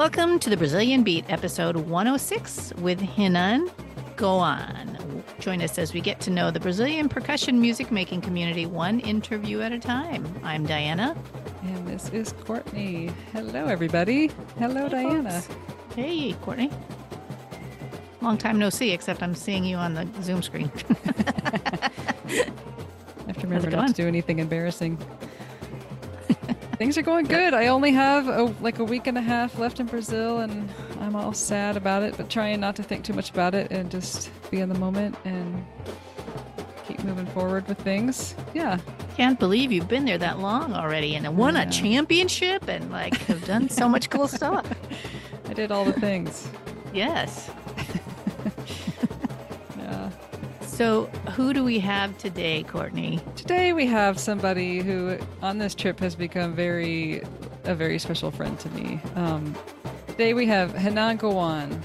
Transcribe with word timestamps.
Welcome 0.00 0.38
to 0.38 0.48
the 0.48 0.56
Brazilian 0.56 1.02
Beat, 1.02 1.26
episode 1.28 1.76
106 1.76 2.72
with 2.78 2.98
Hinan 2.98 3.70
Goan. 4.16 5.22
Join 5.40 5.60
us 5.60 5.78
as 5.78 5.92
we 5.92 6.00
get 6.00 6.20
to 6.20 6.30
know 6.30 6.50
the 6.50 6.58
Brazilian 6.58 7.06
percussion 7.06 7.60
music 7.60 7.92
making 7.92 8.22
community 8.22 8.64
one 8.64 9.00
interview 9.00 9.60
at 9.60 9.72
a 9.72 9.78
time. 9.78 10.26
I'm 10.42 10.64
Diana. 10.64 11.14
And 11.64 11.86
this 11.86 12.08
is 12.14 12.32
Courtney. 12.32 13.12
Hello, 13.32 13.66
everybody. 13.66 14.30
Hello, 14.58 14.84
hey, 14.84 15.02
Diana. 15.02 15.42
Folks. 15.42 15.60
Hey, 15.94 16.32
Courtney. 16.40 16.70
Long 18.22 18.38
time 18.38 18.58
no 18.58 18.70
see, 18.70 18.92
except 18.92 19.22
I'm 19.22 19.34
seeing 19.34 19.66
you 19.66 19.76
on 19.76 19.92
the 19.92 20.08
Zoom 20.22 20.40
screen. 20.40 20.72
I 20.88 21.90
have 23.26 23.36
to 23.36 23.42
remember 23.42 23.68
not 23.68 23.88
to 23.88 23.92
do 23.92 24.08
anything 24.08 24.38
embarrassing. 24.38 24.96
Things 26.80 26.96
are 26.96 27.02
going 27.02 27.26
good. 27.26 27.52
I 27.52 27.66
only 27.66 27.92
have 27.92 28.26
a, 28.26 28.44
like 28.62 28.78
a 28.78 28.84
week 28.84 29.06
and 29.06 29.18
a 29.18 29.20
half 29.20 29.58
left 29.58 29.80
in 29.80 29.86
Brazil, 29.86 30.38
and 30.38 30.66
I'm 30.98 31.14
all 31.14 31.34
sad 31.34 31.76
about 31.76 32.02
it, 32.02 32.16
but 32.16 32.30
trying 32.30 32.58
not 32.58 32.74
to 32.76 32.82
think 32.82 33.04
too 33.04 33.12
much 33.12 33.28
about 33.28 33.54
it 33.54 33.70
and 33.70 33.90
just 33.90 34.30
be 34.50 34.60
in 34.60 34.70
the 34.70 34.78
moment 34.78 35.14
and 35.26 35.62
keep 36.88 37.04
moving 37.04 37.26
forward 37.26 37.68
with 37.68 37.76
things. 37.80 38.34
Yeah. 38.54 38.78
Can't 39.14 39.38
believe 39.38 39.70
you've 39.70 39.88
been 39.88 40.06
there 40.06 40.16
that 40.16 40.38
long 40.38 40.72
already 40.72 41.16
and 41.16 41.36
won 41.36 41.54
a 41.54 41.70
championship 41.70 42.66
and 42.66 42.90
like 42.90 43.14
have 43.24 43.44
done 43.44 43.68
so 43.68 43.86
much 43.86 44.08
cool 44.08 44.26
stuff. 44.38 44.66
I 45.50 45.52
did 45.52 45.70
all 45.70 45.84
the 45.84 45.92
things. 45.92 46.48
yes. 46.94 47.50
Yeah. 49.78 50.10
So, 50.62 51.06
who 51.36 51.52
do 51.52 51.62
we 51.62 51.78
have 51.80 52.16
today, 52.16 52.62
Courtney? 52.62 53.20
Today 53.50 53.72
we 53.72 53.86
have 53.86 54.20
somebody 54.20 54.78
who, 54.78 55.18
on 55.42 55.58
this 55.58 55.74
trip, 55.74 55.98
has 55.98 56.14
become 56.14 56.54
very 56.54 57.20
a 57.64 57.74
very 57.74 57.98
special 57.98 58.30
friend 58.30 58.56
to 58.60 58.70
me. 58.70 59.00
Um, 59.16 59.56
today 60.06 60.34
we 60.34 60.46
have 60.46 60.72
Hinan 60.72 61.16
Goan. 61.16 61.82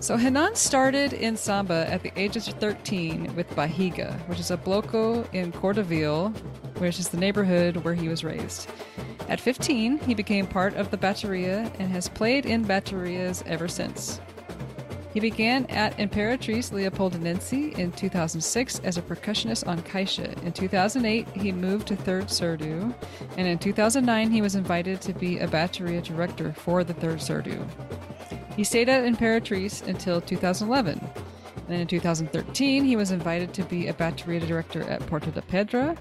So 0.00 0.16
Hinan 0.16 0.56
started 0.56 1.12
in 1.12 1.36
samba 1.36 1.88
at 1.88 2.02
the 2.02 2.10
age 2.16 2.36
of 2.36 2.42
13 2.42 3.36
with 3.36 3.48
Bahiga, 3.50 4.18
which 4.28 4.40
is 4.40 4.50
a 4.50 4.56
bloco 4.56 5.32
in 5.32 5.52
Cordovil, 5.52 6.36
which 6.78 6.98
is 6.98 7.10
the 7.10 7.18
neighborhood 7.18 7.76
where 7.76 7.94
he 7.94 8.08
was 8.08 8.24
raised. 8.24 8.68
At 9.28 9.40
15, 9.40 9.98
he 9.98 10.12
became 10.12 10.48
part 10.48 10.74
of 10.74 10.90
the 10.90 10.98
Bateria 10.98 11.72
and 11.78 11.88
has 11.92 12.08
played 12.08 12.46
in 12.46 12.64
Baterias 12.64 13.46
ever 13.46 13.68
since. 13.68 14.20
He 15.12 15.20
began 15.20 15.66
at 15.66 15.96
Imperatriz 15.98 16.70
Leopoldinense 16.72 17.78
in 17.78 17.92
2006 17.92 18.78
as 18.80 18.96
a 18.96 19.02
percussionist 19.02 19.66
on 19.66 19.82
caixa. 19.82 20.42
In 20.42 20.52
2008, 20.52 21.28
he 21.28 21.52
moved 21.52 21.88
to 21.88 21.96
Third 21.96 22.26
Surdo, 22.26 22.94
and 23.36 23.46
in 23.46 23.58
2009, 23.58 24.30
he 24.30 24.40
was 24.40 24.54
invited 24.54 25.02
to 25.02 25.12
be 25.12 25.38
a 25.38 25.46
bateria 25.46 26.02
director 26.02 26.54
for 26.54 26.82
the 26.82 26.94
Third 26.94 27.18
Surdo. 27.18 27.68
He 28.56 28.64
stayed 28.64 28.88
at 28.88 29.04
Imperatriz 29.04 29.86
until 29.86 30.20
2011. 30.20 31.00
And 31.68 31.80
in 31.80 31.86
2013, 31.86 32.84
he 32.84 32.96
was 32.96 33.10
invited 33.10 33.54
to 33.54 33.62
be 33.64 33.88
a 33.88 33.94
bateria 33.94 34.46
director 34.46 34.82
at 34.84 35.06
Porto 35.06 35.30
da 35.30 35.40
Pedra. 35.42 35.96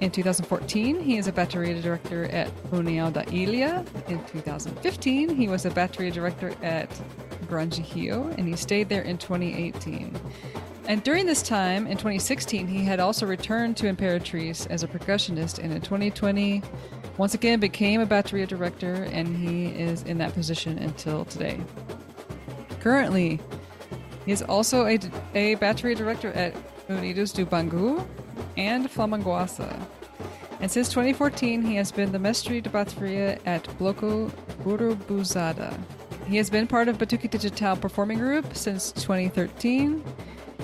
In 0.00 0.10
2014, 0.10 1.00
he 1.00 1.16
is 1.16 1.26
a 1.26 1.32
bateria 1.32 1.80
director 1.82 2.24
at 2.26 2.54
União 2.70 3.12
da 3.12 3.22
Ilha. 3.32 3.84
In 4.08 4.24
2015, 4.26 5.34
he 5.34 5.48
was 5.48 5.66
a 5.66 5.70
bateria 5.70 6.12
director 6.12 6.54
at 6.62 6.88
Grande 7.48 7.80
and 8.36 8.46
he 8.46 8.54
stayed 8.54 8.88
there 8.88 9.02
in 9.02 9.18
2018. 9.18 10.18
And 10.86 11.02
during 11.02 11.26
this 11.26 11.42
time, 11.42 11.86
in 11.86 11.98
2016, 11.98 12.66
he 12.66 12.84
had 12.84 13.00
also 13.00 13.26
returned 13.26 13.76
to 13.78 13.92
Imperatriz 13.92 14.66
as 14.70 14.82
a 14.82 14.88
percussionist, 14.88 15.58
and 15.58 15.72
in 15.72 15.82
2020, 15.82 16.62
once 17.18 17.34
again 17.34 17.60
became 17.60 18.00
a 18.00 18.06
bateria 18.06 18.46
director, 18.46 18.94
and 19.12 19.36
he 19.36 19.66
is 19.66 20.02
in 20.04 20.16
that 20.18 20.32
position 20.32 20.78
until 20.78 21.26
today. 21.26 21.60
Currently, 22.80 23.40
he 24.24 24.32
is 24.32 24.42
also 24.42 24.86
a, 24.86 24.94
a 25.34 25.56
bateria 25.56 25.96
director 25.96 26.32
at 26.32 26.54
Unidos 26.88 27.34
do 27.34 27.44
Bangu 27.44 28.06
and 28.56 28.90
Flamanguasa. 28.90 29.86
And 30.60 30.70
since 30.70 30.88
2014, 30.88 31.62
he 31.62 31.76
has 31.76 31.92
been 31.92 32.10
the 32.10 32.18
mestre 32.18 32.60
de 32.60 32.68
bateria 32.68 33.38
at 33.46 33.64
Bloco 33.78 34.30
Urubuzada. 34.64 35.78
He 36.26 36.36
has 36.36 36.50
been 36.50 36.66
part 36.66 36.88
of 36.88 36.98
Batuque 36.98 37.30
Digital 37.30 37.76
Performing 37.76 38.18
Group 38.18 38.54
since 38.54 38.92
2013. 38.92 40.04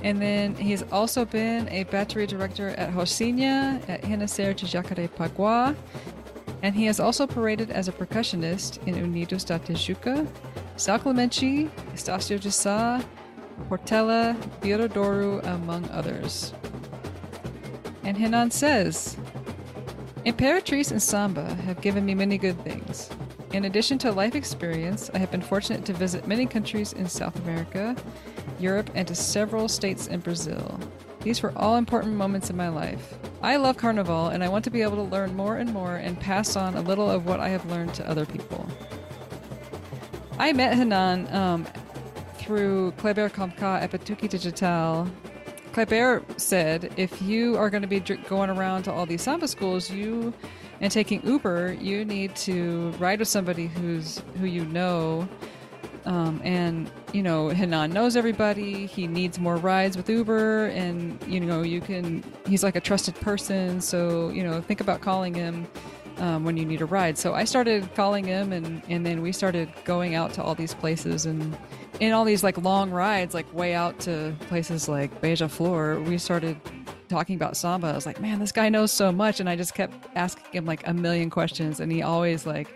And 0.02 0.20
then 0.20 0.54
he's 0.56 0.82
also 0.92 1.24
been 1.24 1.68
a 1.68 1.84
battery 1.84 2.26
director 2.26 2.70
at 2.70 2.92
Rocinha, 2.92 3.82
at 3.88 4.02
Renascer 4.02 4.54
de 4.54 4.66
Jacarepaguá. 4.66 5.74
And 6.62 6.74
he 6.74 6.84
has 6.86 6.98
also 6.98 7.26
paraded 7.26 7.70
as 7.70 7.88
a 7.88 7.92
percussionist 7.92 8.86
in 8.86 8.94
Unidos 8.96 9.46
da 9.46 9.58
Tijuca, 9.58 10.26
São 10.76 10.98
Clemente, 10.98 11.70
Estácio 11.94 12.38
de 12.38 12.50
Sá, 12.50 13.02
Portela, 13.68 14.36
Beiradouro, 14.60 15.40
among 15.46 15.88
others. 15.90 16.52
And 18.04 18.16
Hinan 18.16 18.50
says, 18.50 19.16
Imperatriz 20.26 20.90
and 20.90 21.02
Samba 21.02 21.54
have 21.54 21.80
given 21.80 22.04
me 22.04 22.14
many 22.14 22.38
good 22.38 22.58
things. 22.62 23.10
In 23.52 23.64
addition 23.66 23.98
to 23.98 24.12
life 24.12 24.34
experience, 24.34 25.10
I 25.14 25.18
have 25.18 25.30
been 25.30 25.40
fortunate 25.40 25.84
to 25.86 25.92
visit 25.92 26.26
many 26.26 26.44
countries 26.44 26.92
in 26.92 27.08
South 27.08 27.38
America, 27.40 27.94
Europe, 28.58 28.90
and 28.94 29.06
to 29.08 29.14
several 29.14 29.68
states 29.68 30.06
in 30.06 30.20
Brazil. 30.20 30.78
These 31.20 31.42
were 31.42 31.52
all 31.56 31.76
important 31.76 32.14
moments 32.14 32.50
in 32.50 32.56
my 32.56 32.68
life. 32.68 33.14
I 33.42 33.56
love 33.56 33.76
Carnival, 33.76 34.28
and 34.28 34.44
I 34.44 34.48
want 34.48 34.64
to 34.64 34.70
be 34.70 34.82
able 34.82 34.96
to 34.96 35.02
learn 35.02 35.34
more 35.34 35.56
and 35.56 35.72
more 35.72 35.96
and 35.96 36.18
pass 36.18 36.56
on 36.56 36.74
a 36.74 36.82
little 36.82 37.10
of 37.10 37.26
what 37.26 37.40
I 37.40 37.48
have 37.48 37.64
learned 37.70 37.94
to 37.94 38.08
other 38.08 38.26
people. 38.26 38.66
I 40.38 40.52
met 40.52 40.76
Hinan 40.76 41.32
um, 41.34 41.66
through 42.38 42.92
Kleber 42.98 43.30
Kamka 43.30 43.80
at 43.80 43.90
Batuque 43.90 44.28
Digital. 44.28 45.08
Kleber 45.74 46.22
said, 46.36 46.94
if 46.96 47.20
you 47.20 47.56
are 47.56 47.68
going 47.68 47.82
to 47.82 47.88
be 47.88 47.98
going 47.98 48.48
around 48.48 48.84
to 48.84 48.92
all 48.92 49.06
these 49.06 49.22
samba 49.22 49.48
schools, 49.48 49.90
you 49.90 50.32
and 50.80 50.92
taking 50.92 51.20
Uber, 51.26 51.72
you 51.80 52.04
need 52.04 52.36
to 52.36 52.90
ride 53.00 53.18
with 53.18 53.26
somebody 53.26 53.66
who's 53.66 54.22
who 54.38 54.46
you 54.46 54.64
know. 54.66 55.28
Um, 56.04 56.40
and 56.44 56.88
you 57.12 57.24
know, 57.24 57.48
Hinan 57.48 57.92
knows 57.92 58.14
everybody. 58.14 58.86
He 58.86 59.08
needs 59.08 59.40
more 59.40 59.56
rides 59.56 59.96
with 59.96 60.08
Uber, 60.08 60.66
and 60.66 61.20
you 61.26 61.40
know, 61.40 61.62
you 61.62 61.80
can. 61.80 62.22
He's 62.46 62.62
like 62.62 62.76
a 62.76 62.80
trusted 62.80 63.16
person, 63.16 63.80
so 63.80 64.28
you 64.28 64.44
know, 64.44 64.60
think 64.60 64.80
about 64.80 65.00
calling 65.00 65.34
him 65.34 65.66
um, 66.18 66.44
when 66.44 66.56
you 66.56 66.64
need 66.64 66.82
a 66.82 66.86
ride. 66.86 67.18
So 67.18 67.34
I 67.34 67.42
started 67.42 67.92
calling 67.96 68.26
him, 68.26 68.52
and 68.52 68.80
and 68.88 69.04
then 69.04 69.22
we 69.22 69.32
started 69.32 69.68
going 69.84 70.14
out 70.14 70.34
to 70.34 70.42
all 70.42 70.54
these 70.54 70.74
places, 70.74 71.26
and 71.26 71.56
in 72.00 72.12
all 72.12 72.24
these 72.24 72.42
like 72.42 72.58
long 72.58 72.90
rides, 72.90 73.34
like 73.34 73.52
way 73.54 73.74
out 73.74 73.98
to 74.00 74.34
places 74.48 74.88
like 74.88 75.20
Beja 75.20 75.50
Flor. 75.50 76.00
We 76.00 76.18
started 76.18 76.60
talking 77.08 77.36
about 77.36 77.56
samba, 77.56 77.88
I 77.88 77.94
was 77.94 78.06
like, 78.06 78.20
man, 78.20 78.38
this 78.38 78.52
guy 78.52 78.68
knows 78.68 78.90
so 78.90 79.12
much. 79.12 79.40
And 79.40 79.48
I 79.48 79.56
just 79.56 79.74
kept 79.74 79.94
asking 80.16 80.44
him 80.52 80.66
like 80.66 80.86
a 80.86 80.94
million 80.94 81.30
questions. 81.30 81.80
And 81.80 81.90
he 81.90 82.02
always 82.02 82.46
like 82.46 82.68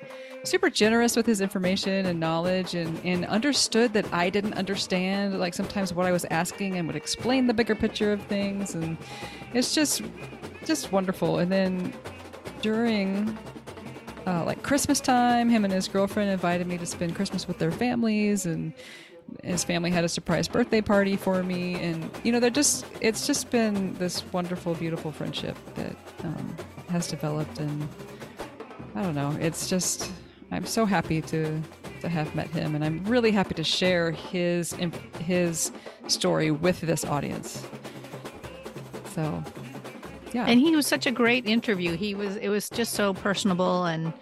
super 0.45 0.71
generous 0.71 1.17
with 1.17 1.27
his 1.27 1.41
information 1.41 2.07
and 2.07 2.21
knowledge 2.21 2.75
and, 2.75 2.99
and 3.05 3.27
understood 3.27 3.93
that 3.95 4.13
I 4.13 4.31
didn't 4.31 4.55
understand 4.55 5.39
like 5.39 5.55
sometimes 5.55 5.93
what 5.93 6.07
I 6.07 6.13
was 6.13 6.25
asking 6.31 6.77
and 6.77 6.87
would 6.87 6.97
explain 6.97 7.47
the 7.47 7.55
bigger 7.55 7.75
picture 7.75 8.13
of 8.13 8.23
things. 8.23 8.75
And 8.75 8.97
it's 9.53 9.75
just, 9.75 10.03
just 10.65 10.93
wonderful. 10.93 11.39
And 11.39 11.51
then 11.51 11.93
during 12.63 13.37
uh, 14.27 14.45
like 14.45 14.63
Christmas 14.63 15.01
time, 15.01 15.49
him 15.49 15.65
and 15.65 15.73
his 15.73 15.89
girlfriend 15.89 16.31
invited 16.31 16.67
me 16.67 16.79
to 16.79 16.87
spend 16.87 17.17
Christmas 17.17 17.49
with 17.49 17.59
their 17.59 17.73
families 17.73 18.47
and 18.47 18.73
his 19.45 19.65
family 19.65 19.91
had 19.91 20.05
a 20.05 20.09
surprise 20.09 20.49
birthday 20.49 20.81
party 20.81 21.17
for 21.17 21.43
me. 21.43 21.75
And 21.75 22.11
you 22.25 22.33
know 22.33 22.41
they're 22.41 22.51
just 22.51 22.85
it's 23.01 23.27
just 23.27 23.51
been 23.51 23.95
this 23.95 24.25
wonderful 24.33 24.75
beautiful 24.75 25.13
friendship 25.13 25.57
that 25.75 25.97
um, 26.25 26.57
has 26.89 27.07
developed. 27.07 27.59
And 27.59 27.89
i 28.95 29.03
don't 29.03 29.15
know 29.15 29.37
it's 29.39 29.69
just 29.69 30.11
i'm 30.51 30.65
so 30.65 30.87
happy 30.87 31.21
to 31.23 31.61
to 32.01 32.09
have 32.09 32.35
met 32.35 32.49
him. 32.49 32.75
And 32.75 32.85
i'm 32.85 33.05
really 33.05 33.31
happy 33.31 33.55
to 33.55 33.65
share 33.65 34.11
his 34.11 34.73
his 35.21 35.73
story 36.07 36.51
with 36.51 36.81
this 36.81 37.05
audience. 37.05 37.67
So 39.15 39.43
yeah. 40.33 40.45
And 40.47 40.61
he 40.61 40.77
was 40.77 40.87
such 40.87 41.07
a 41.07 41.11
great 41.11 41.47
interview. 41.47 41.97
He 41.97 42.15
was 42.15 42.37
it 42.37 42.49
was 42.49 42.69
just 42.69 42.95
so 42.95 43.15
personable 43.15 43.85
and 43.85 44.13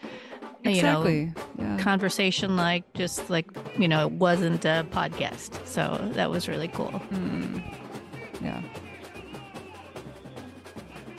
exactly. 0.64 1.18
you 1.18 1.26
know, 1.26 1.32
yeah. 1.58 1.78
conversation 1.78 2.56
like 2.56 2.84
just 2.94 3.30
like, 3.30 3.46
you 3.78 3.88
know, 3.88 4.06
it 4.06 4.12
wasn't 4.12 4.64
a 4.64 4.86
podcast. 4.90 5.66
So 5.66 5.98
that 6.12 6.30
was 6.30 6.48
really 6.48 6.68
cool. 6.68 7.02
Mm. 7.10 7.62
Yeah. 8.42 8.62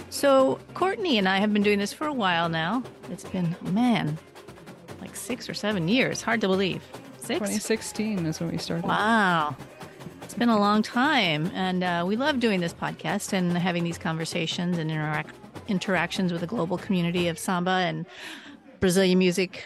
So 0.10 0.60
Courtney 0.74 1.18
and 1.18 1.30
I 1.30 1.38
have 1.38 1.54
been 1.54 1.64
doing 1.64 1.80
this 1.80 1.94
for 1.94 2.08
a 2.08 2.14
while 2.14 2.50
now. 2.50 2.84
It's 3.12 3.24
been, 3.24 3.56
man, 3.62 4.18
like 5.00 5.16
six 5.16 5.50
or 5.50 5.54
seven 5.54 5.88
years. 5.88 6.22
Hard 6.22 6.42
to 6.42 6.48
believe. 6.48 6.82
Six? 7.18 7.40
2016 7.40 8.26
is 8.26 8.40
when 8.40 8.52
we 8.52 8.58
started. 8.58 8.88
Wow. 8.88 9.56
It's 10.24 10.34
been 10.34 10.50
a 10.50 10.60
long 10.60 10.82
time. 10.82 11.52
And 11.54 11.84
uh, 11.84 12.04
we 12.08 12.16
love 12.16 12.40
doing 12.40 12.62
this 12.62 12.74
podcast 12.74 13.34
and 13.34 13.58
having 13.58 13.84
these 13.84 13.98
conversations 13.98 14.78
and 14.78 14.90
interact- 14.90 15.36
interactions 15.68 16.32
with 16.32 16.42
the 16.42 16.48
global 16.48 16.78
community 16.78 17.28
of 17.28 17.38
samba 17.38 17.72
and 17.72 18.06
Brazilian 18.80 19.20
music 19.20 19.66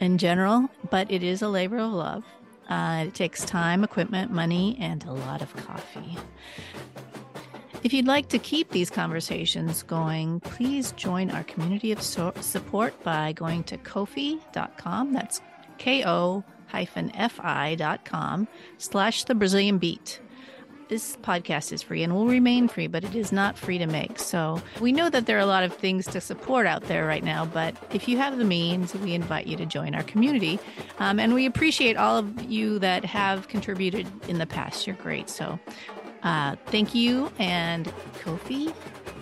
in 0.00 0.18
general, 0.18 0.68
but 0.90 1.10
it 1.10 1.22
is 1.22 1.42
a 1.42 1.48
labor 1.48 1.78
of 1.78 1.92
love. 1.92 2.24
Uh, 2.68 3.04
it 3.06 3.14
takes 3.14 3.44
time, 3.44 3.84
equipment, 3.84 4.30
money, 4.32 4.76
and 4.80 5.04
a 5.04 5.12
lot 5.12 5.40
of 5.40 5.54
coffee. 5.56 6.16
If 7.82 7.92
you'd 7.92 8.06
like 8.06 8.28
to 8.30 8.38
keep 8.38 8.70
these 8.70 8.90
conversations 8.90 9.84
going, 9.84 10.40
please 10.40 10.92
join 10.92 11.30
our 11.30 11.44
community 11.44 11.92
of 11.92 12.02
so- 12.02 12.32
support 12.40 13.00
by 13.04 13.32
going 13.32 13.62
to 13.64 13.78
kofi.com. 13.78 15.12
That's 15.12 15.40
K-O 15.78 16.42
hyphen 16.68 17.14
F-I 17.14 17.76
dot 17.76 18.04
com 18.04 18.48
slash 18.78 19.24
the 19.24 19.34
Brazilian 19.34 19.78
beat. 19.78 20.20
This 20.88 21.16
podcast 21.16 21.72
is 21.72 21.82
free 21.82 22.04
and 22.04 22.14
will 22.14 22.26
remain 22.26 22.68
free, 22.68 22.86
but 22.86 23.02
it 23.02 23.16
is 23.16 23.32
not 23.32 23.58
free 23.58 23.76
to 23.78 23.86
make. 23.86 24.20
So 24.20 24.62
we 24.80 24.92
know 24.92 25.10
that 25.10 25.26
there 25.26 25.36
are 25.36 25.40
a 25.40 25.46
lot 25.46 25.64
of 25.64 25.74
things 25.74 26.06
to 26.06 26.20
support 26.20 26.64
out 26.64 26.82
there 26.84 27.06
right 27.06 27.24
now, 27.24 27.44
but 27.44 27.74
if 27.92 28.06
you 28.06 28.18
have 28.18 28.38
the 28.38 28.44
means, 28.44 28.94
we 28.94 29.12
invite 29.12 29.48
you 29.48 29.56
to 29.56 29.66
join 29.66 29.96
our 29.96 30.04
community. 30.04 30.60
Um, 31.00 31.18
and 31.18 31.34
we 31.34 31.44
appreciate 31.44 31.96
all 31.96 32.16
of 32.18 32.42
you 32.44 32.78
that 32.78 33.04
have 33.04 33.48
contributed 33.48 34.06
in 34.28 34.38
the 34.38 34.46
past. 34.46 34.86
You're 34.86 34.94
great. 34.96 35.28
So 35.28 35.58
uh, 36.22 36.54
thank 36.66 36.94
you 36.94 37.32
and 37.40 37.92
Kofi 38.20 38.72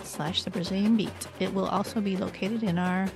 slash 0.03 0.43
the 0.43 0.51
Brazilian 0.51 0.95
Beat. 0.95 1.27
It 1.39 1.51
will 1.53 1.67
also 1.67 1.99
be 1.99 2.15
located 2.15 2.61
in 2.61 2.77
our 2.77 3.07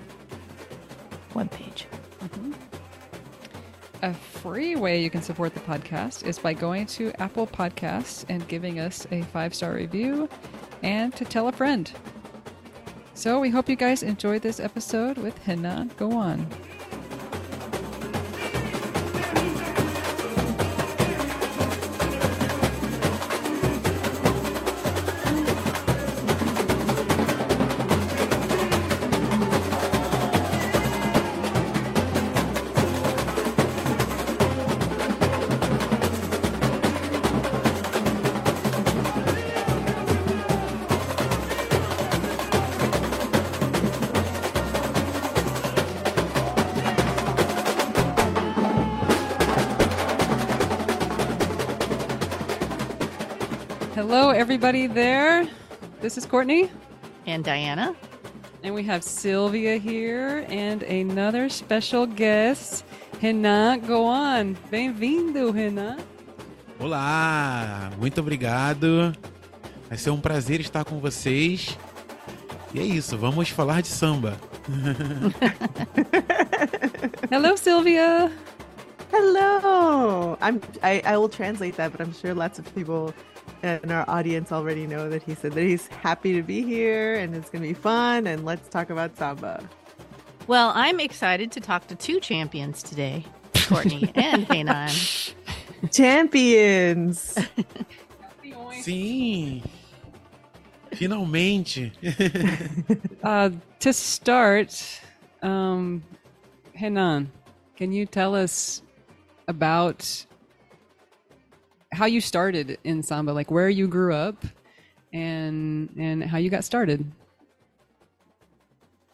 webpage. 1.33 1.85
Mm-hmm. 2.19 2.68
A 4.01 4.13
free 4.13 4.77
way 4.77 5.01
you 5.03 5.09
can 5.09 5.21
support 5.21 5.53
the 5.53 5.59
podcast 5.59 6.25
is 6.25 6.39
by 6.39 6.53
going 6.53 6.85
to 6.87 7.11
Apple 7.21 7.45
Podcasts 7.45 8.23
and 8.29 8.47
giving 8.47 8.79
us 8.79 9.05
a 9.11 9.23
five 9.23 9.53
star 9.53 9.73
review 9.73 10.29
and 10.83 11.13
to 11.17 11.25
tell 11.25 11.49
a 11.49 11.51
friend. 11.51 11.91
So 13.13 13.41
we 13.41 13.49
hope 13.49 13.67
you 13.67 13.75
guys 13.75 14.01
enjoyed 14.01 14.41
this 14.41 14.61
episode 14.61 15.17
with 15.17 15.37
Hina 15.45 15.89
Go 15.97 16.13
On. 16.13 16.47
Everybody 54.49 54.87
there. 54.87 55.47
This 56.01 56.17
is 56.17 56.25
Courtney. 56.25 56.71
And 57.27 57.43
Diana. 57.43 57.95
And 58.63 58.73
we 58.73 58.81
have 58.81 59.03
Sylvia 59.03 59.77
here 59.77 60.43
and 60.49 60.81
another 60.81 61.49
special 61.49 62.07
guest, 62.07 62.83
Renan 63.21 63.81
Goan. 63.81 64.57
Bem-vindo, 64.71 65.51
Renan. 65.51 65.99
Olá, 66.79 67.91
muito 67.99 68.21
obrigado. 68.21 69.15
Vai 69.87 69.99
ser 69.99 70.09
um 70.09 70.19
prazer 70.19 70.59
estar 70.59 70.83
com 70.83 70.99
vocês. 70.99 71.77
E 72.73 72.79
é 72.79 72.83
isso, 72.83 73.19
vamos 73.19 73.49
falar 73.49 73.81
de 73.81 73.89
samba. 73.89 74.35
Hello, 77.29 77.55
Sylvia. 77.55 78.31
Hello. 79.11 80.39
I'm. 80.41 80.59
I, 80.81 81.03
I 81.05 81.17
will 81.17 81.29
translate 81.29 81.77
that, 81.77 81.91
but 81.91 82.01
I'm 82.01 82.13
sure 82.13 82.33
lots 82.33 82.57
of 82.57 82.65
people 82.73 83.13
in 83.63 83.91
our 83.91 84.09
audience 84.09 84.51
already 84.51 84.87
know 84.87 85.09
that 85.09 85.23
he 85.23 85.35
said 85.35 85.53
that 85.53 85.63
he's 85.63 85.87
happy 85.87 86.33
to 86.33 86.41
be 86.41 86.61
here 86.61 87.15
and 87.15 87.35
it's 87.35 87.49
going 87.49 87.61
to 87.61 87.67
be 87.67 87.73
fun. 87.73 88.27
And 88.27 88.45
let's 88.45 88.69
talk 88.69 88.89
about 88.89 89.17
samba. 89.17 89.67
Well, 90.47 90.71
I'm 90.73 90.99
excited 90.99 91.51
to 91.53 91.59
talk 91.59 91.87
to 91.87 91.95
two 91.95 92.19
champions 92.19 92.81
today, 92.81 93.25
Courtney 93.67 94.11
and 94.15 94.47
Hainan. 94.47 95.33
Champions. 95.91 97.37
Sim. 98.81 99.61
Finalmente. 100.93 101.91
uh, 103.23 103.49
to 103.79 103.93
start, 103.93 105.01
um, 105.41 106.03
Henan, 106.75 107.27
can 107.75 107.91
you 107.91 108.05
tell 108.05 108.35
us 108.35 108.81
about 109.47 110.25
how 111.91 112.05
you 112.05 112.21
started 112.21 112.77
in 112.83 113.03
samba, 113.03 113.31
like 113.31 113.51
where 113.51 113.69
you 113.69 113.87
grew 113.87 114.13
up 114.13 114.45
and 115.13 115.89
and 115.97 116.23
how 116.23 116.37
you 116.37 116.49
got 116.49 116.63
started? 116.63 117.05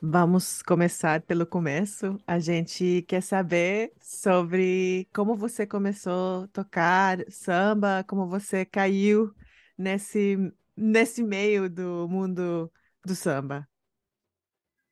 Vamos 0.01 0.61
começar 0.61 1.21
pelo 1.21 1.45
começo. 1.47 2.19
A 2.27 2.39
gente 2.39 3.01
quer 3.07 3.21
saber 3.21 3.91
sobre 4.01 5.07
como 5.13 5.35
você 5.35 5.65
começou 5.65 6.43
a 6.43 6.47
tocar 6.47 7.19
samba, 7.31 8.03
como 8.07 8.27
você 8.27 8.65
caiu 8.65 9.33
nesse 9.77 10.37
nesse 10.77 11.23
meio 11.23 11.69
do 11.69 12.07
mundo 12.09 12.71
do 13.05 13.15
samba. 13.15 13.67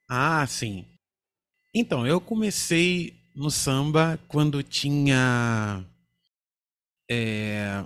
Ah, 0.09 0.45
sim. 0.47 0.85
Então, 1.73 2.05
eu 2.07 2.21
comecei 2.21 3.15
no 3.35 3.49
samba 3.51 4.19
quando 4.27 4.63
tinha 4.63 5.85
é, 7.13 7.85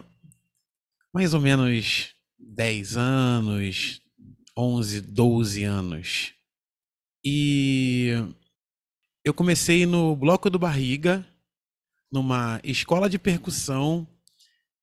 mais 1.14 1.34
ou 1.34 1.42
menos 1.42 2.16
10 2.40 2.96
anos, 2.98 4.02
11, 4.58 5.02
12 5.02 5.64
anos. 5.64 6.34
E 7.24 8.14
eu 9.24 9.34
comecei 9.34 9.86
no 9.86 10.16
Bloco 10.16 10.50
do 10.50 10.58
Barriga, 10.58 11.26
numa 12.12 12.62
escola 12.64 13.10
de 13.10 13.20
percussão 13.20 14.08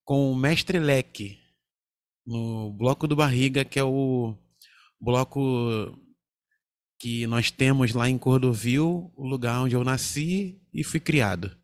com 0.04 0.30
o 0.30 0.36
mestre 0.36 0.78
Leque, 0.78 1.38
no 2.26 2.70
Bloco 2.72 3.08
do 3.08 3.16
Barriga, 3.16 3.64
que 3.64 3.78
é 3.78 3.84
o 3.84 4.36
bloco 5.00 5.98
que 6.98 7.26
nós 7.26 7.50
temos 7.50 7.92
lá 7.92 8.08
em 8.08 8.18
Cordovil, 8.18 9.12
o 9.16 9.26
lugar 9.26 9.60
onde 9.62 9.74
eu 9.74 9.84
nasci 9.84 10.60
e 10.72 10.84
fui 10.84 11.00
criado. 11.00 11.56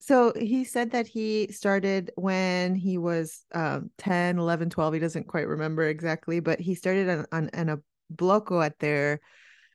So 0.00 0.32
he 0.34 0.64
said 0.64 0.90
that 0.92 1.06
he 1.06 1.52
started 1.52 2.10
when 2.16 2.74
he 2.74 2.96
was 2.96 3.44
um, 3.54 3.90
10, 3.98 4.38
11, 4.38 4.70
12. 4.70 4.94
He 4.94 5.00
doesn't 5.00 5.28
quite 5.28 5.46
remember 5.46 5.86
exactly, 5.86 6.40
but 6.40 6.58
he 6.58 6.74
started 6.74 7.08
on, 7.08 7.26
on, 7.32 7.50
on 7.52 7.68
a 7.68 7.78
bloco 8.14 8.64
at 8.64 8.78
their 8.78 9.20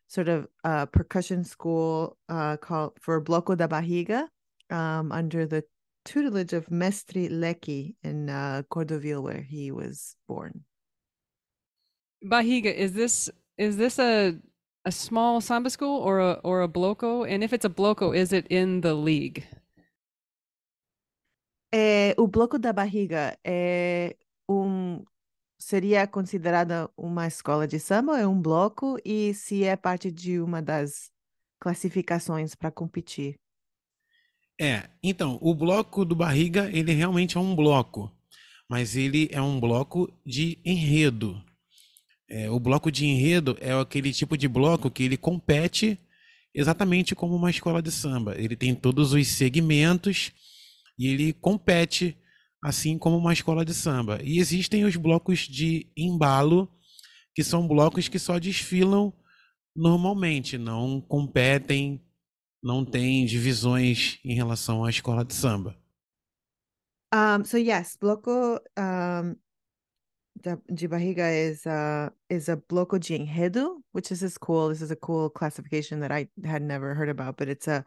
sort 0.08 0.27
of 0.27 0.48
uh, 0.63 0.88
percussion 0.88 1.44
school 1.44 2.17
uh, 2.27 2.58
called 2.58 2.98
for 3.01 3.22
Bloco 3.22 3.55
da 3.55 3.67
bahiga 3.67 4.27
um, 4.72 5.12
under 5.12 5.46
the 5.46 5.63
tutelage 6.05 6.53
of 6.53 6.70
Mestre 6.72 7.29
Lecky 7.29 7.96
in 8.03 8.29
uh, 8.29 8.63
Cordovil, 8.70 9.22
where 9.22 9.41
he 9.41 9.72
was 9.72 10.15
born. 10.27 10.63
Bahiga, 12.24 12.74
is 12.74 12.94
this 12.94 13.29
is 13.58 13.77
this 13.77 14.00
a 14.00 14.38
a 14.86 14.91
small 14.91 15.41
samba 15.41 15.70
school 15.70 16.01
or 16.01 16.20
a 16.20 16.34
or 16.44 16.63
a 16.63 16.67
bloco? 16.67 17.29
And 17.29 17.44
if 17.44 17.53
it's 17.53 17.65
a 17.65 17.70
bloco, 17.70 18.15
is 18.15 18.34
it 18.34 18.48
in 18.50 18.82
the 18.82 18.96
league? 18.96 19.46
É, 21.77 22.15
o 22.17 22.25
bloco 22.25 22.58
da 22.58 22.72
barriga 22.72 23.38
é 23.44 24.15
um 24.48 25.03
seria 25.60 26.08
considerada 26.08 26.89
uma 26.96 27.27
escola 27.27 27.67
de 27.67 27.82
samba 27.82 28.17
é 28.17 28.25
um 28.25 28.41
bloco 28.41 28.98
e 29.03 29.34
se 29.34 29.65
é 29.65 29.75
parte 29.75 30.10
de 30.10 30.39
uma 30.39 30.62
das 30.62 31.12
classificações 31.60 32.55
para 32.55 32.72
competir? 32.72 33.36
É, 34.58 34.89
então, 35.03 35.38
o 35.41 35.53
bloco 35.53 36.05
do 36.05 36.15
Barriga, 36.15 36.70
ele 36.72 36.94
realmente 36.94 37.36
é 37.36 37.41
um 37.41 37.53
bloco, 37.53 38.10
mas 38.70 38.96
ele 38.96 39.27
é 39.29 39.41
um 39.41 39.60
bloco 39.60 40.10
de 40.25 40.58
enredo. 40.63 41.44
É, 42.29 42.50
o 42.50 42.58
bloco 42.58 42.89
de 42.89 43.05
enredo 43.05 43.58
é 43.60 43.74
aquele 43.74 44.13
tipo 44.13 44.38
de 44.38 44.48
bloco 44.48 44.89
que 44.89 45.03
ele 45.03 45.17
compete 45.17 46.00
exatamente 46.53 47.13
como 47.13 47.36
uma 47.36 47.50
escola 47.50 47.82
de 47.82 47.91
samba. 47.91 48.34
Ele 48.38 48.55
tem 48.55 48.74
todos 48.74 49.12
os 49.12 49.27
segmentos 49.27 50.32
e 50.97 51.07
ele 51.07 51.33
compete 51.33 52.17
assim 52.63 52.97
como 52.97 53.17
uma 53.17 53.33
escola 53.33 53.63
de 53.63 53.73
samba. 53.73 54.19
E 54.23 54.39
existem 54.39 54.85
os 54.85 54.95
blocos 54.95 55.39
de 55.39 55.91
embalo, 55.95 56.71
que 57.33 57.43
são 57.43 57.67
blocos 57.67 58.07
que 58.07 58.17
só 58.17 58.39
desfilam 58.39 59.13
normalmente, 59.75 60.57
não 60.57 61.01
competem, 61.01 62.03
não 62.63 62.83
têm 62.83 63.25
divisões 63.25 64.19
em 64.23 64.33
relação 64.33 64.83
à 64.83 64.89
escola 64.89 65.23
de 65.23 65.33
samba. 65.33 65.77
Um, 67.13 67.45
so 67.45 67.57
yes, 67.57 67.95
bloco 67.99 68.59
um, 68.77 69.35
de 70.73 70.87
barriga 70.87 71.31
is 71.31 71.65
a 71.65 72.11
is 72.29 72.49
a 72.49 72.55
bloco 72.55 72.99
de 72.99 73.15
enredo, 73.15 73.83
which 73.93 74.11
is 74.11 74.21
is 74.21 74.37
cool. 74.37 74.69
This 74.69 74.81
is 74.81 74.91
a 74.91 74.95
cool 74.95 75.29
classification 75.29 75.99
that 76.01 76.11
I 76.11 76.27
had 76.43 76.61
never 76.61 76.93
heard 76.93 77.09
about, 77.09 77.37
but 77.37 77.47
it's 77.47 77.67
a 77.67 77.85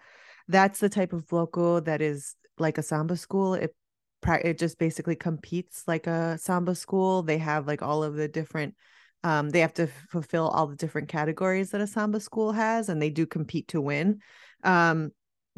that's 0.48 0.80
the 0.80 0.88
type 0.88 1.12
of 1.12 1.26
bloco 1.26 1.84
that 1.84 2.00
is 2.00 2.36
like 2.60 2.78
a 2.78 2.82
samba 2.82 3.16
school. 3.16 3.54
It 3.54 3.74
it 4.26 4.58
just 4.58 4.78
basically 4.78 5.16
competes 5.16 5.84
like 5.86 6.06
a 6.06 6.38
samba 6.38 6.74
school. 6.74 7.22
They 7.22 7.38
have 7.38 7.66
like 7.66 7.82
all 7.82 8.02
of 8.02 8.14
the 8.14 8.28
different 8.28 8.74
um 9.24 9.50
they 9.50 9.60
have 9.60 9.74
to 9.74 9.88
fulfill 10.10 10.48
all 10.48 10.66
the 10.66 10.76
different 10.76 11.08
categories 11.08 11.70
that 11.70 11.80
a 11.80 11.86
samba 11.86 12.20
school 12.20 12.52
has 12.52 12.88
and 12.88 13.00
they 13.02 13.10
do 13.10 13.26
compete 13.26 13.68
to 13.68 13.80
win. 13.80 14.20
Um 14.64 15.12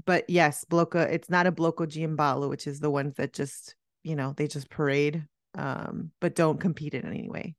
but 0.06 0.28
yes, 0.28 0.64
bloco 0.70 1.00
it's 1.10 1.30
not 1.30 1.46
a 1.46 1.52
bloco 1.52 1.86
giambalo, 1.86 2.48
which 2.48 2.66
is 2.66 2.80
the 2.80 2.90
ones 2.90 3.14
that 3.16 3.32
just, 3.32 3.74
you 4.02 4.16
know, 4.16 4.34
they 4.36 4.46
just 4.46 4.70
parade 4.70 5.26
um 5.56 6.10
but 6.20 6.34
don't 6.34 6.60
compete 6.60 6.94
in 6.94 7.06
any 7.06 7.28
way. 7.28 7.54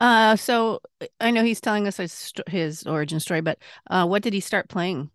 Uh, 0.00 0.36
so 0.36 0.80
I 1.20 1.30
know 1.30 1.42
he's 1.42 1.60
telling 1.60 1.88
us 1.88 1.96
his, 1.96 2.32
his 2.46 2.86
origin 2.86 3.18
story, 3.18 3.40
but 3.40 3.58
uh, 3.90 4.06
what 4.06 4.22
did 4.22 4.32
he 4.32 4.40
start 4.40 4.68
playing 4.68 5.10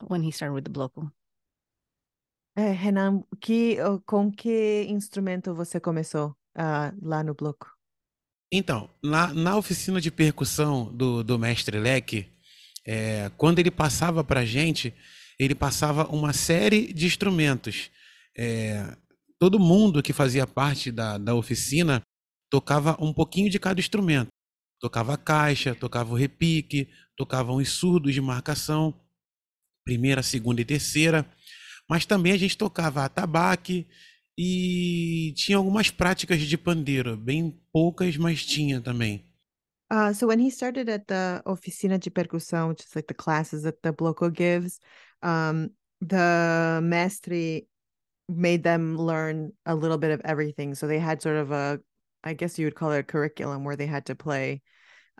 when 0.00 0.22
he 0.22 0.30
started 0.32 0.54
with 0.54 0.64
the 0.64 0.70
bloco? 0.70 1.12
É, 2.56 2.72
Renan, 2.72 3.22
que, 3.40 3.76
com 4.06 4.30
que 4.30 4.84
instrumento 4.88 5.54
você 5.54 5.78
começou 5.78 6.30
uh, 6.56 6.92
lá 7.00 7.22
no 7.22 7.34
bloco? 7.34 7.70
Então, 8.52 8.90
na, 9.02 9.32
na 9.32 9.56
oficina 9.56 10.00
de 10.00 10.10
percussão 10.10 10.92
do, 10.92 11.22
do 11.22 11.38
mestre 11.38 11.78
Leque, 11.78 12.26
é, 12.84 13.30
quando 13.36 13.60
ele 13.60 13.70
passava 13.70 14.24
para 14.24 14.40
a 14.40 14.44
gente, 14.44 14.92
ele 15.38 15.54
passava 15.54 16.04
uma 16.08 16.32
série 16.32 16.92
de 16.92 17.06
instrumentos. 17.06 17.90
É, 18.36 18.96
todo 19.38 19.60
mundo 19.60 20.02
que 20.02 20.12
fazia 20.12 20.46
parte 20.46 20.90
da, 20.90 21.16
da 21.16 21.34
oficina 21.34 22.02
tocava 22.50 22.96
um 23.00 23.12
pouquinho 23.12 23.48
de 23.48 23.58
cada 23.58 23.78
instrumento. 23.78 24.28
Tocava 24.80 25.16
caixa, 25.16 25.74
tocava 25.74 26.12
o 26.12 26.16
repique, 26.16 26.88
tocavam 27.16 27.56
os 27.56 27.68
surdos 27.68 28.14
de 28.14 28.20
marcação, 28.20 28.98
primeira, 29.84 30.22
segunda 30.22 30.60
e 30.60 30.64
terceira. 30.64 31.30
Mas 31.90 32.06
também 32.06 32.32
a 32.32 32.36
gente 32.36 32.56
tocava 32.56 33.04
atabaque 33.04 33.88
e 34.38 35.34
tinha 35.34 35.58
algumas 35.58 35.90
práticas 35.90 36.38
de 36.40 36.56
pandeiro, 36.56 37.16
bem 37.16 37.60
poucas, 37.72 38.16
mas 38.16 38.46
tinha 38.46 38.80
também. 38.80 39.28
Uh, 39.92 40.14
so 40.14 40.28
when 40.28 40.38
he 40.38 40.52
started 40.52 40.88
at 40.88 41.04
the 41.08 41.42
oficina 41.44 41.98
de 41.98 42.08
percussão, 42.08 42.68
which 42.68 42.84
is 42.84 42.94
like 42.94 43.08
the 43.08 43.14
classes 43.14 43.64
that 43.64 43.76
the 43.82 43.90
bloco 43.90 44.30
gives, 44.30 44.78
um, 45.20 45.68
the 46.00 46.80
mestre 46.80 47.66
made 48.28 48.62
them 48.62 48.96
learn 48.96 49.50
a 49.66 49.74
little 49.74 49.98
bit 49.98 50.12
of 50.12 50.20
everything. 50.24 50.76
So 50.76 50.86
they 50.86 51.00
had 51.00 51.20
sort 51.20 51.38
of 51.38 51.50
a, 51.50 51.80
I 52.22 52.34
guess 52.34 52.56
you 52.56 52.66
would 52.66 52.76
call 52.76 52.92
it 52.92 53.00
a 53.00 53.02
curriculum 53.02 53.64
where 53.64 53.74
they 53.74 53.86
had 53.86 54.06
to 54.06 54.14
play 54.14 54.62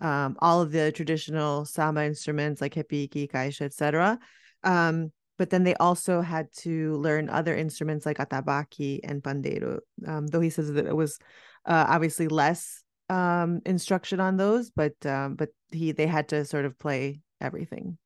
um, 0.00 0.37
all 0.39 0.62
of 0.62 0.71
the 0.71 0.93
traditional 0.93 1.65
samba 1.65 2.05
instruments 2.05 2.61
like 2.61 2.77
repique, 2.77 3.33
caixa, 3.33 3.62
etc. 3.62 4.21
Um, 4.62 5.11
but 5.40 5.49
then 5.49 5.64
they 5.64 5.75
also 5.76 6.20
had 6.20 6.52
to 6.52 6.97
learn 6.97 7.30
other 7.30 7.56
instruments 7.56 8.04
like 8.04 8.18
atabaki 8.18 9.00
and 9.02 9.23
pandeiro. 9.23 9.78
Um, 10.06 10.26
though 10.26 10.40
he 10.40 10.50
says 10.50 10.70
that 10.70 10.85
it 10.85 10.94
was 10.94 11.18
uh, 11.64 11.87
obviously 11.88 12.28
less 12.28 12.82
um, 13.09 13.62
instruction 13.64 14.20
on 14.20 14.37
those, 14.37 14.68
but 14.68 14.94
um, 15.06 15.37
but 15.37 15.49
he 15.73 15.92
they 15.92 16.06
had 16.06 16.28
to 16.28 16.44
sort 16.44 16.66
of 16.66 16.78
play 16.78 17.23
everything. 17.40 17.97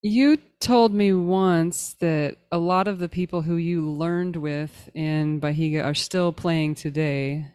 You 0.00 0.38
told 0.60 0.94
me 0.94 1.12
once 1.12 1.94
that 1.94 2.36
a 2.52 2.58
lot 2.58 2.86
of 2.86 3.00
the 3.00 3.08
people 3.08 3.42
who 3.42 3.56
you 3.56 3.90
learned 3.90 4.36
with 4.36 4.88
in 4.94 5.40
Bahiga 5.40 5.84
are 5.84 5.94
still 5.94 6.32
playing 6.32 6.76
today. 6.76 7.50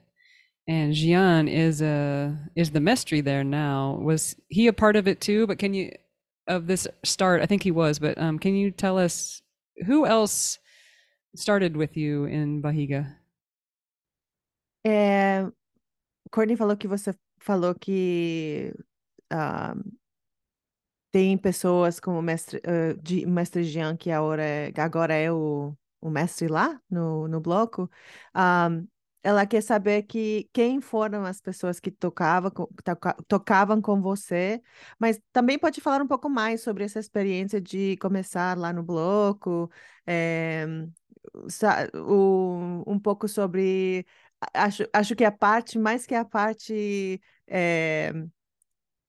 And 0.68 0.94
Gian 0.94 1.48
is 1.48 1.82
a 1.82 2.38
is 2.58 2.72
the 2.72 2.82
mestre 2.82 3.22
there 3.22 3.46
now. 3.46 3.98
Was 4.04 4.36
he 4.50 4.68
a 4.68 4.74
part 4.74 4.98
of 4.98 5.08
it 5.08 5.22
too? 5.22 5.48
But 5.48 5.58
can 5.58 5.74
you 5.74 5.94
of 6.50 6.68
this 6.68 6.88
start? 7.04 7.42
I 7.42 7.46
think 7.46 7.64
he 7.64 7.72
was, 7.72 8.00
but 8.00 8.18
um, 8.18 8.38
can 8.40 8.56
you 8.56 8.72
tell 8.72 8.98
us 8.98 9.42
who 9.86 10.06
else 10.06 10.60
started 11.36 11.78
with 11.78 11.96
you 11.96 12.26
in 12.26 12.62
Bahiga? 12.62 13.16
É, 14.86 15.50
Courtney 16.32 16.56
falou 16.56 16.76
que 16.76 16.88
você 16.88 17.14
falou 17.40 17.76
que 17.76 18.74
um, 19.32 19.98
tem 21.12 21.38
pessoas 21.38 22.00
como 22.00 22.20
o 22.20 22.22
mestre, 22.22 22.60
uh, 22.60 23.00
de, 23.02 23.26
mestre 23.26 23.64
Jean, 23.64 23.98
que 23.98 24.12
agora 24.12 24.44
é, 24.44 24.74
agora 24.78 25.14
é 25.14 25.32
o, 25.32 25.76
o 26.02 26.10
mestre 26.10 26.48
lá 26.48 26.80
no, 26.90 27.28
no 27.28 27.40
bloco. 27.40 27.90
Um, 28.36 28.88
ela 29.24 29.46
quer 29.46 29.62
saber 29.62 30.04
que 30.04 30.50
quem 30.54 30.80
foram 30.82 31.26
as 31.26 31.42
pessoas 31.42 31.80
que 31.80 31.92
tocavam, 31.92 32.52
toca, 32.84 33.14
tocavam 33.28 33.82
com 33.82 34.02
você, 34.02 34.62
mas 35.00 35.20
também 35.34 35.60
pode 35.60 35.82
falar 35.82 36.02
um 36.02 36.08
pouco 36.08 36.30
mais 36.30 36.62
sobre 36.62 36.84
essa 36.86 37.00
experiência 37.00 37.60
de 37.62 37.98
começar 37.98 38.58
lá 38.58 38.72
no 38.74 38.84
bloco, 38.84 39.70
é, 40.08 40.66
um 42.88 43.00
pouco 43.00 43.28
sobre. 43.28 44.06
Acho, 44.54 44.84
acho 44.94 45.16
que 45.16 45.24
a 45.26 45.32
parte, 45.32 45.78
mais 45.78 46.06
que 46.06 46.16
a 46.16 46.24
parte 46.26 47.22
é, 47.48 48.14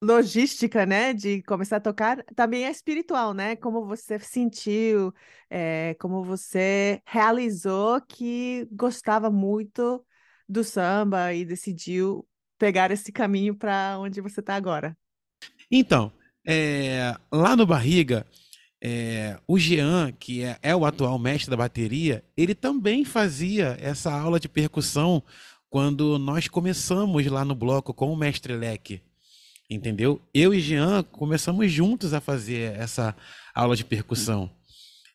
logística, 0.02 0.86
né, 0.86 1.12
de 1.12 1.42
começar 1.42 1.76
a 1.76 1.80
tocar, 1.80 2.24
também 2.34 2.64
é 2.64 2.70
espiritual, 2.70 3.34
né? 3.34 3.54
Como 3.56 3.84
você 3.84 4.18
sentiu, 4.18 5.12
é, 5.50 5.94
como 6.00 6.24
você 6.24 7.02
realizou 7.04 8.00
que 8.00 8.66
gostava 8.72 9.30
muito 9.30 10.04
do 10.48 10.64
samba 10.64 11.34
e 11.34 11.44
decidiu 11.44 12.26
pegar 12.58 12.90
esse 12.90 13.12
caminho 13.12 13.54
para 13.54 13.98
onde 13.98 14.20
você 14.20 14.40
está 14.40 14.54
agora. 14.54 14.96
Então, 15.70 16.12
é, 16.46 17.14
lá 17.30 17.54
no 17.54 17.66
Barriga, 17.66 18.26
é, 18.82 19.38
o 19.46 19.58
Jean, 19.58 20.12
que 20.12 20.42
é, 20.42 20.58
é, 20.62 20.74
o 20.74 20.84
atual 20.84 21.18
mestre 21.18 21.50
da 21.50 21.56
bateria, 21.56 22.24
ele 22.36 22.54
também 22.54 23.04
fazia 23.04 23.76
essa 23.78 24.10
aula 24.12 24.40
de 24.40 24.48
percussão 24.48 25.22
quando 25.68 26.18
nós 26.18 26.48
começamos 26.48 27.24
lá 27.26 27.44
no 27.44 27.54
bloco 27.54 27.94
com 27.94 28.12
o 28.12 28.16
mestre 28.16 28.56
Leque. 28.56 29.02
Entendeu? 29.70 30.20
Eu 30.34 30.52
e 30.52 30.60
Jean 30.60 31.04
começamos 31.04 31.70
juntos 31.70 32.12
a 32.12 32.20
fazer 32.20 32.74
essa 32.76 33.14
aula 33.54 33.76
de 33.76 33.84
percussão. 33.84 34.50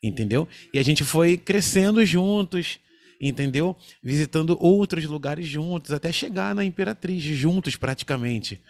Entendeu? 0.01 0.47
E 0.73 0.79
a 0.79 0.83
gente 0.83 1.03
foi 1.03 1.35
crescendo 1.35 2.05
juntos, 2.05 2.79
entendeu? 3.19 3.75
Visitando 4.01 4.57
outros 4.61 5.03
lugares 5.05 5.45
juntos, 5.45 5.91
até 5.91 6.09
chegar 6.09 6.55
na 6.55 6.63
Imperatriz, 6.63 7.21
juntos 7.21 7.75
praticamente. 7.75 8.61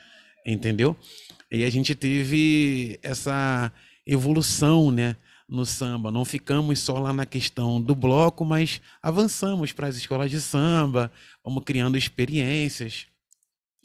Entendeu? 0.43 0.97
E 1.51 1.63
a 1.63 1.69
gente 1.69 1.93
teve 1.93 2.99
essa 3.03 3.71
evolução, 4.07 4.89
né? 4.89 5.15
No 5.47 5.63
samba, 5.63 6.09
não 6.09 6.25
ficamos 6.25 6.79
só 6.79 6.97
lá 6.97 7.13
na 7.13 7.23
questão 7.23 7.79
do 7.79 7.93
bloco, 7.93 8.43
mas 8.43 8.81
avançamos 9.03 9.71
para 9.71 9.85
as 9.85 9.95
escolas 9.95 10.31
de 10.31 10.41
samba, 10.41 11.11
vamos 11.43 11.63
criando 11.63 11.95
experiências, 11.95 13.05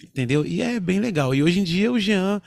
Entendeu? 0.03 0.45
E 0.45 0.63
é 0.63 0.81
bem 0.81 1.01
legal. 1.01 1.35
E 1.35 1.43
hoje 1.43 1.61
em 1.61 1.65
dia 1.65 1.91
o 1.93 1.99
Jean 1.99 2.41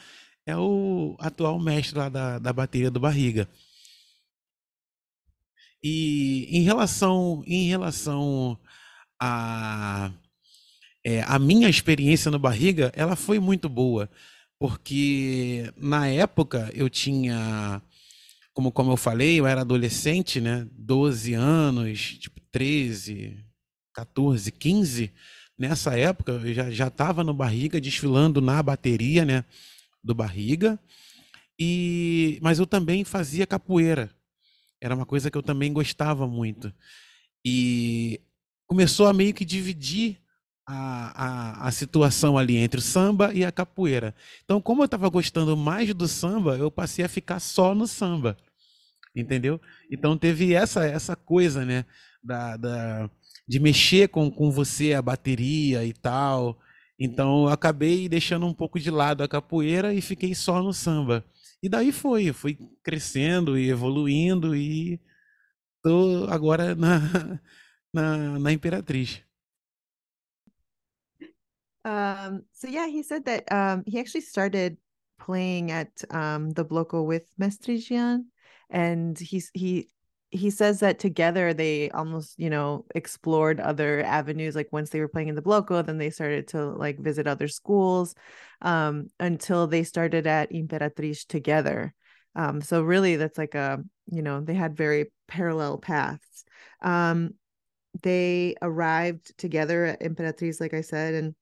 é 0.45 0.55
o 0.57 1.15
atual 1.19 1.59
mestre 1.59 1.97
lá 1.97 2.09
da, 2.09 2.39
da 2.39 2.53
bateria 2.53 2.91
do 2.91 2.99
Barriga. 2.99 3.47
E 5.81 6.47
em 6.49 6.61
relação, 6.63 7.43
em 7.45 7.67
relação 7.67 8.57
a, 9.19 10.11
é, 11.03 11.21
a 11.23 11.37
minha 11.37 11.69
experiência 11.69 12.31
no 12.31 12.39
Barriga, 12.39 12.91
ela 12.95 13.15
foi 13.15 13.39
muito 13.39 13.67
boa. 13.67 14.09
Porque 14.59 15.71
na 15.75 16.07
época 16.07 16.71
eu 16.73 16.89
tinha, 16.89 17.81
como, 18.53 18.71
como 18.71 18.91
eu 18.91 18.97
falei, 18.97 19.39
eu 19.39 19.45
era 19.45 19.61
adolescente, 19.61 20.39
né? 20.39 20.65
12 20.71 21.33
anos, 21.33 22.17
tipo 22.17 22.39
13, 22.51 23.37
14, 23.93 24.51
15 24.51 25.11
nessa 25.57 25.97
época 25.97 26.33
eu 26.33 26.53
já 26.53 26.71
já 26.71 26.87
estava 26.87 27.23
no 27.23 27.33
Barriga 27.33 27.79
desfilando 27.79 28.41
na 28.41 28.61
bateria, 28.61 29.25
né, 29.25 29.45
do 30.03 30.13
Barriga. 30.13 30.79
E 31.59 32.39
mas 32.41 32.59
eu 32.59 32.67
também 32.67 33.03
fazia 33.03 33.47
capoeira. 33.47 34.09
Era 34.81 34.95
uma 34.95 35.05
coisa 35.05 35.31
que 35.31 35.37
eu 35.37 35.43
também 35.43 35.71
gostava 35.71 36.27
muito. 36.27 36.73
E 37.45 38.19
começou 38.67 39.07
a 39.07 39.13
meio 39.13 39.33
que 39.33 39.45
dividir 39.45 40.17
a, 40.65 41.65
a, 41.65 41.67
a 41.67 41.71
situação 41.71 42.37
ali 42.37 42.57
entre 42.57 42.79
o 42.79 42.83
samba 42.83 43.33
e 43.33 43.45
a 43.45 43.51
capoeira. 43.51 44.15
Então, 44.43 44.61
como 44.61 44.81
eu 44.81 44.85
estava 44.85 45.09
gostando 45.09 45.55
mais 45.55 45.93
do 45.93 46.07
samba, 46.07 46.57
eu 46.57 46.71
passei 46.71 47.03
a 47.05 47.09
ficar 47.09 47.39
só 47.39 47.75
no 47.75 47.87
samba. 47.87 48.37
Entendeu? 49.15 49.61
Então 49.91 50.17
teve 50.17 50.53
essa 50.53 50.85
essa 50.85 51.15
coisa, 51.15 51.63
né, 51.63 51.85
da, 52.23 52.57
da 52.57 53.09
de 53.47 53.59
mexer 53.59 54.09
com, 54.09 54.31
com 54.31 54.51
você 54.51 54.93
a 54.93 55.01
bateria 55.01 55.85
e 55.85 55.93
tal. 55.93 56.59
Então 56.99 57.43
eu 57.43 57.49
acabei 57.49 58.07
deixando 58.07 58.45
um 58.45 58.53
pouco 58.53 58.79
de 58.79 58.89
lado 58.91 59.23
a 59.23 59.27
capoeira 59.27 59.93
e 59.93 60.01
fiquei 60.01 60.33
só 60.35 60.61
no 60.61 60.73
samba. 60.73 61.25
E 61.61 61.69
daí 61.69 61.91
foi, 61.91 62.31
fui 62.33 62.57
crescendo 62.83 63.57
e 63.57 63.69
evoluindo 63.69 64.55
e 64.55 64.99
tô 65.81 66.25
agora 66.29 66.75
na, 66.75 66.99
na, 67.93 68.39
na 68.39 68.51
Imperatriz. 68.51 69.23
Um, 71.85 72.45
so 72.53 72.67
yeah, 72.67 72.87
he 72.87 73.03
said 73.03 73.25
that 73.25 73.43
um, 73.51 73.83
he 73.85 73.99
actually 73.99 74.21
started 74.21 74.77
playing 75.19 75.71
at 75.71 75.91
um, 76.11 76.51
the 76.51 76.63
Bloco 76.63 77.03
with 77.05 77.27
Mestre 77.37 77.77
Jean, 77.77 78.25
and 78.69 79.19
he's 79.19 79.51
he 79.53 79.89
he 80.33 80.49
says 80.49 80.79
that 80.79 80.97
together 80.97 81.53
they 81.53 81.91
almost 81.91 82.33
you 82.39 82.49
know 82.49 82.85
explored 82.95 83.59
other 83.59 84.01
avenues 84.03 84.55
like 84.55 84.67
once 84.71 84.89
they 84.89 84.99
were 84.99 85.07
playing 85.07 85.27
in 85.27 85.35
the 85.35 85.43
bloco 85.43 85.85
then 85.85 85.99
they 85.99 86.09
started 86.09 86.47
to 86.47 86.65
like 86.65 86.97
visit 86.99 87.27
other 87.27 87.47
schools 87.47 88.15
um, 88.63 89.07
until 89.19 89.67
they 89.67 89.83
started 89.83 90.25
at 90.25 90.51
imperatriz 90.51 91.25
together. 91.27 91.93
Um, 92.35 92.61
so 92.61 92.81
really 92.81 93.15
that's 93.15 93.37
like 93.37 93.53
a 93.53 93.83
you 94.07 94.23
know 94.23 94.41
they 94.41 94.55
had 94.55 94.75
very 94.75 95.11
parallel 95.27 95.77
paths. 95.77 96.43
Um, 96.81 97.35
they 98.01 98.55
arrived 98.61 99.37
together 99.37 99.85
at 99.85 100.01
imperatriz 100.01 100.59
like 100.59 100.73
i 100.73 100.81
said 100.81 101.13
and 101.13 101.35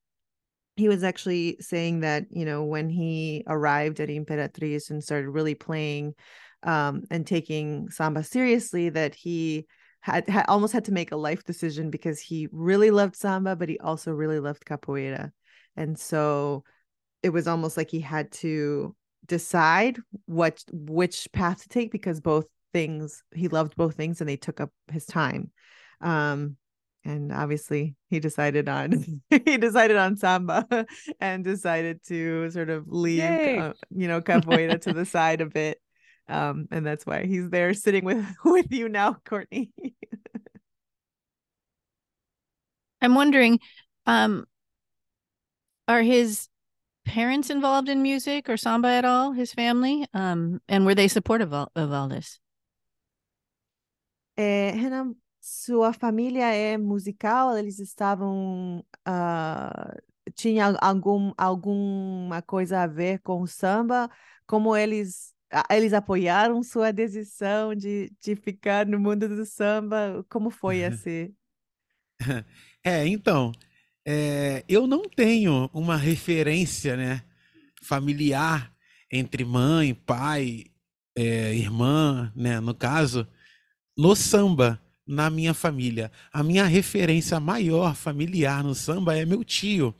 he 0.76 0.86
was 0.86 1.02
actually 1.02 1.56
saying 1.60 2.00
that 2.00 2.26
you 2.30 2.44
know 2.44 2.64
when 2.64 2.90
he 2.90 3.42
arrived 3.46 4.00
at 4.00 4.10
imperatriz 4.10 4.90
and 4.90 5.02
started 5.02 5.30
really 5.30 5.54
playing 5.54 6.14
um, 6.62 7.04
and 7.10 7.26
taking 7.26 7.88
samba 7.90 8.22
seriously 8.22 8.88
that 8.90 9.14
he 9.14 9.66
had, 10.00 10.28
had 10.28 10.44
almost 10.48 10.72
had 10.72 10.84
to 10.86 10.92
make 10.92 11.12
a 11.12 11.16
life 11.16 11.44
decision 11.44 11.90
because 11.90 12.20
he 12.20 12.48
really 12.50 12.90
loved 12.90 13.16
samba 13.16 13.56
but 13.56 13.68
he 13.68 13.78
also 13.78 14.12
really 14.12 14.40
loved 14.40 14.64
capoeira. 14.64 15.30
And 15.76 15.98
so 15.98 16.64
it 17.22 17.30
was 17.30 17.46
almost 17.46 17.76
like 17.76 17.90
he 17.90 18.00
had 18.00 18.30
to 18.32 18.94
decide 19.26 19.98
what 20.26 20.62
which 20.72 21.28
path 21.32 21.62
to 21.62 21.68
take 21.68 21.92
because 21.92 22.20
both 22.20 22.46
things 22.72 23.22
he 23.32 23.46
loved 23.46 23.76
both 23.76 23.94
things 23.94 24.20
and 24.20 24.28
they 24.28 24.36
took 24.36 24.60
up 24.60 24.70
his 24.90 25.06
time. 25.06 25.50
Um 26.00 26.56
and 27.04 27.32
obviously 27.32 27.96
he 28.10 28.20
decided 28.20 28.68
on 28.68 29.22
he 29.30 29.56
decided 29.56 29.96
on 29.96 30.16
samba 30.16 30.66
and 31.20 31.44
decided 31.44 32.00
to 32.06 32.50
sort 32.50 32.70
of 32.70 32.86
leave 32.88 33.22
uh, 33.22 33.72
you 33.90 34.08
know 34.08 34.20
capoeira 34.20 34.80
to 34.80 34.92
the 34.92 35.04
side 35.04 35.40
a 35.40 35.46
bit 35.46 35.78
um, 36.32 36.66
and 36.70 36.84
that's 36.84 37.04
why 37.04 37.26
he's 37.26 37.50
there 37.50 37.74
sitting 37.74 38.04
with 38.04 38.24
with 38.44 38.72
you 38.72 38.88
now, 38.88 39.16
Courtney. 39.24 39.72
I'm 43.00 43.14
wondering, 43.14 43.58
um, 44.06 44.46
are 45.88 46.02
his 46.02 46.48
parents 47.04 47.50
involved 47.50 47.88
in 47.88 48.00
music 48.00 48.48
or 48.48 48.56
samba 48.56 48.88
at 48.88 49.04
all? 49.04 49.32
His 49.32 49.52
family, 49.52 50.06
um, 50.14 50.60
and 50.68 50.86
were 50.86 50.94
they 50.94 51.08
supportive 51.08 51.52
of, 51.52 51.68
of 51.74 51.92
all 51.92 52.08
this? 52.08 52.38
É, 54.36 54.70
Renan, 54.70 55.14
sua 55.40 55.92
família 55.92 56.54
é 56.54 56.78
musical? 56.78 57.56
Eles 57.58 57.78
estavam 57.78 58.84
uh, 59.06 60.00
tinha 60.34 60.76
algum 60.80 61.32
alguma 61.36 62.40
coisa 62.42 62.82
a 62.82 62.86
ver 62.86 63.18
com 63.20 63.46
samba? 63.46 64.08
Como 64.46 64.76
eles 64.76 65.31
eles 65.70 65.92
apoiaram 65.92 66.62
sua 66.62 66.92
decisão 66.92 67.74
de, 67.74 68.10
de 68.20 68.34
ficar 68.34 68.86
no 68.86 68.98
mundo 68.98 69.28
do 69.28 69.44
samba? 69.44 70.24
Como 70.28 70.50
foi 70.50 70.78
esse? 70.82 71.34
É, 72.84 73.06
então, 73.06 73.52
é, 74.06 74.64
eu 74.68 74.86
não 74.86 75.08
tenho 75.08 75.70
uma 75.72 75.96
referência, 75.96 76.96
né, 76.96 77.22
familiar 77.82 78.72
entre 79.10 79.44
mãe, 79.44 79.94
pai, 79.94 80.64
é, 81.16 81.54
irmã, 81.54 82.32
né, 82.34 82.60
no 82.60 82.74
caso, 82.74 83.26
no 83.96 84.16
samba, 84.16 84.80
na 85.06 85.28
minha 85.28 85.52
família. 85.52 86.10
A 86.32 86.42
minha 86.42 86.64
referência 86.64 87.38
maior 87.38 87.94
familiar 87.94 88.64
no 88.64 88.74
samba 88.74 89.16
é 89.16 89.26
meu 89.26 89.44
tio, 89.44 89.94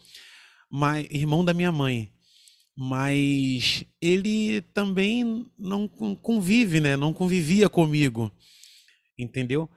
mas, 0.70 1.06
irmão 1.10 1.44
da 1.44 1.52
minha 1.52 1.70
mãe 1.70 2.12
mas 2.76 3.84
ele 4.00 4.62
também 4.72 5.46
não 5.58 5.86
convive, 5.88 6.80
né? 6.80 6.96
Não 6.96 7.12
convivia 7.12 7.68
comigo, 7.68 8.30
entendeu? 9.18 9.68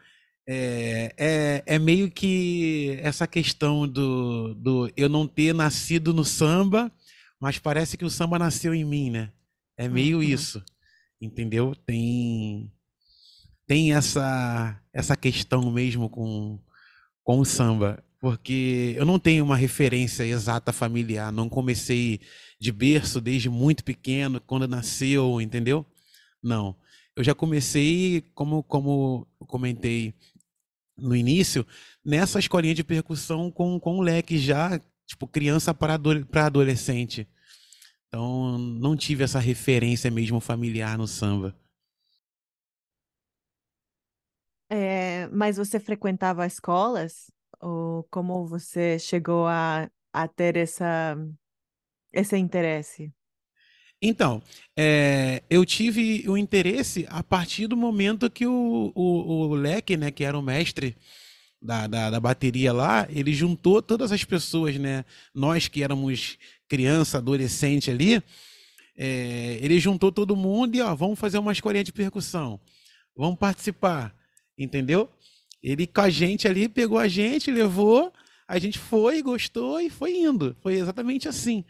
É, 0.47 1.13
é, 1.17 1.63
é 1.65 1.79
meio 1.79 2.09
que 2.09 2.97
essa 3.01 3.25
questão 3.27 3.87
do, 3.87 4.53
do 4.53 4.91
eu 4.95 5.09
não 5.09 5.27
ter 5.27 5.53
nascido 5.53 6.13
no 6.13 6.23
samba, 6.23 6.91
mas 7.39 7.57
parece 7.57 7.97
que 7.97 8.05
o 8.05 8.09
samba 8.09 8.39
nasceu 8.39 8.73
em 8.73 8.85
mim, 8.85 9.09
né? 9.09 9.31
É 9.77 9.89
meio 9.89 10.17
uhum. 10.17 10.23
isso, 10.23 10.63
entendeu? 11.19 11.75
Tem 11.85 12.71
tem 13.67 13.93
essa 13.93 14.79
essa 14.93 15.17
questão 15.17 15.69
mesmo 15.71 16.09
com 16.09 16.59
com 17.23 17.39
o 17.39 17.45
samba, 17.45 18.03
porque 18.21 18.93
eu 18.95 19.05
não 19.05 19.19
tenho 19.19 19.43
uma 19.43 19.57
referência 19.57 20.23
exata 20.23 20.71
familiar, 20.71 21.31
não 21.31 21.49
comecei 21.49 22.21
de 22.59 22.71
berço 22.71 23.19
desde 23.21 23.49
muito 23.49 23.83
pequeno, 23.83 24.41
quando 24.41 24.67
nasceu, 24.67 25.41
entendeu? 25.41 25.85
Não. 26.41 26.75
Eu 27.15 27.23
já 27.23 27.33
comecei, 27.33 28.21
como, 28.33 28.63
como 28.63 29.27
comentei 29.39 30.13
no 30.97 31.15
início, 31.15 31.65
nessa 32.03 32.39
escolinha 32.39 32.73
de 32.73 32.83
percussão 32.83 33.51
com, 33.51 33.79
com 33.79 33.97
o 33.97 34.01
leque 34.01 34.37
já, 34.37 34.79
tipo, 35.05 35.27
criança 35.27 35.73
para 35.73 35.99
adolescente. 36.45 37.27
Então, 38.07 38.57
não 38.57 38.95
tive 38.95 39.23
essa 39.23 39.39
referência 39.39 40.09
mesmo 40.09 40.39
familiar 40.39 40.97
no 40.97 41.07
samba. 41.07 41.55
É, 44.69 45.27
mas 45.27 45.57
você 45.57 45.79
frequentava 45.79 46.45
escolas? 46.45 47.31
Ou 47.61 48.03
como 48.09 48.45
você 48.45 48.97
chegou 48.99 49.47
a, 49.47 49.89
a 50.13 50.27
ter 50.27 50.57
essa 50.57 51.15
esse 52.15 52.37
interesse? 52.37 53.11
Então, 54.01 54.41
é, 54.77 55.43
eu 55.49 55.65
tive 55.65 56.25
o 56.27 56.37
interesse 56.37 57.05
a 57.09 57.23
partir 57.23 57.67
do 57.67 57.77
momento 57.77 58.29
que 58.29 58.45
o, 58.45 58.91
o, 58.93 59.47
o 59.47 59.53
Leque, 59.53 59.97
né, 59.97 60.11
que 60.11 60.23
era 60.23 60.37
o 60.37 60.41
mestre 60.41 60.95
da, 61.61 61.87
da, 61.87 62.09
da, 62.09 62.19
bateria 62.19 62.71
lá, 62.71 63.07
ele 63.09 63.33
juntou 63.33 63.81
todas 63.81 64.11
as 64.11 64.23
pessoas, 64.23 64.77
né? 64.77 65.03
Nós 65.33 65.67
que 65.67 65.81
éramos 65.81 66.37
criança, 66.67 67.17
adolescente 67.17 67.89
ali, 67.89 68.21
é, 68.97 69.57
ele 69.61 69.79
juntou 69.79 70.11
todo 70.11 70.35
mundo 70.35 70.75
e 70.75 70.81
ó, 70.81 70.93
vamos 70.93 71.17
fazer 71.17 71.37
uma 71.37 71.51
escolinha 71.51 71.83
de 71.83 71.91
percussão, 71.91 72.59
vamos 73.15 73.39
participar, 73.39 74.15
entendeu? 74.57 75.09
Ele 75.63 75.87
com 75.87 76.01
a 76.01 76.09
gente 76.09 76.47
ali 76.47 76.69
pegou 76.69 76.99
a 76.99 77.07
gente, 77.07 77.49
levou, 77.49 78.13
a 78.47 78.59
gente 78.59 78.77
foi, 78.77 79.23
gostou 79.23 79.81
e 79.81 79.89
foi 79.89 80.15
indo. 80.15 80.55
Foi 80.61 80.75
exatamente 80.75 81.27
assim. 81.27 81.65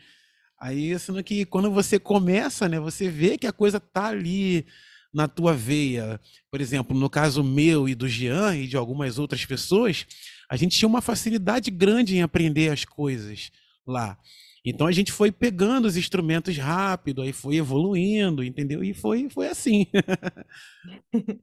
Aí, 0.60 0.98
sendo 1.00 1.24
que 1.24 1.46
quando 1.46 1.72
você 1.72 2.00
começa, 2.00 2.68
né, 2.70 2.80
você 2.80 3.10
vê 3.10 3.38
que 3.38 3.48
a 3.48 3.54
coisa 3.54 3.80
tá 3.80 4.08
ali 4.08 4.66
na 5.14 5.28
tua 5.28 5.54
veia. 5.54 6.20
Por 6.52 6.60
exemplo, 6.60 6.98
no 6.98 7.10
caso 7.10 7.44
meu 7.44 7.88
e 7.88 7.96
do 7.96 8.08
Jean 8.08 8.56
e 8.56 8.68
de 8.68 8.76
algumas 8.76 9.18
outras 9.18 9.46
pessoas, 9.46 10.06
a 10.50 10.58
gente 10.58 10.78
tinha 10.78 10.90
uma 10.90 11.02
facilidade 11.02 11.72
grande 11.72 12.18
em 12.18 12.22
aprender 12.22 12.72
as 12.72 12.84
coisas 12.84 13.50
lá. 13.88 14.18
Então 14.66 14.88
a 14.88 14.92
gente 14.92 15.12
foi 15.12 15.32
pegando 15.32 15.86
os 15.86 15.96
instrumentos 15.96 16.58
rápido, 16.58 17.22
aí 17.22 17.32
foi 17.32 17.56
evoluindo, 17.58 18.44
entendeu? 18.44 18.84
E 18.84 18.94
foi, 18.94 19.30
foi 19.30 19.48
assim. 19.48 19.86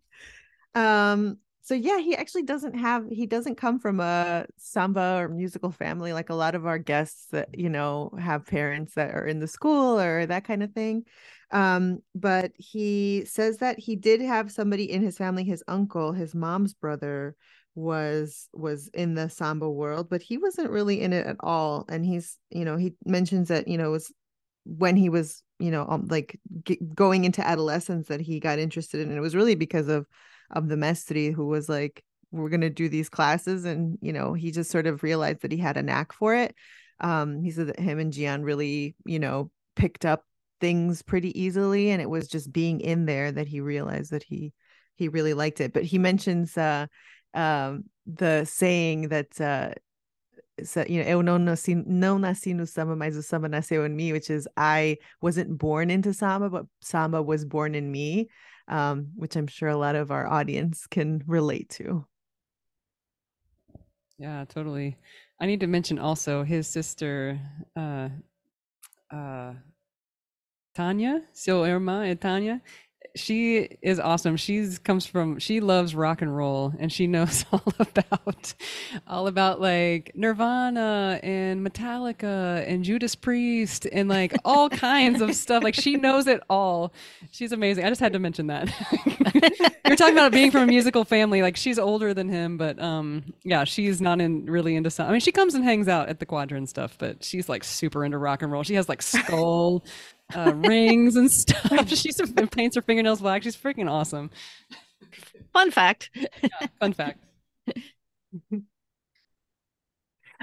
um, 0.76 1.36
so 1.62 1.74
yeah 1.74 1.98
he 1.98 2.14
actually 2.16 2.42
doesn't 2.42 2.74
have 2.74 3.06
he 3.08 3.26
doesn't 3.26 3.54
come 3.56 3.78
from 3.78 4.00
a 4.00 4.44
samba 4.56 5.18
or 5.20 5.28
musical 5.28 5.70
family 5.70 6.12
like 6.12 6.28
a 6.30 6.34
lot 6.34 6.54
of 6.54 6.66
our 6.66 6.78
guests 6.78 7.26
that 7.30 7.48
you 7.58 7.68
know 7.68 8.10
have 8.18 8.46
parents 8.46 8.94
that 8.94 9.14
are 9.14 9.26
in 9.26 9.38
the 9.38 9.46
school 9.46 9.98
or 9.98 10.26
that 10.26 10.44
kind 10.44 10.62
of 10.62 10.72
thing 10.72 11.04
um, 11.52 11.98
but 12.14 12.52
he 12.56 13.24
says 13.26 13.58
that 13.58 13.78
he 13.78 13.94
did 13.94 14.20
have 14.22 14.50
somebody 14.50 14.90
in 14.90 15.02
his 15.02 15.16
family 15.16 15.44
his 15.44 15.62
uncle 15.68 16.12
his 16.12 16.34
mom's 16.34 16.74
brother 16.74 17.34
was 17.74 18.48
was 18.52 18.88
in 18.88 19.14
the 19.14 19.28
samba 19.30 19.70
world 19.70 20.08
but 20.10 20.20
he 20.20 20.36
wasn't 20.36 20.68
really 20.70 21.00
in 21.00 21.12
it 21.12 21.26
at 21.26 21.36
all 21.40 21.86
and 21.88 22.04
he's 22.04 22.38
you 22.50 22.64
know 22.64 22.76
he 22.76 22.94
mentions 23.06 23.48
that 23.48 23.66
you 23.68 23.78
know 23.78 23.88
it 23.88 23.92
was 23.92 24.12
when 24.64 24.96
he 24.96 25.08
was 25.08 25.42
you 25.58 25.70
know 25.70 25.86
um, 25.88 26.06
like 26.08 26.38
g- 26.64 26.78
going 26.94 27.24
into 27.24 27.46
adolescence 27.46 28.08
that 28.08 28.20
he 28.20 28.40
got 28.40 28.58
interested 28.58 29.00
in 29.00 29.12
it. 29.12 29.16
it 29.16 29.20
was 29.20 29.34
really 29.34 29.54
because 29.54 29.88
of 29.88 30.06
of 30.52 30.68
the 30.68 30.76
mestre 30.76 31.32
who 31.32 31.46
was 31.46 31.68
like 31.68 32.02
we're 32.30 32.48
going 32.48 32.62
to 32.62 32.70
do 32.70 32.88
these 32.88 33.08
classes 33.08 33.64
and 33.64 33.98
you 34.00 34.12
know 34.12 34.32
he 34.32 34.50
just 34.50 34.70
sort 34.70 34.86
of 34.86 35.02
realized 35.02 35.42
that 35.42 35.52
he 35.52 35.58
had 35.58 35.76
a 35.76 35.82
knack 35.82 36.12
for 36.12 36.34
it. 36.34 36.54
Um 37.00 37.42
he 37.42 37.50
said 37.50 37.68
that 37.68 37.80
him 37.80 37.98
and 37.98 38.12
Gian 38.12 38.42
really 38.42 38.94
you 39.04 39.18
know 39.18 39.50
picked 39.76 40.04
up 40.04 40.24
things 40.60 41.02
pretty 41.02 41.38
easily 41.40 41.90
and 41.90 42.00
it 42.00 42.08
was 42.08 42.28
just 42.28 42.52
being 42.52 42.80
in 42.80 43.04
there 43.04 43.32
that 43.32 43.48
he 43.48 43.60
realized 43.60 44.12
that 44.12 44.22
he 44.22 44.52
he 44.96 45.08
really 45.08 45.34
liked 45.34 45.60
it. 45.60 45.72
But 45.72 45.84
he 45.84 45.98
mentions 45.98 46.56
uh 46.56 46.86
um 47.34 47.84
the 48.06 48.44
saying 48.44 49.08
that 49.08 49.40
uh 49.40 49.72
so, 50.64 50.84
you 50.86 51.02
know, 51.02 51.08
eu 51.08 51.22
não 51.22 51.38
nasci, 51.38 51.74
não 51.86 52.18
nasci 52.20 52.54
no 52.54 52.66
samba, 52.66 52.94
mas 52.94 53.16
o 53.16 53.22
samba 53.22 53.48
nasceu 53.48 53.84
em 53.84 53.96
mim, 53.96 54.12
which 54.12 54.30
is 54.30 54.46
I 54.56 54.98
wasn't 55.20 55.56
born 55.58 55.90
into 55.90 56.12
samba, 56.12 56.50
but 56.50 56.66
samba 56.82 57.22
was 57.22 57.44
born 57.44 57.74
in 57.74 57.90
me 57.90 58.28
um, 58.68 59.08
which 59.14 59.36
I'm 59.36 59.46
sure 59.46 59.68
a 59.68 59.76
lot 59.76 59.94
of 59.94 60.10
our 60.10 60.26
audience 60.26 60.86
can 60.86 61.22
relate 61.26 61.68
to. 61.70 62.06
Yeah, 64.18 64.44
totally. 64.48 64.96
I 65.40 65.46
need 65.46 65.60
to 65.60 65.66
mention 65.66 65.98
also 65.98 66.44
his 66.44 66.68
sister, 66.68 67.40
uh, 67.76 68.08
uh, 69.10 69.54
Tanya, 70.74 71.22
seu 71.32 71.64
irmã 71.66 72.04
é 72.06 72.14
Tanya. 72.14 72.62
She 73.14 73.76
is 73.82 74.00
awesome. 74.00 74.36
She's 74.36 74.78
comes 74.78 75.06
from 75.06 75.38
she 75.38 75.60
loves 75.60 75.94
rock 75.94 76.22
and 76.22 76.34
roll 76.34 76.72
and 76.78 76.92
she 76.92 77.06
knows 77.06 77.44
all 77.52 77.72
about 77.78 78.54
all 79.06 79.26
about 79.26 79.60
like 79.60 80.12
Nirvana 80.14 81.20
and 81.22 81.66
Metallica 81.66 82.66
and 82.66 82.84
Judas 82.84 83.14
Priest 83.14 83.86
and 83.92 84.08
like 84.08 84.34
all 84.44 84.68
kinds 84.70 85.20
of 85.20 85.34
stuff. 85.34 85.62
Like 85.62 85.74
she 85.74 85.96
knows 85.96 86.26
it 86.26 86.42
all. 86.48 86.92
She's 87.30 87.52
amazing. 87.52 87.84
I 87.84 87.88
just 87.88 88.00
had 88.00 88.12
to 88.14 88.18
mention 88.18 88.46
that. 88.46 88.72
You're 89.86 89.96
talking 89.96 90.14
about 90.14 90.32
being 90.32 90.50
from 90.50 90.62
a 90.62 90.66
musical 90.66 91.04
family. 91.04 91.42
Like 91.42 91.56
she's 91.56 91.78
older 91.78 92.14
than 92.14 92.28
him, 92.28 92.56
but 92.56 92.80
um 92.80 93.34
yeah, 93.44 93.64
she's 93.64 94.00
not 94.00 94.20
in 94.20 94.46
really 94.46 94.74
into 94.74 94.90
some 94.90 95.08
I 95.08 95.12
mean 95.12 95.20
she 95.20 95.32
comes 95.32 95.54
and 95.54 95.64
hangs 95.64 95.88
out 95.88 96.08
at 96.08 96.18
the 96.18 96.26
quadrant 96.26 96.68
stuff, 96.68 96.96
but 96.98 97.22
she's 97.22 97.48
like 97.48 97.64
super 97.64 98.04
into 98.04 98.18
rock 98.18 98.42
and 98.42 98.50
roll. 98.50 98.62
She 98.62 98.74
has 98.74 98.88
like 98.88 99.02
skull 99.02 99.84
uh, 100.34 100.52
rings 100.54 101.16
and 101.16 101.30
stuff. 101.30 101.88
She 101.88 102.10
paints 102.50 102.76
her 102.76 102.82
fingernails 102.82 103.20
black. 103.20 103.42
She's 103.42 103.56
freaking 103.56 103.90
awesome. 103.90 104.30
Fun 105.52 105.70
fact. 105.70 106.10
Yeah, 106.42 106.66
fun 106.80 106.92
fact. 106.92 107.18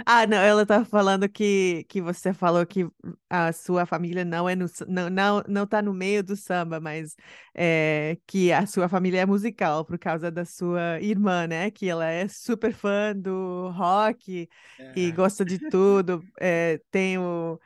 Ah, 0.06 0.25
não, 0.25 0.38
ela 0.38 0.65
tá 0.65 0.86
falando 0.86 1.28
que, 1.28 1.86
que 1.89 2.02
você 2.02 2.34
falou 2.34 2.65
que 2.65 2.88
a 3.30 3.52
sua 3.52 3.86
família 3.86 4.23
não 4.23 4.47
é 4.47 4.56
no, 4.56 4.65
não, 4.88 5.10
não, 5.10 5.43
não 5.47 5.67
tá 5.67 5.82
no 5.82 5.93
meio 5.93 6.23
do 6.23 6.36
samba, 6.36 6.80
mas 6.80 7.15
é, 7.54 8.17
que 8.25 8.52
a 8.52 8.65
sua 8.65 8.88
família 8.88 9.21
é 9.21 9.25
musical 9.25 9.84
por 9.84 9.97
causa 9.99 10.32
da 10.32 10.45
sua 10.45 10.99
irmã, 11.02 11.47
né? 11.47 11.69
Que 11.71 11.89
ela 11.89 12.06
é 12.06 12.28
super 12.28 12.73
fã 12.73 13.13
do 13.15 13.69
rock 13.71 14.47
é. 14.80 14.93
e 14.95 15.12
gosta 15.12 15.43
de 15.43 15.60
tudo. 15.69 16.23
É, 16.39 16.80
tem 16.91 17.17
o, 17.17 17.60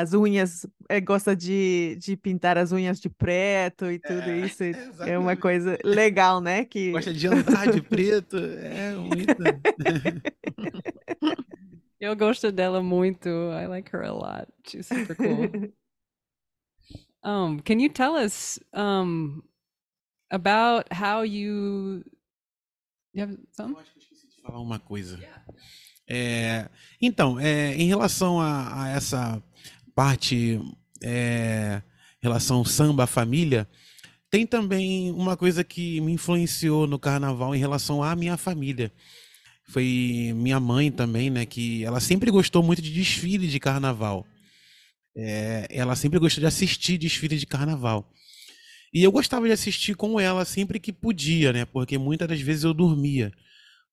as 0.00 0.14
unhas, 0.14 0.64
é, 0.88 1.00
gosta 1.00 1.34
de, 1.34 1.98
de 2.00 2.16
pintar 2.16 2.56
as 2.56 2.70
unhas 2.70 3.00
de 3.00 3.08
preto 3.08 3.90
e 3.90 3.98
tudo 3.98 4.20
é, 4.20 4.38
isso. 4.38 4.62
É, 4.62 4.72
é 5.14 5.18
uma 5.18 5.36
coisa 5.36 5.76
legal, 5.84 6.40
né? 6.40 6.64
Que... 6.64 6.92
Gosta 6.92 7.12
de 7.12 7.26
andar 7.26 7.72
de 7.72 7.82
preto. 7.82 8.36
É 8.36 8.94
muito. 8.98 9.36
Eu 12.00 12.16
gosto 12.16 12.52
dela 12.52 12.80
muito. 12.80 13.28
I 13.28 13.66
like 13.66 13.90
her 13.94 14.04
a 14.04 14.12
lot. 14.12 14.46
She's 14.64 14.86
super 14.86 15.16
cool. 15.16 15.50
um, 17.24 17.58
can 17.58 17.80
you 17.80 17.88
tell 17.88 18.14
us 18.14 18.60
um, 18.72 19.42
about 20.30 20.86
how 20.92 21.24
you. 21.24 22.04
You 23.12 23.24
have 23.24 23.36
some? 23.50 23.74
Eu 23.74 23.80
acho 23.80 23.92
que 23.92 23.98
esqueci 23.98 24.28
de 24.28 24.40
falar 24.40 24.60
uma 24.60 24.78
coisa. 24.78 25.18
É, 26.08 26.70
então, 27.02 27.40
é, 27.40 27.74
em 27.74 27.88
relação 27.88 28.40
a, 28.40 28.84
a 28.84 28.90
essa 28.90 29.42
parte 29.98 30.60
é, 31.02 31.82
relação 32.22 32.64
samba 32.64 33.04
família, 33.04 33.68
tem 34.30 34.46
também 34.46 35.10
uma 35.10 35.36
coisa 35.36 35.64
que 35.64 36.00
me 36.00 36.12
influenciou 36.12 36.86
no 36.86 37.00
carnaval 37.00 37.52
em 37.52 37.58
relação 37.58 38.00
à 38.00 38.14
minha 38.14 38.36
família. 38.36 38.92
Foi 39.70 40.32
minha 40.36 40.60
mãe 40.60 40.92
também, 40.92 41.30
né? 41.30 41.44
Que 41.44 41.84
ela 41.84 41.98
sempre 41.98 42.30
gostou 42.30 42.62
muito 42.62 42.80
de 42.80 42.92
desfile 42.92 43.48
de 43.48 43.58
carnaval. 43.58 44.24
É, 45.16 45.66
ela 45.68 45.96
sempre 45.96 46.20
gostou 46.20 46.42
de 46.42 46.46
assistir 46.46 46.96
desfile 46.96 47.36
de 47.36 47.44
carnaval. 47.44 48.08
E 48.94 49.02
eu 49.02 49.10
gostava 49.10 49.48
de 49.48 49.52
assistir 49.52 49.96
com 49.96 50.20
ela 50.20 50.44
sempre 50.44 50.78
que 50.78 50.92
podia, 50.92 51.52
né? 51.52 51.64
Porque 51.64 51.98
muitas 51.98 52.28
das 52.28 52.40
vezes 52.40 52.62
eu 52.62 52.72
dormia, 52.72 53.32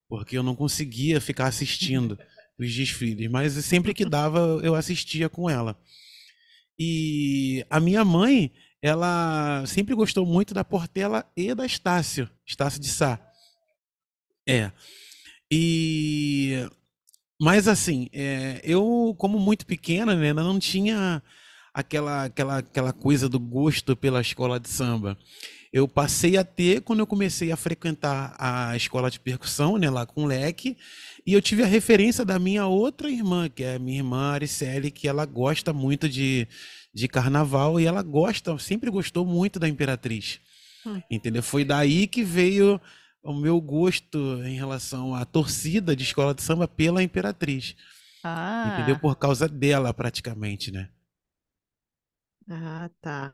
porque 0.07 0.37
eu 0.37 0.43
não 0.43 0.55
conseguia 0.55 1.19
ficar 1.19 1.47
assistindo 1.47 2.15
os 2.57 2.73
desfiles, 2.73 3.29
mas 3.29 3.53
sempre 3.65 3.93
que 3.93 4.05
dava 4.05 4.39
eu 4.63 4.75
assistia 4.75 5.29
com 5.29 5.49
ela. 5.49 5.77
E 6.77 7.65
a 7.69 7.79
minha 7.79 8.03
mãe, 8.03 8.51
ela 8.81 9.63
sempre 9.65 9.95
gostou 9.95 10.25
muito 10.25 10.53
da 10.53 10.63
Portela 10.63 11.25
e 11.35 11.53
da 11.53 11.65
Estácio, 11.65 12.29
Estácio 12.45 12.79
de 12.79 12.87
Sá. 12.87 13.19
É. 14.47 14.71
E 15.51 16.67
mas 17.39 17.67
assim, 17.67 18.09
é, 18.13 18.61
eu 18.63 19.13
como 19.17 19.39
muito 19.39 19.65
pequena, 19.65 20.15
né, 20.15 20.33
não 20.33 20.57
tinha 20.57 21.21
aquela 21.73 22.25
aquela 22.25 22.57
aquela 22.59 22.93
coisa 22.93 23.27
do 23.27 23.39
gosto 23.39 23.95
pela 23.95 24.21
escola 24.21 24.59
de 24.59 24.69
samba. 24.69 25.17
Eu 25.73 25.87
passei 25.87 26.37
a 26.37 26.43
ter 26.43 26.81
quando 26.81 26.99
eu 26.99 27.07
comecei 27.07 27.51
a 27.51 27.57
frequentar 27.57 28.33
a 28.39 28.75
escola 28.77 29.11
de 29.11 29.19
percussão, 29.19 29.77
né, 29.77 29.89
lá 29.89 30.05
com 30.05 30.23
o 30.23 30.25
leque, 30.25 30.77
e 31.25 31.33
eu 31.33 31.41
tive 31.41 31.63
a 31.63 31.67
referência 31.67 32.23
da 32.23 32.37
minha 32.37 32.67
outra 32.67 33.09
irmã, 33.09 33.49
que 33.49 33.63
é 33.63 33.75
a 33.75 33.79
minha 33.79 33.97
irmã 33.97 34.33
Aricele, 34.33 34.91
que 34.91 35.07
ela 35.07 35.25
gosta 35.25 35.73
muito 35.73 36.07
de, 36.07 36.47
de 36.93 37.07
carnaval 37.07 37.79
e 37.79 37.85
ela 37.85 38.03
gosta, 38.03 38.57
sempre 38.59 38.91
gostou 38.91 39.25
muito 39.25 39.59
da 39.59 39.67
Imperatriz. 39.67 40.39
Hum. 40.85 41.01
Entendeu? 41.09 41.41
Foi 41.41 41.65
daí 41.65 42.05
que 42.05 42.23
veio 42.23 42.79
o 43.23 43.33
meu 43.33 43.59
gosto 43.59 44.43
em 44.43 44.55
relação 44.55 45.15
à 45.15 45.25
torcida 45.25 45.95
de 45.95 46.03
escola 46.03 46.35
de 46.35 46.43
samba 46.43 46.67
pela 46.67 47.01
Imperatriz. 47.01 47.75
Ah. 48.23 48.73
Entendeu? 48.73 48.99
Por 48.99 49.15
causa 49.15 49.47
dela, 49.47 49.91
praticamente, 49.93 50.71
né? 50.71 50.89
Ah, 52.47 52.89
tá. 53.01 53.33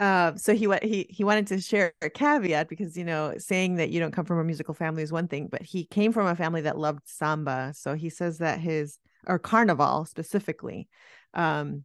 Uh, 0.00 0.34
so 0.34 0.54
he 0.54 0.66
he 0.82 1.06
he 1.10 1.24
wanted 1.24 1.46
to 1.46 1.60
share 1.60 1.92
a 2.00 2.08
caveat 2.08 2.68
because 2.70 2.96
you 2.96 3.04
know 3.04 3.34
saying 3.36 3.74
that 3.76 3.90
you 3.90 4.00
don't 4.00 4.12
come 4.12 4.24
from 4.24 4.38
a 4.38 4.44
musical 4.44 4.72
family 4.72 5.02
is 5.02 5.12
one 5.12 5.28
thing, 5.28 5.46
but 5.46 5.60
he 5.60 5.84
came 5.84 6.10
from 6.10 6.26
a 6.26 6.34
family 6.34 6.62
that 6.62 6.78
loved 6.78 7.02
samba. 7.04 7.72
So 7.76 7.94
he 7.94 8.08
says 8.08 8.38
that 8.38 8.60
his 8.60 8.98
or 9.26 9.38
carnival 9.38 10.06
specifically. 10.06 10.88
Um, 11.34 11.84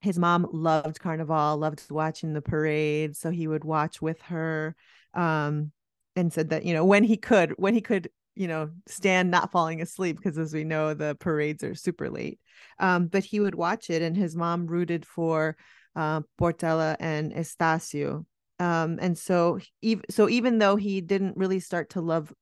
his 0.00 0.18
mom 0.18 0.46
loved 0.52 1.00
carnival, 1.00 1.56
loved 1.56 1.82
watching 1.90 2.34
the 2.34 2.42
parade, 2.42 3.16
so 3.16 3.30
he 3.30 3.48
would 3.48 3.64
watch 3.64 4.00
with 4.02 4.20
her. 4.22 4.76
Um, 5.14 5.72
and 6.16 6.32
said 6.32 6.50
that 6.50 6.64
you 6.64 6.74
know 6.74 6.84
when 6.84 7.04
he 7.04 7.16
could, 7.16 7.54
when 7.58 7.74
he 7.74 7.80
could, 7.80 8.10
you 8.34 8.48
know, 8.48 8.70
stand 8.86 9.30
not 9.30 9.52
falling 9.52 9.80
asleep 9.80 10.16
because 10.16 10.36
as 10.36 10.52
we 10.52 10.64
know 10.64 10.92
the 10.92 11.16
parades 11.18 11.64
are 11.64 11.74
super 11.74 12.10
late. 12.10 12.40
Um, 12.78 13.06
but 13.06 13.24
he 13.24 13.40
would 13.40 13.54
watch 13.54 13.88
it, 13.88 14.02
and 14.02 14.16
his 14.16 14.36
mom 14.36 14.66
rooted 14.66 15.06
for 15.06 15.56
uh, 15.98 16.20
Portela 16.40 16.96
and 17.00 17.32
Estacio. 17.32 18.24
Um, 18.60 18.98
and 19.02 19.18
so, 19.18 19.58
even 19.82 20.04
so, 20.10 20.28
even 20.28 20.58
though 20.58 20.76
he 20.76 21.00
didn't 21.00 21.36
really 21.36 21.60
start 21.60 21.90
to 21.90 22.00
love 22.00 22.32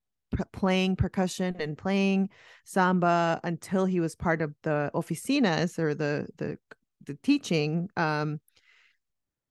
playing 0.53 0.97
percussion 0.97 1.57
and 1.61 1.79
playing 1.79 2.29
samba 2.65 3.41
until 3.45 3.87
he 3.87 4.01
was 4.01 4.15
part 4.15 4.43
of 4.43 4.55
the 4.63 4.91
oficinas 4.95 5.79
or 5.79 5.95
the 5.95 6.27
the 6.37 6.59
the 7.07 7.15
teaching, 7.23 7.89
um, 7.97 8.41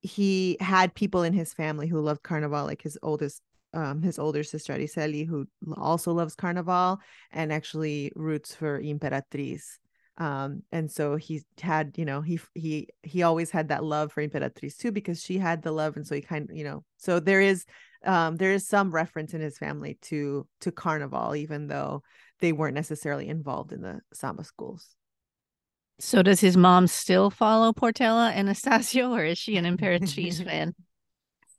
he 0.01 0.57
had 0.59 0.93
people 0.93 1.23
in 1.23 1.33
his 1.33 1.53
family 1.53 1.87
who 1.87 1.99
loved 1.99 2.21
carnival, 2.23 2.65
like 2.65 2.83
his 2.83 2.97
oldest 3.01 3.41
um, 3.73 4.01
his 4.01 4.19
older 4.19 4.43
sister 4.43 4.73
Ariceli, 4.73 5.27
who 5.27 5.47
also 5.75 6.13
loves 6.13 6.33
Carnival 6.35 6.99
and 7.31 7.51
actually 7.51 8.11
roots 8.15 8.55
for 8.55 8.81
Imperatriz 8.81 9.77
um 10.17 10.63
and 10.71 10.89
so 10.89 11.17
he 11.17 11.43
had 11.61 11.93
you 11.97 12.05
know 12.05 12.21
he 12.21 12.39
he 12.53 12.87
he 13.03 13.23
always 13.23 13.51
had 13.51 13.67
that 13.67 13.83
love 13.83 14.11
for 14.13 14.25
imperatriz 14.25 14.77
too 14.77 14.91
because 14.91 15.21
she 15.21 15.37
had 15.37 15.61
the 15.61 15.71
love 15.71 15.97
and 15.97 16.07
so 16.07 16.15
he 16.15 16.21
kind 16.21 16.49
of 16.49 16.55
you 16.55 16.63
know 16.63 16.83
so 16.97 17.19
there 17.19 17.41
is 17.41 17.65
um 18.05 18.37
there 18.37 18.53
is 18.53 18.65
some 18.67 18.91
reference 18.91 19.33
in 19.33 19.41
his 19.41 19.57
family 19.57 19.97
to 20.01 20.47
to 20.61 20.71
carnival 20.71 21.35
even 21.35 21.67
though 21.67 22.01
they 22.39 22.53
weren't 22.53 22.75
necessarily 22.75 23.27
involved 23.27 23.71
in 23.71 23.81
the 23.81 24.01
samba 24.13 24.43
schools. 24.43 24.95
So 25.99 26.21
does 26.21 26.41
his 26.41 26.57
mom 26.57 26.87
still 26.87 27.29
follow 27.29 27.71
portela 27.71 28.31
and 28.33 28.49
Anastacio 28.49 29.11
or 29.11 29.23
is 29.23 29.37
she 29.37 29.55
an 29.55 29.65
imperatriz 29.77 30.43
fan 30.43 30.75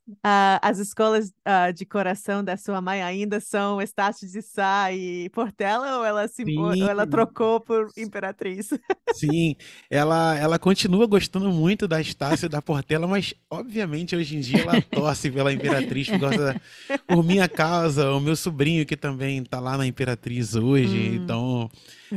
Uh, 0.09 0.63
as 0.63 0.79
escolas 0.79 1.31
uh, 1.31 1.73
de 1.75 1.85
coração 1.85 2.45
da 2.45 2.57
sua 2.57 2.81
mãe 2.81 3.03
ainda 3.03 3.41
são 3.41 3.83
Estácio 3.83 4.31
de 4.31 4.41
Sá 4.41 4.93
e 4.93 5.29
Portela 5.31 5.99
ou 5.99 6.05
ela, 6.05 6.29
se, 6.29 6.45
ou 6.57 6.73
ela 6.75 7.05
trocou 7.09 7.59
por 7.59 7.91
Imperatriz? 7.97 8.69
Sim, 9.15 9.57
ela, 9.91 10.39
ela 10.39 10.61
continua 10.61 11.07
gostando 11.09 11.51
muito 11.51 11.89
da 11.89 12.01
Estácio 12.01 12.47
e 12.47 12.49
da 12.49 12.63
Portela, 12.63 13.05
mas 13.09 13.35
obviamente 13.51 14.15
hoje 14.15 14.37
em 14.37 14.41
dia 14.41 14.61
ela 14.61 14.81
torce 14.81 15.29
pela 15.29 15.53
Imperatriz 15.53 16.09
por, 16.09 16.21
causa, 16.21 16.61
por 17.09 17.25
minha 17.25 17.49
causa, 17.49 18.13
o 18.13 18.21
meu 18.21 18.37
sobrinho 18.37 18.87
que 18.87 18.97
também 18.97 19.39
está 19.43 19.59
lá 19.59 19.77
na 19.77 19.89
Imperatriz 19.89 20.55
hoje, 20.55 21.11
hum. 21.11 21.15
então 21.17 21.71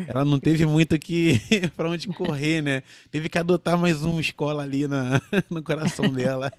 ela 0.08 0.23
não 0.23 0.39
teve 0.39 0.63
muito 0.63 0.99
que 0.99 1.41
para 1.75 1.89
onde 1.89 2.08
correr, 2.10 2.62
né? 2.62 2.84
Teve 3.10 3.30
que 3.30 3.38
adotar 3.39 3.80
mais 3.80 4.04
uma 4.04 4.21
escola 4.21 4.62
ali 4.62 4.88
na, 4.88 5.19
no 5.49 5.63
coração 5.63 6.08
dela. 6.08 6.52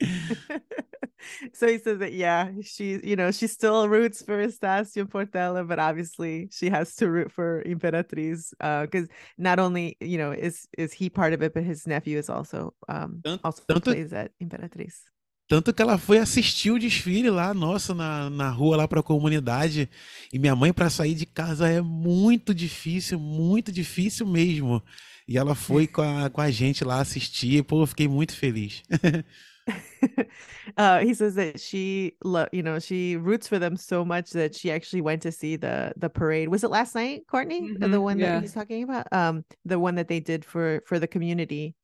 so 1.52 1.66
he 1.66 1.78
says 1.78 1.98
that 1.98 2.12
yeah, 2.12 2.50
she 2.62 3.00
you 3.04 3.16
know 3.16 3.30
she 3.30 3.46
still 3.46 3.88
roots 3.88 4.22
for 4.22 4.44
Estacio 4.44 5.04
Portela, 5.04 5.66
but 5.66 5.78
obviously 5.78 6.48
she 6.52 6.68
has 6.68 6.94
to 6.96 7.10
root 7.10 7.30
for 7.30 7.62
Imperatriz 7.64 8.50
because 8.82 9.08
uh, 9.08 9.12
not 9.38 9.58
only 9.58 9.96
you 10.00 10.18
know 10.18 10.32
is 10.32 10.66
is 10.76 10.92
he 10.92 11.08
part 11.08 11.32
of 11.32 11.42
it, 11.42 11.54
but 11.54 11.62
his 11.62 11.86
nephew 11.86 12.18
is 12.18 12.28
also 12.28 12.74
um 12.88 13.20
tanto, 13.22 13.40
also 13.44 13.62
tanto, 13.66 13.92
plays 13.92 14.12
at 14.12 14.32
Imperatriz. 14.40 15.02
Tanto 15.46 15.74
que 15.74 15.82
ela 15.82 15.98
foi 15.98 16.18
assistir 16.18 16.70
o 16.70 16.78
desfile 16.78 17.28
lá, 17.28 17.52
nossa, 17.52 17.94
na, 17.94 18.30
na 18.30 18.50
rua 18.50 18.78
lá 18.78 18.88
para 18.88 19.00
a 19.00 19.02
comunidade. 19.02 19.90
E 20.32 20.38
minha 20.38 20.56
mãe 20.56 20.72
para 20.72 20.88
sair 20.88 21.14
de 21.14 21.26
casa 21.26 21.68
é 21.68 21.82
muito 21.82 22.54
difícil, 22.54 23.20
muito 23.20 23.70
difícil 23.70 24.26
mesmo. 24.26 24.82
E 25.28 25.36
ela 25.36 25.54
foi 25.54 25.86
com 25.86 26.00
a, 26.00 26.30
com 26.30 26.40
a 26.40 26.50
gente 26.50 26.82
lá 26.82 27.00
assistir. 27.00 27.62
Pô, 27.62 27.82
eu 27.82 27.86
fiquei 27.86 28.08
muito 28.08 28.34
feliz. 28.34 28.82
uh, 30.76 31.00
he 31.00 31.14
says 31.14 31.34
that 31.36 31.60
she, 31.60 32.16
lo- 32.24 32.48
you 32.52 32.62
know, 32.62 32.78
she 32.78 33.16
roots 33.16 33.48
for 33.48 33.58
them 33.58 33.76
so 33.76 34.04
much 34.04 34.30
that 34.30 34.54
she 34.54 34.70
actually 34.70 35.00
went 35.00 35.22
to 35.22 35.32
see 35.32 35.56
the 35.56 35.92
the 35.96 36.10
parade. 36.10 36.48
Was 36.48 36.64
it 36.64 36.70
last 36.70 36.94
night, 36.94 37.22
Courtney? 37.26 37.74
Uh, 37.80 37.88
the 37.88 38.00
one 38.00 38.18
yeah. 38.18 38.34
that 38.34 38.42
he's 38.42 38.52
talking 38.52 38.82
about, 38.82 39.10
um, 39.12 39.44
the 39.64 39.78
one 39.78 39.94
that 39.96 40.08
they 40.08 40.20
did 40.20 40.44
for 40.44 40.82
for 40.86 40.98
the 40.98 41.06
community. 41.06 41.74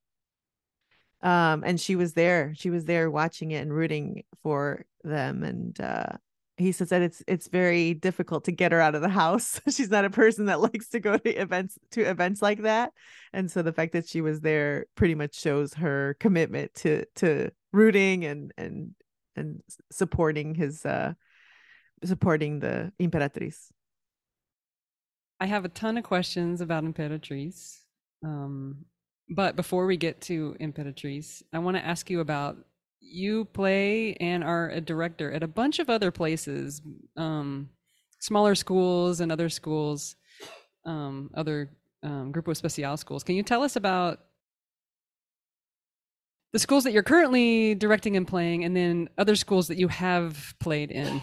Um, 1.23 1.65
and 1.67 1.79
she 1.79 1.97
was 1.97 2.15
there. 2.15 2.55
She 2.57 2.71
was 2.71 2.87
there 2.87 3.11
watching 3.11 3.51
it 3.51 3.61
and 3.61 3.73
rooting 3.73 4.25
for 4.43 4.87
them. 5.05 5.43
And 5.43 5.79
uh, 5.79 6.17
he 6.61 6.73
says 6.73 6.91
that 6.91 7.03
it's 7.03 7.23
it's 7.27 7.49
very 7.49 7.95
difficult 7.95 8.45
to 8.45 8.53
get 8.53 8.73
her 8.73 8.81
out 8.81 8.95
of 8.95 9.03
the 9.03 9.09
house. 9.09 9.61
She's 9.71 9.91
not 9.91 10.05
a 10.05 10.11
person 10.11 10.47
that 10.47 10.61
likes 10.73 10.89
to 10.91 11.01
go 11.01 11.17
to 11.17 11.31
events 11.31 11.79
to 11.93 12.03
events 12.03 12.43
like 12.43 12.63
that. 12.63 12.93
And 13.33 13.51
so 13.51 13.63
the 13.63 13.73
fact 13.73 13.93
that 13.93 14.09
she 14.09 14.21
was 14.21 14.41
there 14.41 14.87
pretty 14.95 15.15
much 15.15 15.35
shows 15.35 15.75
her 15.75 16.17
commitment 16.21 16.75
to 16.77 17.05
to 17.17 17.51
rooting 17.73 18.25
and 18.25 18.53
and 18.57 18.95
and 19.37 19.63
supporting 19.91 20.55
his 20.55 20.85
uh 20.85 21.15
supporting 22.05 22.61
the 22.61 22.93
Imperatriz. 23.01 23.71
I 25.39 25.47
have 25.47 25.65
a 25.65 25.69
ton 25.69 25.97
of 25.97 26.05
questions 26.05 26.61
about 26.61 26.85
Imperatriz. 26.85 27.79
Um, 28.23 28.85
but 29.31 29.57
before 29.57 29.87
we 29.87 29.97
get 29.97 30.21
to 30.23 30.57
Imperatriz, 30.61 31.43
I 31.53 31.61
want 31.61 31.77
to 31.77 31.87
ask 31.87 32.11
you 32.11 32.21
about 32.21 32.59
you 33.01 33.47
play 33.47 34.15
and 34.21 34.45
are 34.45 34.69
a 34.71 34.81
director 34.81 35.33
at 35.33 35.43
a 35.43 35.49
bunch 35.49 35.79
of 35.79 35.91
other 35.91 36.11
places, 36.11 36.81
um, 37.17 37.69
smaller 38.19 38.55
schools 38.55 39.21
and 39.21 39.33
other 39.33 39.49
schools, 39.49 40.17
um, 40.85 41.31
other 41.35 41.71
um, 42.03 42.33
Grupo 42.33 42.53
Especial 42.53 42.97
schools. 42.97 43.25
Can 43.25 43.35
you 43.35 43.43
tell 43.43 43.63
us 43.63 43.77
about 43.77 44.21
the 46.53 46.59
schools 46.59 46.85
that 46.85 46.93
you're 46.93 47.03
currently 47.03 47.75
directing 47.75 48.17
and 48.17 48.27
playing, 48.27 48.65
and 48.65 48.77
then 48.77 49.09
other 49.19 49.37
schools 49.37 49.69
that 49.69 49.79
you 49.79 49.89
have 49.89 50.55
played 50.59 50.91
in? 50.91 51.23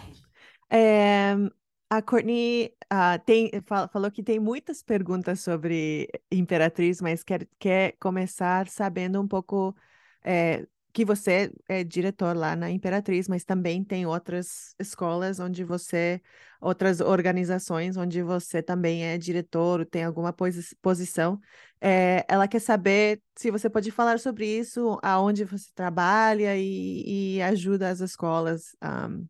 É, 0.72 1.50
a 1.90 2.02
Courtney 2.02 2.72
ah, 2.90 3.18
tem, 3.18 3.52
fa- 3.66 3.88
falou 3.88 4.12
que 4.12 4.24
tem 4.24 4.40
muitas 4.40 4.84
perguntas 4.84 5.42
sobre 5.42 6.10
Imperatriz, 6.32 7.02
mas 7.02 7.24
quer, 7.24 7.48
quer 7.60 7.94
começar 8.00 8.68
sabendo 8.68 9.22
um 9.22 9.28
pouco 9.28 9.76
é, 10.24 10.66
que 10.94 11.06
você 11.06 11.52
é 11.70 11.84
diretor 11.84 12.36
lá 12.36 12.56
na 12.56 12.72
Imperatriz, 12.72 13.28
mas 13.28 13.44
também 13.44 13.84
tem 13.84 14.06
outras 14.06 14.74
escolas 14.80 15.40
onde 15.40 15.64
você, 15.64 16.22
outras 16.62 17.02
organizações 17.02 17.98
onde 17.98 18.22
você 18.24 18.62
também 18.64 19.04
é 19.06 19.18
diretor, 19.18 19.86
tem 19.86 20.04
alguma 20.04 20.34
posi- 20.34 20.76
posição. 20.82 21.40
É, 21.80 22.26
ela 22.28 22.48
quer 22.48 22.60
saber 22.60 23.22
se 23.38 23.52
você 23.52 23.70
pode 23.70 23.92
falar 23.92 24.20
sobre 24.20 24.48
isso, 24.48 24.98
aonde 25.04 25.44
você 25.46 25.70
trabalha 25.76 26.58
e, 26.58 27.36
e 27.38 27.42
ajuda 27.44 27.90
as 27.90 28.00
escolas. 28.02 28.76
ahm, 28.82 29.26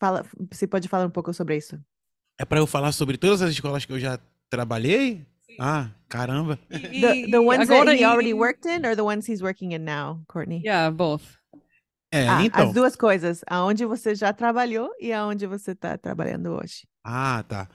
Fala, 0.00 0.24
você 0.50 0.66
pode 0.66 0.88
falar 0.88 1.06
um 1.06 1.10
pouco 1.10 1.32
sobre 1.34 1.56
isso? 1.56 1.78
É 2.38 2.44
para 2.44 2.58
eu 2.60 2.66
falar 2.66 2.92
sobre 2.92 3.16
todas 3.18 3.42
as 3.42 3.50
escolas 3.50 3.84
que 3.84 3.92
eu 3.92 3.98
já 3.98 4.18
trabalhei? 4.48 5.26
Ah, 5.58 5.90
caramba. 6.08 6.58
The 6.70 7.26
the 7.30 7.38
ones 7.40 7.68
that 7.68 7.88
he 7.96 8.04
already 8.04 8.32
worked 8.34 8.66
in 8.66 8.84
or 8.84 8.94
the 8.94 9.02
ones 9.04 9.26
he's 9.26 9.42
working 9.42 9.72
in 9.72 9.84
now, 9.84 10.20
Courtney? 10.28 10.62
Yeah, 10.64 10.90
both. 10.90 11.22
É, 12.12 12.26
Ah, 12.28 12.42
então. 12.44 12.68
as 12.68 12.72
duas 12.74 12.96
coisas, 12.96 13.42
aonde 13.46 13.84
você 13.84 14.14
já 14.14 14.32
trabalhou 14.32 14.90
e 15.00 15.12
aonde 15.12 15.46
você 15.46 15.72
está 15.72 15.96
trabalhando 15.98 16.50
hoje. 16.52 16.86
Ah, 17.04 17.44
tá. 17.46 17.68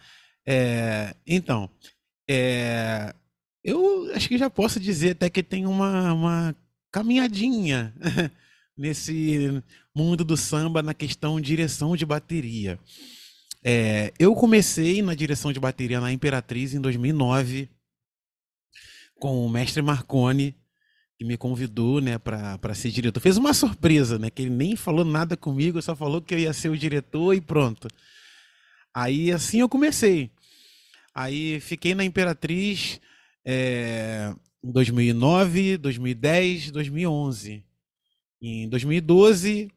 É, 0.45 1.13
então, 1.25 1.69
é, 2.29 3.13
eu 3.63 4.11
acho 4.15 4.27
que 4.27 4.37
já 4.37 4.49
posso 4.49 4.79
dizer 4.79 5.11
até 5.11 5.29
que 5.29 5.43
tem 5.43 5.65
uma, 5.67 6.13
uma 6.13 6.55
caminhadinha 6.91 7.93
nesse 8.77 9.61
mundo 9.95 10.23
do 10.23 10.35
samba 10.35 10.81
na 10.81 10.93
questão 10.93 11.39
direção 11.39 11.95
de 11.95 12.05
bateria. 12.05 12.79
É, 13.63 14.11
eu 14.19 14.35
comecei 14.35 15.01
na 15.01 15.15
direção 15.15 15.53
de 15.53 15.59
bateria 15.59 16.01
na 16.01 16.11
Imperatriz 16.11 16.73
em 16.73 16.81
2009 16.81 17.69
com 19.19 19.45
o 19.45 19.49
mestre 19.49 19.81
Marconi, 19.81 20.53
que 21.17 21.23
me 21.23 21.37
convidou, 21.37 22.01
né, 22.01 22.17
para 22.17 22.73
ser 22.73 22.91
diretor. 22.91 23.21
Fez 23.21 23.37
uma 23.37 23.53
surpresa, 23.53 24.19
né, 24.19 24.29
que 24.29 24.41
ele 24.41 24.51
nem 24.51 24.75
falou 24.75 25.05
nada 25.05 25.37
comigo, 25.37 25.81
só 25.81 25.95
falou 25.95 26.21
que 26.21 26.33
eu 26.33 26.39
ia 26.39 26.51
ser 26.51 26.67
o 26.67 26.77
diretor 26.77 27.33
e 27.33 27.39
pronto. 27.39 27.87
Aí 28.93 29.31
assim 29.31 29.61
eu 29.61 29.69
comecei. 29.69 30.29
Aí 31.15 31.59
fiquei 31.61 31.95
na 31.95 32.03
Imperatriz 32.03 32.99
é, 33.45 34.33
em 34.61 34.71
2009, 34.71 35.77
2010, 35.77 36.71
2011. 36.71 37.63
Em 38.41 38.67
2012, 38.67 39.71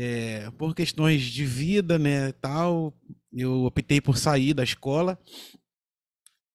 é, 0.00 0.48
por 0.52 0.76
questões 0.76 1.22
de 1.22 1.44
vida, 1.44 1.98
né, 1.98 2.30
tal, 2.30 2.96
eu 3.32 3.64
optei 3.64 4.00
por 4.00 4.16
sair 4.16 4.54
da 4.54 4.62
escola. 4.62 5.18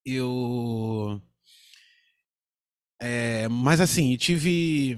Eu, 0.05 1.21
é, 3.01 3.49
mas 3.49 3.81
assim, 3.81 4.15
tive, 4.15 4.97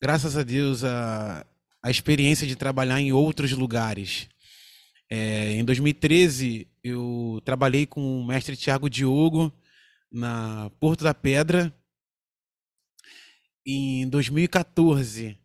graças 0.00 0.34
a 0.34 0.42
Deus, 0.42 0.82
a, 0.82 1.46
a 1.82 1.90
experiência 1.90 2.46
de 2.46 2.56
trabalhar 2.56 3.02
em 3.02 3.12
outros 3.12 3.52
lugares. 3.52 4.30
É, 5.10 5.52
em 5.52 5.62
2013, 5.62 6.66
eu 6.82 7.38
trabalhei 7.44 7.84
com 7.84 8.00
o 8.20 8.26
mestre 8.26 8.56
Tiago 8.56 8.88
Diogo 8.88 9.52
na 10.10 10.70
Porto 10.80 11.04
da 11.04 11.12
Pedra. 11.12 11.70
Em 13.66 14.08
2014, 14.08 15.38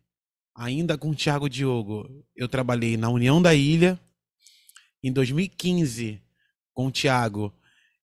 ainda 0.54 0.96
com 0.96 1.10
o 1.10 1.14
Tiago 1.14 1.48
Diogo, 1.48 2.24
eu 2.36 2.48
trabalhei 2.48 2.96
na 2.96 3.08
União 3.08 3.42
da 3.42 3.54
Ilha. 3.54 3.98
Em 5.02 5.12
2015, 5.12 6.20
com 6.72 6.86
o 6.86 6.90
Tiago, 6.90 7.52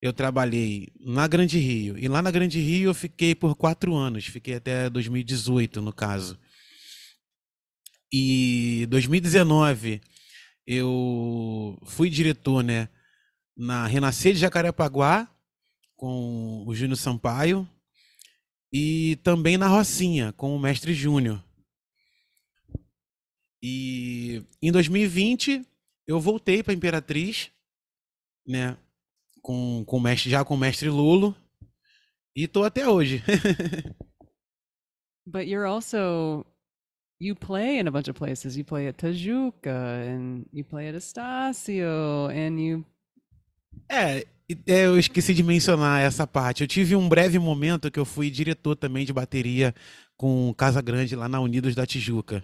eu 0.02 0.12
trabalhei 0.12 0.92
na 1.00 1.28
Grande 1.28 1.58
Rio. 1.58 1.98
E 1.98 2.08
lá 2.08 2.22
na 2.22 2.32
Grande 2.32 2.60
Rio 2.60 2.90
eu 2.90 2.94
fiquei 2.94 3.34
por 3.34 3.56
quatro 3.56 3.96
anos, 3.96 4.26
fiquei 4.26 4.56
até 4.56 4.90
2018, 4.90 5.82
no 5.82 5.94
caso. 5.94 6.38
E 8.12 8.86
2019 8.90 10.02
eu 10.68 11.80
fui 11.86 12.10
diretor, 12.10 12.64
né, 12.64 12.90
na 13.56 13.86
Renascer 13.88 14.34
de 14.34 14.40
Jacarepaguá 14.40 15.30
com 15.96 16.64
o 16.66 16.74
Júnior 16.74 16.98
Sampaio 16.98 17.68
e 18.74 19.18
também 19.24 19.58
na 19.58 19.68
Rocinha 19.68 20.34
com 20.34 20.56
o 20.56 20.60
mestre 20.60 20.94
Júnior. 20.94 21.44
E 23.62 24.44
em 24.62 24.72
2020 24.72 25.66
eu 26.08 26.20
voltei 26.20 26.64
para 26.64 26.74
Imperatriz, 26.74 27.52
né, 28.46 28.76
com, 29.42 29.84
com 29.86 30.00
mestre 30.00 30.30
já 30.30 30.44
com 30.44 30.56
o 30.56 30.58
mestre 30.58 30.90
Lolo 30.90 31.36
e 32.36 32.48
tô 32.48 32.64
até 32.64 32.88
hoje. 32.88 33.24
But 35.26 35.48
you're 35.48 35.68
also 35.68 36.46
you 37.20 37.36
play 37.36 37.80
in 37.80 37.88
a 37.88 37.92
bunch 37.92 38.10
of 38.10 38.18
places. 38.18 38.58
You 38.58 38.66
play 38.66 38.88
at 38.88 38.98
Tajuca 38.98 39.70
and 39.70 40.46
you 40.52 40.66
play 40.66 40.90
at 40.90 40.96
Estácio 40.96 42.28
and 42.30 42.60
you 42.60 42.86
É, 43.90 44.26
é, 44.68 44.86
eu 44.86 44.98
esqueci 44.98 45.34
de 45.34 45.44
mencionar 45.44 46.02
essa 46.02 46.26
parte. 46.26 46.62
Eu 46.62 46.68
tive 46.68 46.96
um 46.96 47.08
breve 47.08 47.40
momento 47.40 47.92
que 47.92 48.00
eu 48.00 48.06
fui 48.06 48.30
diretor 48.30 48.76
também 48.76 49.06
de 49.06 49.14
bateria 49.14 49.74
com 50.18 50.54
Casa 50.56 50.82
Grande 50.82 51.16
lá 51.16 51.28
na 51.28 51.40
Unidos 51.40 51.76
da 51.76 51.86
Tijuca. 51.86 52.44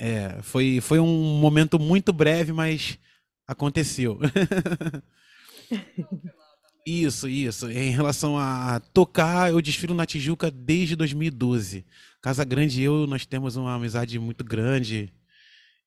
É, 0.00 0.40
foi, 0.42 0.80
foi 0.80 1.00
um 1.00 1.40
momento 1.40 1.76
muito 1.76 2.12
breve, 2.12 2.52
mas 2.52 2.96
aconteceu. 3.46 4.18
Isso, 6.86 7.28
isso. 7.28 7.70
Em 7.70 7.90
relação 7.90 8.38
a 8.38 8.80
tocar, 8.94 9.50
eu 9.50 9.60
desfilo 9.60 9.92
na 9.94 10.06
Tijuca 10.06 10.50
desde 10.50 10.96
2012. 10.96 11.84
Casa 12.22 12.44
Grande 12.46 12.80
e 12.80 12.84
eu, 12.84 13.06
nós 13.06 13.26
temos 13.26 13.56
uma 13.56 13.74
amizade 13.74 14.18
muito 14.18 14.42
grande 14.42 15.12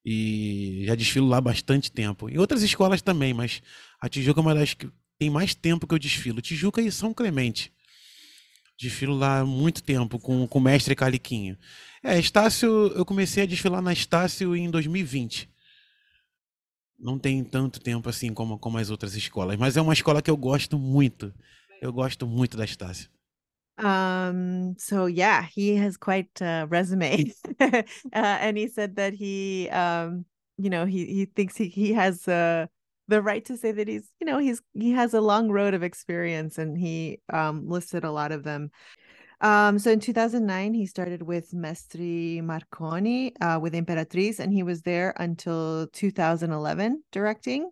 e 0.05 0.83
já 0.85 0.93
desfilo 0.93 1.27
lá 1.27 1.41
bastante 1.41 1.91
tempo. 1.91 2.29
Em 2.29 2.37
outras 2.37 2.61
escolas 2.61 3.01
também, 3.01 3.33
mas 3.33 3.63
a 3.99 4.07
Tijuca 4.07 4.41
é 4.41 4.43
uma 4.43 4.53
das 4.53 4.75
que 4.75 4.91
tem 5.17 5.27
mais 5.27 5.55
tempo 5.55 5.87
que 5.87 5.93
eu 5.95 5.99
desfilo. 5.99 6.39
Tijuca 6.39 6.79
e 6.79 6.91
São 6.91 7.15
Clemente. 7.15 7.73
Desfilo 8.79 9.15
lá 9.15 9.43
muito 9.43 9.81
tempo 9.81 10.19
com, 10.19 10.47
com 10.47 10.59
o 10.59 10.61
mestre 10.61 10.93
Caliquinho. 10.93 11.57
É, 12.03 12.17
Estácio, 12.17 12.87
eu 12.95 13.05
comecei 13.05 13.43
a 13.43 13.45
desfilar 13.45 13.81
na 13.81 13.93
Estácio 13.93 14.55
em 14.55 14.69
2020. 14.69 15.49
Não 16.99 17.17
tem 17.17 17.43
tanto 17.43 17.79
tempo 17.79 18.09
assim 18.09 18.33
como, 18.33 18.57
como 18.57 18.77
as 18.77 18.89
outras 18.89 19.15
escolas, 19.15 19.57
mas 19.57 19.77
é 19.77 19.81
uma 19.81 19.93
escola 19.93 20.21
que 20.21 20.29
eu 20.29 20.37
gosto 20.37 20.77
muito. 20.77 21.33
Eu 21.81 21.91
gosto 21.91 22.27
muito 22.27 22.57
da 22.57 22.65
Estácio. 22.65 23.09
Um, 23.79 24.75
so 24.77 25.07
yeah, 25.07 25.47
he 25.55 25.75
has 25.75 25.97
quite 25.97 26.43
a 26.43 26.67
resume. 26.69 27.33
uh, 27.59 27.83
and 28.13 28.57
he 28.57 28.67
said 28.67 28.95
that 28.95 29.13
he 29.13 29.69
um, 29.69 30.25
you 30.57 30.69
know, 30.69 30.85
he 30.85 31.05
he 31.05 31.25
thinks 31.25 31.57
he 31.57 31.67
he 31.67 31.93
has 31.93 32.27
uh 32.27 32.67
the 33.07 33.21
right 33.21 33.43
to 33.45 33.57
say 33.57 33.71
that 33.71 33.87
he's, 33.87 34.07
you 34.19 34.25
know, 34.25 34.37
he's 34.37 34.61
he 34.73 34.91
has 34.91 35.13
a 35.13 35.21
long 35.21 35.49
road 35.49 35.73
of 35.73 35.83
experience 35.83 36.57
and 36.57 36.77
he 36.77 37.19
um 37.33 37.67
listed 37.67 38.03
a 38.03 38.11
lot 38.11 38.31
of 38.31 38.43
them. 38.43 38.69
Um, 39.41 39.79
so 39.79 39.91
in 39.91 39.99
2009, 39.99 40.75
he 40.75 40.85
started 40.85 41.23
with 41.23 41.51
Mestre 41.51 42.43
Marconi 42.43 43.35
uh, 43.41 43.59
with 43.59 43.73
Imperatriz, 43.73 44.39
and 44.39 44.53
he 44.53 44.61
was 44.61 44.83
there 44.83 45.13
until 45.17 45.87
2011 45.87 47.03
directing. 47.11 47.69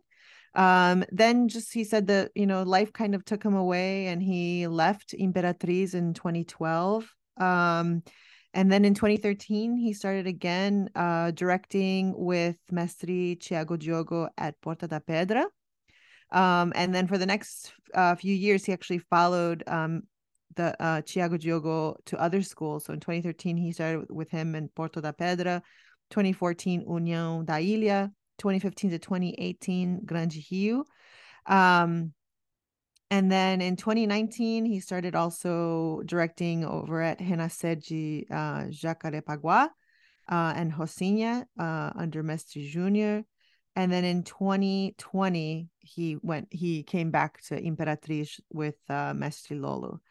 Um, 0.55 1.05
then 1.11 1.47
just 1.47 1.71
he 1.71 1.83
said 1.83 2.07
that 2.07 2.31
you 2.33 2.47
know 2.47 2.63
life 2.63 2.91
kind 2.91 3.13
of 3.13 3.23
took 3.23 3.43
him 3.43 3.55
away, 3.55 4.07
and 4.07 4.21
he 4.21 4.65
left 4.65 5.13
Imperatriz 5.13 5.93
in 5.93 6.15
2012. 6.15 7.07
Um, 7.37 8.01
and 8.55 8.71
then 8.71 8.83
in 8.83 8.95
2013, 8.95 9.77
he 9.77 9.93
started 9.93 10.25
again 10.25 10.89
uh, 10.95 11.29
directing 11.31 12.15
with 12.17 12.57
Mestre 12.71 13.35
Tiago 13.35 13.77
Diogo 13.77 14.27
at 14.39 14.59
Porta 14.61 14.87
da 14.87 14.99
Pedra. 14.99 15.45
Um, 16.31 16.73
and 16.75 16.93
then 16.93 17.05
for 17.05 17.19
the 17.19 17.27
next 17.27 17.73
uh, 17.93 18.15
few 18.15 18.33
years, 18.33 18.65
he 18.65 18.73
actually 18.73 18.99
followed 18.99 19.63
um, 19.67 20.03
the 20.55 20.75
uh, 20.81 21.01
Diogo 21.01 21.97
to 22.05 22.19
other 22.19 22.41
schools. 22.41 22.85
So 22.85 22.93
in 22.93 22.99
2013, 22.99 23.57
he 23.57 23.71
started 23.71 24.07
with 24.09 24.29
him 24.29 24.55
in 24.55 24.69
Porto 24.69 25.01
da 25.01 25.11
Pedra, 25.11 25.61
2014, 26.09 26.85
União 26.85 27.45
da 27.45 27.57
Ilha, 27.57 28.11
2015 28.39 28.91
to 28.91 28.99
2018, 28.99 30.01
Grande 30.05 30.43
Rio. 30.51 30.85
Um, 31.45 32.13
and 33.11 33.31
then 33.31 33.61
in 33.61 33.75
2019, 33.75 34.65
he 34.65 34.79
started 34.79 35.15
also 35.15 36.01
directing 36.05 36.63
over 36.63 37.01
at 37.01 37.19
Renascer 37.19 38.25
uh, 38.29 38.65
Jacarepaguá 38.69 39.69
uh, 40.29 40.53
and 40.55 40.71
Rocinha 40.73 41.45
uh, 41.59 41.91
under 41.95 42.21
Mestre 42.21 42.61
Junior. 42.61 43.23
And 43.75 43.91
then 43.91 44.03
in 44.03 44.23
2020, 44.23 45.69
he 45.79 46.17
went. 46.21 46.47
He 46.51 46.83
came 46.83 47.11
back 47.11 47.41
to 47.43 47.61
Imperatriz 47.61 48.39
with 48.51 48.75
uh, 48.89 49.13
Mestre 49.13 49.55
Lolo. 49.55 50.01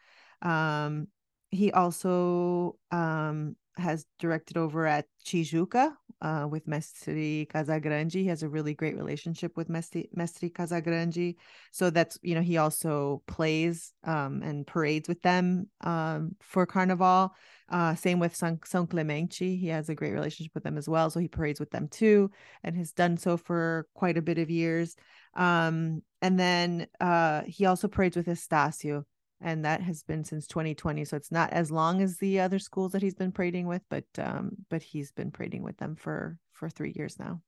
Um, 0.41 1.07
he 1.51 1.71
also 1.71 2.77
um, 2.91 3.55
has 3.77 4.05
directed 4.19 4.57
over 4.57 4.85
at 4.85 5.05
Tijuca 5.25 5.93
uh, 6.21 6.47
with 6.49 6.67
Mestre 6.67 7.45
Casagrande. 7.45 8.13
He 8.13 8.27
has 8.27 8.43
a 8.43 8.49
really 8.49 8.73
great 8.73 8.97
relationship 8.97 9.55
with 9.57 9.69
Mestre, 9.69 10.03
Mestre 10.13 10.49
Casagrande. 10.49 11.35
So 11.71 11.89
that's, 11.89 12.19
you 12.21 12.35
know, 12.35 12.41
he 12.41 12.57
also 12.57 13.23
plays 13.27 13.93
um, 14.03 14.41
and 14.43 14.67
parades 14.67 15.07
with 15.07 15.21
them 15.21 15.69
um, 15.81 16.35
for 16.41 16.65
Carnival. 16.65 17.33
Uh, 17.69 17.95
same 17.95 18.19
with 18.19 18.35
San, 18.35 18.59
San 18.65 18.87
Clemente. 18.87 19.55
He 19.55 19.67
has 19.67 19.89
a 19.89 19.95
great 19.95 20.13
relationship 20.13 20.53
with 20.53 20.63
them 20.63 20.77
as 20.77 20.89
well. 20.89 21.09
So 21.09 21.19
he 21.19 21.27
parades 21.27 21.59
with 21.59 21.71
them 21.71 21.87
too 21.87 22.31
and 22.63 22.75
has 22.75 22.91
done 22.91 23.17
so 23.17 23.37
for 23.37 23.87
quite 23.93 24.17
a 24.17 24.21
bit 24.21 24.37
of 24.37 24.49
years. 24.49 24.95
Um, 25.35 26.01
and 26.21 26.39
then 26.39 26.87
uh, 26.99 27.43
he 27.45 27.65
also 27.65 27.87
parades 27.87 28.17
with 28.17 28.27
Estacio 28.27 29.03
and 29.41 29.63
that 29.65 29.81
has 29.81 30.03
been 30.03 30.23
since 30.23 30.47
2020 30.47 31.05
so 31.05 31.15
it's 31.15 31.31
not 31.31 31.51
as 31.51 31.71
long 31.71 32.01
as 32.01 32.17
the 32.17 32.39
other 32.39 32.59
schools 32.59 32.91
that 32.91 33.01
he's 33.01 33.15
been 33.15 33.31
prating 33.31 33.67
with 33.67 33.81
but 33.89 34.05
um 34.17 34.51
but 34.69 34.81
he's 34.81 35.11
been 35.11 35.31
prating 35.31 35.63
with 35.63 35.77
them 35.77 35.95
for 35.95 36.37
for 36.51 36.69
three 36.69 36.93
years 36.95 37.17
now 37.19 37.41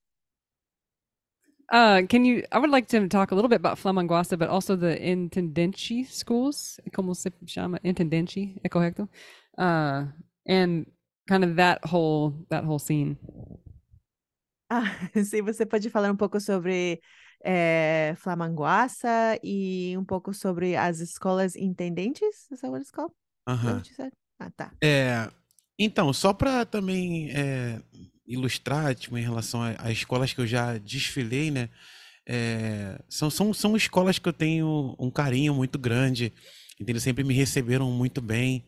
uh, 1.71 2.01
can 2.09 2.25
you? 2.25 2.43
I 2.51 2.59
would 2.59 2.69
like 2.69 2.89
to 2.89 3.07
talk 3.07 3.31
a 3.31 3.35
little 3.35 3.47
bit 3.47 3.55
about 3.55 3.77
Flamanguasa, 3.77 4.37
but 4.37 4.49
also 4.49 4.75
the 4.75 4.97
Intendenci 4.97 6.05
schools, 6.05 6.81
como 6.93 7.13
se 7.13 7.29
chama 7.45 7.79
Intendenci, 7.81 8.59
é 8.61 8.69
correcto? 8.69 9.07
Uh, 9.57 10.07
and 10.45 10.85
kind 11.29 11.45
of 11.45 11.55
that 11.55 11.79
whole 11.85 12.33
that 12.49 12.65
whole 12.65 12.79
scene. 12.79 13.17
Ah, 14.69 14.91
se 15.23 15.41
você 15.41 15.65
pode 15.65 15.89
falar 15.89 16.11
um 16.11 16.17
pouco 16.17 16.39
sobre 16.41 17.01
é, 17.43 18.13
Flamanguaça 18.17 19.39
e 19.43 19.95
um 19.97 20.05
pouco 20.05 20.33
sobre 20.33 20.75
as 20.75 20.99
escolas 20.99 21.55
intendentes, 21.55 22.49
is 22.51 22.61
that 22.61 22.67
what 22.67 22.81
it's 22.81 22.91
called? 22.91 23.13
Aham. 23.47 23.81
Ah, 24.39 24.49
tá. 24.51 24.71
É, 24.83 25.29
então, 25.77 26.11
só 26.13 26.33
para 26.33 26.65
também 26.65 27.29
é, 27.31 27.81
ilustrar 28.27 28.95
tipo, 28.95 29.17
em 29.17 29.23
relação 29.23 29.61
às 29.61 29.91
escolas 29.91 30.33
que 30.33 30.41
eu 30.41 30.47
já 30.47 30.77
desfilei, 30.77 31.51
né? 31.51 31.69
É, 32.27 32.99
são, 33.09 33.29
são, 33.29 33.53
são 33.53 33.75
escolas 33.75 34.19
que 34.19 34.29
eu 34.29 34.33
tenho 34.33 34.95
um 34.99 35.09
carinho 35.09 35.53
muito 35.53 35.77
grande, 35.77 36.31
entendeu? 36.79 37.01
Sempre 37.01 37.23
me 37.23 37.33
receberam 37.33 37.91
muito 37.91 38.21
bem, 38.21 38.65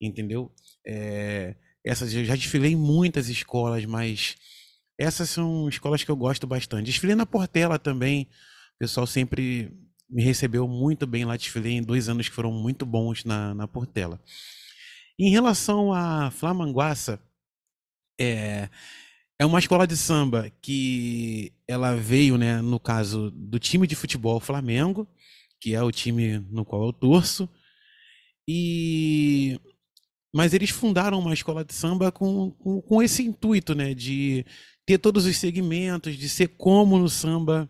entendeu? 0.00 0.52
É, 0.86 1.54
essas, 1.84 2.12
eu 2.14 2.24
já 2.24 2.34
desfilei 2.34 2.72
em 2.72 2.76
muitas 2.76 3.28
escolas, 3.28 3.84
mas 3.84 4.36
essas 4.98 5.30
são 5.30 5.68
escolas 5.68 6.04
que 6.04 6.10
eu 6.10 6.16
gosto 6.16 6.46
bastante. 6.46 6.86
Desfilei 6.86 7.16
na 7.16 7.26
Portela 7.26 7.78
também. 7.78 8.28
O 8.76 8.78
pessoal 8.78 9.06
sempre 9.06 9.72
me 10.08 10.22
recebeu 10.22 10.68
muito 10.68 11.06
bem 11.06 11.24
lá. 11.24 11.36
Desfilei 11.36 11.72
em 11.72 11.82
dois 11.82 12.08
anos 12.08 12.28
que 12.28 12.34
foram 12.34 12.52
muito 12.52 12.86
bons 12.86 13.24
na, 13.24 13.54
na 13.54 13.66
Portela. 13.66 14.20
Em 15.18 15.30
relação 15.30 15.92
a 15.92 16.30
Flamanguaça, 16.30 17.20
é, 18.20 18.68
é 19.38 19.46
uma 19.46 19.58
escola 19.58 19.86
de 19.86 19.96
samba 19.96 20.50
que 20.62 21.52
ela 21.66 21.94
veio, 21.96 22.36
né, 22.38 22.60
no 22.62 22.78
caso 22.80 23.30
do 23.30 23.58
time 23.58 23.86
de 23.86 23.96
futebol 23.96 24.40
Flamengo, 24.40 25.08
que 25.60 25.74
é 25.74 25.82
o 25.82 25.92
time 25.92 26.38
no 26.50 26.64
qual 26.64 26.84
eu 26.86 26.92
torço. 26.92 27.48
E 28.46 29.58
mas 30.34 30.52
eles 30.52 30.70
fundaram 30.70 31.20
uma 31.20 31.32
escola 31.32 31.64
de 31.64 31.72
samba 31.72 32.10
com, 32.10 32.50
com, 32.52 32.82
com 32.82 33.02
esse 33.02 33.22
intuito, 33.22 33.72
né, 33.72 33.94
de 33.94 34.44
ter 34.86 34.98
todos 34.98 35.26
os 35.26 35.36
segmentos, 35.36 36.16
de 36.16 36.28
ser 36.28 36.48
como 36.48 36.98
no 36.98 37.08
samba 37.08 37.68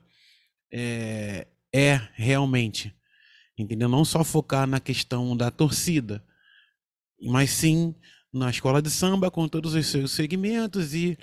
é, 0.72 1.46
é 1.72 2.00
realmente. 2.14 2.94
Entendeu? 3.56 3.88
Não 3.88 4.04
só 4.04 4.24
focar 4.24 4.66
na 4.66 4.80
questão 4.80 5.36
da 5.36 5.50
torcida, 5.50 6.24
mas 7.22 7.50
sim 7.50 7.94
na 8.32 8.50
escola 8.50 8.82
de 8.82 8.90
samba 8.90 9.30
com 9.30 9.46
todos 9.46 9.74
os 9.74 9.86
seus 9.86 10.10
segmentos 10.10 10.92
e 10.92 11.16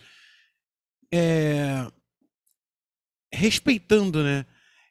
é, 1.13 1.85
respeitando 3.33 4.23
né, 4.23 4.45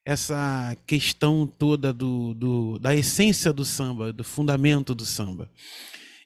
essa 0.04 0.76
questão 0.86 1.46
toda 1.46 1.94
do, 1.94 2.34
do, 2.34 2.78
da 2.78 2.94
essência 2.94 3.52
do 3.54 3.64
samba, 3.64 4.12
do 4.12 4.22
fundamento 4.22 4.94
do 4.94 5.06
samba. 5.06 5.50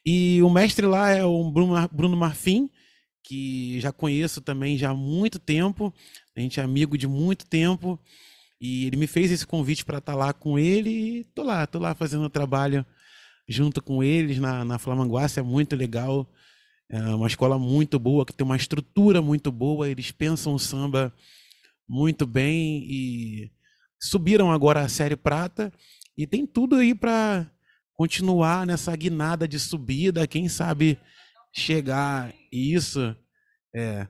E 0.04 0.42
o 0.42 0.50
mestre 0.50 0.84
lá 0.84 1.10
é 1.10 1.24
o 1.24 1.50
Bruno, 1.50 1.88
Bruno 1.92 2.16
Marfim, 2.16 2.68
que 3.24 3.80
já 3.80 3.90
conheço 3.90 4.42
também 4.42 4.76
já 4.76 4.90
há 4.90 4.94
muito 4.94 5.38
tempo, 5.38 5.92
a 6.36 6.40
gente 6.40 6.60
é 6.60 6.62
amigo 6.62 6.96
de 6.96 7.08
muito 7.08 7.46
tempo, 7.46 7.98
e 8.60 8.84
ele 8.84 8.96
me 8.96 9.06
fez 9.06 9.32
esse 9.32 9.46
convite 9.46 9.84
para 9.84 9.98
estar 9.98 10.12
tá 10.12 10.18
lá 10.18 10.32
com 10.32 10.58
ele, 10.58 10.90
e 10.90 11.24
tô 11.24 11.42
lá, 11.42 11.66
tô 11.66 11.78
lá 11.78 11.94
fazendo 11.94 12.28
trabalho 12.28 12.84
junto 13.48 13.82
com 13.82 14.04
eles 14.04 14.38
na, 14.38 14.64
na 14.64 14.78
Flamanguaça, 14.78 15.40
é 15.40 15.42
muito 15.42 15.74
legal, 15.74 16.30
é 16.88 17.00
uma 17.14 17.26
escola 17.26 17.58
muito 17.58 17.98
boa, 17.98 18.26
que 18.26 18.32
tem 18.32 18.44
uma 18.44 18.56
estrutura 18.56 19.22
muito 19.22 19.50
boa, 19.50 19.88
eles 19.88 20.10
pensam 20.10 20.54
o 20.54 20.58
samba 20.58 21.12
muito 21.88 22.26
bem 22.26 22.84
e 22.86 23.50
subiram 23.98 24.52
agora 24.52 24.80
a 24.80 24.88
série 24.88 25.16
prata 25.16 25.72
e 26.16 26.26
tem 26.26 26.46
tudo 26.46 26.76
aí 26.76 26.94
para 26.94 27.50
continuar 27.94 28.66
nessa 28.66 28.94
guinada 28.94 29.48
de 29.48 29.58
subida, 29.58 30.26
quem 30.26 30.48
sabe 30.48 30.98
chegar 31.54 32.34
isso. 32.50 33.16
É, 33.74 34.06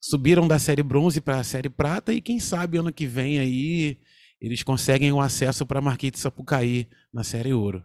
subiram 0.00 0.46
da 0.48 0.58
série 0.58 0.82
bronze 0.82 1.20
para 1.20 1.38
a 1.38 1.44
série 1.44 1.70
prata 1.70 2.12
e 2.12 2.20
quem 2.20 2.38
sabe 2.40 2.78
ano 2.78 2.92
que 2.92 3.06
vem 3.06 3.38
aí 3.38 4.00
eles 4.40 4.62
conseguem 4.64 5.12
o 5.12 5.20
acesso 5.20 5.64
para 5.64 5.80
Marquês 5.80 6.12
de 6.12 6.18
Sapucaí 6.18 6.88
na 7.12 7.22
série 7.22 7.52
ouro. 7.52 7.84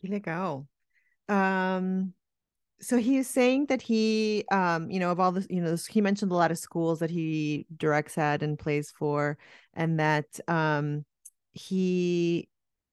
Que 0.00 0.08
legal. 0.08 0.66
Um, 1.28 2.12
so 2.80 2.96
he's 2.96 3.28
saying 3.28 3.66
that 3.66 3.82
he, 3.82 4.44
um, 4.50 4.90
you 4.90 4.98
know, 4.98 5.10
of 5.10 5.20
all 5.20 5.32
the, 5.32 5.46
you 5.50 5.62
know, 5.62 5.76
he 5.88 6.00
mentioned 6.00 6.32
a 6.32 6.34
lot 6.34 6.50
of 6.50 6.58
schools 6.58 6.98
that 7.00 7.10
he 7.10 7.66
directs 7.76 8.16
at 8.16 8.42
and 8.42 8.58
plays 8.58 8.90
for, 8.90 9.36
and 9.74 10.00
that 10.00 10.26
um, 10.48 11.04
he 11.52 12.48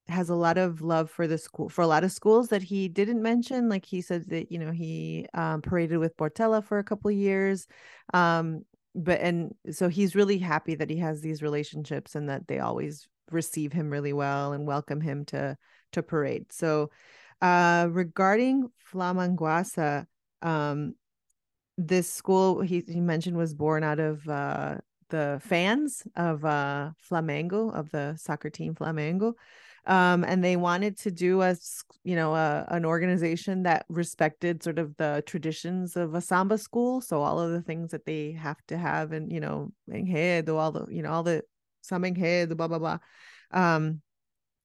has 0.10 0.30
a 0.30 0.36
lot 0.36 0.58
of 0.58 0.82
love 0.82 1.10
for 1.10 1.28
the 1.28 1.38
school 1.38 1.70
for 1.70 1.82
a 1.82 1.88
lot 1.88 2.04
of 2.04 2.12
schools 2.12 2.50
that 2.50 2.64
he 2.64 2.88
didn't 2.88 3.22
mention 3.22 3.70
like 3.70 3.86
he 3.86 4.02
said 4.02 4.28
that 4.30 4.52
you 4.52 4.60
know 4.60 4.72
he 4.72 5.26
um, 5.34 5.62
paraded 5.62 6.00
with 6.00 6.18
Portela 6.18 6.64
for 6.64 6.80
a 6.80 6.84
couple 6.84 7.12
years 7.12 7.68
um, 8.14 8.64
but 8.96 9.20
and 9.22 9.54
so 9.72 9.88
he's 9.88 10.16
really 10.16 10.38
happy 10.38 10.76
that 10.76 10.90
he 10.90 10.98
has 10.98 11.22
these 11.22 11.42
relationships 11.42 12.16
and 12.16 12.30
that 12.30 12.48
they 12.48 12.60
always 12.60 13.08
receive 13.32 13.72
him 13.72 13.90
really 13.90 14.14
well 14.14 14.54
and 14.54 14.68
welcome 14.68 15.02
him 15.02 15.26
to 15.26 15.58
to 15.92 16.04
parade. 16.04 16.52
So 16.52 16.90
uh, 17.42 17.88
regarding 17.90 18.70
Flamanguasa 18.92 20.06
um, 20.42 20.96
this 21.78 22.12
school 22.12 22.62
he, 22.62 22.84
he 22.88 23.00
mentioned 23.00 23.38
was 23.38 23.54
born 23.54 23.84
out 23.84 24.00
of 24.00 24.28
uh, 24.28 24.78
the 25.10 25.40
fans 25.44 26.04
of 26.16 26.44
uh, 26.44 26.92
Flamengo 27.10 27.74
of 27.74 27.90
the 27.92 28.16
soccer 28.18 28.50
team 28.50 28.76
Flamengo 28.76 29.34
um, 29.86 30.24
and 30.24 30.44
they 30.44 30.56
wanted 30.56 30.98
to 31.00 31.12
do 31.12 31.42
a 31.42 31.56
you 32.04 32.16
know 32.16 32.36
a, 32.36 32.66
an 32.70 32.86
organization 32.86 33.64
that 33.64 33.86
respected 33.90 34.64
sort 34.64 34.80
of 34.80 34.96
the 34.98 35.24
traditions 35.26 35.96
of 35.96 36.14
a 36.16 36.22
samba 36.22 36.58
school. 36.58 37.02
So 37.02 37.22
all 37.22 37.40
of 37.40 37.52
the 37.52 37.62
things 37.62 37.92
that 37.92 38.06
they 38.06 38.32
have 38.34 38.58
to 38.68 38.78
have 38.78 39.12
and 39.12 39.32
you 39.32 39.40
know 39.40 39.72
enredo 39.90 40.56
all 40.56 40.72
the 40.72 40.86
you 40.90 41.02
know 41.02 41.12
all 41.12 41.24
the 41.24 41.44
samba 41.82 42.12
enredo 42.12 42.56
blah 42.56 42.68
blah 42.68 42.80
blah 42.80 42.98
um 43.52 44.02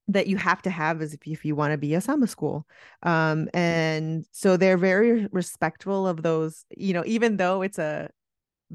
that 0.09 0.27
you 0.27 0.37
have 0.37 0.61
to 0.61 0.69
have 0.69 1.01
as 1.01 1.15
if, 1.15 1.21
if 1.27 1.45
you 1.47 1.57
want 1.57 1.73
to 1.73 1.79
be 1.79 1.95
a 1.95 2.01
samba 2.01 2.27
school. 2.27 2.67
Um 3.03 3.49
and 3.55 4.25
so 4.33 4.57
they're 4.57 4.77
very 4.79 5.27
respectful 5.33 6.07
of 6.07 6.23
those 6.23 6.65
you 6.77 6.93
know 6.93 7.05
even 7.07 7.37
though 7.37 7.62
it's 7.62 7.79
a 7.79 8.11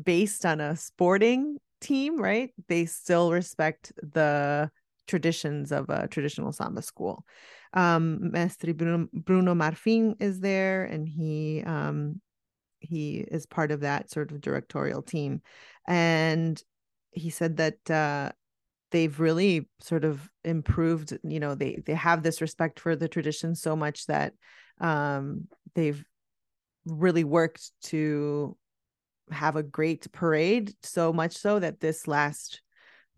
based 0.01 0.45
on 0.45 0.59
a 0.61 0.75
sporting 0.75 1.57
team 1.81 2.19
right? 2.19 2.51
They 2.67 2.85
still 2.85 3.31
respect 3.31 3.93
the 4.01 4.71
traditions 5.09 5.71
of 5.71 5.89
a 5.89 6.07
traditional 6.07 6.51
samba 6.51 6.81
school. 6.81 7.25
Um 7.73 8.31
mestre 8.31 8.73
bruno, 8.73 9.07
bruno 9.13 9.53
marfin 9.53 10.15
is 10.21 10.39
there 10.39 10.85
and 10.85 11.07
he 11.07 11.63
um 11.65 12.21
he 12.79 13.17
is 13.19 13.45
part 13.45 13.71
of 13.71 13.81
that 13.81 14.09
sort 14.09 14.31
of 14.31 14.39
directorial 14.41 15.01
team. 15.01 15.41
And 15.87 16.61
he 17.11 17.29
said 17.29 17.57
that 17.57 17.91
uh 17.91 18.31
they've 18.91 19.19
really 19.19 19.69
sort 19.81 20.03
of 20.03 20.29
improved 20.43 21.17
you 21.23 21.39
know 21.39 21.55
they 21.55 21.81
they 21.85 21.93
have 21.93 22.23
this 22.23 22.41
respect 22.41 22.79
for 22.79 22.95
the 22.95 23.07
tradition 23.07 23.55
so 23.55 23.75
much 23.75 24.05
that 24.07 24.33
um 24.79 25.47
they've 25.75 26.03
really 26.85 27.23
worked 27.23 27.71
to 27.81 28.55
have 29.31 29.55
a 29.55 29.63
great 29.63 30.11
parade 30.11 30.73
so 30.81 31.13
much 31.13 31.37
so 31.37 31.59
that 31.59 31.79
this 31.79 32.07
last 32.07 32.61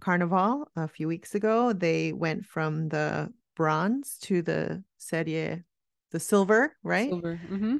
carnival 0.02 0.68
a 0.76 0.88
few 0.88 1.08
weeks 1.08 1.36
ago 1.36 1.72
they 1.72 2.12
went 2.12 2.45
from 2.45 2.89
the 2.89 3.32
bronze 3.56 4.18
to 4.20 4.41
the 4.41 4.84
serie 4.97 5.64
the 6.12 6.20
silver 6.20 6.76
right? 6.84 7.10
Silver. 7.10 7.36
hmm 7.47 7.78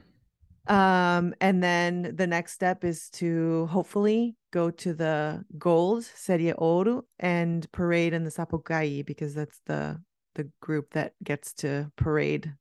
um 0.68 1.34
and 1.42 1.64
then 1.64 2.14
the 2.16 2.28
next 2.28 2.54
step 2.54 2.84
is 2.84 3.10
to 3.10 3.66
hopefully 3.72 4.36
go 4.52 4.70
to 4.70 4.94
the 4.94 5.44
gold 5.58 6.04
serie 6.04 6.54
ouro 6.60 7.02
and 7.20 7.70
parade 7.72 8.14
in 8.14 8.24
the 8.24 8.30
sapucaí 8.30 9.04
because 9.04 9.34
that's 9.34 9.60
the 9.66 10.00
the 10.36 10.48
group 10.62 10.92
that 10.92 11.14
gets 11.24 11.52
to 11.54 11.92
parade 11.96 12.54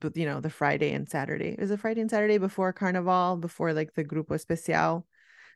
but 0.00 0.16
you 0.16 0.24
know 0.24 0.40
the 0.40 0.50
friday 0.50 0.92
and 0.92 1.08
saturday. 1.08 1.56
Is 1.58 1.70
it 1.70 1.80
friday 1.80 2.00
and 2.00 2.10
saturday 2.10 2.38
before 2.38 2.72
carnival 2.72 3.36
before 3.36 3.72
like 3.72 3.92
the 3.94 4.04
grupo 4.04 4.34
especial 4.34 5.04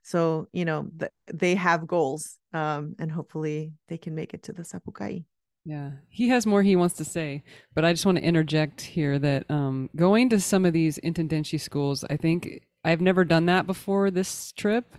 so 0.03 0.48
you 0.53 0.64
know 0.64 0.88
the, 0.96 1.11
they 1.32 1.55
have 1.55 1.86
goals 1.86 2.38
um 2.53 2.94
and 2.98 3.11
hopefully 3.12 3.72
they 3.88 3.98
can 3.98 4.14
make 4.14 4.34
it 4.34 4.42
to 4.42 4.53
the 4.53 4.62
sapucaí 4.62 5.24
Yeah, 5.64 5.92
he 6.09 6.28
has 6.28 6.44
more 6.44 6.62
he 6.62 6.74
wants 6.74 6.96
to 6.96 7.05
say, 7.05 7.44
but 7.74 7.84
I 7.84 7.92
just 7.92 8.05
want 8.05 8.18
to 8.18 8.24
interject 8.24 8.80
here 8.80 9.18
that 9.20 9.48
um, 9.48 9.90
going 9.94 10.28
to 10.30 10.40
some 10.40 10.64
of 10.64 10.72
these 10.72 10.98
intendency 10.98 11.57
schools, 11.59 12.05
I 12.11 12.16
think 12.16 12.66
I've 12.84 13.00
never 13.00 13.24
done 13.24 13.46
that 13.46 13.66
before 13.66 14.11
this 14.11 14.50
trip, 14.53 14.92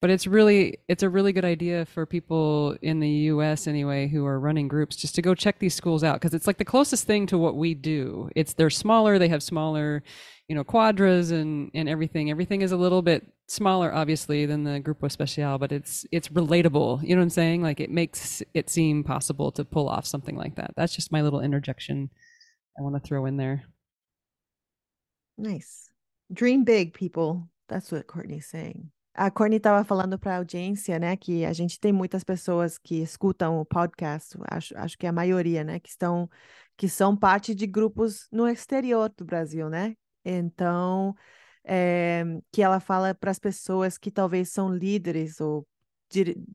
but 0.00 0.10
it's 0.10 0.26
really 0.28 0.78
it's 0.86 1.02
a 1.02 1.08
really 1.08 1.32
good 1.32 1.44
idea 1.44 1.84
for 1.86 2.06
people 2.06 2.76
in 2.80 3.00
the 3.00 3.10
U.S. 3.34 3.66
anyway 3.66 4.06
who 4.06 4.24
are 4.24 4.38
running 4.38 4.68
groups 4.68 4.94
just 4.96 5.16
to 5.16 5.22
go 5.22 5.34
check 5.34 5.58
these 5.58 5.74
schools 5.74 6.04
out 6.04 6.20
because 6.20 6.34
it's 6.34 6.46
like 6.46 6.58
the 6.58 6.64
closest 6.64 7.06
thing 7.06 7.26
to 7.26 7.38
what 7.38 7.56
we 7.56 7.74
do. 7.74 8.28
It's 8.36 8.54
they're 8.54 8.70
smaller, 8.70 9.18
they 9.18 9.28
have 9.28 9.42
smaller, 9.42 10.04
you 10.46 10.54
know, 10.54 10.62
quadras 10.62 11.32
and 11.32 11.72
and 11.74 11.88
everything. 11.88 12.30
Everything 12.30 12.62
is 12.62 12.70
a 12.70 12.76
little 12.76 13.02
bit 13.02 13.26
smaller, 13.48 13.92
obviously, 13.92 14.46
than 14.46 14.64
the 14.64 14.80
Grupo 14.80 15.06
Especial, 15.06 15.58
but 15.58 15.72
it's 15.72 16.06
it's 16.10 16.28
relatable. 16.28 17.02
You 17.02 17.14
know 17.14 17.20
what 17.20 17.24
I'm 17.24 17.30
saying? 17.30 17.62
Like 17.62 17.80
it 17.80 17.90
makes 17.90 18.42
it 18.54 18.70
seem 18.70 19.04
possible 19.04 19.52
to 19.52 19.64
pull 19.64 19.88
off 19.88 20.06
something 20.06 20.36
like 20.36 20.56
that. 20.56 20.72
That's 20.76 20.94
just 20.94 21.12
my 21.12 21.22
little 21.22 21.40
interjection 21.40 22.10
I 22.78 22.82
want 22.82 22.96
to 22.96 23.00
throw 23.00 23.26
in 23.26 23.36
there. 23.36 23.64
Nice. 25.36 25.90
Dream 26.32 26.64
big, 26.64 26.94
people. 26.94 27.48
That's 27.68 27.90
what 27.92 28.06
Courtney's 28.06 28.46
saying. 28.46 28.90
A 29.16 29.30
Courtney 29.30 29.58
estava 29.58 29.84
falando 29.84 30.18
para 30.18 30.34
a 30.34 30.38
audiência, 30.38 30.98
né, 30.98 31.16
que 31.16 31.44
a 31.44 31.52
gente 31.52 31.78
tem 31.78 31.92
muitas 31.92 32.24
pessoas 32.24 32.78
que 32.78 32.96
escutam 33.00 33.60
o 33.60 33.64
podcast, 33.64 34.36
acho, 34.50 34.76
acho 34.76 34.98
que 34.98 35.06
a 35.06 35.12
maioria, 35.12 35.62
né, 35.62 35.78
que 35.78 35.88
estão 35.88 36.28
que 36.76 36.88
são 36.88 37.16
parte 37.16 37.54
de 37.54 37.66
grupos 37.66 38.26
no 38.32 38.48
exterior 38.48 39.08
do 39.16 39.24
Brasil, 39.24 39.70
né? 39.70 39.94
Então, 40.24 41.14
é, 41.64 42.24
que 42.52 42.62
ela 42.62 42.80
fala 42.80 43.14
para 43.14 43.30
as 43.30 43.38
pessoas 43.38 43.98
que 43.98 44.10
talvez 44.10 44.50
são 44.50 44.74
líderes 44.74 45.40
ou 45.40 45.66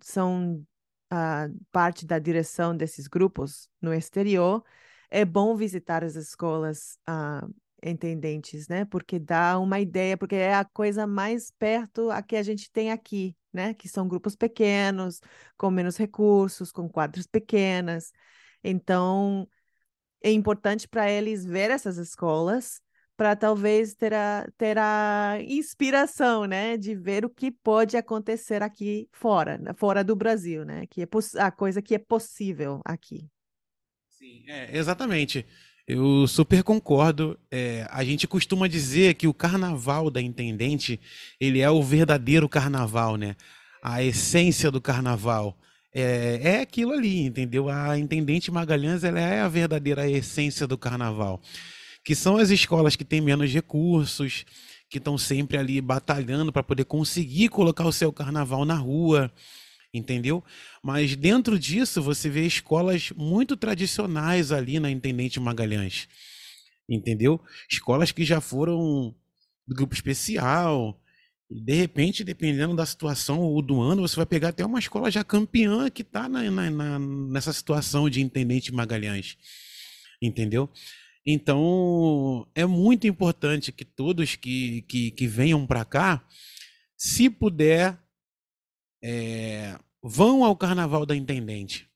são 0.01 0.65
uh, 1.11 1.65
parte 1.71 2.05
da 2.05 2.19
direção 2.19 2.75
desses 2.75 3.07
grupos 3.07 3.69
no 3.81 3.93
exterior, 3.93 4.63
é 5.09 5.25
bom 5.25 5.55
visitar 5.55 6.03
as 6.03 6.15
escolas 6.15 6.97
uh, 7.09 7.53
entendentes, 7.83 8.67
né? 8.67 8.85
Porque 8.85 9.19
dá 9.19 9.59
uma 9.59 9.79
ideia, 9.79 10.17
porque 10.17 10.35
é 10.35 10.53
a 10.53 10.65
coisa 10.65 11.07
mais 11.07 11.51
perto 11.51 12.11
a 12.11 12.21
que 12.21 12.35
a 12.35 12.43
gente 12.43 12.71
tem 12.71 12.91
aqui, 12.91 13.35
né? 13.51 13.73
Que 13.73 13.89
são 13.89 14.07
grupos 14.07 14.35
pequenos, 14.35 15.19
com 15.57 15.71
menos 15.71 15.97
recursos, 15.97 16.71
com 16.71 16.87
quadras 16.87 17.25
pequenas. 17.25 18.11
Então, 18.63 19.47
é 20.21 20.31
importante 20.31 20.87
para 20.87 21.09
eles 21.09 21.45
ver 21.45 21.71
essas 21.71 21.97
escolas 21.97 22.81
para 23.19 23.35
talvez 23.35 23.93
ter 23.93 24.13
a, 24.13 24.47
ter 24.57 24.77
a 24.77 25.39
inspiração, 25.45 26.45
né, 26.45 26.77
de 26.77 26.95
ver 26.95 27.25
o 27.25 27.29
que 27.29 27.51
pode 27.51 27.97
acontecer 27.97 28.63
aqui 28.63 29.09
fora, 29.11 29.57
né, 29.57 29.73
fora 29.75 30.05
do 30.05 30.15
Brasil, 30.15 30.63
né, 30.63 30.85
que 30.89 31.01
é 31.01 31.07
a 31.37 31.51
coisa 31.51 31.81
que 31.81 31.93
é 31.93 31.97
possível 31.97 32.79
aqui. 32.85 33.27
Sim, 34.07 34.45
é, 34.47 34.77
exatamente. 34.77 35.45
Eu 35.85 36.25
super 36.27 36.63
concordo. 36.63 37.37
É, 37.51 37.85
a 37.89 38.05
gente 38.05 38.25
costuma 38.25 38.69
dizer 38.69 39.15
que 39.15 39.27
o 39.27 39.33
carnaval 39.33 40.09
da 40.09 40.21
Intendente, 40.21 40.97
ele 41.41 41.59
é 41.59 41.69
o 41.69 41.83
verdadeiro 41.83 42.47
carnaval, 42.47 43.17
né? 43.17 43.35
A 43.83 44.01
essência 44.01 44.71
do 44.71 44.79
carnaval. 44.79 45.57
É, 45.93 46.39
é 46.41 46.61
aquilo 46.61 46.93
ali, 46.93 47.25
entendeu? 47.25 47.67
A 47.67 47.99
Intendente 47.99 48.49
Magalhães, 48.49 49.03
ela 49.03 49.19
é 49.19 49.41
a 49.41 49.49
verdadeira 49.49 50.09
essência 50.09 50.65
do 50.65 50.77
carnaval 50.77 51.41
que 52.09 52.15
são 52.15 52.37
as 52.37 52.49
escolas 52.49 52.95
que 52.95 53.05
têm 53.05 53.21
menos 53.21 53.53
recursos, 53.53 54.43
que 54.89 54.97
estão 54.97 55.15
sempre 55.15 55.57
ali 55.57 55.79
batalhando 55.79 56.51
para 56.51 56.63
poder 56.63 56.85
conseguir 56.85 57.49
colocar 57.49 57.85
o 57.85 57.93
seu 57.93 58.11
carnaval 58.11 58.65
na 58.65 58.73
rua, 58.73 59.31
entendeu? 59.93 60.43
Mas 60.83 61.15
dentro 61.15 61.59
disso 61.59 62.01
você 62.01 62.27
vê 62.27 62.47
escolas 62.47 63.11
muito 63.11 63.55
tradicionais 63.55 64.51
ali 64.51 64.79
na 64.79 64.89
Intendente 64.89 65.39
Magalhães, 65.39 66.09
entendeu? 66.89 67.39
Escolas 67.69 68.11
que 68.11 68.25
já 68.25 68.41
foram 68.41 69.13
do 69.67 69.75
grupo 69.75 69.93
especial. 69.93 70.99
De 71.47 71.75
repente, 71.75 72.23
dependendo 72.23 72.75
da 72.75 72.87
situação 72.87 73.39
ou 73.39 73.61
do 73.61 73.79
ano, 73.79 74.01
você 74.01 74.15
vai 74.15 74.25
pegar 74.25 74.49
até 74.49 74.65
uma 74.65 74.79
escola 74.79 75.11
já 75.11 75.23
campeã 75.23 75.91
que 75.91 76.01
está 76.01 76.27
na, 76.27 76.49
na, 76.49 76.71
na, 76.71 76.97
nessa 76.97 77.53
situação 77.53 78.09
de 78.09 78.19
Intendente 78.19 78.73
Magalhães, 78.73 79.37
entendeu? 80.19 80.67
Então, 81.25 82.47
é 82.55 82.65
muito 82.65 83.07
importante 83.07 83.71
que 83.71 83.85
todos 83.85 84.35
que, 84.35 84.81
que, 84.83 85.11
que 85.11 85.27
venham 85.27 85.65
para 85.65 85.85
cá, 85.85 86.25
se 86.97 87.29
puder, 87.29 87.97
é, 89.03 89.77
vão 90.01 90.43
ao 90.43 90.55
Carnaval 90.55 91.05
da 91.05 91.15
Intendente. 91.15 91.89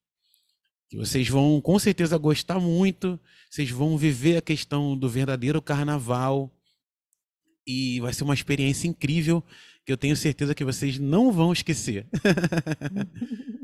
Que 0.90 0.98
vocês 0.98 1.28
vão 1.28 1.60
com 1.60 1.80
certeza 1.80 2.18
gostar 2.18 2.60
muito, 2.60 3.20
vocês 3.50 3.70
vão 3.70 3.98
viver 3.98 4.38
a 4.38 4.42
questão 4.42 4.98
do 4.98 5.10
verdadeiro 5.10 5.62
carnaval 5.62 6.52
e 7.66 8.00
vai 8.00 8.14
ser 8.14 8.24
uma 8.24 8.34
experiência 8.34 8.88
incrível 8.88 9.44
que 9.86 9.92
eu 9.92 9.98
tenho 9.98 10.16
certeza 10.16 10.56
que 10.56 10.64
vocês 10.64 11.00
não 11.00 11.32
vão 11.32 11.52
esquecer. 11.52 12.08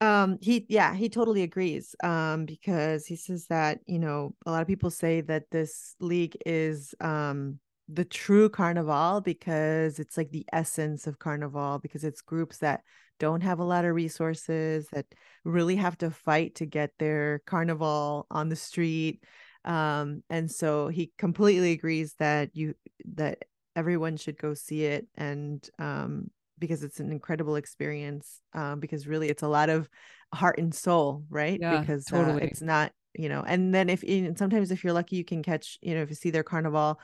Um, 0.00 0.38
he 0.40 0.64
yeah, 0.68 0.94
he 0.94 1.08
totally 1.08 1.42
agrees. 1.42 1.94
Um, 2.04 2.44
because 2.46 3.06
he 3.06 3.16
says 3.16 3.46
that, 3.48 3.80
you 3.86 3.98
know, 3.98 4.34
a 4.46 4.50
lot 4.50 4.62
of 4.62 4.68
people 4.68 4.90
say 4.90 5.20
that 5.22 5.50
this 5.50 5.96
league 6.00 6.36
is 6.46 6.94
um 7.00 7.58
the 7.88 8.04
true 8.04 8.48
carnival 8.50 9.20
because 9.22 9.98
it's 9.98 10.16
like 10.16 10.30
the 10.30 10.44
essence 10.52 11.06
of 11.06 11.18
carnival 11.18 11.78
because 11.82 12.04
it's 12.04 12.20
groups 12.20 12.58
that 12.58 12.82
don't 13.18 13.40
have 13.42 13.58
a 13.60 13.64
lot 13.64 13.84
of 13.86 13.94
resources 13.94 14.88
that 14.92 15.06
really 15.44 15.74
have 15.76 15.96
to 15.98 16.10
fight 16.10 16.54
to 16.56 16.66
get 16.66 16.92
their 16.98 17.40
carnival 17.46 18.26
on 18.30 18.50
the 18.50 18.56
street 18.56 19.24
um 19.64 20.22
and 20.28 20.50
so 20.50 20.88
he 20.88 21.10
completely 21.16 21.72
agrees 21.72 22.14
that 22.18 22.54
you 22.54 22.74
that 23.14 23.38
everyone 23.74 24.16
should 24.18 24.36
go 24.38 24.52
see 24.54 24.84
it 24.84 25.06
and 25.16 25.70
um 25.78 26.30
because 26.58 26.82
it's 26.82 27.00
an 27.00 27.10
incredible 27.12 27.56
experience 27.56 28.40
um, 28.54 28.80
because 28.80 29.06
really 29.06 29.28
it's 29.28 29.42
a 29.42 29.48
lot 29.48 29.70
of 29.70 29.88
heart 30.34 30.58
and 30.58 30.74
soul 30.74 31.24
right 31.30 31.62
Yeah, 31.62 31.68
because 31.68 32.10
totally. 32.10 32.12
uh, 32.12 32.38
it's 32.42 32.60
not 32.62 32.92
you 33.14 33.28
know 33.28 33.42
and 33.46 33.74
then 33.74 33.88
if 33.88 34.02
and 34.02 34.38
sometimes 34.38 34.70
if 34.70 34.84
you're 34.84 34.92
lucky 34.92 35.16
you 35.16 35.24
can 35.24 35.42
catch 35.42 35.78
you 35.82 35.94
know 35.94 36.02
if 36.02 36.10
you 36.10 36.16
see 36.16 36.30
their 36.30 36.42
carnival 36.42 37.00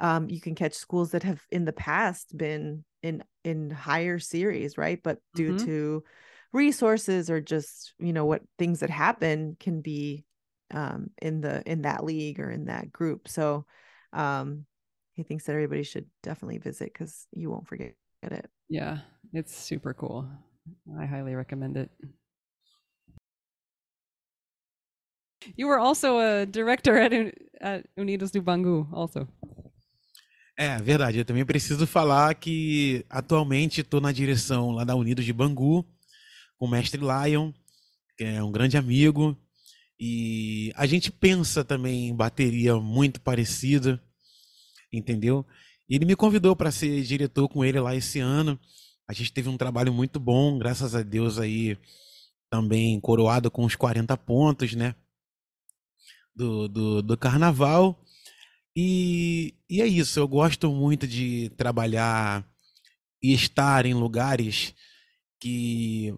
um, 0.00 0.28
you 0.28 0.40
can 0.40 0.54
catch 0.54 0.74
schools 0.74 1.12
that 1.12 1.22
have 1.22 1.42
in 1.50 1.64
the 1.64 1.72
past 1.72 2.36
been 2.36 2.84
in 3.02 3.22
in 3.44 3.70
higher 3.70 4.18
series 4.18 4.76
right 4.76 5.00
but 5.02 5.18
due 5.34 5.52
Mhm. 5.52 5.58
to 5.58 6.02
resources 6.52 7.30
or 7.30 7.40
just 7.40 7.94
you 7.98 8.12
know 8.12 8.24
what 8.24 8.42
things 8.58 8.80
that 8.80 8.90
happen 8.90 9.56
can 9.58 9.80
be 9.80 10.24
um, 10.70 11.10
in 11.20 11.40
the 11.40 11.62
in 11.70 11.82
that 11.82 12.04
league 12.04 12.40
or 12.40 12.50
in 12.50 12.66
that 12.66 12.92
group 12.92 13.28
so 13.28 13.66
um, 14.12 14.64
he 15.14 15.22
thinks 15.22 15.44
that 15.44 15.52
everybody 15.52 15.82
should 15.82 16.06
definitely 16.22 16.58
visit 16.58 16.92
because 16.92 17.26
you 17.32 17.50
won't 17.50 17.68
forget 17.68 17.94
it 18.22 18.50
Yeah, 18.68 19.00
it's 19.32 19.54
super 19.54 19.94
cool. 19.94 20.26
I 20.98 21.06
highly 21.06 21.34
recommend 21.34 21.76
it. 21.76 21.90
You 25.56 25.68
were 25.68 25.78
also 25.78 26.18
a 26.18 26.46
director 26.46 26.96
at, 26.96 27.12
at 27.60 27.84
Unidos 27.96 28.30
do 28.30 28.40
Bangu, 28.40 28.88
also. 28.92 29.28
É, 30.56 30.80
verdade. 30.80 31.18
Eu 31.18 31.24
também 31.24 31.44
preciso 31.44 31.86
falar 31.86 32.34
que 32.34 33.04
atualmente 33.10 33.80
estou 33.80 34.00
na 34.00 34.12
direção 34.12 34.70
lá 34.70 34.84
da 34.84 34.94
Unidos 34.94 35.24
de 35.24 35.32
Bangu, 35.32 35.84
com 36.56 36.66
o 36.66 36.70
mestre 36.70 37.00
Lion, 37.00 37.52
que 38.16 38.24
é 38.24 38.42
um 38.42 38.52
grande 38.52 38.76
amigo. 38.76 39.36
E 39.98 40.72
a 40.76 40.86
gente 40.86 41.10
pensa 41.10 41.64
também 41.64 42.08
em 42.08 42.16
bateria 42.16 42.76
muito 42.76 43.20
parecida, 43.20 44.02
entendeu? 44.92 45.46
Ele 45.88 46.04
me 46.04 46.16
convidou 46.16 46.56
para 46.56 46.70
ser 46.70 47.02
diretor 47.02 47.48
com 47.48 47.64
ele 47.64 47.78
lá 47.78 47.94
esse 47.94 48.18
ano. 48.18 48.58
A 49.06 49.12
gente 49.12 49.32
teve 49.32 49.48
um 49.48 49.56
trabalho 49.56 49.92
muito 49.92 50.18
bom, 50.18 50.58
graças 50.58 50.94
a 50.94 51.02
Deus 51.02 51.38
aí 51.38 51.76
também 52.50 53.00
coroado 53.00 53.50
com 53.50 53.64
os 53.64 53.74
40 53.74 54.16
pontos, 54.16 54.74
né? 54.74 54.94
Do, 56.34 56.68
do, 56.68 57.02
do 57.02 57.16
carnaval. 57.16 58.00
E, 58.76 59.54
e 59.68 59.80
é 59.82 59.86
isso, 59.86 60.18
eu 60.18 60.26
gosto 60.26 60.70
muito 60.72 61.06
de 61.06 61.50
trabalhar 61.56 62.44
e 63.22 63.32
estar 63.32 63.86
em 63.86 63.94
lugares 63.94 64.74
que 65.38 66.12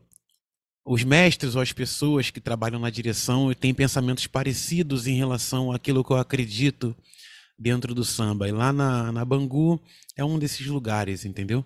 os 0.84 1.02
mestres 1.02 1.54
ou 1.54 1.60
as 1.60 1.72
pessoas 1.72 2.30
que 2.30 2.40
trabalham 2.40 2.78
na 2.78 2.90
direção 2.90 3.52
têm 3.52 3.74
pensamentos 3.74 4.26
parecidos 4.26 5.06
em 5.06 5.16
relação 5.16 5.72
àquilo 5.72 6.04
que 6.04 6.12
eu 6.12 6.16
acredito 6.16 6.96
dentro 7.58 7.94
do 7.94 8.04
samba. 8.04 8.48
E 8.48 8.52
lá 8.52 8.72
na, 8.72 9.12
na 9.12 9.24
Bangu 9.24 9.80
é 10.16 10.24
um 10.24 10.38
desses 10.38 10.66
lugares, 10.66 11.24
entendeu? 11.24 11.64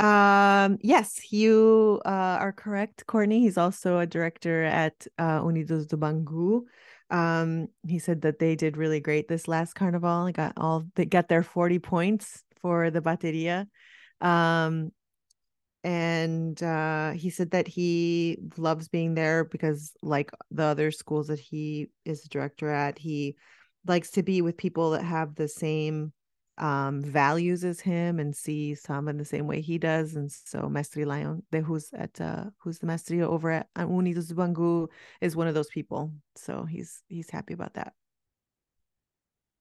Um, 0.00 0.78
yes, 0.82 1.32
you 1.32 2.00
uh, 2.04 2.38
are 2.40 2.52
correct, 2.52 3.06
Courtney. 3.06 3.40
He's 3.40 3.56
also 3.56 3.98
a 3.98 4.06
director 4.06 4.64
at 4.64 5.06
uh, 5.16 5.40
Unidos 5.42 5.86
do 5.86 5.96
Bangu. 5.96 6.64
Um, 7.08 7.68
he 7.86 7.98
said 7.98 8.22
that 8.22 8.38
they 8.38 8.56
did 8.56 8.76
really 8.76 8.98
great 8.98 9.28
this 9.28 9.46
last 9.46 9.74
carnival. 9.74 10.24
They 10.24 10.32
got 10.32 10.54
all 10.56 10.86
they 10.96 11.04
got 11.04 11.28
their 11.28 11.42
40 11.42 11.78
points 11.78 12.42
for 12.60 12.90
the 12.90 13.00
bateria. 13.00 13.66
Um, 14.20 14.90
and 15.84 16.60
uh, 16.62 17.12
he 17.12 17.30
said 17.30 17.50
that 17.50 17.68
he 17.68 18.38
loves 18.56 18.88
being 18.88 19.14
there 19.14 19.44
because 19.44 19.92
like 20.02 20.30
the 20.50 20.62
other 20.64 20.90
schools 20.90 21.26
that 21.26 21.40
he 21.40 21.90
is 22.04 22.24
a 22.24 22.28
director 22.28 22.68
at, 22.70 22.98
he 22.98 23.36
likes 23.86 24.10
to 24.12 24.22
be 24.22 24.42
with 24.42 24.56
people 24.56 24.90
that 24.90 25.04
have 25.04 25.34
the 25.34 25.48
same 25.48 26.12
um, 26.58 27.02
values 27.02 27.64
as 27.64 27.80
him 27.80 28.18
and 28.18 28.36
see 28.36 28.74
some 28.74 29.08
in 29.08 29.16
the 29.16 29.24
same 29.24 29.46
way 29.46 29.60
he 29.60 29.78
does. 29.78 30.14
And 30.14 30.30
so 30.30 30.68
Mestre 30.68 31.06
Lion, 31.06 31.42
the, 31.50 31.60
who's 31.60 31.90
at 31.92 32.20
uh, 32.20 32.44
who's 32.58 32.78
the 32.78 32.86
Mestre 32.86 33.22
over 33.22 33.50
at 33.50 33.68
uh, 33.76 33.86
Unidos 33.86 34.32
Bangu, 34.32 34.88
is 35.20 35.36
one 35.36 35.48
of 35.48 35.54
those 35.54 35.68
people. 35.68 36.12
So 36.36 36.64
he's 36.64 37.02
he's 37.08 37.30
happy 37.30 37.54
about 37.54 37.74
that. 37.74 37.94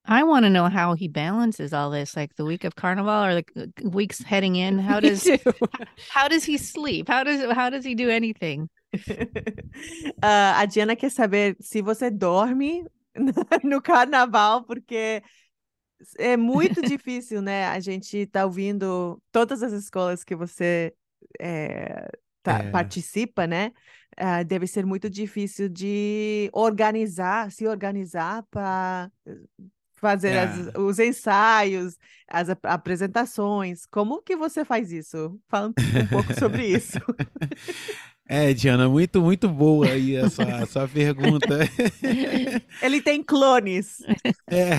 I 0.06 0.24
want 0.24 0.46
to 0.46 0.50
know 0.50 0.68
how 0.68 0.96
he 0.96 1.08
balances 1.08 1.74
all 1.74 1.92
this, 1.92 2.16
like 2.16 2.36
the 2.36 2.46
week 2.46 2.64
of 2.64 2.76
Carnival 2.76 3.24
or 3.24 3.36
the 3.36 3.72
weeks 3.84 4.22
heading 4.22 4.56
in. 4.56 4.80
How 4.80 5.00
does 5.08 5.30
how 6.10 6.28
does 6.28 6.44
he 6.44 6.58
sleep? 6.58 7.08
How 7.08 7.24
does 7.24 7.52
how 7.54 7.70
does 7.70 7.86
he 7.86 7.96
do 7.96 8.10
anything? 8.10 8.70
uh, 9.10 10.54
a 10.58 10.68
Diana 10.68 10.96
quer 10.96 11.10
saber 11.10 11.56
se 11.62 11.82
você 11.82 12.12
dorme 12.12 12.86
no 13.64 13.82
carnaval, 13.82 14.64
porque 14.64 15.22
é 16.18 16.36
muito 16.36 16.82
difícil, 16.82 17.42
né? 17.42 17.68
A 17.68 17.80
gente 17.80 18.26
tá 18.28 18.46
ouvindo 18.46 19.22
todas 19.32 19.62
as 19.62 19.74
escolas 19.74 20.24
que 20.24 20.36
você 20.36 20.94
é, 21.40 22.10
tá, 22.42 22.60
é. 22.60 22.72
participa, 22.72 23.46
né? 23.46 23.72
Uh, 24.20 24.44
deve 24.46 24.68
ser 24.68 24.86
muito 24.86 25.10
difícil 25.10 25.70
de 25.70 26.50
organizar, 26.54 27.52
se 27.52 27.66
organizar 27.66 28.44
para 28.52 29.10
fazer 29.94 30.30
é. 30.30 30.40
as, 30.44 30.76
os 30.76 31.00
ensaios, 31.00 31.98
as 32.28 32.50
ap 32.50 32.66
apresentações. 32.66 33.86
Como 33.86 34.22
que 34.22 34.36
você 34.36 34.66
faz 34.66 34.92
isso? 34.92 35.40
Fala 35.48 35.68
um 35.70 36.08
pouco 36.08 36.34
sobre 36.38 36.66
isso. 36.66 37.00
É, 38.34 38.54
Diana, 38.54 38.88
muito, 38.88 39.22
muito 39.22 39.50
boa 39.50 39.90
aí 39.90 40.16
essa, 40.16 40.44
essa 40.44 40.88
pergunta. 40.88 41.60
Ele 42.82 43.02
tem 43.02 43.22
clones. 43.22 43.98
É, 44.50 44.78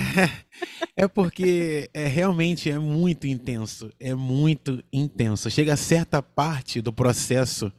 é 0.97 1.07
porque 1.07 1.87
é, 1.93 2.07
realmente 2.07 2.71
é 2.71 2.79
muito 2.79 3.27
intenso, 3.27 3.91
é 3.99 4.15
muito 4.15 4.83
intenso. 4.91 5.51
Chega 5.51 5.73
a 5.73 5.77
certa 5.77 6.19
parte 6.19 6.81
do 6.81 6.91
processo 6.91 7.71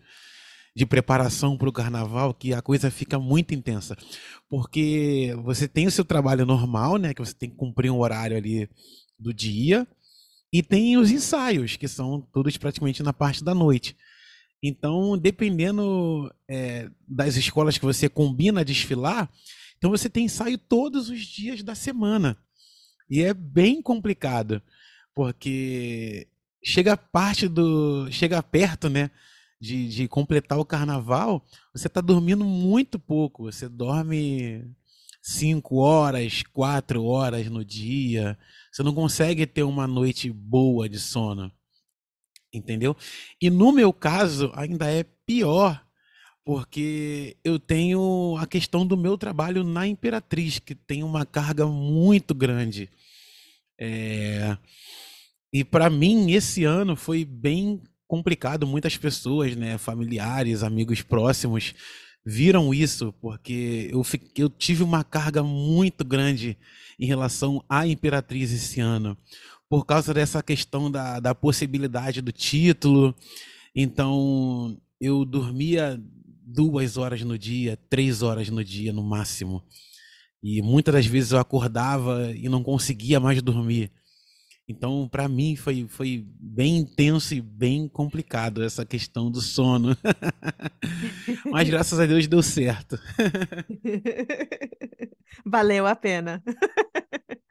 de 0.77 0.87
preparação 0.87 1.57
para 1.59 1.69
o 1.69 1.73
carnaval 1.73 2.33
que 2.33 2.55
a 2.55 2.63
coisa 2.63 2.89
fica 2.89 3.19
muito 3.19 3.53
intensa. 3.53 3.97
Porque 4.49 5.35
você 5.43 5.67
tem 5.67 5.89
o 5.89 5.91
seu 5.91 6.05
trabalho 6.05 6.47
normal, 6.47 6.99
né? 6.99 7.13
Que 7.13 7.21
você 7.21 7.35
tem 7.35 7.51
que 7.51 7.57
cumprir 7.57 7.91
um 7.91 7.99
horário 7.99 8.37
ali 8.37 8.71
do 9.19 9.35
dia, 9.35 9.85
e 10.55 10.63
tem 10.63 10.97
os 10.97 11.11
ensaios, 11.11 11.77
que 11.77 11.89
são 11.89 12.21
todos 12.33 12.57
praticamente 12.57 13.03
na 13.03 13.13
parte 13.13 13.43
da 13.43 13.53
noite. 13.53 13.97
Então, 14.67 15.19
dependendo 15.19 16.35
é, 16.49 16.89
das 17.07 17.37
escolas 17.37 17.77
que 17.77 17.85
você 17.85 18.09
combina 18.09 18.65
desfilar, 18.65 19.31
então 19.77 19.91
você 19.91 20.09
tem 20.09 20.25
ensaio 20.25 20.57
todos 20.57 21.11
os 21.11 21.21
dias 21.21 21.63
da 21.63 21.75
semana. 21.75 22.35
E 23.11 23.21
é 23.21 23.35
bem 23.35 23.83
complicado, 23.83 24.63
porque 25.15 26.27
chega 26.65 26.97
parte 26.97 27.47
do. 27.47 28.11
chega 28.11 28.43
perto, 28.43 28.89
né? 28.89 29.11
De, 29.61 29.87
de 29.87 30.09
completar 30.09 30.59
o 30.59 30.65
carnaval, 30.65 31.45
você 31.75 31.87
está 31.87 32.01
dormindo 32.01 32.43
muito 32.43 32.99
pouco. 32.99 33.45
Você 33.45 33.69
dorme 33.69 34.65
cinco 35.23 35.77
horas, 35.77 36.43
quatro 36.55 37.05
horas 37.05 37.51
no 37.51 37.63
dia. 37.63 38.39
Você 38.73 38.83
não 38.83 38.95
consegue 38.95 39.47
ter 39.47 39.63
uma 39.63 39.87
noite 39.87 40.33
boa 40.33 40.89
de 40.89 40.99
sono 40.99 41.53
entendeu? 42.57 42.97
E 43.41 43.51
no 43.51 43.73
meu 43.73 43.93
caso 43.93 44.53
ainda 44.55 44.91
é 44.91 45.05
pior, 45.27 45.85
porque 46.45 47.37
eu 47.43 47.59
tenho 47.59 48.37
a 48.39 48.47
questão 48.47 48.87
do 48.87 48.97
meu 48.97 49.17
trabalho 49.17 49.65
na 49.65 49.87
Imperatriz, 49.87 50.59
que 50.59 50.75
tem 50.75 51.03
uma 51.03 51.25
carga 51.25 51.67
muito 51.67 52.35
grande. 52.35 52.91
É... 53.79 54.57
E 55.53 55.65
para 55.65 55.89
mim 55.89 56.33
esse 56.33 56.65
ano 56.65 56.97
foi 56.97 57.25
bem 57.25 57.83
complicado. 58.07 58.67
Muitas 58.67 58.97
pessoas, 58.97 59.57
né, 59.57 59.79
familiares, 59.79 60.63
amigos 60.63 61.01
próximos, 61.01 61.75
viram 62.25 62.73
isso, 62.73 63.13
porque 63.21 63.89
eu, 63.93 64.03
fiquei, 64.03 64.45
eu 64.45 64.49
tive 64.49 64.83
uma 64.83 65.05
carga 65.05 65.43
muito 65.43 66.05
grande 66.05 66.57
em 66.99 67.07
relação 67.07 67.65
à 67.69 67.87
Imperatriz 67.87 68.53
esse 68.53 68.81
ano 68.81 69.17
por 69.69 69.85
causa 69.85 70.15
dessa 70.15 70.43
questão 70.43 70.91
da, 70.91 71.21
da 71.21 71.35
possibilidade 71.35 72.21
do 72.21 72.33
título. 72.33 73.15
Então, 73.75 74.79
eu 75.01 75.25
dormia 75.25 76.01
duas 76.47 76.97
horas 76.97 77.23
no 77.23 77.39
dia, 77.39 77.79
três 77.89 78.23
horas 78.23 78.49
no 78.49 78.63
dia 78.63 78.93
no 78.93 79.03
máximo. 79.03 79.63
E 80.43 80.61
muitas 80.61 80.95
das 80.95 81.07
vezes 81.07 81.33
eu 81.33 81.39
acordava 81.39 82.31
e 82.33 82.49
não 82.49 82.63
conseguia 82.63 83.19
mais 83.19 83.41
dormir. 83.41 83.91
Então, 84.67 85.07
para 85.09 85.29
mim, 85.29 85.57
foi, 85.57 85.87
foi 85.89 86.25
bem 86.27 86.79
intenso 86.79 87.35
e 87.35 87.41
bem 87.41 87.87
complicado 87.87 88.63
essa 88.63 88.85
questão 88.85 89.31
do 89.31 89.41
sono. 89.41 89.95
Mas 91.51 91.69
graças 91.69 91.99
a 92.01 92.07
Deus 92.07 92.27
deu 92.27 92.43
certo. 92.43 92.99
Valeu 95.45 95.87
a 95.87 95.95
pena. 95.95 96.43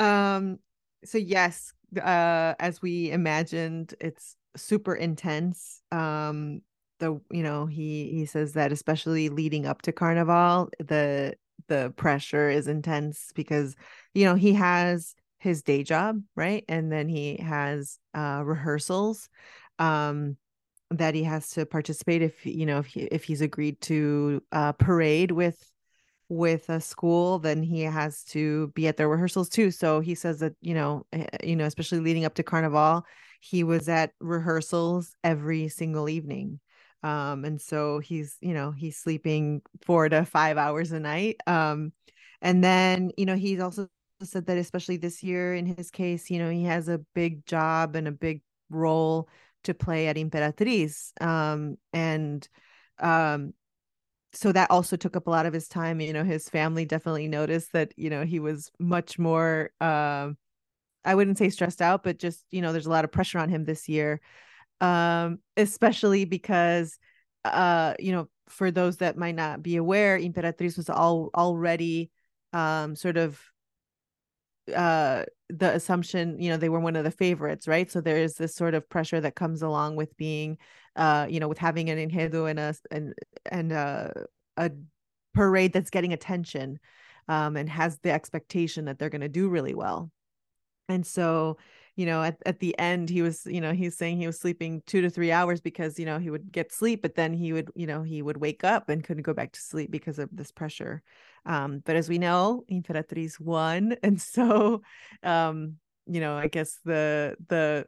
Um, 0.00 0.56
so 1.04 1.18
yes, 1.18 1.72
uh, 1.96 2.54
as 2.58 2.82
we 2.82 3.10
imagined, 3.10 3.94
it's 4.00 4.36
super 4.56 4.94
intense. 4.94 5.82
Um, 5.92 6.62
the 6.98 7.20
you 7.30 7.42
know 7.42 7.66
he 7.66 8.10
he 8.10 8.26
says 8.26 8.54
that 8.54 8.72
especially 8.72 9.28
leading 9.28 9.66
up 9.66 9.82
to 9.82 9.92
Carnival, 9.92 10.70
the 10.78 11.34
the 11.68 11.92
pressure 11.96 12.50
is 12.50 12.66
intense 12.66 13.30
because 13.34 13.76
you 14.14 14.24
know 14.24 14.34
he 14.34 14.54
has 14.54 15.14
his 15.38 15.62
day 15.62 15.84
job 15.84 16.20
right 16.34 16.64
and 16.68 16.90
then 16.90 17.08
he 17.08 17.36
has 17.36 17.98
uh 18.14 18.42
rehearsals 18.44 19.28
um 19.78 20.36
that 20.90 21.14
he 21.14 21.22
has 21.22 21.50
to 21.50 21.64
participate 21.64 22.22
if 22.22 22.44
you 22.44 22.66
know 22.66 22.78
if 22.78 22.86
he, 22.86 23.00
if 23.02 23.22
he's 23.24 23.40
agreed 23.40 23.80
to 23.80 24.42
uh 24.50 24.72
parade 24.72 25.30
with 25.30 25.70
with 26.28 26.68
a 26.68 26.80
school 26.80 27.38
then 27.38 27.62
he 27.62 27.82
has 27.82 28.22
to 28.24 28.68
be 28.68 28.86
at 28.86 28.96
their 28.96 29.08
rehearsals 29.08 29.48
too. 29.48 29.70
So 29.70 30.00
he 30.00 30.14
says 30.14 30.40
that 30.40 30.54
you 30.60 30.74
know 30.74 31.06
eh, 31.12 31.26
you 31.42 31.56
know 31.56 31.64
especially 31.64 32.00
leading 32.00 32.24
up 32.24 32.34
to 32.34 32.42
carnival 32.42 33.04
he 33.40 33.62
was 33.64 33.88
at 33.88 34.12
rehearsals 34.20 35.14
every 35.24 35.68
single 35.68 36.08
evening. 36.08 36.60
Um 37.02 37.44
and 37.44 37.60
so 37.60 38.00
he's 38.00 38.36
you 38.40 38.52
know 38.54 38.72
he's 38.72 38.98
sleeping 38.98 39.62
4 39.84 40.08
to 40.10 40.24
5 40.24 40.58
hours 40.58 40.92
a 40.92 41.00
night. 41.00 41.36
Um 41.46 41.92
and 42.42 42.62
then 42.62 43.10
you 43.16 43.26
know 43.26 43.36
he's 43.36 43.60
also 43.60 43.88
said 44.22 44.46
that 44.46 44.58
especially 44.58 44.96
this 44.96 45.22
year 45.22 45.54
in 45.54 45.64
his 45.64 45.90
case 45.92 46.28
you 46.28 46.38
know 46.40 46.50
he 46.50 46.64
has 46.64 46.88
a 46.88 46.98
big 47.14 47.46
job 47.46 47.94
and 47.94 48.08
a 48.08 48.12
big 48.12 48.42
role 48.68 49.28
to 49.64 49.74
play 49.74 50.08
at 50.08 50.16
Imperatriz. 50.16 51.12
Um 51.22 51.76
and 51.92 52.46
um 52.98 53.54
so 54.38 54.52
that 54.52 54.70
also 54.70 54.94
took 54.94 55.16
up 55.16 55.26
a 55.26 55.30
lot 55.30 55.46
of 55.46 55.52
his 55.52 55.66
time 55.66 56.00
you 56.00 56.12
know 56.12 56.22
his 56.22 56.48
family 56.48 56.84
definitely 56.84 57.26
noticed 57.26 57.72
that 57.72 57.92
you 57.96 58.08
know 58.08 58.24
he 58.24 58.38
was 58.38 58.70
much 58.78 59.18
more 59.18 59.70
um 59.80 60.36
i 61.04 61.12
wouldn't 61.12 61.36
say 61.38 61.50
stressed 61.50 61.82
out 61.82 62.04
but 62.04 62.20
just 62.20 62.44
you 62.52 62.62
know 62.62 62.72
there's 62.72 62.86
a 62.86 62.90
lot 62.90 63.04
of 63.04 63.10
pressure 63.10 63.40
on 63.40 63.48
him 63.48 63.64
this 63.64 63.88
year 63.88 64.20
um 64.80 65.40
especially 65.56 66.24
because 66.24 66.98
uh 67.44 67.94
you 67.98 68.12
know 68.12 68.28
for 68.48 68.70
those 68.70 68.98
that 68.98 69.18
might 69.18 69.34
not 69.34 69.60
be 69.60 69.74
aware 69.74 70.16
imperatriz 70.16 70.76
was 70.76 70.88
all 70.88 71.30
already 71.34 72.08
um 72.52 72.94
sort 72.94 73.16
of 73.16 73.40
uh 74.72 75.24
the 75.50 75.74
assumption 75.74 76.38
you 76.38 76.50
know 76.50 76.56
they 76.56 76.68
were 76.68 76.80
one 76.80 76.96
of 76.96 77.04
the 77.04 77.10
favorites 77.10 77.66
right? 77.68 77.90
So 77.90 78.00
there 78.00 78.18
is 78.18 78.34
this 78.34 78.54
sort 78.54 78.74
of 78.74 78.88
pressure 78.88 79.20
that 79.20 79.34
comes 79.34 79.62
along 79.62 79.96
with 79.96 80.16
being 80.16 80.58
uh 80.96 81.26
you 81.28 81.40
know 81.40 81.48
with 81.48 81.58
having 81.58 81.90
an 81.90 81.98
enredo 81.98 82.50
and 82.50 82.58
a 82.58 82.74
and 82.90 83.14
and 83.50 83.72
uh, 83.72 84.10
a 84.56 84.70
parade 85.34 85.72
that's 85.72 85.90
getting 85.90 86.12
attention 86.12 86.78
um 87.28 87.56
and 87.56 87.68
has 87.68 87.98
the 87.98 88.10
expectation 88.10 88.86
that 88.86 88.98
they're 88.98 89.10
going 89.10 89.20
to 89.20 89.28
do 89.28 89.48
really 89.48 89.74
well. 89.74 90.10
And 90.88 91.06
so 91.06 91.58
you 91.98 92.06
know 92.06 92.22
at, 92.22 92.38
at 92.46 92.60
the 92.60 92.72
end 92.78 93.10
he 93.10 93.20
was 93.20 93.44
you 93.44 93.60
know 93.60 93.72
he's 93.72 93.96
saying 93.98 94.16
he 94.16 94.26
was 94.26 94.38
sleeping 94.38 94.82
two 94.86 95.02
to 95.02 95.10
three 95.10 95.32
hours 95.32 95.60
because 95.60 95.98
you 95.98 96.06
know 96.06 96.18
he 96.18 96.30
would 96.30 96.50
get 96.50 96.72
sleep 96.72 97.02
but 97.02 97.14
then 97.14 97.34
he 97.34 97.52
would 97.52 97.68
you 97.74 97.86
know 97.86 98.02
he 98.02 98.22
would 98.22 98.38
wake 98.38 98.64
up 98.64 98.88
and 98.88 99.04
couldn't 99.04 99.24
go 99.24 99.34
back 99.34 99.52
to 99.52 99.60
sleep 99.60 99.90
because 99.90 100.18
of 100.18 100.28
this 100.32 100.50
pressure 100.50 101.02
um, 101.48 101.82
but 101.84 101.96
as 101.96 102.08
we 102.10 102.18
know, 102.18 102.64
Imperatriz 102.70 103.40
won, 103.40 103.96
and 104.02 104.20
so 104.20 104.82
um, 105.22 105.76
you 106.06 106.20
know, 106.20 106.36
I 106.36 106.48
guess 106.48 106.78
the 106.84 107.36
the 107.48 107.86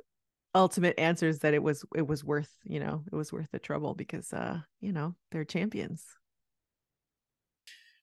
ultimate 0.55 0.99
answer 0.99 1.29
is 1.29 1.41
that 1.41 1.55
it 1.55 1.63
was 1.63 1.85
it 1.95 2.07
was 2.07 2.25
worth 2.25 2.51
you 2.65 2.81
know 2.81 3.05
it 3.07 3.15
was 3.15 3.33
worth 3.33 3.47
the 3.53 3.61
trouble 3.61 3.95
because 3.95 4.33
uh 4.33 4.59
you 4.81 4.93
know 4.93 5.15
they're 5.31 5.45
champions. 5.45 6.05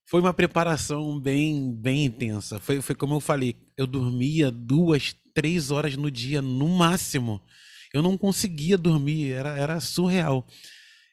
Foi 0.06 0.20
uma 0.20 0.32
preparação 0.32 1.20
bem 1.20 1.74
bem 1.74 2.06
intensa. 2.06 2.58
Foi, 2.58 2.80
foi 2.80 2.94
como 2.94 3.16
eu 3.16 3.20
falei, 3.20 3.54
eu 3.76 3.86
dormia 3.86 4.50
duas, 4.50 5.14
três 5.38 5.70
horas 5.70 5.96
no 5.96 6.10
dia 6.10 6.42
no 6.42 6.68
máximo. 6.68 7.40
Eu 7.94 8.02
não 8.02 8.18
conseguia 8.18 8.76
dormir, 8.76 9.30
era, 9.32 9.56
era 9.56 9.80
surreal 9.80 10.46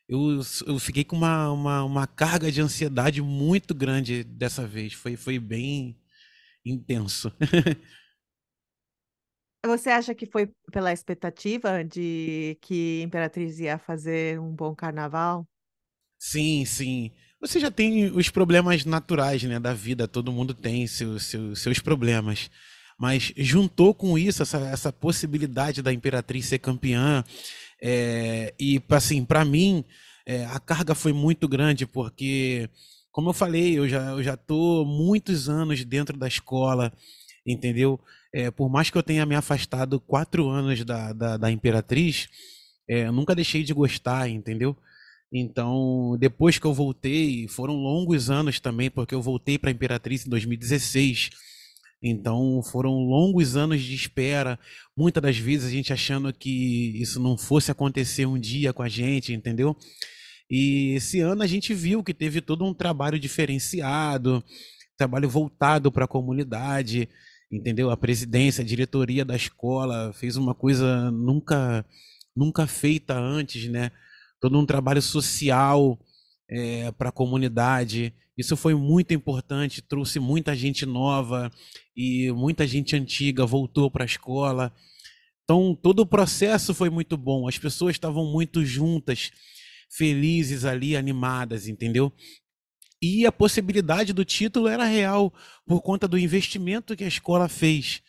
eu, 0.08 0.40
eu 0.68 0.80
fiquei 0.80 1.04
com 1.04 1.16
uma, 1.16 1.52
uma, 1.52 1.84
uma, 1.84 2.08
carga 2.08 2.52
de 2.52 2.62
ansiedade 2.62 3.22
muito 3.22 3.74
grande 3.74 4.24
dessa 4.24 4.68
vez. 4.68 4.94
Foi, 4.94 5.16
foi 5.16 5.40
bem 5.40 6.00
intenso. 6.64 7.32
Você 9.66 9.90
acha 9.90 10.14
que 10.14 10.28
foi 10.28 10.52
pela 10.72 10.94
expectativa 10.94 11.84
de 11.84 12.56
que 12.62 13.02
Imperatriz 13.02 13.60
ia 13.60 13.80
fazer 13.80 14.40
um 14.40 14.54
bom 14.56 14.76
carnaval? 14.76 15.44
Sim, 16.20 16.64
sim. 16.66 17.12
Você 17.42 17.60
já 17.60 17.72
tem 17.72 18.12
os 18.12 18.30
problemas 18.30 18.86
naturais 18.86 19.42
né, 19.44 19.60
da 19.60 19.74
vida, 19.74 20.08
todo 20.08 20.32
mundo 20.32 20.54
tem 20.54 20.86
seu, 20.86 21.20
seu, 21.20 21.56
seus 21.56 21.80
problemas. 21.80 22.52
Mas 22.98 23.34
juntou 23.36 23.93
com 23.93 24.18
isso 24.18 24.41
essa, 24.41 24.58
essa 24.60 24.93
possibilidade 24.93 25.82
da 25.82 25.91
Imperatriz 25.91 26.46
ser 26.46 26.60
campeã, 26.60 27.24
é, 27.82 28.54
e 28.60 28.82
assim, 28.89 29.24
para 29.26 29.43
mim, 29.43 29.84
é, 30.26 30.46
a 30.46 30.60
carga 30.60 30.96
foi 30.96 31.14
muito 31.14 31.48
grande, 31.48 31.86
porque, 31.86 32.70
como 33.12 33.30
eu 33.30 33.34
falei, 33.34 33.78
eu 33.78 33.88
já, 33.88 34.12
eu 34.12 34.24
já 34.24 34.38
tô 34.38 34.86
muitos 34.86 35.50
anos 35.50 35.84
dentro 35.84 36.18
da 36.18 36.28
escola, 36.28 36.91
entendeu? 37.46 38.00
É, 38.34 38.50
por 38.50 38.70
mais 38.70 38.89
que 38.89 38.98
eu 38.98 39.04
tenha 39.04 39.26
me 39.26 39.36
afastado 39.36 40.00
quatro 40.00 40.50
anos 40.50 40.84
da, 40.84 41.14
da, 41.14 41.38
da 41.38 41.52
Imperatriz, 41.52 42.28
é, 42.89 43.08
eu 43.08 43.12
nunca 43.12 43.36
deixei 43.36 43.64
de 43.64 43.74
gostar, 43.74 44.30
entendeu? 44.30 44.76
Então, 45.32 46.18
depois 46.20 46.58
que 46.58 46.66
eu 46.66 46.74
voltei, 46.74 47.48
foram 47.48 47.76
longos 47.76 48.30
anos 48.30 48.60
também, 48.60 48.89
porque 48.89 49.14
eu 49.14 49.22
voltei 49.22 49.58
para 49.58 49.70
a 49.70 49.74
Imperatriz 49.74 50.26
em 50.26 50.30
2016. 50.30 51.30
Então 52.08 52.62
foram 52.62 52.91
longos 52.99 53.56
anos 53.56 53.82
de 53.82 53.95
espera, 53.95 54.60
muitas 54.95 55.24
das 55.24 55.38
vezes 55.39 55.66
a 55.66 55.72
gente 55.72 55.91
achando 55.91 56.32
que 56.32 57.01
isso 57.01 57.20
não 57.20 57.36
fosse 57.36 57.72
acontecer 57.72 58.28
um 58.28 58.38
dia 58.38 58.72
com 58.72 58.84
a 58.84 58.88
gente, 58.88 59.34
entendeu? 59.34 59.76
E 60.47 60.93
esse 60.95 61.20
ano 61.22 61.41
a 61.41 61.47
gente 61.47 61.74
viu 61.74 62.03
que 62.03 62.14
teve 62.14 62.41
todo 62.41 62.64
um 62.64 62.76
trabalho 62.76 63.18
diferenciado, 63.18 64.43
trabalho 64.95 65.28
voltado 65.28 65.91
para 65.91 66.06
a 66.06 66.08
comunidade, 66.08 67.10
entendeu? 67.51 67.89
A 67.89 67.97
presidência, 67.97 68.62
a 68.62 68.68
diretoria 68.68 69.26
da 69.26 69.36
escola 69.36 70.14
fez 70.14 70.38
uma 70.38 70.53
coisa 70.53 71.10
nunca 71.10 71.84
nunca 72.36 72.68
feita 72.68 73.18
antes, 73.18 73.68
né? 73.68 73.91
Todo 74.39 74.60
um 74.60 74.66
trabalho 74.66 75.01
social 75.01 75.97
é, 76.47 76.91
para 76.91 77.10
a 77.10 77.12
comunidade. 77.12 78.14
Isso 78.38 78.56
foi 78.56 78.76
muito 78.76 79.12
importante, 79.12 79.82
trouxe 79.82 80.20
muita 80.20 80.56
gente 80.56 80.86
nova 80.86 81.51
e 81.96 82.32
muita 82.32 82.68
gente 82.68 82.96
antiga 82.96 83.46
voltou 83.46 83.89
para 83.89 84.04
a 84.04 84.06
escola. 84.06 84.74
Então, 85.43 85.78
todo 85.80 86.00
o 86.00 86.06
processo 86.06 86.74
foi 86.74 86.89
muito 86.89 87.16
bom, 87.16 87.48
as 87.48 87.58
pessoas 87.58 87.96
estavam 87.96 88.26
muito 88.26 88.66
juntas, 88.66 89.32
felizes 89.89 90.66
ali, 90.66 90.96
animadas, 90.96 91.68
entendeu? 91.68 92.12
E 93.02 93.26
a 93.26 93.32
possibilidade 93.32 94.14
do 94.14 94.26
título 94.26 94.68
era 94.68 94.86
real 94.86 95.34
por 95.66 95.82
conta 95.82 96.08
do 96.08 96.18
investimento 96.18 96.96
que 96.96 97.04
a 97.04 97.08
escola 97.08 97.48
fez. 97.48 98.02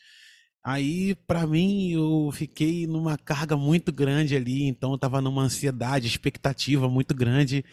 Aí, 0.64 1.14
para 1.26 1.46
mim, 1.46 1.92
eu 1.92 2.30
fiquei 2.32 2.86
numa 2.86 3.16
carga 3.16 3.56
muito 3.56 3.92
grande 3.92 4.34
ali, 4.34 4.64
então 4.64 4.90
eu 4.90 4.96
estava 4.96 5.20
numa 5.20 5.42
ansiedade, 5.42 6.08
expectativa 6.08 6.88
muito 6.88 7.14
grande 7.14 7.64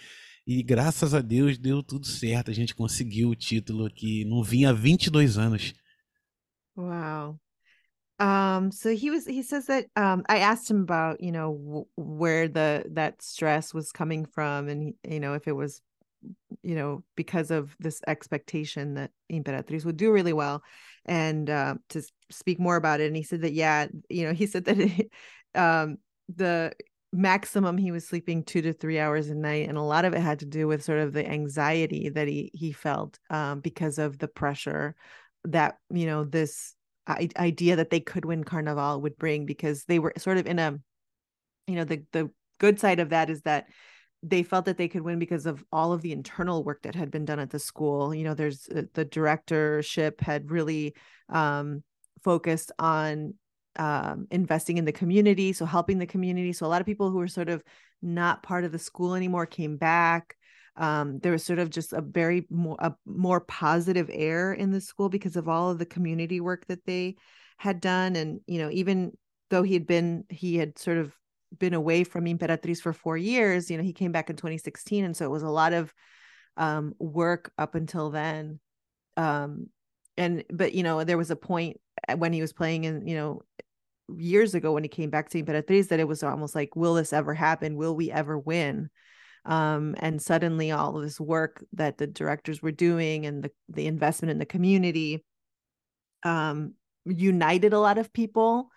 e 0.45 0.61
graças 0.61 1.13
a 1.13 1.21
Deus 1.21 1.57
deu 1.57 1.81
tudo 1.81 2.05
certo. 2.05 2.51
A 2.51 2.53
gente 2.53 2.75
conseguiu 2.75 3.29
o 3.29 3.35
título 3.35 3.89
que 3.89 4.25
não 4.25 4.43
vinha 4.43 4.69
há 4.69 4.73
22 4.73 5.37
anos. 5.37 5.73
Wow. 6.75 7.39
Um, 8.19 8.71
so 8.71 8.95
he 8.95 9.09
was 9.11 9.25
he 9.25 9.43
says 9.43 9.67
that 9.67 9.87
um 9.95 10.23
I 10.29 10.39
asked 10.39 10.69
him 10.69 10.81
about, 10.83 11.21
you 11.21 11.31
know, 11.31 11.53
w- 11.53 11.85
where 11.97 12.47
the 12.47 12.85
that 12.91 13.21
stress 13.21 13.73
was 13.73 13.91
coming 13.91 14.25
from 14.25 14.69
and 14.69 14.93
you 15.07 15.19
know, 15.19 15.33
if 15.33 15.47
it 15.47 15.53
was 15.53 15.81
you 16.63 16.75
know, 16.75 17.03
because 17.15 17.51
of 17.51 17.75
this 17.79 18.01
expectation 18.07 18.95
that 18.95 19.11
Imperatriz 19.31 19.85
would 19.85 19.97
do 19.97 20.11
really 20.11 20.33
well 20.33 20.63
and 21.05 21.49
uh, 21.49 21.75
to 21.89 22.03
speak 22.31 22.59
more 22.59 22.77
about 22.77 23.01
it 23.01 23.07
and 23.07 23.17
he 23.17 23.23
said 23.23 23.41
that 23.41 23.53
yeah, 23.53 23.87
you 24.09 24.25
know, 24.27 24.33
he 24.33 24.47
said 24.47 24.65
that 24.65 24.79
it, 24.79 25.11
um 25.55 25.97
the 26.35 26.73
maximum 27.11 27.77
he 27.77 27.91
was 27.91 28.07
sleeping 28.07 28.43
two 28.43 28.61
to 28.61 28.73
three 28.73 28.99
hours 28.99 29.29
a 29.29 29.35
night 29.35 29.69
and 29.69 29.77
a 29.77 29.81
lot 29.81 30.05
of 30.05 30.13
it 30.13 30.19
had 30.21 30.39
to 30.39 30.45
do 30.47 30.67
with 30.67 30.83
sort 30.83 30.99
of 30.99 31.13
the 31.13 31.27
anxiety 31.29 32.09
that 32.09 32.27
he 32.27 32.49
he 32.53 32.71
felt 32.71 33.19
um, 33.29 33.59
because 33.59 33.99
of 33.99 34.17
the 34.17 34.27
pressure 34.27 34.95
that 35.45 35.77
you 35.89 36.05
know 36.05 36.23
this 36.23 36.75
idea 37.09 37.75
that 37.75 37.89
they 37.89 37.99
could 37.99 38.23
win 38.23 38.43
carnival 38.43 39.01
would 39.01 39.17
bring 39.17 39.45
because 39.45 39.83
they 39.85 39.99
were 39.99 40.13
sort 40.17 40.37
of 40.37 40.47
in 40.47 40.57
a 40.57 40.79
you 41.67 41.75
know 41.75 41.83
the 41.83 42.03
the 42.11 42.29
good 42.59 42.79
side 42.79 42.99
of 42.99 43.09
that 43.09 43.29
is 43.29 43.41
that 43.41 43.65
they 44.21 44.41
felt 44.41 44.65
that 44.65 44.77
they 44.77 44.87
could 44.87 45.01
win 45.01 45.19
because 45.19 45.45
of 45.45 45.65
all 45.69 45.91
of 45.91 46.01
the 46.01 46.13
internal 46.13 46.63
work 46.63 46.81
that 46.83 46.95
had 46.95 47.11
been 47.11 47.25
done 47.25 47.39
at 47.39 47.49
the 47.49 47.59
school 47.59 48.15
you 48.15 48.23
know 48.23 48.33
there's 48.33 48.69
uh, 48.69 48.83
the 48.93 49.03
directorship 49.03 50.21
had 50.21 50.49
really 50.49 50.93
um, 51.27 51.83
focused 52.23 52.71
on 52.79 53.33
um, 53.75 54.27
investing 54.31 54.77
in 54.77 54.85
the 54.85 54.91
community, 54.91 55.53
so 55.53 55.65
helping 55.65 55.97
the 55.97 56.05
community. 56.05 56.53
So 56.53 56.65
a 56.65 56.67
lot 56.67 56.81
of 56.81 56.85
people 56.85 57.09
who 57.09 57.17
were 57.17 57.27
sort 57.27 57.49
of 57.49 57.63
not 58.01 58.43
part 58.43 58.63
of 58.63 58.71
the 58.71 58.79
school 58.79 59.15
anymore 59.15 59.45
came 59.45 59.77
back. 59.77 60.35
Um, 60.75 61.19
there 61.19 61.31
was 61.31 61.43
sort 61.43 61.59
of 61.59 61.69
just 61.69 61.93
a 61.93 62.01
very 62.01 62.47
more 62.49 62.77
a 62.79 62.95
more 63.05 63.41
positive 63.41 64.09
air 64.11 64.53
in 64.53 64.71
the 64.71 64.81
school 64.81 65.09
because 65.09 65.35
of 65.35 65.47
all 65.47 65.69
of 65.69 65.77
the 65.77 65.85
community 65.85 66.41
work 66.41 66.65
that 66.67 66.85
they 66.85 67.15
had 67.57 67.79
done, 67.79 68.15
and 68.15 68.41
you 68.47 68.59
know 68.59 68.69
even 68.71 69.11
though 69.49 69.63
he 69.63 69.73
had 69.73 69.85
been 69.85 70.25
he 70.29 70.57
had 70.57 70.79
sort 70.79 70.97
of 70.97 71.13
been 71.57 71.75
away 71.75 72.03
from 72.03 72.25
Imperatriz 72.25 72.81
for 72.81 72.93
four 72.93 73.17
years, 73.17 73.69
you 73.69 73.77
know 73.77 73.83
he 73.83 73.93
came 73.93 74.11
back 74.11 74.29
in 74.29 74.35
2016, 74.35 75.05
and 75.05 75.15
so 75.15 75.25
it 75.25 75.31
was 75.31 75.43
a 75.43 75.49
lot 75.49 75.73
of 75.73 75.93
um, 76.57 76.95
work 76.99 77.51
up 77.57 77.75
until 77.75 78.09
then. 78.09 78.59
Um, 79.15 79.67
and 80.17 80.43
but 80.51 80.73
you 80.73 80.83
know 80.83 81.03
there 81.03 81.17
was 81.17 81.31
a 81.31 81.35
point 81.35 81.79
when 82.17 82.33
he 82.33 82.41
was 82.41 82.53
playing 82.53 82.83
in 82.85 83.07
you 83.07 83.15
know 83.15 83.41
years 84.15 84.53
ago 84.53 84.73
when 84.73 84.83
he 84.83 84.89
came 84.89 85.09
back 85.09 85.29
to 85.29 85.41
Imperatriz 85.41 85.87
that 85.89 85.99
it 85.99 86.07
was 86.07 86.23
almost 86.23 86.55
like 86.55 86.75
will 86.75 86.95
this 86.95 87.13
ever 87.13 87.33
happen? 87.33 87.75
Will 87.75 87.95
we 87.95 88.11
ever 88.11 88.37
win 88.37 88.89
um, 89.45 89.95
and 89.99 90.21
suddenly 90.21 90.71
all 90.71 90.95
of 90.95 91.03
this 91.03 91.19
work 91.19 91.63
that 91.73 91.97
the 91.97 92.07
directors 92.07 92.61
were 92.61 92.71
doing 92.71 93.25
and 93.25 93.43
the 93.43 93.51
the 93.69 93.87
investment 93.87 94.31
in 94.31 94.39
the 94.39 94.45
community 94.45 95.23
um, 96.23 96.73
united 97.05 97.73
a 97.73 97.79
lot 97.79 97.97
of 97.97 98.13
people 98.13 98.69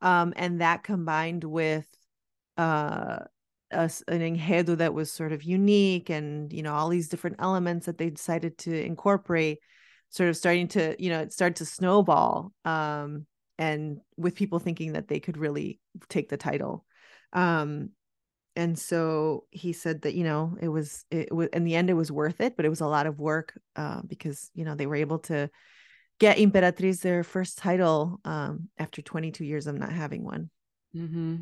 um, 0.00 0.32
and 0.36 0.60
that 0.60 0.82
combined 0.82 1.44
with 1.44 1.86
uh, 2.58 3.18
a, 3.70 3.90
an 4.08 4.20
enredo 4.20 4.76
that 4.76 4.94
was 4.94 5.10
sort 5.10 5.32
of 5.32 5.42
unique 5.42 6.10
and 6.10 6.52
you 6.52 6.62
know 6.62 6.74
all 6.74 6.88
these 6.88 7.08
different 7.08 7.36
elements 7.38 7.86
that 7.86 7.98
they 7.98 8.10
decided 8.10 8.56
to 8.58 8.84
incorporate 8.84 9.58
sort 10.10 10.28
of 10.28 10.36
starting 10.36 10.68
to 10.68 10.94
you 11.02 11.10
know 11.10 11.20
it 11.20 11.32
started 11.32 11.56
to 11.56 11.66
snowball 11.66 12.52
um 12.64 13.26
and 13.58 14.00
with 14.16 14.34
people 14.34 14.58
thinking 14.58 14.92
that 14.92 15.08
they 15.08 15.20
could 15.20 15.36
really 15.36 15.78
take 16.08 16.28
the 16.28 16.36
title. 16.36 16.84
Um 17.32 17.90
and 18.56 18.78
so 18.78 19.44
he 19.50 19.72
said 19.72 20.02
that 20.02 20.14
you 20.14 20.24
know 20.24 20.56
it 20.60 20.68
was 20.68 21.04
it 21.10 21.34
was 21.34 21.48
in 21.52 21.64
the 21.64 21.74
end 21.74 21.90
it 21.90 21.94
was 21.94 22.12
worth 22.12 22.40
it 22.40 22.56
but 22.56 22.64
it 22.64 22.70
was 22.70 22.80
a 22.80 22.86
lot 22.86 23.06
of 23.06 23.18
work 23.18 23.58
uh, 23.76 24.00
because 24.06 24.50
you 24.54 24.64
know 24.64 24.74
they 24.74 24.86
were 24.86 24.96
able 24.96 25.18
to 25.18 25.50
get 26.20 26.38
imperatriz 26.38 27.00
their 27.00 27.24
first 27.24 27.58
title 27.58 28.20
um, 28.24 28.68
after 28.78 29.02
22 29.02 29.44
years 29.44 29.66
of 29.66 29.76
not 29.76 29.92
having 29.92 30.22
one. 30.22 30.48
Mm-hmm. 30.96 31.36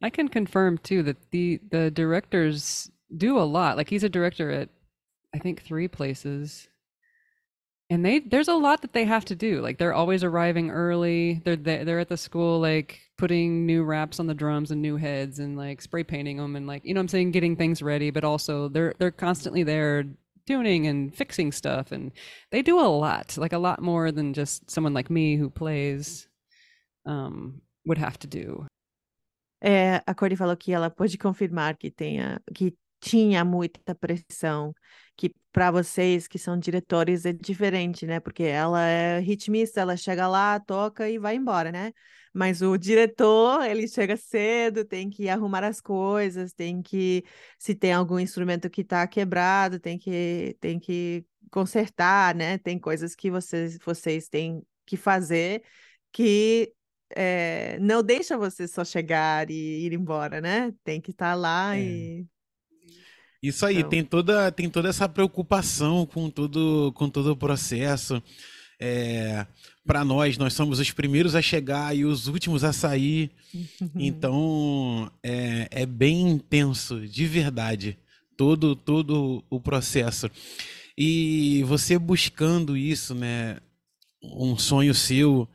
i 0.00 0.08
can 0.08 0.28
confirm 0.28 0.78
too 0.78 1.02
that 1.02 1.30
the 1.30 1.60
the 1.70 1.90
directors 1.90 2.90
do 3.14 3.38
a 3.38 3.44
lot. 3.44 3.76
Like 3.76 3.90
he's 3.90 4.04
a 4.04 4.08
director 4.08 4.50
at 4.50 4.70
i 5.34 5.38
think 5.38 5.62
three 5.62 5.88
places 5.88 6.68
and 7.90 8.04
they 8.04 8.20
there's 8.20 8.48
a 8.48 8.54
lot 8.54 8.82
that 8.82 8.92
they 8.92 9.04
have 9.04 9.24
to 9.26 9.34
do. 9.34 9.60
Like 9.60 9.78
they're 9.78 9.94
always 9.94 10.24
arriving 10.24 10.70
early. 10.70 11.42
They're 11.44 11.56
they're 11.56 11.98
at 11.98 12.08
the 12.08 12.16
school 12.16 12.60
like 12.60 13.00
putting 13.18 13.66
new 13.66 13.84
wraps 13.84 14.18
on 14.18 14.26
the 14.26 14.34
drums 14.34 14.70
and 14.70 14.80
new 14.80 14.96
heads 14.96 15.38
and 15.38 15.56
like 15.56 15.82
spray 15.82 16.02
painting 16.02 16.38
them 16.38 16.56
and 16.56 16.66
like 16.66 16.84
you 16.84 16.94
know 16.94 17.00
i'm 17.00 17.08
saying? 17.08 17.30
Getting 17.32 17.56
things 17.56 17.82
ready 17.82 18.10
but 18.10 18.24
also 18.24 18.68
they're 18.68 18.94
they're 18.98 19.10
constantly 19.10 19.62
there 19.62 20.04
tuning 20.46 20.86
and 20.86 21.14
fixing 21.14 21.52
stuff. 21.52 21.92
And 21.92 22.12
they 22.50 22.62
do 22.62 22.80
a 22.80 22.88
lot 22.88 23.36
like 23.36 23.52
a 23.52 23.58
lot 23.58 23.82
more 23.82 24.10
than 24.10 24.32
just 24.34 24.70
someone 24.70 24.94
like 24.94 25.10
me 25.10 25.36
who 25.36 25.50
plays 25.50 26.26
um 27.06 27.60
would 27.86 27.98
have 27.98 28.18
to 28.20 28.26
do. 28.26 28.66
É, 29.62 30.02
a 30.06 30.14
Cori 30.14 30.36
falou 30.36 30.56
que 30.56 30.72
ela 30.74 30.90
pode 30.90 31.16
confirmar 31.16 31.76
que 31.78 31.90
tenha 31.90 32.38
que 32.54 32.76
tinha 33.04 33.44
muita 33.44 33.94
pressão, 33.94 34.74
que 35.16 35.34
para 35.52 35.70
vocês 35.70 36.26
que 36.26 36.38
são 36.38 36.58
diretores 36.58 37.26
é 37.26 37.32
diferente, 37.32 38.06
né? 38.06 38.18
Porque 38.18 38.42
ela 38.44 38.82
é 38.86 39.20
ritmista, 39.20 39.80
ela 39.80 39.96
chega 39.96 40.26
lá, 40.26 40.58
toca 40.58 41.08
e 41.08 41.18
vai 41.18 41.36
embora, 41.36 41.70
né? 41.70 41.92
Mas 42.32 42.62
o 42.62 42.76
diretor, 42.78 43.62
ele 43.64 43.86
chega 43.86 44.16
cedo, 44.16 44.84
tem 44.84 45.10
que 45.10 45.28
arrumar 45.28 45.62
as 45.64 45.80
coisas, 45.80 46.52
tem 46.52 46.82
que, 46.82 47.24
se 47.58 47.74
tem 47.74 47.92
algum 47.92 48.18
instrumento 48.18 48.70
que 48.70 48.80
está 48.80 49.06
quebrado, 49.06 49.78
tem 49.78 49.98
que, 49.98 50.56
tem 50.60 50.78
que 50.80 51.24
consertar, 51.50 52.34
né? 52.34 52.58
Tem 52.58 52.78
coisas 52.78 53.14
que 53.14 53.30
vocês, 53.30 53.78
vocês 53.84 54.28
têm 54.28 54.62
que 54.86 54.96
fazer 54.96 55.62
que 56.12 56.72
é, 57.14 57.78
não 57.80 58.02
deixa 58.02 58.36
você 58.38 58.66
só 58.66 58.84
chegar 58.84 59.50
e 59.50 59.86
ir 59.86 59.92
embora, 59.92 60.40
né? 60.40 60.72
Tem 60.82 61.00
que 61.00 61.10
estar 61.10 61.32
tá 61.32 61.34
lá 61.34 61.76
é. 61.76 61.82
e 61.82 62.26
isso 63.48 63.66
aí, 63.66 63.78
então... 63.78 63.90
tem, 63.90 64.04
toda, 64.04 64.52
tem 64.52 64.70
toda 64.70 64.88
essa 64.88 65.08
preocupação 65.08 66.06
com 66.06 66.30
todo, 66.30 66.92
com 66.94 67.08
todo 67.08 67.32
o 67.32 67.36
processo. 67.36 68.22
É, 68.80 69.46
para 69.86 70.04
nós, 70.04 70.38
nós 70.38 70.54
somos 70.54 70.78
os 70.78 70.90
primeiros 70.90 71.34
a 71.34 71.42
chegar 71.42 71.94
e 71.94 72.04
os 72.04 72.26
últimos 72.26 72.64
a 72.64 72.72
sair. 72.72 73.30
então, 73.96 75.10
é, 75.22 75.68
é 75.70 75.86
bem 75.86 76.28
intenso, 76.28 77.06
de 77.06 77.26
verdade, 77.26 77.98
todo, 78.36 78.74
todo 78.74 79.44
o 79.50 79.60
processo. 79.60 80.30
E 80.96 81.62
você 81.64 81.98
buscando 81.98 82.76
isso, 82.76 83.14
né? 83.14 83.58
Um 84.22 84.56
sonho 84.56 84.94
seu 84.94 85.46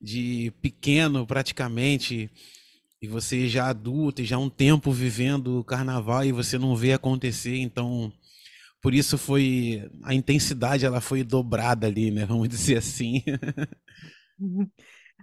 de 0.00 0.52
pequeno, 0.60 1.26
praticamente, 1.26 2.28
e 3.00 3.08
você 3.08 3.48
já 3.48 3.68
adulto 3.68 4.24
já 4.24 4.38
um 4.38 4.48
tempo 4.48 4.90
vivendo 4.90 5.58
o 5.58 5.64
carnaval 5.64 6.24
e 6.24 6.32
você 6.32 6.58
não 6.58 6.74
vê 6.76 6.92
acontecer, 6.92 7.56
então 7.58 8.12
por 8.80 8.94
isso 8.94 9.18
foi 9.18 9.88
a 10.02 10.14
intensidade 10.14 10.86
ela 10.86 11.00
foi 11.00 11.24
dobrada 11.24 11.86
ali, 11.86 12.10
né? 12.10 12.24
Vamos 12.24 12.48
dizer 12.48 12.78
assim. 12.78 13.22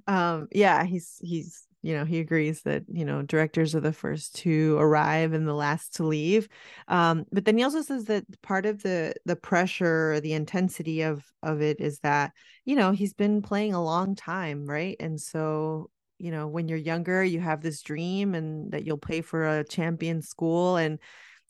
um, 0.07 0.47
yeah, 0.53 0.83
he's 0.83 1.17
he's 1.21 1.67
you 1.83 1.93
know 1.93 2.05
he 2.05 2.19
agrees 2.19 2.61
that 2.63 2.83
you 2.87 3.05
know 3.05 3.21
directors 3.21 3.75
are 3.75 3.81
the 3.81 3.93
first 3.93 4.35
to 4.35 4.77
arrive 4.79 5.33
and 5.33 5.45
the 5.45 5.53
last 5.53 5.95
to 5.95 6.03
leave 6.03 6.47
um, 6.87 7.25
but 7.31 7.43
then 7.45 7.57
he 7.57 7.63
also 7.63 7.81
says 7.81 8.05
that 8.05 8.23
part 8.41 8.65
of 8.65 8.81
the 8.81 9.13
the 9.25 9.35
pressure 9.35 10.19
the 10.21 10.33
intensity 10.33 11.01
of 11.01 11.21
of 11.43 11.61
it 11.61 11.81
is 11.81 11.99
that 11.99 12.31
you 12.65 12.75
know 12.75 12.91
he's 12.91 13.13
been 13.13 13.41
playing 13.41 13.73
a 13.73 13.83
long 13.83 14.15
time 14.15 14.65
right 14.65 14.95
and 15.01 15.19
so 15.19 15.89
you 16.19 16.31
know 16.31 16.47
when 16.47 16.67
you're 16.67 16.77
younger 16.77 17.23
you 17.23 17.39
have 17.39 17.61
this 17.61 17.81
dream 17.81 18.35
and 18.35 18.71
that 18.71 18.85
you'll 18.85 18.97
play 18.97 19.21
for 19.21 19.47
a 19.47 19.63
champion 19.63 20.21
school 20.21 20.77
and 20.77 20.99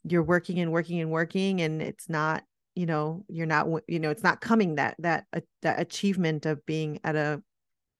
you're 0.04 0.24
working 0.24 0.60
and 0.60 0.72
working 0.72 1.00
and 1.00 1.12
working 1.12 1.62
and 1.62 1.82
it's 1.82 2.10
not 2.10 2.44
you 2.76 2.86
know 2.86 3.24
you're 3.28 3.46
not 3.46 3.68
you 3.88 4.00
know 4.00 4.10
it's 4.10 4.24
not 4.24 4.42
coming 4.42 4.76
that 4.76 4.96
that 5.00 5.26
uh, 5.34 5.40
that 5.62 5.80
achievement 5.80 6.46
of 6.46 6.66
being 6.66 7.00
at 7.04 7.16
a 7.16 7.42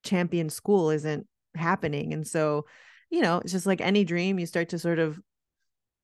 champion 0.04 0.50
school 0.50 0.90
isn't 0.90 1.28
happening. 1.56 2.14
And 2.14 2.28
so 2.28 2.66
you 3.10 3.22
know 3.22 3.38
it's 3.40 3.52
just 3.52 3.66
like 3.66 3.82
any 3.82 4.04
dream 4.04 4.40
you 4.40 4.46
start 4.46 4.70
to 4.70 4.80
sort 4.80 5.00
of 5.00 5.20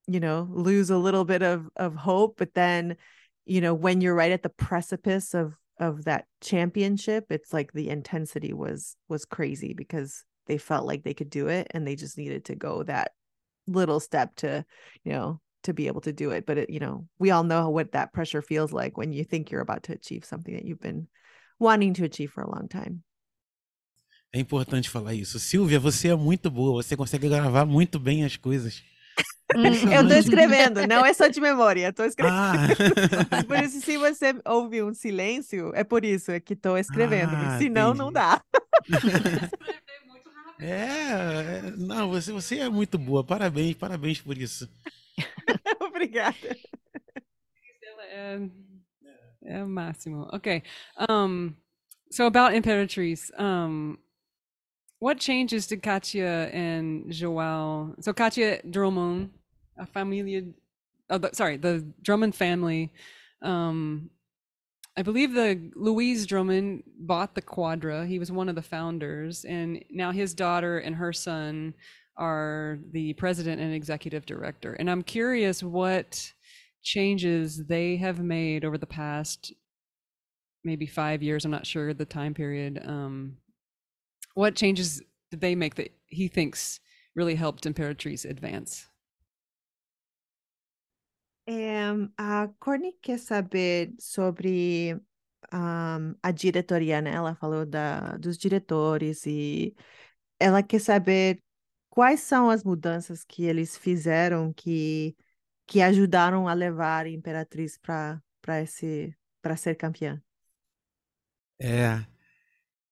you 0.08 0.20
know 0.20 0.48
lose 0.52 0.90
a 0.90 0.98
little 0.98 1.26
bit 1.26 1.42
of 1.42 1.68
of 1.76 1.96
hope 1.96 2.36
but 2.38 2.54
then 2.54 2.98
you 3.46 3.62
know 3.62 3.74
when 3.74 4.00
you're 4.00 4.16
right 4.16 4.32
at 4.32 4.44
the 4.44 4.50
precipice 4.50 5.34
of 5.34 5.56
of 5.80 6.06
that 6.06 6.26
championship 6.42 7.26
it's 7.32 7.52
like 7.52 7.72
the 7.74 7.90
intensity 7.90 8.54
was 8.54 8.96
was 9.08 9.26
crazy 9.26 9.74
because 9.74 10.24
they 10.50 10.58
felt 10.58 10.86
like 10.86 11.04
they 11.04 11.14
could 11.14 11.30
do 11.30 11.48
it 11.48 11.68
and 11.72 11.88
they 11.88 11.96
just 11.96 12.18
needed 12.18 12.44
to 12.44 12.56
go 12.56 12.84
that 12.84 13.12
little 13.68 14.00
step 14.00 14.36
to 14.36 14.66
you 15.06 15.14
know 15.14 15.40
to 15.64 15.74
be 15.74 15.88
able 15.88 16.02
to 16.02 16.12
do 16.12 16.32
it 16.32 16.46
but 16.46 16.58
it 16.58 16.70
you 16.70 16.80
know 16.80 17.06
we 17.20 17.32
all 17.32 17.44
know 17.44 17.70
what 17.70 17.92
that 17.92 18.12
pressure 18.12 18.42
feels 18.42 18.74
like 18.74 18.98
when 18.98 19.14
you 19.14 19.24
think 19.24 19.52
you're 19.52 19.62
about 19.62 19.84
to 19.84 19.94
achieve 19.94 20.26
something 20.26 20.56
that 20.56 20.66
you've 20.66 20.82
been 20.82 21.08
wanting 21.60 21.94
to 21.94 22.04
achieve 22.04 22.32
for 22.32 22.42
a 22.42 22.52
long 22.52 22.68
time 22.68 23.04
É 24.32 24.40
importante 24.40 24.88
falar 24.92 25.16
isso. 25.16 25.40
Silvia, 25.40 25.80
você 25.80 26.10
é 26.10 26.16
muito 26.16 26.52
boa, 26.52 26.84
você 26.84 26.96
consegue 26.96 27.28
gravar 27.28 27.66
muito 27.66 28.00
bem 28.00 28.24
as 28.24 28.38
coisas. 28.38 28.84
eu 29.92 30.08
tô 30.08 30.14
escrevendo, 30.14 30.86
não 30.88 31.04
é 31.04 31.14
só 31.14 31.28
de 31.28 31.42
memória, 31.42 31.92
tô 31.92 32.04
escrevendo. 32.04 32.38
Ah. 32.38 32.68
por 33.48 33.58
isso, 33.58 33.82
se 33.82 33.98
você 33.98 34.36
ouvir 34.46 34.84
um 34.84 34.94
silêncio, 34.94 35.72
é 35.74 35.84
por 35.84 36.06
isso, 36.06 36.32
é 36.32 36.40
que 36.40 36.56
tô 36.56 36.78
escrevendo. 36.78 37.32
Ah, 37.34 37.58
senão, 37.58 37.90
entendi. 37.90 38.00
não 38.00 38.12
dá. 38.12 38.42
É, 40.60 40.72
é, 40.72 41.72
não, 41.78 42.10
você, 42.10 42.32
você 42.32 42.60
é 42.60 42.70
muito 42.70 42.98
boa. 42.98 43.24
Parabéns, 43.24 43.76
parabéns 43.78 44.22
por 44.22 44.38
isso. 44.38 44.70
Obrigada. 45.80 46.58
É, 48.12 48.40
é 49.46 49.64
o 49.64 49.68
máximo. 49.68 50.28
Okay. 50.34 50.64
Um, 51.10 51.56
so 52.12 52.26
about 52.26 52.54
Imperatriz, 52.54 53.32
um, 53.40 53.98
what 55.00 55.24
changes 55.24 55.66
did 55.68 55.82
Katia 55.82 56.52
and 56.54 57.12
Joao? 57.12 57.96
So 58.02 58.14
Katia 58.14 58.62
Drummond, 58.70 59.30
a 59.78 59.86
família, 59.86 60.54
oh, 61.10 61.18
the, 61.18 61.30
sorry, 61.34 61.58
the 61.58 61.86
Drummond 62.02 62.36
family 62.36 62.92
um, 63.42 64.10
I 65.00 65.02
believe 65.02 65.32
the 65.32 65.72
Louise 65.76 66.26
Drummond 66.26 66.84
bought 67.00 67.34
the 67.34 67.42
Quadra. 67.42 68.06
He 68.06 68.20
was 68.20 68.34
one 68.34 68.50
of 68.50 68.56
the 68.56 68.62
founders, 68.62 69.46
and 69.46 69.82
now 69.90 70.12
his 70.12 70.34
daughter 70.34 70.80
and 70.80 70.94
her 70.94 71.14
son 71.14 71.74
are 72.18 72.80
the 72.92 73.14
president 73.14 73.62
and 73.62 73.74
executive 73.74 74.26
director. 74.26 74.74
And 74.74 74.92
I'm 74.92 75.04
curious 75.04 75.64
what 75.64 76.34
changes 76.84 77.66
they 77.66 77.96
have 77.96 78.20
made 78.20 78.66
over 78.66 78.78
the 78.78 78.86
past 78.86 79.54
maybe 80.66 80.86
five 80.86 81.24
years. 81.24 81.46
I'm 81.46 81.52
not 81.52 81.66
sure 81.66 81.94
the 81.94 82.04
time 82.04 82.34
period. 82.34 82.82
Um, 82.86 83.38
what 84.34 84.58
changes 84.58 85.02
did 85.32 85.40
they 85.40 85.56
make 85.56 85.76
that 85.76 85.94
he 86.08 86.28
thinks 86.28 86.82
really 87.16 87.36
helped 87.36 87.64
Imperatrice 87.64 88.30
advance? 88.30 88.90
É, 91.52 91.82
a 92.16 92.48
Courtney 92.60 92.94
quer 93.02 93.18
saber 93.18 93.96
sobre 93.98 94.94
um, 95.52 96.16
a 96.22 96.30
diretoria, 96.32 97.02
né? 97.02 97.12
Ela 97.12 97.34
falou 97.34 97.66
da, 97.66 98.18
dos 98.18 98.38
diretores 98.38 99.26
e 99.26 99.76
ela 100.40 100.62
quer 100.62 100.80
saber 100.80 101.42
quais 101.90 102.20
são 102.20 102.52
as 102.52 102.64
mudanças 102.64 103.24
que 103.24 103.46
eles 103.46 103.76
fizeram 103.76 104.54
que, 104.54 105.18
que 105.66 105.82
ajudaram 105.82 106.48
a 106.48 106.54
levar 106.54 107.08
a 107.08 107.10
Imperatriz 107.10 107.80
para 107.80 108.22
esse 108.62 109.12
para 109.42 109.58
ser 109.58 109.74
campeã. 109.74 110.22
É, 111.60 112.06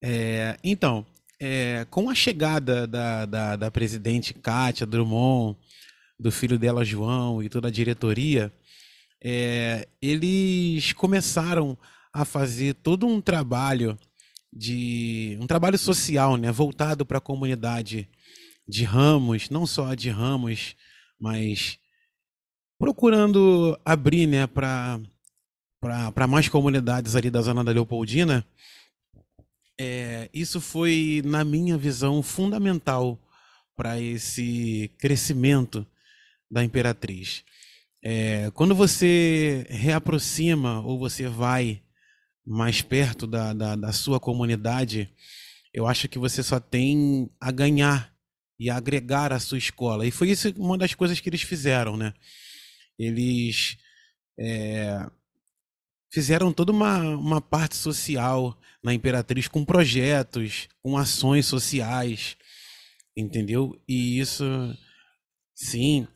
é 0.01 0.57
então, 0.63 1.05
é, 1.39 1.85
com 1.91 2.09
a 2.09 2.15
chegada 2.15 2.87
da, 2.87 3.23
da, 3.27 3.55
da 3.55 3.69
presidente 3.69 4.33
Kátia 4.33 4.87
Drummond 4.87 5.59
do 6.19 6.31
filho 6.31 6.57
dela, 6.57 6.83
João, 6.83 7.41
e 7.43 7.49
toda 7.49 7.67
a 7.67 7.71
diretoria, 7.71 8.51
é, 9.23 9.87
eles 10.01 10.93
começaram 10.93 11.77
a 12.11 12.25
fazer 12.25 12.73
todo 12.75 13.05
um 13.05 13.21
trabalho 13.21 13.97
de 14.51 15.37
um 15.39 15.45
trabalho 15.45 15.77
social, 15.77 16.37
né, 16.37 16.51
voltado 16.51 17.05
para 17.05 17.19
a 17.19 17.21
comunidade 17.21 18.09
de 18.67 18.83
Ramos, 18.83 19.49
não 19.49 19.67
só 19.67 19.93
de 19.93 20.09
Ramos, 20.09 20.75
mas 21.19 21.77
procurando 22.79 23.79
abrir, 23.85 24.27
né, 24.27 24.47
para 24.47 24.99
para 26.13 26.27
mais 26.27 26.49
comunidades 26.49 27.15
ali 27.15 27.29
da 27.29 27.41
zona 27.41 27.63
da 27.63 27.71
Leopoldina. 27.71 28.45
É, 29.79 30.27
isso 30.33 30.59
foi, 30.59 31.21
na 31.23 31.43
minha 31.43 31.77
visão, 31.77 32.23
fundamental 32.23 33.17
para 33.75 34.01
esse 34.01 34.91
crescimento 34.97 35.85
da 36.49 36.63
Imperatriz. 36.63 37.43
É, 38.03 38.51
quando 38.51 38.75
você 38.75 39.65
reaproxima 39.69 40.81
ou 40.81 40.97
você 40.97 41.27
vai 41.27 41.81
mais 42.45 42.81
perto 42.81 43.27
da, 43.27 43.53
da, 43.53 43.75
da 43.75 43.91
sua 43.91 44.19
comunidade, 44.19 45.09
eu 45.73 45.85
acho 45.85 46.07
que 46.07 46.17
você 46.17 46.41
só 46.41 46.59
tem 46.59 47.29
a 47.39 47.51
ganhar 47.51 48.13
e 48.59 48.69
a 48.69 48.77
agregar 48.77 49.33
à 49.33 49.39
sua 49.39 49.57
escola. 49.57 50.05
E 50.05 50.11
foi 50.11 50.29
isso 50.29 50.53
uma 50.57 50.77
das 50.77 50.93
coisas 50.93 51.19
que 51.19 51.29
eles 51.29 51.41
fizeram, 51.41 51.97
né? 51.97 52.13
Eles 52.97 53.77
é, 54.39 55.05
fizeram 56.11 56.51
toda 56.51 56.71
uma, 56.71 56.99
uma 57.15 57.41
parte 57.41 57.75
social 57.75 58.57
na 58.83 58.93
Imperatriz 58.93 59.47
com 59.47 59.65
projetos, 59.65 60.67
com 60.81 60.97
ações 60.97 61.45
sociais, 61.45 62.37
entendeu? 63.15 63.79
E 63.87 64.19
isso, 64.19 64.43
sim, 65.53 66.07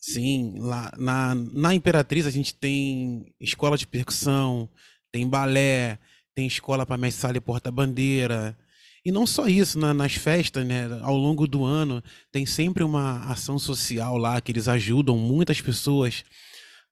sim. 0.00 0.58
Lá 0.58 0.92
na, 0.98 1.34
na 1.34 1.74
Imperatriz 1.74 2.26
a 2.26 2.30
gente 2.30 2.54
tem 2.54 3.32
escola 3.40 3.76
de 3.76 3.86
percussão, 3.86 4.68
tem 5.12 5.28
balé, 5.28 5.98
tem 6.34 6.46
escola 6.46 6.86
para 6.86 6.96
mestre 6.96 7.38
e 7.38 7.40
porta-bandeira. 7.40 8.56
E 9.04 9.10
não 9.10 9.26
só 9.26 9.46
isso, 9.46 9.78
na, 9.78 9.94
nas 9.94 10.14
festas, 10.14 10.66
né, 10.66 10.86
ao 11.02 11.16
longo 11.16 11.46
do 11.46 11.64
ano, 11.64 12.02
tem 12.30 12.44
sempre 12.44 12.84
uma 12.84 13.24
ação 13.30 13.58
social 13.58 14.18
lá 14.18 14.40
que 14.40 14.52
eles 14.52 14.68
ajudam 14.68 15.16
muitas 15.16 15.60
pessoas 15.60 16.24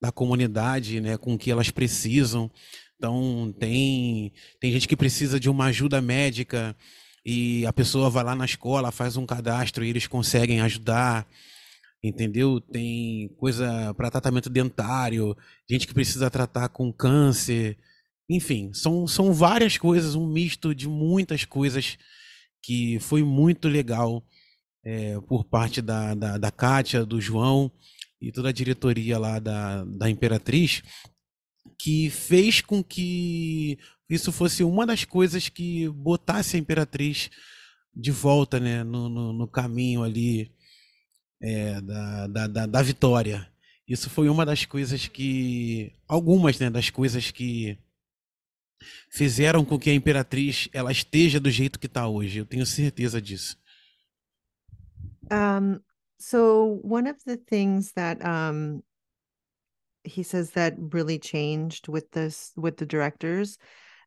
da 0.01 0.11
comunidade, 0.11 1.01
né, 1.01 1.17
com 1.19 1.35
o 1.35 1.39
que 1.39 1.51
elas 1.51 1.71
precisam. 1.71 2.51
Então, 2.97 3.55
tem, 3.59 4.33
tem 4.59 4.73
gente 4.73 4.89
que 4.89 4.97
precisa 4.97 5.39
de 5.39 5.51
uma 5.51 5.67
ajuda 5.67 6.01
médica 6.01 6.75
e 7.25 7.67
a 7.67 7.73
pessoa 7.73 8.09
vai 8.09 8.25
lá 8.25 8.35
na 8.35 8.45
escola, 8.45 8.91
faz 8.91 9.17
um 9.17 9.27
cadastro 9.27 9.85
e 9.85 9.89
eles 9.91 10.07
conseguem 10.07 10.61
ajudar. 10.63 11.27
Entendeu? 12.03 12.61
Tem 12.61 13.28
coisa 13.36 13.92
para 13.94 14.11
tratamento 14.11 14.49
dentário, 14.49 15.36
gente 15.68 15.86
que 15.86 15.94
precisa 15.94 16.30
tratar 16.30 16.68
com 16.68 16.92
câncer. 16.92 17.76
Enfim, 18.30 18.72
são, 18.72 19.07
são 19.07 19.32
várias 19.32 19.76
coisas, 19.76 20.14
um 20.14 20.26
misto 20.26 20.74
de 20.74 20.86
muitas 20.88 21.44
coisas 21.44 21.99
que 22.62 22.99
foi 23.01 23.22
muito 23.22 23.68
legal 23.68 24.24
é, 24.84 25.20
por 25.22 25.44
parte 25.44 25.82
da, 25.82 26.14
da, 26.14 26.38
da 26.38 26.51
Kátia, 26.51 27.05
do 27.05 27.20
João 27.20 27.70
e 28.20 28.30
toda 28.30 28.51
a 28.51 28.53
diretoria 28.53 29.18
lá 29.18 29.38
da, 29.38 29.84
da 29.84 30.11
Imperatriz, 30.11 30.82
que 31.80 32.11
fez 32.11 32.61
com 32.61 32.82
que 32.82 33.78
isso 34.09 34.32
fosse 34.32 34.62
uma 34.62 34.86
das 34.86 35.05
coisas 35.05 35.49
que 35.49 35.88
botasse 35.88 36.57
a 36.57 36.61
Imperatriz 36.61 37.30
de 37.94 38.11
volta 38.11 38.61
né, 38.61 38.84
no, 38.84 39.09
no, 39.09 39.32
no 39.32 39.49
caminho 39.49 40.03
ali 40.03 40.53
é, 41.41 41.80
da, 41.80 42.26
da, 42.26 42.47
da, 42.47 42.66
da, 42.66 42.82
vitória. 42.82 43.49
Isso 43.86 44.11
foi 44.11 44.28
uma 44.28 44.45
das 44.45 44.64
coisas 44.64 45.07
que. 45.07 45.93
Algumas 46.07 46.59
né, 46.59 46.68
das 46.70 46.91
coisas 46.91 47.30
que 47.30 47.78
fizeram 49.11 49.64
com 49.64 49.78
que 49.78 49.91
a 49.91 49.95
Imperatriz 49.95 50.68
ela 50.72 50.93
esteja 50.93 51.41
do 51.41 51.51
jeito 51.51 51.78
que 51.78 51.86
está 51.86 52.07
hoje. 52.07 52.39
Eu 52.39 52.47
tenho 52.47 52.66
certeza 52.66 53.20
disso. 53.20 53.57
Um, 55.30 55.80
So 56.18 56.80
one 56.82 57.07
of 57.07 57.22
the 57.24 57.36
things 57.36 57.93
that 57.93 58.24
um 58.24 58.82
he 60.03 60.22
says 60.22 60.51
that 60.53 60.74
really 60.76 61.18
changed 61.18 61.89
with 61.89 62.11
this 62.11 62.53
with 62.57 62.76
the 62.76 62.86
directors 62.86 63.59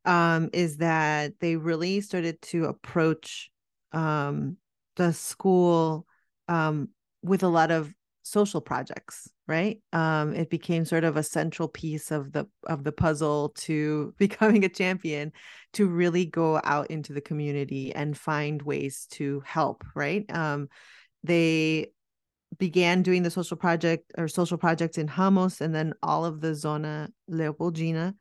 um 0.04 0.50
is 0.52 0.78
that 0.78 1.40
they 1.40 1.56
really 1.56 2.02
started 2.02 2.42
to 2.42 2.66
approach 2.66 3.50
um 3.94 4.58
the 4.98 5.14
school 5.14 6.06
um 6.50 6.90
with 7.24 7.44
a 7.44 7.48
lot 7.48 7.72
of 7.72 7.94
social 8.24 8.62
projects 8.62 9.28
right 9.48 9.82
um 9.94 10.36
it 10.36 10.50
became 10.52 10.86
sort 10.86 11.04
of 11.04 11.18
a 11.18 11.24
central 11.24 11.68
piece 11.68 12.12
of 12.12 12.32
the 12.32 12.46
of 12.68 12.84
the 12.84 12.92
puzzle 12.92 13.50
to 13.56 14.14
becoming 14.20 14.64
a 14.64 14.70
champion 14.70 15.32
to 15.74 15.88
really 15.88 16.26
go 16.26 16.62
out 16.64 16.92
into 16.92 17.14
the 17.14 17.22
community 17.22 17.94
and 17.96 18.16
find 18.16 18.62
ways 18.62 19.08
to 19.10 19.42
help 19.46 19.84
right 19.96 20.24
um 20.36 20.70
they 21.24 21.92
began 22.58 23.02
doing 23.02 23.24
the 23.24 23.32
social 23.32 23.58
project 23.58 24.12
or 24.18 24.28
social 24.28 24.58
projects 24.58 24.98
in 24.98 25.08
Hamos 25.08 25.62
and 25.62 25.74
then 25.74 25.94
all 26.04 26.26
of 26.26 26.42
the 26.42 26.54
Zona 26.54 27.10
Leopoldina. 27.30 28.14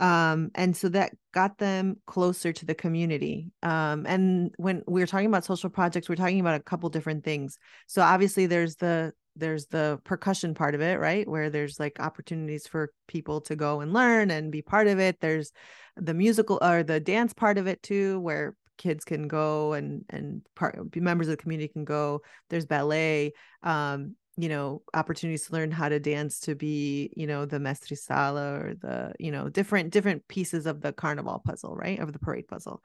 Um, 0.00 0.50
and 0.54 0.74
so 0.74 0.88
that 0.88 1.12
got 1.32 1.58
them 1.58 1.96
closer 2.06 2.52
to 2.52 2.66
the 2.66 2.74
community. 2.74 3.52
Um, 3.62 4.06
and 4.06 4.52
when 4.56 4.82
we 4.88 5.02
are 5.02 5.06
talking 5.06 5.26
about 5.26 5.44
social 5.44 5.70
projects, 5.70 6.08
we're 6.08 6.16
talking 6.16 6.40
about 6.40 6.54
a 6.58 6.62
couple 6.62 6.88
different 6.88 7.22
things. 7.22 7.58
So 7.86 8.02
obviously 8.02 8.46
there's 8.46 8.76
the 8.76 9.12
there's 9.36 9.66
the 9.66 10.00
percussion 10.04 10.54
part 10.54 10.74
of 10.74 10.80
it, 10.80 10.98
right? 10.98 11.28
Where 11.28 11.50
there's 11.50 11.78
like 11.78 12.00
opportunities 12.00 12.66
for 12.66 12.90
people 13.06 13.40
to 13.42 13.54
go 13.54 13.80
and 13.80 13.92
learn 13.92 14.30
and 14.30 14.50
be 14.50 14.62
part 14.62 14.88
of 14.88 14.98
it. 14.98 15.20
There's 15.20 15.52
the 15.96 16.14
musical 16.14 16.58
or 16.60 16.82
the 16.82 16.98
dance 16.98 17.32
part 17.32 17.58
of 17.58 17.66
it 17.66 17.82
too, 17.82 18.18
where 18.20 18.56
kids 18.80 19.04
can 19.04 19.28
go 19.28 19.74
and 19.74 20.06
and 20.08 20.40
part 20.56 20.90
be 20.90 21.00
members 21.00 21.28
of 21.28 21.32
the 21.32 21.42
community 21.42 21.68
can 21.68 21.84
go 21.84 22.22
there's 22.48 22.64
ballet 22.64 23.30
um 23.62 24.16
you 24.40 24.48
know 24.48 24.82
opportunities 24.94 25.46
to 25.46 25.52
learn 25.52 25.70
how 25.70 25.88
to 25.88 26.00
dance 26.00 26.40
to 26.40 26.54
be 26.54 27.12
you 27.16 27.26
know 27.26 27.44
the 27.44 27.58
mestrisala 27.58 28.62
or 28.62 28.74
the 28.74 29.12
you 29.18 29.30
know 29.30 29.48
different 29.48 29.90
different 29.90 30.26
pieces 30.28 30.66
of 30.66 30.80
the 30.80 30.92
carnival 30.92 31.42
puzzle 31.44 31.76
right? 31.76 31.98
Of 31.98 32.12
the 32.12 32.18
parade 32.18 32.48
puzzle. 32.48 32.82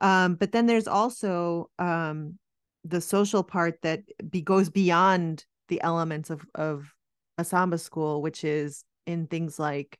Um 0.00 0.34
but 0.34 0.52
then 0.52 0.66
there's 0.66 0.88
also 0.88 1.70
um 1.78 2.38
the 2.84 3.00
social 3.00 3.42
part 3.42 3.82
that 3.82 4.02
be 4.30 4.40
goes 4.42 4.70
beyond 4.70 5.44
the 5.68 5.80
elements 5.82 6.30
of 6.30 6.46
of 6.54 6.94
a 7.36 7.44
samba 7.44 7.78
school 7.78 8.22
which 8.22 8.44
is 8.44 8.84
in 9.06 9.26
things 9.26 9.58
like 9.58 9.98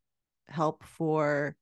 help 0.48 0.84
for 0.84 1.56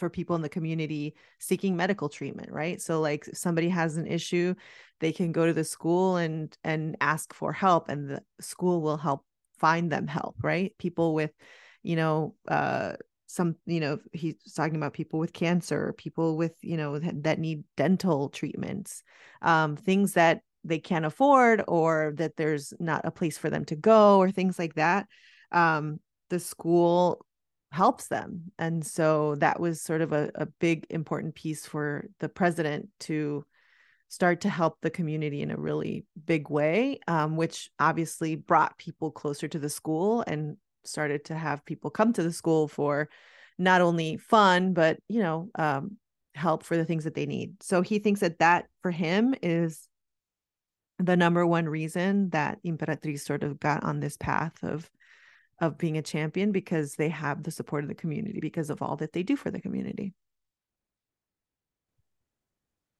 for 0.00 0.10
people 0.10 0.34
in 0.34 0.42
the 0.42 0.48
community 0.48 1.14
seeking 1.38 1.76
medical 1.76 2.08
treatment 2.08 2.50
right? 2.50 2.80
So 2.82 3.00
like 3.00 3.28
if 3.28 3.38
somebody 3.38 3.68
has 3.68 3.96
an 3.96 4.06
issue 4.06 4.54
they 4.98 5.12
can 5.12 5.32
go 5.32 5.46
to 5.46 5.52
the 5.52 5.64
school 5.64 6.16
and 6.16 6.56
and 6.64 6.96
ask 7.00 7.32
for 7.32 7.52
help 7.52 7.88
and 7.88 8.10
the 8.10 8.22
school 8.40 8.82
will 8.82 8.96
help 8.96 9.24
find 9.58 9.92
them 9.92 10.08
help 10.08 10.36
right? 10.42 10.74
People 10.78 11.14
with 11.14 11.32
you 11.84 11.96
know 11.96 12.34
uh 12.48 12.94
some 13.26 13.54
you 13.64 13.78
know 13.78 13.98
he's 14.12 14.34
talking 14.54 14.74
about 14.74 14.92
people 14.92 15.20
with 15.20 15.32
cancer 15.32 15.94
people 15.96 16.36
with 16.36 16.52
you 16.62 16.76
know 16.76 16.98
that 16.98 17.38
need 17.38 17.62
dental 17.76 18.28
treatments 18.28 19.04
um 19.40 19.76
things 19.76 20.14
that 20.14 20.40
they 20.64 20.78
can't 20.78 21.04
afford 21.04 21.62
or 21.68 22.12
that 22.16 22.36
there's 22.36 22.74
not 22.80 23.04
a 23.04 23.10
place 23.10 23.38
for 23.38 23.48
them 23.48 23.64
to 23.64 23.76
go 23.76 24.18
or 24.18 24.30
things 24.30 24.58
like 24.58 24.74
that. 24.74 25.06
Um 25.52 26.00
the 26.28 26.40
school 26.40 27.24
helps 27.72 28.08
them. 28.08 28.52
And 28.58 28.84
so 28.84 29.36
that 29.36 29.60
was 29.60 29.80
sort 29.80 30.00
of 30.00 30.12
a, 30.12 30.30
a 30.34 30.46
big 30.46 30.86
important 30.90 31.34
piece 31.34 31.66
for 31.66 32.06
the 32.18 32.28
president 32.28 32.88
to 33.00 33.44
start 34.08 34.40
to 34.40 34.48
help 34.48 34.78
the 34.82 34.90
community 34.90 35.40
in 35.40 35.52
a 35.52 35.56
really 35.56 36.04
big 36.26 36.50
way, 36.50 36.98
um, 37.06 37.36
which 37.36 37.70
obviously 37.78 38.34
brought 38.34 38.76
people 38.76 39.12
closer 39.12 39.46
to 39.46 39.58
the 39.58 39.68
school 39.68 40.24
and 40.26 40.56
started 40.84 41.24
to 41.26 41.34
have 41.34 41.64
people 41.64 41.90
come 41.90 42.12
to 42.12 42.22
the 42.22 42.32
school 42.32 42.66
for 42.66 43.08
not 43.56 43.80
only 43.80 44.16
fun, 44.16 44.72
but, 44.72 44.98
you 45.08 45.22
know, 45.22 45.48
um, 45.54 45.96
help 46.34 46.64
for 46.64 46.76
the 46.76 46.84
things 46.84 47.04
that 47.04 47.14
they 47.14 47.26
need. 47.26 47.62
So 47.62 47.82
he 47.82 48.00
thinks 48.00 48.20
that 48.20 48.40
that 48.40 48.66
for 48.82 48.90
him 48.90 49.34
is 49.42 49.86
the 50.98 51.16
number 51.16 51.46
one 51.46 51.68
reason 51.68 52.30
that 52.30 52.58
Imperatriz 52.64 53.20
sort 53.20 53.44
of 53.44 53.60
got 53.60 53.84
on 53.84 54.00
this 54.00 54.16
path 54.16 54.62
of 54.62 54.90
of 55.60 55.78
being 55.78 55.98
a 55.98 56.02
champion 56.02 56.52
because 56.52 56.94
they 56.94 57.10
have 57.10 57.42
the 57.42 57.50
support 57.50 57.84
of 57.84 57.88
the 57.88 57.94
community 57.94 58.40
because 58.40 58.70
of 58.70 58.80
all 58.82 58.96
that 58.96 59.12
they 59.12 59.22
do 59.22 59.36
for 59.36 59.50
the 59.50 59.60
community. 59.60 60.14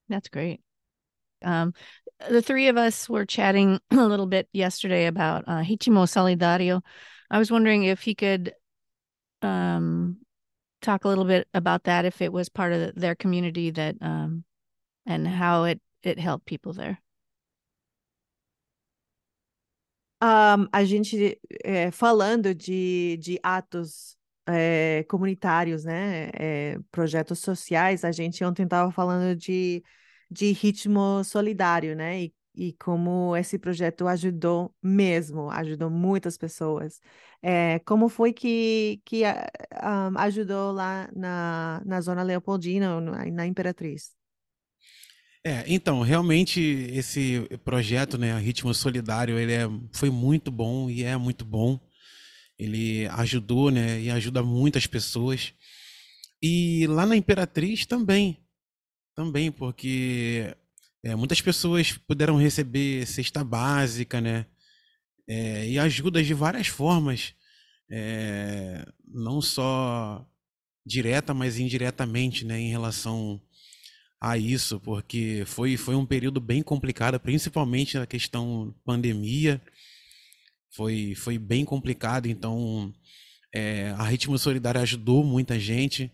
That's 0.08 0.28
great. 0.28 0.60
Um, 1.42 1.72
the 2.28 2.42
three 2.42 2.68
of 2.68 2.76
us 2.76 3.08
were 3.08 3.24
chatting 3.24 3.80
a 3.90 4.06
little 4.06 4.26
bit 4.26 4.48
yesterday 4.52 5.06
about 5.06 5.44
uh, 5.46 5.62
Hichimo 5.62 6.04
Solidario. 6.04 6.82
I 7.30 7.38
was 7.38 7.50
wondering 7.50 7.84
if 7.84 8.02
he 8.02 8.14
could 8.14 8.52
um, 9.40 10.18
talk 10.82 11.04
a 11.04 11.08
little 11.08 11.24
bit 11.24 11.48
about 11.54 11.84
that, 11.84 12.04
if 12.04 12.20
it 12.20 12.32
was 12.32 12.48
part 12.48 12.72
of 12.72 12.94
their 12.94 13.14
community 13.14 13.70
that, 13.70 13.96
um, 14.00 14.44
and 15.06 15.26
how 15.26 15.64
it 15.64 15.80
it 16.02 16.18
helped 16.18 16.46
people 16.46 16.72
there. 16.72 17.00
Um, 20.22 20.68
a 20.72 20.84
gente 20.84 21.40
é, 21.64 21.90
falando 21.90 22.54
de, 22.54 23.16
de 23.18 23.40
atos 23.42 24.18
é, 24.46 25.04
comunitários, 25.08 25.84
né? 25.84 26.28
É, 26.34 26.78
projetos 26.90 27.38
sociais, 27.38 28.04
a 28.04 28.12
gente 28.12 28.44
ontem 28.44 28.64
estava 28.64 28.90
falando 28.92 29.34
de, 29.36 29.82
de 30.30 30.52
ritmo 30.52 31.24
solidário, 31.24 31.96
né? 31.96 32.24
E, 32.24 32.34
e 32.54 32.72
como 32.74 33.34
esse 33.36 33.58
projeto 33.58 34.06
ajudou 34.08 34.74
mesmo, 34.82 35.50
ajudou 35.50 35.88
muitas 35.88 36.36
pessoas. 36.36 37.00
Como 37.86 38.08
foi 38.08 38.32
que, 38.32 39.00
que 39.04 39.22
um, 39.24 40.18
ajudou 40.18 40.72
lá 40.72 41.08
na, 41.14 41.80
na 41.86 42.00
Zona 42.00 42.22
Leopoldina, 42.22 43.00
na, 43.00 43.24
na 43.26 43.46
Imperatriz? 43.46 44.19
É, 45.44 45.64
então, 45.66 46.02
realmente 46.02 46.60
esse 46.60 47.40
projeto, 47.64 48.18
né, 48.18 48.38
Ritmo 48.38 48.74
Solidário, 48.74 49.38
ele 49.38 49.52
é, 49.52 49.66
foi 49.92 50.10
muito 50.10 50.50
bom 50.50 50.90
e 50.90 51.02
é 51.02 51.16
muito 51.16 51.44
bom. 51.44 51.80
Ele 52.58 53.06
ajudou, 53.08 53.70
né, 53.70 54.00
e 54.02 54.10
ajuda 54.10 54.42
muitas 54.42 54.86
pessoas. 54.86 55.54
E 56.42 56.86
lá 56.88 57.06
na 57.06 57.16
Imperatriz 57.16 57.86
também, 57.86 58.38
também, 59.14 59.50
porque 59.50 60.54
é, 61.02 61.14
muitas 61.16 61.40
pessoas 61.40 61.92
puderam 61.92 62.36
receber 62.36 63.06
cesta 63.06 63.42
básica, 63.42 64.20
né, 64.20 64.46
é, 65.28 65.66
e 65.68 65.78
ajudas 65.78 66.26
de 66.26 66.34
várias 66.34 66.66
formas, 66.66 67.34
é, 67.90 68.84
não 69.06 69.40
só 69.40 70.26
direta, 70.84 71.32
mas 71.32 71.58
indiretamente, 71.58 72.44
né, 72.44 72.60
em 72.60 72.70
relação 72.70 73.40
a 74.20 74.36
isso, 74.36 74.78
porque 74.80 75.44
foi, 75.46 75.76
foi 75.76 75.94
um 75.94 76.04
período 76.04 76.40
bem 76.40 76.62
complicado, 76.62 77.18
principalmente 77.18 77.98
na 77.98 78.06
questão 78.06 78.74
pandemia. 78.84 79.60
Foi, 80.76 81.14
foi 81.14 81.38
bem 81.38 81.64
complicado, 81.64 82.26
então 82.26 82.92
é, 83.54 83.90
a 83.96 84.04
Ritmo 84.04 84.38
Solidário 84.38 84.80
ajudou 84.80 85.24
muita 85.24 85.58
gente. 85.58 86.12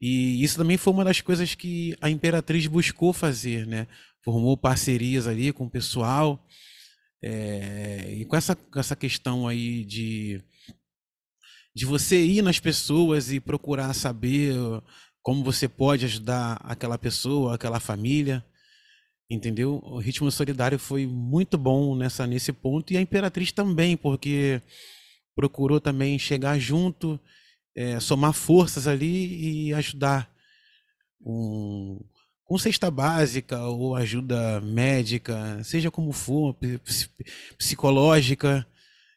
E 0.00 0.42
isso 0.42 0.56
também 0.56 0.76
foi 0.76 0.92
uma 0.92 1.04
das 1.04 1.20
coisas 1.20 1.54
que 1.54 1.96
a 2.00 2.10
Imperatriz 2.10 2.66
buscou 2.66 3.12
fazer, 3.12 3.66
né? 3.66 3.86
Formou 4.24 4.56
parcerias 4.56 5.26
ali 5.26 5.52
com 5.52 5.66
o 5.66 5.70
pessoal. 5.70 6.44
É, 7.22 8.14
e 8.14 8.24
com 8.24 8.36
essa, 8.36 8.54
com 8.54 8.78
essa 8.78 8.94
questão 8.96 9.48
aí 9.48 9.84
de, 9.84 10.42
de 11.74 11.86
você 11.86 12.24
ir 12.24 12.42
nas 12.42 12.60
pessoas 12.60 13.32
e 13.32 13.40
procurar 13.40 13.92
saber 13.94 14.54
como 15.26 15.42
você 15.42 15.66
pode 15.68 16.04
ajudar 16.04 16.56
aquela 16.62 16.96
pessoa, 16.96 17.56
aquela 17.56 17.80
família, 17.80 18.44
entendeu? 19.28 19.80
O 19.82 19.98
ritmo 19.98 20.30
solidário 20.30 20.78
foi 20.78 21.04
muito 21.04 21.58
bom 21.58 21.96
nessa 21.96 22.28
nesse 22.28 22.52
ponto 22.52 22.92
e 22.92 22.96
a 22.96 23.00
Imperatriz 23.00 23.50
também, 23.50 23.96
porque 23.96 24.62
procurou 25.34 25.80
também 25.80 26.16
chegar 26.16 26.60
junto, 26.60 27.18
é, 27.74 27.98
somar 27.98 28.32
forças 28.34 28.86
ali 28.86 29.66
e 29.66 29.74
ajudar 29.74 30.32
com, 31.20 32.00
com 32.44 32.56
cesta 32.56 32.88
básica 32.88 33.60
ou 33.64 33.96
ajuda 33.96 34.60
médica, 34.60 35.60
seja 35.64 35.90
como 35.90 36.12
for, 36.12 36.56
psicológica, 37.58 38.64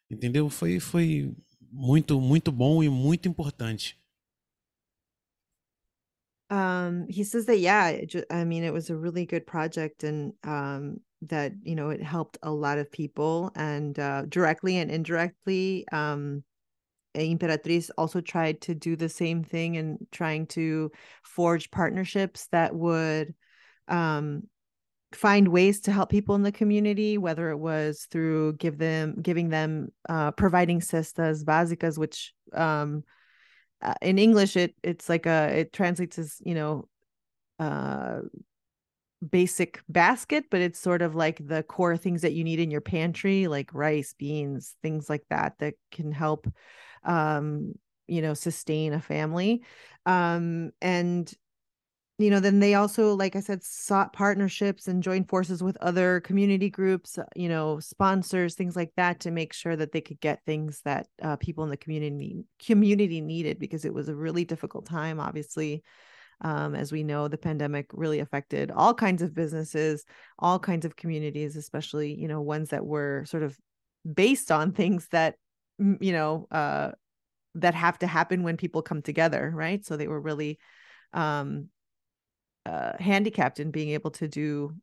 entendeu? 0.10 0.50
Foi 0.50 0.80
foi 0.80 1.32
muito 1.72 2.20
muito 2.20 2.52
bom 2.52 2.82
e 2.82 2.90
muito 2.90 3.30
importante. 3.30 3.99
Um 6.50 7.06
he 7.08 7.24
says 7.24 7.46
that 7.46 7.60
yeah 7.60 8.00
i 8.32 8.44
mean 8.44 8.64
it 8.64 8.74
was 8.74 8.90
a 8.90 8.96
really 8.96 9.26
good 9.26 9.46
project 9.46 10.04
and 10.04 10.34
um 10.44 10.98
that 11.22 11.52
you 11.64 11.76
know 11.76 11.90
it 11.90 12.02
helped 12.02 12.38
a 12.44 12.52
lot 12.52 12.78
of 12.78 12.92
people 12.92 13.52
and 13.56 14.00
uh 14.00 14.24
directly 14.28 14.78
and 14.78 14.90
indirectly 14.90 15.86
um 15.92 16.44
Imperatriz 17.16 17.90
also 17.98 18.22
tried 18.22 18.62
to 18.62 18.76
do 18.76 18.96
the 18.96 19.10
same 19.10 19.44
thing 19.44 19.78
and 19.78 19.98
trying 20.12 20.46
to 20.48 20.92
forge 21.24 21.72
partnerships 21.72 22.48
that 22.52 22.74
would 22.74 23.34
um 23.88 24.44
find 25.12 25.48
ways 25.48 25.82
to 25.82 25.92
help 25.92 26.10
people 26.10 26.36
in 26.36 26.44
the 26.44 26.52
community 26.52 27.18
whether 27.18 27.50
it 27.50 27.58
was 27.58 28.08
through 28.12 28.54
give 28.54 28.78
them 28.78 29.16
giving 29.22 29.50
them 29.50 29.90
uh 30.08 30.30
providing 30.32 30.82
cestas 30.82 31.44
básicas 31.44 31.98
which 31.98 32.34
um 32.54 33.04
uh, 33.82 33.94
in 34.02 34.20
English 34.20 34.56
it 34.56 34.76
it's 34.84 35.10
like 35.10 35.26
a 35.26 35.60
it 35.60 35.74
translates 35.74 36.20
as 36.20 36.38
you 36.46 36.56
know 36.56 36.88
uh 37.60 38.22
basic 39.30 39.82
basket 39.90 40.46
but 40.50 40.62
it's 40.62 40.80
sort 40.80 41.02
of 41.02 41.14
like 41.14 41.46
the 41.46 41.62
core 41.64 41.98
things 41.98 42.22
that 42.22 42.32
you 42.32 42.44
need 42.44 42.60
in 42.60 42.72
your 42.72 42.80
pantry 42.80 43.48
like 43.48 43.74
rice 43.74 44.16
beans 44.18 44.76
things 44.82 45.10
like 45.10 45.24
that 45.30 45.56
that 45.60 45.74
can 45.92 46.12
help 46.12 46.48
um 47.04 47.74
you 48.10 48.22
know 48.22 48.34
sustain 48.34 48.94
a 48.94 49.00
family. 49.00 49.62
Um 50.06 50.72
and 50.82 51.32
you 52.20 52.30
know 52.30 52.42
then 52.42 52.60
they 52.60 52.74
also 52.74 53.16
like 53.16 53.36
i 53.36 53.40
said 53.40 53.64
sought 53.64 54.12
partnerships 54.12 54.88
and 54.88 55.02
joined 55.02 55.28
forces 55.30 55.64
with 55.64 55.78
other 55.78 56.20
community 56.20 56.70
groups 56.70 57.18
uh, 57.18 57.24
you 57.36 57.48
know 57.48 57.80
sponsors 57.80 58.56
things 58.56 58.76
like 58.76 58.92
that 58.98 59.22
to 59.22 59.32
make 59.32 59.54
sure 59.54 59.76
that 59.76 59.94
they 59.94 60.02
could 60.02 60.20
get 60.20 60.44
things 60.46 60.82
that 60.84 61.08
uh, 61.22 61.38
people 61.38 61.64
in 61.64 61.70
the 61.70 61.78
community 61.78 62.44
community 62.64 63.22
needed 63.22 63.58
because 63.58 63.86
it 63.86 63.94
was 63.94 64.10
a 64.10 64.16
really 64.16 64.46
difficult 64.46 64.86
time 64.86 65.20
obviously. 65.20 65.84
Um, 66.42 66.74
as 66.74 66.90
we 66.90 67.04
know 67.04 67.28
the 67.28 67.38
pandemic 67.38 67.88
really 67.92 68.20
affected 68.20 68.72
all 68.72 68.94
kinds 68.94 69.22
of 69.22 69.36
businesses 69.36 70.06
all 70.38 70.58
kinds 70.58 70.86
of 70.86 70.96
communities 70.96 71.58
especially 71.58 72.18
you 72.18 72.30
know 72.30 72.40
ones 72.40 72.70
that 72.70 72.86
were 72.86 73.26
sort 73.28 73.44
of 73.44 73.58
based 74.10 74.50
on 74.50 74.72
things 74.80 75.10
that 75.12 75.36
you 75.80 76.14
know 76.14 76.48
uh, 76.50 76.92
that 77.56 77.76
have 77.76 78.00
to 78.00 78.08
happen 78.08 78.44
when 78.44 78.56
people 78.56 78.82
come 78.82 79.02
together 79.02 79.52
right? 79.54 79.86
So 79.86 79.98
they 79.98 80.08
were 80.08 80.22
really 80.22 80.60
um 81.12 81.68
uh, 82.66 82.94
handicapped 83.00 83.60
in 83.60 83.72
being 83.72 83.90
able 83.90 84.12
to 84.12 84.28
do 84.28 84.74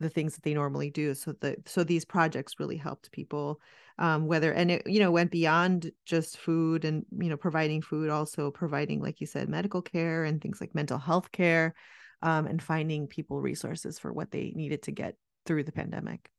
the 0.00 0.10
things 0.10 0.34
that 0.34 0.42
they 0.42 0.54
normally 0.54 0.90
do. 0.90 1.14
So 1.14 1.32
that 1.40 1.68
so 1.68 1.84
these 1.84 2.04
projects 2.04 2.58
really 2.58 2.76
helped 2.76 3.12
people 3.12 3.60
um, 3.98 4.26
whether 4.26 4.52
and 4.52 4.70
it 4.70 4.86
you 4.86 5.00
know 5.00 5.10
went 5.10 5.30
beyond 5.30 5.90
just 6.06 6.38
food 6.38 6.84
and 6.84 7.04
you 7.18 7.28
know 7.28 7.36
providing 7.36 7.82
food 7.82 8.10
also 8.10 8.50
providing 8.50 9.00
like 9.00 9.20
you 9.20 9.26
said 9.26 9.48
medical 9.48 9.82
care 9.82 10.24
and 10.24 10.40
things 10.40 10.60
like 10.60 10.74
mental 10.74 10.98
health 10.98 11.30
care 11.32 11.74
um, 12.22 12.46
and 12.46 12.62
finding 12.62 13.06
people 13.06 13.40
resources 13.40 13.98
for 13.98 14.12
what 14.12 14.30
they 14.30 14.52
needed 14.54 14.82
to 14.82 14.92
get 14.92 15.16
through 15.46 15.64
the 15.64 15.72
pandemic. 15.72 16.30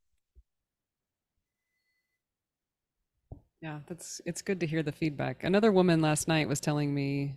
Yeah 3.61 3.79
that's 3.87 4.21
it's 4.25 4.41
good 4.41 4.59
to 4.59 4.67
hear 4.67 4.83
the 4.83 4.91
feedback. 4.91 5.43
Another 5.43 5.71
woman 5.71 6.01
last 6.01 6.27
night 6.27 6.47
was 6.47 6.59
telling 6.59 6.93
me 6.93 7.35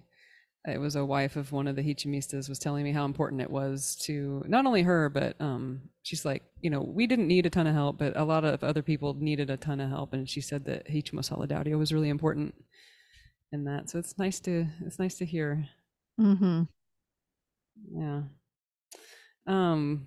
it 0.66 0.78
was 0.78 0.96
a 0.96 1.04
wife 1.04 1.36
of 1.36 1.52
one 1.52 1.68
of 1.68 1.76
the 1.76 1.82
Hichimistas 1.82 2.48
was 2.48 2.58
telling 2.58 2.82
me 2.82 2.92
how 2.92 3.04
important 3.04 3.40
it 3.40 3.50
was 3.50 3.94
to 4.02 4.42
not 4.48 4.66
only 4.66 4.82
her, 4.82 5.08
but 5.08 5.40
um, 5.40 5.82
she's 6.02 6.24
like, 6.24 6.42
you 6.60 6.70
know, 6.70 6.80
we 6.80 7.06
didn't 7.06 7.28
need 7.28 7.46
a 7.46 7.50
ton 7.50 7.68
of 7.68 7.74
help, 7.74 7.98
but 7.98 8.16
a 8.16 8.24
lot 8.24 8.44
of 8.44 8.64
other 8.64 8.82
people 8.82 9.14
needed 9.14 9.48
a 9.48 9.56
ton 9.56 9.80
of 9.80 9.88
help, 9.88 10.12
and 10.12 10.28
she 10.28 10.40
said 10.40 10.64
that 10.64 10.88
Hichimo 10.88 11.20
Solidario 11.20 11.78
was 11.78 11.92
really 11.92 12.08
important 12.08 12.54
in 13.52 13.64
that. 13.64 13.88
So 13.88 13.98
it's 13.98 14.18
nice 14.18 14.40
to 14.40 14.66
it's 14.84 14.98
nice 14.98 15.16
to 15.18 15.24
hear. 15.24 15.68
Mm-hmm. 16.20 16.62
Yeah. 17.94 18.22
Um. 19.46 20.06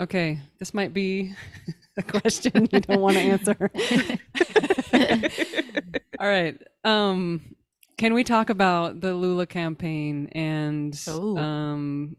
Okay, 0.00 0.40
this 0.58 0.74
might 0.74 0.92
be 0.92 1.34
a 1.96 2.02
question 2.02 2.68
you 2.72 2.80
don't 2.80 3.00
want 3.00 3.16
to 3.16 3.22
answer. 3.22 3.70
All 6.18 6.28
right. 6.28 6.60
Um 6.84 7.54
can 7.98 8.14
we 8.14 8.24
talk 8.24 8.50
about 8.50 9.00
the 9.00 9.14
Lula 9.14 9.46
campaign 9.46 10.28
and 10.32 10.98
Oh. 11.08 11.36
um, 11.36 12.16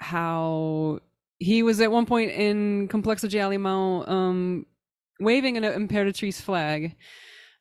how 0.00 1.00
he 1.38 1.62
was 1.62 1.80
at 1.80 1.90
one 1.90 2.06
point 2.06 2.30
in 2.32 2.88
Complexo 2.88 3.28
de 3.28 3.38
Alimão 3.38 4.08
um, 4.08 4.66
waving 5.20 5.56
an 5.56 5.64
Imperatriz 5.64 6.40
flag? 6.40 6.96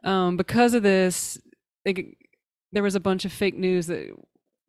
Um, 0.04 0.38
because 0.38 0.74
of 0.74 0.84
this, 0.84 1.38
they, 1.84 2.16
there 2.72 2.84
was 2.84 2.96
a 2.96 3.00
bunch 3.00 3.26
of 3.26 3.32
fake 3.34 3.58
news 3.58 3.88
that 3.88 4.12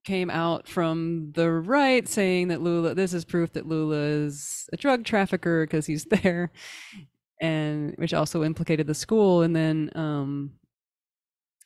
came 0.05 0.31
out 0.31 0.69
from 0.69 1.33
the 1.35 1.51
right 1.51 2.07
saying 2.09 2.49
that 2.49 2.63
Lula, 2.63 2.95
this 2.95 3.13
is 3.13 3.25
proof 3.25 3.53
that 3.55 3.67
Lula 3.67 3.97
is 3.97 4.69
a 4.73 4.77
drug 4.77 5.05
trafficker 5.05 5.67
because 5.67 5.85
he's 5.87 6.05
there, 6.23 6.53
and 7.41 7.95
which 7.97 8.15
also 8.15 8.45
implicated 8.45 8.87
the 8.87 8.95
school. 8.95 9.43
And 9.43 9.55
then, 9.55 9.91
um, 9.95 10.53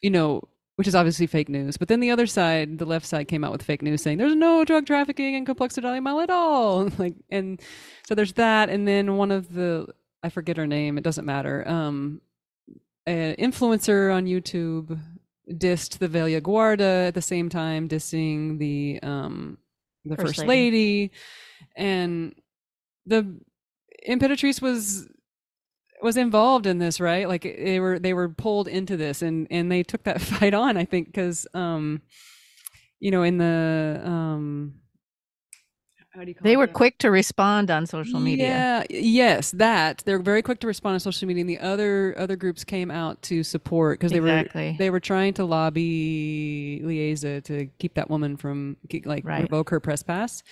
you 0.01 0.11
know, 0.11 0.43
which 0.81 0.89
is 0.89 0.95
obviously 0.95 1.27
fake 1.27 1.51
news. 1.51 1.77
But 1.77 1.89
then 1.89 2.01
the 2.01 2.11
other 2.11 2.27
side, 2.27 2.79
the 2.79 2.87
left 2.87 3.05
side, 3.05 3.29
came 3.29 3.45
out 3.45 3.53
with 3.53 3.63
fake 3.63 3.83
news 3.83 4.01
saying 4.01 4.17
there's 4.17 4.35
no 4.35 4.65
drug 4.65 4.87
trafficking 4.87 5.35
in 5.35 5.45
Complexo 5.45 5.83
de 5.83 6.01
Mal 6.01 6.21
at 6.21 6.31
all. 6.31 6.89
Like, 6.99 7.17
and 7.29 7.61
so 8.09 8.15
there's 8.15 8.33
that. 8.33 8.71
And 8.71 8.89
then 8.89 9.19
one 9.19 9.31
of 9.31 9.53
the, 9.53 9.89
I 10.23 10.31
forget 10.31 10.57
her 10.57 10.67
name. 10.67 10.97
It 10.97 11.05
doesn't 11.05 11.27
matter. 11.27 11.69
Um, 11.69 12.23
an 13.07 13.37
influencer 13.37 14.11
on 14.11 14.25
YouTube 14.25 14.99
dissed 15.53 15.99
the 15.99 16.09
Velia 16.09 16.41
Guarda 16.41 17.09
at 17.09 17.15
the 17.15 17.21
same 17.21 17.51
time, 17.51 17.87
dissing 17.87 18.59
the 18.59 19.01
um, 19.03 19.59
the 20.07 20.17
First 20.17 20.37
first, 20.37 20.47
lady. 20.47 20.71
lady. 20.71 21.11
and 21.77 22.35
the 23.05 23.39
Imperatrice 24.09 24.63
was 24.63 25.11
was 26.03 26.17
involved 26.17 26.67
in 26.67 26.79
this, 26.79 27.01
right? 27.01 27.29
Like 27.29 27.43
they 27.43 27.81
were 27.81 27.99
they 27.99 28.15
were 28.15 28.29
pulled 28.29 28.69
into 28.69 28.97
this, 28.97 29.23
and 29.23 29.47
and 29.51 29.71
they 29.71 29.83
took 29.83 30.05
that 30.05 30.21
fight 30.21 30.55
on. 30.55 30.77
I 30.77 30.85
think 30.85 31.07
because 31.07 31.47
um, 31.55 32.03
you 32.99 33.11
know, 33.11 33.23
in 33.23 33.39
the 33.39 34.01
um, 34.05 34.75
how 36.13 36.23
do 36.23 36.29
you 36.29 36.35
call 36.35 36.45
They 36.45 36.57
were 36.57 36.67
quick 36.67 36.99
to 36.99 37.11
respond 37.11 37.71
on 37.71 37.87
social 37.87 38.19
media. 38.19 38.47
Yeah, 38.47 38.85
yes, 38.91 39.53
that 39.53 40.03
they're 40.05 40.19
very 40.19 40.43
quick 40.43 40.59
to 40.61 40.67
respond 40.67 40.95
on 40.95 41.01
social 41.01 41.29
media, 41.29 41.43
and 41.43 41.51
the 41.51 41.59
other 41.59 42.15
other 42.19 42.37
groups 42.37 42.65
came 42.65 42.91
out 42.91 43.23
to 43.23 43.43
support 43.45 43.99
because 43.99 44.13
they 44.13 44.19
Exactly. 44.19 44.71
were 44.73 44.77
they 44.79 44.91
were 44.91 45.01
trying 45.01 45.35
to 45.35 45.45
lobby 45.45 46.81
Liesa 46.85 47.43
to 47.45 47.67
keep 47.79 47.95
that 47.95 48.11
woman 48.11 48.37
from 48.37 48.77
like 49.05 49.25
Right. 49.25 49.43
revoke 49.43 49.71
her 49.71 49.81
press 49.81 50.03
pass. 50.03 50.43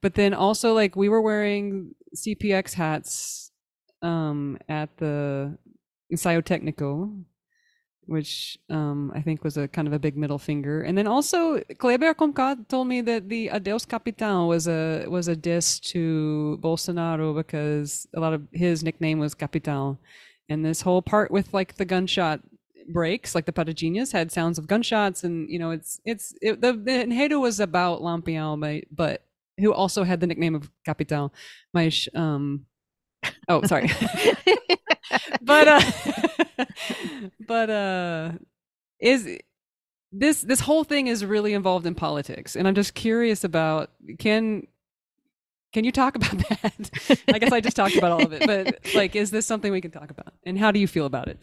But 0.00 0.14
then 0.14 0.32
also 0.32 0.74
like 0.74 0.96
we 0.96 1.08
were 1.08 1.20
wearing 1.20 1.94
CPX 2.14 2.74
hats 2.74 3.43
um, 4.04 4.58
at 4.68 4.96
the 4.98 5.56
ensayo 6.12 7.24
which 8.06 8.58
um, 8.68 9.10
I 9.14 9.22
think 9.22 9.42
was 9.42 9.56
a 9.56 9.66
kind 9.66 9.88
of 9.88 9.94
a 9.94 9.98
big 9.98 10.14
middle 10.16 10.38
finger. 10.38 10.82
And 10.82 10.96
then 10.96 11.06
also 11.06 11.60
Kleber 11.78 12.12
Comcat 12.14 12.68
told 12.68 12.86
me 12.86 13.00
that 13.00 13.30
the 13.30 13.48
Adeus 13.48 13.86
Capitão 13.86 14.46
was 14.46 14.68
a 14.68 15.06
was 15.08 15.26
a 15.26 15.34
diss 15.34 15.80
to 15.92 16.58
Bolsonaro 16.62 17.34
because 17.34 18.06
a 18.14 18.20
lot 18.20 18.34
of 18.34 18.42
his 18.52 18.84
nickname 18.84 19.18
was 19.18 19.34
Capitão. 19.34 19.96
And 20.50 20.64
this 20.64 20.82
whole 20.82 21.00
part 21.00 21.30
with 21.30 21.54
like 21.54 21.76
the 21.76 21.86
gunshot 21.86 22.40
breaks, 22.92 23.34
like 23.34 23.46
the 23.46 23.52
Pataginias 23.52 24.12
had 24.12 24.30
sounds 24.30 24.58
of 24.58 24.66
gunshots, 24.66 25.24
and 25.24 25.48
you 25.48 25.58
know 25.58 25.70
it's 25.70 26.00
it's 26.04 26.34
it, 26.42 26.60
the 26.60 26.72
the 26.74 26.90
enredo 26.90 27.40
was 27.40 27.60
about 27.60 28.02
Lampião, 28.02 28.60
but, 28.90 29.22
who 29.58 29.72
also 29.72 30.04
had 30.04 30.20
the 30.20 30.26
nickname 30.26 30.54
of 30.54 30.70
Capitão. 30.86 31.30
Mas 31.72 32.08
um, 32.14 32.66
oh 33.48 33.62
sorry. 33.64 33.90
but 35.42 35.68
uh 35.68 35.80
but 37.46 37.70
uh 37.70 38.32
is 39.00 39.38
this 40.12 40.42
this 40.42 40.60
whole 40.60 40.84
thing 40.84 41.06
is 41.06 41.24
really 41.24 41.52
involved 41.52 41.86
in 41.86 41.94
politics 41.94 42.54
and 42.56 42.68
i'm 42.68 42.74
just 42.74 42.94
curious 42.94 43.44
about 43.44 43.90
can 44.18 44.66
can 45.72 45.84
you 45.84 45.90
talk 45.90 46.14
about 46.20 46.38
that? 46.48 47.20
I 47.28 47.38
guess 47.38 47.52
i 47.52 47.60
just 47.60 47.76
talked 47.76 47.96
about 47.96 48.12
all 48.12 48.24
of 48.24 48.32
it 48.32 48.46
but 48.46 48.94
like 48.94 49.16
is 49.16 49.30
this 49.30 49.46
something 49.46 49.72
we 49.72 49.80
can 49.80 49.90
talk 49.90 50.10
about? 50.10 50.32
And 50.44 50.58
how 50.58 50.70
do 50.70 50.78
you 50.78 50.86
feel 50.86 51.06
about 51.06 51.28
it? 51.28 51.38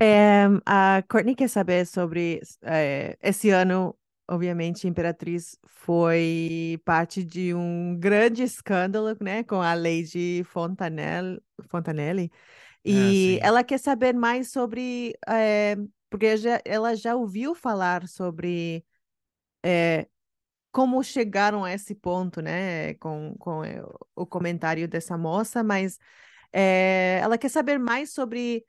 É, 0.00 0.46
a 0.64 1.02
Courtney 1.06 1.34
quer 1.34 1.48
saber 1.48 1.84
sobre 1.84 2.40
é, 2.62 3.18
esse 3.20 3.50
ano, 3.50 3.94
obviamente, 4.30 4.88
Imperatriz 4.88 5.58
foi 5.66 6.80
parte 6.84 7.24
de 7.24 7.54
um 7.54 7.96
grande 7.98 8.42
escândalo, 8.44 9.16
né, 9.20 9.44
com 9.44 9.62
a 9.62 9.74
Lady 9.74 10.44
Fontanelle, 10.44 11.40
Fontanelli, 11.68 12.32
e 12.84 13.38
sim. 13.38 13.40
ela 13.42 13.64
quer 13.64 13.78
saber 13.78 14.14
mais 14.14 14.50
sobre, 14.52 15.14
é, 15.28 15.76
porque 16.10 16.36
já- 16.36 16.60
ela 16.64 16.94
já 16.96 17.16
ouviu 17.16 17.54
falar 17.54 18.08
sobre 18.08 18.84
é, 19.64 20.08
como 20.72 21.02
chegaram 21.04 21.64
a 21.64 21.72
esse 21.72 21.94
ponto, 21.94 22.40
né, 22.42 22.94
com, 22.94 23.34
com 23.38 23.64
é, 23.64 23.82
o 24.16 24.26
comentário 24.26 24.88
dessa 24.88 25.18
moça, 25.18 25.62
mas 25.64 25.98
ela 27.20 27.38
quer 27.38 27.48
saber 27.48 27.78
mais 27.78 28.12
sobre 28.12 28.64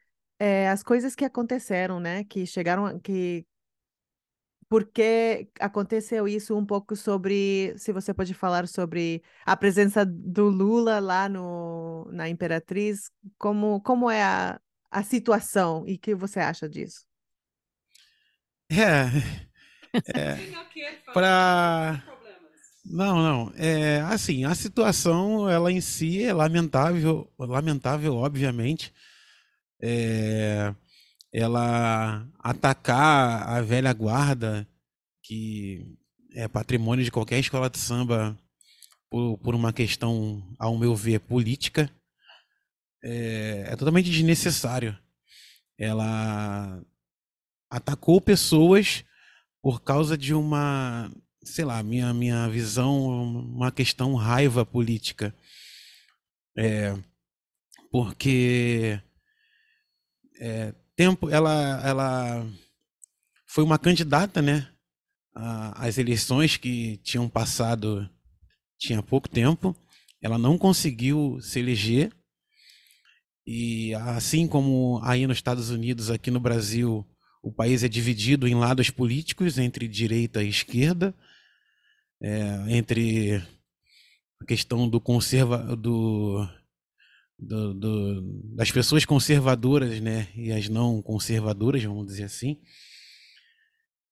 as 0.71 0.81
coisas 0.83 1.15
que 1.15 1.23
aconteceram, 1.25 1.99
né, 1.99 2.23
que 2.23 2.45
chegaram, 2.47 2.99
que 2.99 3.45
por 4.71 4.85
que 4.85 5.49
aconteceu 5.59 6.29
isso, 6.29 6.57
um 6.57 6.65
pouco 6.65 6.95
sobre, 6.95 7.73
se 7.77 7.91
você 7.91 8.13
pode 8.13 8.33
falar 8.33 8.69
sobre 8.69 9.21
a 9.45 9.57
presença 9.57 10.05
do 10.05 10.47
Lula 10.47 10.97
lá 11.01 11.27
no, 11.27 12.07
na 12.09 12.29
Imperatriz, 12.29 13.11
como, 13.37 13.81
como 13.81 14.09
é 14.09 14.23
a, 14.23 14.61
a 14.89 15.03
situação 15.03 15.83
e 15.85 15.95
o 15.95 15.99
que 15.99 16.15
você 16.15 16.39
acha 16.39 16.69
disso? 16.69 17.05
É, 18.69 19.07
é 20.15 20.37
para 21.13 22.01
Não, 22.85 23.21
não. 23.21 23.53
É 23.57 23.99
assim, 24.03 24.45
a 24.45 24.55
situação, 24.55 25.49
ela 25.49 25.69
em 25.69 25.81
si 25.81 26.23
é 26.23 26.31
lamentável, 26.31 27.29
lamentável, 27.37 28.15
obviamente. 28.15 28.93
É, 29.81 30.73
ela 31.33 32.27
atacar 32.39 33.47
a 33.47 33.61
velha 33.61 33.93
guarda, 33.93 34.67
que 35.23 35.97
é 36.33 36.47
patrimônio 36.47 37.05
de 37.05 37.11
qualquer 37.11 37.39
escola 37.39 37.69
de 37.69 37.77
samba, 37.79 38.37
por, 39.09 39.37
por 39.39 39.55
uma 39.55 39.73
questão, 39.73 40.55
ao 40.57 40.77
meu 40.77 40.95
ver, 40.95 41.19
política, 41.19 41.89
é, 43.03 43.65
é 43.67 43.75
totalmente 43.75 44.09
desnecessário. 44.09 44.97
Ela 45.77 46.81
atacou 47.69 48.21
pessoas 48.21 49.03
por 49.61 49.81
causa 49.81 50.17
de 50.17 50.33
uma, 50.33 51.11
sei 51.43 51.65
lá, 51.65 51.81
minha, 51.83 52.13
minha 52.13 52.47
visão, 52.49 53.23
uma 53.23 53.71
questão 53.71 54.15
raiva 54.15 54.65
política. 54.65 55.35
É, 56.57 56.95
porque 57.91 59.01
é, 60.39 60.73
tempo 60.95 61.29
ela, 61.29 61.81
ela 61.85 62.47
foi 63.47 63.63
uma 63.63 63.79
candidata, 63.79 64.41
né, 64.41 64.67
às 65.33 65.97
eleições 65.97 66.57
que 66.57 66.97
tinham 66.97 67.27
passado 67.29 68.09
tinha 68.77 69.01
pouco 69.03 69.29
tempo. 69.29 69.75
Ela 70.21 70.37
não 70.37 70.57
conseguiu 70.57 71.39
se 71.41 71.59
eleger. 71.59 72.11
E 73.45 73.93
assim 73.95 74.47
como 74.47 74.99
aí 75.03 75.25
nos 75.25 75.37
Estados 75.37 75.69
Unidos, 75.69 76.09
aqui 76.09 76.29
no 76.31 76.39
Brasil, 76.39 77.05
o 77.41 77.51
país 77.51 77.83
é 77.83 77.87
dividido 77.87 78.47
em 78.47 78.55
lados 78.55 78.89
políticos 78.89 79.57
entre 79.57 79.87
direita 79.87 80.43
e 80.43 80.49
esquerda, 80.49 81.13
é, 82.21 82.65
entre 82.69 83.41
a 84.39 84.45
questão 84.45 84.87
do 84.87 85.01
conserva 85.01 85.75
do, 85.75 86.47
do- 87.41 87.73
do- 87.73 88.21
das 88.55 88.71
pessoas 88.71 89.03
conservadoras, 89.05 89.99
né, 89.99 90.27
e 90.35 90.51
as 90.51 90.69
não 90.69 91.01
conservadoras, 91.01 91.83
vamos 91.83 92.05
dizer 92.05 92.25
assim. 92.25 92.57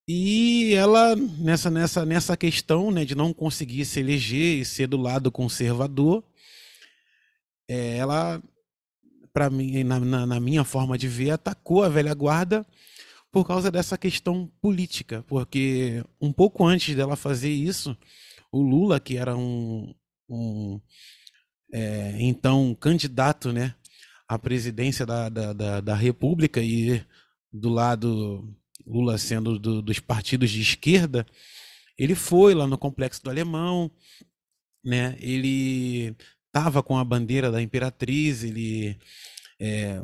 E 0.07 0.73
ela 0.73 1.15
nessa 1.15 1.69
nessa 1.69 2.03
nessa 2.05 2.35
questão, 2.35 2.89
né, 2.89 3.05
de 3.05 3.13
não 3.13 3.31
conseguir 3.31 3.85
se 3.85 3.99
eleger 3.99 4.59
e 4.59 4.65
ser 4.65 4.87
do 4.87 4.97
lado 4.97 5.31
conservador, 5.31 6.23
é, 7.67 7.97
ela 7.97 8.41
para 9.31 9.49
mim, 9.51 9.83
na, 9.83 9.99
na, 9.99 10.25
na 10.25 10.39
minha 10.39 10.63
forma 10.63 10.97
de 10.97 11.07
ver, 11.07 11.29
atacou 11.29 11.83
a 11.83 11.89
velha 11.89 12.13
guarda 12.15 12.65
por 13.31 13.45
causa 13.45 13.69
dessa 13.69 13.95
questão 13.95 14.51
política, 14.59 15.23
porque 15.27 16.03
um 16.19 16.33
pouco 16.33 16.65
antes 16.65 16.95
dela 16.95 17.15
fazer 17.15 17.51
isso, 17.51 17.95
o 18.51 18.59
Lula, 18.59 18.99
que 18.99 19.17
era 19.17 19.37
um, 19.37 19.93
um 20.27 20.81
é, 21.71 22.15
então 22.19 22.75
candidato, 22.79 23.51
né, 23.51 23.75
à 24.27 24.37
presidência 24.37 25.05
da, 25.05 25.29
da, 25.29 25.53
da, 25.53 25.81
da 25.81 25.95
República 25.95 26.61
e 26.61 27.03
do 27.51 27.69
lado 27.69 28.53
Lula 28.85 29.17
sendo 29.17 29.59
do, 29.59 29.81
dos 29.81 29.99
partidos 29.99 30.49
de 30.49 30.61
esquerda, 30.61 31.25
ele 31.97 32.15
foi 32.15 32.53
lá 32.53 32.65
no 32.65 32.77
Complexo 32.77 33.23
do 33.23 33.29
Alemão, 33.29 33.91
né? 34.83 35.17
Ele 35.19 36.15
estava 36.47 36.81
com 36.81 36.97
a 36.97 37.03
bandeira 37.03 37.51
da 37.51 37.61
Imperatriz, 37.61 38.43
ele 38.43 38.97
é, 39.59 40.01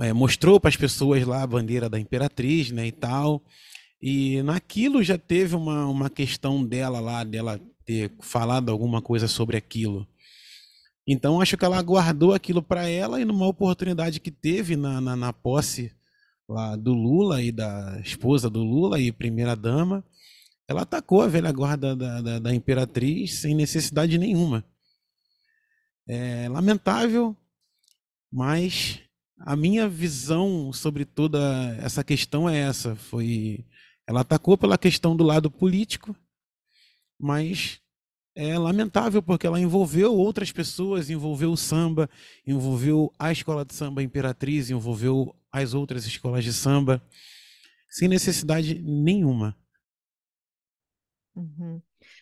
é, 0.00 0.12
mostrou 0.12 0.60
para 0.60 0.68
as 0.68 0.76
pessoas 0.76 1.26
lá 1.26 1.42
a 1.42 1.46
bandeira 1.46 1.88
da 1.88 1.98
Imperatriz, 1.98 2.70
né, 2.70 2.86
e 2.86 2.92
tal. 2.92 3.42
E 4.00 4.42
naquilo 4.42 5.02
já 5.02 5.18
teve 5.18 5.56
uma, 5.56 5.86
uma 5.86 6.08
questão 6.08 6.64
dela 6.64 7.00
lá, 7.00 7.24
dela 7.24 7.60
ter 7.84 8.12
falado 8.20 8.70
alguma 8.70 9.02
coisa 9.02 9.28
sobre 9.28 9.56
aquilo. 9.56 10.06
Então 11.06 11.40
acho 11.40 11.56
que 11.56 11.64
ela 11.64 11.80
guardou 11.80 12.34
aquilo 12.34 12.62
para 12.62 12.88
ela 12.88 13.20
e 13.20 13.24
numa 13.24 13.46
oportunidade 13.46 14.18
que 14.18 14.30
teve 14.30 14.74
na, 14.74 15.00
na, 15.00 15.14
na 15.14 15.32
posse 15.32 15.92
lá 16.48 16.74
do 16.74 16.92
Lula 16.92 17.42
e 17.42 17.52
da 17.52 18.00
esposa 18.00 18.50
do 18.50 18.62
Lula 18.62 19.00
e 19.00 19.12
primeira 19.12 19.54
dama, 19.54 20.04
ela 20.68 20.82
atacou 20.82 21.22
a 21.22 21.28
velha 21.28 21.52
guarda 21.52 21.94
da, 21.94 22.20
da, 22.20 22.38
da 22.38 22.54
Imperatriz 22.54 23.40
sem 23.40 23.54
necessidade 23.54 24.18
nenhuma. 24.18 24.64
É 26.08 26.48
lamentável, 26.48 27.36
mas 28.32 29.00
a 29.38 29.56
minha 29.56 29.88
visão 29.88 30.72
sobre 30.72 31.04
toda 31.04 31.38
essa 31.80 32.02
questão 32.02 32.48
é 32.48 32.58
essa. 32.58 32.96
Foi, 32.96 33.64
ela 34.06 34.20
atacou 34.20 34.56
pela 34.56 34.78
questão 34.78 35.16
do 35.16 35.24
lado 35.24 35.50
político, 35.50 36.16
mas 37.18 37.80
é 38.36 38.58
lamentável 38.58 39.22
porque 39.22 39.46
ela 39.46 39.58
envolveu 39.58 40.14
outras 40.14 40.52
pessoas, 40.52 41.08
envolveu 41.08 41.50
o 41.50 41.56
samba, 41.56 42.08
envolveu 42.46 43.10
a 43.18 43.32
escola 43.32 43.64
de 43.64 43.74
samba 43.74 44.02
Imperatriz, 44.02 44.68
envolveu 44.68 45.34
as 45.50 45.72
outras 45.72 46.04
escolas 46.04 46.44
de 46.44 46.52
samba, 46.52 47.02
sem 47.88 48.08
necessidade 48.08 48.78
nenhuma. 48.78 49.56
Uhum. 51.34 51.80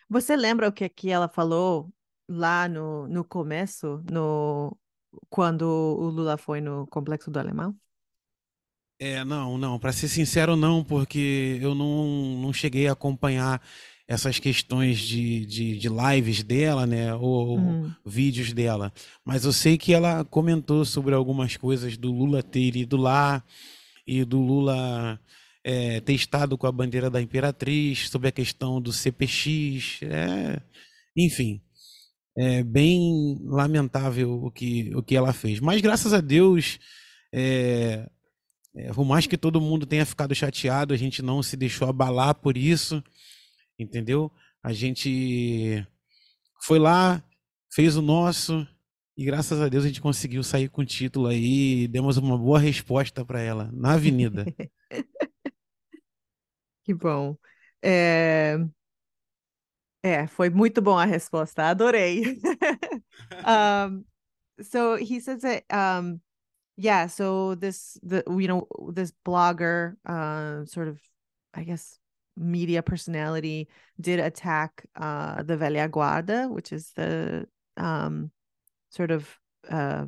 Você 0.09 0.37
lembra 0.37 0.69
o 0.69 0.73
que, 0.73 0.89
que 0.89 1.11
ela 1.11 1.29
falou 1.29 1.93
lá 2.29 2.69
no, 2.69 3.09
no 3.09 3.25
começo, 3.25 4.01
no, 4.11 4.77
quando 5.29 5.63
o 5.63 6.11
Lula 6.11 6.37
foi 6.39 6.61
no 6.61 6.87
Complexo 6.87 7.29
do 7.29 7.41
Alemão? 7.41 7.77
É, 9.01 9.25
não, 9.25 9.59
não, 9.59 9.81
para 9.81 9.93
ser 9.93 10.07
sincero, 10.07 10.55
não, 10.55 10.85
porque 10.85 11.59
eu 11.61 11.75
não, 11.75 12.37
não 12.41 12.53
cheguei 12.53 12.87
a 12.87 12.93
acompanhar 12.93 13.61
essas 14.07 14.39
questões 14.39 14.99
de, 14.99 15.47
de, 15.47 15.79
de 15.79 15.89
lives 15.89 16.43
dela, 16.43 16.87
né? 16.87 17.15
Ou 17.15 17.59
uhum. 17.59 17.91
vídeos 18.05 18.53
dela. 18.53 18.93
Mas 19.25 19.45
eu 19.45 19.53
sei 19.53 19.79
que 19.79 19.95
ela 19.95 20.25
comentou 20.25 20.85
sobre 20.85 21.15
algumas 21.15 21.57
coisas 21.57 21.97
do 21.97 22.13
Lula 22.13 22.43
ter 22.43 22.77
ido 22.77 22.97
lá 22.97 23.43
e 24.07 24.23
do 24.25 24.39
Lula 24.39 25.19
é, 25.65 26.01
ter 26.01 26.13
estado 26.13 26.59
com 26.59 26.67
a 26.67 26.73
bandeira 26.73 27.09
da 27.09 27.21
Imperatriz, 27.21 28.11
sobre 28.11 28.29
a 28.29 28.33
questão 28.33 28.81
do 28.81 28.93
CPX. 28.93 30.01
É, 30.03 30.61
enfim, 31.17 31.63
é 32.37 32.63
bem 32.63 33.39
lamentável 33.43 34.45
o 34.45 34.51
que, 34.51 34.95
o 34.95 35.03
que 35.03 35.17
ela 35.17 35.33
fez. 35.33 35.61
Mas 35.61 35.81
graças 35.81 36.13
a 36.13 36.21
Deus. 36.21 36.79
É, 37.33 38.09
é, 38.77 38.93
por 38.93 39.05
mais 39.05 39.27
que 39.27 39.39
todo 39.39 39.61
mundo 39.61 39.87
tenha 39.87 40.05
ficado 40.05 40.35
chateado, 40.35 40.93
a 40.93 40.97
gente 40.97 41.23
não 41.23 41.43
se 41.45 41.57
deixou 41.57 41.89
abalar 41.89 42.35
por 42.35 42.57
isso 42.57 43.03
entendeu? 43.79 44.31
A 44.63 44.73
gente 44.73 45.87
foi 46.63 46.79
lá, 46.79 47.23
fez 47.73 47.97
o 47.97 48.03
nosso 48.03 48.67
e 49.17 49.25
graças 49.25 49.61
a 49.61 49.69
Deus 49.69 49.85
a 49.85 49.87
gente 49.87 50.01
conseguiu 50.01 50.43
sair 50.43 50.69
com 50.69 50.83
o 50.83 50.87
título 50.87 51.29
aí, 51.29 51.87
demos 51.87 52.17
uma 52.17 52.37
boa 52.37 52.59
resposta 52.59 53.25
para 53.25 53.41
ela 53.41 53.71
na 53.73 53.93
avenida. 53.95 54.45
que 56.85 56.93
bom. 56.93 57.37
É... 57.83 58.57
é, 60.03 60.27
foi 60.27 60.51
muito 60.51 60.83
bom 60.83 60.99
a 60.99 61.05
resposta, 61.05 61.65
adorei. 61.65 62.41
um, 63.47 64.05
so 64.61 64.97
he 64.97 65.21
says 65.21 65.43
that 65.43 65.65
um, 65.73 66.21
yeah, 66.77 67.07
so 67.07 67.55
this 67.55 67.99
the 68.03 68.25
you 68.27 68.49
know 68.49 68.67
this 68.93 69.13
blogger 69.25 69.97
uh, 70.05 70.65
sort 70.67 70.89
of 70.89 70.99
I 71.55 71.65
guess 71.65 72.01
media 72.37 72.83
personality 72.83 73.69
did 74.01 74.21
attack 74.21 74.87
uh, 74.97 75.43
the 75.43 75.57
Velha 75.57 75.89
Guarda, 75.89 76.51
which 76.51 76.73
is 76.73 76.93
the 76.97 77.47
um, 77.77 78.31
sort 78.91 79.11
of 79.11 79.39
uh, 79.71 80.07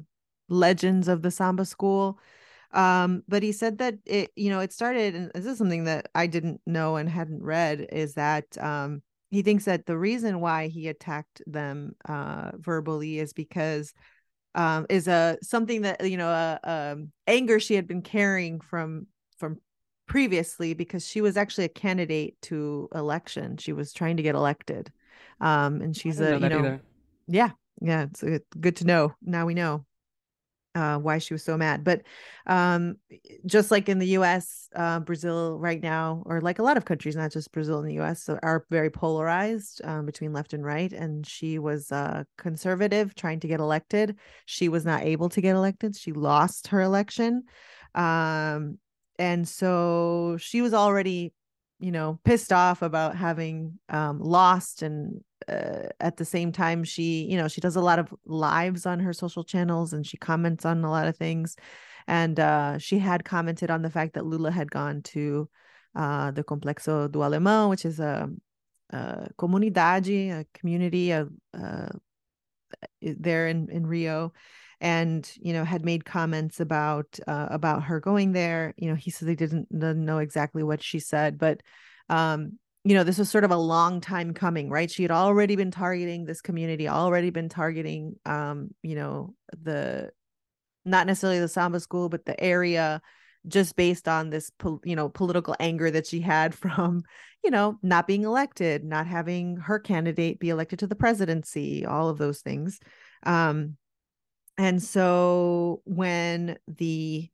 legends 0.48 1.08
of 1.08 1.22
the 1.22 1.30
samba 1.30 1.64
school. 1.64 2.18
Um, 2.72 3.22
but 3.28 3.42
he 3.42 3.52
said 3.52 3.78
that 3.78 3.94
it, 4.04 4.32
you 4.36 4.50
know, 4.50 4.60
it 4.60 4.72
started, 4.72 5.14
and 5.14 5.30
this 5.34 5.46
is 5.46 5.58
something 5.58 5.84
that 5.84 6.08
I 6.14 6.26
didn't 6.26 6.60
know 6.66 6.96
and 6.96 7.08
hadn't 7.08 7.42
read, 7.42 7.86
is 7.92 8.14
that 8.14 8.58
um, 8.58 9.02
he 9.30 9.42
thinks 9.42 9.64
that 9.64 9.86
the 9.86 9.96
reason 9.96 10.40
why 10.40 10.68
he 10.68 10.88
attacked 10.88 11.42
them 11.46 11.94
uh, 12.08 12.52
verbally 12.56 13.18
is 13.18 13.32
because 13.32 13.92
um, 14.54 14.86
is 14.88 15.06
a 15.06 15.36
something 15.42 15.82
that 15.82 16.08
you 16.08 16.16
know, 16.16 16.28
a, 16.28 16.60
a 16.64 16.96
anger 17.26 17.60
she 17.60 17.74
had 17.74 17.86
been 17.86 18.02
carrying 18.02 18.60
from 18.60 19.06
from 19.38 19.58
previously 20.06 20.74
because 20.74 21.06
she 21.06 21.20
was 21.20 21.36
actually 21.36 21.64
a 21.64 21.68
candidate 21.68 22.40
to 22.42 22.88
election. 22.94 23.56
She 23.56 23.72
was 23.72 23.92
trying 23.92 24.16
to 24.16 24.22
get 24.22 24.34
elected. 24.34 24.92
Um, 25.40 25.80
and 25.80 25.96
she's 25.96 26.20
a, 26.20 26.30
know 26.30 26.36
you 26.38 26.48
know, 26.48 26.58
either. 26.58 26.80
yeah, 27.28 27.50
yeah, 27.80 28.06
it's 28.22 28.22
good 28.58 28.76
to 28.76 28.86
know. 28.86 29.14
Now 29.22 29.46
we 29.46 29.54
know 29.54 29.84
uh, 30.76 30.98
why 30.98 31.18
she 31.18 31.32
was 31.32 31.42
so 31.42 31.56
mad. 31.56 31.82
But 31.82 32.02
um, 32.46 32.96
just 33.46 33.70
like 33.70 33.88
in 33.88 33.98
the 33.98 34.08
US, 34.18 34.68
uh, 34.76 35.00
Brazil 35.00 35.58
right 35.58 35.82
now, 35.82 36.22
or 36.26 36.40
like 36.40 36.58
a 36.58 36.62
lot 36.62 36.76
of 36.76 36.84
countries, 36.84 37.16
not 37.16 37.32
just 37.32 37.50
Brazil 37.50 37.78
and 37.78 37.88
the 37.88 38.00
US, 38.00 38.28
are 38.28 38.66
very 38.70 38.90
polarized 38.90 39.80
um, 39.84 40.04
between 40.04 40.32
left 40.32 40.52
and 40.52 40.64
right. 40.64 40.92
And 40.92 41.26
she 41.26 41.58
was 41.58 41.90
uh, 41.90 42.24
conservative 42.36 43.14
trying 43.14 43.40
to 43.40 43.48
get 43.48 43.60
elected. 43.60 44.16
She 44.44 44.68
was 44.68 44.84
not 44.84 45.02
able 45.02 45.30
to 45.30 45.40
get 45.40 45.56
elected. 45.56 45.96
She 45.96 46.12
lost 46.12 46.68
her 46.68 46.82
election. 46.82 47.44
Um, 47.94 48.78
and 49.18 49.46
so 49.46 50.36
she 50.38 50.60
was 50.62 50.74
already 50.74 51.32
you 51.78 51.92
know 51.92 52.18
pissed 52.24 52.52
off 52.52 52.82
about 52.82 53.16
having 53.16 53.78
um, 53.88 54.18
lost 54.20 54.82
and 54.82 55.22
uh, 55.48 55.88
at 56.00 56.16
the 56.16 56.24
same 56.24 56.50
time 56.50 56.84
she 56.84 57.24
you 57.24 57.36
know 57.36 57.48
she 57.48 57.60
does 57.60 57.76
a 57.76 57.80
lot 57.80 57.98
of 57.98 58.12
lives 58.24 58.86
on 58.86 59.00
her 59.00 59.12
social 59.12 59.44
channels 59.44 59.92
and 59.92 60.06
she 60.06 60.16
comments 60.16 60.64
on 60.64 60.84
a 60.84 60.90
lot 60.90 61.08
of 61.08 61.16
things. 61.16 61.56
And 62.08 62.38
uh, 62.38 62.78
she 62.78 63.00
had 63.00 63.24
commented 63.24 63.68
on 63.68 63.82
the 63.82 63.90
fact 63.90 64.14
that 64.14 64.24
lula 64.24 64.52
had 64.52 64.70
gone 64.70 65.02
to 65.02 65.48
uh, 65.96 66.30
the 66.30 66.44
complexo 66.44 67.10
do 67.10 67.18
alemão 67.18 67.68
which 67.68 67.84
is 67.84 68.00
a, 68.00 68.30
comunidade 69.38 70.30
a 70.30 70.46
community 70.54 71.10
a, 71.10 71.26
uh, 71.52 71.88
there 73.02 73.48
in, 73.48 73.68
in 73.70 73.86
rio 73.86 74.32
and 74.80 75.30
you 75.40 75.52
know 75.52 75.64
had 75.64 75.84
made 75.84 76.04
comments 76.04 76.60
about 76.60 77.18
uh, 77.26 77.48
about 77.50 77.84
her 77.84 78.00
going 78.00 78.32
there. 78.32 78.74
You 78.76 78.90
know 78.90 78.94
he 78.94 79.10
said 79.10 79.28
they 79.28 79.34
didn't, 79.34 79.68
didn't 79.70 80.04
know 80.04 80.18
exactly 80.18 80.62
what 80.62 80.82
she 80.82 80.98
said 80.98 81.38
but 81.38 81.60
um 82.08 82.58
you 82.84 82.94
know 82.94 83.02
this 83.02 83.18
was 83.18 83.28
sort 83.28 83.44
of 83.44 83.50
a 83.50 83.56
long 83.56 84.00
time 84.00 84.32
coming 84.34 84.70
right? 84.70 84.90
She 84.90 85.02
had 85.02 85.10
already 85.10 85.56
been 85.56 85.70
targeting 85.70 86.24
this 86.24 86.40
community 86.40 86.88
already 86.88 87.30
been 87.30 87.48
targeting 87.48 88.16
um 88.24 88.70
you 88.82 88.94
know 88.94 89.34
the 89.62 90.10
not 90.84 91.06
necessarily 91.06 91.40
the 91.40 91.48
samba 91.48 91.80
school 91.80 92.08
but 92.08 92.24
the 92.24 92.38
area 92.40 93.02
just 93.48 93.76
based 93.76 94.08
on 94.08 94.30
this 94.30 94.50
you 94.84 94.96
know 94.96 95.08
political 95.08 95.54
anger 95.60 95.90
that 95.90 96.06
she 96.06 96.20
had 96.20 96.54
from 96.62 97.02
you 97.44 97.50
know 97.50 97.78
not 97.82 98.06
being 98.06 98.24
elected 98.24 98.84
not 98.84 99.06
having 99.06 99.56
her 99.56 99.78
candidate 99.78 100.38
be 100.38 100.50
elected 100.50 100.78
to 100.80 100.86
the 100.86 100.94
presidency 100.94 101.84
all 101.84 102.08
of 102.08 102.18
those 102.18 102.40
things. 102.40 102.78
Um 103.24 103.76
and 104.58 104.82
so 104.82 105.82
when 105.84 106.58
the 106.66 107.28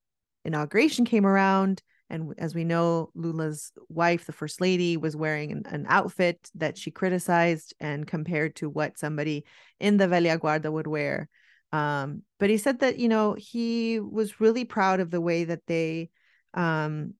inauguration 0.44 1.04
came 1.04 1.26
around, 1.26 1.82
and 2.10 2.34
as 2.36 2.54
we 2.54 2.64
know, 2.64 3.10
Lula's 3.14 3.72
wife, 3.88 4.26
the 4.26 4.32
first 4.32 4.60
lady, 4.60 4.98
was 4.98 5.16
wearing 5.16 5.50
an, 5.50 5.62
an, 5.66 5.86
outfit 5.88 6.50
that 6.56 6.76
she 6.76 6.90
criticized 6.90 7.74
and 7.80 8.06
compared 8.06 8.56
to 8.56 8.68
what 8.68 8.98
somebody 8.98 9.46
in 9.80 9.96
the 9.96 10.06
Velha 10.06 10.38
Guarda 10.38 10.70
would 10.70 10.86
wear. 10.86 11.28
Um, 11.72 12.22
but 12.38 12.50
he 12.50 12.58
said 12.58 12.80
that, 12.80 12.98
you 12.98 13.08
know, 13.08 13.34
he 13.38 13.98
was 13.98 14.40
really 14.40 14.66
proud 14.66 15.00
of 15.00 15.10
the 15.10 15.22
way 15.22 15.44
that 15.44 15.62
they, 15.66 16.10
um, 16.52 17.14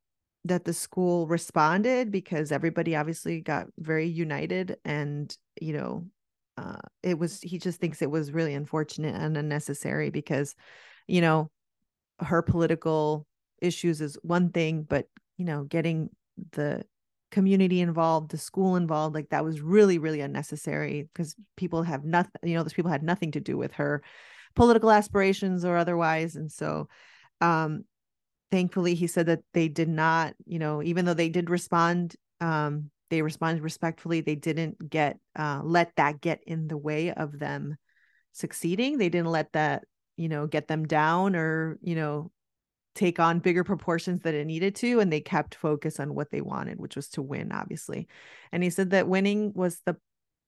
that 0.45 0.65
the 0.65 0.75
school 0.75 1.27
responded 1.27 2.11
because 2.11 2.53
everybody 2.53 2.95
obviously 2.95 3.41
got 3.41 3.69
very 3.79 4.09
united 4.09 4.77
and, 4.85 5.35
you 5.59 5.73
know, 5.73 6.07
uh, 6.57 6.77
it 7.03 7.19
was 7.19 7.41
he 7.41 7.59
just 7.59 7.81
thinks 7.81 8.03
it 8.03 8.11
was 8.11 8.33
really 8.33 8.55
unfortunate 8.55 9.15
and 9.15 9.37
unnecessary 9.37 10.11
because 10.11 10.55
you 11.07 11.21
know 11.21 11.51
her 12.21 12.43
political 12.43 13.27
issues 13.61 14.01
is 14.01 14.19
one 14.23 14.51
thing 14.51 14.83
but 14.83 15.07
you 15.37 15.45
know 15.45 15.65
getting 15.65 16.11
the 16.53 16.83
community 17.31 17.81
involved 17.81 18.31
the 18.31 18.39
school 18.39 18.77
involved 18.77 19.15
like 19.15 19.31
that 19.31 19.45
was 19.45 19.61
really 19.61 19.99
really 19.99 20.21
unnecessary 20.21 21.09
because 21.13 21.35
people 21.57 21.83
have 21.83 22.05
nothing 22.05 22.33
you 22.43 22.55
know 22.55 22.63
those 22.63 22.75
people 22.75 22.91
had 22.91 23.03
nothing 23.03 23.31
to 23.33 23.41
do 23.41 23.57
with 23.57 23.73
her 23.73 24.03
political 24.55 24.91
aspirations 24.91 25.65
or 25.65 25.77
otherwise 25.79 26.37
and 26.37 26.53
so 26.53 26.89
um 27.41 27.85
thankfully 28.51 28.95
he 28.95 29.07
said 29.07 29.27
that 29.27 29.41
they 29.55 29.67
did 29.69 29.89
not 29.89 30.35
you 30.45 30.59
know 30.59 30.83
even 30.83 31.07
though 31.07 31.15
they 31.15 31.31
did 31.31 31.49
respond 31.49 32.15
um 32.43 32.91
they 33.13 33.21
responded 33.21 33.63
respectfully 33.63 34.23
they 34.23 34.35
didn't 34.35 34.89
get 34.89 35.19
uh, 35.39 35.61
let 35.63 35.95
that 35.97 36.23
get 36.23 36.43
in 36.47 36.67
the 36.67 36.79
way 36.79 37.13
of 37.13 37.39
them 37.39 37.77
succeeding. 38.33 38.97
They 38.97 39.11
didn't 39.11 39.31
let 39.31 39.53
that 39.53 39.85
you 40.17 40.31
know 40.31 40.47
get 40.47 40.67
them 40.67 40.87
down 40.87 41.37
or 41.37 41.79
you 41.83 41.95
know 41.95 42.31
take 42.95 43.21
on 43.21 43.39
bigger 43.39 43.65
proportions 43.65 44.23
that 44.23 44.33
it 44.33 44.47
needed 44.47 44.75
to 44.77 45.01
and 45.01 45.13
they 45.13 45.21
kept 45.21 45.55
focus 45.55 46.01
on 46.01 46.15
what 46.15 46.31
they 46.31 46.41
wanted 46.41 46.79
which 46.79 46.97
was 46.97 47.11
to 47.11 47.21
win 47.21 47.53
obviously. 47.53 48.09
And 48.51 48.63
he 48.63 48.71
said 48.71 48.91
that 48.91 49.09
winning 49.09 49.53
was 49.55 49.79
the 49.85 49.99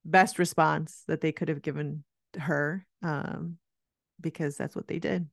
best 0.07 0.39
response 0.39 1.03
that 1.07 1.21
they 1.21 1.33
could 1.33 1.51
have 1.51 1.61
given 1.61 2.03
her 2.39 2.87
um, 3.03 3.59
because 4.23 4.57
that's 4.57 4.75
what 4.75 4.89
they 4.89 4.99
did. 4.99 5.27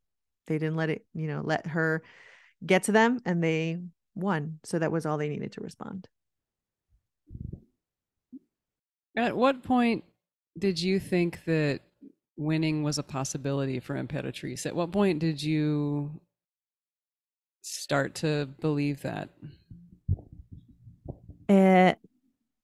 They 0.47 0.57
didn't 0.57 0.75
let 0.75 0.89
it 0.89 1.05
you 1.13 1.27
know 1.27 1.41
let 1.45 1.65
her 1.67 2.03
get 2.65 2.83
to 2.83 2.91
them 2.91 3.19
and 3.25 3.41
they 3.41 3.79
won. 4.15 4.59
So 4.65 4.79
that 4.79 4.91
was 4.91 5.05
all 5.05 5.17
they 5.17 5.29
needed 5.29 5.53
to 5.53 5.61
respond 5.61 6.09
At 9.15 9.35
what 9.35 9.63
point 9.63 10.03
did 10.57 10.79
you 10.81 10.99
think 10.99 11.43
that 11.45 11.81
winning 12.37 12.83
was 12.83 12.97
a 12.97 13.03
possibility 13.03 13.79
for 13.79 13.95
Imperatrice? 13.95 14.65
At 14.65 14.75
what 14.75 14.91
point 14.91 15.19
did 15.19 15.41
you 15.41 16.11
start 17.61 18.15
to 18.15 18.47
believe 18.59 19.01
that? 19.01 19.29
É, 21.49 21.97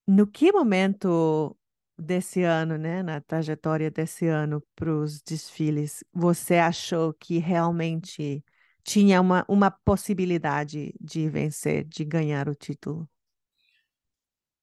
no 0.07 0.26
que 0.28 0.52
momento 0.52 1.57
desse 1.98 2.44
ano, 2.44 2.78
né, 2.78 3.03
na 3.03 3.19
trajetória 3.19 3.91
desse 3.91 4.28
ano 4.28 4.64
para 4.76 4.94
os 4.94 5.22
desfiles, 5.22 6.03
você 6.14 6.56
achou 6.56 7.14
que 7.14 7.38
realmente 7.40 8.44
tinha 8.84 9.19
uma, 9.19 9.44
uma 9.49 9.69
possibilidade 9.69 10.94
de 11.02 11.28
vencer, 11.28 11.84
de 11.84 12.06
ganhar 12.06 12.48
o 12.48 12.56
título? 12.56 13.10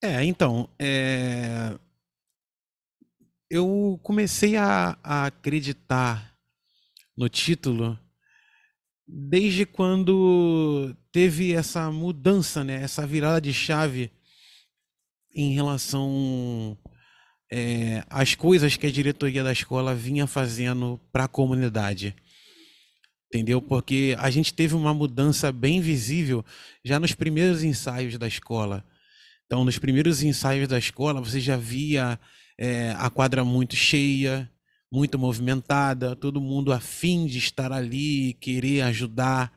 É, 0.04 0.22
então, 0.22 0.68
é... 0.78 1.78
eu 3.48 3.98
comecei 4.02 4.54
a, 4.54 4.98
a 5.02 5.24
acreditar 5.24 6.36
no 7.16 7.26
título 7.26 7.98
desde 9.08 9.64
quando 9.64 10.94
teve 11.10 11.54
essa 11.54 11.90
mudança, 11.90 12.62
né? 12.62 12.82
Essa 12.82 13.06
virada 13.06 13.40
de 13.40 13.54
chave 13.54 14.10
em 15.34 15.54
relação 15.54 16.76
é, 17.50 18.04
às 18.10 18.34
coisas 18.34 18.76
que 18.76 18.86
a 18.86 18.92
diretoria 18.92 19.42
da 19.42 19.52
escola 19.52 19.94
vinha 19.94 20.26
fazendo 20.26 21.00
para 21.10 21.24
a 21.24 21.28
comunidade. 21.28 22.14
Entendeu? 23.28 23.62
Porque 23.62 24.14
a 24.18 24.28
gente 24.28 24.52
teve 24.52 24.74
uma 24.74 24.92
mudança 24.92 25.50
bem 25.50 25.80
visível 25.80 26.44
já 26.84 27.00
nos 27.00 27.14
primeiros 27.14 27.62
ensaios 27.64 28.18
da 28.18 28.28
escola. 28.28 28.84
Então, 29.46 29.64
nos 29.64 29.78
primeiros 29.78 30.22
ensaios 30.22 30.68
da 30.68 30.78
escola, 30.78 31.20
você 31.20 31.40
já 31.40 31.56
via 31.56 32.18
é, 32.58 32.90
a 32.98 33.10
quadra 33.10 33.44
muito 33.44 33.76
cheia, 33.76 34.50
muito 34.90 35.18
movimentada, 35.18 36.14
todo 36.14 36.40
mundo 36.40 36.72
afim 36.72 37.26
de 37.26 37.38
estar 37.38 37.72
ali, 37.72 38.34
querer 38.34 38.82
ajudar 38.82 39.52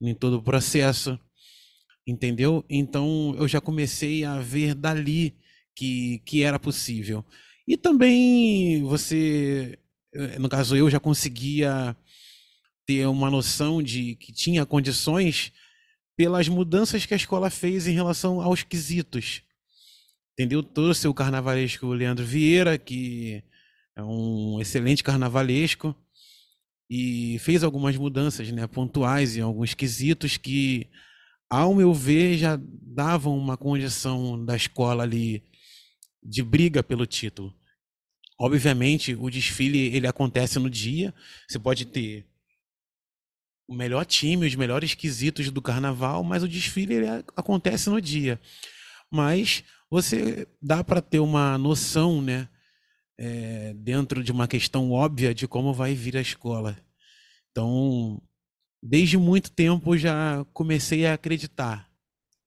em 0.00 0.14
todo 0.14 0.38
o 0.38 0.42
processo, 0.42 1.18
entendeu? 2.06 2.64
Então 2.70 3.34
eu 3.38 3.46
já 3.46 3.60
comecei 3.60 4.24
a 4.24 4.40
ver 4.40 4.74
dali 4.74 5.36
que, 5.74 6.20
que 6.24 6.42
era 6.42 6.58
possível. 6.58 7.24
E 7.66 7.76
também 7.76 8.82
você, 8.82 9.78
eh, 10.14 10.38
no 10.38 10.48
caso 10.48 10.74
eu, 10.74 10.88
já 10.88 10.98
conseguia 10.98 11.94
ter 12.86 13.06
uma 13.06 13.30
noção 13.30 13.82
de 13.82 14.14
que 14.16 14.32
tinha 14.32 14.64
condições 14.64 15.52
pelas 16.18 16.48
mudanças 16.48 17.06
que 17.06 17.14
a 17.14 17.16
escola 17.16 17.48
fez 17.48 17.86
em 17.86 17.92
relação 17.92 18.40
aos 18.40 18.64
quesitos. 18.64 19.40
Entendeu? 20.32 20.64
Trouxe 20.64 21.06
o 21.06 21.14
carnavalesco 21.14 21.86
Leandro 21.92 22.24
Vieira, 22.24 22.76
que 22.76 23.40
é 23.94 24.02
um 24.02 24.60
excelente 24.60 25.04
carnavalesco, 25.04 25.94
e 26.90 27.38
fez 27.38 27.62
algumas 27.62 27.96
mudanças 27.96 28.50
né, 28.50 28.66
pontuais 28.66 29.36
em 29.36 29.42
alguns 29.42 29.74
quesitos 29.74 30.36
que, 30.36 30.88
ao 31.48 31.72
meu 31.72 31.94
ver, 31.94 32.36
já 32.36 32.58
davam 32.60 33.38
uma 33.38 33.56
condição 33.56 34.44
da 34.44 34.56
escola 34.56 35.04
ali 35.04 35.40
de 36.20 36.42
briga 36.42 36.82
pelo 36.82 37.06
título. 37.06 37.54
Obviamente, 38.36 39.14
o 39.14 39.30
desfile 39.30 39.94
ele 39.94 40.08
acontece 40.08 40.58
no 40.58 40.68
dia. 40.68 41.14
Você 41.48 41.60
pode 41.60 41.84
ter 41.84 42.26
o 43.68 43.74
melhor 43.74 44.04
time, 44.06 44.46
os 44.46 44.54
melhores 44.56 44.94
quesitos 44.94 45.50
do 45.50 45.62
carnaval, 45.62 46.24
mas 46.24 46.42
o 46.42 46.48
desfile 46.48 46.94
ele 46.94 47.06
acontece 47.36 47.90
no 47.90 48.00
dia. 48.00 48.40
Mas 49.10 49.62
você 49.90 50.48
dá 50.60 50.82
para 50.82 51.02
ter 51.02 51.20
uma 51.20 51.58
noção, 51.58 52.20
né? 52.22 52.48
é, 53.18 53.74
dentro 53.74 54.22
de 54.22 54.30
uma 54.30 54.46
questão 54.46 54.92
óbvia 54.92 55.34
de 55.34 55.48
como 55.48 55.74
vai 55.74 55.94
vir 55.94 56.16
a 56.16 56.20
escola. 56.20 56.78
Então, 57.50 58.22
desde 58.80 59.18
muito 59.18 59.50
tempo 59.50 59.98
já 59.98 60.44
comecei 60.52 61.04
a 61.04 61.14
acreditar. 61.14 61.90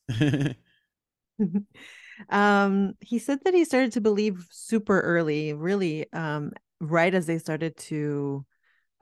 um, 2.31 2.93
he 3.01 3.19
said 3.19 3.39
that 3.43 3.53
he 3.53 3.65
started 3.65 3.91
to 3.91 3.99
believe 3.99 4.47
super 4.49 5.01
early, 5.01 5.53
really, 5.53 6.07
um, 6.13 6.51
right 6.79 7.13
as 7.15 7.25
they 7.25 7.37
started 7.37 7.75
to 7.75 8.45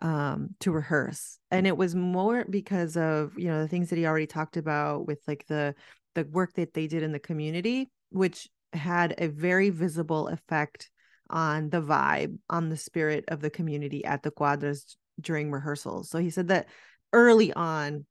um 0.02 0.50
to 0.60 0.72
rehearse 0.72 1.39
and 1.52 1.66
it 1.66 1.78
was 1.78 1.96
more 1.96 2.46
because 2.50 2.98
of 2.98 3.38
you 3.38 3.48
know 3.48 3.62
the 3.62 3.68
things 3.68 3.90
that 3.90 3.98
he 3.98 4.06
already 4.06 4.28
talked 4.28 4.58
about 4.58 5.08
with 5.08 5.20
like 5.28 5.46
the 5.48 5.76
the 6.16 6.26
work 6.26 6.54
that 6.54 6.74
they 6.74 6.88
did 6.88 7.04
in 7.04 7.12
the 7.12 7.20
community 7.20 7.90
which 8.12 8.50
had 8.74 9.16
a 9.18 9.28
very 9.28 9.70
visible 9.70 10.28
effect 10.28 10.90
on 11.30 11.70
the 11.70 11.82
vibe, 11.82 12.38
on 12.50 12.70
the 12.70 12.78
spirit 12.78 13.26
of 13.28 13.42
the 13.42 13.50
community 13.50 14.04
at 14.04 14.24
the 14.24 14.32
cuadras 14.32 14.96
during 15.20 15.52
rehearsals. 15.52 16.10
So 16.10 16.20
he 16.20 16.30
said 16.30 16.48
that 16.48 16.68
early 17.14 17.54
on, 17.54 18.06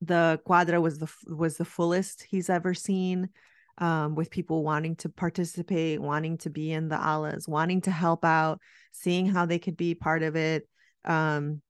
the 0.00 0.40
cuadra 0.46 0.82
was 0.82 0.98
the 0.98 1.10
was 1.26 1.56
the 1.56 1.64
fullest 1.64 2.26
he's 2.28 2.50
ever 2.50 2.74
seen, 2.74 3.30
um, 3.78 4.14
with 4.14 4.30
people 4.30 4.62
wanting 4.62 4.96
to 4.96 5.08
participate, 5.08 6.00
wanting 6.00 6.38
to 6.38 6.50
be 6.50 6.72
in 6.72 6.88
the 6.88 6.96
alas, 6.98 7.48
wanting 7.48 7.80
to 7.82 7.90
help 7.90 8.24
out, 8.24 8.60
seeing 8.92 9.26
how 9.26 9.46
they 9.46 9.58
could 9.58 9.76
be 9.76 9.94
part 9.94 10.22
of 10.22 10.36
it. 10.36 10.68
Um, 11.04 11.62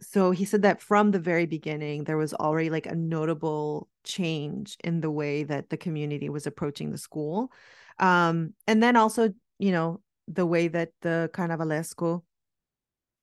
so 0.00 0.30
he 0.30 0.44
said 0.44 0.62
that 0.62 0.82
from 0.82 1.10
the 1.10 1.18
very 1.18 1.46
beginning 1.46 2.04
there 2.04 2.16
was 2.16 2.34
already 2.34 2.70
like 2.70 2.86
a 2.86 2.94
notable 2.94 3.88
change 4.04 4.76
in 4.84 5.00
the 5.00 5.10
way 5.10 5.42
that 5.42 5.70
the 5.70 5.76
community 5.76 6.28
was 6.28 6.46
approaching 6.46 6.90
the 6.90 6.98
school 6.98 7.50
um, 7.98 8.54
and 8.66 8.82
then 8.82 8.96
also, 8.96 9.32
you 9.58 9.72
know, 9.72 10.00
the 10.28 10.46
way 10.46 10.68
that 10.68 10.90
the 11.02 11.30
Carnavalesco 11.32 12.22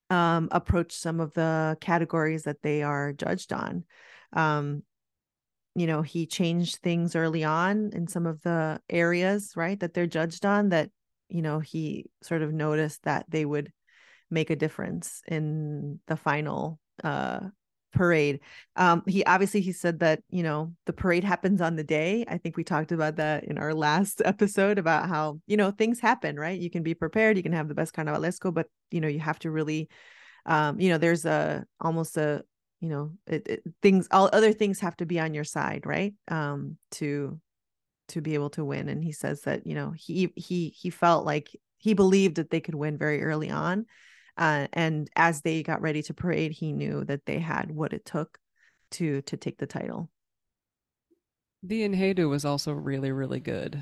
um, 0.10 0.50
approach 0.52 0.94
some 0.94 1.20
of 1.20 1.34
the 1.34 1.78
categories 1.82 2.44
that 2.44 2.62
they 2.62 2.84
are 2.84 3.14
judged 3.14 3.54
on. 3.54 3.84
Um, 4.34 4.84
you 5.76 5.88
know, 5.88 6.02
he 6.02 6.28
changed 6.28 6.78
things 6.78 7.16
early 7.16 7.44
on 7.44 7.92
in 7.94 8.08
some 8.08 8.26
of 8.26 8.42
the 8.44 8.80
areas, 8.90 9.54
right, 9.56 9.80
that 9.80 9.94
they're 9.94 10.08
judged 10.08 10.46
on 10.46 10.70
that, 10.70 10.90
you 11.30 11.42
know, 11.42 11.60
he 11.60 12.06
sort 12.22 12.44
of 12.44 12.54
noticed 12.54 13.04
that 13.04 13.26
they 13.28 13.44
would 13.44 13.72
make 14.30 14.50
a 14.50 14.56
difference 14.56 15.22
in 15.28 16.00
the 16.08 16.18
final 16.18 16.80
uh 17.04 17.40
parade. 17.94 18.40
Um, 18.76 19.04
he 19.08 19.24
obviously 19.24 19.62
he 19.62 19.72
said 19.72 20.00
that 20.00 20.22
you 20.30 20.44
know 20.44 20.74
the 20.86 20.94
parade 20.94 21.24
happens 21.24 21.62
on 21.62 21.76
the 21.76 21.84
day. 21.84 22.26
I 22.28 22.38
think 22.38 22.58
we 22.58 22.64
talked 22.64 22.92
about 22.92 23.16
that 23.18 23.46
in 23.46 23.58
our 23.58 23.74
last 23.88 24.22
episode 24.26 24.78
about 24.78 25.08
how 25.08 25.40
you 25.48 25.56
know 25.56 25.72
things 25.72 26.00
happen, 26.00 26.38
right? 26.38 26.60
You 26.60 26.70
can 26.70 26.84
be 26.84 26.94
prepared, 26.94 27.38
you 27.38 27.44
can 27.44 27.54
have 27.54 27.70
the 27.70 27.76
best 27.76 27.94
carnavalesco, 27.96 28.54
but 28.54 28.68
you 28.92 29.00
know 29.00 29.08
you 29.08 29.20
have 29.20 29.40
to 29.40 29.52
really, 29.52 29.90
um, 30.46 30.80
you 30.80 30.90
know, 30.90 30.98
there's 30.98 31.26
a 31.26 31.66
almost 31.80 32.18
a 32.18 32.44
you 32.82 32.90
know 32.90 33.12
it, 33.28 33.48
it, 33.48 33.64
things 33.82 34.08
all 34.12 34.30
other 34.34 34.52
things 34.52 34.82
have 34.82 34.98
to 34.98 35.06
be 35.06 35.20
on 35.20 35.34
your 35.34 35.46
side, 35.46 35.86
right? 35.86 36.14
Um, 36.28 36.78
to 36.92 37.40
to 38.10 38.22
be 38.22 38.34
able 38.34 38.50
to 38.52 38.66
win. 38.66 38.90
And 38.90 39.02
he 39.02 39.14
says 39.14 39.42
that 39.44 39.66
you 39.66 39.76
know 39.76 39.92
he 39.92 40.34
he 40.36 40.70
he 40.70 40.90
felt 40.90 41.26
like 41.26 41.50
he 41.78 41.94
believed 41.94 42.36
that 42.36 42.50
they 42.50 42.62
could 42.62 42.76
win 42.76 42.98
very 42.98 43.24
early 43.24 43.50
on 43.50 43.86
uh, 44.38 44.68
and 44.74 45.10
as 45.16 45.42
they 45.42 45.64
got 45.64 45.82
ready 45.82 46.02
to 46.04 46.14
parade, 46.14 46.52
he 46.52 46.72
knew 46.72 47.04
that 47.06 47.26
they 47.26 47.40
had 47.40 47.72
what 47.72 47.94
it 47.94 48.06
took 48.06 48.40
to 48.92 49.22
to 49.24 49.38
take 49.38 49.58
the 49.58 49.68
title. 49.68 50.10
The 51.62 51.88
Enhedu 51.88 52.30
was 52.30 52.46
also 52.46 52.74
really, 52.74 53.12
really 53.12 53.40
good. 53.40 53.82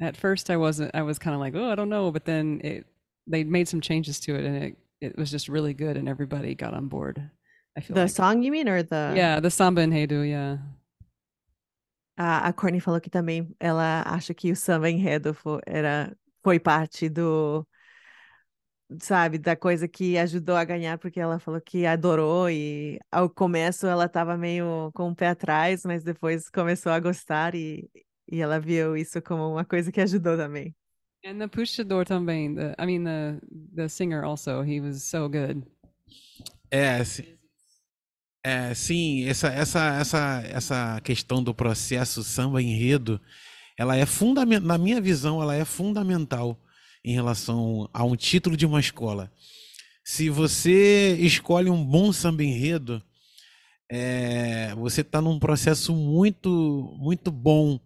At 0.00 0.16
first, 0.16 0.50
I 0.50 0.56
wasn't. 0.56 0.94
I 0.94 1.02
was 1.02 1.18
kind 1.18 1.34
of 1.34 1.40
like, 1.40 1.54
oh, 1.54 1.70
I 1.70 1.74
don't 1.74 1.88
know, 1.88 2.10
but 2.10 2.24
then 2.24 2.60
it 2.64 2.86
they 3.26 3.44
made 3.44 3.68
some 3.68 3.80
changes 3.80 4.20
to 4.20 4.34
it, 4.34 4.44
and 4.44 4.56
it 4.56 4.76
it 5.00 5.18
was 5.18 5.30
just 5.30 5.48
really 5.48 5.74
good, 5.74 5.96
and 5.96 6.08
everybody 6.08 6.54
got 6.54 6.74
on 6.74 6.88
board. 6.88 7.30
I 7.76 7.80
feel 7.80 7.94
the 7.94 8.02
like. 8.02 8.10
song 8.10 8.42
you 8.42 8.50
mean, 8.50 8.68
or 8.68 8.82
the 8.82 9.12
yeah, 9.16 9.40
the 9.40 9.50
samba 9.50 9.82
enredo, 9.82 10.28
yeah. 10.28 10.58
Uh, 12.18 12.48
a 12.48 12.52
Courtney 12.52 12.80
falou 12.80 13.00
que 13.00 13.10
também 13.10 13.54
ela 13.60 14.02
acha 14.06 14.34
que 14.34 14.50
o 14.50 14.56
samba 14.56 14.90
enredo 14.90 15.34
foi, 15.34 15.60
era 15.66 16.16
foi 16.42 16.58
parte 16.58 17.08
do 17.10 17.66
sabe, 19.00 19.38
da 19.38 19.56
coisa 19.56 19.88
que 19.88 20.16
ajudou 20.18 20.56
a 20.56 20.64
ganhar, 20.64 20.98
porque 20.98 21.18
ela 21.18 21.38
falou 21.38 21.60
que 21.60 21.86
adorou 21.86 22.48
e 22.48 22.98
ao 23.10 23.28
começo 23.28 23.86
ela 23.86 24.06
estava 24.06 24.36
meio 24.36 24.90
com 24.94 25.10
o 25.10 25.14
pé 25.14 25.28
atrás, 25.28 25.84
mas 25.84 26.04
depois 26.04 26.48
começou 26.48 26.92
a 26.92 27.00
gostar 27.00 27.54
e, 27.54 27.88
e 28.30 28.40
ela 28.40 28.60
viu 28.60 28.96
isso 28.96 29.20
como 29.20 29.50
uma 29.50 29.64
coisa 29.64 29.90
que 29.90 30.00
ajudou 30.00 30.36
também. 30.36 30.74
And 31.24 31.38
the 31.38 31.48
puxador 31.48 32.04
também, 32.04 32.54
the, 32.54 32.74
I 32.78 32.86
mean 32.86 33.04
the 33.04 33.40
the 33.74 33.88
singer 33.88 34.22
also, 34.22 34.62
he 34.62 34.80
was 34.80 35.02
so 35.02 35.28
good. 35.28 35.64
É, 36.70 37.02
é 38.44 38.74
sim, 38.74 39.24
essa 39.24 39.48
essa 39.48 39.80
essa 39.96 40.42
essa 40.46 41.00
questão 41.02 41.42
do 41.42 41.52
processo 41.52 42.22
samba 42.22 42.62
enredo, 42.62 43.20
ela 43.76 43.96
é 43.96 44.06
fundamental, 44.06 44.68
na 44.68 44.78
minha 44.78 45.00
visão, 45.00 45.42
ela 45.42 45.56
é 45.56 45.64
fundamental 45.64 46.56
em 47.06 47.14
relação 47.14 47.88
a 47.94 48.02
um 48.02 48.16
título 48.16 48.56
de 48.56 48.66
uma 48.66 48.80
escola. 48.80 49.32
Se 50.04 50.28
você 50.28 51.16
escolhe 51.20 51.70
um 51.70 51.82
bom 51.84 52.12
samba 52.12 52.42
enredo, 52.42 53.00
é, 53.88 54.74
você 54.74 55.02
está 55.02 55.22
num 55.22 55.38
processo 55.38 55.94
muito, 55.94 56.96
muito 56.98 57.30
bom 57.30 57.78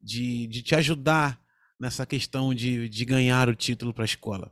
de, 0.00 0.46
de 0.46 0.62
te 0.62 0.74
ajudar 0.74 1.38
nessa 1.78 2.06
questão 2.06 2.54
de, 2.54 2.88
de 2.88 3.04
ganhar 3.04 3.50
o 3.50 3.54
título 3.54 3.92
para 3.92 4.04
a 4.04 4.06
escola. 4.06 4.50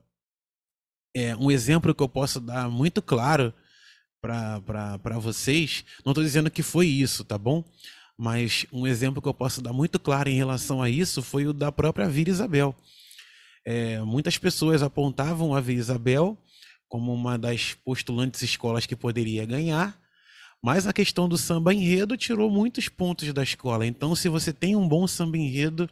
É, 1.17 1.35
um 1.37 1.51
exemplo 1.51 1.95
que 1.95 2.03
eu 2.03 2.09
posso 2.09 2.39
dar 2.39 2.69
muito 2.69 3.01
claro 3.01 3.55
para 4.21 5.19
vocês, 5.19 5.85
não 6.05 6.13
estou 6.13 6.23
dizendo 6.23 6.51
que 6.51 6.63
foi 6.63 6.87
isso, 6.87 7.25
tá 7.25 7.39
bom? 7.39 7.65
Mas 8.17 8.67
um 8.71 8.87
exemplo 8.87 9.23
que 9.23 9.29
eu 9.29 9.35
posso 9.35 9.63
dar 9.63 9.73
muito 9.73 9.99
claro 9.99 10.29
em 10.29 10.37
relação 10.37 10.83
a 10.83 10.91
isso 10.91 11.23
foi 11.23 11.47
o 11.47 11.53
da 11.53 11.73
própria 11.73 12.09
Vira 12.09 12.31
Isabel. 12.31 12.77
É, 13.65 14.01
muitas 14.01 14.37
pessoas 14.39 14.83
apontavam 14.83 15.55
a 15.55 15.61
Vila 15.61 15.81
Isabel 15.81 16.39
como 16.89 17.13
uma 17.13 17.39
das 17.39 17.73
postulantes 17.73 18.43
escolas 18.43 18.85
que 18.85 18.95
poderia 18.95 19.47
ganhar, 19.47 19.99
mas 20.63 20.87
a 20.87 20.93
questão 20.93 21.29
do 21.29 21.39
samba 21.39 21.73
enredo 21.73 22.17
tirou 22.17 22.51
muitos 22.51 22.89
pontos 22.89 23.33
da 23.33 23.43
escola. 23.43 23.87
Então, 23.87 24.15
se 24.15 24.29
você 24.29 24.53
tem 24.53 24.77
um 24.77 24.87
bom 24.87 25.07
samba 25.07 25.39
enredo, 25.39 25.89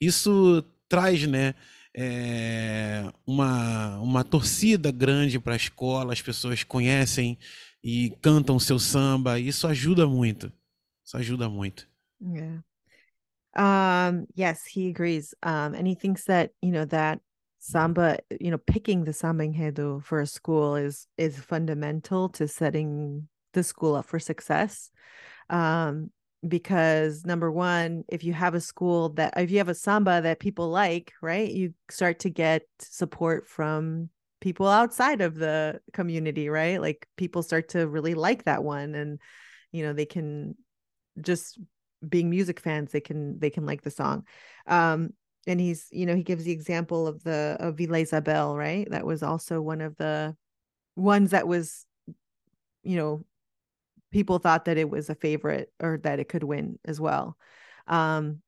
isso 0.00 0.64
traz, 0.88 1.26
né? 1.26 1.54
É, 1.94 3.04
uma, 3.26 3.98
uma 3.98 4.24
torcida 4.24 4.90
grande 4.90 5.38
para 5.38 5.54
a 5.54 5.56
escola, 5.56 6.12
as 6.12 6.22
pessoas 6.22 6.62
conhecem 6.62 7.36
e 7.82 8.10
cantam 8.22 8.58
seu 8.58 8.78
samba, 8.78 9.38
isso 9.38 9.66
ajuda 9.66 10.06
muito. 10.06 10.52
Isso 11.04 11.16
ajuda 11.16 11.48
muito. 11.48 11.88
Yeah. 12.20 12.62
Um, 13.58 14.26
yes, 14.34 14.64
he 14.64 14.88
agrees. 14.88 15.34
Um, 15.42 15.74
and 15.74 15.86
he 15.86 15.94
thinks 15.94 16.24
that, 16.24 16.52
you 16.62 16.70
know, 16.70 16.84
that 16.86 17.20
samba, 17.58 18.18
you 18.40 18.52
know, 18.52 18.58
picking 18.58 19.04
the 19.04 19.12
samba 19.12 20.00
for 20.04 20.20
a 20.20 20.26
school 20.26 20.76
is 20.76 21.06
is 21.18 21.36
fundamental 21.38 22.28
to 22.30 22.46
setting 22.46 23.28
the 23.52 23.64
school 23.64 23.96
up 23.96 24.06
for 24.06 24.20
success. 24.20 24.90
Um, 25.50 26.10
because 26.46 27.24
number 27.26 27.50
one, 27.50 28.04
if 28.08 28.22
you 28.22 28.32
have 28.32 28.54
a 28.54 28.60
school 28.60 29.08
that 29.14 29.34
if 29.36 29.50
you 29.50 29.58
have 29.58 29.68
a 29.68 29.74
samba 29.74 30.20
that 30.22 30.38
people 30.38 30.68
like, 30.68 31.12
right, 31.20 31.50
you 31.50 31.74
start 31.90 32.20
to 32.20 32.30
get 32.30 32.62
support 32.78 33.48
from 33.48 34.08
people 34.40 34.68
outside 34.68 35.20
of 35.20 35.34
the 35.34 35.80
community, 35.92 36.48
right? 36.48 36.80
Like 36.80 37.08
people 37.16 37.42
start 37.42 37.70
to 37.70 37.88
really 37.88 38.14
like 38.14 38.44
that 38.44 38.62
one 38.62 38.94
and 38.94 39.18
you 39.72 39.82
know, 39.82 39.92
they 39.92 40.06
can 40.06 40.54
just 41.20 41.58
being 42.06 42.30
music 42.30 42.60
fans, 42.60 42.92
they 42.92 43.00
can 43.00 43.38
they 43.38 43.50
can 43.50 43.66
like 43.66 43.82
the 43.82 43.90
song. 43.90 44.24
Um 44.66 45.10
and 45.46 45.58
he's, 45.58 45.88
you 45.90 46.04
know, 46.04 46.14
he 46.14 46.22
gives 46.22 46.44
the 46.44 46.52
example 46.52 47.06
of 47.06 47.22
the 47.24 47.56
of 47.58 47.78
Vila 47.78 47.98
Isabel, 48.00 48.56
right? 48.56 48.88
That 48.90 49.06
was 49.06 49.22
also 49.22 49.60
one 49.60 49.80
of 49.80 49.96
the 49.96 50.36
ones 50.96 51.30
that 51.30 51.46
was 51.48 51.86
you 52.82 52.96
know 52.96 53.24
people 54.10 54.38
thought 54.38 54.64
that 54.66 54.78
it 54.78 54.88
was 54.88 55.10
a 55.10 55.14
favorite 55.14 55.72
or 55.80 55.98
that 56.02 56.18
it 56.18 56.28
could 56.28 56.42
win 56.44 56.78
as 56.84 57.00
well. 57.00 57.36
Um, 57.86 58.40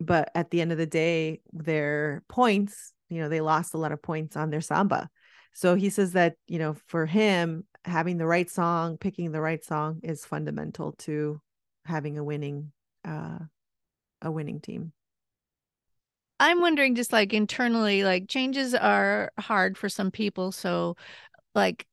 but 0.00 0.30
at 0.34 0.50
the 0.50 0.60
end 0.60 0.72
of 0.72 0.78
the 0.78 0.86
day, 0.86 1.40
their 1.52 2.22
points, 2.28 2.92
you 3.08 3.20
know, 3.20 3.28
they 3.28 3.40
lost 3.40 3.74
a 3.74 3.78
lot 3.78 3.92
of 3.92 4.02
points 4.02 4.36
on 4.36 4.50
their 4.50 4.60
samba. 4.60 5.08
So 5.54 5.74
he 5.74 5.90
says 5.90 6.12
that, 6.12 6.36
you 6.46 6.58
know, 6.58 6.76
for 6.86 7.06
him, 7.06 7.64
having 7.84 8.18
the 8.18 8.26
right 8.26 8.48
song, 8.48 8.96
picking 8.96 9.32
the 9.32 9.40
right 9.40 9.64
song 9.64 10.00
is 10.02 10.24
fundamental 10.24 10.92
to 10.98 11.40
having 11.84 12.18
a 12.18 12.24
winning 12.24 12.70
uh 13.08 13.38
a 14.22 14.30
winning 14.30 14.60
team. 14.60 14.92
I'm 16.40 16.60
wondering 16.60 16.94
just 16.94 17.12
like 17.12 17.32
internally, 17.32 18.04
like 18.04 18.28
changes 18.28 18.74
are 18.74 19.32
hard 19.38 19.76
for 19.76 19.88
some 19.88 20.10
people. 20.10 20.52
So 20.52 20.96
like 21.54 21.86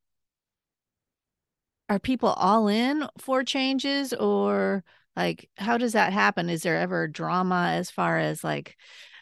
are 1.90 2.00
people 2.00 2.30
all 2.30 2.68
in 2.68 3.08
for 3.18 3.44
changes 3.44 4.14
or 4.14 4.84
like 5.16 5.50
how 5.58 5.78
does 5.78 5.94
that 5.94 6.14
happen 6.14 6.50
is 6.50 6.64
there 6.64 6.78
ever 6.78 7.08
drama 7.08 7.72
as 7.74 7.92
far 7.92 8.18
as 8.18 8.44
like 8.44 8.76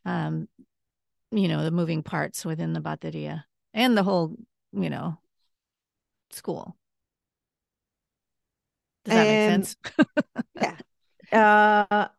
um 0.05 0.47
you 1.31 1.47
know 1.47 1.63
the 1.63 1.71
moving 1.71 2.03
parts 2.03 2.45
within 2.45 2.73
the 2.73 2.79
bateria 2.79 3.43
and 3.73 3.97
the 3.97 4.03
whole 4.03 4.35
you 4.71 4.89
know 4.89 5.17
school 6.31 6.75
does 9.03 9.13
that 9.13 9.27
make 9.27 9.41
sense 9.41 9.75
yeah 10.61 10.77
uh, 11.33 12.09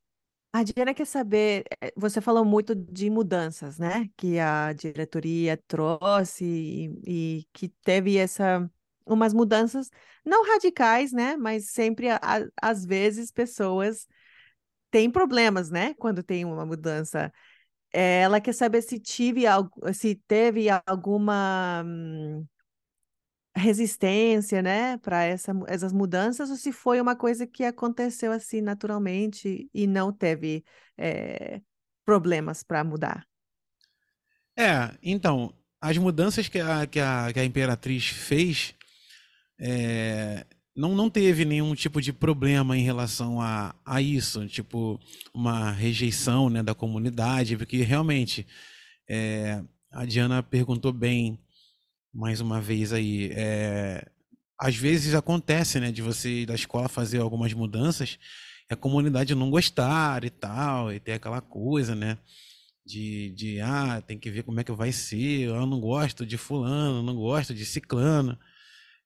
a 0.52 0.62
Diana 0.64 0.94
quer 0.94 1.06
saber, 1.06 1.64
eh, 1.80 1.92
você 1.96 2.20
falou 2.20 2.44
muito 2.44 2.74
de 2.74 3.10
mudanças, 3.10 3.78
né? 3.78 4.10
Que 4.16 4.38
a 4.38 4.72
diretoria 4.72 5.56
trouxe 5.68 6.44
e, 6.44 7.38
e 7.40 7.48
que 7.52 7.68
teve 7.84 8.16
essa 8.18 8.70
umas 9.06 9.34
mudanças 9.34 9.90
não 10.24 10.46
radicais, 10.46 11.12
né? 11.12 11.36
Mas 11.36 11.70
sempre, 11.70 12.08
a, 12.10 12.20
às 12.62 12.84
vezes, 12.86 13.30
pessoas 13.32 14.06
têm 14.90 15.10
problemas, 15.10 15.70
né? 15.70 15.94
Quando 15.94 16.22
tem 16.22 16.44
uma 16.44 16.66
mudança. 16.66 17.32
É, 17.92 18.22
ela 18.22 18.40
quer 18.40 18.54
saber 18.54 18.82
se 18.82 18.98
tive 19.00 19.44
se 19.94 20.16
teve 20.26 20.66
alguma 20.86 21.82
hum, 21.86 22.46
resistência, 23.56 24.60
né, 24.60 24.96
para 24.98 25.24
essa, 25.24 25.52
essas 25.68 25.92
mudanças, 25.92 26.50
ou 26.50 26.56
se 26.56 26.72
foi 26.72 27.00
uma 27.00 27.14
coisa 27.14 27.46
que 27.46 27.64
aconteceu 27.64 28.32
assim 28.32 28.60
naturalmente 28.60 29.68
e 29.72 29.86
não 29.86 30.12
teve 30.12 30.64
é, 30.98 31.60
problemas 32.04 32.62
para 32.62 32.82
mudar. 32.82 33.26
É, 34.56 34.96
então, 35.02 35.54
as 35.80 35.96
mudanças 35.98 36.48
que 36.48 36.58
a, 36.58 36.86
que 36.86 37.00
a, 37.00 37.32
que 37.32 37.40
a 37.40 37.44
Imperatriz 37.44 38.06
fez 38.06 38.74
é, 39.58 40.44
não, 40.74 40.94
não 40.94 41.08
teve 41.08 41.44
nenhum 41.44 41.74
tipo 41.74 42.00
de 42.00 42.12
problema 42.12 42.76
em 42.76 42.82
relação 42.82 43.40
a, 43.40 43.74
a 43.84 44.00
isso, 44.02 44.46
tipo 44.48 44.98
uma 45.32 45.70
rejeição 45.70 46.50
né, 46.50 46.62
da 46.62 46.74
comunidade, 46.74 47.56
porque 47.56 47.82
realmente 47.82 48.46
é, 49.08 49.62
a 49.90 50.04
Diana 50.04 50.42
perguntou 50.42 50.92
bem 50.92 51.38
mais 52.14 52.40
uma 52.40 52.60
vez 52.60 52.92
aí. 52.92 53.30
É, 53.32 54.06
às 54.58 54.76
vezes 54.76 55.14
acontece, 55.14 55.80
né, 55.80 55.90
de 55.90 56.00
você 56.00 56.46
da 56.46 56.54
escola 56.54 56.88
fazer 56.88 57.18
algumas 57.18 57.52
mudanças 57.52 58.18
e 58.70 58.74
a 58.74 58.76
comunidade 58.76 59.34
não 59.34 59.50
gostar 59.50 60.24
e 60.24 60.30
tal, 60.30 60.92
e 60.92 61.00
ter 61.00 61.12
aquela 61.12 61.40
coisa, 61.40 61.94
né? 61.94 62.16
De, 62.86 63.30
de 63.30 63.60
ah, 63.60 64.02
tem 64.06 64.18
que 64.18 64.30
ver 64.30 64.42
como 64.42 64.60
é 64.60 64.64
que 64.64 64.72
vai 64.72 64.92
ser, 64.92 65.48
eu 65.48 65.66
não 65.66 65.80
gosto 65.80 66.24
de 66.24 66.36
fulano, 66.36 67.02
não 67.02 67.16
gosto 67.16 67.52
de 67.54 67.64
ciclano. 67.64 68.38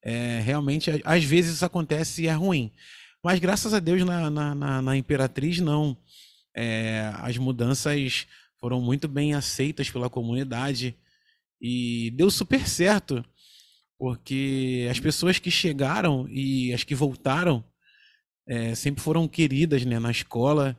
É, 0.02 0.40
realmente, 0.40 0.90
às 1.04 1.24
vezes 1.24 1.56
isso 1.56 1.64
acontece 1.64 2.22
e 2.22 2.26
é 2.26 2.32
ruim. 2.32 2.72
Mas 3.22 3.40
graças 3.40 3.74
a 3.74 3.80
Deus 3.80 4.04
na, 4.04 4.30
na, 4.30 4.54
na, 4.54 4.82
na 4.82 4.96
Imperatriz 4.96 5.60
não. 5.60 5.96
É, 6.54 7.12
as 7.16 7.36
mudanças 7.36 8.26
foram 8.60 8.80
muito 8.80 9.06
bem 9.06 9.34
aceitas 9.34 9.90
pela 9.90 10.10
comunidade 10.10 10.96
e 11.60 12.10
deu 12.12 12.30
super 12.30 12.68
certo, 12.68 13.24
porque 13.98 14.86
as 14.90 15.00
pessoas 15.00 15.38
que 15.38 15.50
chegaram 15.50 16.28
e 16.28 16.72
as 16.72 16.84
que 16.84 16.94
voltaram 16.94 17.64
é, 18.46 18.74
sempre 18.74 19.02
foram 19.02 19.28
queridas 19.28 19.84
né, 19.84 19.98
na 19.98 20.10
escola 20.10 20.76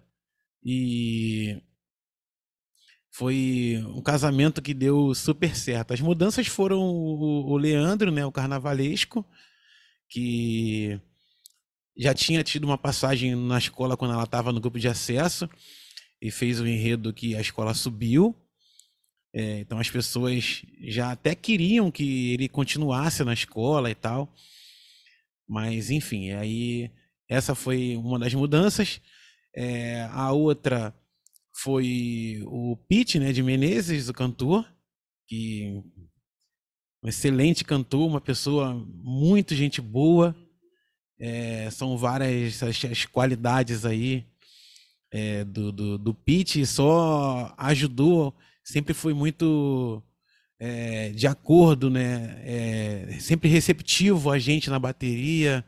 e 0.63 1.61
foi 3.11 3.83
um 3.87 4.01
casamento 4.01 4.61
que 4.61 4.73
deu 4.73 5.13
super 5.13 5.55
certo. 5.55 5.93
As 5.93 6.01
mudanças 6.01 6.47
foram 6.47 6.79
o, 6.79 7.51
o 7.51 7.57
Leandro, 7.57 8.11
né, 8.11 8.25
o 8.25 8.31
carnavalesco, 8.31 9.25
que 10.07 10.99
já 11.97 12.13
tinha 12.13 12.43
tido 12.43 12.63
uma 12.63 12.77
passagem 12.77 13.35
na 13.35 13.57
escola 13.57 13.97
quando 13.97 14.13
ela 14.13 14.23
estava 14.23 14.51
no 14.51 14.61
grupo 14.61 14.79
de 14.79 14.87
acesso 14.87 15.49
e 16.21 16.31
fez 16.31 16.59
o 16.59 16.63
um 16.63 16.67
enredo 16.67 17.13
que 17.13 17.35
a 17.35 17.41
escola 17.41 17.73
subiu. 17.73 18.35
É, 19.33 19.59
então 19.59 19.79
as 19.79 19.89
pessoas 19.89 20.63
já 20.81 21.11
até 21.11 21.35
queriam 21.35 21.91
que 21.91 22.33
ele 22.33 22.49
continuasse 22.49 23.23
na 23.23 23.33
escola 23.33 23.89
e 23.91 23.95
tal. 23.95 24.33
Mas 25.47 25.89
enfim, 25.89 26.31
aí 26.31 26.91
essa 27.27 27.53
foi 27.53 27.95
uma 27.95 28.17
das 28.17 28.33
mudanças. 28.33 29.01
É, 29.55 30.03
a 30.11 30.31
outra 30.31 30.93
foi 31.55 32.41
o 32.45 32.77
Pete, 32.87 33.19
né, 33.19 33.31
de 33.31 33.43
Menezes, 33.43 34.09
o 34.09 34.13
cantor, 34.13 34.65
que 35.27 35.83
um 37.03 37.07
excelente 37.07 37.63
cantor, 37.63 38.07
uma 38.07 38.21
pessoa 38.21 38.73
muito 38.73 39.55
gente 39.55 39.81
boa. 39.81 40.35
É, 41.19 41.69
são 41.71 41.97
várias 41.97 42.63
as, 42.63 42.85
as 42.85 43.05
qualidades 43.05 43.85
aí 43.85 44.25
é, 45.11 45.43
do, 45.43 45.71
do, 45.71 45.97
do 45.97 46.13
Pete, 46.13 46.65
só 46.65 47.53
ajudou, 47.57 48.33
sempre 48.71 48.93
foi 48.93 49.13
muito 49.13 50.03
é, 50.59 51.09
de 51.09 51.25
acordo, 51.25 51.89
né? 51.89 52.39
É, 52.43 53.17
sempre 53.19 53.49
receptivo 53.49 54.29
a 54.29 54.37
gente 54.37 54.69
na 54.69 54.77
bateria, 54.77 55.65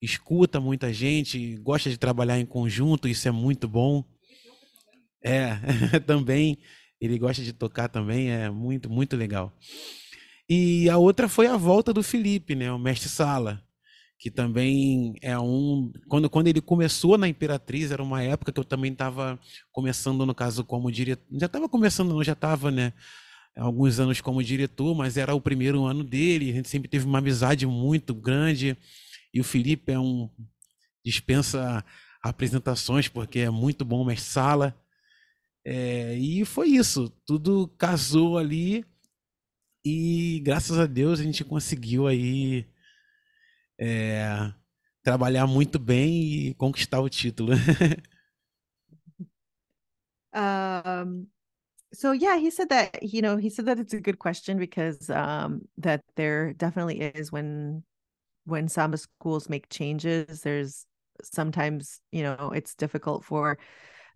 escuta 0.00 0.60
muita 0.60 0.92
gente, 0.92 1.56
gosta 1.56 1.88
de 1.88 1.96
trabalhar 1.96 2.38
em 2.38 2.44
conjunto, 2.44 3.08
isso 3.08 3.26
é 3.26 3.30
muito 3.30 3.66
bom. 3.66 4.04
É, 5.24 5.56
também. 6.06 6.58
Ele 7.00 7.18
gosta 7.18 7.42
de 7.42 7.52
tocar 7.52 7.88
também, 7.88 8.30
é 8.30 8.48
muito, 8.48 8.88
muito 8.88 9.16
legal. 9.16 9.52
E 10.48 10.88
a 10.88 10.98
outra 10.98 11.28
foi 11.28 11.46
a 11.46 11.56
volta 11.56 11.92
do 11.92 12.02
Felipe, 12.02 12.54
né? 12.54 12.70
O 12.70 12.78
mestre 12.78 13.08
Sala, 13.08 13.64
que 14.22 14.30
também 14.30 15.16
é 15.20 15.36
um. 15.36 15.92
Quando, 16.08 16.30
quando 16.30 16.46
ele 16.46 16.60
começou 16.60 17.18
na 17.18 17.26
Imperatriz, 17.26 17.90
era 17.90 18.00
uma 18.00 18.22
época 18.22 18.52
que 18.52 18.60
eu 18.60 18.64
também 18.64 18.92
estava 18.92 19.36
começando, 19.72 20.24
no 20.24 20.32
caso, 20.32 20.64
como 20.64 20.92
diretor. 20.92 21.26
Já 21.36 21.46
estava 21.46 21.68
começando, 21.68 22.10
não, 22.10 22.22
já 22.22 22.34
estava, 22.34 22.70
né? 22.70 22.92
Alguns 23.56 23.98
anos 23.98 24.20
como 24.20 24.40
diretor, 24.40 24.94
mas 24.94 25.16
era 25.16 25.34
o 25.34 25.40
primeiro 25.40 25.84
ano 25.84 26.04
dele. 26.04 26.50
A 26.50 26.52
gente 26.54 26.68
sempre 26.68 26.88
teve 26.88 27.04
uma 27.04 27.18
amizade 27.18 27.66
muito 27.66 28.14
grande. 28.14 28.76
E 29.34 29.40
o 29.40 29.44
Felipe 29.44 29.90
é 29.90 29.98
um. 29.98 30.30
dispensa 31.04 31.84
apresentações, 32.22 33.08
porque 33.08 33.40
é 33.40 33.50
muito 33.50 33.84
bom 33.84 34.04
mestre 34.04 34.30
Sala. 34.30 34.80
É, 35.66 36.16
e 36.16 36.44
foi 36.44 36.68
isso, 36.68 37.08
tudo 37.26 37.66
casou 37.76 38.38
ali 38.38 38.84
e 39.84 40.40
graças 40.44 40.78
a 40.78 40.86
Deus 40.86 41.18
a 41.20 41.22
gente 41.24 41.44
conseguiu 41.44 42.06
aí 42.06 42.66
é, 43.82 44.52
trabalhar 45.02 45.46
muito 45.46 45.78
bem 45.78 46.48
e 46.48 46.54
conquistar 46.54 47.00
o 47.00 47.08
título. 47.08 47.52
um, 50.32 51.26
so 51.92 52.12
yeah, 52.12 52.36
he 52.36 52.50
said 52.50 52.68
that 52.68 53.02
you 53.02 53.20
know 53.20 53.36
he 53.36 53.50
said 53.50 53.66
that 53.66 53.80
it's 53.80 53.92
a 53.92 54.00
good 54.00 54.18
question 54.18 54.56
because 54.56 55.10
um, 55.10 55.62
that 55.78 56.02
there 56.14 56.52
definitely 56.54 57.00
is 57.00 57.32
when 57.32 57.82
when 58.44 58.68
samba 58.68 58.98
schools 58.98 59.48
make 59.48 59.68
changes. 59.68 60.42
There's 60.42 60.86
sometimes 61.24 62.00
you 62.12 62.22
know 62.22 62.52
it's 62.54 62.76
difficult 62.76 63.24
for 63.24 63.58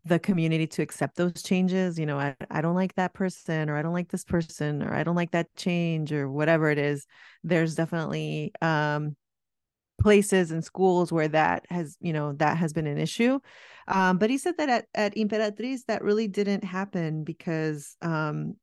the 0.04 0.20
community 0.20 0.68
to 0.68 0.82
accept 0.82 1.16
those 1.16 1.42
changes. 1.42 1.98
You 1.98 2.06
know, 2.06 2.20
I, 2.20 2.36
I 2.48 2.60
don't 2.60 2.76
like 2.76 2.94
that 2.94 3.14
person, 3.14 3.68
or 3.68 3.76
I 3.76 3.82
don't 3.82 3.92
like 3.92 4.08
this 4.08 4.24
person, 4.24 4.80
or 4.84 4.94
I 4.94 5.02
don't 5.02 5.16
like 5.16 5.32
that 5.32 5.48
change, 5.56 6.12
or 6.12 6.30
whatever 6.30 6.70
it 6.70 6.78
is. 6.78 7.04
There's 7.42 7.74
definitely 7.74 8.52
um, 8.62 9.16
places 10.00 10.50
and 10.50 10.64
schools 10.64 11.12
where 11.12 11.28
that 11.28 11.64
has, 11.70 11.96
you 12.00 12.12
know, 12.12 12.32
that 12.34 12.56
has 12.56 12.72
been 12.72 12.86
an 12.86 12.98
issue. 12.98 13.38
Um, 13.88 14.18
but 14.18 14.30
he 14.30 14.38
said 14.38 14.56
that 14.58 14.68
at, 14.68 14.86
at 14.94 15.14
Imperatriz, 15.14 15.84
that 15.86 16.02
really 16.02 16.28
didn't 16.28 16.64
happen 16.64 17.24
because 17.24 17.96
um, 18.02 18.56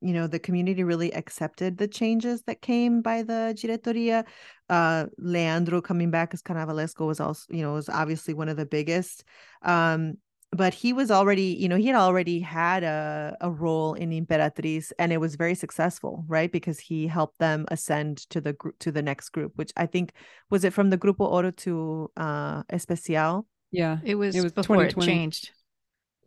you 0.00 0.12
know 0.12 0.26
the 0.26 0.38
community 0.38 0.84
really 0.84 1.12
accepted 1.14 1.78
the 1.78 1.88
changes 1.88 2.42
that 2.42 2.60
came 2.60 3.00
by 3.00 3.22
the 3.22 3.56
diretoria 3.60 4.24
uh 4.68 5.06
leandro 5.18 5.80
coming 5.80 6.10
back 6.10 6.34
as 6.34 6.42
carnavalesco 6.42 7.06
was 7.06 7.20
also 7.20 7.44
you 7.50 7.62
know 7.62 7.72
was 7.72 7.88
obviously 7.88 8.34
one 8.34 8.48
of 8.48 8.56
the 8.56 8.66
biggest 8.66 9.24
um 9.62 10.14
but 10.56 10.74
he 10.74 10.92
was 10.92 11.10
already 11.10 11.54
you 11.58 11.68
know 11.68 11.76
he 11.76 11.86
had 11.86 11.96
already 11.96 12.40
had 12.40 12.82
a, 12.82 13.36
a 13.40 13.50
role 13.50 13.94
in 13.94 14.10
imperatriz 14.10 14.92
and 14.98 15.12
it 15.12 15.18
was 15.18 15.36
very 15.36 15.54
successful 15.54 16.24
right? 16.26 16.50
Because 16.50 16.78
he 16.78 17.06
helped 17.06 17.38
them 17.38 17.66
ascend 17.68 18.18
to 18.30 18.40
the 18.40 18.52
group 18.52 18.78
to 18.80 18.90
the 18.90 19.02
next 19.02 19.30
group 19.30 19.52
which 19.56 19.72
i 19.76 19.86
think 19.86 20.12
was 20.50 20.64
it 20.64 20.72
from 20.72 20.90
the 20.90 20.98
grupo 20.98 21.30
oro 21.30 21.50
to 21.50 22.10
uh 22.16 22.62
especial? 22.70 23.46
Yeah 23.70 23.98
it 24.04 24.14
was, 24.14 24.34
it 24.34 24.42
was 24.42 24.52
before 24.52 24.82
it 24.84 24.98
changed 24.98 25.50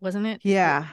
wasn't 0.00 0.26
it? 0.26 0.40
Yeah. 0.42 0.86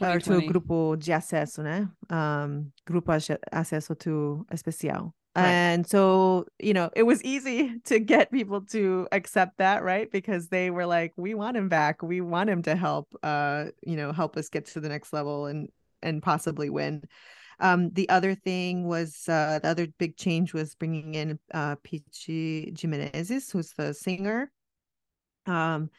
Or 0.00 0.18
to 0.20 0.40
grupo 0.42 0.96
de 0.96 1.12
acesso, 1.12 1.62
né? 1.62 1.88
Um, 2.10 2.72
grupo 2.88 3.12
acesso 3.52 3.98
to 3.98 4.46
especial. 4.50 5.14
Right. 5.34 5.60
And 5.74 5.86
so, 5.86 6.46
you 6.58 6.74
know, 6.74 6.90
it 6.94 7.04
was 7.04 7.22
easy 7.24 7.78
to 7.84 7.98
get 7.98 8.30
people 8.30 8.60
to 8.66 9.08
accept 9.12 9.58
that, 9.58 9.82
right? 9.82 10.10
Because 10.10 10.48
they 10.48 10.70
were 10.70 10.86
like, 10.86 11.12
we 11.16 11.34
want 11.34 11.56
him 11.56 11.68
back. 11.68 12.02
We 12.02 12.20
want 12.20 12.50
him 12.50 12.62
to 12.64 12.76
help, 12.76 13.14
uh, 13.22 13.66
you 13.82 13.96
know, 13.96 14.12
help 14.12 14.36
us 14.36 14.48
get 14.48 14.66
to 14.66 14.80
the 14.80 14.88
next 14.88 15.12
level 15.12 15.46
and 15.46 15.68
and 16.02 16.22
possibly 16.22 16.68
win. 16.68 17.02
Um, 17.60 17.90
the 17.90 18.08
other 18.08 18.34
thing 18.34 18.88
was 18.88 19.28
uh, 19.28 19.60
the 19.62 19.68
other 19.68 19.86
big 19.98 20.16
change 20.16 20.52
was 20.52 20.74
bringing 20.74 21.14
in 21.14 21.38
uh, 21.54 21.76
Pichi 21.76 22.74
Jimenezes, 22.76 23.52
who's 23.52 23.72
the 23.74 23.94
singer. 23.94 24.50
Um, 25.46 25.90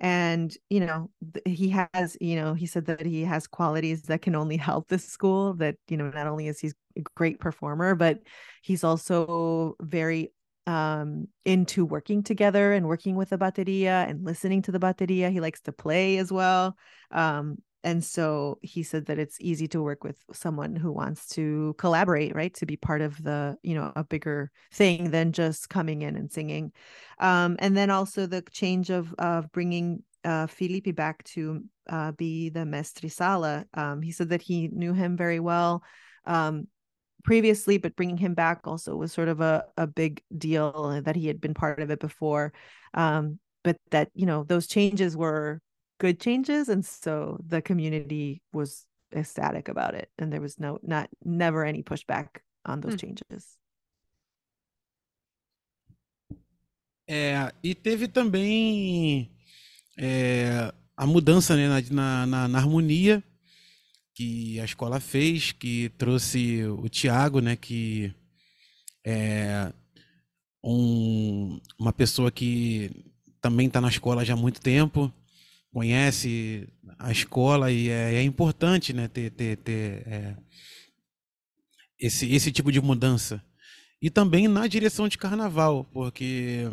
and 0.00 0.56
you 0.70 0.80
know 0.80 1.10
he 1.44 1.70
has 1.70 2.16
you 2.20 2.36
know 2.36 2.54
he 2.54 2.66
said 2.66 2.86
that 2.86 3.04
he 3.04 3.22
has 3.22 3.46
qualities 3.46 4.02
that 4.02 4.22
can 4.22 4.34
only 4.34 4.56
help 4.56 4.88
this 4.88 5.04
school 5.04 5.54
that 5.54 5.76
you 5.88 5.96
know 5.96 6.10
not 6.10 6.26
only 6.26 6.46
is 6.46 6.60
he 6.60 6.70
a 6.96 7.00
great 7.16 7.40
performer 7.40 7.94
but 7.94 8.20
he's 8.62 8.84
also 8.84 9.74
very 9.80 10.32
um 10.66 11.26
into 11.44 11.84
working 11.84 12.22
together 12.22 12.72
and 12.72 12.86
working 12.86 13.16
with 13.16 13.30
the 13.30 13.38
bateria 13.38 14.08
and 14.08 14.24
listening 14.24 14.62
to 14.62 14.70
the 14.70 14.78
bateria 14.78 15.30
he 15.30 15.40
likes 15.40 15.60
to 15.62 15.72
play 15.72 16.18
as 16.18 16.30
well. 16.30 16.76
Um 17.10 17.58
and 17.88 18.04
so 18.04 18.58
he 18.60 18.82
said 18.82 19.06
that 19.06 19.18
it's 19.18 19.38
easy 19.40 19.66
to 19.68 19.82
work 19.82 20.04
with 20.04 20.18
someone 20.32 20.76
who 20.76 20.92
wants 20.92 21.26
to 21.36 21.74
collaborate 21.78 22.34
right? 22.34 22.52
To 22.54 22.66
be 22.66 22.76
part 22.76 23.00
of 23.00 23.22
the 23.22 23.56
you 23.62 23.74
know 23.74 23.92
a 23.96 24.04
bigger 24.04 24.50
thing 24.72 25.10
than 25.10 25.32
just 25.32 25.70
coming 25.70 26.02
in 26.02 26.14
and 26.16 26.30
singing. 26.30 26.72
Um, 27.18 27.56
and 27.60 27.74
then 27.76 27.90
also 27.90 28.26
the 28.26 28.42
change 28.50 28.90
of 28.90 29.14
of 29.18 29.50
bringing 29.52 30.02
uh, 30.24 30.46
Felipe 30.48 30.94
back 30.94 31.24
to 31.34 31.64
uh, 31.88 32.12
be 32.12 32.50
the 32.50 32.66
mestre 32.66 33.08
sala 33.08 33.64
um, 33.72 34.02
he 34.02 34.12
said 34.12 34.28
that 34.28 34.42
he 34.42 34.68
knew 34.68 34.92
him 34.92 35.16
very 35.16 35.40
well 35.40 35.82
um, 36.26 36.66
previously 37.24 37.78
but 37.78 37.96
bringing 37.96 38.18
him 38.18 38.34
back 38.34 38.60
also 38.64 38.96
was 38.96 39.12
sort 39.12 39.28
of 39.28 39.40
a, 39.40 39.64
a 39.78 39.86
big 39.86 40.22
deal 40.36 41.00
that 41.04 41.16
he 41.16 41.26
had 41.26 41.40
been 41.40 41.54
part 41.54 41.80
of 41.80 41.90
it 41.90 42.00
before. 42.00 42.52
Um, 42.94 43.38
but 43.64 43.76
that 43.90 44.08
you 44.14 44.26
know 44.26 44.44
those 44.44 44.66
changes 44.66 45.16
were 45.16 45.60
good 45.98 46.18
changes 46.20 46.68
and 46.68 46.82
so 46.84 47.38
the 47.46 47.60
community 47.60 48.42
was 48.52 48.86
ecstatic 49.14 49.68
about 49.68 49.94
it 49.94 50.10
and 50.18 50.32
there 50.32 50.40
was 50.40 50.58
no 50.58 50.78
not 50.82 51.08
never 51.24 51.64
any 51.64 51.82
pushback 51.82 52.42
on 52.64 52.80
those 52.80 52.94
hmm. 52.94 52.98
changes 52.98 53.58
é, 57.10 57.52
e 57.62 57.74
teve 57.74 58.06
também 58.06 59.30
é, 59.96 60.72
a 60.94 61.06
mudança 61.06 61.56
né, 61.56 61.82
na, 61.90 62.26
na, 62.26 62.48
na, 62.48 62.58
harmonia 62.58 63.24
que 64.14 64.60
a 64.60 64.64
escola 64.64 65.00
fez, 65.00 65.52
que 65.52 65.88
trouxe 65.90 66.64
o 66.64 66.86
Tiago, 66.88 67.40
né, 67.40 67.56
que 67.56 68.12
é 69.06 69.72
um, 70.62 71.58
uma 71.78 71.92
pessoa 71.92 72.30
que 72.30 72.90
também 73.40 73.68
está 73.68 73.80
na 73.80 73.88
escola 73.88 74.24
já 74.24 74.34
há 74.34 74.36
muito 74.36 74.60
tempo, 74.60 75.10
conhece 75.72 76.68
a 76.98 77.10
escola 77.12 77.70
e 77.70 77.88
é, 77.88 78.14
é 78.14 78.22
importante 78.22 78.92
né, 78.92 79.08
ter, 79.08 79.30
ter, 79.30 79.56
ter 79.58 80.06
é, 80.06 80.36
esse, 81.98 82.32
esse 82.32 82.50
tipo 82.50 82.72
de 82.72 82.80
mudança. 82.80 83.42
E 84.00 84.10
também 84.10 84.46
na 84.46 84.66
direção 84.66 85.08
de 85.08 85.18
carnaval, 85.18 85.84
porque 85.92 86.70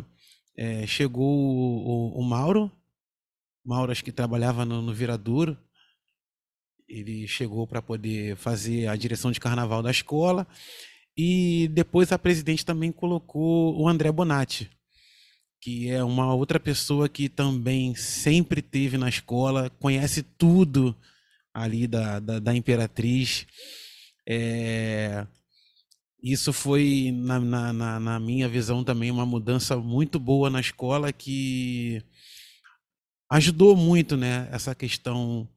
é, 0.56 0.86
chegou 0.86 1.26
o, 1.26 2.20
o, 2.20 2.22
Mauro, 2.22 2.70
Mauro 3.64 3.90
acho 3.90 4.04
que 4.04 4.12
trabalhava 4.12 4.64
no, 4.64 4.80
no 4.80 4.94
Viradouro, 4.94 5.58
ele 6.88 7.26
chegou 7.26 7.66
para 7.66 7.82
poder 7.82 8.36
fazer 8.36 8.86
a 8.86 8.94
direção 8.94 9.32
de 9.32 9.40
carnaval 9.40 9.82
da 9.82 9.90
escola. 9.90 10.46
E 11.16 11.68
depois 11.68 12.12
a 12.12 12.18
presidente 12.18 12.64
também 12.64 12.92
colocou 12.92 13.80
o 13.80 13.88
André 13.88 14.12
Bonatti, 14.12 14.70
que 15.66 15.90
é 15.90 16.04
uma 16.04 16.32
outra 16.32 16.60
pessoa 16.60 17.08
que 17.08 17.28
também 17.28 17.92
sempre 17.96 18.62
teve 18.62 18.96
na 18.96 19.08
escola, 19.08 19.68
conhece 19.80 20.22
tudo 20.22 20.94
ali 21.52 21.88
da, 21.88 22.20
da, 22.20 22.38
da 22.38 22.54
Imperatriz. 22.54 23.48
É, 24.24 25.26
isso 26.22 26.52
foi, 26.52 27.10
na, 27.12 27.40
na, 27.40 27.98
na, 27.98 28.20
minha 28.20 28.48
visão, 28.48 28.84
também 28.84 29.10
uma 29.10 29.26
mudança 29.26 29.76
muito 29.76 30.20
boa 30.20 30.48
na 30.48 30.60
escola 30.60 31.12
que 31.12 32.00
ajudou 33.28 33.74
muito 33.74 34.16
né, 34.16 34.48
essa 34.52 34.72
questão 34.72 35.48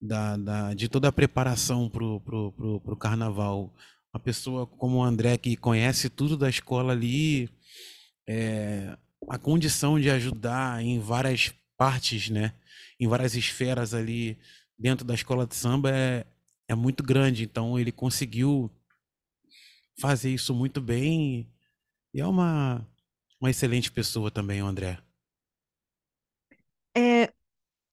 da, 0.00 0.34
da, 0.38 0.72
de 0.72 0.88
toda 0.88 1.08
a 1.08 1.12
preparação 1.12 1.90
para 1.90 2.02
o 2.02 2.18
pro, 2.20 2.52
pro, 2.52 2.80
pro 2.80 2.96
carnaval. 2.96 3.70
Uma 4.14 4.20
pessoa 4.20 4.66
como 4.66 4.96
o 4.96 5.04
André, 5.04 5.36
que 5.36 5.56
conhece 5.58 6.08
tudo 6.08 6.38
da 6.38 6.48
escola 6.48 6.94
ali, 6.94 7.50
é, 8.26 8.96
a 9.28 9.38
condição 9.38 9.98
de 9.98 10.10
ajudar 10.10 10.82
em 10.82 10.98
várias 10.98 11.52
partes, 11.76 12.30
né? 12.30 12.54
Em 12.98 13.08
várias 13.08 13.34
esferas 13.34 13.94
ali 13.94 14.38
dentro 14.78 15.04
da 15.04 15.14
escola 15.14 15.46
de 15.46 15.54
samba 15.54 15.90
é, 15.90 16.26
é 16.68 16.74
muito 16.74 17.02
grande. 17.02 17.44
Então 17.44 17.78
ele 17.78 17.92
conseguiu 17.92 18.70
fazer 20.00 20.30
isso 20.30 20.54
muito 20.54 20.80
bem 20.80 21.48
e 22.14 22.20
é 22.20 22.26
uma, 22.26 22.86
uma 23.40 23.50
excelente 23.50 23.90
pessoa 23.90 24.30
também, 24.30 24.62
o 24.62 24.66
André. 24.66 24.98
É, 26.96 27.32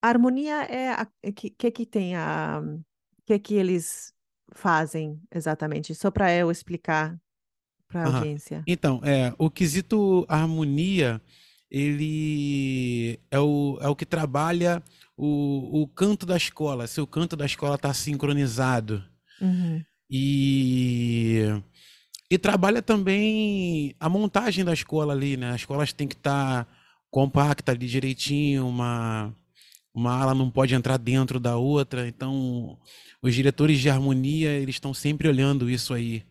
a 0.01 0.07
harmonia 0.07 0.63
é 0.63 1.01
o 1.23 1.33
que, 1.33 1.49
que 1.49 1.71
que 1.71 1.85
tem 1.85 2.15
a 2.15 2.61
que 3.25 3.39
que 3.39 3.53
eles 3.55 4.13
fazem 4.53 5.21
exatamente? 5.31 5.93
Só 5.95 6.09
para 6.11 6.33
eu 6.33 6.51
explicar 6.51 7.19
para 7.89 8.03
a 8.03 8.17
audiência. 8.17 8.63
Então, 8.67 9.01
é, 9.03 9.33
o 9.37 9.49
quesito 9.49 10.25
harmonia, 10.29 11.19
ele 11.69 13.19
é 13.29 13.39
o, 13.39 13.77
é 13.81 13.89
o 13.89 13.95
que 13.95 14.05
trabalha 14.05 14.81
o, 15.17 15.81
o 15.81 15.87
canto 15.87 16.25
da 16.25 16.37
escola, 16.37 16.87
se 16.87 17.01
o 17.01 17.07
canto 17.07 17.35
da 17.35 17.45
escola 17.45 17.75
está 17.75 17.93
sincronizado. 17.93 19.03
Uhum. 19.41 19.83
E, 20.09 21.43
e 22.31 22.37
trabalha 22.37 22.81
também 22.81 23.95
a 23.99 24.07
montagem 24.07 24.63
da 24.63 24.73
escola 24.73 25.13
ali, 25.13 25.35
né? 25.35 25.51
A 25.51 25.55
escola 25.55 25.85
tem 25.87 26.07
que 26.07 26.15
estar 26.15 26.65
tá 26.65 26.71
compacta 27.11 27.71
ali 27.71 27.87
direitinho, 27.87 28.67
uma, 28.67 29.35
uma 29.93 30.13
ala 30.13 30.33
não 30.33 30.49
pode 30.49 30.73
entrar 30.73 30.97
dentro 30.97 31.39
da 31.39 31.57
outra. 31.57 32.07
Então, 32.07 32.77
os 33.21 33.35
diretores 33.35 33.79
de 33.79 33.89
harmonia, 33.89 34.51
eles 34.51 34.75
estão 34.75 34.93
sempre 34.93 35.27
olhando 35.27 35.69
isso 35.69 35.93
aí 35.93 36.23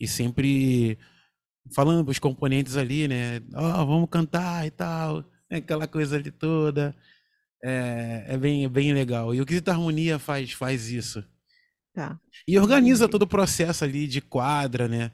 e 0.00 0.08
sempre 0.08 0.98
falando 1.74 2.08
os 2.08 2.18
componentes 2.18 2.76
ali, 2.76 3.06
né? 3.06 3.40
Ó, 3.54 3.82
oh, 3.82 3.86
vamos 3.86 4.08
cantar 4.10 4.66
e 4.66 4.70
tal, 4.70 5.24
aquela 5.50 5.86
coisa 5.86 6.16
ali 6.16 6.30
toda. 6.30 6.96
É, 7.62 8.24
é 8.28 8.38
bem, 8.38 8.64
é 8.64 8.68
bem 8.68 8.92
legal. 8.94 9.34
E 9.34 9.40
o 9.40 9.46
Quesito 9.46 9.70
Harmonia 9.70 10.18
faz, 10.18 10.52
faz 10.52 10.88
isso. 10.88 11.22
Tá. 11.92 12.18
E 12.48 12.58
organiza 12.58 13.08
todo 13.08 13.22
o 13.22 13.28
processo 13.28 13.84
ali 13.84 14.06
de 14.06 14.20
quadra, 14.20 14.88
né? 14.88 15.12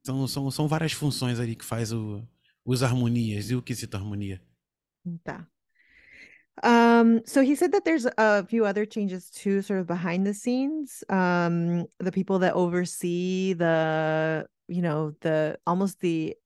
Então, 0.00 0.26
são, 0.26 0.50
são 0.50 0.66
várias 0.66 0.92
funções 0.92 1.38
ali 1.38 1.54
que 1.54 1.64
faz 1.64 1.92
o, 1.92 2.26
os 2.64 2.82
harmonias 2.82 3.50
e 3.50 3.54
o 3.54 3.62
Quesito 3.62 3.96
Harmonia. 3.96 4.42
Tá. 5.22 5.46
Um, 6.62 7.20
so 7.26 7.42
he 7.42 7.54
said 7.54 7.72
that 7.72 7.84
there's 7.84 8.06
a 8.16 8.46
few 8.46 8.64
other 8.64 8.86
changes 8.86 9.30
too, 9.30 9.62
sort 9.62 9.80
of 9.80 9.86
behind 9.86 10.26
the 10.26 10.34
scenes. 10.34 11.04
Um, 11.08 11.86
the 11.98 12.12
people 12.12 12.38
that 12.40 12.54
oversee 12.54 13.52
the, 13.52 14.46
you 14.68 14.82
know, 14.82 15.12
the 15.20 15.58
almost 15.66 16.00
the 16.00 16.36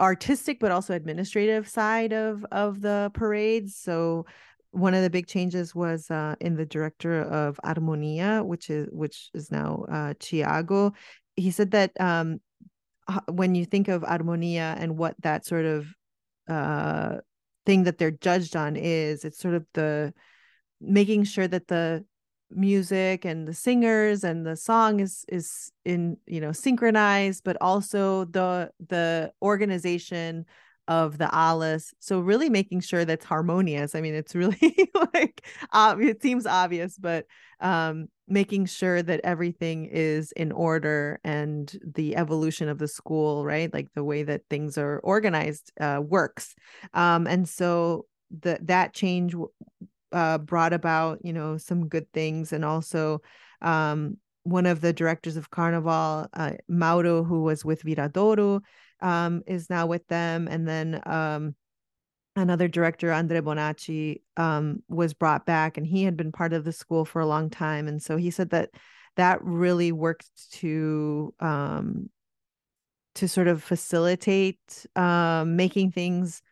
artistic 0.00 0.58
but 0.58 0.72
also 0.72 0.94
administrative 0.94 1.68
side 1.68 2.12
of 2.12 2.44
of 2.50 2.80
the 2.80 3.10
parades. 3.14 3.76
So 3.76 4.26
one 4.72 4.94
of 4.94 5.02
the 5.02 5.10
big 5.10 5.26
changes 5.26 5.74
was 5.74 6.10
uh, 6.10 6.36
in 6.40 6.56
the 6.56 6.66
director 6.66 7.22
of 7.22 7.60
Armonia, 7.64 8.44
which 8.44 8.70
is 8.70 8.88
which 8.90 9.30
is 9.34 9.50
now 9.50 9.84
uh, 9.88 10.14
Thiago. 10.14 10.94
He 11.36 11.50
said 11.50 11.72
that 11.72 11.92
um, 12.00 12.40
when 13.28 13.54
you 13.54 13.64
think 13.64 13.88
of 13.88 14.02
Armonia 14.02 14.76
and 14.78 14.96
what 14.96 15.14
that 15.22 15.44
sort 15.44 15.66
of 15.66 15.86
uh, 16.48 17.18
thing 17.70 17.84
that 17.84 17.98
they're 17.98 18.10
judged 18.10 18.56
on 18.56 18.74
is, 18.74 19.24
it's 19.24 19.38
sort 19.38 19.54
of 19.54 19.64
the 19.74 20.12
making 20.80 21.22
sure 21.22 21.46
that 21.46 21.68
the 21.68 22.04
music 22.50 23.24
and 23.24 23.46
the 23.46 23.54
singers 23.54 24.24
and 24.24 24.44
the 24.44 24.56
song 24.56 24.98
is 24.98 25.24
is 25.28 25.70
in 25.84 26.16
you 26.26 26.40
know 26.40 26.50
synchronized 26.50 27.44
but 27.44 27.56
also 27.60 28.24
the 28.24 28.68
the 28.88 29.30
organization 29.40 30.44
of 30.88 31.16
the 31.18 31.30
alas 31.32 31.94
so 32.00 32.18
really 32.18 32.50
making 32.50 32.80
sure 32.80 33.04
that's 33.04 33.24
harmonious. 33.24 33.94
I 33.94 34.00
mean 34.00 34.16
it's 34.16 34.34
really 34.34 34.90
like 35.14 35.46
it 35.72 36.20
seems 36.20 36.44
obvious 36.46 36.96
but 36.98 37.26
um 37.60 38.08
making 38.30 38.64
sure 38.66 39.02
that 39.02 39.20
everything 39.24 39.86
is 39.86 40.32
in 40.32 40.52
order 40.52 41.20
and 41.24 41.76
the 41.94 42.16
evolution 42.16 42.68
of 42.68 42.78
the 42.78 42.88
school 42.88 43.44
right? 43.44 43.72
Like 43.74 43.88
the 43.94 44.04
way 44.04 44.22
that 44.22 44.42
things 44.48 44.78
are 44.78 45.00
organized 45.00 45.72
uh, 45.80 46.00
works. 46.02 46.54
Um 46.94 47.26
and 47.26 47.48
so 47.48 48.06
the 48.30 48.58
that 48.62 48.94
change 48.94 49.34
uh, 50.12 50.38
brought 50.38 50.72
about 50.72 51.18
you 51.24 51.32
know 51.32 51.58
some 51.58 51.88
good 51.88 52.10
things. 52.12 52.52
And 52.52 52.64
also 52.64 53.20
um 53.60 54.16
one 54.44 54.66
of 54.66 54.80
the 54.80 54.92
directors 54.92 55.36
of 55.36 55.50
carnival 55.50 56.26
uh, 56.32 56.52
mauro 56.68 57.22
who 57.22 57.42
was 57.42 57.64
with 57.64 57.82
viradouro 57.82 58.62
um, 59.02 59.42
is 59.46 59.68
now 59.70 59.86
with 59.86 60.06
them. 60.08 60.48
And 60.50 60.66
then 60.66 61.00
um, 61.06 61.54
another 62.36 62.68
director, 62.68 63.12
Andre 63.12 63.40
Bonacci, 63.40 64.22
um, 64.36 64.82
was 64.88 65.14
brought 65.14 65.46
back, 65.46 65.76
and 65.76 65.86
he 65.86 66.04
had 66.04 66.16
been 66.16 66.32
part 66.32 66.52
of 66.52 66.64
the 66.64 66.72
school 66.72 67.04
for 67.04 67.20
a 67.20 67.26
long 67.26 67.50
time. 67.50 67.88
And 67.88 68.02
so 68.02 68.16
he 68.16 68.30
said 68.30 68.50
that 68.50 68.70
that 69.16 69.42
really 69.42 69.92
worked 69.92 70.28
to 70.52 71.34
um, 71.40 72.10
to 73.16 73.28
sort 73.28 73.48
of 73.48 73.62
facilitate 73.62 74.86
um, 74.96 75.56
making 75.56 75.90
things 75.92 76.42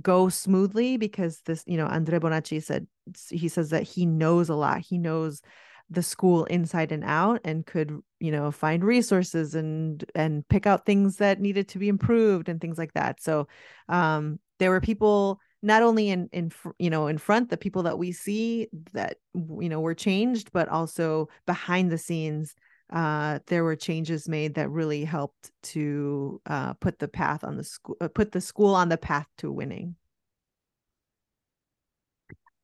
go 0.00 0.28
smoothly 0.28 0.96
because 0.96 1.40
this 1.46 1.62
you 1.66 1.76
know 1.76 1.86
andre 1.86 2.18
bonacci 2.18 2.60
said 2.60 2.84
he 3.30 3.46
says 3.46 3.70
that 3.70 3.84
he 3.84 4.04
knows 4.04 4.48
a 4.48 4.54
lot 4.54 4.80
he 4.80 4.98
knows 4.98 5.40
the 5.88 6.02
school 6.02 6.44
inside 6.46 6.90
and 6.90 7.04
out 7.04 7.40
and 7.44 7.64
could 7.64 8.00
you 8.18 8.32
know 8.32 8.50
find 8.50 8.82
resources 8.82 9.54
and 9.54 10.04
and 10.14 10.46
pick 10.48 10.66
out 10.66 10.84
things 10.84 11.18
that 11.18 11.40
needed 11.40 11.68
to 11.68 11.78
be 11.78 11.88
improved 11.88 12.48
and 12.48 12.60
things 12.60 12.76
like 12.76 12.92
that 12.94 13.22
so 13.22 13.46
um 13.88 14.40
there 14.58 14.70
were 14.70 14.80
people 14.80 15.40
not 15.62 15.82
only 15.82 16.10
in 16.10 16.28
in 16.32 16.52
you 16.78 16.90
know 16.90 17.06
in 17.06 17.18
front 17.18 17.50
the 17.50 17.56
people 17.56 17.82
that 17.82 17.98
we 17.98 18.12
see 18.12 18.68
that 18.92 19.16
you 19.34 19.68
know 19.68 19.80
were 19.80 19.94
changed 19.94 20.52
but 20.52 20.68
also 20.68 21.28
behind 21.46 21.90
the 21.90 21.98
scenes 21.98 22.54
uh 22.92 23.38
there 23.46 23.64
were 23.64 23.76
changes 23.76 24.28
made 24.28 24.54
that 24.54 24.68
really 24.70 25.04
helped 25.04 25.50
to 25.62 26.40
uh 26.46 26.74
put 26.74 26.98
the 26.98 27.08
path 27.08 27.42
on 27.42 27.56
the 27.56 27.64
school 27.64 27.96
uh, 28.00 28.08
put 28.08 28.32
the 28.32 28.40
school 28.40 28.74
on 28.74 28.88
the 28.88 28.98
path 28.98 29.26
to 29.38 29.50
winning. 29.50 29.96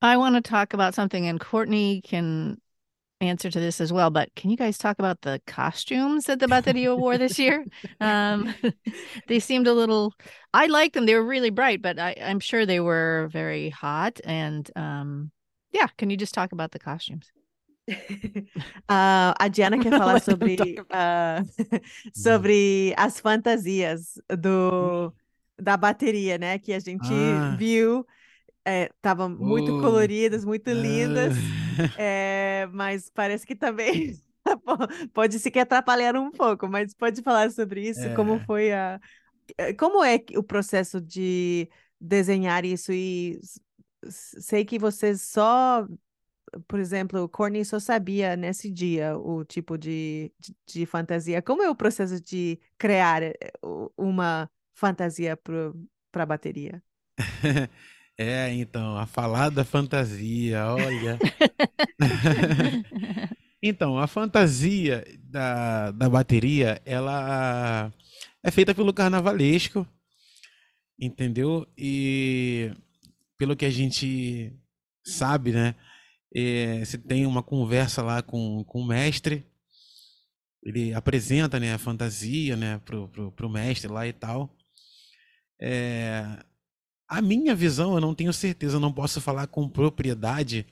I 0.02 0.16
want 0.16 0.34
to 0.34 0.40
talk 0.40 0.72
about 0.72 0.94
something, 0.94 1.26
and 1.26 1.38
Courtney 1.38 2.00
can 2.02 2.58
answer 3.20 3.50
to 3.50 3.60
this 3.60 3.80
as 3.80 3.92
well, 3.92 4.10
but 4.10 4.34
can 4.34 4.50
you 4.50 4.56
guys 4.56 4.78
talk 4.78 4.98
about 4.98 5.20
the 5.22 5.40
costumes 5.46 6.24
that 6.24 6.40
the 6.40 6.46
Bateria 6.46 6.96
wore 6.96 7.18
this 7.18 7.38
year? 7.38 7.64
Um, 8.00 8.54
they 9.28 9.40
seemed 9.40 9.66
a 9.66 9.74
little. 9.74 10.14
I 10.54 10.66
like 10.66 10.94
them; 10.94 11.06
they 11.06 11.14
were 11.14 11.24
really 11.24 11.50
bright, 11.50 11.82
but 11.82 11.98
I, 11.98 12.12
am 12.12 12.40
sure 12.40 12.64
they 12.64 12.80
were 12.80 13.28
very 13.30 13.68
hot. 13.68 14.20
And 14.24 14.70
um, 14.74 15.30
yeah, 15.72 15.88
can 15.98 16.08
you 16.08 16.16
just 16.16 16.32
talk 16.32 16.52
about 16.52 16.72
the 16.72 16.78
costumes? 16.78 17.30
uh, 18.88 19.34
a 19.38 19.50
Diana 19.50 19.78
quer 19.78 19.90
falar 19.90 20.20
sobre 20.20 20.56
uh, 20.90 21.42
sobre 22.14 22.94
as 22.96 23.20
fantasias 23.20 24.18
do 24.28 25.12
da 25.60 25.76
bateria, 25.76 26.38
né? 26.38 26.58
Que 26.58 26.72
a 26.72 26.80
gente 26.80 27.12
ah. 27.12 27.56
viu 27.58 28.06
estavam 28.66 29.32
é, 29.32 29.34
muito 29.34 29.76
uh, 29.76 29.80
coloridas, 29.80 30.44
muito 30.44 30.70
lindas, 30.70 31.34
é, 31.98 32.68
mas 32.72 33.10
parece 33.10 33.46
que 33.46 33.54
também 33.54 34.18
pode 35.12 35.38
se 35.38 35.50
que 35.50 35.58
atrapalhar 35.58 36.16
um 36.16 36.30
pouco, 36.30 36.68
mas 36.68 36.94
pode 36.94 37.22
falar 37.22 37.50
sobre 37.50 37.88
isso, 37.88 38.00
é. 38.00 38.14
como 38.14 38.38
foi 38.40 38.72
a 38.72 39.00
é, 39.58 39.72
como 39.72 40.04
é 40.04 40.22
o 40.36 40.42
processo 40.42 41.00
de 41.00 41.68
desenhar 42.00 42.64
isso 42.64 42.92
e 42.92 43.40
sei 44.08 44.64
que 44.64 44.78
vocês 44.78 45.22
só 45.22 45.86
por 46.66 46.80
exemplo, 46.80 47.22
o 47.22 47.28
Corny 47.28 47.64
só 47.64 47.78
sabia 47.78 48.36
nesse 48.36 48.70
dia 48.70 49.16
o 49.16 49.44
tipo 49.44 49.78
de, 49.78 50.32
de, 50.38 50.56
de 50.66 50.86
fantasia. 50.86 51.40
Como 51.40 51.62
é 51.62 51.70
o 51.70 51.76
processo 51.76 52.20
de 52.20 52.58
criar 52.76 53.22
eh, 53.22 53.36
uma 53.96 54.50
fantasia 54.74 55.36
para 55.36 56.22
a 56.22 56.26
bateria? 56.26 56.82
É, 58.22 58.52
então, 58.52 58.98
a 58.98 59.06
falar 59.06 59.48
da 59.48 59.64
fantasia, 59.64 60.66
olha. 60.66 61.18
então, 63.62 63.98
a 63.98 64.06
fantasia 64.06 65.02
da, 65.24 65.90
da 65.90 66.06
bateria, 66.06 66.82
ela 66.84 67.90
é 68.42 68.50
feita 68.50 68.74
pelo 68.74 68.92
carnavalesco, 68.92 69.88
entendeu? 71.00 71.66
E 71.78 72.70
pelo 73.38 73.56
que 73.56 73.64
a 73.64 73.70
gente 73.70 74.52
sabe, 75.02 75.52
né? 75.52 75.74
É, 76.36 76.84
você 76.84 76.98
tem 76.98 77.24
uma 77.24 77.42
conversa 77.42 78.02
lá 78.02 78.20
com, 78.20 78.62
com 78.64 78.82
o 78.82 78.86
mestre, 78.86 79.46
ele 80.62 80.92
apresenta 80.92 81.58
né, 81.58 81.72
a 81.72 81.78
fantasia 81.78 82.54
né, 82.54 82.82
pro, 82.84 83.08
pro, 83.08 83.32
pro 83.32 83.48
mestre 83.48 83.90
lá 83.90 84.06
e 84.06 84.12
tal. 84.12 84.54
É, 85.58 86.44
a 87.10 87.20
minha 87.20 87.56
visão, 87.56 87.94
eu 87.94 88.00
não 88.00 88.14
tenho 88.14 88.32
certeza, 88.32 88.78
não 88.78 88.92
posso 88.92 89.20
falar 89.20 89.48
com 89.48 89.68
propriedade, 89.68 90.64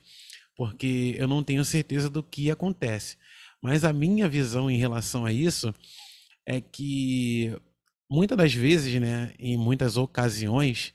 porque 0.55 1.13
eu 1.17 1.27
não 1.27 1.43
tenho 1.43 1.65
certeza 1.65 2.09
do 2.09 2.23
que 2.23 2.49
acontece. 2.49 3.17
Mas 3.61 3.83
a 3.83 3.91
minha 3.91 4.29
visão 4.29 4.71
em 4.71 4.77
relação 4.77 5.25
a 5.25 5.33
isso 5.33 5.75
é 6.45 6.61
que 6.61 7.53
muitas 8.09 8.37
das 8.37 8.53
vezes, 8.53 9.01
né, 9.01 9.33
em 9.37 9.57
muitas 9.57 9.97
ocasiões, 9.97 10.93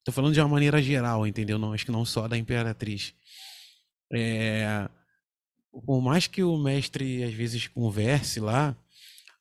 estou 0.00 0.12
falando 0.12 0.34
de 0.34 0.40
uma 0.40 0.48
maneira 0.48 0.82
geral, 0.82 1.26
entendeu? 1.26 1.58
Não, 1.58 1.72
acho 1.72 1.86
que 1.86 1.90
não 1.90 2.04
só 2.04 2.28
da 2.28 2.36
Imperatriz. 2.36 3.14
É, 4.12 4.86
por 5.86 6.02
mais 6.02 6.26
que 6.26 6.42
o 6.42 6.58
mestre 6.58 7.24
às 7.24 7.32
vezes 7.32 7.66
converse 7.68 8.38
lá 8.38 8.76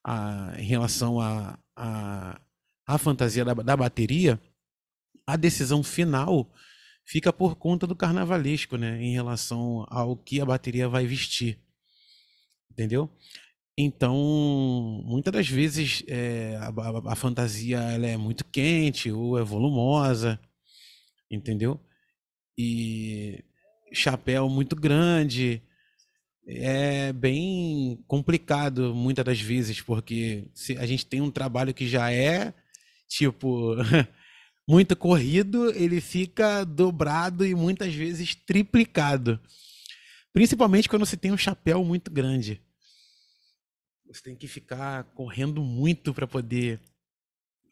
a, 0.05 0.53
em 0.57 0.65
relação 0.65 1.19
à 1.19 1.59
a, 1.75 2.39
a, 2.85 2.95
a, 2.95 2.97
fantasia 2.97 3.43
da, 3.43 3.53
da 3.53 3.75
bateria, 3.75 4.39
a 5.27 5.35
decisão 5.35 5.83
final 5.83 6.49
fica 7.05 7.33
por 7.33 7.55
conta 7.55 7.85
do 7.85 7.95
carnavalesco, 7.95 8.77
né, 8.77 9.01
em 9.01 9.13
relação 9.13 9.85
ao 9.89 10.15
que 10.15 10.39
a 10.39 10.45
bateria 10.45 10.87
vai 10.87 11.05
vestir, 11.05 11.59
entendeu? 12.71 13.09
Então, 13.77 14.15
muitas 15.05 15.31
das 15.31 15.47
vezes 15.47 16.03
é, 16.07 16.57
a, 16.59 16.69
a, 16.69 17.13
a, 17.13 17.15
fantasia 17.15 17.77
ela 17.77 18.07
é 18.07 18.17
muito 18.17 18.43
quente 18.45 19.11
ou 19.11 19.37
é 19.37 19.43
volumosa, 19.43 20.39
entendeu? 21.29 21.79
E 22.57 23.43
chapéu 23.93 24.49
muito 24.49 24.75
grande 24.75 25.61
é 26.47 27.13
bem 27.13 28.03
complicado 28.07 28.95
muitas 28.95 29.23
das 29.23 29.39
vezes 29.39 29.81
porque 29.81 30.49
se 30.53 30.77
a 30.77 30.85
gente 30.85 31.05
tem 31.05 31.21
um 31.21 31.29
trabalho 31.29 31.73
que 31.73 31.87
já 31.87 32.11
é 32.11 32.53
tipo 33.07 33.75
muito 34.67 34.95
corrido, 34.97 35.71
ele 35.71 36.01
fica 36.01 36.65
dobrado 36.65 37.45
e 37.45 37.55
muitas 37.55 37.93
vezes 37.93 38.35
triplicado. 38.35 39.39
Principalmente 40.33 40.89
quando 40.89 41.05
você 41.05 41.15
tem 41.15 41.31
um 41.31 41.37
chapéu 41.37 41.83
muito 41.85 42.11
grande. 42.11 42.61
Você 44.07 44.21
tem 44.21 44.35
que 44.35 44.47
ficar 44.47 45.05
correndo 45.15 45.63
muito 45.63 46.13
para 46.13 46.27
poder 46.27 46.81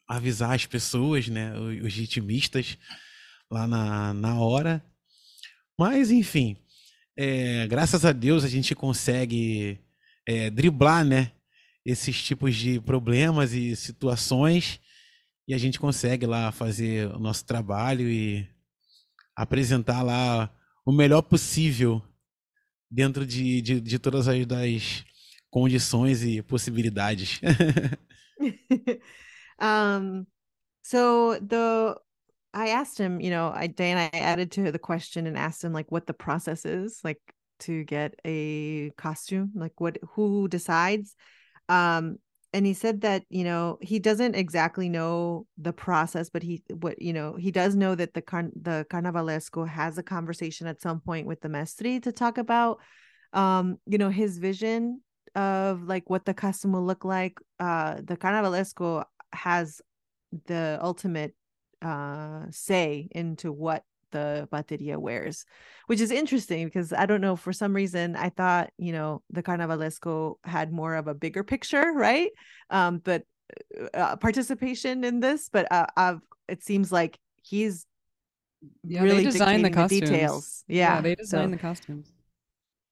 avisar 0.08 0.54
as 0.54 0.64
pessoas, 0.64 1.28
né, 1.28 1.58
os 1.58 1.94
ritmistas 1.94 2.78
lá 3.50 3.66
na, 3.66 4.14
na 4.14 4.40
hora. 4.40 4.84
Mas, 5.78 6.10
enfim, 6.10 6.56
é, 7.16 7.66
graças 7.66 8.04
a 8.04 8.12
Deus 8.12 8.44
a 8.44 8.48
gente 8.48 8.74
consegue 8.74 9.80
é, 10.26 10.48
driblar, 10.50 11.04
né, 11.04 11.32
esses 11.84 12.22
tipos 12.22 12.56
de 12.56 12.80
problemas 12.80 13.52
e 13.52 13.76
situações 13.76 14.80
e 15.46 15.54
a 15.54 15.58
gente 15.58 15.78
consegue 15.78 16.26
lá 16.26 16.50
fazer 16.50 17.08
o 17.14 17.18
nosso 17.18 17.44
trabalho 17.44 18.08
e 18.08 18.48
apresentar 19.34 20.02
lá 20.02 20.50
o 20.84 20.92
melhor 20.92 21.22
possível 21.22 22.02
dentro 22.90 23.26
de, 23.26 23.60
de, 23.60 23.80
de 23.80 23.98
todas 23.98 24.28
as 24.28 24.46
das 24.46 25.04
condições 25.50 26.22
e 26.22 26.42
possibilidades. 26.42 27.40
um, 29.60 30.26
so 30.82 31.38
the 31.40 31.94
I 32.52 32.70
asked 32.70 32.98
him, 32.98 33.20
you 33.20 33.30
know, 33.30 33.52
I 33.54 33.66
Dan, 33.66 33.98
I 33.98 34.18
added 34.18 34.50
to 34.52 34.72
the 34.72 34.78
question 34.78 35.26
and 35.26 35.36
asked 35.36 35.62
him 35.62 35.72
like 35.72 35.92
what 35.92 36.06
the 36.06 36.14
process 36.14 36.64
is 36.64 37.00
like 37.04 37.20
to 37.60 37.84
get 37.84 38.14
a 38.24 38.90
costume, 38.96 39.52
like 39.54 39.74
what 39.78 39.98
who 40.14 40.48
decides. 40.48 41.14
Um, 41.68 42.18
and 42.52 42.66
he 42.66 42.74
said 42.74 43.00
that 43.02 43.24
you 43.28 43.44
know 43.44 43.78
he 43.80 43.98
doesn't 43.98 44.34
exactly 44.34 44.88
know 44.88 45.46
the 45.58 45.72
process 45.72 46.30
but 46.30 46.42
he 46.42 46.62
what 46.80 47.00
you 47.00 47.12
know 47.12 47.34
he 47.34 47.50
does 47.50 47.74
know 47.76 47.94
that 47.94 48.14
the 48.14 48.22
car- 48.22 48.50
the 48.60 48.86
carnavalesco 48.90 49.68
has 49.68 49.98
a 49.98 50.02
conversation 50.02 50.66
at 50.66 50.80
some 50.80 51.00
point 51.00 51.26
with 51.26 51.40
the 51.40 51.48
mestre 51.48 52.00
to 52.00 52.12
talk 52.12 52.38
about 52.38 52.78
um 53.32 53.78
you 53.86 53.98
know 53.98 54.10
his 54.10 54.38
vision 54.38 55.00
of 55.36 55.82
like 55.82 56.08
what 56.08 56.24
the 56.24 56.34
custom 56.34 56.72
will 56.72 56.84
look 56.84 57.04
like. 57.04 57.38
Uh 57.60 58.00
the 58.02 58.16
carnavalesco 58.16 59.04
has 59.32 59.80
the 60.46 60.78
ultimate 60.82 61.34
uh 61.82 62.44
say 62.50 63.08
into 63.12 63.52
what 63.52 63.84
the 64.12 64.48
bateria 64.52 64.96
wears, 64.96 65.44
which 65.86 66.00
is 66.00 66.10
interesting 66.10 66.66
because 66.66 66.92
I 66.92 67.06
don't 67.06 67.20
know 67.20 67.36
for 67.36 67.52
some 67.52 67.74
reason 67.74 68.16
I 68.16 68.30
thought 68.30 68.70
you 68.78 68.92
know 68.92 69.22
the 69.30 69.42
Carnavalesco 69.42 70.34
had 70.44 70.72
more 70.72 70.94
of 70.94 71.08
a 71.08 71.14
bigger 71.14 71.44
picture, 71.44 71.92
right? 71.94 72.30
Um, 72.70 72.98
but 72.98 73.24
uh, 73.78 73.96
uh 73.96 74.16
participation 74.16 75.04
in 75.04 75.20
this, 75.20 75.48
but 75.52 75.70
uh, 75.70 75.86
I've, 75.96 76.20
it 76.48 76.62
seems 76.62 76.92
like 76.92 77.18
he's 77.42 77.86
yeah, 78.84 79.02
really 79.02 79.24
designed 79.24 79.64
the, 79.64 79.70
the 79.70 79.86
details. 79.88 80.64
Yeah, 80.68 80.96
yeah 80.96 81.00
they 81.00 81.14
designed 81.14 81.50
so, 81.50 81.56
the 81.56 81.62
costumes. 81.62 82.12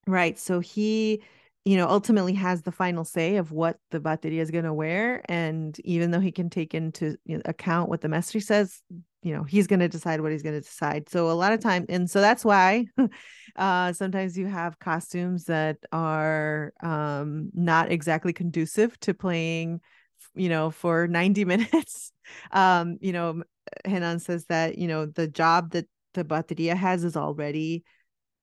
Right. 0.07 0.39
So 0.39 0.61
he 0.61 1.23
you 1.65 1.79
know, 1.79 1.89
ultimately 1.89 2.35
has 2.35 2.63
the 2.63 2.73
final 2.73 3.05
say 3.05 3.37
of 3.37 3.51
what 3.51 3.79
the 3.91 3.99
bateria 3.99 4.41
is 4.41 4.51
going 4.51 4.65
to 4.65 4.73
wear. 4.73 5.23
And 5.31 5.79
even 5.81 6.11
though 6.11 6.21
he 6.21 6.31
can 6.31 6.51
take 6.51 6.75
into 6.75 7.17
account 7.47 7.89
what 7.89 8.03
the 8.03 8.09
mestre 8.09 8.41
says, 8.41 8.83
you 9.25 9.35
know, 9.35 9.43
he's 9.43 9.67
going 9.67 9.81
to 9.81 9.89
decide 9.89 10.21
what 10.21 10.33
he's 10.33 10.43
going 10.43 10.55
to 10.55 10.61
decide. 10.61 11.09
So 11.09 11.31
a 11.31 11.33
lot 11.33 11.55
of 11.55 11.61
time, 11.61 11.87
and 11.89 12.09
so 12.09 12.21
that's 12.21 12.45
why 12.45 12.85
uh, 13.57 13.93
sometimes 13.95 14.37
you 14.37 14.47
have 14.47 14.79
costumes 14.79 15.45
that 15.45 15.79
are 15.93 16.75
um, 16.83 17.51
not 17.55 17.91
exactly 17.91 18.35
conducive 18.35 19.01
to 19.01 19.15
playing, 19.15 19.81
you 20.35 20.51
know, 20.51 20.71
for 20.71 21.07
90 21.09 21.47
minutes. 21.47 22.13
um, 22.53 22.99
you 23.01 23.13
know, 23.13 23.43
Henan 23.87 24.21
says 24.21 24.45
that, 24.47 24.77
you 24.77 24.87
know, 24.87 25.07
the 25.07 25.27
job 25.27 25.71
that 25.71 25.87
the 26.13 26.25
bateria 26.25 26.77
has 26.77 27.03
is 27.03 27.17
already 27.17 27.83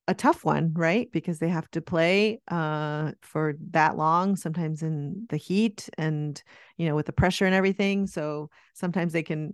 a 0.08 0.16
tough 0.16 0.44
one, 0.44 0.74
right? 0.74 1.12
Because 1.12 1.38
they 1.38 1.48
have 1.48 1.70
to 1.72 1.82
play 1.82 2.42
uh, 2.50 3.12
for 3.22 3.54
that 3.70 3.98
long, 3.98 4.36
sometimes 4.36 4.82
in 4.82 5.28
the 5.30 5.38
heat 5.38 5.90
and, 5.98 6.42
you 6.78 6.88
know, 6.88 6.96
with 6.96 7.06
the 7.06 7.14
pressure 7.14 7.46
and 7.46 7.54
everything. 7.54 8.08
So 8.08 8.50
sometimes 8.74 9.14
they 9.14 9.22
can 9.22 9.54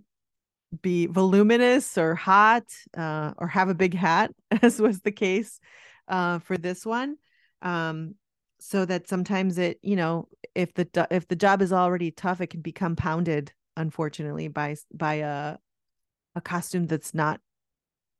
be 0.82 1.06
voluminous 1.06 1.96
or 1.96 2.14
hot 2.14 2.64
uh, 2.96 3.32
or 3.38 3.48
have 3.48 3.68
a 3.68 3.74
big 3.74 3.94
hat, 3.94 4.32
as 4.62 4.80
was 4.80 5.00
the 5.00 5.12
case 5.12 5.60
uh, 6.08 6.38
for 6.40 6.56
this 6.56 6.84
one. 6.84 7.16
Um, 7.62 8.14
so 8.60 8.84
that 8.84 9.08
sometimes 9.08 9.56
it, 9.58 9.78
you 9.82 9.96
know, 9.96 10.28
if 10.54 10.74
the 10.74 11.06
if 11.10 11.28
the 11.28 11.36
job 11.36 11.62
is 11.62 11.72
already 11.72 12.10
tough, 12.10 12.40
it 12.40 12.48
can 12.48 12.60
be 12.60 12.72
compounded, 12.72 13.52
unfortunately, 13.76 14.48
by 14.48 14.76
by 14.92 15.14
a 15.14 15.58
a 16.34 16.40
costume 16.40 16.86
that's 16.86 17.14
not 17.14 17.40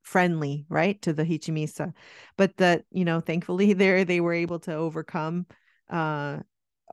friendly 0.03 0.65
right 0.71 1.03
to 1.03 1.13
the 1.13 1.25
hichimisa 1.25 1.93
but 2.39 2.57
that 2.57 2.85
you 2.91 3.05
know 3.05 3.21
thankfully 3.21 3.73
there 3.75 4.05
they 4.05 4.21
were 4.21 4.33
able 4.33 4.59
to 4.59 4.73
overcome 4.73 5.45
uh 5.91 6.39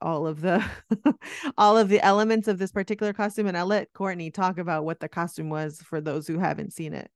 all 0.01 0.27
of 0.27 0.41
the 0.41 0.63
all 1.57 1.77
of 1.77 1.89
the 1.89 2.03
elements 2.03 2.47
of 2.47 2.57
this 2.57 2.71
particular 2.71 3.13
costume 3.13 3.47
and 3.47 3.57
i'll 3.57 3.65
let 3.65 3.93
courtney 3.93 4.29
talk 4.29 4.57
about 4.57 4.85
what 4.85 4.99
the 4.99 5.09
costume 5.09 5.49
was 5.49 5.81
for 5.81 6.01
those 6.01 6.27
who 6.27 6.39
haven't 6.39 6.73
seen 6.73 6.93
it. 6.93 7.09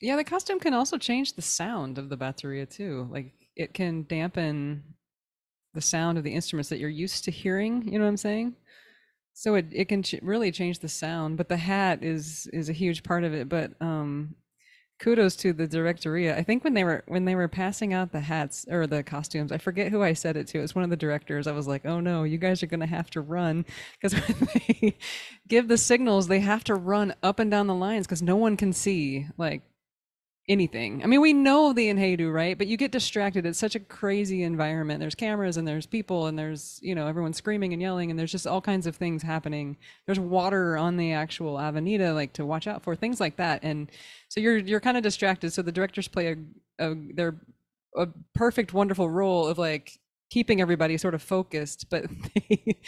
Yeah 0.00 0.16
the 0.16 0.24
costume 0.24 0.58
can 0.58 0.74
also 0.74 0.98
change 0.98 1.34
the 1.34 1.42
sound 1.42 1.98
of 1.98 2.08
the 2.08 2.16
bateria 2.16 2.68
too 2.68 3.08
like 3.10 3.32
it 3.56 3.74
can 3.74 4.04
dampen 4.08 4.82
the 5.74 5.80
sound 5.80 6.18
of 6.18 6.24
the 6.24 6.34
instruments 6.34 6.68
that 6.68 6.78
you're 6.78 6.90
used 6.90 7.24
to 7.24 7.30
hearing 7.30 7.82
you 7.86 7.98
know 7.98 8.04
what 8.04 8.10
i'm 8.10 8.16
saying? 8.16 8.56
So 9.34 9.54
it, 9.54 9.66
it 9.72 9.88
can 9.88 10.02
ch- 10.02 10.16
really 10.20 10.52
change 10.52 10.80
the 10.80 10.88
sound 10.88 11.36
but 11.36 11.48
the 11.48 11.56
hat 11.56 12.02
is 12.02 12.48
is 12.52 12.68
a 12.68 12.74
huge 12.74 13.02
part 13.02 13.24
of 13.24 13.32
it 13.32 13.48
but 13.48 13.72
um 13.80 14.34
kudos 15.02 15.34
to 15.34 15.52
the 15.52 15.66
directoria. 15.66 16.36
I 16.36 16.42
think 16.44 16.62
when 16.62 16.74
they 16.74 16.84
were 16.84 17.02
when 17.08 17.24
they 17.24 17.34
were 17.34 17.48
passing 17.48 17.92
out 17.92 18.12
the 18.12 18.20
hats 18.20 18.64
or 18.70 18.86
the 18.86 19.02
costumes, 19.02 19.50
I 19.50 19.58
forget 19.58 19.90
who 19.90 20.02
I 20.02 20.12
said 20.12 20.36
it 20.36 20.46
to. 20.48 20.58
It 20.58 20.62
was 20.62 20.74
one 20.76 20.84
of 20.84 20.90
the 20.90 20.96
directors. 20.96 21.46
I 21.46 21.52
was 21.52 21.66
like, 21.66 21.84
"Oh 21.84 22.00
no, 22.00 22.22
you 22.22 22.38
guys 22.38 22.62
are 22.62 22.68
going 22.68 22.80
to 22.80 22.86
have 22.86 23.10
to 23.10 23.20
run 23.20 23.66
because 24.00 24.14
when 24.14 24.48
they 24.54 24.96
give 25.48 25.68
the 25.68 25.76
signals, 25.76 26.28
they 26.28 26.40
have 26.40 26.64
to 26.64 26.74
run 26.74 27.14
up 27.22 27.40
and 27.40 27.50
down 27.50 27.66
the 27.66 27.74
lines 27.74 28.06
because 28.06 28.22
no 28.22 28.36
one 28.36 28.56
can 28.56 28.72
see 28.72 29.26
like 29.36 29.62
anything. 30.48 31.02
I 31.02 31.06
mean, 31.06 31.20
we 31.20 31.32
know 31.32 31.72
the 31.72 31.88
Enhedu, 31.88 32.32
right? 32.32 32.58
But 32.58 32.66
you 32.66 32.76
get 32.76 32.90
distracted. 32.90 33.46
It's 33.46 33.58
such 33.58 33.76
a 33.76 33.80
crazy 33.80 34.42
environment. 34.42 34.98
There's 34.98 35.14
cameras 35.14 35.56
and 35.56 35.66
there's 35.66 35.86
people 35.86 36.26
and 36.26 36.38
there's, 36.38 36.80
you 36.82 36.94
know, 36.94 37.06
everyone 37.06 37.32
screaming 37.32 37.72
and 37.72 37.80
yelling 37.80 38.10
and 38.10 38.18
there's 38.18 38.32
just 38.32 38.46
all 38.46 38.60
kinds 38.60 38.86
of 38.86 38.96
things 38.96 39.22
happening. 39.22 39.76
There's 40.06 40.18
water 40.18 40.76
on 40.76 40.96
the 40.96 41.12
actual 41.12 41.60
avenida 41.60 42.12
like 42.12 42.32
to 42.34 42.44
watch 42.44 42.66
out 42.66 42.82
for, 42.82 42.96
things 42.96 43.20
like 43.20 43.36
that. 43.36 43.60
And 43.62 43.90
so 44.28 44.40
you're 44.40 44.58
you're 44.58 44.80
kind 44.80 44.96
of 44.96 45.02
distracted. 45.04 45.52
So 45.52 45.62
the 45.62 45.72
directors 45.72 46.08
play 46.08 46.32
a, 46.32 46.90
a 46.90 46.94
their 47.14 47.36
a 47.96 48.08
perfect 48.34 48.72
wonderful 48.72 49.08
role 49.08 49.46
of 49.46 49.58
like 49.58 49.98
keeping 50.30 50.60
everybody 50.60 50.96
sort 50.98 51.14
of 51.14 51.22
focused, 51.22 51.88
but 51.88 52.06
they 52.34 52.80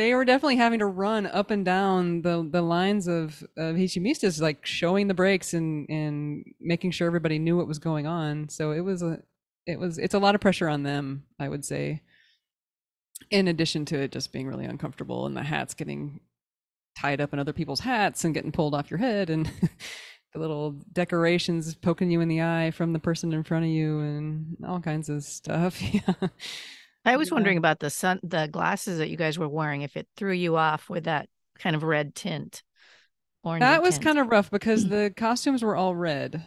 they 0.00 0.14
were 0.14 0.24
definitely 0.24 0.56
having 0.56 0.78
to 0.78 0.86
run 0.86 1.26
up 1.26 1.50
and 1.50 1.64
down 1.64 2.22
the 2.22 2.48
the 2.50 2.62
lines 2.62 3.06
of 3.06 3.42
of 3.56 3.76
Hichimistas, 3.76 4.40
like 4.40 4.64
showing 4.64 5.08
the 5.08 5.14
breaks 5.14 5.52
and 5.54 5.88
and 5.90 6.44
making 6.60 6.92
sure 6.92 7.06
everybody 7.06 7.38
knew 7.38 7.56
what 7.56 7.68
was 7.68 7.78
going 7.78 8.06
on. 8.06 8.48
So 8.48 8.72
it 8.72 8.80
was 8.80 9.02
a 9.02 9.22
it 9.66 9.78
was 9.78 9.98
it's 9.98 10.14
a 10.14 10.18
lot 10.18 10.34
of 10.34 10.40
pressure 10.40 10.68
on 10.68 10.82
them, 10.82 11.24
I 11.38 11.48
would 11.48 11.64
say. 11.64 12.02
In 13.30 13.46
addition 13.48 13.84
to 13.86 13.98
it 13.98 14.12
just 14.12 14.32
being 14.32 14.48
really 14.48 14.64
uncomfortable 14.64 15.26
and 15.26 15.36
the 15.36 15.42
hats 15.42 15.74
getting 15.74 16.20
tied 16.98 17.20
up 17.20 17.32
in 17.32 17.38
other 17.38 17.52
people's 17.52 17.80
hats 17.80 18.24
and 18.24 18.34
getting 18.34 18.50
pulled 18.50 18.74
off 18.74 18.90
your 18.90 18.98
head 18.98 19.30
and 19.30 19.46
the 20.32 20.38
little 20.40 20.72
decorations 20.92 21.74
poking 21.74 22.10
you 22.10 22.20
in 22.20 22.28
the 22.28 22.40
eye 22.40 22.70
from 22.70 22.92
the 22.92 22.98
person 22.98 23.32
in 23.32 23.44
front 23.44 23.64
of 23.64 23.70
you 23.70 24.00
and 24.00 24.56
all 24.66 24.80
kinds 24.80 25.08
of 25.08 25.22
stuff. 25.22 25.80
Yeah. 25.92 26.28
I 27.04 27.16
was 27.16 27.28
yeah. 27.28 27.34
wondering 27.34 27.58
about 27.58 27.80
the 27.80 27.90
sun, 27.90 28.20
the 28.22 28.46
glasses 28.46 28.98
that 28.98 29.08
you 29.08 29.16
guys 29.16 29.38
were 29.38 29.48
wearing, 29.48 29.82
if 29.82 29.96
it 29.96 30.06
threw 30.16 30.32
you 30.32 30.56
off 30.56 30.90
with 30.90 31.04
that 31.04 31.28
kind 31.58 31.74
of 31.74 31.82
red 31.82 32.14
tint. 32.14 32.62
That 33.44 33.82
was 33.82 33.94
tint. 33.94 34.04
kind 34.04 34.18
of 34.18 34.28
rough 34.28 34.50
because 34.50 34.84
the 34.88 35.12
costumes 35.16 35.62
were 35.62 35.76
all 35.76 35.94
red, 35.94 36.44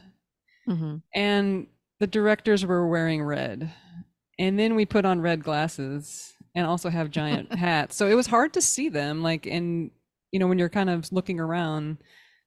mm-hmm. 0.67 0.97
and 1.13 1.67
the 1.99 2.07
directors 2.07 2.65
were 2.65 2.87
wearing 2.87 3.23
red, 3.23 3.71
and 4.37 4.59
then 4.59 4.75
we 4.75 4.85
put 4.85 5.05
on 5.05 5.21
red 5.21 5.43
glasses 5.43 6.33
and 6.55 6.67
also 6.67 6.89
have 6.89 7.09
giant 7.09 7.53
hats, 7.55 7.95
so 7.95 8.07
it 8.07 8.15
was 8.15 8.27
hard 8.27 8.53
to 8.53 8.61
see 8.61 8.89
them. 8.89 9.23
Like, 9.23 9.47
and 9.47 9.89
you 10.31 10.39
know, 10.39 10.47
when 10.47 10.59
you're 10.59 10.69
kind 10.69 10.89
of 10.89 11.11
looking 11.11 11.39
around 11.39 11.97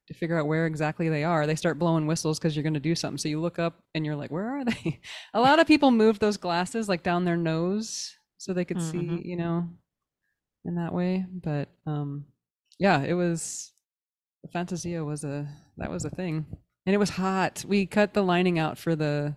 to 0.08 0.14
figure 0.14 0.38
out 0.38 0.46
where 0.46 0.66
exactly 0.66 1.08
they 1.08 1.24
are. 1.24 1.46
They 1.46 1.56
start 1.56 1.78
blowing 1.78 2.06
whistles 2.06 2.38
because 2.38 2.54
you're 2.54 2.62
going 2.62 2.74
to 2.74 2.80
do 2.80 2.94
something. 2.94 3.18
So 3.18 3.28
you 3.28 3.40
look 3.40 3.58
up 3.58 3.82
and 3.94 4.06
you're 4.06 4.16
like, 4.16 4.30
where 4.30 4.58
are 4.58 4.64
they? 4.64 5.00
a 5.34 5.40
lot 5.40 5.58
of 5.58 5.66
people 5.66 5.90
moved 5.90 6.20
those 6.20 6.36
glasses 6.36 6.88
like 6.88 7.02
down 7.02 7.24
their 7.24 7.36
nose 7.36 8.16
so 8.38 8.52
they 8.52 8.64
could 8.64 8.78
mm-hmm. 8.78 9.16
see, 9.16 9.28
you 9.28 9.36
know, 9.36 9.68
in 10.64 10.76
that 10.76 10.92
way. 10.92 11.24
But 11.30 11.68
um, 11.86 12.26
yeah, 12.78 13.02
it 13.02 13.14
was 13.14 13.72
Fantasia 14.52 15.04
was 15.04 15.24
a 15.24 15.48
that 15.76 15.90
was 15.90 16.04
a 16.04 16.10
thing, 16.10 16.46
and 16.84 16.94
it 16.94 16.98
was 16.98 17.10
hot. 17.10 17.64
We 17.66 17.86
cut 17.86 18.14
the 18.14 18.22
lining 18.22 18.58
out 18.58 18.78
for 18.78 18.94
the 18.94 19.36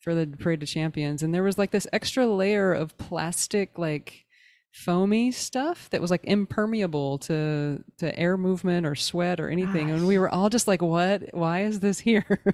for 0.00 0.14
the 0.14 0.26
Parade 0.26 0.62
of 0.62 0.68
Champions, 0.68 1.22
and 1.22 1.34
there 1.34 1.42
was 1.42 1.58
like 1.58 1.70
this 1.70 1.86
extra 1.92 2.26
layer 2.26 2.72
of 2.72 2.96
plastic, 2.98 3.78
like 3.78 4.24
foamy 4.72 5.30
stuff 5.30 5.90
that 5.90 6.00
was 6.00 6.10
like 6.10 6.24
impermeable 6.24 7.18
to 7.18 7.84
to 7.98 8.18
air 8.18 8.38
movement 8.38 8.86
or 8.86 8.94
sweat 8.94 9.38
or 9.38 9.50
anything. 9.50 9.88
Gosh. 9.88 9.98
and 9.98 10.06
we 10.06 10.18
were 10.18 10.30
all 10.30 10.48
just 10.48 10.66
like 10.66 10.80
what? 10.80 11.22
Why 11.34 11.64
is 11.64 11.80
this 11.80 11.98
here? 11.98 12.42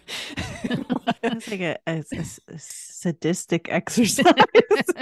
It's 1.20 1.50
like 1.50 1.60
a, 1.60 1.76
a, 1.86 2.04
a, 2.12 2.58
sadistic 2.58 3.68
exercise. 3.70 4.24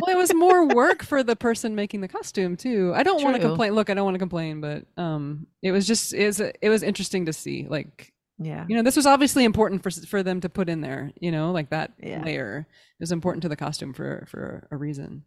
Well 0.01 0.15
it 0.15 0.17
was 0.17 0.33
more 0.35 0.67
work 0.69 1.03
for 1.03 1.23
the 1.23 1.37
person 1.37 1.75
making 1.75 2.01
the 2.01 2.09
costume 2.09 2.57
too. 2.57 2.93
I 2.95 3.03
don't 3.03 3.23
want 3.23 3.37
to 3.37 3.43
complain 3.43 3.73
look 3.73 3.91
i 3.91 3.95
don't 3.95 4.05
want 4.05 4.15
to 4.15 4.19
complain 4.19 4.61
but 4.61 4.85
um 4.97 5.47
it 5.63 5.73
was 5.73 5.87
just 5.87 6.15
it 6.15 6.27
was, 6.27 6.41
it 6.41 6.69
was 6.69 6.83
interesting 6.83 7.27
to 7.27 7.33
see 7.33 7.67
like 7.69 8.13
yeah. 8.39 8.65
you 8.69 8.77
know 8.77 8.83
this 8.83 8.97
was 8.97 9.07
obviously 9.07 9.45
important 9.45 9.83
for 9.83 9.91
for 9.91 10.23
them 10.23 10.41
to 10.41 10.49
put 10.49 10.69
in 10.69 10.81
there 10.81 11.11
you 11.21 11.31
know 11.31 11.51
like 11.53 11.71
that 11.71 11.93
yeah. 11.99 12.23
layer 12.23 12.67
is 13.01 13.13
important 13.13 13.43
to 13.43 13.49
the 13.49 13.57
costume 13.57 13.93
for 13.93 14.27
for 14.29 14.69
a 14.71 14.77
reason 14.77 15.25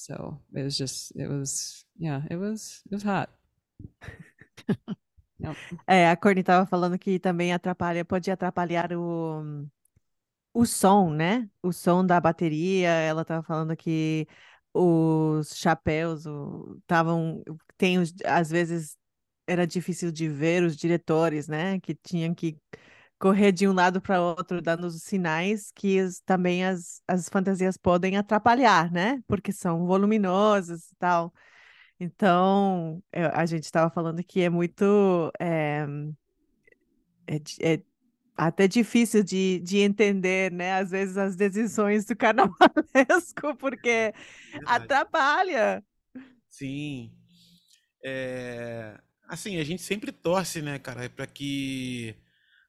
so 0.00 0.40
it 0.54 0.62
was 0.62 0.76
just, 0.76 1.12
it 1.16 1.28
was, 1.28 1.84
yeah, 1.98 2.22
it 2.30 2.36
was, 2.36 2.82
it 2.86 2.94
was 2.94 3.02
hot. 3.02 3.30
É, 5.86 6.10
a 6.10 6.16
Courtney 6.16 6.40
estava 6.42 6.66
falando 6.66 6.98
que 6.98 7.18
também 7.18 7.50
atrapalha, 7.52 8.04
pode 8.04 8.30
atrapalhar 8.30 8.92
o, 8.92 9.66
o 10.52 10.66
som, 10.66 11.10
né? 11.10 11.48
O 11.62 11.72
som 11.72 12.04
da 12.04 12.20
bateria. 12.20 12.88
Ela 12.90 13.22
estava 13.22 13.42
falando 13.42 13.76
que 13.76 14.26
os 14.72 15.54
chapéus 15.56 16.24
estavam, 16.80 17.42
tem 17.76 17.96
às 18.24 18.50
vezes 18.50 18.96
era 19.46 19.66
difícil 19.66 20.12
de 20.12 20.28
ver 20.28 20.62
os 20.62 20.76
diretores, 20.76 21.48
né? 21.48 21.80
Que 21.80 21.94
tinham 21.94 22.34
que 22.34 22.56
correr 23.20 23.52
de 23.52 23.68
um 23.68 23.72
lado 23.72 24.00
para 24.00 24.20
outro, 24.20 24.62
dando 24.62 24.86
os 24.86 25.02
sinais 25.02 25.70
que 25.72 25.98
também 26.24 26.64
as, 26.64 27.02
as 27.06 27.28
fantasias 27.28 27.76
podem 27.76 28.16
atrapalhar, 28.16 28.90
né? 28.90 29.22
Porque 29.28 29.52
são 29.52 29.86
voluminosas 29.86 30.90
e 30.90 30.96
tal. 30.96 31.32
Então, 32.00 33.02
eu, 33.12 33.28
a 33.34 33.44
gente 33.44 33.64
estava 33.64 33.90
falando 33.90 34.24
que 34.24 34.40
é 34.40 34.48
muito. 34.48 35.30
É, 35.38 35.86
é, 37.26 37.36
é, 37.74 37.82
até 38.34 38.66
difícil 38.66 39.22
de, 39.22 39.60
de 39.60 39.78
entender, 39.80 40.50
né? 40.50 40.76
Às 40.80 40.90
vezes 40.90 41.18
as 41.18 41.36
decisões 41.36 42.06
do 42.06 42.16
carnavalesco, 42.16 43.54
porque 43.58 44.14
Verdade. 44.50 44.64
atrapalha. 44.64 45.84
Sim. 46.48 47.12
É... 48.02 48.98
Assim, 49.28 49.58
a 49.58 49.64
gente 49.64 49.82
sempre 49.82 50.10
torce, 50.10 50.62
né, 50.62 50.78
cara, 50.78 51.08
para 51.10 51.26
que 51.26 52.16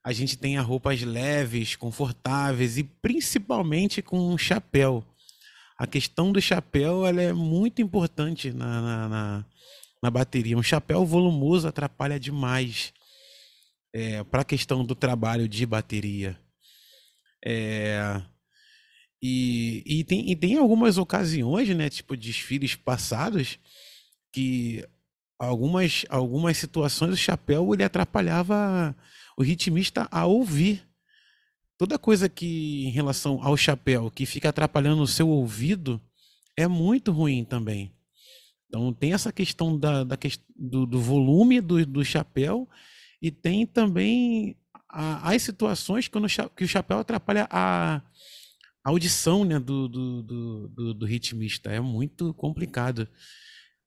a 0.04 0.12
gente 0.12 0.36
tenha 0.36 0.60
roupas 0.60 1.00
leves, 1.02 1.76
confortáveis 1.76 2.76
e 2.76 2.82
principalmente 2.82 4.02
com 4.02 4.18
um 4.18 4.36
chapéu. 4.36 5.04
A 5.78 5.86
questão 5.86 6.32
do 6.32 6.40
chapéu 6.40 7.06
ela 7.06 7.22
é 7.22 7.32
muito 7.32 7.80
importante 7.80 8.52
na, 8.52 8.80
na, 8.80 9.08
na, 9.08 9.46
na 10.02 10.10
bateria. 10.10 10.58
Um 10.58 10.62
chapéu 10.62 11.06
volumoso 11.06 11.68
atrapalha 11.68 12.18
demais 12.18 12.92
é, 13.92 14.24
para 14.24 14.42
a 14.42 14.44
questão 14.44 14.84
do 14.84 14.94
trabalho 14.94 15.48
de 15.48 15.64
bateria. 15.64 16.38
É, 17.44 18.20
e, 19.22 19.82
e, 19.86 20.04
tem, 20.04 20.30
e 20.30 20.34
tem 20.34 20.56
algumas 20.56 20.98
ocasiões, 20.98 21.68
né, 21.68 21.88
tipo 21.88 22.16
desfiles 22.16 22.74
passados, 22.74 23.58
que 24.32 24.84
algumas, 25.38 26.04
algumas 26.08 26.56
situações 26.56 27.14
o 27.14 27.16
chapéu 27.16 27.72
ele 27.72 27.84
atrapalhava 27.84 28.96
o 29.36 29.42
ritmista 29.42 30.08
a 30.10 30.26
ouvir. 30.26 30.86
Toda 31.78 31.98
coisa 31.98 32.28
que 32.28 32.86
em 32.86 32.90
relação 32.90 33.42
ao 33.42 33.56
chapéu 33.56 34.10
que 34.10 34.26
fica 34.26 34.50
atrapalhando 34.50 35.02
o 35.02 35.06
seu 35.06 35.28
ouvido 35.28 36.00
é 36.56 36.68
muito 36.68 37.10
ruim 37.10 37.44
também. 37.44 37.92
Então 38.68 38.92
tem 38.92 39.12
essa 39.12 39.32
questão 39.32 39.78
da, 39.78 40.04
da 40.04 40.16
do, 40.56 40.86
do 40.86 41.00
volume 41.00 41.60
do, 41.60 41.84
do 41.84 42.04
chapéu 42.04 42.68
e 43.20 43.30
tem 43.30 43.66
também 43.66 44.56
a, 44.88 45.30
as 45.30 45.42
situações 45.42 46.08
quando 46.08 46.26
que 46.56 46.64
o 46.64 46.68
chapéu 46.68 46.98
atrapalha 46.98 47.46
a, 47.50 47.96
a 48.84 48.90
audição 48.90 49.44
né, 49.44 49.58
do, 49.58 49.88
do, 49.88 50.22
do, 50.68 50.94
do, 50.94 51.06
ritmista. 51.06 51.70
É 51.70 51.80
muito 51.80 52.34
complicado. 52.34 53.08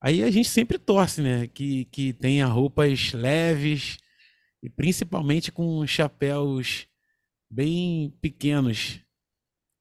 Aí 0.02 0.24
a 0.24 0.32
gente 0.32 0.50
sempre 0.50 0.78
torce, 0.78 1.22
né? 1.22 1.48
Que, 1.48 1.86
que 1.86 2.14
tenha 2.14 2.46
roupas 2.46 3.14
leves, 3.14 3.98
e 4.66 4.70
principalmente 4.70 5.52
com 5.52 5.86
chapéus 5.86 6.88
bem 7.50 8.14
pequenos, 8.22 9.02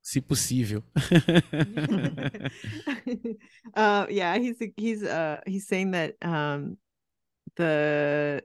se 0.01 0.21
possível. 0.21 0.83
uh, 3.75 4.05
yeah, 4.09 4.37
he's 4.37 4.57
he's 4.77 5.03
uh, 5.03 5.41
he's 5.47 5.67
saying 5.67 5.91
that 5.91 6.15
um, 6.21 6.77
the 7.55 8.43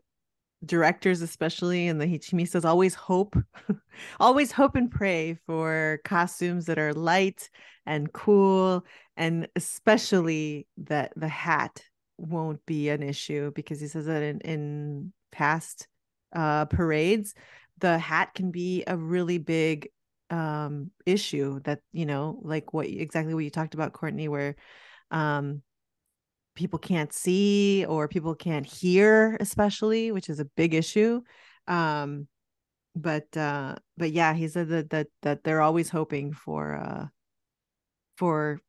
directors, 0.64 1.20
especially 1.20 1.88
and 1.88 2.00
the 2.00 2.06
hichimistas, 2.06 2.64
always 2.64 2.94
hope, 2.94 3.36
always 4.20 4.52
hope 4.52 4.76
and 4.76 4.90
pray 4.90 5.34
for 5.46 6.00
costumes 6.04 6.66
that 6.66 6.78
are 6.78 6.94
light 6.94 7.50
and 7.84 8.12
cool, 8.12 8.84
and 9.16 9.48
especially 9.54 10.66
that 10.78 11.12
the 11.16 11.28
hat 11.28 11.82
won't 12.16 12.64
be 12.66 12.88
an 12.88 13.02
issue 13.02 13.50
because 13.54 13.80
he 13.80 13.86
says 13.86 14.06
that 14.06 14.22
in 14.22 14.40
in 14.40 15.12
past 15.30 15.88
uh, 16.34 16.66
parades, 16.66 17.34
the 17.78 17.98
hat 17.98 18.34
can 18.34 18.50
be 18.50 18.84
a 18.86 18.96
really 18.96 19.38
big 19.38 19.88
um, 20.30 20.90
issue 21.06 21.60
that, 21.60 21.80
you 21.92 22.06
know, 22.06 22.38
like 22.42 22.72
what 22.72 22.86
exactly 22.86 23.34
what 23.34 23.44
you 23.44 23.50
talked 23.50 23.74
about, 23.74 23.92
Courtney, 23.92 24.28
where 24.28 24.56
um, 25.10 25.62
people 26.54 26.78
can't 26.78 27.12
see 27.12 27.84
or 27.86 28.08
people 28.08 28.34
can't 28.34 28.66
hear, 28.66 29.36
especially, 29.40 30.12
which 30.12 30.28
is 30.28 30.40
a 30.40 30.44
big 30.44 30.74
issue. 30.74 31.22
Um, 31.66 32.28
but 32.94 33.36
uh, 33.36 33.76
but 33.96 34.12
yeah, 34.12 34.34
he 34.34 34.48
said 34.48 34.68
that 34.68 34.90
that 34.90 35.06
that 35.22 35.44
they're 35.44 35.62
always 35.62 35.88
hoping 35.88 36.32
for 36.32 36.74
uh, 36.74 37.06
for 38.16 38.60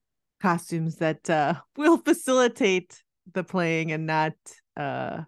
costumes 0.42 0.98
that 0.98 1.30
uh, 1.30 1.56
will 1.78 1.98
facilitate 1.98 3.04
the 3.34 3.44
playing 3.44 3.92
and 3.92 4.06
not 4.06 4.34
uh, 4.78 5.22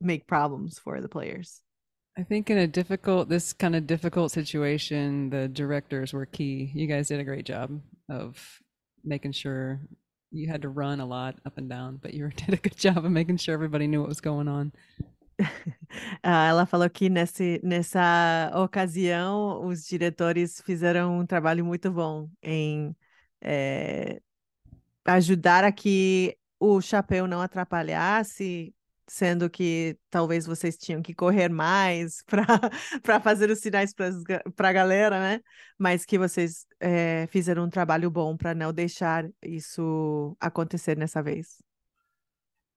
make 0.00 0.26
problems 0.26 0.78
for 0.78 1.00
the 1.00 1.08
players. 1.08 1.60
I 2.16 2.22
think 2.24 2.50
in 2.50 2.58
a 2.58 2.66
difficult, 2.66 3.28
this 3.28 3.52
kind 3.54 3.74
of 3.74 3.86
difficult 3.86 4.32
situation, 4.32 5.30
the 5.30 5.48
directors 5.48 6.12
were 6.12 6.26
key. 6.26 6.70
You 6.74 6.86
guys 6.86 7.08
did 7.08 7.20
a 7.20 7.24
great 7.24 7.46
job 7.46 7.80
of 8.08 8.60
making 9.02 9.32
sure 9.32 9.80
you 10.30 10.48
had 10.48 10.62
to 10.62 10.68
run 10.68 11.00
a 11.00 11.06
lot 11.06 11.36
up 11.46 11.56
and 11.56 11.70
down, 11.70 11.96
but 11.96 12.12
you 12.12 12.28
did 12.36 12.52
a 12.52 12.56
good 12.56 12.76
job 12.76 12.98
of 12.98 13.10
making 13.10 13.38
sure 13.38 13.54
everybody 13.54 13.86
knew 13.86 14.00
what 14.00 14.08
was 14.08 14.20
going 14.20 14.48
on. 14.48 14.72
Ah, 16.24 16.46
ela 16.46 16.66
falou 16.66 16.88
que 16.88 17.10
nesse, 17.10 17.60
nessa 17.62 18.50
ocasião 18.54 19.66
os 19.66 19.86
diretores 19.86 20.60
fizeram 20.62 21.18
um 21.18 21.26
trabalho 21.26 21.64
muito 21.64 21.90
bom 21.90 22.30
em 22.42 22.96
é, 23.42 24.20
ajudar 25.04 25.64
a 25.64 25.72
que 25.72 26.36
o 26.60 26.80
chapéu 26.80 27.26
não 27.26 27.40
atrapalhasse 27.40 28.74
sendo 29.12 29.50
que 29.50 29.94
talvez 30.08 30.46
vocês 30.46 30.74
tinham 30.74 31.02
que 31.02 31.12
correr 31.12 31.50
mais 31.50 32.24
para 33.02 33.20
fazer 33.20 33.50
os 33.50 33.58
sinais 33.58 33.92
para 33.92 34.68
a 34.70 34.72
galera, 34.72 35.20
né? 35.20 35.40
Mas 35.78 36.06
que 36.06 36.16
vocês 36.16 36.64
é, 36.80 37.26
fizeram 37.26 37.64
um 37.64 37.68
trabalho 37.68 38.10
bom 38.10 38.34
para 38.38 38.54
não 38.54 38.72
deixar 38.72 39.28
isso 39.42 40.34
acontecer 40.40 40.96
nessa 40.96 41.22
vez. 41.22 41.62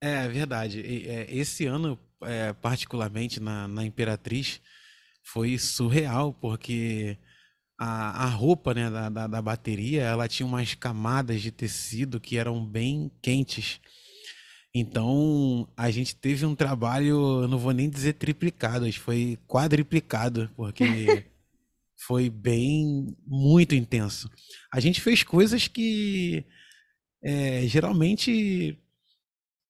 É 0.02 0.28
verdade. 0.28 0.82
É, 1.08 1.34
esse 1.34 1.66
ano, 1.66 1.98
é, 2.24 2.52
particularmente 2.52 3.40
na, 3.40 3.66
na 3.70 3.86
Imperatriz, 3.86 4.62
foi 5.24 5.58
surreal, 5.58 6.34
porque 6.34 7.18
a, 7.80 8.26
a 8.26 8.26
roupa 8.26 8.74
né, 8.74 8.90
da, 8.90 9.08
da, 9.08 9.28
da 9.28 9.42
bateria 9.42 10.04
ela 10.04 10.28
tinha 10.28 10.46
umas 10.46 10.76
camadas 10.76 11.42
de 11.42 11.50
tecido 11.50 12.20
que 12.20 12.38
eram 12.38 12.66
bem 12.66 13.10
quentes. 13.22 13.80
Então, 14.78 15.66
a 15.78 15.90
gente 15.90 16.14
teve 16.18 16.46
um 16.46 16.54
trabalho, 16.54 17.48
não 17.48 17.58
vou 17.58 17.72
nem 17.72 17.90
dizer 17.90 18.12
triplicado, 18.12 18.84
acho 18.84 19.00
que 19.00 19.06
foi 19.06 19.40
quadriplicado, 19.48 20.52
porque 20.54 21.26
foi 21.96 22.30
bem, 22.30 23.16
muito 23.26 23.74
intenso. 23.74 24.30
A 24.70 24.82
gente 24.82 25.00
fez 25.00 25.24
coisas 25.24 25.70
que 25.70 26.46
é, 27.24 27.66
geralmente 27.68 28.78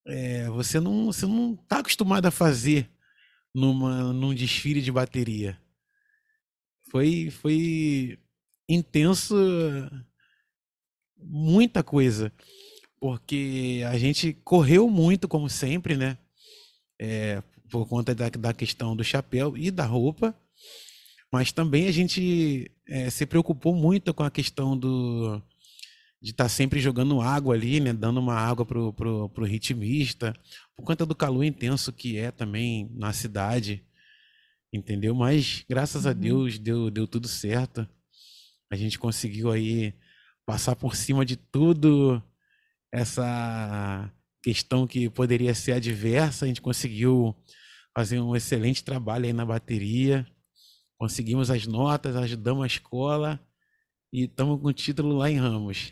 é, 0.07 0.49
você 0.49 0.80
não 0.80 1.06
você 1.06 1.27
não 1.27 1.53
está 1.53 1.80
acostumado 1.82 2.26
a 2.26 2.32
fazer 2.32 2.90
numa, 3.53 4.11
num 4.11 4.34
desfile 4.34 4.82
de 4.82 4.91
bateria. 4.91 5.56
Foi, 6.90 7.30
foi 7.30 8.18
intenso, 8.68 9.36
muita 11.15 11.84
coisa 11.84 12.34
porque 13.00 13.84
a 13.88 13.98
gente 13.98 14.34
correu 14.44 14.90
muito, 14.90 15.28
como 15.28 15.50
sempre, 15.50 15.96
né? 15.96 16.18
É, 17.00 17.42
por 17.70 17.88
conta 17.88 18.16
da, 18.16 18.30
da 18.30 18.54
questão 18.54 18.96
do 18.96 19.04
chapéu 19.04 19.58
e 19.58 19.70
da 19.70 19.86
roupa, 19.86 20.34
mas 21.32 21.52
também 21.52 21.88
a 21.88 21.92
gente 21.92 22.72
é, 22.88 23.10
se 23.10 23.26
preocupou 23.26 23.76
muito 23.76 24.14
com 24.14 24.24
a 24.24 24.32
questão 24.32 24.78
do 24.78 25.42
de 26.22 26.32
estar 26.32 26.46
tá 26.46 26.50
sempre 26.50 26.80
jogando 26.80 27.22
água 27.22 27.54
ali, 27.54 27.80
né? 27.80 27.94
Dando 27.94 28.20
uma 28.20 28.34
água 28.34 28.66
pro, 28.66 28.92
pro, 28.94 29.30
pro 29.30 29.46
ritmista, 29.46 30.34
por 30.76 30.84
conta 30.84 31.06
do 31.06 31.14
calor 31.14 31.44
intenso 31.44 31.94
que 31.94 32.18
é 32.18 32.32
também 32.32 32.90
na 32.96 33.14
cidade, 33.14 33.84
entendeu? 34.74 35.14
Mas 35.14 35.64
graças 35.70 36.06
uhum. 36.06 36.10
a 36.12 36.14
Deus 36.14 36.58
deu, 36.58 36.90
deu 36.90 37.08
tudo 37.08 37.28
certo. 37.28 37.88
A 38.72 38.76
gente 38.76 38.98
conseguiu 38.98 39.52
aí 39.52 39.94
passar 40.46 40.76
por 40.76 40.96
cima 40.96 41.24
de 41.24 41.36
tudo 41.36 42.22
essa 42.96 44.12
questão 44.42 44.88
que 44.88 45.10
poderia 45.10 45.54
ser 45.54 45.74
adversa, 45.74 46.46
a 46.46 46.48
gente 46.48 46.62
conseguiu 46.62 47.36
fazer 47.94 48.20
um 48.20 48.36
excelente 48.36 48.84
trabalho 48.84 49.26
aí 49.26 49.34
na 49.34 49.46
bateria, 49.46 50.26
conseguimos 50.98 51.52
as 51.52 51.68
notas, 51.68 52.16
ajudamos 52.16 52.64
a 52.64 52.68
escola 52.68 53.40
e 54.14 54.24
estamos 54.24 54.62
com 54.62 54.68
o 54.70 54.74
título 54.74 55.18
lá 55.18 55.30
em 55.30 55.38
Ramos. 55.38 55.92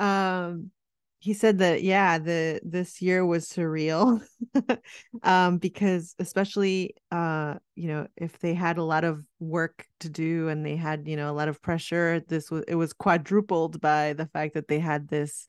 um, 0.00 0.68
he 1.20 1.34
said 1.34 1.58
that 1.58 1.82
yeah 1.82 2.18
the 2.18 2.60
this 2.62 3.02
year 3.02 3.26
was 3.26 3.48
surreal 3.48 4.22
um 5.22 5.58
because 5.58 6.14
especially 6.18 6.94
uh 7.10 7.54
you 7.74 7.88
know 7.88 8.06
if 8.16 8.38
they 8.38 8.54
had 8.54 8.78
a 8.78 8.84
lot 8.84 9.04
of 9.04 9.24
work 9.40 9.86
to 10.00 10.08
do 10.08 10.48
and 10.48 10.64
they 10.64 10.76
had 10.76 11.08
you 11.08 11.16
know 11.16 11.30
a 11.30 11.34
lot 11.34 11.48
of 11.48 11.60
pressure 11.60 12.20
this 12.28 12.50
was 12.50 12.64
it 12.68 12.76
was 12.76 12.92
quadrupled 12.92 13.80
by 13.80 14.12
the 14.12 14.26
fact 14.26 14.54
that 14.54 14.68
they 14.68 14.78
had 14.78 15.08
this 15.08 15.46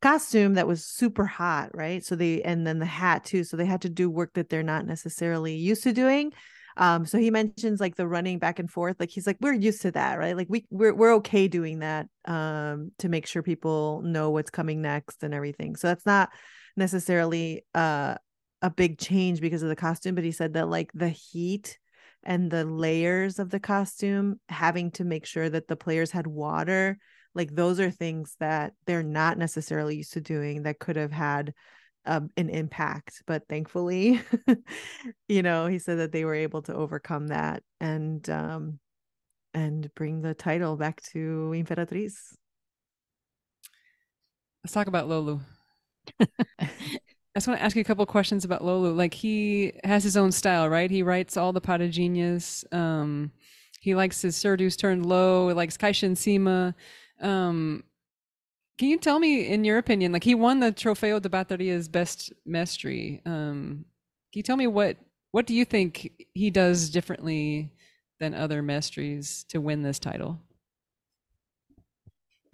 costume 0.00 0.54
that 0.54 0.66
was 0.66 0.84
super 0.84 1.26
hot, 1.26 1.70
right? 1.74 2.04
So 2.04 2.16
they 2.16 2.42
and 2.42 2.66
then 2.66 2.78
the 2.78 2.86
hat 2.86 3.24
too. 3.24 3.44
So 3.44 3.56
they 3.56 3.66
had 3.66 3.82
to 3.82 3.88
do 3.88 4.10
work 4.10 4.34
that 4.34 4.48
they're 4.48 4.62
not 4.62 4.86
necessarily 4.86 5.54
used 5.54 5.82
to 5.84 5.92
doing. 5.92 6.32
Um, 6.80 7.04
so 7.04 7.18
he 7.18 7.30
mentions 7.30 7.78
like 7.78 7.96
the 7.96 8.08
running 8.08 8.38
back 8.38 8.58
and 8.58 8.70
forth. 8.70 8.96
Like 8.98 9.10
he's 9.10 9.26
like, 9.26 9.36
we're 9.40 9.52
used 9.52 9.82
to 9.82 9.90
that, 9.92 10.18
right? 10.18 10.34
Like 10.34 10.46
we 10.48 10.64
we're 10.70 10.94
we're 10.94 11.14
okay 11.16 11.46
doing 11.46 11.80
that 11.80 12.08
um 12.24 12.90
to 12.98 13.08
make 13.10 13.26
sure 13.26 13.42
people 13.42 14.00
know 14.02 14.30
what's 14.30 14.50
coming 14.50 14.80
next 14.80 15.22
and 15.22 15.34
everything. 15.34 15.76
So 15.76 15.88
that's 15.88 16.06
not 16.06 16.30
necessarily 16.76 17.64
uh 17.74 18.14
a 18.62 18.70
big 18.70 18.98
change 18.98 19.42
because 19.42 19.62
of 19.62 19.68
the 19.68 19.76
costume, 19.76 20.14
but 20.14 20.24
he 20.24 20.32
said 20.32 20.54
that 20.54 20.68
like 20.68 20.90
the 20.94 21.10
heat 21.10 21.78
and 22.22 22.50
the 22.50 22.64
layers 22.64 23.38
of 23.38 23.50
the 23.50 23.60
costume, 23.60 24.40
having 24.48 24.90
to 24.92 25.04
make 25.04 25.26
sure 25.26 25.48
that 25.48 25.68
the 25.68 25.76
players 25.76 26.10
had 26.10 26.26
water, 26.26 26.98
like 27.34 27.54
those 27.54 27.78
are 27.78 27.90
things 27.90 28.36
that 28.40 28.72
they're 28.86 29.02
not 29.02 29.38
necessarily 29.38 29.96
used 29.96 30.14
to 30.14 30.20
doing 30.20 30.62
that 30.62 30.78
could 30.78 30.96
have 30.96 31.12
had 31.12 31.54
um, 32.06 32.30
an 32.36 32.48
impact. 32.48 33.22
But 33.26 33.46
thankfully, 33.48 34.20
you 35.28 35.42
know, 35.42 35.66
he 35.66 35.78
said 35.78 35.98
that 35.98 36.12
they 36.12 36.24
were 36.24 36.34
able 36.34 36.62
to 36.62 36.74
overcome 36.74 37.28
that 37.28 37.62
and 37.80 38.28
um 38.30 38.78
and 39.54 39.92
bring 39.94 40.22
the 40.22 40.34
title 40.34 40.76
back 40.76 41.02
to 41.02 41.52
Imperatriz. 41.54 42.14
Let's 44.62 44.72
talk 44.72 44.86
about 44.86 45.08
Lolu. 45.08 45.40
I 46.60 47.38
just 47.38 47.48
want 47.48 47.58
to 47.60 47.64
ask 47.64 47.76
you 47.76 47.80
a 47.80 47.84
couple 47.84 48.04
questions 48.06 48.44
about 48.44 48.62
Lolu. 48.62 48.94
Like 48.94 49.14
he 49.14 49.72
has 49.84 50.04
his 50.04 50.16
own 50.16 50.32
style, 50.32 50.68
right? 50.68 50.90
He 50.90 51.02
writes 51.02 51.36
all 51.36 51.52
the 51.52 51.60
paradinhas. 51.60 52.64
Um, 52.74 53.32
he 53.80 53.94
likes 53.94 54.20
his 54.20 54.36
surdos 54.36 54.76
turned 54.76 55.06
low. 55.06 55.48
He 55.48 55.54
likes 55.54 55.78
em 56.02 56.14
Cima. 56.14 56.74
Um, 57.20 57.84
can 58.80 58.88
you 58.88 58.96
tell 58.96 59.18
me, 59.18 59.46
in 59.46 59.62
your 59.62 59.76
opinion, 59.76 60.10
like 60.10 60.24
he 60.24 60.34
won 60.34 60.58
the 60.58 60.72
Trofeo 60.72 61.20
de 61.20 61.28
Bateria's 61.28 61.86
best 61.86 62.32
mestre. 62.46 63.20
Um, 63.26 63.84
can 64.32 64.38
you 64.38 64.42
tell 64.42 64.56
me 64.56 64.66
what 64.66 64.96
what 65.32 65.46
do 65.46 65.52
you 65.52 65.66
think 65.66 66.26
he 66.32 66.50
does 66.50 66.88
differently 66.88 67.70
than 68.20 68.32
other 68.32 68.62
mestres 68.62 69.46
to 69.48 69.60
win 69.60 69.82
this 69.82 69.98
title? 69.98 70.40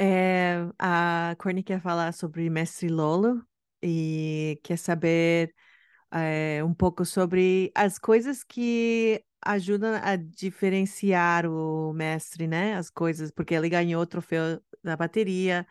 É, 0.00 0.68
a 0.80 1.36
Corny 1.38 1.62
quer 1.62 1.80
falar 1.80 2.12
sobre 2.12 2.50
Mestre 2.50 2.88
Lolo, 2.88 3.40
e 3.80 4.58
quer 4.64 4.78
saber 4.78 5.54
é, 6.12 6.60
um 6.64 6.74
pouco 6.74 7.04
sobre 7.04 7.70
as 7.72 8.00
coisas 8.00 8.42
que 8.42 9.22
ajudam 9.42 9.94
a 10.02 10.16
diferenciar 10.16 11.46
o 11.46 11.92
mestre, 11.92 12.48
né? 12.48 12.74
As 12.74 12.90
coisas, 12.90 13.30
porque 13.30 13.54
ele 13.54 13.68
ganhou 13.68 14.02
o 14.02 14.06
troféu 14.06 14.60
da 14.82 14.96
bateria. 14.96 15.64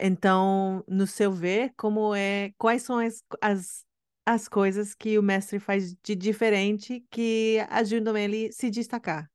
Então, 0.00 0.84
no 0.88 1.06
seu 1.06 1.32
ver, 1.32 1.72
como 1.76 2.14
é, 2.14 2.52
quais 2.58 2.82
são 2.82 2.98
as, 2.98 3.22
as, 3.40 3.84
as 4.26 4.48
coisas 4.48 4.94
que 4.94 5.18
o 5.18 5.22
mestre 5.22 5.58
faz 5.58 5.94
de 6.02 6.14
diferente 6.14 7.04
que 7.10 7.58
ajudam 7.70 8.16
ele 8.16 8.52
se 8.52 8.70
destacar? 8.70 9.30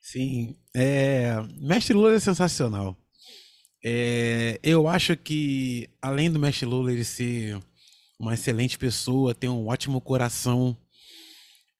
Sim, 0.00 0.56
é, 0.74 1.34
mestre 1.60 1.94
Lula 1.94 2.14
é 2.14 2.20
sensacional. 2.20 2.96
É, 3.84 4.58
eu 4.62 4.88
acho 4.88 5.16
que, 5.16 5.88
além 6.02 6.30
do 6.30 6.38
Mestre 6.38 6.66
Lula 6.66 6.92
ele 6.92 7.04
ser 7.04 7.60
uma 8.18 8.34
excelente 8.34 8.76
pessoa, 8.76 9.34
ter 9.34 9.48
um 9.48 9.68
ótimo 9.68 10.00
coração, 10.00 10.76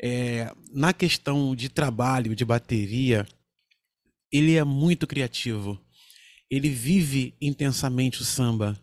é, 0.00 0.52
na 0.72 0.92
questão 0.92 1.56
de 1.56 1.68
trabalho, 1.68 2.36
de 2.36 2.44
bateria, 2.44 3.26
ele 4.30 4.56
é 4.56 4.64
muito 4.64 5.06
criativo. 5.06 5.80
Ele 6.50 6.68
vive 6.68 7.34
intensamente 7.40 8.22
o 8.22 8.24
samba. 8.24 8.78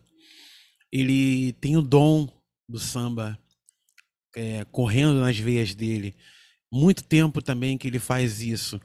Ele 0.92 1.52
tem 1.54 1.76
o 1.76 1.82
dom 1.82 2.28
do 2.68 2.78
samba 2.78 3.38
é, 4.36 4.64
correndo 4.66 5.20
nas 5.20 5.38
veias 5.38 5.74
dele. 5.74 6.14
Muito 6.72 7.02
tempo 7.02 7.40
também 7.40 7.78
que 7.78 7.88
ele 7.88 7.98
faz 7.98 8.40
isso. 8.40 8.80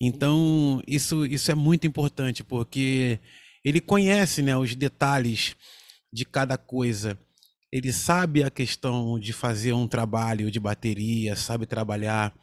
Então, 0.00 0.82
isso, 0.86 1.24
isso 1.26 1.50
é 1.50 1.54
muito 1.54 1.86
importante, 1.86 2.44
porque 2.44 3.18
ele 3.64 3.80
conhece 3.80 4.42
né, 4.42 4.56
os 4.56 4.74
detalhes 4.74 5.56
de 6.12 6.24
cada 6.24 6.56
coisa. 6.56 7.18
Ele 7.72 7.92
sabe 7.92 8.44
a 8.44 8.50
questão 8.50 9.18
de 9.18 9.32
fazer 9.32 9.72
um 9.72 9.88
trabalho 9.88 10.50
de 10.50 10.60
bateria, 10.60 11.34
sabe 11.34 11.66
trabalhar 11.66 12.34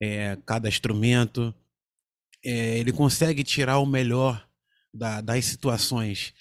é, 0.00 0.36
cada 0.44 0.68
instrumento. 0.68 1.54
É, 2.44 2.78
ele 2.78 2.92
consegue 2.92 3.42
tirar 3.44 3.78
o 3.78 3.86
melhor 3.86 4.46
da, 4.92 5.20
das 5.20 5.44
situações. 5.44 6.34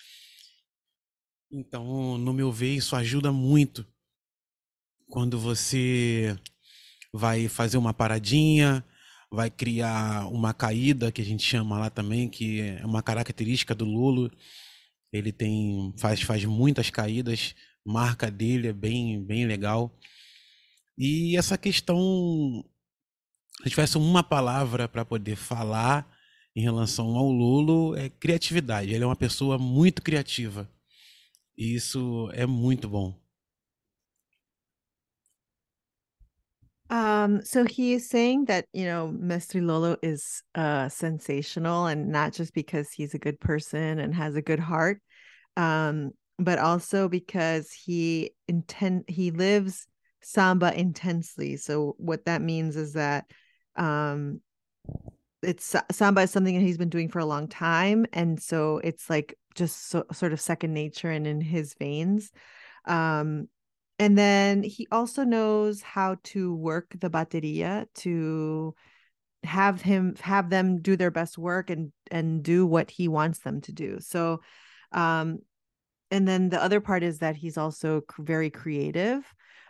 Então, 1.51 2.17
no 2.17 2.33
meu 2.33 2.51
ver, 2.51 2.75
isso 2.75 2.95
ajuda 2.95 3.31
muito 3.31 3.85
quando 5.09 5.37
você 5.37 6.37
vai 7.13 7.49
fazer 7.49 7.77
uma 7.77 7.93
paradinha, 7.93 8.83
vai 9.29 9.49
criar 9.49 10.27
uma 10.27 10.53
caída 10.53 11.11
que 11.11 11.21
a 11.21 11.25
gente 11.25 11.43
chama 11.43 11.77
lá 11.77 11.89
também, 11.89 12.29
que 12.29 12.61
é 12.61 12.85
uma 12.85 13.03
característica 13.03 13.75
do 13.75 13.85
Lulo. 13.85 14.31
Ele 15.11 15.31
tem 15.31 15.93
faz 15.97 16.21
faz 16.21 16.45
muitas 16.45 16.89
caídas, 16.89 17.53
marca 17.85 18.31
dele 18.31 18.69
é 18.69 18.73
bem 18.73 19.23
bem 19.23 19.45
legal. 19.45 19.93
E 20.97 21.37
essa 21.37 21.57
questão 21.57 22.63
se 23.63 23.69
tivesse 23.69 23.97
uma 23.97 24.23
palavra 24.23 24.87
para 24.87 25.05
poder 25.05 25.35
falar 25.35 26.07
em 26.55 26.61
relação 26.61 27.15
ao 27.15 27.29
Lulo 27.29 27.95
é 27.95 28.09
criatividade. 28.09 28.93
Ele 28.93 29.03
é 29.03 29.07
uma 29.07 29.15
pessoa 29.15 29.57
muito 29.57 30.01
criativa. 30.01 30.69
E 31.57 31.75
isso 31.75 32.29
é 32.33 32.45
muito 32.45 32.89
bom. 32.89 33.13
Um, 36.89 37.41
so 37.45 37.63
he 37.63 37.93
is 37.93 38.09
saying 38.09 38.45
that, 38.45 38.65
you 38.73 38.83
know, 38.83 39.13
Mestre 39.13 39.61
Lolo 39.61 39.95
is 40.01 40.43
uh 40.55 40.89
sensational 40.89 41.87
and 41.87 42.09
not 42.09 42.33
just 42.33 42.53
because 42.53 42.91
he's 42.91 43.13
a 43.13 43.19
good 43.19 43.39
person 43.39 43.97
and 43.97 44.13
has 44.13 44.35
a 44.35 44.41
good 44.41 44.59
heart, 44.59 45.01
um, 45.55 46.11
but 46.37 46.59
also 46.59 47.07
because 47.07 47.71
he 47.71 48.33
intend 48.49 49.05
he 49.07 49.31
lives 49.31 49.87
samba 50.21 50.77
intensely. 50.77 51.55
So 51.55 51.95
what 51.97 52.25
that 52.25 52.41
means 52.41 52.75
is 52.75 52.93
that 52.93 53.23
um 53.77 54.41
it's 55.43 55.75
samba 55.91 56.21
is 56.21 56.31
something 56.31 56.55
that 56.55 56.61
he's 56.65 56.77
been 56.77 56.89
doing 56.89 57.09
for 57.09 57.19
a 57.19 57.25
long 57.25 57.47
time 57.47 58.05
and 58.13 58.41
so 58.41 58.79
it's 58.83 59.09
like 59.09 59.37
just 59.55 59.89
so, 59.89 60.03
sort 60.11 60.33
of 60.33 60.41
second 60.41 60.73
nature 60.73 61.09
and 61.09 61.25
in 61.25 61.41
his 61.41 61.73
veins 61.75 62.31
um 62.85 63.47
and 63.99 64.17
then 64.17 64.63
he 64.63 64.87
also 64.91 65.23
knows 65.23 65.81
how 65.81 66.17
to 66.23 66.55
work 66.55 66.87
the 66.99 67.09
bateria 67.09 67.85
to 67.95 68.73
have 69.43 69.81
him 69.81 70.15
have 70.21 70.49
them 70.49 70.81
do 70.81 70.95
their 70.95 71.11
best 71.11 71.37
work 71.37 71.69
and 71.69 71.91
and 72.11 72.43
do 72.43 72.65
what 72.65 72.91
he 72.91 73.07
wants 73.07 73.39
them 73.39 73.61
to 73.61 73.71
do 73.71 73.97
so 73.99 74.39
um 74.91 75.39
and 76.11 76.27
then 76.27 76.49
the 76.49 76.61
other 76.61 76.81
part 76.81 77.03
is 77.03 77.19
that 77.19 77.35
he's 77.35 77.57
also 77.57 78.01
very 78.19 78.49
creative 78.49 79.23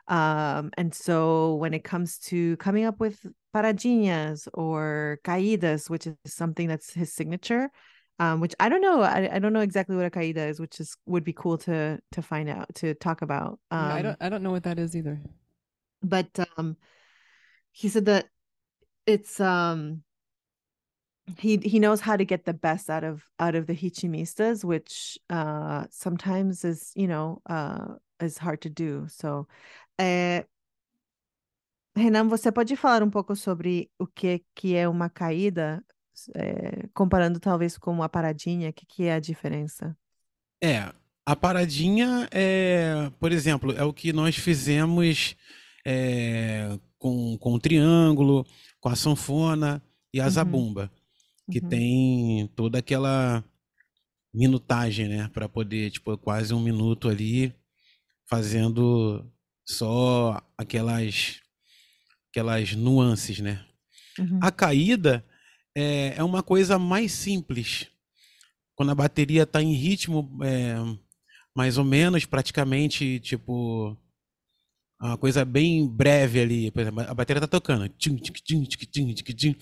um 0.07 0.72
and 0.78 0.94
so 0.94 1.56
when 1.56 1.73
it 1.73 1.84
comes 1.84 2.18
to 2.18 2.57
coming 2.57 2.86
up 2.86 2.99
with 2.99 3.26
paradinhas 3.53 4.48
or 4.53 5.19
caídas 5.23 5.90
which 5.90 6.07
is 6.07 6.15
something 6.26 6.68
that's 6.68 6.94
his 6.94 7.14
signature 7.14 7.69
um, 8.22 8.40
which 8.40 8.53
I 8.60 8.69
don't 8.69 8.82
know. 8.82 9.02
I, 9.02 9.28
I 9.34 9.40
don't 9.40 9.52
know 9.52 9.61
exactly 9.61 9.95
what 9.95 10.06
a 10.06 10.11
caída 10.11 10.48
is, 10.48 10.60
which 10.60 10.80
is 10.80 10.95
would 11.07 11.23
be 11.23 11.34
cool 11.34 11.57
to 11.60 11.99
to 12.11 12.22
find 12.22 12.49
out 12.49 12.68
to 12.76 12.94
talk 12.94 13.23
about. 13.23 13.60
Um, 13.72 13.88
yeah, 13.88 13.95
I 13.95 14.02
don't 14.03 14.18
I 14.22 14.30
don't 14.30 14.44
know 14.44 14.52
what 14.52 14.61
that 14.64 14.78
is 14.78 14.95
either. 14.95 15.19
But 16.03 16.28
um, 16.56 16.78
he 17.72 17.90
said 17.90 18.06
that 18.06 18.28
it's 19.07 19.40
um 19.40 20.03
he 21.38 21.57
he 21.57 21.80
knows 21.80 21.99
how 21.99 22.15
to 22.15 22.23
get 22.23 22.45
the 22.45 22.53
best 22.53 22.91
out 22.91 23.03
of 23.03 23.23
out 23.40 23.56
of 23.56 23.65
the 23.65 23.76
ritmistas, 23.76 24.64
which 24.64 25.18
uh 25.32 25.86
sometimes 25.90 26.64
is 26.64 26.91
you 26.95 27.07
know 27.07 27.41
uh 27.49 27.95
is 28.23 28.38
hard 28.38 28.60
to 28.60 28.69
do. 28.69 29.07
So, 29.10 29.48
é... 29.99 30.45
Renan, 31.95 32.27
você 32.27 32.52
pode 32.52 32.76
falar 32.76 33.03
um 33.03 33.10
pouco 33.10 33.35
sobre 33.35 33.91
o 33.99 34.07
que 34.07 34.43
que 34.56 34.76
é 34.76 34.88
uma 34.88 35.10
caída 35.10 35.84
é, 36.35 36.88
comparando 36.93 37.39
talvez 37.39 37.77
com 37.77 37.91
uma 37.91 38.10
paradinha, 38.10 38.69
o 38.69 38.73
que, 38.73 38.85
que 38.85 39.03
é 39.03 39.14
a 39.14 39.19
diferença? 39.19 39.98
É, 40.64 40.91
a 41.26 41.35
paradinha 41.35 42.27
é, 42.31 43.11
por 43.19 43.31
exemplo, 43.31 43.72
é 43.73 43.84
o 43.84 43.93
que 43.93 44.14
nós 44.14 44.35
fizemos 44.35 45.35
é, 45.85 46.77
com, 46.98 47.38
com 47.38 47.53
o 47.53 47.60
triângulo, 47.60 48.45
com 48.80 48.89
a 48.89 48.95
sanfona 48.95 49.81
e 50.14 50.19
a 50.19 50.26
uhum. 50.26 50.30
zabumba, 50.30 50.91
que 51.52 51.60
uhum. 51.60 51.69
tem 51.69 52.48
toda 52.56 52.80
aquela 52.80 53.43
minutagem, 54.34 55.10
né, 55.10 55.30
para 55.34 55.49
poder, 55.49 55.91
tipo, 55.91 56.18
quase 56.18 56.53
um 56.53 56.61
minuto 56.61 57.10
ali 57.10 57.53
fazendo 58.32 59.30
só 59.68 60.41
aquelas 60.58 61.41
aquelas 62.30 62.74
nuances, 62.74 63.40
né? 63.40 63.66
Uhum. 64.18 64.40
A 64.41 64.49
caída 64.49 65.26
é, 65.76 66.14
é 66.16 66.24
uma 66.24 66.41
coisa 66.41 66.80
mais 66.80 67.12
simples. 67.12 67.88
Quando 68.74 68.91
a 68.91 68.95
bateria 68.95 69.44
está 69.44 69.62
em 69.62 69.74
ritmo 69.74 70.40
é, 70.44 70.76
mais 71.53 71.78
ou 71.78 71.84
menos, 71.84 72.26
praticamente, 72.26 73.20
tipo, 73.20 73.98
uma 74.99 75.18
coisa 75.18 75.44
bem 75.44 75.86
breve 75.88 76.40
ali. 76.40 76.72
Por 76.72 76.82
exemplo, 76.82 77.02
a 77.02 77.14
bateria 77.14 77.41
tá 77.41 77.48
tocando. 77.48 77.90
Tchum, 77.90 78.16
tchum, 78.16 78.34
tchum, 78.34 78.64
tchum, 78.64 79.14
tchum, 79.14 79.36
tchum. 79.36 79.56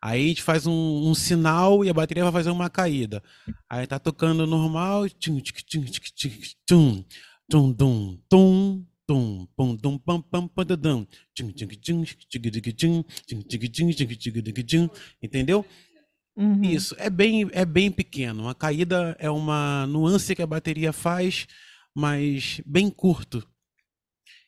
Aí 0.00 0.24
a 0.24 0.28
gente 0.28 0.42
faz 0.42 0.66
um, 0.66 1.08
um, 1.08 1.14
sinal 1.14 1.84
e 1.84 1.90
a 1.90 1.94
bateria 1.94 2.24
vai 2.24 2.32
fazer 2.32 2.50
uma 2.50 2.70
caída. 2.70 3.22
Aí 3.68 3.86
tá 3.86 3.98
tocando 3.98 4.46
normal. 4.46 5.08
Tchum, 5.08 5.40
tchum, 5.40 5.54
tchum, 5.66 5.84
tchum, 5.84 6.30
tchum, 6.66 7.04
tum, 7.48 7.72
tum, 7.74 8.18
tum, 8.28 8.86
tum, 9.06 9.46
pum, 9.56 9.76
tum, 9.76 9.98
pam, 9.98 10.20
pam, 10.22 10.48
pam, 10.48 10.64
dum, 10.64 11.06
tchum, 11.34 11.52
tchum, 11.52 11.66
tchum, 11.68 12.04
tchum, 12.04 13.02
tchum, 13.42 14.62
tchum, 14.64 14.88
entendeu? 15.22 15.64
Uhum. 16.36 16.62
Isso, 16.64 16.96
é 16.98 17.08
bem, 17.08 17.48
é 17.52 17.64
bem 17.64 17.90
pequeno. 17.92 18.48
A 18.48 18.54
caída 18.54 19.16
é 19.20 19.30
uma 19.30 19.86
nuance 19.86 20.34
que 20.34 20.42
a 20.42 20.46
bateria 20.46 20.92
faz, 20.92 21.46
mas 21.94 22.60
bem 22.66 22.90
curto. 22.90 23.46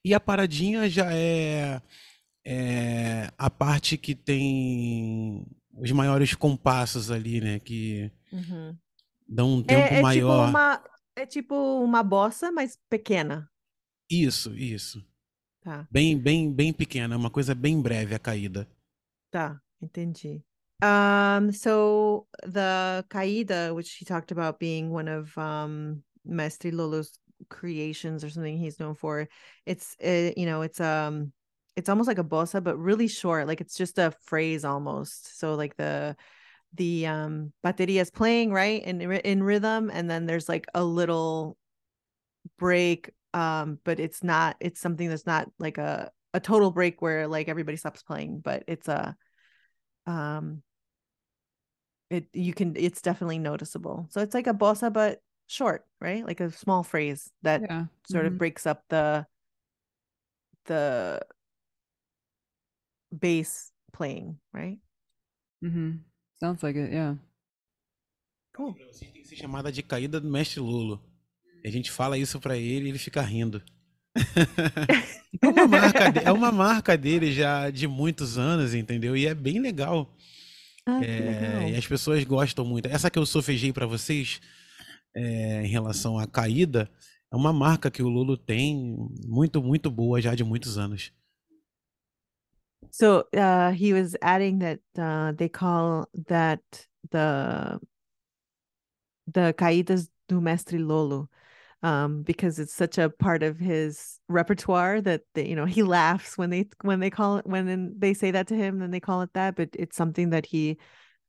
E 0.05 0.14
a 0.14 0.20
paradinha 0.20 0.89
já 0.89 1.12
é, 1.12 1.81
é 2.44 3.31
a 3.36 3.51
parte 3.51 3.97
que 3.98 4.14
tem 4.14 5.44
os 5.77 5.90
maiores 5.93 6.35
compassos 6.35 7.10
ali, 7.10 7.40
né? 7.40 7.59
Que 7.60 8.10
Uhum. 8.32 8.77
dão 9.28 9.55
um 9.59 9.62
É, 9.62 9.62
tempo 9.62 9.94
é 9.94 9.97
tipo 9.98 10.02
maior. 10.02 10.48
uma, 10.48 10.82
é 11.16 11.26
tipo 11.26 11.55
uma 11.82 12.02
bossa, 12.02 12.52
mas 12.52 12.78
pequena. 12.88 13.51
Isso, 14.10 14.52
isso. 14.56 15.05
Tá, 15.60 15.88
Bem, 15.90 16.18
bem, 16.18 16.52
bem 16.52 16.72
pequena, 16.72 17.16
uma 17.16 17.30
coisa 17.30 17.55
bem 17.55 17.80
breve 17.82 18.14
a 18.14 18.18
caída. 18.20 18.68
tá, 19.30 19.60
entendi. 19.80 20.43
Um, 20.82 21.52
so 21.52 22.26
the 22.43 23.05
caída, 23.09 23.74
which 23.74 23.97
he 23.98 24.05
talked 24.05 24.30
about 24.30 24.59
being 24.59 24.90
one 24.90 25.09
of 25.09 25.36
um 25.38 26.02
Mestre 26.24 26.70
Lolo's 26.70 27.12
creations 27.48 28.24
or 28.24 28.30
something 28.30 28.59
he's 28.59 28.78
known 28.78 28.94
for, 28.94 29.28
it's 29.64 29.97
uh, 30.05 30.32
you 30.36 30.47
know, 30.47 30.62
it's 30.62 30.80
um 30.80 31.32
it's 31.76 31.88
almost 31.88 32.09
like 32.09 32.18
a 32.18 32.24
bossa, 32.24 32.62
but 32.62 32.76
really 32.78 33.09
short, 33.09 33.47
like 33.47 33.60
it's 33.60 33.76
just 33.76 33.98
a 33.98 34.12
phrase 34.24 34.64
almost. 34.64 35.38
So 35.38 35.55
like 35.55 35.76
the 35.76 36.16
the 36.77 37.07
um 37.07 37.53
bateria 37.65 38.01
is 38.01 38.11
playing 38.11 38.53
right 38.53 38.82
in 38.82 39.01
in 39.01 39.43
rhythm, 39.43 39.90
and 39.93 40.11
then 40.11 40.27
there's 40.27 40.48
like 40.48 40.66
a 40.74 40.85
little 40.85 41.57
break, 42.59 43.11
um, 43.35 43.78
but 43.85 44.01
it's 44.01 44.23
not 44.23 44.57
it's 44.61 44.81
something 44.81 45.09
that's 45.09 45.27
not 45.27 45.51
like 45.59 45.78
a 45.78 46.11
a 46.35 46.40
total 46.40 46.70
break 46.70 47.01
where 47.03 47.27
like 47.27 47.48
everybody 47.48 47.77
stops 47.77 48.03
playing, 48.03 48.40
but 48.40 48.65
it's 48.66 48.89
a 48.89 49.16
um 50.07 50.62
it 52.11 52.27
you 52.32 52.55
can 52.55 52.74
it's 52.77 53.03
definitely 53.03 53.39
noticeable. 53.39 54.07
So 54.11 54.20
it's 54.20 54.35
like 54.35 54.47
a 54.47 54.55
bossa 54.55 54.93
but 54.93 55.20
short, 55.47 55.85
right? 56.01 56.24
Like 56.27 56.40
a 56.40 56.53
small 56.53 56.82
phrase 56.82 57.31
that 57.43 57.62
Yeah. 57.62 57.86
sort 58.05 58.24
mhm. 58.24 58.28
of 58.28 58.39
breaks 58.39 58.66
up 58.66 58.85
the 58.89 59.27
the 60.66 61.20
bass 63.16 63.73
playing, 63.93 64.39
right? 64.53 64.78
Mhm. 65.62 66.05
Sounds 66.39 66.63
like 66.63 66.79
it, 66.79 66.93
yeah. 66.93 67.19
Cool. 68.55 68.75
Vocês 68.75 69.11
tem 69.11 69.23
que 69.23 69.29
ser 69.29 69.37
chamada 69.37 69.71
de 69.73 69.83
caída 69.83 70.21
do 70.21 70.29
mestre 70.31 70.61
Lulo. 70.61 71.03
E 71.65 71.69
a 71.69 71.71
gente 71.71 71.91
fala 71.91 72.17
isso 72.19 72.39
pra 72.41 72.57
ele 72.57 72.87
e 72.87 72.89
ele 72.91 72.99
fica 72.99 73.21
rindo. 73.23 73.63
É 75.43 75.47
uma 75.49 75.67
marca, 75.69 76.11
de- 76.11 76.19
é 76.21 76.33
uma 76.33 76.51
marca 76.53 76.97
dele 76.97 77.31
já 77.33 77.69
de 77.71 77.87
muitos 77.87 78.39
anos, 78.39 78.73
entendeu? 78.75 79.15
E 79.15 79.27
é 79.27 79.35
bem 79.35 79.61
legal. 79.61 80.17
Ah, 80.87 81.05
É, 81.05 81.19
e 81.19 81.65
legal. 81.65 81.79
as 81.79 81.87
pessoas 81.87 82.25
gostam 82.25 82.65
muito. 82.65 82.87
Essa 82.87 83.11
que 83.11 83.19
eu 83.19 83.27
sofejei 83.27 83.71
pra 83.73 83.85
vocês, 83.87 84.41
é, 85.15 85.63
em 85.65 85.69
relação 85.69 86.19
à 86.19 86.27
caída, 86.27 86.91
é 87.31 87.37
uma 87.37 87.53
marca 87.53 87.91
que 87.91 88.03
o 88.03 88.09
Lulo 88.09 88.37
tem 88.39 88.97
muito, 89.27 89.63
muito 89.63 89.91
boa 89.91 90.21
já 90.23 90.35
de 90.35 90.43
muitos 90.45 90.79
anos. 90.79 91.13
So 92.98 93.24
uh 93.36 93.73
he 93.73 93.93
was 93.93 94.16
adding 94.23 94.60
that 94.60 94.81
uh 94.98 95.32
they 95.32 95.51
call 95.51 96.09
that 96.28 96.62
the 97.10 97.78
the 99.27 99.55
caídas 99.59 100.09
do 100.28 100.40
mestre 100.40 100.78
Lolo 100.78 101.28
um 101.82 102.23
because 102.23 102.59
it's 102.59 102.73
such 102.73 102.97
a 102.97 103.10
part 103.10 103.43
of 103.43 103.59
his 103.59 104.18
repertoire 104.31 105.02
that 105.02 105.20
they, 105.35 105.47
you 105.47 105.55
know 105.55 105.66
he 105.66 105.82
laughs 105.82 106.39
when 106.39 106.48
they 106.48 106.70
when 106.81 107.01
they 107.01 107.10
call 107.10 107.36
it 107.36 107.47
when 107.47 107.94
they 107.98 108.14
say 108.14 108.31
that 108.31 108.47
to 108.47 108.56
him 108.56 108.78
then 108.78 108.90
they 108.93 109.01
call 109.01 109.20
it 109.20 109.31
that 109.35 109.56
but 109.56 109.68
it's 109.74 109.94
something 109.94 110.31
that 110.31 110.47
he 110.47 110.78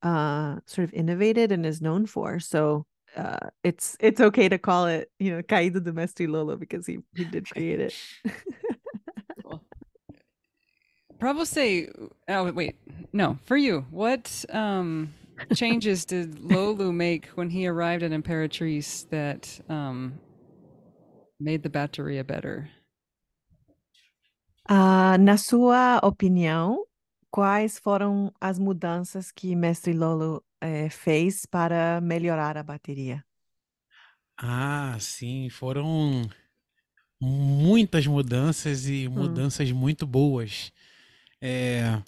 uh 0.03 0.55
sort 0.67 0.85
of 0.85 0.93
innovated 0.93 1.51
and 1.51 1.65
is 1.65 1.81
known 1.81 2.05
for. 2.05 2.39
So 2.39 2.85
uh 3.17 3.49
it's 3.61 3.97
it's 3.99 4.21
okay 4.21 4.47
to 4.47 4.57
call 4.57 4.85
it 4.85 5.11
you 5.19 5.31
know 5.35 5.41
caída 5.41 5.83
do 5.83 5.91
mestre 5.91 6.29
Lolo 6.29 6.55
because 6.55 6.87
he 6.87 6.99
he 7.13 7.25
did 7.25 7.49
create 7.49 7.81
it 7.81 7.93
Pra 11.19 11.33
você, 11.33 11.91
oh 12.29 12.51
wait, 12.51 12.75
no, 13.11 13.39
for 13.43 13.57
you, 13.57 13.85
what 13.89 14.45
um, 14.53 15.09
changes 15.53 16.05
did 16.05 16.35
Lolu 16.39 16.93
make 16.93 17.25
when 17.35 17.49
he 17.49 17.67
arrived 17.67 18.03
at 18.03 18.11
Imperatrice 18.11 19.09
that 19.09 19.59
um, 19.67 20.13
made 21.39 21.63
the 21.63 21.69
Batteria 21.69 22.23
better? 22.23 22.69
Ah, 24.69 25.17
na 25.17 25.37
sua 25.37 25.99
opinião, 26.03 26.85
quais 27.31 27.79
foram 27.79 28.31
as 28.39 28.59
mudanças 28.59 29.31
que 29.31 29.55
Mestre 29.55 29.93
Lolo 29.93 30.43
eh, 30.61 30.89
fez 30.89 31.45
para 31.45 32.01
melhorar 32.01 32.57
a 32.57 32.63
bateria? 32.63 33.23
Ah, 34.37 34.97
sim, 34.99 35.49
foram 35.49 36.29
muitas 37.21 38.05
mudanças 38.07 38.87
e 38.87 39.07
mudanças 39.07 39.71
muito 39.71 40.05
boas. 40.07 40.71
É, 41.41 42.01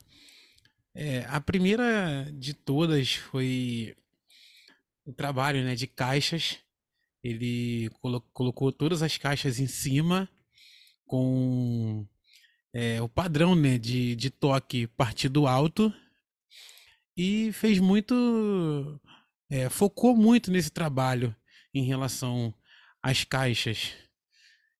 é, 0.93 1.25
a 1.27 1.39
primeira 1.39 2.29
de 2.33 2.53
todas 2.53 3.13
foi 3.15 3.95
o 5.05 5.13
trabalho, 5.13 5.63
né, 5.63 5.75
de 5.75 5.87
caixas. 5.87 6.57
Ele 7.23 7.89
colo- 8.01 8.21
colocou 8.33 8.71
todas 8.71 9.03
as 9.03 9.17
caixas 9.17 9.59
em 9.59 9.67
cima 9.67 10.29
com 11.07 12.07
é, 12.73 13.01
o 13.01 13.09
padrão, 13.09 13.55
né, 13.55 13.77
de, 13.77 14.15
de 14.15 14.29
toque 14.29 14.87
partido 14.87 15.47
alto 15.47 15.93
e 17.15 17.51
fez 17.53 17.79
muito, 17.79 18.99
é, 19.49 19.69
focou 19.69 20.15
muito 20.15 20.51
nesse 20.51 20.69
trabalho 20.71 21.35
em 21.73 21.83
relação 21.83 22.53
às 23.01 23.23
caixas, 23.23 23.93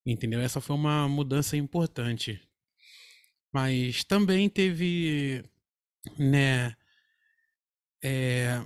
entendeu? 0.06 0.40
Essa 0.42 0.62
foi 0.62 0.76
uma 0.76 1.08
mudança 1.08 1.58
importante. 1.58 2.42
Mas 3.52 4.04
também 4.04 4.50
teve, 4.50 5.44
né, 6.18 6.76
é, 8.02 8.62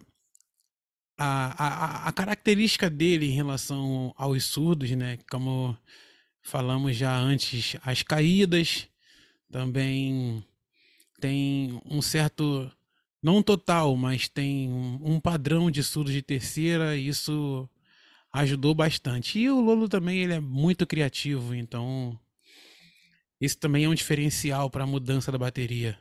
a, 1.18 2.06
a, 2.06 2.08
a 2.10 2.12
característica 2.12 2.90
dele 2.90 3.28
em 3.28 3.36
relação 3.36 4.14
aos 4.18 4.44
surdos, 4.44 4.92
né, 4.92 5.18
como 5.30 5.78
falamos 6.42 6.96
já 6.96 7.16
antes, 7.18 7.78
as 7.84 8.04
caídas 8.04 8.88
também 9.50 10.44
tem 11.20 11.80
um 11.86 12.02
certo, 12.02 12.70
não 13.22 13.42
total, 13.42 13.96
mas 13.96 14.28
tem 14.28 14.70
um, 14.70 15.20
padrão 15.20 15.72
de 15.72 15.82
surdos 15.82 16.12
de 16.12 16.22
terceira, 16.22 16.98
isso 16.98 17.70
ajudou 18.34 18.76
bastante. 18.76 19.40
E 19.40 19.50
o 19.50 19.62
Lolo 19.62 19.88
também 19.88 20.20
ele 20.20 20.34
é 20.34 20.40
muito 20.40 20.86
criativo, 20.86 21.56
então 21.56 22.20
isso 23.44 23.58
também 23.58 23.86
é 23.86 23.90
um 23.90 23.94
diferencial 23.94 24.70
para 24.70 24.84
a 24.84 24.88
mudança 24.88 25.32
da 25.32 25.38
bateria. 25.38 25.98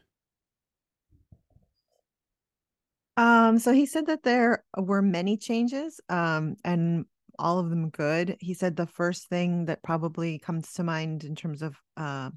Um, 3.18 3.58
so 3.58 3.72
he 3.72 3.84
said 3.84 4.06
that 4.06 4.22
there 4.22 4.64
were 4.76 5.02
many 5.02 5.36
changes, 5.36 6.00
um, 6.08 6.56
and 6.64 7.04
all 7.38 7.58
of 7.58 7.68
them 7.68 7.90
good. 7.90 8.36
He 8.40 8.54
said 8.54 8.76
the 8.76 8.86
first 8.86 9.28
thing 9.28 9.66
that 9.66 9.82
probably 9.82 10.38
comes 10.38 10.72
to 10.74 10.82
mind 10.82 11.24
in 11.24 11.34
terms 11.34 11.62
of 11.62 11.76
uh, 11.96 12.30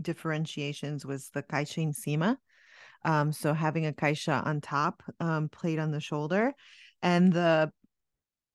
differentiations 0.00 1.06
was 1.06 1.30
the 1.30 1.44
em 1.78 1.92
cima. 1.92 2.36
Um, 3.04 3.32
so 3.32 3.54
having 3.54 3.86
a 3.86 3.92
caixa 3.92 4.44
on 4.44 4.60
top, 4.60 5.02
um, 5.20 5.48
played 5.48 5.78
on 5.78 5.92
the 5.92 6.00
shoulder, 6.00 6.52
and 7.00 7.32
the 7.32 7.72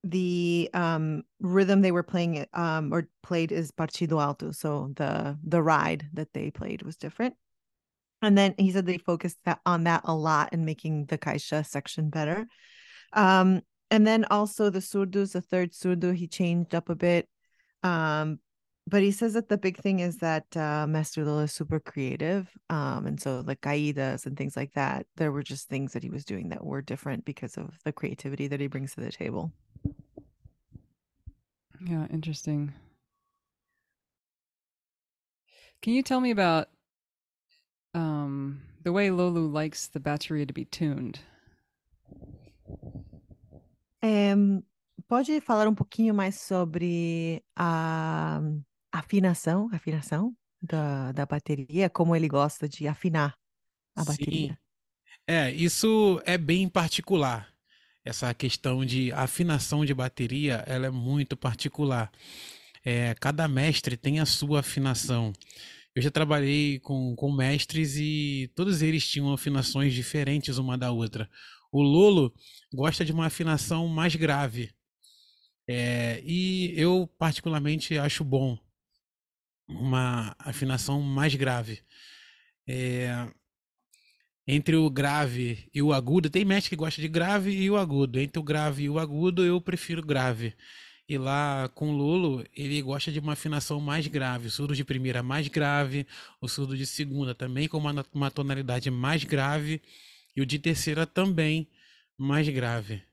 the 0.04 0.70
um 0.74 1.24
rhythm 1.40 1.82
they 1.82 1.92
were 1.92 2.04
playing 2.04 2.46
um 2.54 2.94
or 2.94 3.08
played 3.22 3.52
is 3.52 3.72
partido 3.72 4.22
alto 4.22 4.52
so 4.52 4.92
the 4.98 5.38
the 5.44 5.64
ride 5.64 6.08
that 6.14 6.34
they 6.34 6.52
played 6.52 6.82
was 6.82 6.98
different. 6.98 7.36
And 8.22 8.38
then 8.38 8.56
he 8.58 8.72
said 8.72 8.86
they 8.86 8.98
focused 8.98 9.38
that 9.44 9.60
on 9.66 9.84
that 9.84 10.02
a 10.06 10.16
lot 10.16 10.54
in 10.54 10.64
making 10.64 11.06
the 11.06 11.18
caixa 11.18 11.66
section 11.66 12.10
better. 12.10 12.46
Um 13.14 13.62
and 13.92 14.08
then 14.08 14.26
also 14.26 14.70
the 14.70 14.80
surdos 14.80 15.34
the 15.34 15.42
third 15.42 15.72
surdo 15.72 16.16
he 16.16 16.28
changed 16.28 16.74
up 16.76 16.90
a 16.90 16.96
bit 16.96 17.30
um 17.84 18.40
but 18.86 19.02
he 19.02 19.12
says 19.12 19.34
that 19.34 19.48
the 19.48 19.58
big 19.58 19.78
thing 19.78 20.00
is 20.00 20.18
that 20.18 20.46
uh 20.58 20.86
Master 20.88 21.24
Lula 21.24 21.44
is 21.44 21.54
super 21.54 21.80
creative 21.80 22.50
um 22.70 23.06
and 23.06 23.22
so 23.22 23.44
like 23.46 23.62
caídas 23.62 24.26
and 24.26 24.36
things 24.36 24.58
like 24.58 24.74
that 24.74 25.06
there 25.16 25.32
were 25.32 25.44
just 25.44 25.70
things 25.70 25.94
that 25.94 26.04
he 26.04 26.10
was 26.10 26.26
doing 26.26 26.50
that 26.50 26.66
were 26.66 26.82
different 26.82 27.24
because 27.24 27.56
of 27.56 27.78
the 27.86 27.94
creativity 27.94 28.48
that 28.48 28.60
he 28.60 28.68
brings 28.68 28.96
to 28.96 29.02
the 29.02 29.12
table 29.12 29.54
Yeah, 31.86 32.08
interesting. 32.12 32.74
Can 35.82 35.94
you 35.94 36.02
tell 36.02 36.22
me 36.22 36.32
about 36.32 36.70
um, 37.94 38.62
the 38.84 38.94
way 38.94 39.10
Lolu 39.10 39.52
likes 39.52 39.88
the 39.88 40.00
bateria 40.00 40.48
to 40.48 40.54
be 40.54 40.66
tuned? 40.66 41.20
É, 44.02 44.34
pode 45.08 45.42
falar 45.42 45.68
um 45.68 45.76
pouquinho 45.76 46.14
mais 46.14 46.40
sobre 46.40 47.44
a 47.56 48.42
afinação, 48.92 49.70
afinação 49.74 50.34
da, 50.62 51.12
da 51.12 51.26
bateria, 51.26 51.90
como 51.90 52.16
ele 52.16 52.28
gosta 52.28 52.68
de 52.68 52.88
afinar 52.88 53.36
a 53.96 54.04
Sim. 54.04 54.12
bateria. 54.12 54.60
É, 55.28 55.52
isso 55.52 56.22
é 56.26 56.38
bem 56.38 56.68
particular. 56.70 57.53
Essa 58.06 58.34
questão 58.34 58.86
de 58.86 59.12
afinação 59.14 59.86
de 59.86 59.94
bateria, 59.94 60.64
ela 60.68 60.88
é 60.88 60.90
muito 60.90 61.38
particular. 61.38 62.12
É, 62.84 63.16
cada 63.16 63.48
mestre 63.48 63.96
tem 63.96 64.20
a 64.20 64.26
sua 64.26 64.60
afinação. 64.60 65.32
Eu 65.96 66.02
já 66.02 66.12
trabalhei 66.12 66.80
com, 66.80 67.16
com 67.16 67.32
mestres 67.32 67.96
e 67.98 68.52
todos 68.56 68.82
eles 68.82 69.08
tinham 69.08 69.32
afinações 69.32 69.94
diferentes 69.94 70.58
uma 70.58 70.78
da 70.78 70.92
outra. 70.92 71.30
O 71.72 71.82
Lolo 71.82 72.34
gosta 72.74 73.06
de 73.06 73.12
uma 73.12 73.28
afinação 73.28 73.88
mais 73.88 74.16
grave. 74.16 74.72
É, 75.68 76.22
e 76.26 76.74
eu, 76.76 77.08
particularmente, 77.18 77.98
acho 77.98 78.24
bom 78.24 78.58
uma 79.68 80.36
afinação 80.40 81.02
mais 81.02 81.34
grave. 81.36 81.82
É, 82.68 83.28
entre 84.48 84.76
o 84.76 84.90
grave 84.90 85.70
e 85.74 85.82
o 85.82 85.94
agudo, 85.94 86.30
tem 86.30 86.44
mestre 86.44 86.70
que 86.70 86.76
gosta 86.76 87.02
de 87.02 87.08
grave 87.08 87.52
e 87.52 87.70
o 87.70 87.78
agudo. 87.78 88.20
Entre 88.20 88.40
o 88.40 88.44
grave 88.44 88.84
e 88.84 88.90
o 88.90 89.00
agudo, 89.00 89.44
eu 89.46 89.60
prefiro 89.62 90.02
grave. 90.02 90.54
E 91.08 91.18
lá 91.18 91.70
com 91.76 91.90
o 91.90 91.98
Lolo, 91.98 92.46
ele 92.56 92.82
gosta 92.82 93.12
de 93.12 93.20
uma 93.20 93.34
afinação 93.34 93.80
mais 93.80 94.08
grave. 94.08 94.48
O 94.48 94.52
surdo 94.52 94.76
de 94.76 94.84
primeira 94.84 95.22
mais 95.22 95.48
grave, 95.48 96.08
o 96.42 96.48
surdo 96.48 96.78
de 96.78 96.86
segunda 96.86 97.36
também 97.36 97.68
com 97.68 97.78
uma, 97.78 98.06
uma 98.14 98.32
tonalidade 98.32 98.90
mais 98.90 99.24
grave, 99.24 99.82
e 100.36 100.42
o 100.42 100.46
de 100.46 100.60
terceira 100.60 101.06
também 101.06 101.68
mais 102.18 102.48
grave. 102.50 103.04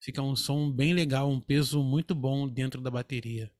Fica 0.00 0.22
um 0.22 0.36
som 0.36 0.70
bem 0.70 0.92
legal, 0.92 1.30
um 1.30 1.40
peso 1.40 1.82
muito 1.82 2.14
bom 2.14 2.48
dentro 2.48 2.80
da 2.80 2.90
bateria. 2.90 3.50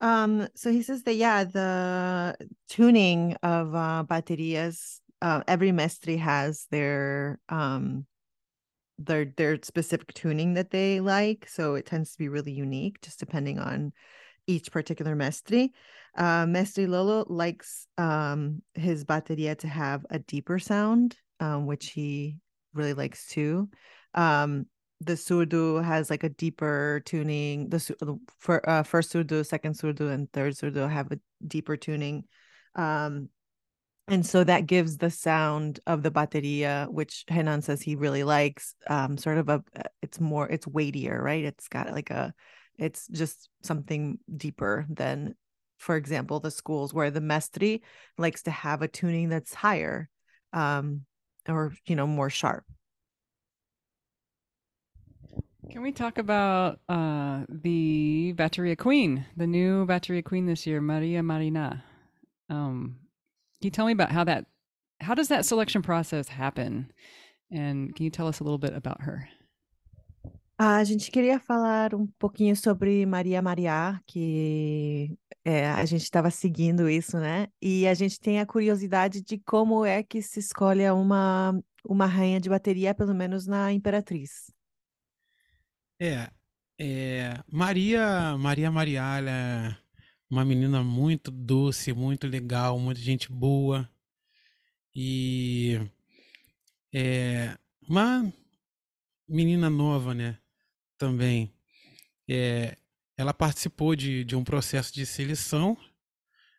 Um, 0.00 0.48
so 0.54 0.72
he 0.72 0.82
says 0.82 1.02
that 1.04 1.14
yeah, 1.14 1.44
the 1.44 2.36
tuning 2.68 3.36
of 3.42 3.74
uh, 3.74 4.04
baterias, 4.08 5.00
uh, 5.20 5.42
every 5.46 5.72
mestre 5.72 6.16
has 6.16 6.66
their 6.70 7.38
um 7.48 8.06
their 8.98 9.26
their 9.36 9.58
specific 9.62 10.12
tuning 10.14 10.54
that 10.54 10.70
they 10.70 11.00
like. 11.00 11.48
So 11.48 11.74
it 11.74 11.86
tends 11.86 12.12
to 12.12 12.18
be 12.18 12.28
really 12.28 12.52
unique, 12.52 13.00
just 13.02 13.18
depending 13.18 13.58
on 13.58 13.92
each 14.46 14.72
particular 14.72 15.14
mestre. 15.14 15.68
Uh, 16.16 16.46
mestre 16.46 16.86
Lolo 16.86 17.24
likes 17.28 17.86
um 17.98 18.62
his 18.74 19.04
bateria 19.04 19.56
to 19.58 19.68
have 19.68 20.04
a 20.10 20.18
deeper 20.18 20.58
sound, 20.58 21.16
um, 21.40 21.66
which 21.66 21.90
he 21.90 22.38
really 22.72 22.94
likes 22.94 23.26
too. 23.26 23.68
Um, 24.14 24.66
the 25.00 25.14
surdo 25.14 25.82
has 25.82 26.10
like 26.10 26.24
a 26.24 26.28
deeper 26.28 27.02
tuning. 27.04 27.68
The 27.70 28.18
for 28.38 28.68
uh, 28.68 28.82
first 28.82 29.12
surdo, 29.12 29.44
second 29.44 29.74
surdo, 29.74 30.12
and 30.12 30.30
third 30.32 30.54
surdo 30.54 30.90
have 30.90 31.10
a 31.10 31.18
deeper 31.46 31.76
tuning. 31.76 32.24
Um, 32.74 33.30
and 34.08 34.26
so 34.26 34.44
that 34.44 34.66
gives 34.66 34.98
the 34.98 35.10
sound 35.10 35.80
of 35.86 36.02
the 36.02 36.10
bateria, 36.10 36.88
which 36.90 37.24
Henan 37.30 37.62
says 37.62 37.80
he 37.80 37.94
really 37.96 38.24
likes, 38.24 38.74
um, 38.88 39.16
sort 39.16 39.38
of 39.38 39.48
a 39.48 39.62
it's 40.02 40.20
more 40.20 40.48
it's 40.48 40.66
weightier, 40.66 41.22
right? 41.22 41.44
It's 41.44 41.68
got 41.68 41.92
like 41.92 42.10
a 42.10 42.34
it's 42.76 43.06
just 43.08 43.48
something 43.62 44.18
deeper 44.36 44.86
than, 44.90 45.34
for 45.78 45.96
example, 45.96 46.40
the 46.40 46.50
schools 46.50 46.92
where 46.92 47.10
the 47.10 47.20
mestri 47.20 47.82
likes 48.18 48.42
to 48.42 48.50
have 48.50 48.82
a 48.82 48.88
tuning 48.88 49.28
that's 49.28 49.54
higher, 49.54 50.08
um, 50.52 51.02
or 51.48 51.72
you 51.86 51.96
know, 51.96 52.06
more 52.06 52.30
sharp. 52.30 52.64
Can 55.70 55.82
we 55.82 55.92
talk 55.92 56.18
about 56.18 56.80
uh, 56.88 57.44
the 57.48 58.34
Batteria 58.36 58.76
Queen, 58.76 59.24
the 59.36 59.46
new 59.46 59.86
Batteria 59.86 60.24
Queen 60.24 60.46
this 60.46 60.66
year, 60.66 60.80
Maria 60.80 61.22
Marina? 61.22 61.84
Um, 62.48 62.96
can 63.60 63.66
you 63.66 63.70
tell 63.70 63.86
me 63.86 63.92
about 63.92 64.10
how 64.10 64.24
that, 64.24 64.46
how 65.00 65.14
does 65.14 65.28
that 65.28 65.44
selection 65.44 65.80
process 65.80 66.26
happen? 66.26 66.90
And 67.52 67.94
can 67.94 68.02
you 68.04 68.10
tell 68.10 68.26
us 68.26 68.40
a 68.40 68.44
little 68.44 68.58
bit 68.58 68.74
about 68.74 69.02
her? 69.02 69.28
A 70.58 70.82
gente 70.82 71.10
queria 71.12 71.38
falar 71.38 71.94
um 71.94 72.08
pouquinho 72.18 72.56
sobre 72.56 73.06
Maria 73.06 73.40
Maria, 73.40 74.00
que 74.06 75.16
é, 75.44 75.68
a 75.70 75.84
gente 75.84 76.02
estava 76.02 76.32
seguindo 76.32 76.90
isso, 76.90 77.16
né? 77.16 77.46
E 77.62 77.86
a 77.86 77.94
gente 77.94 78.18
tem 78.18 78.40
a 78.40 78.46
curiosidade 78.46 79.22
de 79.22 79.38
como 79.38 79.84
é 79.86 80.02
que 80.02 80.20
se 80.20 80.40
escolhe 80.40 80.90
uma, 80.90 81.58
uma 81.84 82.06
rainha 82.06 82.40
de 82.40 82.50
bateria, 82.50 82.92
pelo 82.92 83.14
menos 83.14 83.46
na 83.46 83.72
Imperatriz. 83.72 84.52
É, 86.02 86.30
é, 86.78 87.44
Maria, 87.46 88.34
Maria 88.38 88.70
Maria, 88.70 89.02
ela 89.18 89.30
é 89.30 89.76
uma 90.30 90.46
menina 90.46 90.82
muito 90.82 91.30
doce, 91.30 91.92
muito 91.92 92.26
legal, 92.26 92.78
muita 92.78 93.02
gente 93.02 93.30
boa 93.30 93.86
e 94.94 95.78
é 96.90 97.54
uma 97.86 98.32
menina 99.28 99.68
nova, 99.68 100.14
né? 100.14 100.38
Também. 100.96 101.52
É, 102.26 102.78
ela 103.14 103.34
participou 103.34 103.94
de, 103.94 104.24
de 104.24 104.34
um 104.34 104.42
processo 104.42 104.94
de 104.94 105.04
seleção, 105.04 105.76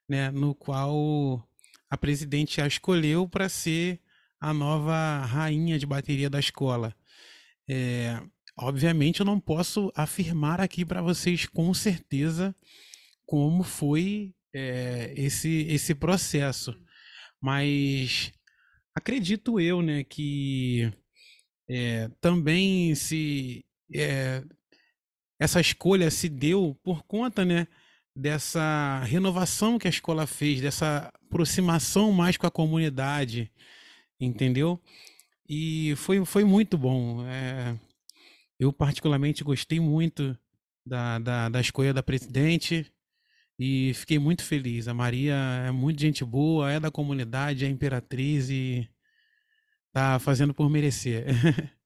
né? 0.08 0.30
No 0.30 0.54
qual 0.54 1.44
a 1.90 1.98
presidente 1.98 2.62
a 2.62 2.68
escolheu 2.68 3.28
para 3.28 3.50
ser 3.50 4.00
a 4.40 4.54
nova 4.54 5.26
rainha 5.26 5.80
de 5.80 5.88
bateria 5.88 6.30
da 6.30 6.40
escola. 6.40 6.96
É, 7.68 8.22
Obviamente, 8.58 9.22
eu 9.22 9.26
não 9.26 9.40
posso 9.40 9.92
afirmar 9.96 10.60
aqui 10.62 10.86
para 10.86 11.02
vocês 11.02 11.46
com 11.46 11.74
certeza 11.74 12.56
como 13.26 13.64
foi 13.64 14.34
é, 14.54 15.14
esse, 15.16 15.66
esse 15.70 15.96
processo, 15.96 16.78
mas 17.40 18.32
acredito 18.94 19.60
eu, 19.60 19.82
né, 19.82 20.04
que 20.04 20.92
é, 21.70 22.10
também 22.20 22.94
se 22.94 23.64
é, 23.94 24.44
essa 25.40 25.62
escolha 25.62 26.12
se 26.12 26.28
deu 26.28 26.78
por 26.84 27.04
conta, 27.04 27.46
né, 27.46 27.68
dessa 28.16 29.02
renovação 29.06 29.80
que 29.80 29.88
a 29.88 29.90
escola 29.90 30.28
fez, 30.28 30.62
dessa 30.62 31.12
aproximação 31.26 32.12
mais 32.12 32.38
com 32.38 32.46
a 32.46 32.52
comunidade, 32.52 33.50
entendeu? 34.20 34.80
E 35.48 35.96
foi, 35.96 36.24
foi 36.26 36.44
muito 36.44 36.78
bom. 36.78 37.26
É, 37.26 37.78
eu, 38.62 38.72
particularmente, 38.72 39.44
gostei 39.44 39.80
muito 39.80 40.38
da, 40.86 41.18
da, 41.18 41.50
da 41.50 41.60
escolha 41.60 41.92
da 41.92 42.04
presidente 42.04 42.94
e 43.58 43.92
fiquei 43.96 44.20
muito 44.20 44.44
feliz. 44.44 44.88
A 44.88 44.94
Maria 44.94 45.34
é 45.66 45.72
muito 45.72 46.00
gente 46.00 46.24
boa, 46.24 46.72
é 46.72 46.80
da 46.80 46.92
comunidade, 46.92 47.66
é 47.66 47.68
imperatriz 47.68 48.52
e 48.52 48.88
tá 49.92 50.20
fazendo 50.20 50.54
por 50.54 50.70
merecer. 50.70 51.26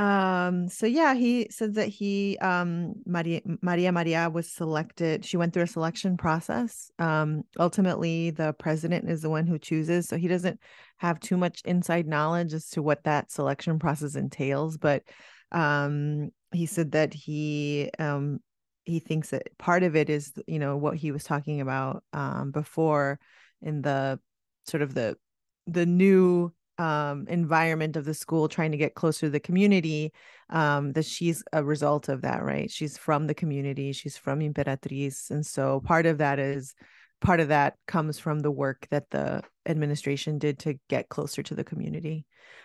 Um, 0.00 0.66
so 0.68 0.86
yeah, 0.86 1.12
he 1.12 1.48
said 1.50 1.74
that 1.74 1.88
he 1.88 2.38
um 2.38 2.94
Maria 3.04 3.42
Maria 3.60 3.92
Maria 3.92 4.30
was 4.30 4.50
selected. 4.50 5.26
She 5.26 5.36
went 5.36 5.52
through 5.52 5.64
a 5.64 5.66
selection 5.66 6.16
process. 6.16 6.90
Um, 6.98 7.42
ultimately, 7.58 8.30
the 8.30 8.54
president 8.54 9.10
is 9.10 9.20
the 9.20 9.28
one 9.28 9.46
who 9.46 9.58
chooses, 9.58 10.08
so 10.08 10.16
he 10.16 10.26
doesn't 10.26 10.58
have 10.96 11.20
too 11.20 11.36
much 11.36 11.60
inside 11.66 12.06
knowledge 12.06 12.54
as 12.54 12.70
to 12.70 12.82
what 12.82 13.04
that 13.04 13.30
selection 13.30 13.78
process 13.78 14.14
entails. 14.14 14.78
But 14.78 15.02
um, 15.52 16.30
he 16.50 16.64
said 16.64 16.92
that 16.92 17.12
he 17.12 17.90
um 17.98 18.40
he 18.86 19.00
thinks 19.00 19.30
that 19.30 19.58
part 19.58 19.82
of 19.82 19.96
it 19.96 20.08
is 20.08 20.32
you 20.46 20.58
know 20.58 20.78
what 20.78 20.96
he 20.96 21.12
was 21.12 21.24
talking 21.24 21.60
about 21.60 22.02
um 22.14 22.52
before 22.52 23.20
in 23.60 23.82
the 23.82 24.18
sort 24.64 24.80
of 24.82 24.94
the 24.94 25.18
the 25.66 25.84
new 25.84 26.54
um, 26.80 27.26
environment 27.28 27.96
of 27.96 28.06
the 28.06 28.14
school, 28.14 28.48
trying 28.48 28.70
to 28.70 28.78
get 28.78 28.94
closer 28.94 29.26
to 29.26 29.30
the 29.30 29.38
community, 29.38 30.12
um, 30.48 30.92
that 30.92 31.04
she's 31.04 31.44
a 31.52 31.62
result 31.62 32.08
of 32.08 32.22
that, 32.22 32.42
right? 32.42 32.70
She's 32.70 32.96
from 32.96 33.26
the 33.26 33.34
community, 33.34 33.92
she's 33.92 34.16
from 34.16 34.40
Imperatriz. 34.40 35.30
And 35.30 35.44
so 35.44 35.80
part 35.80 36.06
of 36.06 36.18
that 36.18 36.38
is 36.38 36.74
part 37.20 37.38
of 37.40 37.48
that 37.48 37.74
comes 37.86 38.18
from 38.18 38.40
the 38.40 38.50
work 38.50 38.86
that 38.90 39.10
the 39.10 39.42
administration 39.66 40.38
did 40.38 40.58
to 40.60 40.78
get 40.88 41.10
closer 41.10 41.42
to 41.42 41.54
the 41.54 41.64
community. 41.64 42.24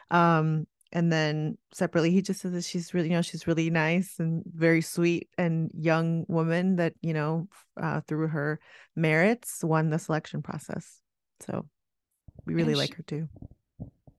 Um, 0.09 0.65
and 0.93 1.11
then 1.11 1.57
separately, 1.73 2.11
he 2.11 2.21
just 2.21 2.39
says 2.39 2.53
that 2.53 2.63
she's 2.63 2.93
really, 2.93 3.09
you 3.09 3.15
know, 3.15 3.21
she's 3.21 3.47
really 3.47 3.69
nice 3.69 4.15
and 4.17 4.43
very 4.45 4.79
sweet 4.79 5.27
and 5.37 5.69
young 5.77 6.23
woman 6.29 6.77
that, 6.77 6.93
you 7.01 7.13
know, 7.13 7.49
uh, 7.75 7.99
through 8.07 8.27
her 8.27 8.61
merits 8.95 9.61
won 9.61 9.89
the 9.89 9.99
selection 9.99 10.41
process. 10.41 11.01
So 11.41 11.65
we 12.45 12.53
really 12.53 12.75
like 12.75 12.95
her 12.95 13.03
too 13.03 13.27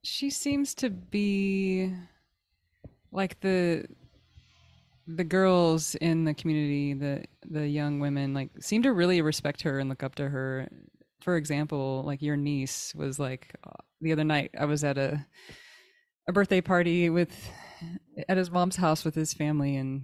she 0.06 0.30
seems 0.30 0.74
to 0.76 0.88
be 0.88 1.92
like 3.10 3.40
the 3.40 3.86
the 5.08 5.24
girls 5.24 5.94
in 5.96 6.24
the 6.24 6.34
community, 6.34 6.94
the 6.94 7.24
the 7.48 7.66
young 7.66 8.00
women, 8.00 8.32
like 8.32 8.50
seem 8.60 8.82
to 8.82 8.92
really 8.92 9.20
respect 9.20 9.62
her 9.62 9.78
and 9.78 9.88
look 9.88 10.02
up 10.02 10.14
to 10.16 10.28
her. 10.28 10.68
For 11.20 11.36
example, 11.36 12.02
like 12.06 12.22
your 12.22 12.36
niece 12.36 12.94
was 12.94 13.18
like 13.18 13.54
the 14.00 14.12
other 14.12 14.24
night. 14.24 14.52
I 14.58 14.66
was 14.66 14.84
at 14.84 14.96
a 14.96 15.26
a 16.28 16.32
birthday 16.32 16.60
party 16.60 17.10
with 17.10 17.32
at 18.28 18.36
his 18.36 18.50
mom's 18.50 18.76
house 18.76 19.04
with 19.04 19.14
his 19.14 19.34
family, 19.34 19.76
and 19.76 20.02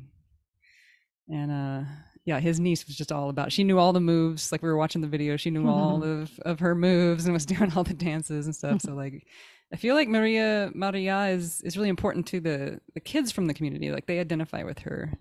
and 1.29 1.51
uh 1.51 1.89
yeah, 2.25 2.39
his 2.41 2.61
niece 2.61 2.87
was 2.87 2.97
just 2.97 3.11
all 3.11 3.31
about. 3.31 3.53
She 3.53 3.65
knew 3.65 3.79
all 3.79 3.93
the 3.93 4.01
moves. 4.01 4.53
Like 4.53 4.63
we 4.63 4.69
were 4.69 4.77
watching 4.77 5.01
the 5.01 5.09
video, 5.09 5.37
she 5.37 5.51
knew 5.51 5.69
all 5.69 6.03
of 6.05 6.39
of 6.41 6.61
her 6.61 6.75
moves 6.75 7.25
and 7.25 7.33
was 7.35 7.47
doing 7.47 7.73
all 7.77 7.85
the 7.85 7.95
dances 7.95 8.47
and 8.47 8.55
stuff. 8.55 8.81
so 8.83 8.95
like 8.95 9.25
I 9.73 9.77
feel 9.77 9.95
like 9.95 10.11
Maria 10.11 10.71
Maria 10.75 11.29
is 11.31 11.63
is 11.63 11.77
really 11.77 11.89
important 11.89 12.27
to 12.29 12.41
the 12.41 12.79
the 12.95 13.01
kids 13.01 13.33
from 13.33 13.47
the 13.47 13.55
community. 13.55 13.91
Like 13.91 14.07
they 14.07 14.21
identify 14.21 14.63
with 14.65 14.81
her. 14.81 15.13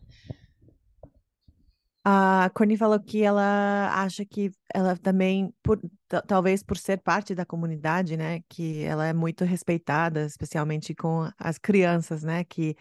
A 2.03 2.49
Connie 2.55 2.77
falou 2.77 2.99
que 2.99 3.21
ela 3.21 3.91
acha 3.93 4.25
que 4.25 4.51
ela 4.73 4.97
também, 4.97 5.53
por, 5.61 5.79
talvez 6.27 6.63
por 6.63 6.75
ser 6.75 6.97
parte 6.97 7.35
da 7.35 7.45
comunidade, 7.45 8.17
né, 8.17 8.41
que 8.49 8.81
ela 8.83 9.05
é 9.05 9.13
muito 9.13 9.45
respeitada, 9.45 10.25
especialmente 10.25 10.95
com 10.95 11.29
as 11.37 11.59
crianças, 11.59 12.23
né, 12.23 12.43
que 12.43 12.75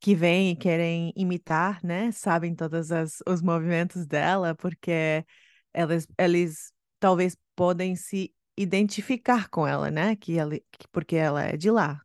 que 0.00 0.14
vêm 0.14 0.52
e 0.52 0.56
querem 0.56 1.12
imitar, 1.16 1.80
né, 1.82 2.12
sabem 2.12 2.54
todos 2.54 2.92
as, 2.92 3.18
os 3.26 3.42
movimentos 3.42 4.06
dela, 4.06 4.54
porque 4.54 5.24
elas, 5.74 6.06
eles 6.16 6.72
talvez 7.00 7.36
podem 7.56 7.96
se 7.96 8.32
identificar 8.60 9.48
com 9.48 9.66
ela, 9.66 9.90
né? 9.90 10.16
Que 10.16 10.38
ela, 10.38 10.58
porque 10.92 11.16
ela 11.16 11.44
é 11.44 11.56
de 11.56 11.70
lá. 11.70 12.02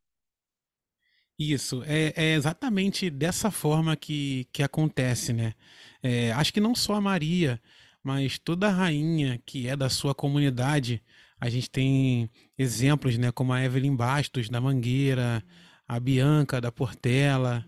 Isso, 1.38 1.84
é, 1.85 2.13
é 2.15 2.34
exatamente 2.35 3.09
dessa 3.09 3.49
forma 3.49 3.95
que, 3.95 4.47
que 4.51 4.61
acontece, 4.61 5.34
né? 5.34 5.53
É, 6.01 6.31
acho 6.34 6.53
que 6.53 6.59
não 6.61 6.75
só 6.75 6.93
a 6.95 7.01
Maria, 7.01 7.61
mas 8.03 8.38
toda 8.38 8.67
a 8.67 8.71
rainha 8.71 9.41
que 9.45 9.67
é 9.67 9.75
da 9.75 9.89
sua 9.89 10.13
comunidade, 10.13 11.01
a 11.39 11.49
gente 11.49 11.69
tem 11.69 12.30
exemplos, 12.57 13.17
né? 13.17 13.31
Como 13.31 13.51
a 13.51 13.63
Evelyn 13.63 13.95
Bastos, 13.95 14.47
da 14.49 14.61
Mangueira, 14.61 15.43
a 15.88 15.99
Bianca, 15.99 16.61
da 16.61 16.71
Portela, 16.71 17.65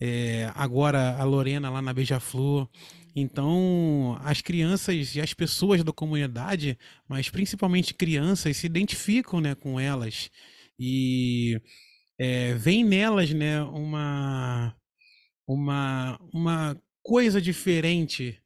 é, 0.00 0.50
agora 0.54 1.16
a 1.18 1.24
Lorena 1.24 1.70
lá 1.70 1.82
na 1.82 1.92
Beija-Flor. 1.92 2.68
Então, 3.14 4.18
as 4.22 4.40
crianças 4.40 5.14
e 5.14 5.20
as 5.20 5.34
pessoas 5.34 5.82
da 5.82 5.92
comunidade, 5.92 6.78
mas 7.08 7.28
principalmente 7.28 7.94
crianças, 7.94 8.56
se 8.56 8.66
identificam 8.66 9.40
né, 9.40 9.54
com 9.54 9.80
elas 9.80 10.30
e 10.78 11.60
é, 12.18 12.54
vem 12.54 12.84
nelas 12.84 13.32
né, 13.32 13.62
uma, 13.62 14.74
uma, 15.46 16.20
uma 16.32 16.82
coisa 17.02 17.40
diferente 17.40 18.40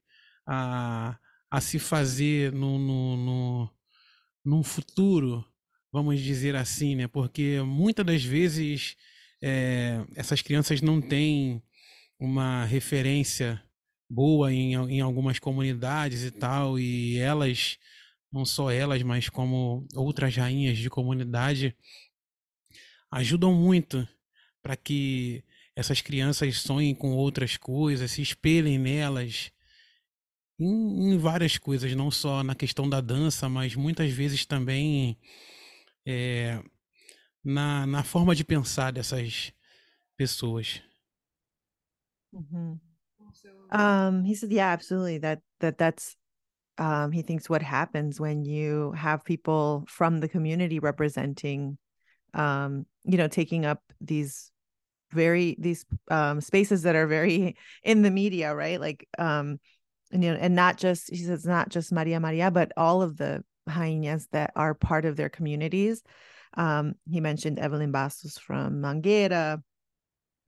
a, 0.47 1.19
a 1.51 1.61
se 1.61 1.79
fazer 1.79 2.53
no, 2.53 2.79
no, 2.79 3.17
no, 3.17 3.71
num 4.45 4.63
futuro, 4.63 5.45
vamos 5.93 6.21
dizer 6.21 6.57
assim, 6.57 6.95
né? 6.97 7.07
Porque 7.07 7.61
muitas 7.63 8.05
das 8.05 8.25
vezes 8.25 8.97
é, 9.43 10.05
essas 10.17 10.43
crianças 10.43 10.81
não 10.81 11.01
têm 11.01 11.63
uma 12.19 12.65
referência 12.65 13.63
boa 14.15 14.53
em, 14.53 14.75
em 14.75 15.01
algumas 15.01 15.39
comunidades 15.39 16.23
e 16.23 16.31
tal, 16.31 16.79
e 16.79 17.19
elas, 17.19 17.79
não 18.33 18.45
só 18.45 18.71
elas, 18.71 19.03
mas 19.03 19.29
como 19.29 19.87
outras 19.95 20.37
rainhas 20.37 20.79
de 20.79 20.89
comunidade, 20.89 21.77
ajudam 23.11 23.53
muito 23.53 24.07
para 24.63 24.77
que 24.77 25.45
essas 25.77 26.01
crianças 26.01 26.61
sonhem 26.61 26.95
com 26.95 27.13
outras 27.13 27.57
coisas, 27.57 28.13
se 28.13 28.23
espelhem 28.23 28.79
nelas, 28.79 29.51
em, 30.59 31.13
em, 31.13 31.19
várias 31.19 31.59
coisas, 31.59 31.95
não 31.97 32.11
só 32.11 32.45
na 32.45 32.55
questão 32.55 32.89
da 32.89 33.01
dança, 33.01 33.49
mas 33.49 33.75
muitas 33.75 34.13
vezes 34.13 34.47
também 34.47 35.19
é, 36.07 36.63
na, 37.45 37.87
na 37.87 38.05
forma 38.05 38.35
de 38.35 38.45
pensar 38.45 38.93
dessas 38.93 39.53
pessoas. 40.17 40.81
Uhum. 42.33 42.79
Um, 43.71 44.25
he 44.25 44.35
said, 44.35 44.53
yeah, 44.53 44.69
absolutely. 44.69 45.19
That 45.19 45.41
that 45.61 45.79
that's 45.79 46.17
um, 46.79 47.13
he 47.13 47.23
thinks 47.23 47.49
what 47.49 47.63
happens 47.63 48.21
when 48.21 48.45
you 48.45 48.93
have 48.93 49.25
people 49.25 49.85
from 49.89 50.19
the 50.19 50.29
community 50.29 50.79
representing, 50.79 51.79
um, 52.35 52.87
you 53.05 53.17
know, 53.17 53.29
taking 53.29 53.65
up 53.65 53.81
these 54.01 54.51
very 55.13 55.57
these 55.59 55.85
um, 56.11 56.41
spaces 56.41 56.83
that 56.83 56.97
are 56.97 57.07
very 57.07 57.57
in 57.83 58.03
the 58.03 58.11
media, 58.11 58.55
right? 58.55 58.81
Like, 58.81 59.09
um, 59.19 59.61
and, 60.13 60.23
you 60.23 60.33
know, 60.33 60.39
and 60.41 60.55
not 60.55 60.77
just 60.77 61.11
he 61.11 61.17
says 61.17 61.45
not 61.45 61.69
just 61.69 61.93
Maria 61.93 62.21
Maria, 62.21 62.51
but 62.51 62.73
all 62.77 63.03
of 63.03 63.17
the 63.17 63.45
hyenas 63.69 64.29
that 64.33 64.53
are 64.57 64.75
part 64.75 65.05
of 65.05 65.17
their 65.17 65.29
communities. 65.29 66.03
Um, 66.57 66.95
he 67.11 67.21
mentioned 67.21 67.59
Evelyn 67.59 67.93
Bastos 67.93 68.39
from 68.39 68.81
Mangueira, 68.81 69.63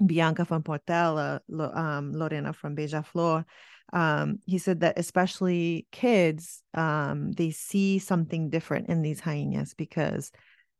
Bianca 0.04 0.44
from 0.44 0.62
Portela, 0.62 1.40
um, 1.74 2.12
Lorena 2.12 2.52
from 2.52 2.76
Beija-Flor, 2.76 3.46
um, 3.92 4.38
he 4.46 4.58
said 4.58 4.80
that 4.80 4.98
especially 4.98 5.86
kids, 5.92 6.62
um, 6.74 7.32
they 7.32 7.50
see 7.50 7.98
something 7.98 8.50
different 8.50 8.88
in 8.88 9.02
these 9.02 9.20
hyenas 9.20 9.74
because 9.74 10.32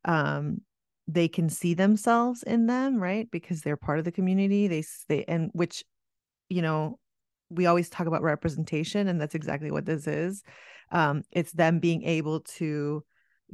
um, 0.05 0.61
they 1.07 1.27
can 1.27 1.49
see 1.49 1.73
themselves 1.73 2.43
in 2.43 2.67
them, 2.67 2.97
right? 2.97 3.29
Because 3.31 3.61
they're 3.61 3.77
part 3.77 3.99
of 3.99 4.05
the 4.05 4.11
community. 4.11 4.67
They 4.67 4.83
they 5.07 5.23
and 5.25 5.49
which, 5.53 5.85
you 6.49 6.61
know, 6.61 6.99
we 7.49 7.65
always 7.65 7.89
talk 7.89 8.07
about 8.07 8.23
representation, 8.23 9.07
and 9.07 9.21
that's 9.21 9.35
exactly 9.35 9.71
what 9.71 9.85
this 9.85 10.05
is. 10.05 10.43
Um, 10.91 11.23
it's 11.31 11.53
them 11.53 11.79
being 11.79 12.03
able 12.03 12.41
to 12.41 13.03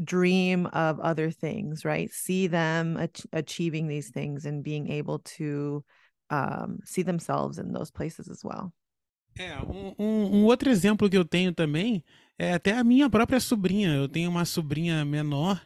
dream 0.02 0.66
of 0.74 1.00
other 1.00 1.32
things, 1.32 1.86
right? 1.86 2.12
See 2.12 2.48
them 2.48 2.98
ach- 2.98 3.28
achieving 3.32 3.88
these 3.88 4.10
things 4.10 4.46
and 4.46 4.64
being 4.64 4.90
able 4.90 5.20
to 5.38 5.84
um, 6.30 6.80
see 6.86 7.04
themselves 7.04 7.60
in 7.60 7.74
those 7.74 7.92
places 7.92 8.30
as 8.30 8.44
well. 8.44 8.74
É, 9.38 9.58
um, 9.62 9.96
um, 9.98 10.46
outro 10.46 10.70
exemplo 10.70 11.10
que 11.10 11.18
eu 11.18 11.26
tenho 11.26 11.52
também 11.54 12.04
é 12.38 12.54
até 12.54 12.72
a 12.78 12.84
minha 12.84 13.10
própria 13.10 13.40
sobrinha. 13.40 13.90
Eu 13.90 14.08
tenho 14.08 14.30
uma 14.30 14.46
sobrinha 14.46 15.04
menor, 15.04 15.60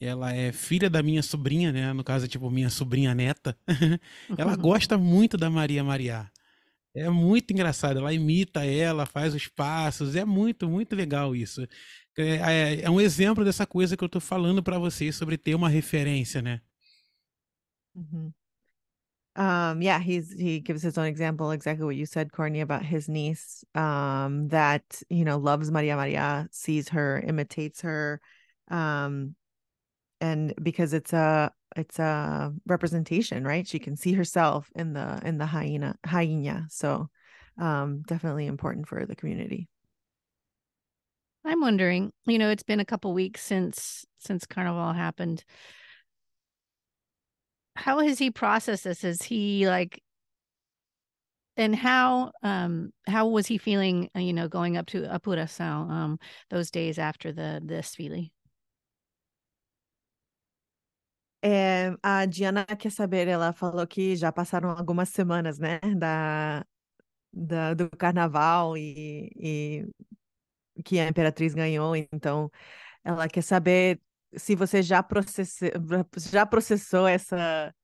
ela 0.00 0.32
é 0.32 0.52
filha 0.52 0.88
da 0.90 1.02
minha 1.02 1.22
sobrinha, 1.22 1.72
né? 1.72 1.92
No 1.92 2.04
caso, 2.04 2.28
tipo, 2.28 2.50
minha 2.50 2.70
sobrinha 2.70 3.14
neta. 3.14 3.56
ela 4.36 4.56
gosta 4.56 4.98
muito 4.98 5.36
da 5.36 5.50
Maria 5.50 5.84
Maria. 5.84 6.30
É 6.94 7.08
muito 7.08 7.52
engraçado, 7.52 7.98
ela 8.00 8.12
imita 8.12 8.64
ela, 8.64 9.06
faz 9.06 9.32
os 9.34 9.46
passos, 9.46 10.16
é 10.16 10.24
muito, 10.24 10.68
muito 10.68 10.96
legal 10.96 11.36
isso. 11.36 11.62
É, 12.18 12.22
é, 12.22 12.82
é 12.82 12.90
um 12.90 13.00
exemplo 13.00 13.44
dessa 13.44 13.66
coisa 13.66 13.96
que 13.96 14.02
eu 14.02 14.08
tô 14.08 14.18
falando 14.20 14.62
para 14.62 14.78
vocês 14.78 15.14
sobre 15.14 15.38
ter 15.38 15.54
uma 15.54 15.68
referência, 15.68 16.42
né? 16.42 16.60
Mm-hmm. 17.96 18.32
Um, 19.36 19.80
yeah, 19.80 19.98
he's 19.98 20.32
he 20.32 20.60
gives 20.60 20.82
his 20.82 20.98
own 20.98 21.06
example, 21.06 21.52
exactly 21.52 21.86
what 21.86 21.96
you 21.96 22.04
said, 22.04 22.32
Courtney, 22.32 22.60
about 22.60 22.84
his 22.84 23.08
niece, 23.08 23.64
um, 23.74 24.48
that 24.48 24.82
you 25.08 25.24
know 25.24 25.38
loves 25.38 25.70
Maria 25.70 25.96
Maria, 25.96 26.48
sees 26.50 26.88
her, 26.88 27.22
imitates 27.26 27.80
her, 27.82 28.20
um, 28.70 29.36
and 30.20 30.52
because 30.60 30.92
it's 30.92 31.12
a 31.12 31.52
it's 31.76 31.98
a 31.98 32.52
representation, 32.66 33.44
right? 33.44 33.66
She 33.66 33.78
can 33.78 33.96
see 33.96 34.12
herself 34.12 34.70
in 34.74 34.92
the 34.92 35.20
in 35.24 35.38
the 35.38 35.46
hyena 35.46 35.96
hyena, 36.04 36.66
so 36.70 37.08
um, 37.58 38.02
definitely 38.02 38.46
important 38.46 38.88
for 38.88 39.04
the 39.06 39.16
community. 39.16 39.68
I'm 41.44 41.60
wondering, 41.60 42.12
you 42.26 42.38
know, 42.38 42.50
it's 42.50 42.62
been 42.62 42.80
a 42.80 42.84
couple 42.84 43.12
weeks 43.14 43.42
since 43.42 44.04
since 44.18 44.46
Carnival 44.46 44.92
happened. 44.92 45.44
How 47.76 48.00
has 48.00 48.18
he 48.18 48.30
processed 48.30 48.84
this? 48.84 49.04
Is 49.04 49.22
he 49.22 49.66
like 49.66 50.02
and 51.56 51.74
how 51.74 52.32
um 52.42 52.92
how 53.06 53.28
was 53.28 53.46
he 53.46 53.58
feeling, 53.58 54.10
uh, 54.16 54.20
you 54.20 54.32
know, 54.32 54.48
going 54.48 54.76
up 54.76 54.86
to 54.86 55.02
Apuração 55.02 55.90
um 55.90 56.18
those 56.50 56.70
days 56.70 56.98
after 56.98 57.32
the 57.32 57.62
desfile? 57.64 58.30
É, 61.42 61.94
a 62.02 62.26
Diana 62.26 62.66
quer 62.66 62.90
saber, 62.90 63.26
ela 63.26 63.52
falou 63.52 63.86
que 63.86 64.14
já 64.14 64.30
passaram 64.30 64.70
algumas 64.70 65.08
semanas, 65.08 65.58
né, 65.58 65.78
da, 65.96 66.66
da 67.32 67.74
do 67.74 67.90
carnaval 67.90 68.76
e, 68.76 69.30
e 69.36 70.82
que 70.82 70.98
a 71.00 71.08
Imperatriz 71.08 71.54
ganhou, 71.54 71.96
então 71.96 72.50
ela 73.04 73.28
quer 73.28 73.42
saber 73.42 74.00
se 74.36 74.54
você 74.54 74.82
já, 74.82 75.02
processe, 75.02 75.72
já 76.30 76.46
processou 76.46 77.06
essa, 77.06 77.74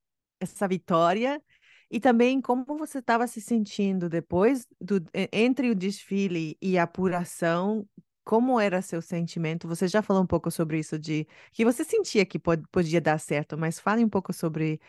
essa 0.41 0.69
vitória 0.69 1.43
e 1.91 2.01
também 2.01 2.41
como 2.41 2.65
você 2.79 2.99
estava 2.99 3.27
se 3.27 3.41
sentindo 3.41 4.09
depois 4.09 4.67
do 4.81 5.05
entre 5.33 5.71
o 5.71 5.75
desfile 5.75 6.57
e 6.61 6.79
a 6.79 6.85
apuração, 6.85 7.89
como 8.27 8.61
era 8.61 8.83
seu 8.83 9.03
sentimento? 9.03 9.69
Você 9.69 9.89
já 9.89 10.03
falou 10.03 10.23
um 10.25 10.29
pouco 10.29 10.51
sobre 10.53 10.81
isso 10.81 10.99
de 11.01 11.27
que 11.53 11.65
você 11.65 11.85
sentia 11.85 12.27
que 12.27 12.39
pod, 12.41 12.65
podia 12.73 13.01
dar 13.03 13.19
certo, 13.21 13.59
mas 13.59 13.81
fale 13.81 14.05
um 14.05 14.11
pouco 14.11 14.35
sobre 14.35 14.81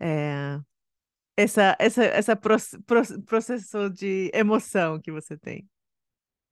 é, 0.00 0.60
essa, 1.36 1.76
essa, 1.80 2.04
essa 2.04 2.36
proce- 2.36 2.78
pro- 2.82 3.22
processo 3.24 3.90
de 3.90 4.30
emoção 4.34 5.00
que 5.00 5.12
você 5.12 5.36
tem, 5.38 5.68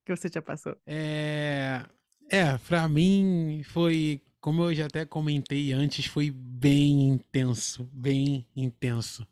que 0.05 0.17
você 0.17 0.29
já 0.33 0.43
passou. 0.43 0.77
É, 0.87 1.85
é, 2.31 2.59
para 2.59 2.89
mim 2.89 3.63
foi, 3.65 4.21
como 4.41 4.65
eu 4.65 4.75
já 4.75 4.87
até 4.87 5.05
comentei 5.07 5.73
antes, 5.73 6.07
foi 6.07 6.31
bem 6.31 7.09
intenso, 7.09 7.89
bem 7.93 8.47
intenso. 8.57 9.27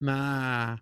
Na, 0.00 0.80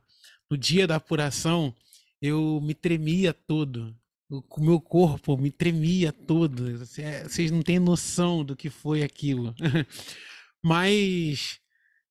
no 0.51 0.57
dia 0.59 0.87
da 0.87 0.97
apuração, 0.97 1.75
eu 2.23 2.61
me 2.63 2.75
tremia 2.75 3.35
todo. 3.35 3.95
O 4.31 4.61
meu 4.61 4.81
corpo 4.81 5.37
me 5.39 5.51
tremia 5.51 6.13
todo. 6.13 6.85
Cê- 6.87 7.25
Vocês 7.25 7.51
não 7.51 7.63
têm 7.63 7.79
noção 7.79 8.45
do 8.45 8.55
que 8.57 8.69
foi 8.69 9.03
aquilo. 9.03 9.55
Mas 10.63 11.59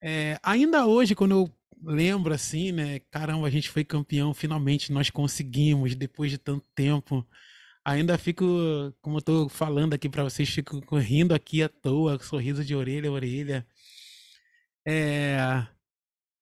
é, 0.03 0.39
ainda 0.43 0.87
hoje, 0.87 1.15
quando 1.15 1.31
eu 1.33 1.51
lembro 1.83 2.33
assim, 2.33 2.71
né? 2.71 2.99
Caramba, 3.11 3.47
a 3.47 3.51
gente 3.51 3.69
foi 3.69 3.83
campeão, 3.85 4.33
finalmente 4.33 4.91
nós 4.91 5.09
conseguimos, 5.11 5.95
depois 5.95 6.31
de 6.31 6.37
tanto 6.39 6.65
tempo. 6.75 7.27
Ainda 7.85 8.17
fico, 8.17 8.45
como 9.01 9.17
eu 9.17 9.21
tô 9.21 9.49
falando 9.49 9.93
aqui 9.95 10.09
para 10.09 10.23
vocês, 10.23 10.49
fico 10.49 10.79
rindo 10.97 11.33
aqui 11.35 11.63
à 11.63 11.69
toa, 11.69 12.19
sorriso 12.19 12.63
de 12.65 12.75
orelha 12.75 13.09
a 13.09 13.13
orelha. 13.13 13.67
É, 14.85 15.67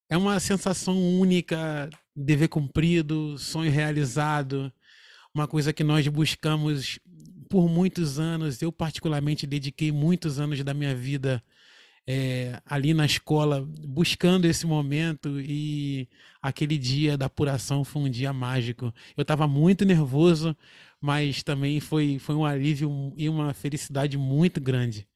é 0.09 0.17
uma 0.17 0.39
sensação 0.39 0.97
única, 1.19 1.89
dever 2.15 2.49
cumprido, 2.49 3.37
sonho 3.37 3.71
realizado, 3.71 4.71
uma 5.35 5.47
coisa 5.47 5.73
que 5.73 5.83
nós 5.83 6.07
buscamos 6.07 6.97
por 7.49 7.69
muitos 7.69 8.17
anos. 8.17 8.61
Eu, 8.61 8.71
particularmente, 8.71 9.45
dediquei 9.45 9.91
muitos 9.91 10.39
anos 10.39 10.63
da 10.63 10.73
minha 10.73 10.95
vida 10.95 11.43
é, 12.07 12.61
ali 12.65 12.93
na 12.93 13.05
escola, 13.05 13.67
buscando 13.85 14.45
esse 14.45 14.65
momento, 14.65 15.39
e 15.41 16.07
aquele 16.41 16.77
dia 16.77 17.17
da 17.17 17.25
apuração 17.25 17.83
foi 17.83 18.03
um 18.03 18.09
dia 18.09 18.31
mágico. 18.31 18.93
Eu 19.17 19.23
estava 19.23 19.47
muito 19.47 19.83
nervoso, 19.83 20.55
mas 21.01 21.43
também 21.43 21.79
foi, 21.81 22.17
foi 22.17 22.35
um 22.35 22.45
alívio 22.45 23.13
e 23.17 23.27
uma 23.27 23.53
felicidade 23.53 24.17
muito 24.17 24.61
grande. 24.61 25.07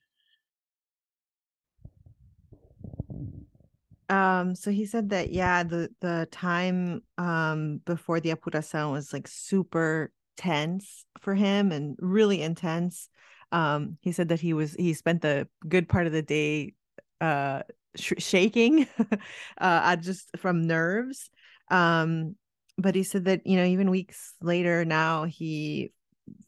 Um, 4.09 4.55
so 4.55 4.71
he 4.71 4.85
said 4.85 5.09
that 5.09 5.31
yeah, 5.31 5.63
the 5.63 5.89
the 6.01 6.27
time 6.31 7.03
um 7.17 7.77
before 7.85 8.19
the 8.19 8.31
apuração 8.33 8.91
was 8.91 9.13
like 9.13 9.27
super 9.27 10.11
tense 10.35 11.05
for 11.21 11.35
him 11.35 11.71
and 11.71 11.95
really 11.99 12.41
intense. 12.41 13.09
Um, 13.51 13.97
he 14.01 14.11
said 14.11 14.29
that 14.29 14.39
he 14.39 14.53
was 14.53 14.73
he 14.73 14.93
spent 14.93 15.21
the 15.21 15.47
good 15.67 15.87
part 15.87 16.07
of 16.07 16.13
the 16.13 16.21
day 16.21 16.73
uh 17.21 17.63
sh- 17.95 18.13
shaking 18.17 18.87
uh 19.59 19.95
just 19.97 20.29
from 20.37 20.65
nerves. 20.65 21.29
Um, 21.69 22.35
but 22.77 22.95
he 22.95 23.03
said 23.03 23.25
that 23.25 23.45
you 23.45 23.57
know 23.57 23.65
even 23.65 23.91
weeks 23.91 24.33
later 24.41 24.85
now 24.85 25.25
he 25.25 25.91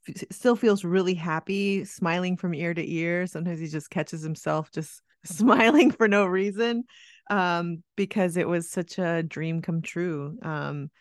f- 0.07 0.23
still 0.31 0.55
feels 0.55 0.83
really 0.83 1.13
happy, 1.13 1.85
smiling 1.85 2.37
from 2.37 2.53
ear 2.53 2.73
to 2.73 2.89
ear. 2.91 3.27
Sometimes 3.27 3.59
he 3.59 3.67
just 3.67 3.89
catches 3.89 4.21
himself 4.21 4.71
just 4.71 5.01
smiling 5.25 5.91
for 5.91 6.07
no 6.07 6.25
reason 6.25 6.83
um 7.31 7.81
because 7.95 8.37
it 8.37 8.47
was 8.47 8.69
such 8.69 8.99
a 8.99 9.23
dream 9.23 9.61
come 9.61 9.81
true. 9.81 10.37
Um 10.43 10.91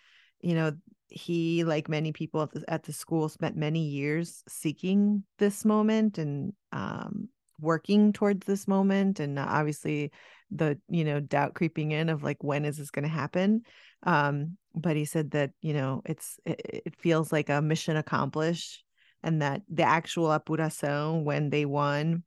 you 0.40 0.54
know 0.54 0.72
he 1.08 1.64
like 1.64 1.88
many 1.88 2.12
people 2.12 2.40
at 2.42 2.52
the, 2.52 2.64
at 2.68 2.84
the 2.84 2.92
school 2.92 3.28
spent 3.28 3.56
many 3.56 3.80
years 3.88 4.44
seeking 4.48 5.24
this 5.38 5.64
moment 5.64 6.18
and 6.18 6.52
um 6.72 7.28
working 7.58 8.12
towards 8.12 8.46
this 8.46 8.66
moment 8.66 9.20
and 9.20 9.38
obviously 9.38 10.12
the 10.50 10.78
you 10.88 11.04
know 11.04 11.20
doubt 11.20 11.54
creeping 11.54 11.90
in 11.92 12.08
of 12.08 12.22
like 12.22 12.42
when 12.42 12.64
is 12.64 12.78
this 12.78 12.90
going 12.90 13.02
to 13.02 13.08
happen? 13.08 13.62
Um 14.04 14.56
but 14.74 14.96
he 14.96 15.04
said 15.04 15.32
that 15.32 15.50
you 15.60 15.74
know 15.74 16.00
it's 16.06 16.38
it, 16.46 16.82
it 16.86 16.96
feels 16.96 17.32
like 17.32 17.48
a 17.48 17.60
mission 17.60 17.96
accomplished 17.96 18.84
and 19.22 19.42
that 19.42 19.62
the 19.68 19.82
actual 19.82 20.28
apuração 20.28 21.24
when 21.24 21.50
they 21.50 21.64
won 21.64 22.22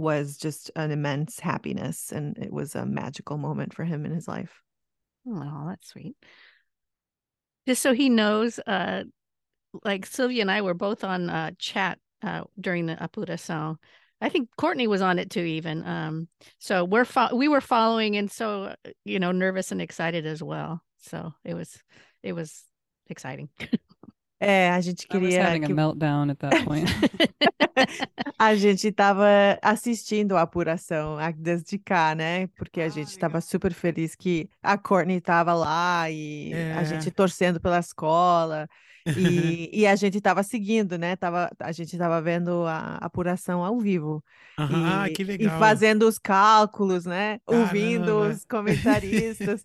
was 0.00 0.36
just 0.36 0.70
an 0.76 0.90
immense 0.90 1.38
happiness 1.40 2.12
and 2.12 2.36
it 2.38 2.52
was 2.52 2.74
a 2.74 2.86
magical 2.86 3.38
moment 3.38 3.74
for 3.74 3.84
him 3.84 4.04
in 4.04 4.12
his 4.12 4.26
life. 4.28 4.62
Oh, 5.26 5.66
that's 5.68 5.88
sweet. 5.88 6.16
Just 7.66 7.82
so 7.82 7.92
he 7.92 8.08
knows, 8.08 8.58
uh, 8.66 9.04
like 9.84 10.06
Sylvia 10.06 10.40
and 10.42 10.50
I 10.50 10.62
were 10.62 10.74
both 10.74 11.04
on 11.04 11.30
uh, 11.30 11.52
chat 11.58 11.98
uh, 12.22 12.44
during 12.60 12.86
the 12.86 12.96
apuração. 12.96 13.76
I 14.20 14.28
think 14.28 14.50
Courtney 14.56 14.86
was 14.86 15.00
on 15.00 15.18
it 15.18 15.30
too, 15.30 15.40
even. 15.40 15.86
Um, 15.86 16.28
so 16.58 16.84
we're 16.84 17.04
fo- 17.04 17.34
we 17.34 17.48
were 17.48 17.60
following, 17.60 18.16
and 18.16 18.30
so 18.30 18.74
you 19.04 19.18
know, 19.18 19.32
nervous 19.32 19.72
and 19.72 19.80
excited 19.80 20.26
as 20.26 20.42
well. 20.42 20.82
So 20.98 21.32
it 21.44 21.54
was 21.54 21.82
it 22.22 22.32
was 22.32 22.62
exciting. 23.08 23.48
É, 24.40 24.70
a 24.70 24.80
gente 24.80 25.06
queria 25.06 25.52
a 25.52 25.56
que 25.58 25.72
point. 26.64 26.88
a 28.38 28.54
gente 28.54 28.88
estava 28.88 29.26
assistindo 29.62 30.36
a 30.36 30.42
apuração 30.42 31.18
a- 31.18 31.30
desde 31.30 31.78
cá, 31.78 32.14
né? 32.14 32.46
Porque 32.48 32.80
a 32.80 32.88
Ah, 32.88 32.88
gente 32.88 33.08
estava 33.10 33.40
super 33.40 33.72
feliz 33.72 34.14
que 34.16 34.48
a 34.62 34.78
Courtney 34.78 35.18
estava 35.18 35.52
lá 35.54 36.10
e 36.10 36.66
a 36.70 36.82
É. 36.82 36.84
gente 36.84 37.10
torcendo 37.10 37.60
pela 37.60 37.78
escola 37.78 38.68
e, 39.14 39.70
e 39.72 39.86
a 39.86 39.94
gente 39.96 40.18
estava 40.18 40.42
seguindo, 40.42 40.96
né? 40.98 41.16
Tava, 41.16 41.50
a 41.58 41.72
gente 41.72 41.92
estava 41.92 42.20
vendo 42.22 42.64
a 42.66 42.96
apuração 42.96 43.64
ao 43.64 43.78
vivo 43.80 44.24
ah, 44.56 45.08
e, 45.08 45.10
que 45.10 45.24
e 45.38 45.50
legal. 45.50 45.50
fazendo 45.50 46.06
os 46.08 46.18
cálculos, 46.18 47.04
né? 47.06 47.40
Ouvindo 47.46 48.08
Caramba. 48.08 48.28
os 48.28 48.44
comentaristas 48.44 49.64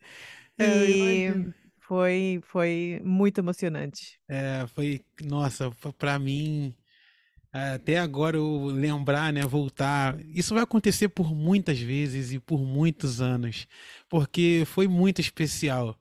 É, 0.58 0.86
e. 0.90 1.48
foi, 1.88 2.42
foi 2.44 3.02
muito 3.04 3.40
emocionante. 3.40 4.20
É, 4.28 4.66
foi, 4.68 5.02
nossa, 5.24 5.72
pra 5.98 6.18
mim, 6.18 6.76
até 7.52 8.00
agora 8.00 8.38
eu 8.38 8.66
lembrar, 8.66 9.32
né, 9.32 9.42
voltar, 9.44 10.20
isso 10.28 10.54
vai 10.54 10.64
acontecer 10.64 11.10
por 11.10 11.34
muitas 11.34 11.80
vezes 11.80 12.32
e 12.32 12.40
por 12.40 12.60
muitos 12.66 13.22
anos, 13.22 13.68
porque 14.10 14.64
foi 14.66 14.88
muito 14.88 15.22
especial. 15.22 15.98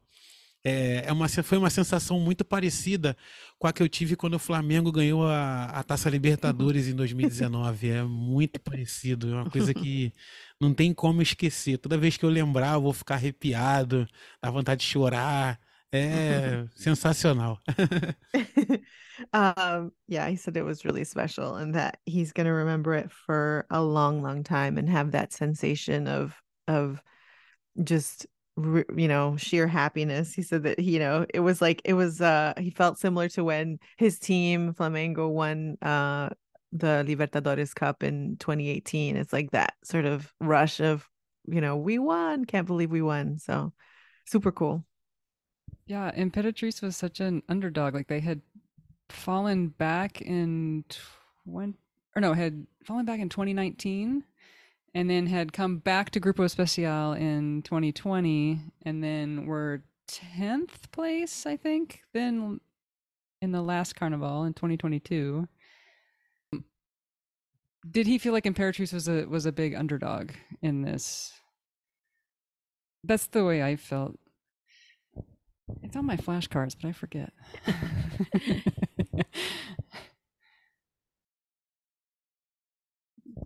É, 0.67 1.05
é 1.07 1.13
uma, 1.13 1.29
foi 1.29 1.59
uma 1.59 1.69
sensação 1.69 2.19
muito 2.19 2.43
parecida 2.43 3.15
com 3.59 3.67
a 3.67 3.73
que 3.73 3.83
eu 3.83 3.89
tive 3.89 4.17
quando 4.17 4.35
o 4.35 4.39
Flamengo 4.39 4.91
ganhou 4.91 5.27
a, 5.27 5.67
a 5.67 5.83
Taça 5.83 6.09
Libertadores 6.09 6.89
em 6.89 6.95
2019. 6.95 7.91
É 7.91 8.03
muito 8.03 8.59
parecido, 8.59 9.31
é 9.31 9.35
uma 9.35 9.51
coisa 9.51 9.75
que 9.75 10.15
não 10.59 10.73
tem 10.73 10.95
como 10.95 11.21
esquecer. 11.21 11.77
Toda 11.77 11.99
vez 11.99 12.17
que 12.17 12.25
eu 12.25 12.31
lembrar, 12.31 12.75
eu 12.75 12.81
vou 12.83 12.95
ficar 12.95 13.17
arrepiado, 13.17 14.09
dá 14.43 14.51
vontade 14.51 14.81
de 14.81 14.87
chorar. 14.87 15.61
É 15.95 16.67
sensacional. 16.75 17.59
um 19.33 19.93
yeah 20.09 20.29
he 20.29 20.35
said 20.35 20.57
it 20.57 20.65
was 20.65 20.85
really 20.85 21.05
special 21.05 21.55
and 21.55 21.77
that 21.77 21.99
he's 22.05 22.33
going 22.33 22.47
to 22.47 22.53
remember 22.53 22.95
it 22.95 23.13
for 23.13 23.65
a 23.71 23.81
long 23.81 24.21
long 24.21 24.43
time 24.43 24.77
and 24.77 24.89
have 24.89 25.13
that 25.13 25.33
sensation 25.33 26.09
of 26.09 26.35
of 26.67 27.01
just 27.85 28.27
you 28.57 29.09
know 29.09 29.37
sheer 29.37 29.69
happiness. 29.69 30.35
He 30.35 30.43
said 30.43 30.65
that 30.65 30.81
you 30.81 30.99
know 30.99 31.27
it 31.33 31.41
was 31.41 31.63
like 31.63 31.81
it 31.85 31.95
was 31.95 32.21
uh 32.21 32.55
he 32.59 32.71
felt 32.71 32.99
similar 32.99 33.29
to 33.31 33.45
when 33.45 33.79
his 33.97 34.19
team 34.19 34.75
flamengo 34.75 35.31
won 35.31 35.77
uh 35.83 36.31
the 36.73 37.05
libertadores 37.07 37.73
cup 37.73 38.03
in 38.03 38.37
2018 38.39 39.17
it's 39.17 39.33
like 39.33 39.53
that 39.53 39.75
sort 39.85 40.05
of 40.07 40.33
rush 40.41 40.81
of 40.81 41.09
you 41.47 41.61
know 41.61 41.77
we 41.77 42.01
won 42.01 42.45
can't 42.45 42.67
believe 42.67 42.91
we 42.91 43.03
won. 43.03 43.39
So 43.39 43.73
super 44.27 44.51
cool 44.51 44.85
yeah, 45.87 46.11
Imperatrice 46.13 46.83
was 46.83 46.97
such 46.97 47.21
an 47.21 47.43
underdog. 47.49 47.95
Like 47.95 48.09
they 48.09 48.21
had 48.21 48.41
fallen 49.09 49.69
back 49.69 50.21
in 50.21 50.85
20, 51.47 51.75
or 52.17 52.23
no, 52.23 52.33
had 52.33 52.67
fallen 52.85 53.05
back 53.05 53.21
in 53.21 53.29
2019 53.29 54.25
and 54.95 55.11
then 55.11 55.27
had 55.27 55.53
come 55.53 55.79
back 55.79 56.11
to 56.11 56.21
Grupo 56.21 56.45
Especial 56.45 57.13
in 57.13 57.63
2020 57.63 58.61
and 58.83 59.03
then 59.03 59.47
were 59.47 59.83
10th 60.09 60.91
place, 60.93 61.47
I 61.47 61.57
think, 61.57 62.03
then 62.13 62.61
in 63.43 63.53
the 63.53 63.63
last 63.63 63.97
carnival 63.97 64.45
in 64.45 64.55
2022. 64.55 65.49
Did 67.91 68.07
he 68.07 68.17
feel 68.17 68.33
like 68.33 68.45
Imperatrice 68.45 68.95
was 68.95 69.09
a 69.09 69.27
was 69.27 69.45
a 69.45 69.53
big 69.53 69.75
underdog 69.75 70.31
in 70.63 70.81
this? 70.81 71.35
That's 73.03 73.27
the 73.27 73.45
way 73.45 73.63
I 73.63 73.77
felt. 73.77 74.19
It's 75.83 75.97
on 75.97 76.05
my 76.05 76.17
flashcards, 76.17 76.75
but 76.75 76.89
I 76.89 76.93
forget. 76.93 77.33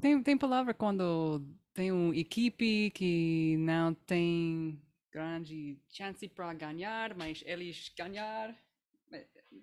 tem, 0.00 0.22
tem 0.22 0.36
palavra 0.36 0.74
quando 0.74 1.42
tem 1.72 1.92
uma 1.92 2.16
equipe 2.16 2.90
que 2.90 3.56
não 3.58 3.94
tem 3.94 4.82
grande 5.12 5.78
chance 5.88 6.28
para 6.28 6.52
ganhar, 6.54 7.14
mas 7.14 7.42
eles 7.46 7.92
ganhar. 7.96 8.54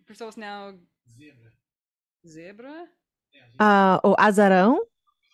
Pessoas 0.06 0.36
não. 0.36 0.80
Zebra. 1.08 1.54
Zebra? 2.26 2.90
uh 3.60 4.00
o 4.04 4.16
azarão 4.18 4.82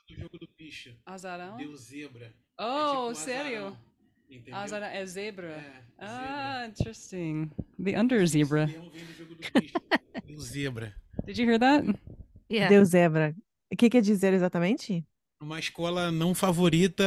O 0.10 0.14
jogo 0.14 0.39
do 0.39 0.48
bicho. 0.57 0.98
Azarão? 1.06 1.57
Deu 1.57 1.76
zebra. 1.76 2.34
Oh, 2.60 2.64
tipo 2.64 3.10
um 3.10 3.15
sério? 3.15 3.68
azarão. 3.68 3.90
Entendeu? 4.31 4.55
Ah, 4.55 4.65
Zara 4.67 4.87
é 4.87 5.05
zebra. 5.05 5.47
É, 5.49 5.83
Ah, 5.99 6.65
interesting. 6.67 7.49
The 7.83 7.99
under 7.99 8.25
zebra. 8.25 8.69
O 10.33 10.39
zebra. 10.41 10.95
Did 11.25 11.37
you 11.37 11.45
hear 11.49 11.59
that? 11.59 11.85
Yeah. 12.49 12.69
Deus 12.69 12.89
zebra. 12.89 13.35
O 13.71 13.75
que 13.75 13.89
quer 13.89 14.01
dizer 14.01 14.33
exatamente? 14.33 15.05
Uma 15.41 15.59
escola 15.59 16.11
não 16.11 16.33
favorita 16.33 17.03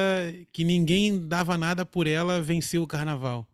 que 0.52 0.64
ninguém 0.64 1.26
dava 1.26 1.56
nada 1.56 1.84
por 1.86 2.06
ela 2.06 2.40
venceu 2.42 2.82
o 2.82 2.86
carnaval. 2.86 3.48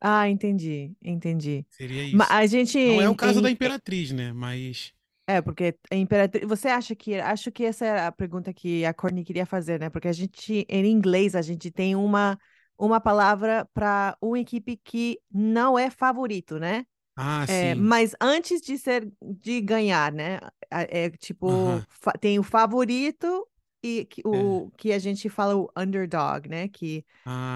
Ah, 0.00 0.28
entendi, 0.30 0.92
entendi. 1.02 1.66
Seria 1.68 2.04
isso. 2.04 2.16
Ma- 2.16 2.26
a 2.30 2.46
gente 2.46 2.78
Não 2.78 3.02
é 3.02 3.08
o 3.08 3.14
caso 3.14 3.40
em- 3.40 3.42
da 3.42 3.50
Imperatriz, 3.50 4.12
né? 4.12 4.32
Mas. 4.32 4.92
É, 5.26 5.40
porque 5.42 5.76
a 5.90 5.94
imperatriz. 5.94 6.48
Você 6.48 6.68
acha 6.68 6.94
que. 6.96 7.14
Acho 7.20 7.52
que 7.52 7.64
essa 7.64 7.84
é 7.84 8.06
a 8.06 8.12
pergunta 8.12 8.52
que 8.52 8.84
a 8.84 8.94
Courtney 8.94 9.24
queria 9.24 9.44
fazer, 9.46 9.78
né? 9.78 9.90
Porque 9.90 10.08
a 10.08 10.12
gente, 10.12 10.64
em 10.68 10.86
inglês, 10.86 11.34
a 11.36 11.42
gente 11.42 11.70
tem 11.70 11.94
uma, 11.94 12.38
uma 12.86 13.00
palavra 13.00 13.68
para 13.74 14.16
uma 14.22 14.38
equipe 14.40 14.76
que 14.78 15.20
não 15.32 15.78
é 15.78 15.90
favorito, 15.90 16.58
né? 16.58 16.86
Ah, 17.16 17.46
É, 17.46 17.74
sim. 17.74 17.76
mas 17.76 18.14
antes 18.20 18.60
de 18.62 18.78
ser 18.78 19.10
de 19.22 19.60
ganhar, 19.60 20.12
né? 20.12 20.38
É 20.70 21.10
tipo, 21.10 21.46
Aham. 21.46 21.86
fa- 21.88 22.12
tem 22.12 22.38
o 22.38 22.42
favorito 22.44 23.48
e 23.82 24.04
que, 24.06 24.22
o, 24.26 24.70
que 24.78 24.92
a 24.92 24.98
gente 25.00 25.28
fala 25.28 25.56
o 25.56 25.70
underdog, 25.76 26.48
né? 26.48 26.68
Que 26.68 27.04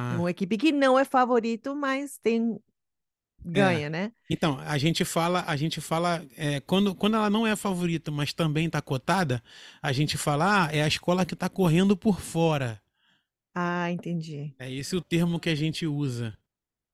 é 0.09 0.17
Ah, 0.17 0.19
uma 0.19 0.31
equipe 0.31 0.57
que 0.59 0.73
não 0.73 0.99
é 0.99 1.05
favorito, 1.05 1.75
mas 1.77 2.19
tem 2.19 2.59
ganha, 3.45 3.91
né? 3.91 4.13
então, 4.29 4.59
a 4.61 4.79
gente 4.79 5.05
fala, 5.05 5.45
a 5.47 5.55
gente 5.57 5.81
fala, 5.81 6.25
é, 6.37 6.61
quando, 6.61 6.95
quando 6.95 7.17
ela 7.17 7.29
não 7.29 7.47
é 7.47 7.53
a 7.53 7.57
favorita, 7.57 8.11
mas 8.11 8.33
também 8.33 8.71
tá 8.71 8.81
cotada, 8.81 9.43
a 9.83 9.93
gente 9.93 10.17
fala, 10.17 10.67
ah, 10.67 10.75
é 10.75 10.83
a 10.83 10.89
escola 10.89 11.27
que 11.27 11.37
tá 11.37 11.49
correndo 11.49 11.95
por 11.97 12.21
fora. 12.21 12.81
Ah, 13.55 13.91
entendi. 13.91 14.55
É 14.59 14.71
esse 14.73 14.95
o 14.97 15.01
termo 15.01 15.41
que 15.41 15.49
a 15.49 15.55
gente 15.55 15.87
usa. 15.87 16.37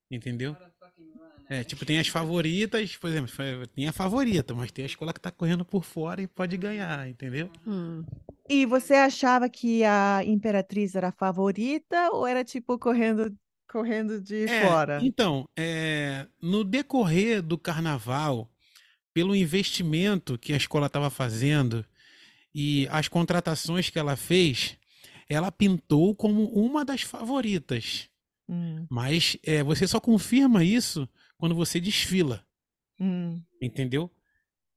Entendeu? 0.09 0.55
É, 1.49 1.63
tipo, 1.63 1.85
tem 1.85 1.99
as 1.99 2.07
favoritas, 2.07 2.95
por 2.95 3.09
exemplo, 3.09 3.67
tem 3.67 3.87
a 3.87 3.91
favorita, 3.91 4.53
mas 4.55 4.71
tem 4.71 4.83
a 4.83 4.87
escola 4.87 5.13
que 5.13 5.19
tá 5.19 5.31
correndo 5.31 5.65
por 5.65 5.83
fora 5.83 6.21
e 6.21 6.27
pode 6.27 6.55
ganhar, 6.57 7.07
entendeu? 7.09 7.49
Hum. 7.67 8.03
E 8.49 8.65
você 8.65 8.95
achava 8.95 9.49
que 9.49 9.83
a 9.83 10.23
Imperatriz 10.25 10.95
era 10.95 11.09
a 11.09 11.11
favorita 11.11 12.09
ou 12.11 12.25
era 12.25 12.43
tipo 12.43 12.77
correndo, 12.79 13.35
correndo 13.69 14.21
de 14.21 14.47
É, 14.47 14.61
fora? 14.61 15.01
então, 15.05 15.47
é, 15.57 16.27
no 16.41 16.63
decorrer 16.63 17.41
do 17.41 17.57
carnaval, 17.57 18.49
pelo 19.13 19.35
investimento 19.35 20.37
que 20.37 20.53
a 20.53 20.57
escola 20.57 20.87
estava 20.87 21.09
fazendo 21.09 21.85
e 22.53 22.87
as 22.91 23.07
contratações 23.07 23.89
que 23.89 23.99
ela 23.99 24.15
fez, 24.15 24.77
ela 25.33 25.51
pintou 25.51 26.15
como 26.15 26.45
uma 26.53 26.83
das 26.83 27.01
favoritas. 27.01 28.09
Hum, 28.49 28.85
Mas 28.89 29.37
é, 29.43 29.63
você 29.63 29.87
só 29.87 29.99
confirma 29.99 30.63
isso 30.63 31.07
quando 31.37 31.55
você 31.55 31.79
desfila, 31.79 32.45
hum, 32.99 33.41
entendeu? 33.61 34.11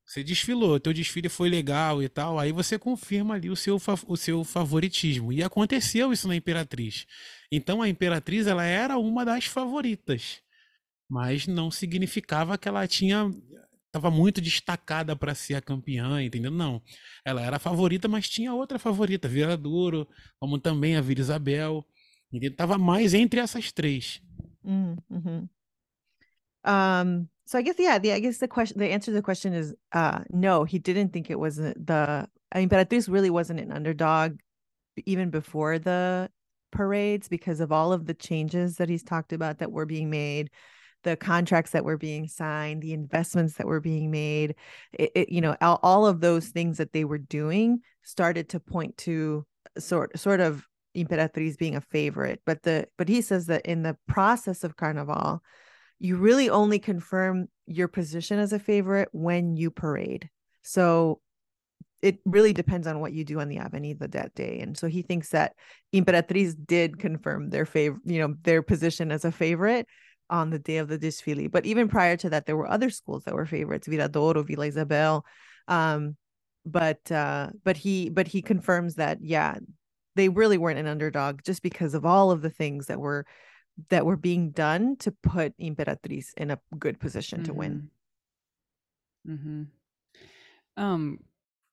Você 0.05 0.23
desfilou, 0.23 0.79
teu 0.79 0.93
desfile 0.93 1.27
foi 1.29 1.49
legal 1.49 2.01
e 2.01 2.07
tal, 2.07 2.37
aí 2.37 2.51
você 2.51 2.77
confirma 2.77 3.33
ali 3.33 3.49
o 3.49 3.55
seu, 3.55 3.77
o 4.07 4.15
seu 4.15 4.43
favoritismo. 4.43 5.33
E 5.33 5.43
aconteceu 5.43 6.13
isso 6.13 6.27
na 6.27 6.35
Imperatriz. 6.35 7.07
Então 7.51 7.81
a 7.81 7.89
Imperatriz 7.89 8.45
ela 8.45 8.63
era 8.63 8.97
uma 8.99 9.25
das 9.25 9.45
favoritas, 9.45 10.41
mas 11.09 11.47
não 11.47 11.71
significava 11.71 12.57
que 12.57 12.67
ela 12.67 12.87
tinha 12.87 13.31
estava 13.95 14.11
muito 14.11 14.41
destacada 14.41 15.15
para 15.15 15.33
ser 15.33 15.55
a 15.55 15.61
campeã, 15.61 16.21
entendeu? 16.21 16.51
Não. 16.51 16.81
Ela 17.23 17.41
era 17.41 17.55
a 17.55 17.59
favorita, 17.59 18.07
mas 18.07 18.27
tinha 18.27 18.53
outra 18.53 18.77
favorita, 18.77 19.27
Viradouro, 19.27 20.07
como 20.39 20.59
também 20.59 20.97
a 20.97 21.01
Vila 21.01 21.21
Isabel. 21.21 21.85
Entendeu? 22.31 22.79
Mais 22.79 23.13
entre 23.13 23.39
essas 23.39 23.71
três. 23.71 24.21
hum, 24.63 24.97
mhm. 25.09 25.49
Um, 26.67 27.29
so 27.45 27.59
I 27.59 27.61
guess 27.61 27.77
yeah, 27.77 27.99
the 27.99 28.11
I 28.11 28.19
guess 28.19 28.39
the 28.39 28.47
question 28.47 28.79
the 28.79 28.91
answer 28.91 29.11
to 29.11 29.17
the 29.17 29.21
question 29.21 29.53
is 29.53 29.75
uh 29.91 30.23
no, 30.31 30.63
he 30.63 30.79
didn't 30.79 31.09
think 31.13 31.29
it 31.29 31.37
was 31.37 31.57
the 31.57 32.27
Imperatriz 32.55 33.07
really 33.07 33.29
wasn't 33.29 33.59
an 33.59 33.71
underdog 33.71 34.39
even 35.05 35.29
before 35.29 35.77
the 35.77 36.27
parades 36.71 37.27
because 37.27 37.59
of 37.59 37.71
all 37.71 37.93
of 37.93 38.07
the 38.07 38.15
changes 38.15 38.77
that 38.77 38.89
he's 38.89 39.03
talked 39.03 39.31
about 39.31 39.59
that 39.59 39.71
were 39.71 39.85
being 39.85 40.09
made 40.09 40.49
the 41.05 41.15
contracts 41.15 41.71
that 41.71 41.85
were 41.85 41.97
being 41.97 42.27
signed 42.27 42.81
the 42.81 42.93
investments 42.93 43.55
that 43.55 43.65
were 43.67 43.79
being 43.79 44.11
made 44.11 44.55
it, 44.93 45.11
it- 45.15 45.29
you 45.29 45.39
know 45.39 45.55
all, 45.61 45.79
all 45.81 46.05
of 46.05 46.19
those 46.19 46.49
things 46.49 46.77
that 46.77 46.91
they 46.91 47.05
were 47.05 47.17
doing 47.17 47.79
started 48.03 48.49
to 48.49 48.59
point 48.59 48.97
to 48.97 49.45
sort 49.77 50.17
sort 50.19 50.41
of 50.41 50.67
imperatriz 50.95 51.57
being 51.57 51.75
a 51.75 51.81
favorite. 51.81 52.41
But 52.45 52.63
the 52.63 52.87
but 52.97 53.09
he 53.09 53.21
says 53.21 53.47
that 53.47 53.65
in 53.65 53.83
the 53.83 53.97
process 54.07 54.63
of 54.63 54.77
carnival 54.77 55.41
you 55.99 56.17
really 56.17 56.49
only 56.49 56.79
confirm 56.79 57.47
your 57.65 57.87
position 57.87 58.37
as 58.39 58.53
a 58.53 58.59
favorite 58.59 59.09
when 59.11 59.55
you 59.55 59.71
parade. 59.71 60.29
So 60.61 61.21
it 62.01 62.19
really 62.25 62.53
depends 62.53 62.85
on 62.85 62.99
what 62.99 63.13
you 63.13 63.23
do 63.23 63.39
on 63.39 63.47
the 63.47 63.57
avenida 63.57 64.07
that 64.09 64.35
day. 64.35 64.59
And 64.59 64.77
so 64.77 64.87
he 64.87 65.01
thinks 65.01 65.29
that 65.29 65.53
imperatriz 65.93 66.55
did 66.65 66.99
confirm 66.99 67.49
their 67.49 67.65
favor 67.65 67.97
you 68.05 68.19
know 68.19 68.35
their 68.43 68.61
position 68.61 69.11
as 69.11 69.25
a 69.25 69.31
favorite 69.31 69.87
on 70.29 70.49
the 70.49 70.59
day 70.59 70.77
of 70.77 70.87
the 70.87 70.97
desfile 70.97 71.51
but 71.51 71.65
even 71.65 71.87
prior 71.87 72.17
to 72.17 72.29
that 72.29 72.45
there 72.45 72.57
were 72.57 72.69
other 72.69 72.89
schools 72.89 73.23
that 73.23 73.35
were 73.35 73.45
favorites 73.45 73.87
viradouro 73.87 74.45
villa 74.45 74.67
isabel 74.67 75.25
um 75.67 76.15
but 76.65 77.11
uh 77.11 77.49
but 77.63 77.77
he 77.77 78.09
but 78.09 78.27
he 78.27 78.41
confirms 78.41 78.95
that 78.95 79.19
yeah 79.21 79.55
they 80.15 80.29
really 80.29 80.57
weren't 80.57 80.79
an 80.79 80.87
underdog 80.87 81.41
just 81.43 81.61
because 81.61 81.93
of 81.93 82.05
all 82.05 82.31
of 82.31 82.41
the 82.41 82.49
things 82.49 82.87
that 82.87 82.99
were 82.99 83.25
that 83.89 84.05
were 84.05 84.15
being 84.15 84.51
done 84.51 84.95
to 84.95 85.11
put 85.11 85.57
imperatriz 85.57 86.27
in 86.37 86.49
a 86.51 86.59
good 86.79 86.99
position 86.99 87.43
to 87.43 87.53
win 87.53 87.89
Mm-hmm. 89.27 89.63
Um, 90.77 91.19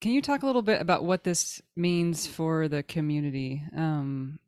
can 0.00 0.12
you 0.12 0.22
talk 0.22 0.42
a 0.42 0.46
little 0.46 0.62
bit 0.62 0.80
about 0.80 1.04
what 1.04 1.24
this 1.24 1.60
means 1.76 2.26
for 2.26 2.68
the 2.68 2.82
community? 2.82 3.62
Um, 3.76 4.38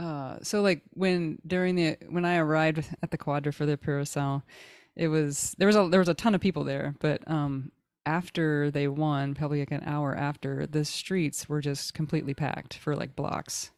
uh, 0.00 0.38
so 0.42 0.62
like 0.62 0.80
when 0.94 1.38
during 1.46 1.74
the 1.74 1.96
when 2.08 2.24
I 2.24 2.38
arrived 2.38 2.84
at 3.02 3.10
the 3.10 3.18
Quadra 3.18 3.52
for 3.52 3.66
the 3.66 3.76
Parasol, 3.76 4.42
it 4.96 5.08
was 5.08 5.54
there 5.58 5.66
was 5.66 5.76
a 5.76 5.88
there 5.88 6.00
was 6.00 6.08
a 6.08 6.14
ton 6.14 6.34
of 6.34 6.40
people 6.40 6.64
there, 6.64 6.94
but 7.00 7.22
um, 7.30 7.70
after 8.06 8.70
they 8.70 8.88
won, 8.88 9.34
probably 9.34 9.60
like 9.60 9.72
an 9.72 9.82
hour 9.84 10.16
after, 10.16 10.66
the 10.66 10.86
streets 10.86 11.50
were 11.50 11.60
just 11.60 11.92
completely 11.92 12.32
packed 12.32 12.74
for 12.74 12.96
like 12.96 13.14
blocks. 13.14 13.72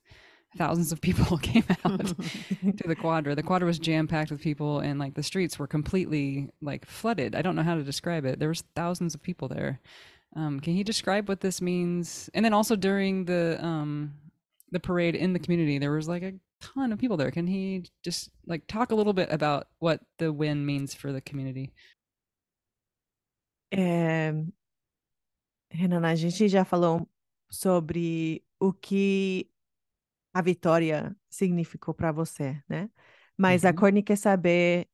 Thousands 0.57 0.93
of 0.93 1.01
people 1.01 1.39
came 1.43 1.65
out 1.85 2.07
to 2.77 2.87
the 2.87 2.95
quadra. 2.95 3.35
The 3.35 3.43
quadra 3.43 3.67
was 3.67 3.81
jam 3.81 4.07
packed 4.07 4.31
with 4.31 4.41
people, 4.41 4.79
and 4.79 5.01
like 5.01 5.15
the 5.15 5.25
streets 5.25 5.59
were 5.59 5.67
completely 5.67 6.51
like 6.61 6.87
flooded. 6.87 7.35
I 7.35 7.43
don't 7.43 7.57
know 7.57 7.65
how 7.65 7.75
to 7.75 7.83
describe 7.83 8.25
it. 8.27 8.39
There 8.39 8.49
was 8.49 8.63
thousands 8.77 9.17
of 9.17 9.23
people 9.23 9.49
there. 9.49 9.81
Um, 10.37 10.61
can 10.61 10.77
you 10.77 10.85
describe 10.85 11.29
what 11.29 11.41
this 11.41 11.61
means? 11.61 12.31
And 12.33 12.45
then 12.45 12.55
also 12.55 12.77
during 12.77 13.25
the 13.25 13.63
um, 13.63 14.15
the 14.73 14.81
parade 14.81 15.15
in 15.15 15.33
the 15.33 15.39
community, 15.39 15.79
there 15.79 15.93
was 15.93 16.09
like 16.09 16.23
a 16.25 16.33
ton 16.61 16.93
of 16.93 16.99
people 16.99 17.17
there. 17.17 17.31
Can 17.31 17.47
he 17.47 17.85
just 18.03 18.31
like 18.47 18.67
talk 18.67 18.91
a 18.91 18.95
little 18.95 19.13
bit 19.13 19.31
about 19.31 19.69
what 19.79 20.01
the 20.19 20.33
win 20.33 20.67
means 20.67 20.95
for 20.95 21.13
the 21.13 21.21
community? 21.21 21.71
É, 23.71 24.33
Renan, 25.71 26.05
a 26.07 26.15
gente 26.15 26.49
já 26.49 26.65
falou 26.65 27.09
sobre 27.51 28.45
o 28.61 28.73
que 28.73 29.49
a 30.35 30.43
vitória 30.43 31.17
significou 31.31 31.95
para 31.95 32.13
você, 32.13 32.63
né? 32.69 32.91
Mas 33.37 33.65
a 33.65 33.71
Uhum. 33.71 33.77
Courtney 33.77 34.03
quer 34.03 34.17
saber 34.17 34.89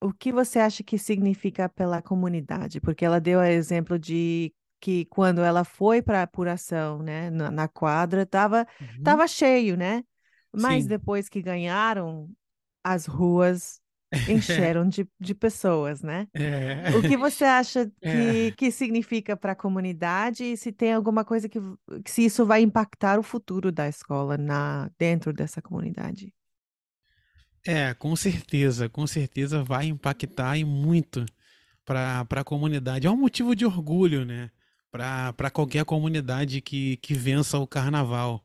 o 0.00 0.12
que 0.12 0.32
você 0.32 0.58
acha 0.58 0.82
que 0.82 0.98
significa 0.98 1.68
pela 1.68 2.00
comunidade, 2.02 2.80
porque 2.80 3.04
ela 3.04 3.20
deu 3.20 3.40
o 3.40 3.42
exemplo 3.44 3.98
de 3.98 4.54
que 4.80 5.04
quando 5.06 5.40
ela 5.42 5.64
foi 5.64 6.02
para 6.02 6.20
a 6.20 6.22
apuração, 6.24 7.02
né, 7.02 7.30
na, 7.30 7.50
na 7.50 7.68
quadra, 7.68 8.24
tava, 8.26 8.66
Uhum. 8.80 9.02
tava 9.02 9.26
cheio, 9.28 9.76
né? 9.76 10.04
Mas 10.52 10.86
Sim. 10.86 10.88
depois 10.88 11.28
que 11.28 11.42
ganharam, 11.42 12.30
as 12.84 13.06
ruas 13.06 13.80
encheram 14.26 14.88
de, 14.88 15.08
de 15.20 15.34
pessoas, 15.34 16.02
né? 16.02 16.28
É. 16.34 16.84
O 16.90 17.02
que 17.02 17.16
você 17.16 17.44
acha 17.44 17.90
É. 18.02 18.08
que, 18.08 18.52
que 18.52 18.70
significa 18.70 19.36
para 19.36 19.52
a 19.52 19.56
comunidade 19.56 20.44
e 20.44 20.56
se 20.56 20.72
tem 20.72 20.92
alguma 20.94 21.24
coisa 21.24 21.48
que, 21.48 21.58
que 22.04 22.10
se 22.10 22.24
isso 22.24 22.46
vai 22.46 22.62
impactar 22.62 23.18
o 23.18 23.22
futuro 23.22 23.70
da 23.72 23.88
escola 23.88 24.38
na 24.38 24.90
dentro 24.98 25.32
dessa 25.32 25.60
comunidade? 25.62 26.32
É, 27.66 27.92
com 27.94 28.14
certeza, 28.16 28.88
com 28.88 29.06
certeza 29.06 29.62
vai 29.62 29.86
impactar 29.86 30.56
e 30.56 30.64
muito 30.64 31.26
para 31.84 32.24
para 32.26 32.42
a 32.42 32.44
comunidade. 32.44 33.06
É 33.06 33.10
um 33.10 33.16
motivo 33.16 33.56
de 33.56 33.66
orgulho, 33.66 34.24
né? 34.24 34.50
Para 34.90 35.50
qualquer 35.52 35.84
comunidade 35.84 36.60
que, 36.60 36.96
que 36.98 37.14
vença 37.14 37.58
o 37.58 37.66
carnaval. 37.66 38.44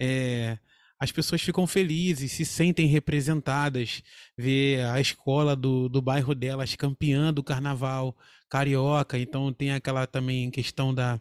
É, 0.00 0.58
as 0.98 1.12
pessoas 1.12 1.42
ficam 1.42 1.66
felizes, 1.66 2.32
se 2.32 2.44
sentem 2.44 2.86
representadas, 2.86 4.02
ver 4.36 4.86
a 4.86 5.00
escola 5.00 5.54
do, 5.54 5.88
do 5.88 6.00
bairro 6.00 6.34
delas 6.34 6.74
campeã 6.76 7.32
do 7.32 7.42
carnaval 7.42 8.16
carioca. 8.48 9.18
Então 9.18 9.52
tem 9.52 9.72
aquela 9.72 10.06
também 10.06 10.50
questão 10.50 10.94
da, 10.94 11.20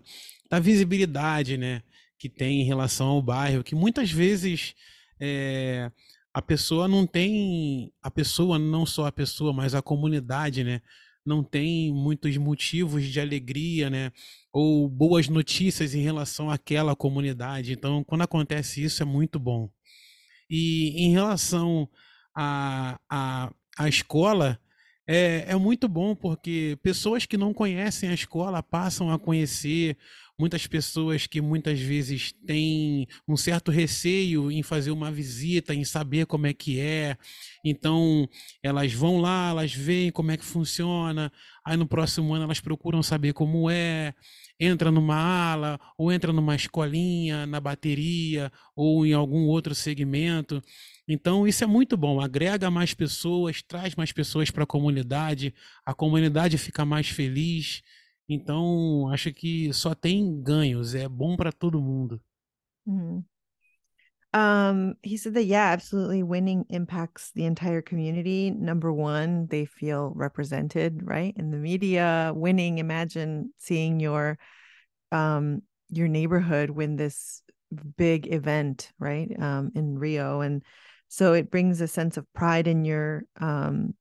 da 0.49 0.59
visibilidade, 0.59 1.57
né? 1.57 1.81
que 2.19 2.27
tem 2.27 2.61
em 2.61 2.65
relação 2.65 3.07
ao 3.07 3.21
bairro, 3.21 3.63
que 3.63 3.73
muitas 3.73 4.11
vezes 4.11 4.75
é, 5.19 5.89
a 6.33 6.41
pessoa 6.41 6.87
não 6.87 7.07
tem, 7.07 7.93
a 8.03 8.11
pessoa, 8.11 8.59
não 8.59 8.85
só 8.85 9.07
a 9.07 9.11
pessoa, 9.11 9.53
mas 9.53 9.73
a 9.73 9.81
comunidade, 9.81 10.63
né? 10.63 10.81
Não 11.29 11.43
tem 11.43 11.93
muitos 11.93 12.35
motivos 12.37 13.05
de 13.05 13.19
alegria, 13.21 13.87
né? 13.87 14.11
Ou 14.51 14.89
boas 14.89 15.29
notícias 15.29 15.93
em 15.93 16.01
relação 16.01 16.49
àquela 16.49 16.95
comunidade. 16.95 17.71
Então, 17.71 18.03
quando 18.03 18.23
acontece 18.23 18.83
isso, 18.83 19.03
é 19.03 19.05
muito 19.05 19.37
bom. 19.37 19.69
E 20.49 21.05
em 21.05 21.11
relação 21.11 21.87
à 22.33 22.99
a, 23.07 23.45
a, 23.47 23.53
a 23.77 23.87
escola, 23.87 24.59
é, 25.07 25.45
é 25.47 25.55
muito 25.55 25.87
bom 25.87 26.15
porque 26.15 26.79
pessoas 26.81 27.27
que 27.27 27.37
não 27.37 27.53
conhecem 27.53 28.09
a 28.09 28.13
escola 28.15 28.63
passam 28.63 29.11
a 29.11 29.19
conhecer, 29.19 29.95
muitas 30.39 30.65
pessoas 30.65 31.27
que 31.27 31.41
muitas 31.41 31.79
vezes 31.79 32.31
têm 32.45 33.07
um 33.27 33.35
certo 33.35 33.71
receio 33.71 34.49
em 34.49 34.63
fazer 34.63 34.91
uma 34.91 35.11
visita, 35.11 35.75
em 35.75 35.83
saber 35.83 36.25
como 36.25 36.47
é 36.47 36.53
que 36.53 36.79
é. 36.79 37.17
Então, 37.63 38.27
elas 38.63 38.93
vão 38.93 39.19
lá, 39.19 39.49
elas 39.49 39.73
veem 39.73 40.11
como 40.11 40.31
é 40.31 40.37
que 40.37 40.45
funciona, 40.45 41.31
aí 41.65 41.75
no 41.75 41.85
próximo 41.85 42.33
ano 42.33 42.45
elas 42.45 42.61
procuram 42.61 43.03
saber 43.03 43.33
como 43.33 43.69
é, 43.69 44.13
entra 44.59 44.89
numa 44.91 45.15
ala, 45.15 45.79
ou 45.97 46.11
entra 46.11 46.33
numa 46.33 46.55
escolinha, 46.55 47.45
na 47.45 47.59
bateria, 47.59 48.51
ou 48.75 49.05
em 49.05 49.13
algum 49.13 49.45
outro 49.45 49.75
segmento. 49.75 50.61
Então, 51.07 51.47
isso 51.47 51.63
é 51.63 51.67
muito 51.67 51.97
bom, 51.97 52.21
agrega 52.21 52.69
mais 52.69 52.93
pessoas, 52.93 53.61
traz 53.61 53.95
mais 53.95 54.11
pessoas 54.11 54.51
para 54.51 54.63
a 54.63 54.67
comunidade, 54.67 55.53
a 55.85 55.93
comunidade 55.93 56.57
fica 56.57 56.85
mais 56.85 57.09
feliz. 57.09 57.81
Então, 58.29 59.09
acho 59.11 59.33
que 59.33 59.73
só 59.73 59.95
tem 59.95 60.39
ganhos, 60.41 60.93
é 60.93 61.09
bom 61.09 61.35
para 61.35 61.51
todo 61.51 61.81
mundo. 61.81 62.21
Mhm. 62.85 63.25
Um, 64.31 64.93
he 65.01 65.17
said 65.17 65.33
that 65.33 65.45
yeah, 65.45 65.71
absolutely. 65.71 66.21
Winning 66.21 66.65
impacts 66.69 67.31
the 67.33 67.45
entire 67.45 67.81
community. 67.81 68.51
Number 68.51 68.93
one, 68.93 69.47
they 69.47 69.65
feel 69.65 70.11
represented, 70.15 71.01
right? 71.03 71.33
In 71.35 71.49
the 71.49 71.57
media, 71.57 72.31
winning. 72.35 72.77
Imagine 72.77 73.51
seeing 73.57 73.99
your 73.99 74.37
um 75.11 75.63
your 75.89 76.07
neighborhood 76.07 76.69
win 76.69 76.95
this 76.95 77.41
big 77.97 78.31
event, 78.31 78.91
right? 78.99 79.31
Um, 79.39 79.71
in 79.73 79.97
Rio, 79.97 80.41
and 80.41 80.63
so 81.07 81.33
it 81.33 81.49
brings 81.49 81.81
a 81.81 81.87
sense 81.87 82.15
of 82.17 82.31
pride 82.33 82.67
in 82.67 82.85
your 82.85 83.23
um 83.41 83.95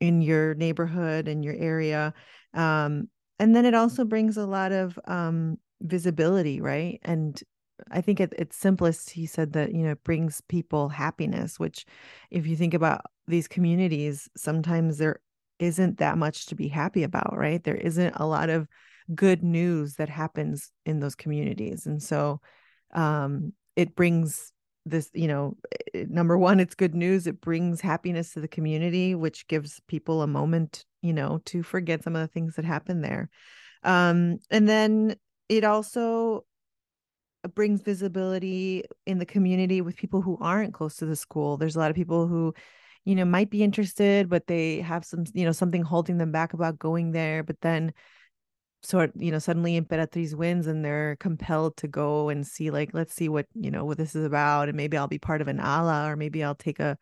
in 0.00 0.20
your 0.20 0.52
neighborhood 0.54 1.28
and 1.28 1.42
your 1.42 1.54
area. 1.54 2.12
Um, 2.52 3.08
and 3.42 3.56
then 3.56 3.66
it 3.66 3.74
also 3.74 4.04
brings 4.04 4.36
a 4.36 4.46
lot 4.46 4.70
of 4.72 4.98
um 5.06 5.58
visibility, 5.80 6.60
right? 6.60 7.00
And 7.02 7.42
I 7.90 8.00
think 8.00 8.20
at 8.20 8.32
its 8.34 8.56
simplest, 8.56 9.10
he 9.10 9.26
said 9.26 9.52
that, 9.54 9.74
you 9.74 9.82
know, 9.82 9.92
it 9.92 10.04
brings 10.04 10.40
people 10.42 10.88
happiness, 10.88 11.58
which 11.58 11.84
if 12.30 12.46
you 12.46 12.54
think 12.54 12.72
about 12.72 13.00
these 13.26 13.48
communities, 13.48 14.28
sometimes 14.36 14.98
there 14.98 15.20
isn't 15.58 15.98
that 15.98 16.18
much 16.18 16.46
to 16.46 16.54
be 16.54 16.68
happy 16.68 17.02
about, 17.02 17.36
right? 17.36 17.62
There 17.64 17.74
isn't 17.74 18.14
a 18.14 18.26
lot 18.26 18.48
of 18.48 18.68
good 19.12 19.42
news 19.42 19.96
that 19.96 20.08
happens 20.08 20.70
in 20.86 21.00
those 21.00 21.16
communities. 21.16 21.86
And 21.86 22.00
so 22.00 22.40
um, 22.94 23.52
it 23.74 23.96
brings 23.96 24.52
this, 24.86 25.10
you 25.14 25.26
know, 25.26 25.56
number 25.94 26.38
one, 26.38 26.60
it's 26.60 26.76
good 26.76 26.94
news. 26.94 27.26
It 27.26 27.40
brings 27.40 27.80
happiness 27.80 28.34
to 28.34 28.40
the 28.40 28.48
community, 28.48 29.16
which 29.16 29.48
gives 29.48 29.80
people 29.88 30.22
a 30.22 30.28
moment, 30.28 30.84
you 31.02 31.12
know, 31.12 31.40
to 31.46 31.62
forget 31.62 32.02
some 32.02 32.16
of 32.16 32.22
the 32.22 32.32
things 32.32 32.56
that 32.56 32.64
happen 32.64 33.02
there. 33.02 33.28
Um, 33.82 34.38
and 34.50 34.68
then 34.68 35.16
it 35.48 35.64
also 35.64 36.44
brings 37.54 37.82
visibility 37.82 38.84
in 39.06 39.18
the 39.18 39.26
community 39.26 39.80
with 39.80 39.96
people 39.96 40.22
who 40.22 40.38
aren't 40.40 40.74
close 40.74 40.96
to 40.96 41.06
the 41.06 41.16
school. 41.16 41.56
There's 41.56 41.76
a 41.76 41.78
lot 41.78 41.90
of 41.90 41.96
people 41.96 42.28
who, 42.28 42.54
you 43.04 43.16
know, 43.16 43.24
might 43.24 43.50
be 43.50 43.64
interested, 43.64 44.28
but 44.28 44.46
they 44.46 44.80
have 44.80 45.04
some, 45.04 45.24
you 45.34 45.44
know, 45.44 45.52
something 45.52 45.82
holding 45.82 46.18
them 46.18 46.30
back 46.30 46.54
about 46.54 46.78
going 46.78 47.10
there. 47.10 47.42
But 47.42 47.60
then, 47.60 47.92
sort 48.84 49.12
you 49.16 49.32
know, 49.32 49.40
suddenly 49.40 49.80
Imperatriz 49.80 50.34
wins 50.34 50.66
and 50.66 50.84
they're 50.84 51.16
compelled 51.16 51.76
to 51.78 51.88
go 51.88 52.28
and 52.28 52.46
see, 52.46 52.70
like, 52.70 52.90
let's 52.94 53.14
see 53.14 53.28
what, 53.28 53.46
you 53.54 53.70
know, 53.70 53.84
what 53.84 53.98
this 53.98 54.14
is 54.14 54.24
about. 54.24 54.68
And 54.68 54.76
maybe 54.76 54.96
I'll 54.96 55.08
be 55.08 55.18
part 55.18 55.40
of 55.40 55.48
an 55.48 55.58
ala 55.58 56.08
or 56.08 56.16
maybe 56.16 56.44
I'll 56.44 56.54
take 56.54 56.78
a, 56.78 56.96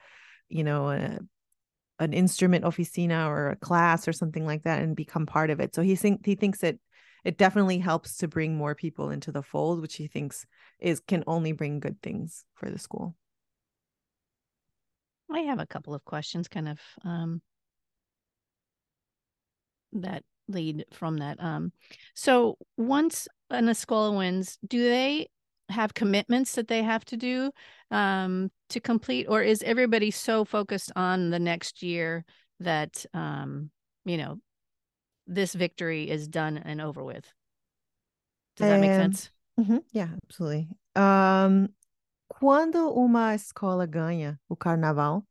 you 0.48 0.64
know, 0.64 0.88
a, 0.88 1.18
an 2.00 2.12
instrument 2.14 2.64
oficina 2.64 3.28
or 3.28 3.50
a 3.50 3.56
class 3.56 4.08
or 4.08 4.12
something 4.12 4.46
like 4.46 4.64
that 4.64 4.82
and 4.82 4.96
become 4.96 5.26
part 5.26 5.50
of 5.50 5.60
it. 5.60 5.74
So 5.74 5.82
he 5.82 5.94
think 5.94 6.24
he 6.24 6.34
thinks 6.34 6.60
that 6.60 6.76
it 7.24 7.36
definitely 7.36 7.78
helps 7.78 8.16
to 8.16 8.28
bring 8.28 8.56
more 8.56 8.74
people 8.74 9.10
into 9.10 9.30
the 9.30 9.42
fold, 9.42 9.82
which 9.82 9.96
he 9.96 10.08
thinks 10.08 10.46
is 10.78 11.00
can 11.00 11.22
only 11.26 11.52
bring 11.52 11.78
good 11.78 12.00
things 12.02 12.44
for 12.54 12.70
the 12.70 12.78
school. 12.78 13.14
I 15.30 15.40
have 15.40 15.60
a 15.60 15.66
couple 15.66 15.94
of 15.94 16.04
questions 16.04 16.48
kind 16.48 16.68
of 16.68 16.80
um, 17.04 17.42
that 19.92 20.24
lead 20.48 20.86
from 20.92 21.18
that. 21.18 21.40
Um, 21.40 21.72
so 22.14 22.56
once 22.76 23.28
an 23.50 23.66
Escola 23.66 24.16
wins, 24.16 24.58
do 24.66 24.82
they 24.82 25.28
have 25.70 25.94
commitments 25.94 26.54
that 26.54 26.68
they 26.68 26.82
have 26.82 27.04
to 27.06 27.16
do 27.16 27.50
um, 27.90 28.50
to 28.70 28.80
complete, 28.80 29.26
or 29.28 29.42
is 29.42 29.62
everybody 29.62 30.10
so 30.10 30.44
focused 30.44 30.92
on 30.96 31.30
the 31.30 31.38
next 31.38 31.82
year 31.82 32.24
that 32.60 33.04
um, 33.14 33.70
you 34.04 34.16
know 34.16 34.38
this 35.26 35.54
victory 35.54 36.10
is 36.10 36.28
done 36.28 36.58
and 36.58 36.80
over 36.80 37.02
with? 37.04 37.32
Does 38.56 38.68
that 38.68 38.80
make 38.80 38.94
sense? 38.94 39.30
Mhm, 39.58 39.82
Yeah, 39.92 40.10
absolutely. 40.24 40.68
Um, 40.96 41.68
quando 42.28 42.92
uma 42.94 43.34
escola 43.34 43.86
ganha 43.86 44.38
o 44.48 44.56
carnaval, 44.56 45.24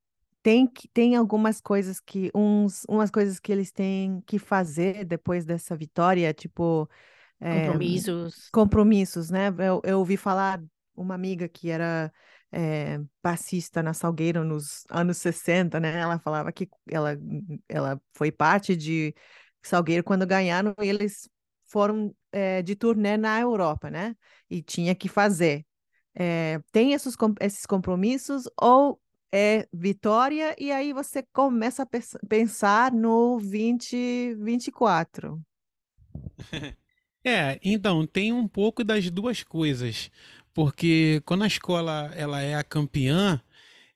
tem, 0.44 0.68
tem 0.94 1.16
algumas 1.16 1.62
coisas 1.62 2.00
que 2.00 2.32
uns, 2.34 2.86
umas 2.90 3.12
coisas 3.12 3.40
que 3.40 3.52
eles 3.52 3.72
têm 3.72 4.22
que 4.26 4.40
fazer 4.40 5.06
depois 5.06 5.46
dessa 5.46 5.76
vitória, 5.76 6.34
tipo 6.34 6.90
é, 7.42 7.56
Compromissos. 7.56 8.50
compromissos, 8.52 9.30
né? 9.30 9.48
Eu, 9.60 9.82
eu 9.84 10.00
ouvi 10.00 10.18
falar 10.18 10.62
uma 10.96 11.16
amiga 11.16 11.48
que 11.48 11.70
era 11.70 12.12
é, 12.52 13.00
passista 13.22 13.82
na 13.84 13.94
Salgueiro 13.94 14.44
nos 14.44 14.84
anos 14.90 15.18
60, 15.18 15.80
né? 15.80 16.00
Ela 16.00 16.20
falava 16.20 16.52
que 16.52 16.68
ela, 16.90 17.18
ela 17.68 18.02
foi 18.14 18.32
parte 18.32 18.76
de 18.76 19.14
Salgueiro 19.64 20.04
quando 20.04 20.26
ganharam 20.26 20.74
e 20.82 20.88
eles 20.88 21.30
foram 21.68 22.16
é, 22.32 22.62
de 22.62 22.76
turnê 22.76 23.18
na 23.18 23.40
Europa, 23.40 23.90
né? 23.90 24.16
E 24.50 24.62
tinha 24.62 24.96
que 24.96 25.08
fazer. 25.08 25.66
É, 26.16 26.60
tem 26.72 26.94
esses, 26.94 27.16
esses 27.40 27.66
compromissos 27.66 28.44
ou 28.60 29.00
é 29.32 29.68
vitória 29.72 30.56
e 30.60 30.72
aí 30.72 30.92
você 30.92 31.24
começa 31.32 31.84
a 31.84 31.86
pens- 31.86 32.18
pensar 32.28 32.92
no 32.92 33.38
2024. 33.40 35.40
É, 37.24 37.60
então, 37.64 38.06
tem 38.08 38.32
um 38.32 38.48
pouco 38.48 38.84
das 38.84 39.10
duas 39.10 39.44
coisas, 39.44 40.10
porque 40.54 41.22
quando 41.26 41.44
a 41.44 41.48
escola 41.48 42.12
ela 42.16 42.42
é 42.42 42.56
a 42.56 42.64
campeã, 42.64 43.42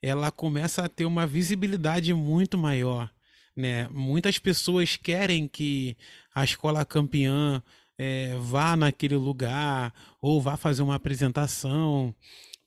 ela 0.02 0.32
começa 0.32 0.84
a 0.84 0.90
ter 0.90 1.06
uma 1.06 1.26
visibilidade 1.26 2.14
muito 2.14 2.58
maior, 2.58 3.10
né? 3.56 3.88
Muitas 3.90 4.38
pessoas 4.38 4.98
querem 4.98 5.48
que 5.48 5.96
a 6.36 6.44
escola 6.44 6.86
campeã 6.86 7.64
é, 7.98 8.36
vá 8.40 8.76
naquele 8.76 9.16
lugar 9.16 9.94
ou 10.22 10.42
vá 10.42 10.58
fazer 10.58 10.84
uma 10.84 10.96
apresentação 10.96 12.14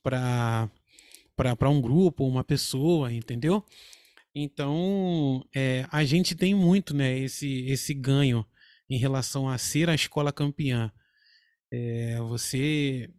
para 0.03 0.69
para 1.35 1.69
um 1.69 1.79
grupo, 1.79 2.25
uma 2.27 2.43
pessoa, 2.43 3.13
entendeu? 3.13 3.63
Então, 4.33 5.45
é, 5.55 5.85
a 5.91 6.03
gente 6.03 6.35
tem 6.35 6.55
muito, 6.55 6.95
né, 6.95 7.17
esse, 7.19 7.65
esse 7.67 7.93
ganho 7.93 8.45
em 8.89 8.97
relação 8.97 9.49
a 9.49 9.57
ser 9.57 9.89
a 9.89 9.95
escola 9.95 10.31
campeã. 10.33 10.91
É, 11.71 12.17
você, 12.21 13.09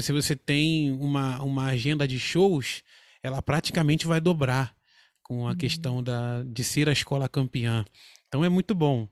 se 0.00 0.12
você 0.12 0.36
tem 0.36 0.92
uma, 0.92 1.42
uma 1.42 1.66
agenda 1.66 2.06
de 2.08 2.18
shows, 2.18 2.82
ela 3.22 3.42
praticamente 3.42 4.06
vai 4.06 4.20
dobrar 4.20 4.74
com 5.22 5.46
a 5.46 5.50
Uhum. 5.50 5.56
questão 5.56 6.02
da, 6.02 6.42
de 6.42 6.64
ser 6.64 6.88
a 6.88 6.92
escola 6.92 7.28
campeã. 7.28 7.84
Então 8.28 8.44
é 8.44 8.48
muito 8.48 8.74
bom. 8.74 9.08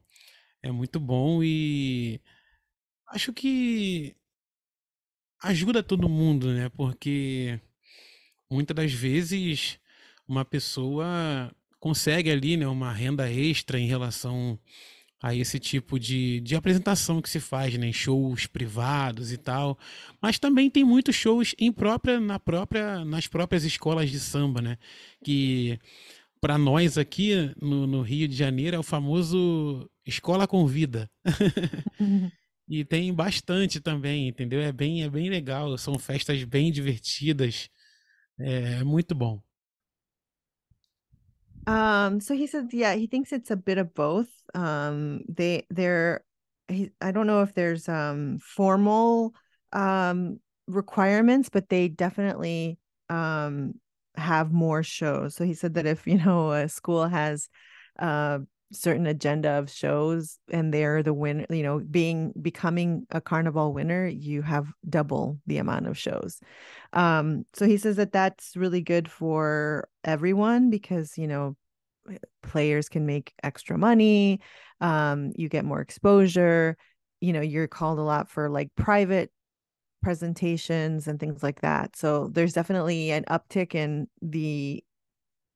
É 0.62 0.70
muito 0.72 1.00
bom 1.00 1.42
e 1.42 2.20
acho 3.08 3.32
que 3.32 4.16
ajuda 5.42 5.82
todo 5.82 6.08
mundo, 6.08 6.52
né? 6.52 6.68
Porque 6.70 7.60
muitas 8.50 8.74
das 8.76 8.92
vezes 8.92 9.78
uma 10.28 10.44
pessoa 10.44 11.54
consegue 11.78 12.30
ali, 12.30 12.56
né, 12.56 12.66
uma 12.66 12.92
renda 12.92 13.30
extra 13.30 13.78
em 13.78 13.86
relação 13.86 14.58
a 15.22 15.34
esse 15.34 15.58
tipo 15.58 15.98
de, 15.98 16.40
de 16.40 16.56
apresentação 16.56 17.20
que 17.20 17.28
se 17.28 17.40
faz, 17.40 17.76
né, 17.76 17.88
em 17.88 17.92
shows 17.92 18.46
privados 18.46 19.32
e 19.32 19.36
tal. 19.36 19.78
Mas 20.20 20.38
também 20.38 20.70
tem 20.70 20.84
muitos 20.84 21.14
shows 21.14 21.54
em 21.58 21.70
própria, 21.70 22.18
na 22.18 22.38
própria, 22.38 23.04
nas 23.04 23.26
próprias 23.26 23.64
escolas 23.64 24.10
de 24.10 24.18
samba, 24.18 24.62
né? 24.62 24.78
Que 25.22 25.78
para 26.40 26.56
nós 26.56 26.96
aqui 26.96 27.52
no, 27.60 27.86
no 27.86 28.02
Rio 28.02 28.26
de 28.26 28.34
Janeiro 28.34 28.76
é 28.76 28.78
o 28.78 28.82
famoso 28.82 29.88
escola 30.06 30.46
convida. 30.46 31.10
E 32.72 32.84
tem 32.84 33.12
bastante 33.12 33.80
também, 33.80 34.28
entendeu? 34.28 34.60
É 34.60 34.70
bem, 34.70 35.02
é 35.02 35.10
bem 35.10 35.28
legal. 35.28 35.76
São 35.76 35.98
festas 35.98 36.44
bem 36.44 36.70
divertidas. 36.70 37.68
É, 38.38 38.74
é 38.74 38.84
muito 38.84 39.12
bom. 39.12 39.42
Um, 41.66 42.20
so 42.20 42.34
he 42.34 42.46
said, 42.46 42.68
yeah, 42.72 42.94
he 42.94 43.06
thinks 43.06 43.32
it's 43.32 43.50
a 43.50 43.56
bit 43.56 43.78
of 43.78 43.94
both. 43.94 44.28
Um, 44.54 45.22
they 45.28 45.66
they're 45.70 46.24
he, 46.68 46.90
I 47.00 47.12
don't 47.12 47.26
know 47.26 47.42
if 47.42 47.54
there's 47.54 47.88
um 47.88 48.38
formal 48.38 49.34
um 49.72 50.40
requirements, 50.66 51.48
but 51.48 51.68
they 51.68 51.88
definitely 51.88 52.78
um 53.08 53.74
have 54.16 54.52
more 54.52 54.82
shows. 54.82 55.36
So 55.36 55.44
he 55.44 55.54
said 55.54 55.74
that 55.74 55.86
if 55.86 56.06
you 56.06 56.18
know 56.18 56.52
a 56.52 56.68
school 56.68 57.06
has 57.08 57.48
uh 57.98 58.40
certain 58.72 59.06
agenda 59.06 59.50
of 59.50 59.70
shows 59.70 60.38
and 60.52 60.72
they're 60.72 61.02
the 61.02 61.12
winner 61.12 61.44
you 61.50 61.62
know 61.62 61.80
being 61.90 62.32
becoming 62.40 63.06
a 63.10 63.20
carnival 63.20 63.72
winner 63.72 64.06
you 64.06 64.42
have 64.42 64.72
double 64.88 65.38
the 65.46 65.58
amount 65.58 65.86
of 65.86 65.98
shows. 65.98 66.40
Um 66.92 67.44
so 67.54 67.66
he 67.66 67.76
says 67.76 67.96
that 67.96 68.12
that's 68.12 68.56
really 68.56 68.80
good 68.82 69.10
for 69.10 69.88
everyone 70.04 70.70
because 70.70 71.18
you 71.18 71.26
know 71.26 71.56
players 72.42 72.88
can 72.88 73.06
make 73.06 73.32
extra 73.42 73.78
money 73.78 74.40
um 74.80 75.32
you 75.36 75.48
get 75.48 75.64
more 75.64 75.80
exposure 75.80 76.76
you 77.20 77.32
know 77.32 77.40
you're 77.40 77.68
called 77.68 77.98
a 77.98 78.02
lot 78.02 78.28
for 78.28 78.48
like 78.48 78.70
private 78.76 79.30
presentations 80.02 81.06
and 81.06 81.20
things 81.20 81.42
like 81.42 81.60
that. 81.60 81.96
So 81.96 82.28
there's 82.28 82.52
definitely 82.52 83.10
an 83.10 83.24
uptick 83.24 83.74
in 83.74 84.08
the 84.22 84.82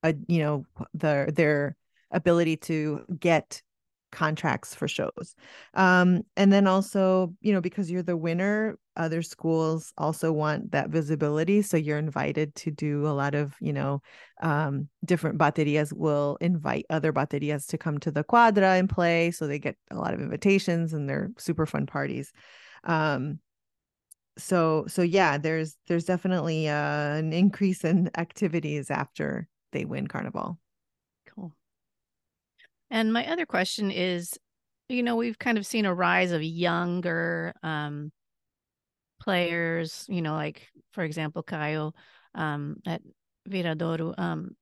uh, 0.02 0.12
you 0.28 0.40
know 0.40 0.64
the 0.92 1.32
their 1.34 1.76
ability 2.14 2.56
to 2.56 3.04
get 3.18 3.62
contracts 4.14 4.74
for 4.74 4.88
shows. 4.88 5.34
Um, 5.74 6.22
and 6.36 6.52
then 6.52 6.66
also, 6.66 7.34
you 7.40 7.52
know, 7.52 7.60
because 7.60 7.90
you're 7.90 8.02
the 8.02 8.16
winner, 8.16 8.78
other 8.96 9.22
schools 9.22 9.92
also 9.98 10.32
want 10.32 10.70
that 10.70 10.88
visibility. 10.88 11.62
So 11.62 11.76
you're 11.76 11.98
invited 11.98 12.54
to 12.56 12.70
do 12.70 13.06
a 13.06 13.10
lot 13.10 13.34
of, 13.34 13.54
you 13.60 13.72
know, 13.72 14.00
um, 14.40 14.88
different 15.04 15.36
baterias 15.36 15.92
will 15.92 16.38
invite 16.40 16.86
other 16.88 17.12
baterias 17.12 17.66
to 17.68 17.78
come 17.78 17.98
to 17.98 18.12
the 18.12 18.24
quadra 18.24 18.74
and 18.74 18.88
play. 18.88 19.32
So 19.32 19.46
they 19.46 19.58
get 19.58 19.76
a 19.90 19.96
lot 19.96 20.14
of 20.14 20.20
invitations 20.20 20.92
and 20.92 21.08
they're 21.08 21.32
super 21.36 21.66
fun 21.66 21.86
parties. 21.86 22.32
Um, 22.84 23.40
so 24.36 24.84
so 24.88 25.02
yeah, 25.02 25.38
there's 25.38 25.76
there's 25.86 26.04
definitely 26.04 26.68
uh, 26.68 27.14
an 27.14 27.32
increase 27.32 27.84
in 27.84 28.10
activities 28.16 28.90
after 28.90 29.48
they 29.72 29.84
win 29.84 30.06
carnival. 30.06 30.58
And 32.90 33.12
my 33.12 33.26
other 33.30 33.46
question 33.46 33.90
is, 33.90 34.38
you 34.88 35.02
know, 35.02 35.16
we've 35.16 35.38
kind 35.38 35.58
of 35.58 35.66
seen 35.66 35.86
a 35.86 35.94
rise 35.94 36.32
of 36.32 36.42
younger 36.42 37.54
um, 37.62 38.12
players, 39.20 40.04
you 40.08 40.22
know, 40.22 40.34
like 40.34 40.68
for 40.92 41.02
example, 41.02 41.42
Caio 41.42 41.92
um, 42.34 42.76
at 42.86 43.02
Viradouro. 43.48 44.14
Um, 44.18 44.56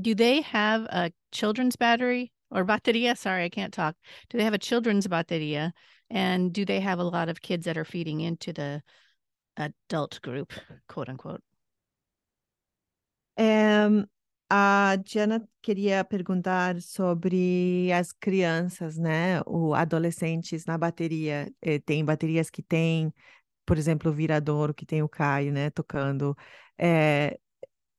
do 0.00 0.14
they 0.14 0.42
have 0.42 0.82
a 0.84 1.12
children's 1.32 1.76
battery 1.76 2.32
or 2.50 2.64
bateria? 2.64 3.16
Sorry, 3.16 3.44
I 3.44 3.48
can't 3.48 3.74
talk. 3.74 3.96
Do 4.30 4.38
they 4.38 4.44
have 4.44 4.54
a 4.54 4.58
children's 4.58 5.06
bateria? 5.06 5.72
And 6.10 6.52
do 6.52 6.64
they 6.64 6.80
have 6.80 7.00
a 7.00 7.04
lot 7.04 7.28
of 7.28 7.40
kids 7.40 7.66
that 7.66 7.76
are 7.76 7.84
feeding 7.84 8.20
into 8.20 8.52
the 8.52 8.82
adult 9.56 10.20
group, 10.22 10.52
quote 10.88 11.08
unquote? 11.08 11.42
Um, 13.36 14.06
A 14.50 14.96
Diana 15.04 15.46
queria 15.60 16.02
perguntar 16.04 16.80
sobre 16.80 17.92
as 17.92 18.12
crianças, 18.12 18.96
né? 18.96 19.42
O 19.46 19.74
adolescentes 19.74 20.64
na 20.64 20.78
bateria. 20.78 21.52
Eh, 21.60 21.78
tem 21.80 22.04
baterias 22.04 22.48
que 22.48 22.62
tem, 22.62 23.12
por 23.66 23.76
exemplo, 23.76 24.10
o 24.10 24.14
Viradouro, 24.14 24.72
que 24.72 24.86
tem 24.86 25.02
o 25.02 25.08
Caio, 25.08 25.52
né? 25.52 25.68
Tocando. 25.70 26.36
É, 26.78 27.38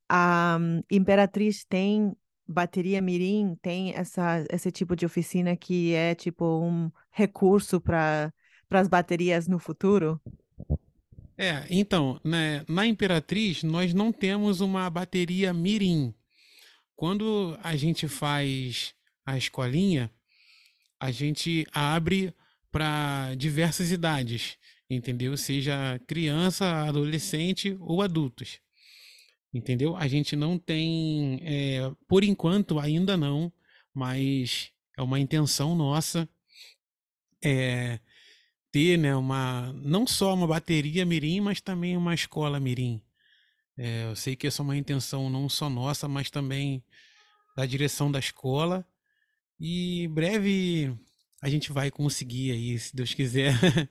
a 0.10 0.58
Imperatriz 0.90 1.64
tem 1.66 2.16
bateria 2.48 3.00
mirim, 3.00 3.56
tem 3.62 3.94
essa, 3.94 4.44
esse 4.52 4.72
tipo 4.72 4.96
de 4.96 5.06
oficina 5.06 5.56
que 5.56 5.94
é 5.94 6.16
tipo 6.16 6.44
um 6.64 6.92
recurso 7.12 7.80
para 7.80 8.34
as 8.72 8.88
baterias 8.88 9.48
no 9.48 9.60
futuro? 9.60 10.20
É, 11.38 11.66
então, 11.70 12.20
né, 12.26 12.66
na 12.68 12.88
Imperatriz 12.88 13.62
nós 13.62 13.94
não 13.94 14.12
temos 14.12 14.62
uma 14.62 14.90
bateria 14.90 15.54
mirim. 15.54 16.14
Quando 17.00 17.58
a 17.64 17.78
gente 17.78 18.10
faz 18.10 18.94
a 19.26 19.38
escolinha, 19.38 20.12
a 21.00 21.12
gente 21.12 21.66
abre 21.72 22.34
para 22.70 23.34
diversas 23.36 23.90
idades, 23.90 24.58
entendeu? 24.90 25.38
Seja 25.38 25.98
criança, 26.06 26.66
adolescente 26.86 27.78
ou 27.80 28.02
adultos, 28.02 28.60
entendeu? 29.54 29.96
A 29.96 30.10
gente 30.10 30.36
não 30.36 30.60
tem, 30.60 31.40
é, 31.42 31.90
por 32.06 32.22
enquanto 32.22 32.78
ainda 32.78 33.16
não, 33.16 33.50
mas 33.94 34.70
é 34.98 35.02
uma 35.02 35.22
intenção 35.22 35.76
nossa 35.76 36.28
é, 37.42 37.98
ter, 38.74 38.98
né, 38.98 39.16
uma 39.16 39.72
não 39.72 40.06
só 40.06 40.34
uma 40.34 40.46
bateria 40.46 41.06
mirim, 41.06 41.40
mas 41.40 41.62
também 41.62 41.96
uma 41.96 42.14
escola 42.14 42.60
mirim. 42.60 43.02
É, 43.82 44.04
eu 44.10 44.16
sei 44.16 44.36
que 44.36 44.46
essa 44.46 44.62
é 44.62 44.64
uma 44.66 44.76
intenção 44.76 45.30
não 45.30 45.48
só 45.48 45.70
nossa, 45.70 46.06
mas 46.06 46.30
também 46.30 46.84
da 47.56 47.66
direção 47.66 48.12
da 48.12 48.20
escola. 48.20 48.86
E 49.58 50.04
em 50.04 50.10
breve 50.10 50.94
a 51.42 51.50
gente 51.50 51.72
vai 51.72 51.90
conseguir 51.90 52.52
aí, 52.52 52.78
se 52.78 52.94
Deus 52.94 53.14
quiser. 53.14 53.54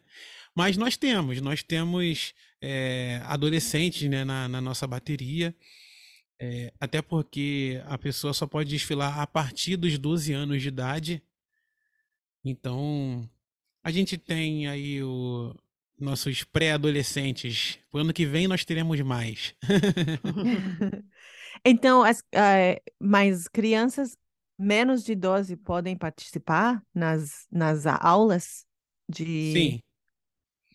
Mas 0.54 0.76
nós 0.76 0.96
temos, 0.96 1.40
nós 1.40 1.62
temos 1.62 2.34
é, 2.60 3.22
adolescentes 3.24 4.08
né, 4.10 4.24
na, 4.24 4.48
na 4.48 4.60
nossa 4.60 4.86
bateria. 4.86 5.54
É, 6.38 6.72
até 6.78 7.00
porque 7.00 7.80
a 7.86 7.96
pessoa 7.96 8.34
só 8.34 8.46
pode 8.46 8.68
desfilar 8.68 9.20
a 9.20 9.26
partir 9.26 9.76
dos 9.76 9.96
12 9.98 10.32
anos 10.32 10.60
de 10.60 10.68
idade. 10.68 11.22
Então, 12.44 13.28
a 13.82 13.90
gente 13.90 14.18
tem 14.18 14.66
aí 14.66 15.02
o, 15.02 15.54
nossos 15.98 16.44
pré-adolescentes. 16.44 17.78
O 17.92 17.98
ano 17.98 18.12
que 18.12 18.26
vem 18.26 18.46
nós 18.46 18.64
teremos 18.64 19.00
mais. 19.00 19.54
Então, 21.64 22.02
as, 22.02 22.20
uh, 22.20 22.80
mas 23.00 23.48
crianças 23.48 24.16
menos 24.58 25.04
de 25.04 25.14
12 25.14 25.56
podem 25.56 25.96
participar 25.96 26.82
nas, 26.94 27.46
nas 27.50 27.86
aulas 27.86 28.64
de. 29.08 29.52
Sim. 29.52 29.80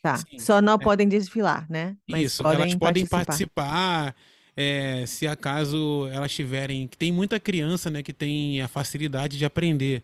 Tá. 0.01 0.17
Sim. 0.17 0.39
Só 0.39 0.61
não 0.61 0.73
é. 0.73 0.77
podem 0.77 1.07
desfilar, 1.07 1.65
né? 1.69 1.95
Mas 2.07 2.33
Isso, 2.33 2.43
podem 2.43 2.61
elas 2.61 2.75
podem 2.75 3.05
participar. 3.05 3.25
participar 3.25 4.15
é, 4.55 5.05
se 5.05 5.27
acaso 5.27 6.07
elas 6.11 6.33
tiverem. 6.33 6.87
Tem 6.87 7.11
muita 7.11 7.39
criança 7.39 7.89
né, 7.89 8.03
que 8.03 8.13
tem 8.13 8.61
a 8.61 8.67
facilidade 8.67 9.37
de 9.37 9.45
aprender. 9.45 10.03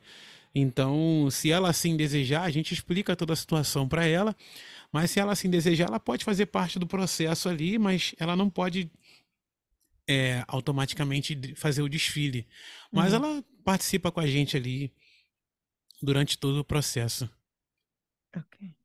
Então, 0.55 1.27
se 1.29 1.51
ela 1.51 1.69
assim 1.69 1.95
desejar, 1.95 2.43
a 2.43 2.49
gente 2.49 2.73
explica 2.73 3.15
toda 3.15 3.33
a 3.33 3.35
situação 3.35 3.87
para 3.87 4.05
ela. 4.07 4.35
Mas 4.91 5.11
se 5.11 5.19
ela 5.19 5.33
assim 5.33 5.49
desejar, 5.49 5.87
ela 5.87 5.99
pode 5.99 6.25
fazer 6.25 6.47
parte 6.47 6.79
do 6.79 6.87
processo 6.87 7.47
ali, 7.47 7.77
mas 7.77 8.15
ela 8.17 8.35
não 8.35 8.49
pode 8.49 8.91
é, 10.07 10.43
automaticamente 10.47 11.55
fazer 11.55 11.81
o 11.83 11.89
desfile. 11.89 12.47
Mas 12.91 13.13
uhum. 13.13 13.17
ela 13.17 13.45
participa 13.63 14.11
com 14.11 14.19
a 14.19 14.27
gente 14.27 14.57
ali 14.57 14.91
durante 16.01 16.37
todo 16.37 16.59
o 16.59 16.65
processo. 16.65 17.29
Okay. 18.35 18.75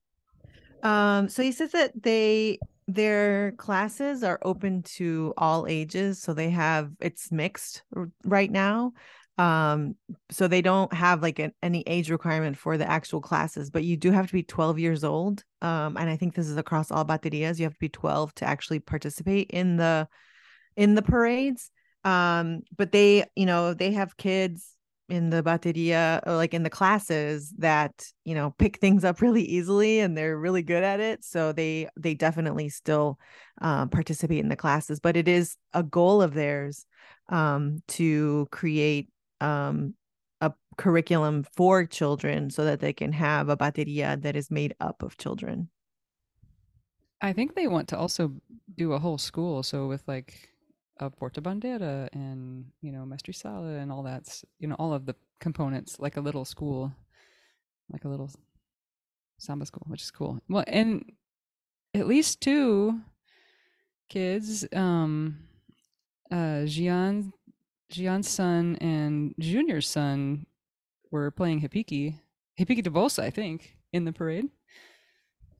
Um, 0.82 1.28
so 1.28 1.42
he 1.42 1.52
says 1.52 1.72
that 1.72 1.94
they 2.02 2.58
their 2.86 3.52
classes 3.56 4.22
are 4.22 4.38
open 4.42 4.82
to 4.82 5.32
all 5.38 5.66
ages, 5.66 6.18
so 6.18 6.34
they 6.34 6.50
have 6.50 6.90
it's 7.00 7.30
mixed 7.30 7.82
right 8.24 8.52
now. 8.52 8.92
Um, 9.36 9.96
so 10.30 10.46
they 10.46 10.62
don't 10.62 10.92
have 10.92 11.22
like 11.22 11.38
an, 11.38 11.52
any 11.62 11.82
age 11.86 12.10
requirement 12.10 12.56
for 12.56 12.78
the 12.78 12.88
actual 12.88 13.20
classes, 13.20 13.70
but 13.70 13.82
you 13.82 13.96
do 13.96 14.12
have 14.12 14.28
to 14.28 14.32
be 14.32 14.44
12 14.44 14.78
years 14.78 15.02
old. 15.02 15.42
Um, 15.60 15.96
and 15.96 16.08
I 16.08 16.16
think 16.16 16.34
this 16.34 16.48
is 16.48 16.56
across 16.56 16.90
all 16.90 17.04
baterias. 17.04 17.58
You 17.58 17.64
have 17.64 17.74
to 17.74 17.78
be 17.78 17.88
12 17.88 18.34
to 18.36 18.44
actually 18.44 18.80
participate 18.80 19.50
in 19.50 19.76
the 19.76 20.08
in 20.76 20.94
the 20.94 21.02
parades. 21.02 21.70
Um, 22.04 22.60
but 22.76 22.92
they, 22.92 23.24
you 23.34 23.46
know, 23.46 23.74
they 23.74 23.92
have 23.92 24.16
kids 24.16 24.74
in 25.08 25.30
the 25.30 25.42
bateria 25.42 26.20
or 26.26 26.34
like 26.34 26.54
in 26.54 26.62
the 26.62 26.70
classes 26.70 27.52
that 27.58 28.06
you 28.24 28.34
know 28.34 28.54
pick 28.58 28.78
things 28.78 29.04
up 29.04 29.20
really 29.20 29.42
easily 29.42 30.00
and 30.00 30.16
they're 30.16 30.38
really 30.38 30.62
good 30.62 30.82
at 30.82 30.98
it 30.98 31.22
so 31.22 31.52
they 31.52 31.86
they 31.96 32.14
definitely 32.14 32.70
still 32.70 33.18
uh, 33.60 33.84
participate 33.86 34.38
in 34.38 34.48
the 34.48 34.56
classes 34.56 35.00
but 35.00 35.14
it 35.14 35.28
is 35.28 35.56
a 35.74 35.82
goal 35.82 36.22
of 36.22 36.32
theirs 36.32 36.86
um, 37.28 37.82
to 37.86 38.48
create 38.50 39.10
um, 39.44 39.94
a 40.40 40.52
curriculum 40.76 41.44
for 41.56 41.84
children 41.84 42.50
so 42.50 42.64
that 42.64 42.80
they 42.80 42.92
can 42.92 43.12
have 43.12 43.48
a 43.48 43.56
bateria 43.56 44.20
that 44.20 44.36
is 44.36 44.50
made 44.50 44.74
up 44.80 45.02
of 45.02 45.16
children 45.16 45.68
i 47.20 47.32
think 47.32 47.54
they 47.54 47.68
want 47.68 47.88
to 47.88 47.98
also 47.98 48.32
do 48.76 48.92
a 48.92 48.98
whole 48.98 49.18
school 49.18 49.62
so 49.62 49.86
with 49.86 50.02
like 50.06 50.50
a 51.00 51.10
Porta 51.10 51.40
Bandeira 51.40 52.08
and 52.12 52.66
you 52.80 52.92
know 52.92 53.04
Mestre 53.04 53.32
Sala 53.32 53.74
and 53.78 53.90
all 53.90 54.02
that's 54.02 54.44
you 54.58 54.68
know 54.68 54.76
all 54.78 54.92
of 54.92 55.06
the 55.06 55.14
components 55.40 55.98
like 55.98 56.16
a 56.16 56.20
little 56.20 56.44
school, 56.44 56.92
like 57.90 58.04
a 58.04 58.08
little 58.08 58.30
samba 59.38 59.66
school, 59.66 59.84
which 59.88 60.02
is 60.02 60.10
cool. 60.10 60.40
Well, 60.48 60.64
and 60.66 61.12
at 61.94 62.06
least 62.06 62.40
two 62.40 63.00
kids, 64.08 64.66
um, 64.72 65.38
uh, 66.30 66.64
Jian, 66.66 67.32
Jian's 67.90 68.28
son 68.28 68.76
and 68.80 69.34
Junior's 69.38 69.88
son 69.88 70.46
were 71.10 71.30
playing 71.30 71.60
Hipiki, 71.60 72.14
Hipiki 72.58 72.82
de 72.82 72.90
Bolsa, 72.90 73.22
I 73.22 73.30
think, 73.30 73.76
in 73.92 74.04
the 74.04 74.12
parade. 74.12 74.48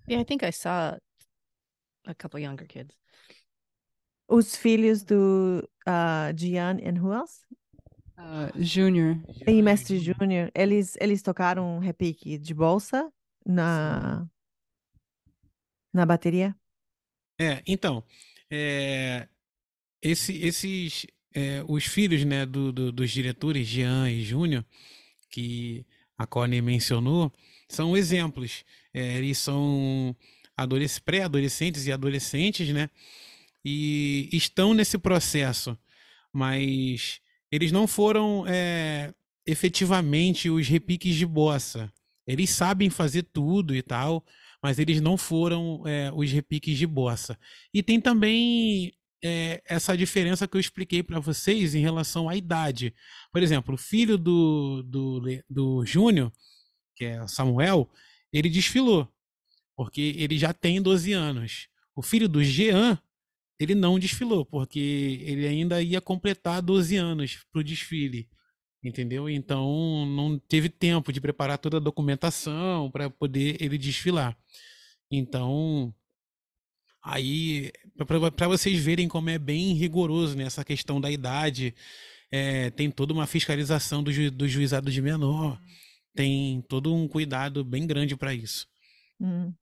Yeah, 0.06 0.20
I 0.20 0.24
think 0.24 0.42
I 0.42 0.50
saw 0.50 0.96
a 2.06 2.14
couple 2.14 2.40
younger 2.40 2.66
kids. 2.66 2.94
Os 4.28 4.56
filhos 4.56 5.04
do 5.04 5.62
uh, 5.86 6.32
Gian 6.32 6.80
and 6.80 6.98
who 6.98 7.12
else? 7.12 7.44
Uh, 8.18 8.48
Junior. 8.58 9.16
E 9.46 9.60
Mestre 9.60 9.98
Júnior, 9.98 10.50
eles, 10.54 10.96
eles 11.00 11.22
tocaram 11.22 11.78
repique 11.78 12.38
de 12.38 12.54
bolsa 12.54 13.12
na, 13.44 14.26
na 15.92 16.06
bateria? 16.06 16.56
É, 17.38 17.62
então, 17.66 18.04
é, 18.50 19.28
esse, 20.00 20.40
esses, 20.42 21.06
é, 21.34 21.64
os 21.68 21.84
filhos, 21.84 22.24
né, 22.24 22.46
do, 22.46 22.72
do, 22.72 22.92
dos 22.92 23.10
diretores, 23.10 23.66
Jean 23.66 24.08
e 24.10 24.22
Júnior, 24.22 24.64
que 25.30 25.84
a 26.16 26.26
Connie 26.26 26.62
mencionou, 26.62 27.32
são 27.68 27.96
exemplos. 27.96 28.64
É, 28.92 29.18
eles 29.18 29.38
são 29.38 30.16
pré-adolescentes 31.04 31.86
e 31.86 31.92
adolescentes, 31.92 32.68
né, 32.68 32.88
e 33.64 34.28
estão 34.32 34.72
nesse 34.72 34.96
processo, 34.98 35.76
mas 36.32 37.20
eles 37.50 37.72
não 37.72 37.86
foram 37.86 38.44
é, 38.46 39.12
efetivamente 39.46 40.48
os 40.48 40.68
repiques 40.68 41.14
de 41.16 41.26
bossa. 41.26 41.92
Eles 42.26 42.50
sabem 42.50 42.88
fazer 42.90 43.24
tudo 43.24 43.74
e 43.74 43.82
tal, 43.82 44.24
mas 44.62 44.78
eles 44.78 45.00
não 45.00 45.16
foram 45.16 45.82
é, 45.86 46.10
os 46.14 46.30
repiques 46.30 46.78
de 46.78 46.86
bossa. 46.86 47.38
E 47.72 47.82
tem 47.82 48.00
também 48.00 48.92
é, 49.24 49.62
essa 49.64 49.96
diferença 49.96 50.46
que 50.46 50.54
eu 50.54 50.60
expliquei 50.60 51.02
para 51.02 51.18
vocês 51.18 51.74
em 51.74 51.80
relação 51.80 52.28
à 52.28 52.36
idade. 52.36 52.94
Por 53.32 53.42
exemplo, 53.42 53.74
o 53.74 53.78
filho 53.78 54.18
do, 54.18 54.82
do, 54.82 55.22
do 55.48 55.86
Júnior, 55.86 56.30
que 56.94 57.06
é 57.06 57.26
Samuel, 57.26 57.90
ele 58.30 58.50
desfilou, 58.50 59.08
porque 59.74 60.14
ele 60.18 60.36
já 60.36 60.52
tem 60.52 60.82
12 60.82 61.14
anos. 61.14 61.68
O 61.96 62.02
filho 62.02 62.28
do 62.28 62.44
Jean 62.44 63.00
ele 63.58 63.74
não 63.74 63.98
desfilou, 63.98 64.44
porque 64.44 64.78
ele 65.22 65.46
ainda 65.46 65.80
ia 65.80 66.00
completar 66.00 66.60
12 66.60 66.96
anos 66.96 67.38
para 67.50 67.60
o 67.60 67.64
desfile, 67.64 68.28
entendeu? 68.82 69.28
Então 69.28 70.04
não 70.06 70.38
teve 70.38 70.68
tempo 70.68 71.12
de 71.12 71.20
preparar 71.20 71.56
toda 71.56 71.78
a 71.78 71.80
documentação 71.80 72.90
para 72.90 73.08
poder 73.08 73.56
ele 73.62 73.78
desfilar. 73.78 74.36
Então, 75.10 75.94
aí, 77.02 77.72
para 77.96 78.48
vocês 78.48 78.82
verem 78.82 79.06
como 79.06 79.30
é 79.30 79.38
bem 79.38 79.72
rigoroso 79.74 80.36
nessa 80.36 80.62
né, 80.62 80.64
questão 80.64 81.00
da 81.00 81.10
idade, 81.10 81.74
é, 82.30 82.70
tem 82.70 82.90
toda 82.90 83.12
uma 83.12 83.26
fiscalização 83.26 84.02
do, 84.02 84.12
ju, 84.12 84.30
do 84.30 84.48
juizado 84.48 84.90
de 84.90 85.00
menor, 85.00 85.60
tem 86.14 86.62
todo 86.68 86.92
um 86.92 87.06
cuidado 87.06 87.64
bem 87.64 87.86
grande 87.86 88.16
para 88.16 88.34
isso. 88.34 88.66
Hum. 89.20 89.52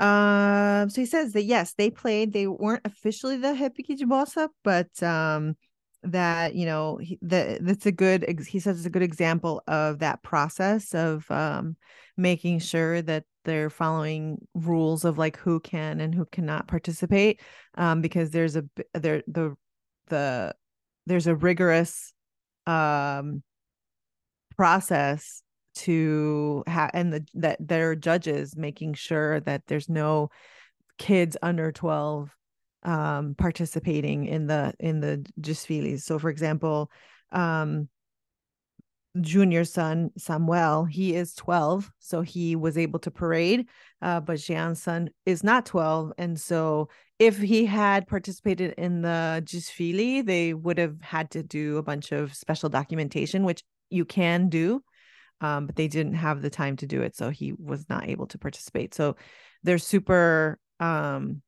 Um, 0.00 0.88
so 0.88 1.00
he 1.00 1.06
says 1.06 1.32
that 1.32 1.44
yes, 1.44 1.74
they 1.74 1.90
played. 1.90 2.32
They 2.32 2.46
weren't 2.46 2.82
officially 2.84 3.36
the 3.36 3.52
Hipiki 3.52 3.96
Bossa, 4.06 4.48
but 4.62 4.90
um, 5.02 5.56
that 6.08 6.54
you 6.54 6.66
know 6.66 6.98
he, 6.98 7.18
that 7.22 7.64
that's 7.64 7.86
a 7.86 7.92
good. 7.92 8.24
He 8.46 8.60
says 8.60 8.78
it's 8.78 8.86
a 8.86 8.90
good 8.90 9.02
example 9.02 9.62
of 9.66 10.00
that 10.00 10.22
process 10.22 10.94
of 10.94 11.30
um, 11.30 11.76
making 12.16 12.60
sure 12.60 13.02
that 13.02 13.24
they're 13.44 13.70
following 13.70 14.38
rules 14.54 15.04
of 15.04 15.18
like 15.18 15.36
who 15.38 15.60
can 15.60 16.00
and 16.00 16.14
who 16.14 16.26
cannot 16.26 16.68
participate, 16.68 17.40
um, 17.76 18.00
because 18.00 18.30
there's 18.30 18.56
a 18.56 18.64
there 18.94 19.22
the 19.26 19.56
the 20.08 20.54
there's 21.06 21.26
a 21.26 21.36
rigorous 21.36 22.12
um 22.66 23.42
process 24.56 25.42
to 25.74 26.64
have 26.66 26.90
and 26.92 27.12
the 27.12 27.26
that 27.34 27.56
there 27.60 27.90
are 27.90 27.96
judges 27.96 28.56
making 28.56 28.92
sure 28.94 29.40
that 29.40 29.62
there's 29.68 29.88
no 29.88 30.28
kids 30.98 31.36
under 31.40 31.70
12 31.70 32.34
um 32.84 33.34
participating 33.36 34.24
in 34.24 34.46
the 34.46 34.72
in 34.78 35.00
the 35.00 35.24
desfiles 35.40 36.04
so 36.04 36.18
for 36.18 36.30
example 36.30 36.90
um 37.32 37.88
junior 39.20 39.64
son 39.64 40.10
samuel 40.16 40.84
he 40.84 41.14
is 41.14 41.34
12 41.34 41.90
so 41.98 42.20
he 42.20 42.54
was 42.54 42.78
able 42.78 43.00
to 43.00 43.10
parade 43.10 43.66
uh, 44.00 44.20
but 44.20 44.38
Jean's 44.38 44.80
son 44.80 45.08
is 45.26 45.42
not 45.42 45.66
12 45.66 46.12
and 46.18 46.38
so 46.40 46.88
if 47.18 47.36
he 47.36 47.66
had 47.66 48.06
participated 48.06 48.74
in 48.78 49.02
the 49.02 49.42
desfile 49.44 50.24
they 50.24 50.54
would 50.54 50.78
have 50.78 51.00
had 51.00 51.32
to 51.32 51.42
do 51.42 51.78
a 51.78 51.82
bunch 51.82 52.12
of 52.12 52.32
special 52.32 52.68
documentation 52.68 53.44
which 53.44 53.64
you 53.90 54.04
can 54.04 54.48
do 54.48 54.82
um, 55.40 55.66
but 55.66 55.76
they 55.76 55.88
didn't 55.88 56.14
have 56.14 56.42
the 56.42 56.50
time 56.50 56.76
to 56.76 56.86
do 56.86 57.02
it, 57.02 57.14
so 57.16 57.30
he 57.30 57.52
was 57.52 57.88
not 57.88 58.08
able 58.08 58.26
to 58.28 58.38
participate. 58.38 58.94
So 58.94 59.16
they're 59.62 59.78
super, 59.78 60.58
um, 60.80 61.42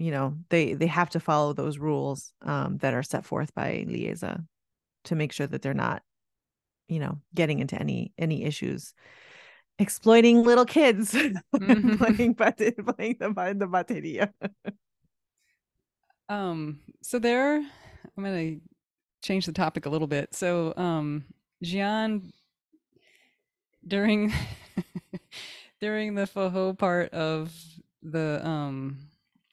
you 0.00 0.10
know, 0.10 0.36
they 0.48 0.72
they 0.72 0.86
have 0.86 1.10
to 1.10 1.20
follow 1.20 1.52
those 1.52 1.78
rules 1.78 2.32
um, 2.42 2.78
that 2.78 2.94
are 2.94 3.02
set 3.02 3.26
forth 3.26 3.54
by 3.54 3.84
Liesa 3.86 4.44
to 5.04 5.14
make 5.14 5.32
sure 5.32 5.46
that 5.46 5.62
they're 5.62 5.74
not, 5.74 6.02
you 6.88 6.98
know, 6.98 7.18
getting 7.34 7.58
into 7.58 7.78
any 7.78 8.12
any 8.18 8.44
issues 8.44 8.94
exploiting 9.78 10.44
little 10.44 10.66
kids 10.66 11.12
mm-hmm. 11.54 11.96
playing, 11.96 12.34
playing 12.34 13.16
the, 13.18 13.56
the 13.58 13.66
bateria. 13.66 14.30
um, 16.28 16.78
so 17.02 17.18
there, 17.18 17.56
I'm 17.56 18.24
to 18.24 18.60
change 19.22 19.46
the 19.46 19.52
topic 19.52 19.86
a 19.86 19.90
little 19.90 20.06
bit. 20.06 20.34
So, 20.34 20.74
um, 20.76 21.24
Gian 21.62 22.32
during 23.86 24.32
during 25.80 26.14
the 26.14 26.26
foho 26.26 26.76
part 26.76 27.12
of 27.12 27.54
the 28.02 28.46
um 28.46 28.98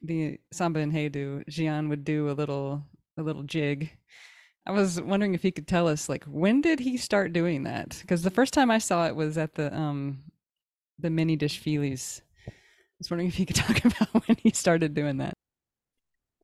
the 0.01 0.39
samba 0.51 0.79
and 0.79 0.93
heydu, 0.93 1.43
Jian 1.49 1.89
would 1.89 2.03
do 2.03 2.29
a 2.29 2.33
little 2.33 2.83
a 3.17 3.23
little 3.23 3.43
jig. 3.43 3.91
I 4.65 4.71
was 4.71 5.01
wondering 5.01 5.33
if 5.33 5.41
he 5.41 5.51
could 5.51 5.67
tell 5.67 5.87
us 5.87 6.09
like 6.09 6.23
when 6.25 6.61
did 6.61 6.79
he 6.79 6.97
start 6.97 7.33
doing 7.33 7.63
that? 7.63 7.97
Because 8.01 8.21
the 8.21 8.31
first 8.31 8.53
time 8.53 8.69
I 8.69 8.79
saw 8.79 9.07
it 9.07 9.15
was 9.15 9.37
at 9.37 9.55
the 9.55 9.75
um 9.75 10.19
the 10.99 11.09
mini 11.09 11.35
dish 11.35 11.61
feelies. 11.61 12.21
I 12.47 12.51
was 12.99 13.09
wondering 13.09 13.27
if 13.27 13.35
he 13.35 13.45
could 13.45 13.55
talk 13.65 13.83
about 13.85 14.27
when 14.27 14.37
he 14.41 14.51
started 14.51 14.93
doing 14.93 15.17
that. 15.17 15.33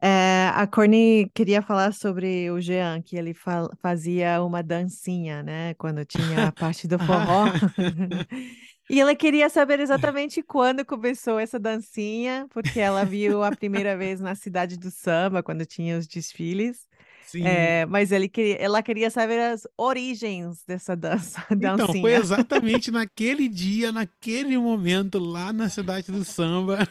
É, 0.05 0.51
a 0.53 0.67
Corny 0.67 1.31
queria 1.33 1.61
falar 1.61 1.93
sobre 1.93 2.51
o 2.51 2.59
Jean, 2.59 3.01
que 3.01 3.15
ele 3.15 3.33
fa 3.33 3.69
fazia 3.81 4.43
uma 4.43 4.61
dancinha, 4.61 5.41
né? 5.41 5.73
Quando 5.75 6.03
tinha 6.03 6.47
a 6.47 6.51
parte 6.51 6.89
do 6.89 6.99
forró. 6.99 7.45
e 8.93 8.99
ela 8.99 9.15
queria 9.15 9.49
saber 9.49 9.79
exatamente 9.79 10.43
quando 10.43 10.85
começou 10.85 11.39
essa 11.39 11.57
dancinha, 11.57 12.45
porque 12.51 12.79
ela 12.79 13.03
viu 13.03 13.43
a 13.43 13.51
primeira 13.51 13.97
vez 13.97 14.19
na 14.19 14.35
cidade 14.35 14.77
do 14.77 14.91
samba, 14.91 15.41
quando 15.41 15.65
tinha 15.65 15.97
os 15.97 16.07
desfiles. 16.07 16.85
Sim. 17.25 17.43
É, 17.43 17.87
mas 17.87 18.11
ele 18.11 18.29
queria, 18.29 18.55
ela 18.57 18.83
queria 18.83 19.09
saber 19.09 19.39
as 19.39 19.67
origens 19.75 20.63
dessa 20.67 20.95
dança, 20.95 21.43
dancinha. 21.49 21.73
Então, 21.73 22.01
foi 22.01 22.13
exatamente 22.13 22.91
naquele 22.91 23.47
dia, 23.49 23.91
naquele 23.91 24.55
momento, 24.59 25.17
lá 25.17 25.51
na 25.51 25.69
cidade 25.69 26.11
do 26.11 26.23
samba, 26.23 26.87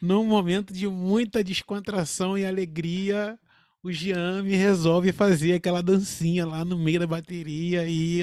num 0.00 0.24
momento 0.24 0.72
de 0.72 0.88
muita 0.88 1.44
descontração 1.44 2.38
e 2.38 2.46
alegria, 2.46 3.38
o 3.82 3.92
Jean 3.92 4.42
me 4.42 4.56
resolve 4.56 5.12
fazer 5.12 5.52
aquela 5.52 5.82
dancinha 5.82 6.46
lá 6.46 6.64
no 6.64 6.78
meio 6.78 7.00
da 7.00 7.06
bateria 7.06 7.84
e 7.86 8.22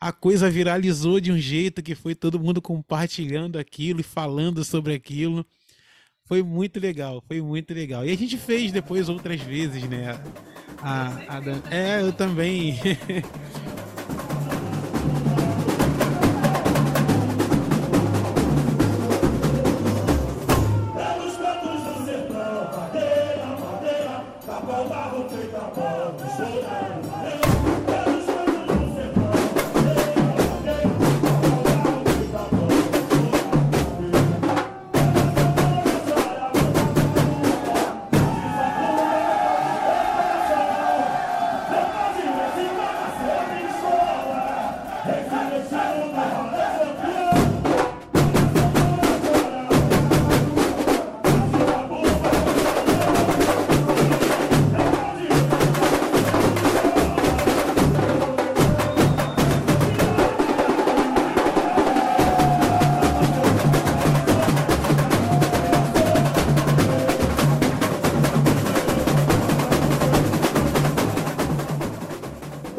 a 0.00 0.12
coisa 0.12 0.50
viralizou 0.50 1.20
de 1.20 1.32
um 1.32 1.38
jeito 1.38 1.82
que 1.82 1.94
foi 1.94 2.14
todo 2.14 2.40
mundo 2.40 2.60
compartilhando 2.60 3.58
aquilo 3.58 4.00
e 4.00 4.04
falando 4.04 4.64
sobre 4.64 4.94
aquilo. 4.94 5.44
Foi 6.24 6.42
muito 6.42 6.80
legal, 6.80 7.22
foi 7.26 7.40
muito 7.40 7.72
legal. 7.72 8.04
E 8.04 8.10
a 8.10 8.16
gente 8.16 8.36
fez 8.36 8.72
depois 8.72 9.08
outras 9.08 9.40
vezes, 9.40 9.84
né? 9.84 10.20
A, 10.78 11.38
a, 11.38 11.74
é, 11.74 12.02
eu 12.02 12.12
também. 12.12 12.78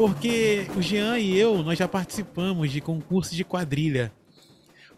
porque 0.08 0.66
o 0.74 0.80
Jean 0.80 1.18
e 1.18 1.36
eu, 1.36 1.62
nós 1.62 1.78
já 1.78 1.86
participamos 1.86 2.70
de 2.70 2.80
concursos 2.80 3.36
de 3.36 3.44
quadrilha. 3.44 4.10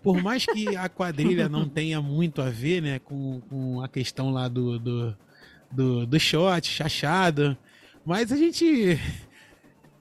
Por 0.03 0.23
mais 0.23 0.47
que 0.47 0.77
a 0.77 0.89
quadrilha 0.89 1.49
não 1.49 1.67
tenha 1.69 2.01
muito 2.01 2.41
a 2.41 2.49
ver, 2.49 2.81
né, 2.81 2.99
com, 3.01 3.41
com 3.49 3.83
a 3.83 3.89
questão 3.89 4.31
lá 4.31 4.47
do, 4.47 4.79
do, 4.79 5.17
do, 5.71 6.07
do 6.07 6.21
shot, 6.21 6.67
chachado, 6.69 7.57
mas 8.07 8.31
a 8.31 8.37
gente 8.37 9.01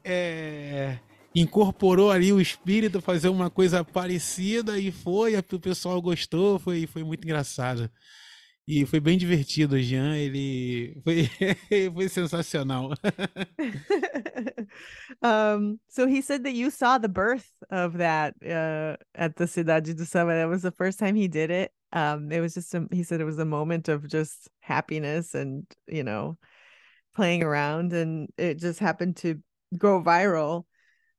é, 0.03 0.99
incorporou 1.33 2.11
ali 2.11 2.31
o 2.31 2.39
espírito, 2.39 3.01
fazer 3.01 3.29
uma 3.29 3.49
coisa 3.49 3.83
parecida 3.83 4.77
e 4.77 4.91
foi, 4.91 5.35
o 5.35 5.59
pessoal 5.59 5.99
gostou, 5.99 6.59
foi, 6.59 6.85
foi 6.85 7.03
muito 7.03 7.25
engraçado. 7.25 7.89
E 8.71 8.85
foi 8.85 8.99
bem 8.99 9.17
divertido, 9.17 9.81
Jean, 9.81 10.15
ele 10.15 11.01
foi, 11.03 11.27
foi 11.91 12.07
sensacional. 12.07 12.91
um, 15.23 15.79
so 15.87 16.05
he 16.05 16.21
said 16.21 16.43
that 16.43 16.53
you 16.53 16.69
saw 16.69 16.99
the 16.99 17.09
birth 17.09 17.49
of 17.71 17.97
that 17.97 18.35
uh, 18.43 18.95
at 19.15 19.35
the 19.37 19.45
Cidade 19.45 19.95
do 19.95 20.05
Samba. 20.05 20.35
That 20.35 20.49
was 20.49 20.61
the 20.61 20.69
first 20.69 20.99
time 20.99 21.15
he 21.15 21.27
did 21.27 21.49
it. 21.49 21.71
Um, 21.93 22.31
it 22.31 22.41
was 22.41 22.53
just, 22.53 22.75
a, 22.75 22.87
he 22.91 23.01
said 23.01 23.19
it 23.19 23.25
was 23.25 23.39
a 23.39 23.45
moment 23.45 23.89
of 23.89 24.07
just 24.07 24.47
happiness 24.59 25.33
and, 25.33 25.65
you 25.87 26.03
know, 26.03 26.37
playing 27.15 27.41
around 27.41 27.93
and 27.93 28.29
it 28.37 28.59
just 28.59 28.77
happened 28.77 29.17
to 29.17 29.41
go 29.79 29.99
viral. 29.99 30.65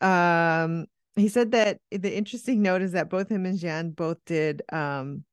Um, 0.00 0.86
he 1.16 1.26
said 1.26 1.50
that 1.50 1.80
the 1.90 2.16
interesting 2.16 2.62
note 2.62 2.82
is 2.82 2.92
that 2.92 3.10
both 3.10 3.28
him 3.28 3.44
and 3.44 3.58
Jan 3.58 3.90
both 3.90 4.18
did 4.24 4.62
um, 4.72 5.24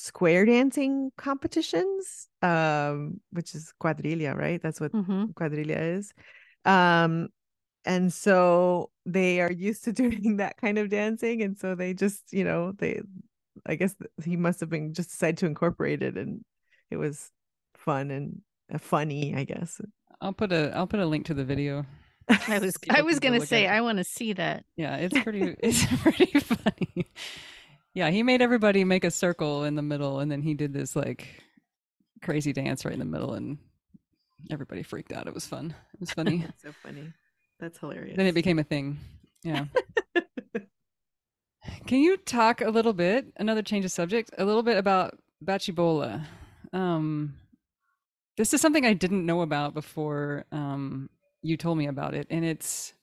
square 0.00 0.46
dancing 0.46 1.10
competitions 1.18 2.28
um 2.40 3.20
which 3.32 3.54
is 3.54 3.72
quadrilla 3.78 4.34
right? 4.34 4.62
That's 4.62 4.80
what 4.80 4.92
mm-hmm. 4.92 5.26
quadrilla 5.36 5.98
is. 5.98 6.14
Um 6.64 7.28
and 7.84 8.12
so 8.12 8.90
they 9.04 9.40
are 9.42 9.52
used 9.52 9.84
to 9.84 9.92
doing 10.02 10.38
that 10.38 10.56
kind 10.56 10.78
of 10.78 10.88
dancing. 10.88 11.42
And 11.42 11.58
so 11.58 11.74
they 11.74 11.92
just 11.92 12.32
you 12.32 12.44
know 12.44 12.72
they 12.72 13.02
i 13.66 13.74
guess 13.74 13.94
he 14.24 14.36
must 14.36 14.60
have 14.60 14.70
been 14.70 14.94
just 14.94 15.10
decided 15.10 15.36
to 15.38 15.46
incorporate 15.46 16.02
it. 16.02 16.16
And 16.16 16.42
it 16.90 16.96
was 16.96 17.30
fun 17.74 18.10
and 18.10 18.40
uh, 18.72 18.78
funny 18.78 19.34
i 19.36 19.44
guess. 19.44 19.82
I'll 20.22 20.32
put 20.32 20.50
a 20.50 20.74
i'll 20.74 20.86
put 20.86 21.00
a 21.00 21.06
link 21.06 21.26
to 21.26 21.34
the 21.34 21.44
video. 21.44 21.84
I 22.48 22.58
was 22.58 22.74
i 22.88 23.02
was 23.02 23.20
gonna 23.20 23.44
say 23.44 23.66
i 23.66 23.82
want 23.82 23.98
to 23.98 24.04
see 24.04 24.32
that. 24.32 24.64
Yeah 24.76 24.96
it's 24.96 25.20
pretty 25.20 25.56
it's 25.62 25.84
pretty 26.00 26.40
funny 26.40 27.12
yeah, 27.94 28.10
he 28.10 28.22
made 28.22 28.42
everybody 28.42 28.84
make 28.84 29.04
a 29.04 29.10
circle 29.10 29.64
in 29.64 29.74
the 29.74 29.82
middle, 29.82 30.20
and 30.20 30.30
then 30.30 30.42
he 30.42 30.54
did 30.54 30.72
this 30.72 30.94
like 30.94 31.42
crazy 32.22 32.52
dance 32.52 32.84
right 32.84 32.94
in 32.94 33.00
the 33.00 33.04
middle, 33.04 33.34
and 33.34 33.58
everybody 34.50 34.82
freaked 34.82 35.12
out. 35.12 35.26
It 35.26 35.34
was 35.34 35.46
fun. 35.46 35.74
It 35.94 36.00
was 36.00 36.12
funny. 36.12 36.46
so 36.62 36.72
funny. 36.82 37.12
That's 37.58 37.78
hilarious. 37.78 38.16
Then 38.16 38.26
it 38.26 38.34
became 38.34 38.58
a 38.58 38.64
thing. 38.64 38.98
Yeah. 39.42 39.66
Can 41.86 41.98
you 41.98 42.16
talk 42.16 42.60
a 42.60 42.70
little 42.70 42.92
bit, 42.92 43.26
another 43.36 43.62
change 43.62 43.84
of 43.84 43.90
subject, 43.90 44.30
a 44.38 44.44
little 44.44 44.62
bit 44.62 44.78
about 44.78 45.18
Bachibola? 45.44 46.24
Um, 46.72 47.34
this 48.36 48.54
is 48.54 48.60
something 48.60 48.86
I 48.86 48.94
didn't 48.94 49.26
know 49.26 49.42
about 49.42 49.74
before 49.74 50.46
um, 50.52 51.10
you 51.42 51.56
told 51.56 51.78
me 51.78 51.86
about 51.86 52.14
it, 52.14 52.28
and 52.30 52.44
it's 52.44 52.94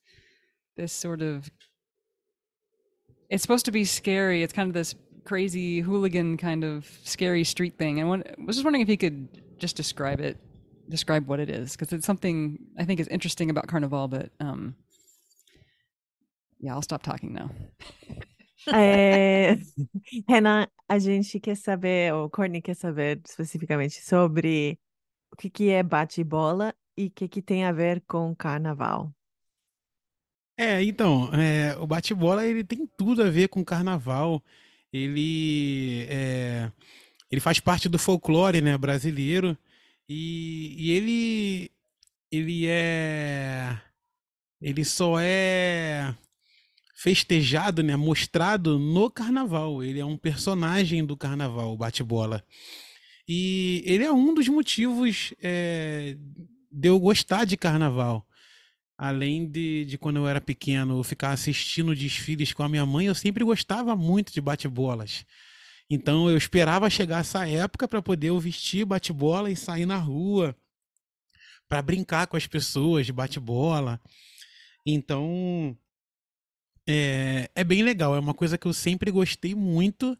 this 0.77 0.93
sort 0.93 1.21
of 1.21 1.49
it's 3.29 3.41
supposed 3.41 3.65
to 3.65 3.71
be 3.71 3.85
scary. 3.85 4.43
It's 4.43 4.53
kind 4.53 4.67
of 4.69 4.73
this 4.73 4.95
crazy 5.25 5.81
hooligan 5.81 6.37
kind 6.37 6.63
of 6.63 6.89
scary 7.03 7.43
street 7.43 7.77
thing. 7.77 7.99
And 7.99 8.23
I 8.23 8.33
was 8.45 8.55
just 8.55 8.63
wondering 8.63 8.81
if 8.81 8.89
you 8.89 8.97
could 8.97 9.27
just 9.59 9.75
describe 9.75 10.21
it, 10.21 10.37
describe 10.89 11.27
what 11.27 11.39
it 11.39 11.49
is, 11.49 11.73
because 11.73 11.91
it's 11.91 12.05
something 12.05 12.59
I 12.79 12.85
think 12.85 12.99
is 12.99 13.07
interesting 13.09 13.49
about 13.49 13.67
Carnival. 13.67 14.07
But 14.07 14.31
um, 14.39 14.75
yeah, 16.59 16.73
I'll 16.73 16.81
stop 16.81 17.03
talking 17.03 17.33
now. 17.33 17.51
Renan, 20.27 20.67
a 20.89 20.99
gente 20.99 21.39
quer 21.39 21.55
saber, 21.55 22.13
ou 22.13 22.29
Courtney 22.29 22.61
quer 22.61 22.75
saber 22.75 23.21
especificamente 23.25 24.01
sobre 24.01 24.77
o 25.31 25.35
que, 25.37 25.49
que 25.49 25.69
é 25.69 25.83
bate-bola 25.83 26.73
e 26.97 27.07
o 27.07 27.11
que, 27.11 27.27
que 27.27 27.41
tem 27.41 27.63
a 27.65 27.71
ver 27.71 28.01
com 28.07 28.35
carnaval. 28.35 29.13
É, 30.57 30.83
então, 30.83 31.29
é, 31.33 31.77
o 31.77 31.85
bate-bola 31.85 32.45
ele 32.45 32.63
tem 32.63 32.87
tudo 32.97 33.21
a 33.21 33.29
ver 33.29 33.47
com 33.47 33.63
carnaval. 33.63 34.43
Ele 34.91 36.07
é, 36.09 36.71
ele 37.31 37.41
faz 37.41 37.59
parte 37.59 37.87
do 37.87 37.99
folclore, 37.99 38.61
né, 38.61 38.75
brasileiro. 38.77 39.55
E, 40.09 40.75
e 40.77 40.91
ele 40.91 41.71
ele 42.31 42.67
é 42.67 43.79
ele 44.61 44.83
só 44.83 45.19
é 45.19 46.15
festejado, 46.95 47.83
né, 47.83 47.95
mostrado 47.95 48.79
no 48.79 49.11
carnaval. 49.11 49.83
Ele 49.83 49.99
é 49.99 50.05
um 50.05 50.17
personagem 50.17 51.05
do 51.05 51.15
carnaval, 51.15 51.73
o 51.73 51.77
bate-bola. 51.77 52.43
E 53.27 53.83
ele 53.85 54.03
é 54.03 54.11
um 54.11 54.33
dos 54.33 54.47
motivos 54.47 55.33
é, 55.41 56.17
de 56.71 56.89
eu 56.89 56.99
gostar 56.99 57.45
de 57.45 57.57
carnaval 57.57 58.26
além 58.97 59.47
de, 59.47 59.85
de 59.85 59.97
quando 59.97 60.17
eu 60.17 60.27
era 60.27 60.41
pequeno 60.41 61.03
ficar 61.03 61.31
assistindo 61.31 61.95
desfiles 61.95 62.51
com 62.53 62.63
a 62.63 62.69
minha 62.69 62.85
mãe, 62.85 63.05
eu 63.07 63.15
sempre 63.15 63.43
gostava 63.43 63.95
muito 63.95 64.33
de 64.33 64.41
bate-bolas. 64.41 65.25
Então 65.89 66.29
eu 66.29 66.37
esperava 66.37 66.89
chegar 66.89 67.19
essa 67.19 67.47
época 67.47 67.87
para 67.87 68.01
poder 68.01 68.27
eu 68.27 68.39
vestir 68.39 68.85
bate-bola 68.85 69.51
e 69.51 69.55
sair 69.55 69.85
na 69.85 69.97
rua 69.97 70.55
para 71.69 71.81
brincar 71.81 72.27
com 72.27 72.37
as 72.37 72.47
pessoas 72.47 73.05
de 73.05 73.13
bate-bola. 73.13 74.01
Então 74.85 75.77
é, 76.87 77.49
é 77.53 77.63
bem 77.63 77.83
legal, 77.83 78.15
é 78.15 78.19
uma 78.19 78.33
coisa 78.33 78.57
que 78.57 78.67
eu 78.67 78.73
sempre 78.73 79.11
gostei 79.11 79.53
muito 79.53 80.17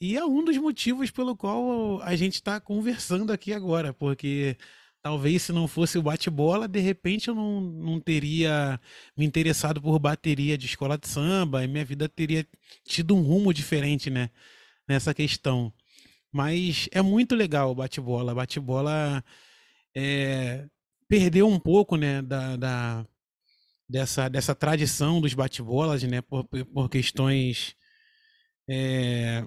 e 0.00 0.16
é 0.16 0.24
um 0.24 0.44
dos 0.44 0.56
motivos 0.58 1.10
pelo 1.10 1.36
qual 1.36 2.00
a 2.02 2.14
gente 2.14 2.34
está 2.34 2.60
conversando 2.60 3.32
aqui 3.32 3.52
agora, 3.52 3.92
porque 3.92 4.56
Talvez 5.02 5.42
se 5.42 5.52
não 5.52 5.68
fosse 5.68 5.96
o 5.96 6.02
bate-bola, 6.02 6.68
de 6.68 6.80
repente 6.80 7.28
eu 7.28 7.34
não, 7.34 7.60
não 7.60 8.00
teria 8.00 8.80
me 9.16 9.24
interessado 9.24 9.80
por 9.80 9.98
bateria 9.98 10.58
de 10.58 10.66
escola 10.66 10.98
de 10.98 11.08
samba 11.08 11.64
e 11.64 11.68
minha 11.68 11.84
vida 11.84 12.08
teria 12.08 12.46
tido 12.84 13.14
um 13.16 13.22
rumo 13.22 13.54
diferente, 13.54 14.10
né? 14.10 14.30
Nessa 14.88 15.14
questão. 15.14 15.72
Mas 16.32 16.88
é 16.92 17.00
muito 17.02 17.34
legal 17.34 17.70
o 17.70 17.74
bate-bola. 17.74 18.34
Bate-bola 18.34 19.24
é, 19.96 20.66
perdeu 21.08 21.48
um 21.48 21.58
pouco, 21.58 21.96
né, 21.96 22.22
da, 22.22 22.56
da, 22.56 23.06
dessa, 23.88 24.28
dessa 24.28 24.54
tradição 24.54 25.20
dos 25.20 25.34
bate-bolas, 25.34 26.02
né, 26.02 26.20
por, 26.20 26.44
por 26.44 26.88
questões 26.88 27.74
é, 28.68 29.44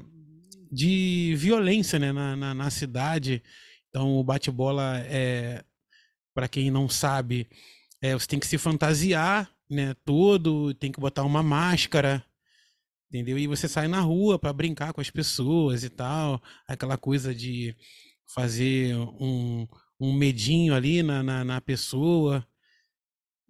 de 0.71 1.35
violência, 1.37 1.99
né, 1.99 2.11
na, 2.11 2.35
na, 2.35 2.53
na 2.53 2.69
cidade. 2.69 3.43
Então, 3.91 4.17
o 4.17 4.23
bate-bola 4.23 4.99
é, 5.05 5.65
para 6.33 6.47
quem 6.47 6.71
não 6.71 6.87
sabe, 6.87 7.45
é, 8.01 8.13
você 8.13 8.25
tem 8.25 8.39
que 8.39 8.47
se 8.47 8.57
fantasiar, 8.57 9.51
né, 9.69 9.93
todo, 10.05 10.73
tem 10.73 10.93
que 10.93 10.99
botar 10.99 11.23
uma 11.23 11.43
máscara, 11.43 12.25
entendeu? 13.09 13.37
E 13.37 13.47
você 13.47 13.67
sai 13.67 13.89
na 13.89 13.99
rua 13.99 14.39
para 14.39 14.53
brincar 14.53 14.93
com 14.93 15.01
as 15.01 15.09
pessoas 15.09 15.83
e 15.83 15.89
tal, 15.89 16.41
aquela 16.65 16.97
coisa 16.97 17.35
de 17.35 17.75
fazer 18.33 18.95
um, 18.95 19.67
um 19.99 20.13
medinho 20.13 20.73
ali 20.73 21.03
na, 21.03 21.21
na, 21.21 21.43
na 21.43 21.59
pessoa. 21.61 22.47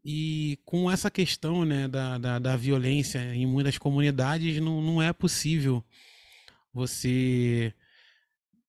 E 0.03 0.57
com 0.65 0.89
essa 0.89 1.11
questão 1.11 1.63
né, 1.63 1.87
da, 1.87 2.17
da, 2.17 2.39
da, 2.39 2.55
violência 2.55 3.19
em 3.35 3.45
muitas 3.45 3.77
comunidades, 3.77 4.59
não, 4.59 4.81
não 4.81 4.99
é 4.99 5.13
possível 5.13 5.85
você 6.73 7.71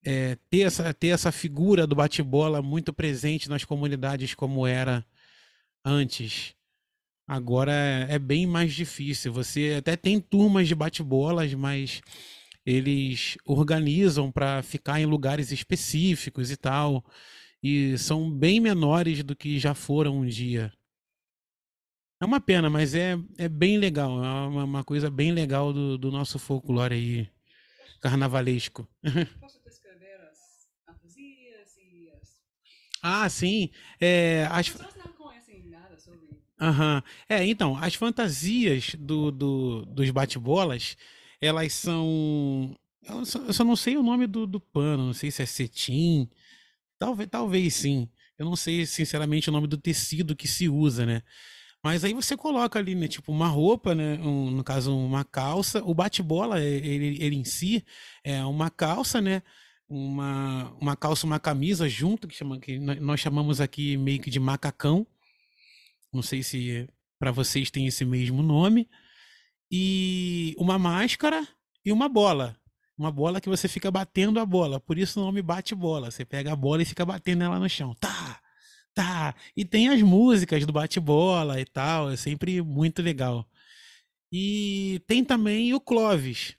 é, 0.05 0.37
ter, 0.51 0.61
essa, 0.61 0.93
ter 0.93 1.09
essa 1.09 1.31
figura 1.31 1.87
do 1.87 1.95
bate-bola 1.95 2.61
muito 2.61 2.93
presente 2.93 3.49
nas 3.49 3.65
comunidades 3.65 4.35
como 4.35 4.67
era 4.67 5.05
antes. 5.85 6.55
Agora 7.27 7.73
é, 7.73 8.15
é 8.15 8.19
bem 8.19 8.47
mais 8.47 8.75
difícil. 8.75 9.33
Você 9.33 9.77
até 9.79 9.97
tem 9.97 10.21
turmas 10.21 10.69
de 10.69 10.75
bate-bolas, 10.75 11.55
mas 11.55 12.03
eles 12.67 13.37
organizam 13.45 14.31
para 14.31 14.63
ficar 14.63 15.01
em 15.01 15.07
lugares 15.07 15.53
específicos 15.53 16.51
e 16.51 16.57
tal. 16.57 17.05
E 17.63 17.97
são 17.97 18.31
bem 18.31 18.61
menores 18.61 19.23
do 19.23 19.37
que 19.37 19.59
já 19.59 19.75
foram 19.75 20.21
um 20.21 20.27
dia. 20.27 20.73
É 22.21 22.25
uma 22.25 22.41
pena, 22.41 22.69
mas 22.69 22.95
é, 22.95 23.17
é 23.39 23.49
bem 23.49 23.79
legal. 23.79 24.23
É 24.23 24.29
uma, 24.49 24.65
uma 24.65 24.85
coisa 24.85 25.11
bem 25.11 25.33
legal 25.33 25.73
do, 25.73 25.97
do 25.97 26.11
nosso 26.11 26.39
folclore 26.39 26.95
aí, 26.95 27.29
carnavalesco. 28.01 28.89
Ah, 33.03 33.29
sim. 33.29 33.71
É, 34.01 34.47
as... 34.51 34.69
Aham. 36.61 37.03
É, 37.29 37.45
então, 37.47 37.77
as 37.77 37.95
fantasias 37.95 38.95
do, 38.95 39.31
do 39.33 39.85
dos 39.87 40.11
bate-bolas, 40.11 40.97
elas 41.41 41.73
são. 41.73 42.77
Eu 43.03 43.25
só, 43.25 43.39
eu 43.41 43.53
só, 43.53 43.65
não 43.65 43.75
sei 43.75 43.97
o 43.97 44.03
nome 44.03 44.27
do, 44.29 44.47
do 44.47 44.61
pano, 44.61 45.07
não 45.07 45.13
sei 45.13 45.31
se 45.31 45.43
é 45.43 45.47
cetim. 45.47 46.29
Talvez, 46.99 47.29
talvez 47.31 47.75
sim. 47.75 48.09
Eu 48.39 48.47
não 48.47 48.57
sei, 48.57 48.87
sinceramente, 48.87 49.51
o 49.51 49.53
nome 49.53 49.67
do 49.69 49.79
tecido 49.79 50.37
que 50.37 50.49
se 50.49 50.69
usa, 50.69 51.07
né? 51.07 51.23
Mas 51.83 52.05
aí 52.05 52.15
você 52.15 52.37
coloca 52.37 52.79
ali, 52.79 52.95
né, 52.95 53.09
tipo, 53.09 53.33
uma 53.33 53.49
roupa, 53.49 53.95
né, 53.95 54.15
um, 54.21 54.51
no 54.51 54.65
caso, 54.65 54.97
uma 54.97 55.25
calça. 55.25 55.83
O 55.85 55.95
bate-bola, 55.95 56.61
ele, 56.61 57.23
ele 57.23 57.37
em 57.37 57.45
si, 57.45 57.85
é 58.25 58.45
uma 58.45 58.71
calça, 58.71 59.21
né, 59.21 59.43
uma, 59.93 60.75
uma 60.81 60.97
calça, 60.97 61.27
uma 61.27 61.39
camisa 61.39 61.89
junto, 61.89 62.27
que, 62.27 62.35
chama, 62.35 62.59
que 62.59 62.79
nós 62.79 63.21
chamamos 63.21 63.61
aqui 63.61 63.97
meio 63.97 64.21
que 64.21 64.31
de 64.31 64.41
macacão. 64.41 65.07
Não 66.13 66.23
sei 66.23 66.43
se 66.43 66.89
para 67.19 67.31
vocês 67.31 67.71
tem 67.71 67.87
esse 67.87 68.05
mesmo 68.05 68.43
nome. 68.43 68.89
E 69.71 70.55
uma 70.59 70.79
máscara 70.79 71.47
e 71.85 71.93
uma 71.93 72.09
bola. 72.09 72.57
Uma 72.97 73.11
bola 73.11 73.41
que 73.41 73.49
você 73.49 73.69
fica 73.69 73.91
batendo 73.91 74.41
a 74.41 74.47
bola. 74.47 74.81
Por 74.81 74.97
isso 74.99 75.21
o 75.21 75.25
nome 75.25 75.43
bate-bola. 75.43 76.11
Você 76.11 76.25
pega 76.25 76.53
a 76.53 76.57
bola 76.57 76.83
e 76.83 76.87
fica 76.87 77.05
batendo 77.05 77.45
ela 77.45 77.59
no 77.59 77.69
chão. 77.69 77.95
Tá, 77.95 78.41
tá. 78.95 79.35
E 79.57 79.65
tem 79.65 79.89
as 79.89 80.01
músicas 80.01 80.65
do 80.65 80.73
bate-bola 80.73 81.61
e 81.61 81.65
tal, 81.67 82.11
é 82.11 82.17
sempre 82.17 82.63
muito 82.63 83.03
legal. 83.03 83.47
E 84.31 85.03
tem 85.07 85.23
também 85.23 85.75
o 85.75 85.81
Clovis, 85.81 86.57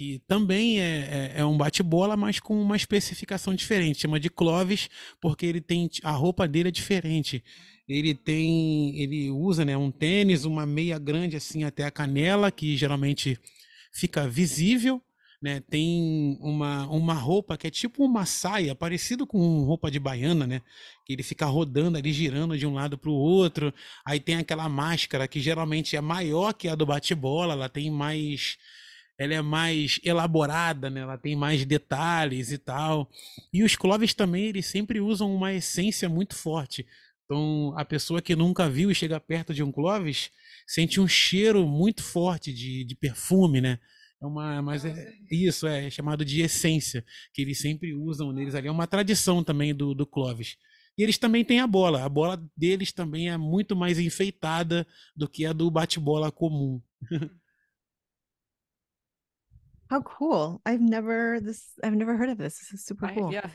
que 0.00 0.18
também 0.26 0.80
é, 0.80 1.32
é, 1.36 1.40
é 1.40 1.44
um 1.44 1.58
bate-bola, 1.58 2.16
mas 2.16 2.40
com 2.40 2.58
uma 2.58 2.74
especificação 2.74 3.54
diferente. 3.54 4.00
Chama 4.00 4.18
de 4.18 4.30
Clovis 4.30 4.88
porque 5.20 5.44
ele 5.44 5.60
tem 5.60 5.90
a 6.02 6.10
roupa 6.12 6.48
dele 6.48 6.70
é 6.70 6.72
diferente. 6.72 7.44
Ele 7.86 8.14
tem, 8.14 8.98
ele 8.98 9.28
usa, 9.28 9.62
né, 9.62 9.76
um 9.76 9.90
tênis, 9.90 10.46
uma 10.46 10.64
meia 10.64 10.98
grande 10.98 11.36
assim 11.36 11.64
até 11.64 11.84
a 11.84 11.90
canela, 11.90 12.50
que 12.50 12.78
geralmente 12.78 13.38
fica 13.92 14.26
visível 14.26 15.02
né? 15.42 15.60
Tem 15.70 16.36
uma, 16.40 16.86
uma 16.88 17.14
roupa 17.14 17.56
que 17.56 17.66
é 17.66 17.70
tipo 17.70 18.04
uma 18.04 18.26
saia, 18.26 18.74
parecido 18.74 19.26
com 19.26 19.64
roupa 19.64 19.90
de 19.90 19.98
baiana, 19.98 20.46
né? 20.46 20.60
Que 21.06 21.14
ele 21.14 21.22
fica 21.22 21.46
rodando 21.46 21.96
ali, 21.96 22.12
girando 22.12 22.58
de 22.58 22.66
um 22.66 22.74
lado 22.74 22.98
para 22.98 23.10
o 23.10 23.14
outro. 23.14 23.72
Aí 24.04 24.20
tem 24.20 24.36
aquela 24.36 24.68
máscara 24.68 25.26
que 25.26 25.40
geralmente 25.40 25.96
é 25.96 26.00
maior 26.00 26.52
que 26.52 26.68
a 26.68 26.74
do 26.74 26.84
bate-bola, 26.84 27.54
ela 27.54 27.68
tem 27.68 27.90
mais 27.90 28.58
ela 29.20 29.34
é 29.34 29.42
mais 29.42 30.00
elaborada, 30.02 30.88
né? 30.88 31.00
Ela 31.02 31.18
tem 31.18 31.36
mais 31.36 31.62
detalhes 31.66 32.50
e 32.50 32.56
tal. 32.56 33.06
E 33.52 33.62
os 33.62 33.76
Clovis 33.76 34.14
também, 34.14 34.46
eles 34.46 34.64
sempre 34.64 34.98
usam 34.98 35.34
uma 35.34 35.52
essência 35.52 36.08
muito 36.08 36.34
forte. 36.34 36.86
Então, 37.26 37.74
a 37.76 37.84
pessoa 37.84 38.22
que 38.22 38.34
nunca 38.34 38.70
viu 38.70 38.90
e 38.90 38.94
chega 38.94 39.20
perto 39.20 39.52
de 39.52 39.62
um 39.62 39.70
Clovis 39.70 40.30
sente 40.66 40.98
um 40.98 41.06
cheiro 41.06 41.68
muito 41.68 42.02
forte 42.02 42.50
de, 42.50 42.82
de 42.82 42.94
perfume, 42.96 43.60
né? 43.60 43.78
É 44.22 44.26
uma, 44.26 44.62
mas 44.62 44.86
é, 44.86 45.12
isso 45.30 45.66
é 45.66 45.90
chamado 45.90 46.24
de 46.24 46.40
essência, 46.40 47.04
que 47.34 47.42
eles 47.42 47.60
sempre 47.60 47.92
usam 47.92 48.32
neles 48.32 48.54
ali. 48.54 48.68
É 48.68 48.72
uma 48.72 48.86
tradição 48.86 49.44
também 49.44 49.74
do, 49.74 49.94
do 49.94 50.06
Clovis. 50.06 50.56
E 50.96 51.02
eles 51.02 51.18
também 51.18 51.44
têm 51.44 51.60
a 51.60 51.66
bola. 51.66 52.02
A 52.02 52.08
bola 52.08 52.42
deles 52.56 52.90
também 52.90 53.28
é 53.28 53.36
muito 53.36 53.76
mais 53.76 53.98
enfeitada 53.98 54.86
do 55.14 55.28
que 55.28 55.44
a 55.44 55.52
do 55.52 55.70
bate-bola 55.70 56.32
comum. 56.32 56.80
How 59.90 60.00
cool! 60.02 60.62
I've 60.64 60.80
never 60.80 61.40
this. 61.40 61.64
I've 61.82 61.94
never 61.94 62.16
heard 62.16 62.28
of 62.28 62.38
this. 62.38 62.60
This 62.60 62.72
is 62.72 62.86
super 62.86 63.08
cool. 63.08 63.30
I, 63.30 63.32
yeah, 63.32 63.48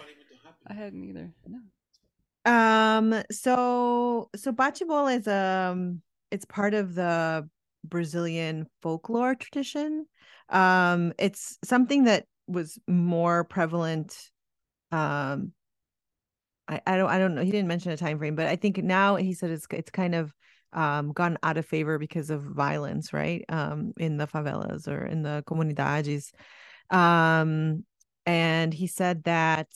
I 0.68 0.74
hadn't 0.74 1.04
either. 1.06 1.32
No. 1.48 2.52
Um. 2.52 3.24
So 3.32 4.30
so 4.36 4.52
bate-bola 4.52 5.14
is 5.14 5.28
um. 5.30 6.02
It's 6.32 6.44
part 6.44 6.74
of 6.74 6.94
the 6.94 7.48
Brazilian 7.86 8.68
folklore 8.82 9.36
tradition. 9.36 10.08
Um, 10.50 11.14
it's 11.18 11.58
something 11.64 12.04
that 12.04 12.26
was 12.48 12.78
more 12.88 13.46
prevalent. 13.46 14.18
Um, 14.92 15.54
I, 16.68 16.82
I 16.86 16.98
don't 16.98 17.10
I 17.10 17.18
don't 17.18 17.36
know. 17.36 17.44
He 17.44 17.52
didn't 17.52 17.70
mention 17.70 17.94
a 17.94 17.98
time 17.98 18.18
frame, 18.18 18.36
but 18.36 18.48
I 18.48 18.58
think 18.58 18.78
now 18.80 19.16
he 19.16 19.34
said 19.34 19.52
it's 19.52 19.68
it's 19.72 19.92
kind 19.92 20.14
of 20.14 20.34
um, 20.76 21.14
gone 21.14 21.38
out 21.42 21.58
of 21.58 21.66
favor 21.66 21.98
because 21.98 22.30
of 22.30 22.44
violence, 22.44 23.14
right? 23.14 23.44
Um, 23.50 23.94
in 23.98 24.18
the 24.18 24.28
favelas 24.28 24.88
or 24.88 25.06
in 25.06 25.24
the 25.24 25.44
comunidades. 25.48 26.32
Um, 26.92 27.86
and 28.26 28.74
he 28.74 28.88
said 28.88 29.24
that 29.24 29.68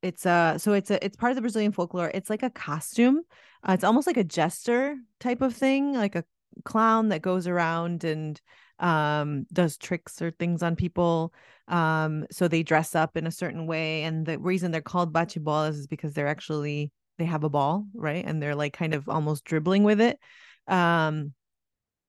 it's 0.00 0.24
a 0.24 0.54
so 0.58 0.72
it's 0.74 0.90
a 0.90 1.04
it's 1.04 1.16
part 1.16 1.30
of 1.30 1.36
the 1.36 1.42
Brazilian 1.42 1.72
folklore. 1.72 2.10
It's 2.14 2.30
like 2.30 2.44
a 2.44 2.50
costume. 2.50 3.22
Uh, 3.68 3.72
it's 3.72 3.84
almost 3.84 4.06
like 4.06 4.16
a 4.16 4.24
jester 4.24 4.96
type 5.18 5.42
of 5.42 5.54
thing, 5.54 5.92
like 5.92 6.14
a 6.14 6.24
clown 6.64 7.08
that 7.08 7.22
goes 7.22 7.46
around 7.46 8.04
and 8.04 8.40
um 8.80 9.44
does 9.52 9.76
tricks 9.76 10.22
or 10.22 10.30
things 10.30 10.62
on 10.62 10.76
people 10.76 11.32
um 11.66 12.24
so 12.30 12.46
they 12.46 12.62
dress 12.62 12.94
up 12.94 13.16
in 13.16 13.26
a 13.26 13.30
certain 13.30 13.66
way 13.66 14.04
and 14.04 14.24
the 14.24 14.38
reason 14.38 14.70
they're 14.70 14.80
called 14.80 15.12
bachibolas 15.12 15.70
is 15.70 15.88
because 15.88 16.14
they're 16.14 16.28
actually 16.28 16.92
they 17.18 17.24
have 17.24 17.44
a 17.44 17.48
ball 17.48 17.86
right 17.94 18.24
and 18.26 18.42
they're 18.42 18.54
like 18.54 18.72
kind 18.72 18.94
of 18.94 19.08
almost 19.08 19.44
dribbling 19.44 19.82
with 19.82 20.00
it 20.00 20.18
um 20.66 21.32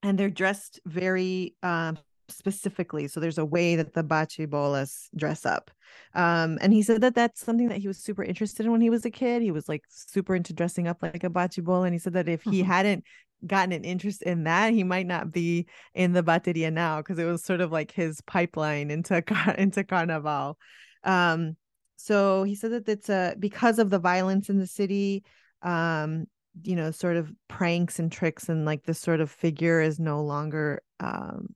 and 0.01 0.17
they're 0.17 0.29
dressed 0.29 0.79
very 0.85 1.55
um 1.63 1.97
specifically 2.29 3.07
so 3.07 3.19
there's 3.19 3.39
a 3.39 3.45
way 3.45 3.75
that 3.75 3.93
the 3.93 4.03
bachibolas 4.03 5.07
dress 5.15 5.47
up 5.47 5.71
um 6.13 6.59
and 6.61 6.71
he 6.71 6.83
said 6.83 7.01
that 7.01 7.15
that's 7.15 7.43
something 7.43 7.69
that 7.69 7.79
he 7.79 7.88
was 7.88 7.97
super 7.97 8.23
interested 8.23 8.65
in 8.65 8.71
when 8.71 8.81
he 8.81 8.91
was 8.91 9.03
a 9.03 9.09
kid 9.09 9.41
he 9.41 9.49
was 9.49 9.67
like 9.67 9.81
super 9.89 10.35
into 10.35 10.53
dressing 10.53 10.88
up 10.88 11.01
like 11.01 11.23
a 11.23 11.29
bachibola 11.29 11.85
and 11.85 11.93
he 11.95 11.99
said 11.99 12.13
that 12.13 12.29
if 12.29 12.43
he 12.43 12.61
mm-hmm. 12.61 12.71
hadn't 12.71 13.03
gotten 13.45 13.71
an 13.71 13.83
interest 13.83 14.21
in 14.23 14.43
that, 14.43 14.73
he 14.73 14.83
might 14.83 15.07
not 15.07 15.31
be 15.31 15.67
in 15.93 16.13
the 16.13 16.23
bateria 16.23 16.71
now 16.71 16.97
because 16.97 17.19
it 17.19 17.25
was 17.25 17.43
sort 17.43 17.61
of 17.61 17.71
like 17.71 17.91
his 17.91 18.21
pipeline 18.21 18.91
into 18.91 19.23
into 19.57 19.83
Carnaval. 19.83 20.57
Um, 21.03 21.55
so 21.99 22.43
he 22.43 22.55
said 22.55 22.71
that 22.71 22.87
it's 22.87 23.09
a 23.09 23.35
because 23.37 23.77
of 23.77 23.89
the 23.89 23.99
violence 23.99 24.49
in 24.49 24.57
the 24.57 24.65
city, 24.67 25.25
um, 25.61 26.27
you 26.63 26.75
know, 26.77 26.91
sort 26.91 27.17
of 27.17 27.29
pranks 27.49 27.99
and 27.99 28.09
tricks 28.09 28.47
and 28.47 28.63
like 28.63 28.83
this 28.83 28.99
sort 28.99 29.19
of 29.19 29.29
figure 29.29 29.81
is 29.81 29.99
no 29.99 30.23
longer 30.23 30.81
um 31.01 31.53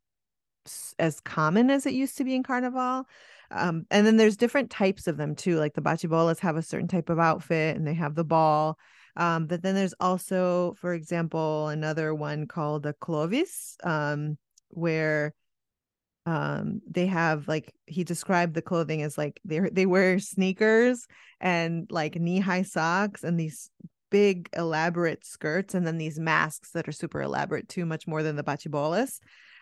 as 0.99 1.21
common 1.21 1.69
as 1.69 1.85
it 1.85 1.93
used 1.93 2.17
to 2.17 2.25
be 2.25 2.35
in 2.35 2.43
Carnival. 2.43 3.05
Um, 3.51 3.85
and 3.89 4.05
then 4.05 4.17
there's 4.17 4.35
different 4.35 4.69
types 4.69 5.07
of 5.07 5.15
them 5.15 5.35
too. 5.35 5.57
Like 5.57 5.75
the 5.75 5.81
bachibolas 5.81 6.39
have 6.39 6.57
a 6.57 6.61
certain 6.61 6.89
type 6.89 7.09
of 7.09 7.19
outfit 7.19 7.77
and 7.77 7.87
they 7.87 7.93
have 7.93 8.15
the 8.15 8.25
ball. 8.25 8.77
Um, 9.15 9.47
but 9.47 9.61
then 9.61 9.75
there's 9.75 9.93
also, 9.99 10.73
for 10.79 10.93
example, 10.93 11.69
another 11.69 12.13
one 12.13 12.47
called 12.47 12.83
the 12.83 12.93
Clovis, 12.93 13.77
um, 13.83 14.37
where 14.69 15.33
um 16.25 16.81
they 16.89 17.05
have 17.05 17.47
like 17.47 17.73
he 17.85 18.03
described 18.03 18.53
the 18.53 18.61
clothing 18.61 19.01
as 19.01 19.17
like 19.17 19.41
they 19.43 19.59
they 19.59 19.85
wear 19.85 20.19
sneakers 20.19 21.05
and 21.41 21.87
like 21.91 22.15
knee-high 22.15 22.61
socks 22.61 23.23
and 23.23 23.37
these 23.39 23.69
big 24.09 24.47
elaborate 24.53 25.25
skirts 25.25 25.73
and 25.73 25.85
then 25.85 25.97
these 25.97 26.19
masks 26.19 26.71
that 26.71 26.87
are 26.87 26.93
super 26.93 27.21
elaborate 27.21 27.67
too 27.67 27.85
much 27.85 28.07
more 28.07 28.23
than 28.23 28.35
the 28.35 28.43
bachibolas 28.43 29.19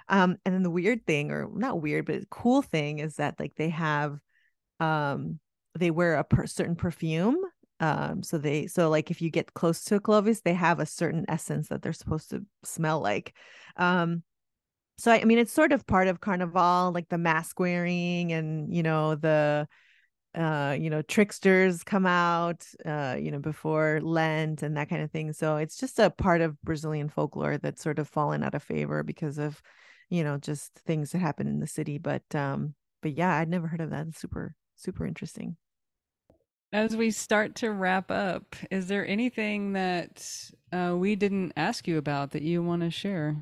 um 0.09 0.37
and 0.45 0.53
then 0.53 0.61
the 0.61 0.69
weird 0.69 1.05
thing 1.07 1.31
or 1.31 1.47
not 1.53 1.81
weird 1.81 2.05
but 2.05 2.29
cool 2.29 2.61
thing 2.61 2.99
is 2.99 3.15
that 3.15 3.39
like 3.39 3.53
they 3.55 3.69
have 3.69 4.19
um 4.79 5.39
they 5.79 5.89
wear 5.89 6.15
a 6.15 6.23
per- 6.23 6.45
certain 6.45 6.75
perfume 6.75 7.37
um, 7.79 8.21
so 8.21 8.37
they 8.37 8.67
so 8.67 8.89
like 8.89 9.09
if 9.09 9.23
you 9.23 9.31
get 9.31 9.55
close 9.55 9.83
to 9.85 9.95
a 9.95 9.99
Clovis, 9.99 10.41
they 10.41 10.53
have 10.53 10.79
a 10.79 10.85
certain 10.85 11.25
essence 11.27 11.69
that 11.69 11.81
they're 11.81 11.93
supposed 11.93 12.29
to 12.29 12.45
smell 12.63 12.99
like. 12.99 13.33
Um, 13.75 14.21
so 15.01 15.11
I, 15.11 15.23
mean 15.23 15.39
it's 15.39 15.51
sort 15.51 15.71
of 15.71 15.87
part 15.87 16.07
of 16.07 16.21
Carnival, 16.21 16.91
like 16.93 17.09
the 17.09 17.17
mask 17.17 17.59
wearing 17.59 18.31
and 18.31 18.71
you 18.71 18.83
know 18.83 19.15
the 19.15 19.67
uh 20.35 20.77
you 20.79 20.91
know 20.91 21.01
tricksters 21.01 21.83
come 21.83 22.05
out 22.05 22.65
uh 22.85 23.17
you 23.19 23.31
know 23.31 23.39
before 23.39 23.99
lent 24.01 24.61
and 24.61 24.77
that 24.77 24.89
kind 24.89 25.01
of 25.01 25.09
thing. 25.09 25.33
So 25.33 25.57
it's 25.57 25.77
just 25.77 25.97
a 25.97 26.11
part 26.11 26.41
of 26.41 26.61
brazilian 26.61 27.09
folklore 27.09 27.57
that's 27.57 27.81
sort 27.81 27.97
of 27.97 28.07
fallen 28.07 28.43
out 28.43 28.53
of 28.53 28.61
favor 28.61 29.01
because 29.01 29.39
of 29.39 29.59
you 30.11 30.23
know 30.23 30.37
just 30.37 30.75
things 30.85 31.11
that 31.11 31.19
happen 31.19 31.47
in 31.47 31.59
the 31.59 31.67
city. 31.67 31.97
But 31.97 32.35
um 32.35 32.75
but 33.01 33.13
yeah 33.13 33.37
i'd 33.37 33.49
never 33.49 33.65
heard 33.65 33.81
of 33.81 33.89
that. 33.89 34.05
It's 34.07 34.21
super 34.21 34.55
super 34.75 35.07
interesting. 35.07 35.57
As 36.73 36.95
we 36.95 37.09
start 37.09 37.55
to 37.55 37.71
wrap 37.71 38.11
up, 38.11 38.55
is 38.69 38.87
there 38.87 39.05
anything 39.05 39.73
that 39.73 40.25
uh, 40.71 40.95
we 40.95 41.17
didn't 41.17 41.53
ask 41.57 41.85
you 41.85 41.97
about 41.97 42.31
that 42.31 42.43
you 42.43 42.63
want 42.63 42.83
to 42.83 42.91
share? 42.91 43.35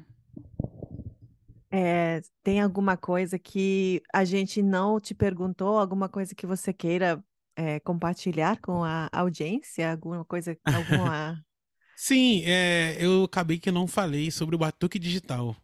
É, 1.71 2.21
tem 2.43 2.59
alguma 2.59 2.97
coisa 2.97 3.37
que 3.37 4.01
a 4.13 4.25
gente 4.25 4.61
não 4.61 4.99
te 4.99 5.13
perguntou, 5.13 5.77
alguma 5.77 6.09
coisa 6.09 6.33
que 6.33 6.47
você 6.47 6.73
queira 6.73 7.23
é, 7.55 7.79
compartilhar 7.79 8.59
com 8.59 8.83
a 8.83 9.09
audiência? 9.11 9.91
Alguma 9.91 10.25
coisa, 10.25 10.57
alguma... 10.63 11.43
Sim, 11.95 12.43
é, 12.45 12.97
eu 12.99 13.25
acabei 13.25 13.59
que 13.59 13.71
não 13.71 13.85
falei 13.85 14.31
sobre 14.31 14.55
o 14.55 14.59
Batuque 14.59 14.97
Digital. 14.97 15.55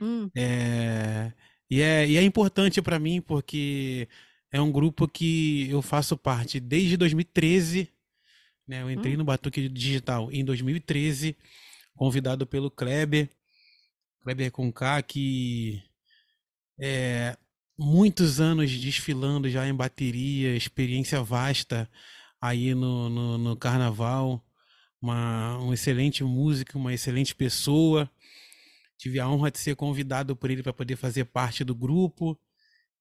Hum. 0.00 0.30
É, 0.36 1.32
e, 1.70 1.80
é, 1.80 2.06
e 2.06 2.16
é 2.16 2.22
importante 2.22 2.80
para 2.82 2.98
mim 2.98 3.20
porque 3.20 4.06
é 4.52 4.60
um 4.60 4.70
grupo 4.70 5.08
que 5.08 5.68
eu 5.70 5.82
faço 5.82 6.16
parte 6.16 6.60
desde 6.60 6.96
2013. 6.96 7.90
Né? 8.66 8.82
Eu 8.82 8.90
entrei 8.90 9.14
hum. 9.14 9.18
no 9.18 9.24
Batuque 9.24 9.68
Digital 9.68 10.30
em 10.30 10.44
2013, 10.44 11.36
convidado 11.96 12.46
pelo 12.46 12.70
Kleber, 12.70 13.30
Kleber 14.28 14.50
Conká, 14.50 15.00
que 15.00 15.82
é 16.78 17.34
muitos 17.78 18.40
anos 18.40 18.70
desfilando 18.70 19.48
já 19.48 19.66
em 19.66 19.74
bateria, 19.74 20.54
experiência 20.54 21.22
vasta 21.22 21.88
aí 22.38 22.74
no, 22.74 23.08
no, 23.08 23.38
no 23.38 23.56
carnaval. 23.56 24.44
uma, 25.00 25.58
um 25.60 25.72
excelente 25.72 26.22
músico, 26.22 26.76
uma 26.76 26.92
excelente 26.92 27.34
pessoa. 27.34 28.10
Tive 28.98 29.18
a 29.18 29.26
honra 29.26 29.50
de 29.50 29.60
ser 29.60 29.74
convidado 29.76 30.36
por 30.36 30.50
ele 30.50 30.62
para 30.62 30.74
poder 30.74 30.96
fazer 30.96 31.24
parte 31.24 31.64
do 31.64 31.74
grupo. 31.74 32.38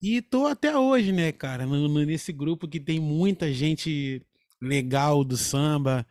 E 0.01 0.21
tô 0.21 0.45
até 0.47 0.77
hoje, 0.77 1.11
né, 1.11 1.33
cara, 1.33 1.65
no, 1.65 1.89
nesse 2.05 2.31
grupo 2.31 2.69
que 2.69 2.79
tem 2.79 3.01
muita 3.01 3.51
gente 3.51 4.25
legal 4.61 5.25
do 5.25 5.35
samba, 5.35 6.07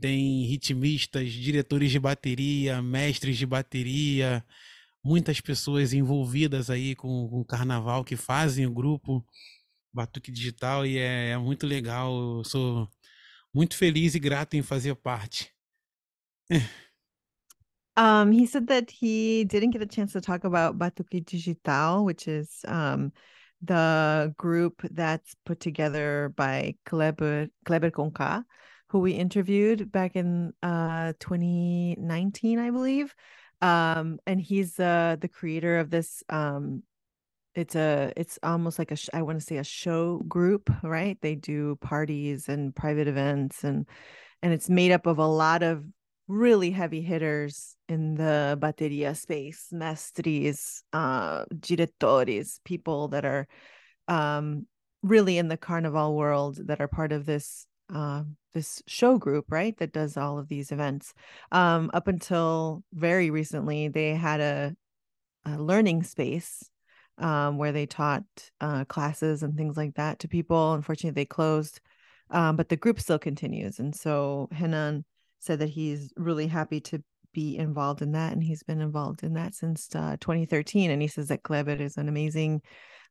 tem 0.00 0.44
ritmistas, 0.46 1.32
diretores 1.32 1.90
de 1.90 1.98
bateria, 1.98 2.82
mestres 2.82 3.36
de 3.36 3.46
bateria, 3.46 4.44
muitas 5.02 5.40
pessoas 5.40 5.92
envolvidas 5.92 6.70
aí 6.70 6.94
com, 6.94 7.28
com 7.28 7.40
o 7.40 7.44
carnaval 7.44 8.04
que 8.04 8.16
fazem 8.16 8.66
o 8.66 8.72
grupo 8.72 9.24
Batuque 9.92 10.30
Digital 10.30 10.84
e 10.84 10.98
é, 10.98 11.30
é 11.30 11.38
muito 11.38 11.66
legal. 11.66 12.38
Eu 12.38 12.44
sou 12.44 12.88
muito 13.54 13.76
feliz 13.76 14.14
e 14.14 14.18
grato 14.18 14.54
em 14.54 14.62
fazer 14.62 14.94
parte. 14.96 15.52
Um, 17.98 18.30
he 18.30 18.46
said 18.46 18.66
that 18.66 18.90
he 18.90 19.46
didn't 19.46 19.72
get 19.72 19.80
a 19.80 19.86
chance 19.86 20.12
to 20.12 20.20
talk 20.20 20.44
about 20.44 20.76
Batuque 20.76 21.24
Digital, 21.24 22.04
which 22.04 22.28
is 22.28 22.60
um, 22.68 23.10
the 23.62 24.34
group 24.36 24.82
that's 24.90 25.34
put 25.46 25.60
together 25.60 26.30
by 26.36 26.76
Kleber, 26.84 27.48
Kleber 27.64 27.90
Conca, 27.90 28.44
who 28.88 29.00
we 29.00 29.12
interviewed 29.12 29.90
back 29.90 30.16
in 30.16 30.52
uh, 30.62 31.12
2019, 31.18 32.58
I 32.58 32.70
believe. 32.70 33.14
Um, 33.60 34.18
and 34.26 34.40
he's 34.40 34.78
uh, 34.78 35.16
the 35.18 35.28
creator 35.28 35.78
of 35.78 35.90
this 35.90 36.22
um, 36.28 36.82
it's 37.56 37.74
a 37.74 38.12
it's 38.16 38.38
almost 38.42 38.78
like 38.78 38.92
a 38.92 38.96
I 39.14 39.22
want 39.22 39.40
to 39.40 39.44
say 39.44 39.56
a 39.56 39.64
show 39.64 40.18
group, 40.28 40.70
right? 40.82 41.18
They 41.22 41.34
do 41.34 41.76
parties 41.76 42.48
and 42.48 42.76
private 42.76 43.08
events 43.08 43.64
and 43.64 43.88
and 44.42 44.52
it's 44.52 44.68
made 44.68 44.92
up 44.92 45.06
of 45.06 45.18
a 45.18 45.26
lot 45.26 45.62
of 45.62 45.84
really 46.28 46.70
heavy 46.70 47.00
hitters 47.00 47.76
in 47.88 48.14
the 48.14 48.58
bateria 48.60 49.16
space, 49.16 49.68
mestres, 49.72 50.82
uh, 50.92 51.44
diretores, 51.58 52.60
people 52.64 53.08
that 53.08 53.24
are 53.24 53.46
um, 54.08 54.66
really 55.02 55.38
in 55.38 55.48
the 55.48 55.56
carnival 55.56 56.14
world 56.14 56.58
that 56.66 56.80
are 56.80 56.88
part 56.88 57.12
of 57.12 57.24
this 57.24 57.66
uh, 57.92 58.22
this 58.54 58.82
show 58.86 59.18
group, 59.18 59.46
right? 59.48 59.76
That 59.78 59.92
does 59.92 60.16
all 60.16 60.38
of 60.38 60.48
these 60.48 60.72
events. 60.72 61.14
Um, 61.52 61.90
up 61.92 62.08
until 62.08 62.82
very 62.92 63.30
recently, 63.30 63.88
they 63.88 64.14
had 64.14 64.40
a, 64.40 64.76
a 65.44 65.58
learning 65.58 66.02
space 66.02 66.68
um, 67.18 67.58
where 67.58 67.72
they 67.72 67.86
taught 67.86 68.24
uh, 68.60 68.84
classes 68.86 69.42
and 69.42 69.56
things 69.56 69.76
like 69.76 69.94
that 69.94 70.20
to 70.20 70.28
people. 70.28 70.74
Unfortunately, 70.74 71.14
they 71.14 71.26
closed, 71.26 71.80
um, 72.30 72.56
but 72.56 72.68
the 72.68 72.76
group 72.76 73.00
still 73.00 73.18
continues. 73.18 73.78
And 73.78 73.94
so 73.94 74.48
Henan 74.52 75.04
said 75.38 75.60
that 75.60 75.68
he's 75.68 76.12
really 76.16 76.46
happy 76.46 76.80
to 76.80 77.02
be 77.32 77.56
involved 77.58 78.00
in 78.00 78.12
that. 78.12 78.32
And 78.32 78.42
he's 78.42 78.62
been 78.62 78.80
involved 78.80 79.22
in 79.22 79.34
that 79.34 79.54
since 79.54 79.94
uh, 79.94 80.16
2013. 80.20 80.90
And 80.90 81.02
he 81.02 81.08
says 81.08 81.28
that 81.28 81.42
Kleber 81.42 81.72
is 81.72 81.98
an 81.98 82.08
amazing 82.08 82.62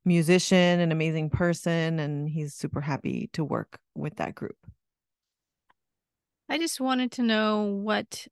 musician, 0.06 0.80
an 0.80 0.92
amazing 0.92 1.30
person, 1.30 2.00
and 2.00 2.30
he's 2.30 2.54
super 2.54 2.82
happy 2.82 3.30
to 3.34 3.44
work 3.44 3.80
with 3.96 4.16
that 4.18 4.36
group. 4.36 4.58
I 6.48 6.58
just 6.58 6.80
wanted 6.80 7.12
to 7.14 7.24
know 7.24 7.64
what 7.64 8.28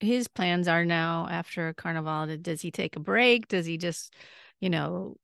his 0.00 0.28
plans 0.28 0.68
are 0.68 0.84
now 0.84 1.26
after 1.30 1.72
Carnival. 1.74 2.36
Does 2.38 2.60
he 2.60 2.70
take 2.70 2.96
a 2.96 3.00
break? 3.00 3.48
Does 3.48 3.66
he 3.66 3.76
just, 3.76 4.14
you 4.60 4.70
know, 4.70 5.16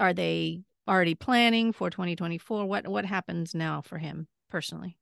are 0.00 0.12
they 0.12 0.62
already 0.88 1.14
planning 1.14 1.72
for 1.72 1.90
2024? 1.90 2.66
What 2.66 2.88
what 2.88 3.04
happens 3.04 3.54
now 3.54 3.82
for 3.82 3.98
him 3.98 4.26
personally? 4.50 4.98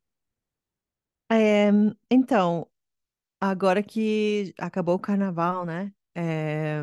É, 1.33 1.71
então, 2.11 2.67
agora 3.41 3.83
que 3.83 4.53
acabou 4.59 4.97
o 4.97 4.99
carnaval, 4.99 5.65
né? 5.65 5.93
É, 6.15 6.83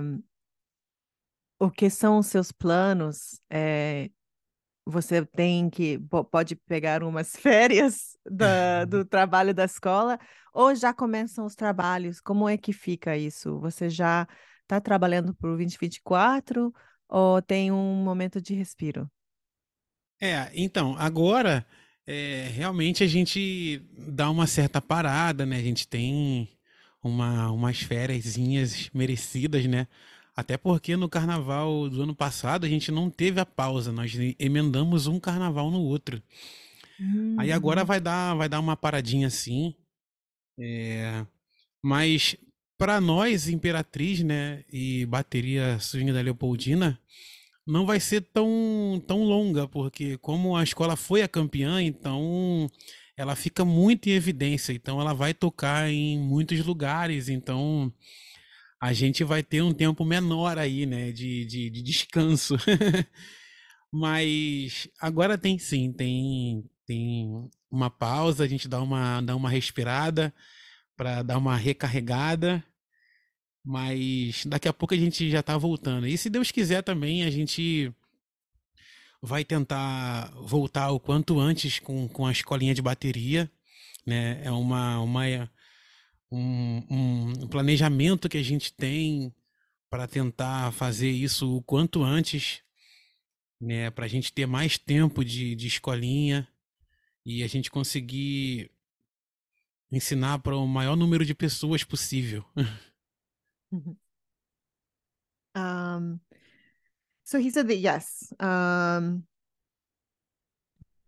o 1.60 1.70
que 1.72 1.90
são 1.90 2.20
os 2.20 2.28
seus 2.28 2.52
planos? 2.52 3.40
É, 3.50 4.10
você 4.86 5.26
tem 5.26 5.70
que 5.70 6.00
pode 6.32 6.56
pegar 6.56 7.04
umas 7.04 7.36
férias 7.38 8.18
da, 8.30 8.86
do 8.86 9.06
trabalho 9.06 9.54
da 9.54 9.66
escola 9.66 10.20
ou 10.54 10.74
já 10.76 10.94
começam 10.94 11.46
os 11.46 11.56
trabalhos? 11.56 12.22
Como 12.22 12.48
é 12.48 12.58
que 12.58 12.74
fica 12.74 13.18
isso? 13.18 13.60
Você 13.60 13.90
já 13.90 14.28
está 14.64 14.80
trabalhando 14.82 15.34
para 15.34 15.50
o 15.50 15.56
2024 15.56 16.74
ou 17.08 17.42
tem 17.42 17.72
um 17.72 18.04
momento 18.04 18.42
de 18.42 18.54
respiro? 18.54 19.10
É, 20.20 20.50
então, 20.56 20.96
agora 20.98 21.66
é, 22.06 22.48
realmente 22.54 23.04
a 23.04 23.08
gente 23.08 23.80
dá 23.98 24.30
uma 24.32 24.48
certa 24.48 24.82
parada, 24.82 25.46
né? 25.46 25.58
A 25.58 25.62
gente 25.62 25.88
tem 25.88 26.50
uma, 27.04 27.52
umas 27.52 27.80
férias 27.82 28.36
merecidas, 28.94 29.66
né? 29.68 29.88
Até 30.38 30.56
porque 30.56 30.96
no 30.96 31.10
carnaval 31.10 31.90
do 31.90 32.04
ano 32.04 32.14
passado 32.14 32.64
a 32.64 32.70
gente 32.70 32.92
não 32.92 33.10
teve 33.10 33.40
a 33.40 33.46
pausa, 33.46 33.92
nós 33.92 34.16
emendamos 34.38 35.08
um 35.08 35.20
carnaval 35.20 35.72
no 35.72 35.82
outro. 35.82 36.22
Uhum. 37.00 37.36
Aí 37.40 37.52
agora 37.52 37.84
vai 37.84 38.00
dar, 38.00 38.36
vai 38.36 38.48
dar 38.48 38.60
uma 38.60 38.78
paradinha 38.78 39.26
assim. 39.26 39.74
É... 40.60 41.26
Mas 41.84 42.38
para 42.78 43.02
nós, 43.02 43.50
Imperatriz, 43.50 44.22
né, 44.22 44.64
e 44.72 45.08
bateria 45.08 45.80
swing 45.80 46.14
da 46.14 46.22
Leopoldina, 46.22 47.00
não 47.66 47.88
vai 47.88 48.00
ser 48.00 48.22
tão, 48.22 49.04
tão 49.08 49.24
longa, 49.24 49.68
porque 49.68 50.20
como 50.20 50.56
a 50.56 50.64
escola 50.64 50.96
foi 50.96 51.24
a 51.24 51.28
campeã, 51.28 51.82
então 51.82 52.70
ela 53.18 53.36
fica 53.36 53.66
muito 53.66 54.08
em 54.08 54.12
evidência, 54.12 54.72
então 54.72 55.02
ela 55.02 55.14
vai 55.14 55.34
tocar 55.34 55.90
em 55.90 56.20
muitos 56.20 56.64
lugares, 56.64 57.28
então 57.28 57.92
a 58.80 58.94
gente 58.94 59.24
vai 59.24 59.42
ter 59.44 59.62
um 59.62 59.74
tempo 59.74 60.06
menor 60.06 60.58
aí, 60.58 60.86
né, 60.86 61.12
de, 61.12 61.46
de, 61.46 61.70
de 61.70 61.82
descanso. 61.82 62.56
Mas 63.92 64.88
agora 65.00 65.38
tem 65.38 65.58
sim, 65.58 65.92
tem, 65.92 66.64
tem 66.86 67.50
uma 67.72 67.90
pausa, 67.90 68.44
a 68.44 68.48
gente 68.48 68.68
dá 68.68 68.82
uma, 68.82 69.22
dá 69.22 69.36
uma 69.36 69.50
respirada 69.50 70.34
para 70.96 71.24
dar 71.24 71.38
uma 71.38 71.56
recarregada. 71.56 72.64
Mas 73.64 74.46
daqui 74.46 74.68
a 74.68 74.74
pouco 74.74 74.94
a 74.94 74.98
gente 74.98 75.30
já 75.30 75.44
tá 75.44 75.58
voltando. 75.58 76.08
E 76.08 76.18
se 76.18 76.30
Deus 76.30 76.52
quiser 76.52 76.84
também, 76.84 77.24
a 77.24 77.30
gente 77.30 77.92
vai 79.22 79.44
tentar 79.44 80.32
voltar 80.36 80.92
o 80.92 81.00
quanto 81.00 81.40
antes 81.40 81.80
com, 81.80 82.08
com 82.08 82.26
a 82.26 82.32
escolinha 82.32 82.74
de 82.74 82.82
bateria. 82.82 83.52
Né? 84.06 84.42
É 84.44 84.52
uma, 84.52 85.02
uma 85.02 85.50
um, 86.32 86.84
um 86.90 87.48
planejamento 87.48 88.30
que 88.30 88.38
a 88.38 88.44
gente 88.44 88.74
tem 88.74 89.34
para 89.90 90.08
tentar 90.08 90.72
fazer 90.74 91.10
isso 91.10 91.58
o 91.58 91.62
quanto 91.64 92.04
antes, 92.04 92.62
né, 93.60 93.90
para 93.90 94.06
a 94.06 94.08
gente 94.08 94.32
ter 94.34 94.46
mais 94.46 94.78
tempo 94.78 95.24
de, 95.24 95.56
de 95.56 95.68
escolinha 95.68 96.48
e 97.26 97.44
a 97.44 97.48
gente 97.48 97.72
conseguir 97.72 98.72
ensinar 99.92 100.40
para 100.40 100.56
o 100.56 100.68
maior 100.68 100.96
número 100.96 101.26
de 101.26 101.34
pessoas 101.34 101.84
possível. 101.84 102.44
um, 105.56 106.20
so 107.24 107.38
he 107.38 107.50
said 107.50 107.68
that 107.68 107.78
yes, 107.78 108.34
um, 108.40 109.24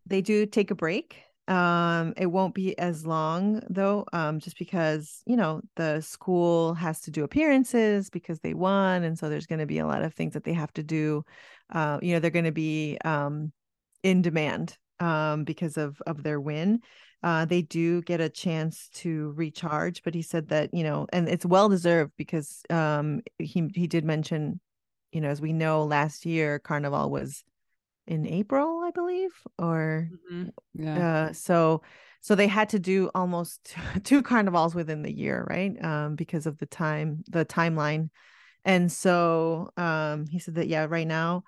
they 0.07 0.21
do 0.21 0.47
take 0.47 0.71
a 0.71 0.75
break 0.75 1.28
Um, 1.49 2.13
it 2.15 2.27
won't 2.27 2.53
be 2.53 2.77
as 2.77 3.07
long 3.07 3.59
though, 3.71 4.05
um, 4.13 4.39
just 4.39 4.57
because 4.59 5.23
you 5.25 5.35
know 5.35 5.61
the 5.75 5.99
school 6.01 6.75
has 6.75 7.01
to 7.01 7.11
do 7.11 7.23
appearances 7.23 8.11
because 8.11 8.39
they 8.41 8.53
won, 8.53 9.03
and 9.03 9.17
so 9.17 9.29
there's 9.29 9.47
going 9.47 9.59
to 9.59 9.65
be 9.65 9.79
a 9.79 9.87
lot 9.87 10.03
of 10.03 10.13
things 10.13 10.33
that 10.33 10.43
they 10.43 10.53
have 10.53 10.71
to 10.73 10.83
do. 10.83 11.25
Uh, 11.73 11.97
you 12.03 12.13
know, 12.13 12.19
they're 12.19 12.29
going 12.29 12.45
to 12.45 12.51
be 12.51 12.99
um, 13.03 13.51
in 14.03 14.21
demand 14.21 14.77
um, 14.99 15.43
because 15.43 15.75
of 15.77 15.99
of 16.05 16.21
their 16.21 16.39
win. 16.39 16.81
Uh, 17.23 17.45
they 17.45 17.63
do 17.63 18.03
get 18.03 18.21
a 18.21 18.29
chance 18.29 18.87
to 18.93 19.33
recharge, 19.35 20.03
but 20.03 20.13
he 20.13 20.21
said 20.21 20.49
that 20.49 20.71
you 20.71 20.83
know, 20.83 21.07
and 21.11 21.27
it's 21.27 21.47
well 21.47 21.67
deserved 21.67 22.11
because 22.15 22.61
um, 22.69 23.21
he 23.39 23.67
he 23.73 23.87
did 23.87 24.05
mention, 24.05 24.59
you 25.11 25.19
know, 25.19 25.29
as 25.29 25.41
we 25.41 25.51
know, 25.51 25.83
last 25.83 26.27
year 26.27 26.59
Carnival 26.59 27.09
was 27.09 27.43
in 28.09 28.25
April, 28.27 28.81
I 28.83 28.91
believe, 28.91 29.31
or 29.59 30.09
mm-hmm. 30.31 30.49
yeah. 30.73 31.27
Uh, 31.27 31.33
so 31.33 31.83
so 32.21 32.35
they 32.35 32.47
had 32.47 32.69
to 32.69 32.79
do 32.79 33.09
almost 33.15 33.75
two 34.03 34.21
carnivals 34.21 34.75
within 34.75 35.03
the 35.03 35.15
year, 35.15 35.45
right? 35.49 35.81
Um, 35.83 36.15
because 36.15 36.45
of 36.45 36.57
the 36.57 36.65
time, 36.65 37.23
the 37.29 37.45
timeline. 37.45 38.09
And 38.65 38.91
so 38.91 39.69
um, 39.77 40.25
he 40.27 40.39
said 40.39 40.55
that 40.55 40.67
yeah, 40.67 40.87
right 40.89 41.07
now 41.07 41.43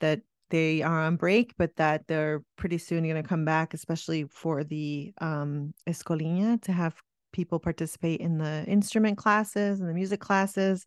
that 0.00 0.20
they 0.50 0.82
are 0.82 1.02
on 1.02 1.16
break, 1.16 1.52
but 1.58 1.76
that 1.76 2.06
they're 2.06 2.42
pretty 2.56 2.78
soon 2.78 3.02
going 3.02 3.20
to 3.20 3.28
come 3.28 3.44
back, 3.44 3.74
especially 3.74 4.24
for 4.30 4.62
the 4.62 5.12
um, 5.20 5.74
Escolinha 5.86 6.62
to 6.62 6.72
have 6.72 6.94
people 7.32 7.58
participate 7.58 8.20
in 8.20 8.38
the 8.38 8.64
instrument 8.68 9.18
classes 9.18 9.80
and 9.80 9.88
the 9.88 9.94
music 9.94 10.20
classes 10.20 10.86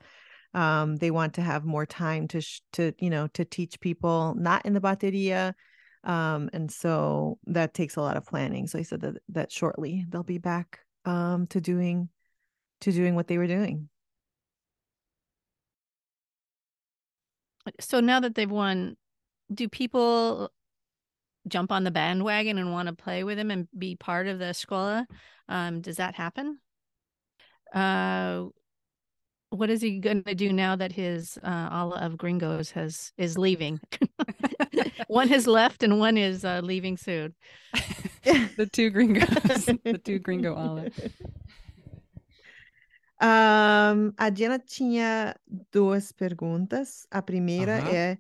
um, 0.53 0.95
they 0.97 1.11
want 1.11 1.33
to 1.35 1.41
have 1.41 1.65
more 1.65 1.85
time 1.85 2.27
to 2.29 2.41
sh- 2.41 2.61
to 2.73 2.93
you 2.99 3.09
know 3.09 3.27
to 3.27 3.45
teach 3.45 3.79
people 3.79 4.35
not 4.37 4.65
in 4.65 4.73
the 4.73 4.81
bateria 4.81 5.53
Um, 6.03 6.49
and 6.53 6.71
so 6.71 7.39
that 7.47 7.73
takes 7.73 7.97
a 7.97 8.01
lot 8.01 8.17
of 8.17 8.25
planning. 8.25 8.67
So 8.67 8.77
he 8.77 8.83
said 8.85 9.01
that 9.01 9.17
that 9.29 9.51
shortly 9.51 10.05
they'll 10.09 10.23
be 10.23 10.37
back 10.39 10.79
um, 11.05 11.47
to 11.47 11.59
doing 11.61 12.09
to 12.81 12.91
doing 12.91 13.15
what 13.15 13.27
they 13.27 13.37
were 13.37 13.47
doing. 13.47 13.89
So 17.79 17.99
now 17.99 18.19
that 18.21 18.35
they've 18.35 18.49
won, 18.49 18.95
do 19.53 19.67
people 19.67 20.51
jump 21.47 21.71
on 21.71 21.83
the 21.83 21.91
bandwagon 21.91 22.57
and 22.57 22.71
want 22.71 22.87
to 22.87 22.93
play 22.95 23.23
with 23.23 23.37
him 23.39 23.51
and 23.51 23.67
be 23.77 23.95
part 23.95 24.27
of 24.27 24.39
the 24.39 24.45
Escola? 24.45 25.05
Um, 25.49 25.81
does 25.81 25.97
that 25.97 26.15
happen? 26.15 26.59
Uh, 27.73 28.45
what 29.49 29.69
is 29.69 29.81
he 29.81 29.99
going 29.99 30.23
to 30.23 30.35
do 30.35 30.51
now 30.51 30.75
that 30.75 30.91
his 30.91 31.37
uh, 31.43 31.69
Ala 31.71 31.99
of 32.01 32.17
Gringos 32.17 32.71
has 32.71 33.11
is 33.17 33.37
leaving? 33.37 33.79
one 35.07 35.27
has 35.29 35.47
left 35.47 35.83
and 35.83 35.99
one 35.99 36.17
is 36.17 36.43
uh, 36.43 36.61
leaving 36.63 36.97
soon. 36.97 37.33
the 38.23 38.69
two 38.71 38.89
gringos, 38.89 39.65
the 39.83 40.01
two 40.03 40.19
gringo 40.19 40.53
Ala. 40.55 40.89
Um, 43.19 44.13
a 44.19 44.29
Diana 44.29 44.59
tinha 44.59 45.35
duas 45.71 46.11
perguntas. 46.11 47.07
A 47.11 47.21
primeira 47.21 47.79
Aham. 47.79 47.89
é 47.89 48.17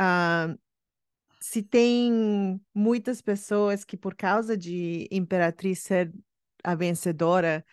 um, 0.00 0.58
se 1.40 1.62
tem 1.62 2.60
muitas 2.74 3.22
pessoas 3.22 3.84
que, 3.84 3.96
por 3.96 4.14
causa 4.14 4.56
de 4.56 5.06
Imperatriz 5.10 5.80
ser 5.80 6.12
a 6.64 6.74
vencedora, 6.74 7.64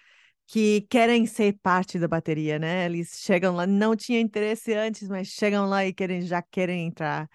que 0.54 0.82
querem 0.82 1.26
ser 1.26 1.58
parte 1.64 1.98
da 1.98 2.08
bateria, 2.08 2.60
né? 2.60 2.86
Eles 2.86 3.20
chegam 3.24 3.56
lá, 3.56 3.66
não 3.66 3.96
tinham 3.96 4.22
interesse 4.22 4.72
antes, 4.72 5.10
mas 5.10 5.28
chegam 5.30 5.66
lá 5.68 5.84
e 5.84 5.92
querem, 5.92 6.22
já 6.22 6.44
querem 6.44 6.86
entrar. 6.86 7.28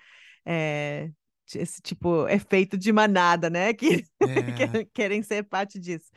É, 0.46 1.10
esse 1.52 1.82
tipo 1.82 2.28
efeito 2.28 2.78
de 2.78 2.92
manada, 2.92 3.50
né? 3.50 3.72
Que 3.74 4.04
É, 4.20 4.84
querem- 4.94 5.24
ser 5.24 5.42
parte 5.42 5.80
disso. 5.80 6.12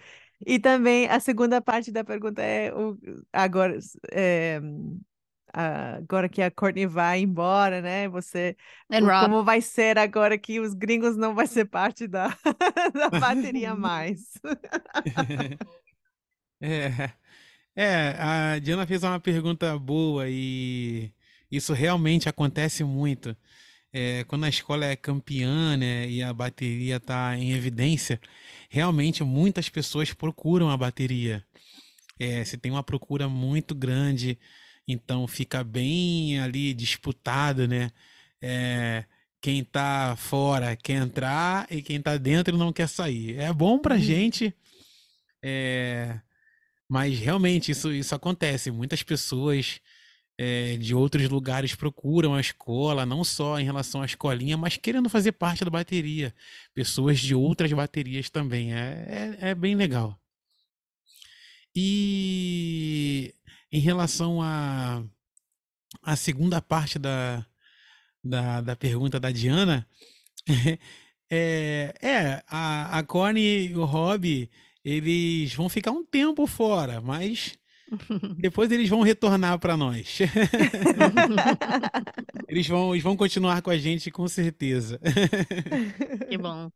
E 0.46 0.60
também 0.60 1.08
a 1.08 1.20
segunda 1.20 1.60
parte 1.60 1.92
da 1.92 2.04
pergunta 2.04 2.40
é 2.44 2.72
o, 2.72 2.96
agora, 3.34 3.80
é, 4.12 4.62
agora 5.52 6.30
que 6.30 6.40
a 6.44 6.52
Courtney 6.52 6.86
vai 6.86 7.22
embora, 7.22 7.82
né? 7.82 8.08
Você 8.10 8.56
And 8.92 9.00
o- 9.02 9.06
Rob, 9.08 9.26
como 9.26 9.44
vai 9.44 9.60
ser 9.60 9.98
agora 9.98 10.38
que 10.38 10.60
os 10.60 10.76
gringos 10.76 11.18
não 11.18 11.34
vai 11.34 11.48
ser 11.48 11.66
parte 11.66 12.08
da, 12.08 12.28
da 12.94 13.10
bateria 13.10 13.74
mais? 13.76 14.34
é, 16.62 17.12
é, 17.76 18.16
a 18.20 18.60
Diana 18.60 18.86
fez 18.86 19.04
uma 19.04 19.20
pergunta 19.20 19.78
boa 19.78 20.26
e 20.30 21.12
isso 21.52 21.74
realmente 21.74 22.30
acontece 22.30 22.84
muito. 22.84 23.36
É, 23.94 24.24
quando 24.26 24.46
a 24.46 24.50
escola 24.50 24.86
é 24.86 24.96
campeã, 24.96 25.76
né, 25.76 26.08
e 26.10 26.24
a 26.24 26.34
bateria 26.34 26.96
está 26.96 27.38
em 27.38 27.52
evidência, 27.52 28.22
realmente 28.70 29.24
muitas 29.24 29.68
pessoas 29.68 30.14
procuram 30.14 30.70
a 30.70 30.78
bateria. 30.78 31.44
É, 32.20 32.44
se 32.46 32.58
tem 32.58 32.72
uma 32.72 32.84
procura 32.84 33.28
muito 33.28 33.76
grande, 33.76 34.38
então 34.88 35.28
fica 35.28 35.64
bem 35.64 36.40
ali 36.40 36.74
disputado, 36.74 37.68
né? 37.68 37.92
É, 38.42 39.06
quem 39.42 39.64
tá 39.64 40.16
fora 40.18 40.76
quer 40.76 40.94
entrar 41.02 41.68
e 41.72 41.82
quem 41.82 42.02
tá 42.02 42.16
dentro 42.18 42.58
não 42.58 42.72
quer 42.72 42.88
sair. 42.88 43.38
É 43.40 43.52
bom 43.52 43.80
pra 43.80 43.96
Uhum. 43.96 44.02
gente, 44.02 44.54
é, 45.44 46.20
mas 46.92 47.18
realmente 47.18 47.72
isso, 47.72 47.90
isso 47.94 48.14
acontece. 48.14 48.70
Muitas 48.70 49.02
pessoas 49.02 49.80
é, 50.38 50.76
de 50.76 50.94
outros 50.94 51.30
lugares 51.30 51.74
procuram 51.74 52.36
a 52.36 52.42
escola, 52.42 53.06
não 53.06 53.24
só 53.24 53.58
em 53.58 53.64
relação 53.64 54.02
à 54.02 54.06
escolinha, 54.06 54.58
mas 54.58 54.76
querendo 54.76 55.08
fazer 55.10 55.32
parte 55.32 55.64
da 55.64 55.72
bateria. 55.72 56.36
Pessoas 56.74 57.20
de 57.22 57.34
outras 57.34 57.72
baterias 57.72 58.30
também. 58.30 58.74
É, 58.74 59.38
é, 59.42 59.52
é 59.52 59.56
bem 59.56 59.74
legal. 59.74 60.20
E 61.74 63.34
em 63.72 63.80
relação 63.80 64.42
à 64.42 65.02
à 66.04 66.16
segunda 66.18 66.62
parte 66.62 67.00
da, 67.00 67.46
da, 68.24 68.62
da 68.62 68.76
pergunta 68.76 69.18
da 69.20 69.32
Diana, 69.32 69.88
é, 71.32 71.94
é 72.02 72.44
a, 72.48 73.00
a 73.00 73.04
Connie 73.04 73.70
e 73.70 73.76
o 73.78 73.86
Rob, 73.86 74.50
eles 74.84 75.54
vão 75.54 75.70
ficar 75.70 75.92
um 75.92 76.06
tempo 76.06 76.46
fora, 76.48 77.02
mas 77.02 77.58
depois 78.38 78.72
eles 78.72 78.90
vão 78.90 79.02
retornar 79.02 79.60
para 79.60 79.78
nós. 79.78 80.20
Eles 82.48 82.68
vão, 82.68 82.94
eles 82.94 83.02
vão 83.02 83.16
continuar 83.16 83.62
com 83.62 83.70
a 83.70 83.78
gente 83.78 84.12
com 84.12 84.28
certeza. 84.28 85.00
que 86.30 86.38
bom. 86.38 86.70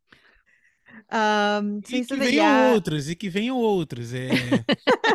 Um, 1.12 1.80
so 1.84 1.96
E 1.96 2.04
que 2.04 2.16
venham 2.16 2.32
yeah, 2.32 2.74
outros, 2.74 3.08
e 3.08 3.14
que 3.14 3.28
venham 3.28 3.58
outros. 3.58 4.12
É, 4.14 4.28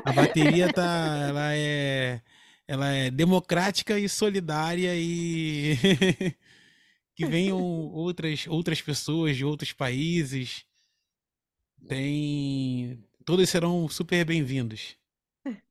a 0.05 0.13
bateria 0.13 0.71
tá, 0.71 1.25
ela 1.27 1.55
é, 1.55 2.21
ela 2.67 2.87
é 2.89 3.11
democrática 3.11 3.99
e 3.99 4.07
solidária 4.07 4.93
e 4.95 5.75
que 7.15 7.25
venham 7.25 7.59
outras, 7.59 8.45
outras 8.47 8.81
pessoas 8.81 9.35
de 9.35 9.43
outros 9.43 9.73
países. 9.73 10.65
Tem, 11.87 13.03
todos 13.25 13.49
serão 13.49 13.87
super 13.89 14.25
bem-vindos. 14.25 14.97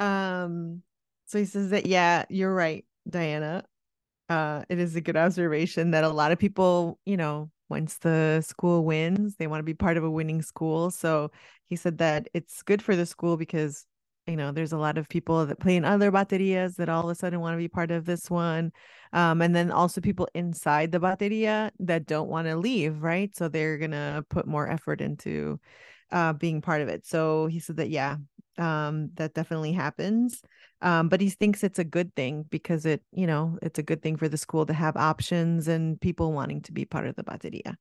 Um, 0.00 0.82
so 1.26 1.38
he 1.38 1.44
says 1.44 1.70
that, 1.70 1.86
yeah, 1.86 2.24
you're 2.28 2.52
right, 2.52 2.84
Diana. 3.08 3.64
Uh, 4.28 4.64
it 4.68 4.78
is 4.78 4.96
a 4.96 5.00
good 5.00 5.16
observation 5.16 5.92
that 5.92 6.04
a 6.04 6.08
lot 6.08 6.32
of 6.32 6.38
people, 6.38 6.98
you 7.06 7.16
know, 7.16 7.50
once 7.68 7.98
the 7.98 8.42
school 8.46 8.84
wins, 8.84 9.36
they 9.36 9.46
want 9.46 9.60
to 9.60 9.64
be 9.64 9.74
part 9.74 9.96
of 9.96 10.04
a 10.04 10.10
winning 10.10 10.42
school. 10.42 10.90
So 10.90 11.30
he 11.66 11.76
said 11.76 11.98
that 11.98 12.28
it's 12.34 12.62
good 12.62 12.82
for 12.82 12.96
the 12.96 13.06
school 13.06 13.36
because, 13.36 13.86
you 14.26 14.36
know, 14.36 14.52
there's 14.52 14.72
a 14.72 14.78
lot 14.78 14.96
of 14.98 15.08
people 15.08 15.44
that 15.46 15.60
play 15.60 15.76
in 15.76 15.84
other 15.84 16.10
baterias 16.10 16.76
that 16.76 16.88
all 16.88 17.04
of 17.04 17.10
a 17.10 17.14
sudden 17.14 17.40
want 17.40 17.54
to 17.54 17.58
be 17.58 17.68
part 17.68 17.90
of 17.90 18.04
this 18.06 18.30
one. 18.30 18.72
Um, 19.12 19.42
and 19.42 19.54
then 19.54 19.70
also 19.70 20.00
people 20.00 20.28
inside 20.34 20.92
the 20.92 20.98
bateria 21.00 21.70
that 21.80 22.06
don't 22.06 22.28
want 22.28 22.48
to 22.48 22.56
leave, 22.56 23.02
right? 23.02 23.34
So 23.36 23.48
they're 23.48 23.78
gonna 23.78 24.24
put 24.30 24.46
more 24.46 24.68
effort 24.68 25.00
into 25.00 25.60
uh 26.10 26.32
being 26.34 26.62
part 26.62 26.80
of 26.82 26.88
it. 26.88 27.06
So 27.06 27.46
he 27.46 27.60
said 27.60 27.76
that, 27.76 27.90
yeah, 27.90 28.16
um 28.58 29.10
that 29.14 29.34
definitely 29.34 29.72
happens 29.72 30.40
um 30.80 31.08
but 31.08 31.20
he 31.20 31.28
thinks 31.28 31.64
it's 31.64 31.80
a 31.80 31.84
good 31.84 32.14
thing 32.14 32.44
because 32.50 32.86
it 32.86 33.02
you 33.12 33.26
know 33.26 33.58
it's 33.62 33.80
a 33.80 33.82
good 33.82 34.00
thing 34.00 34.16
for 34.16 34.28
the 34.28 34.36
school 34.36 34.64
to 34.64 34.72
have 34.72 34.96
options 34.96 35.66
and 35.66 36.00
people 36.00 36.32
wanting 36.32 36.60
to 36.62 36.70
be 36.72 36.84
part 36.84 37.06
of 37.08 37.16
the 37.16 37.24
bateria 37.24 37.74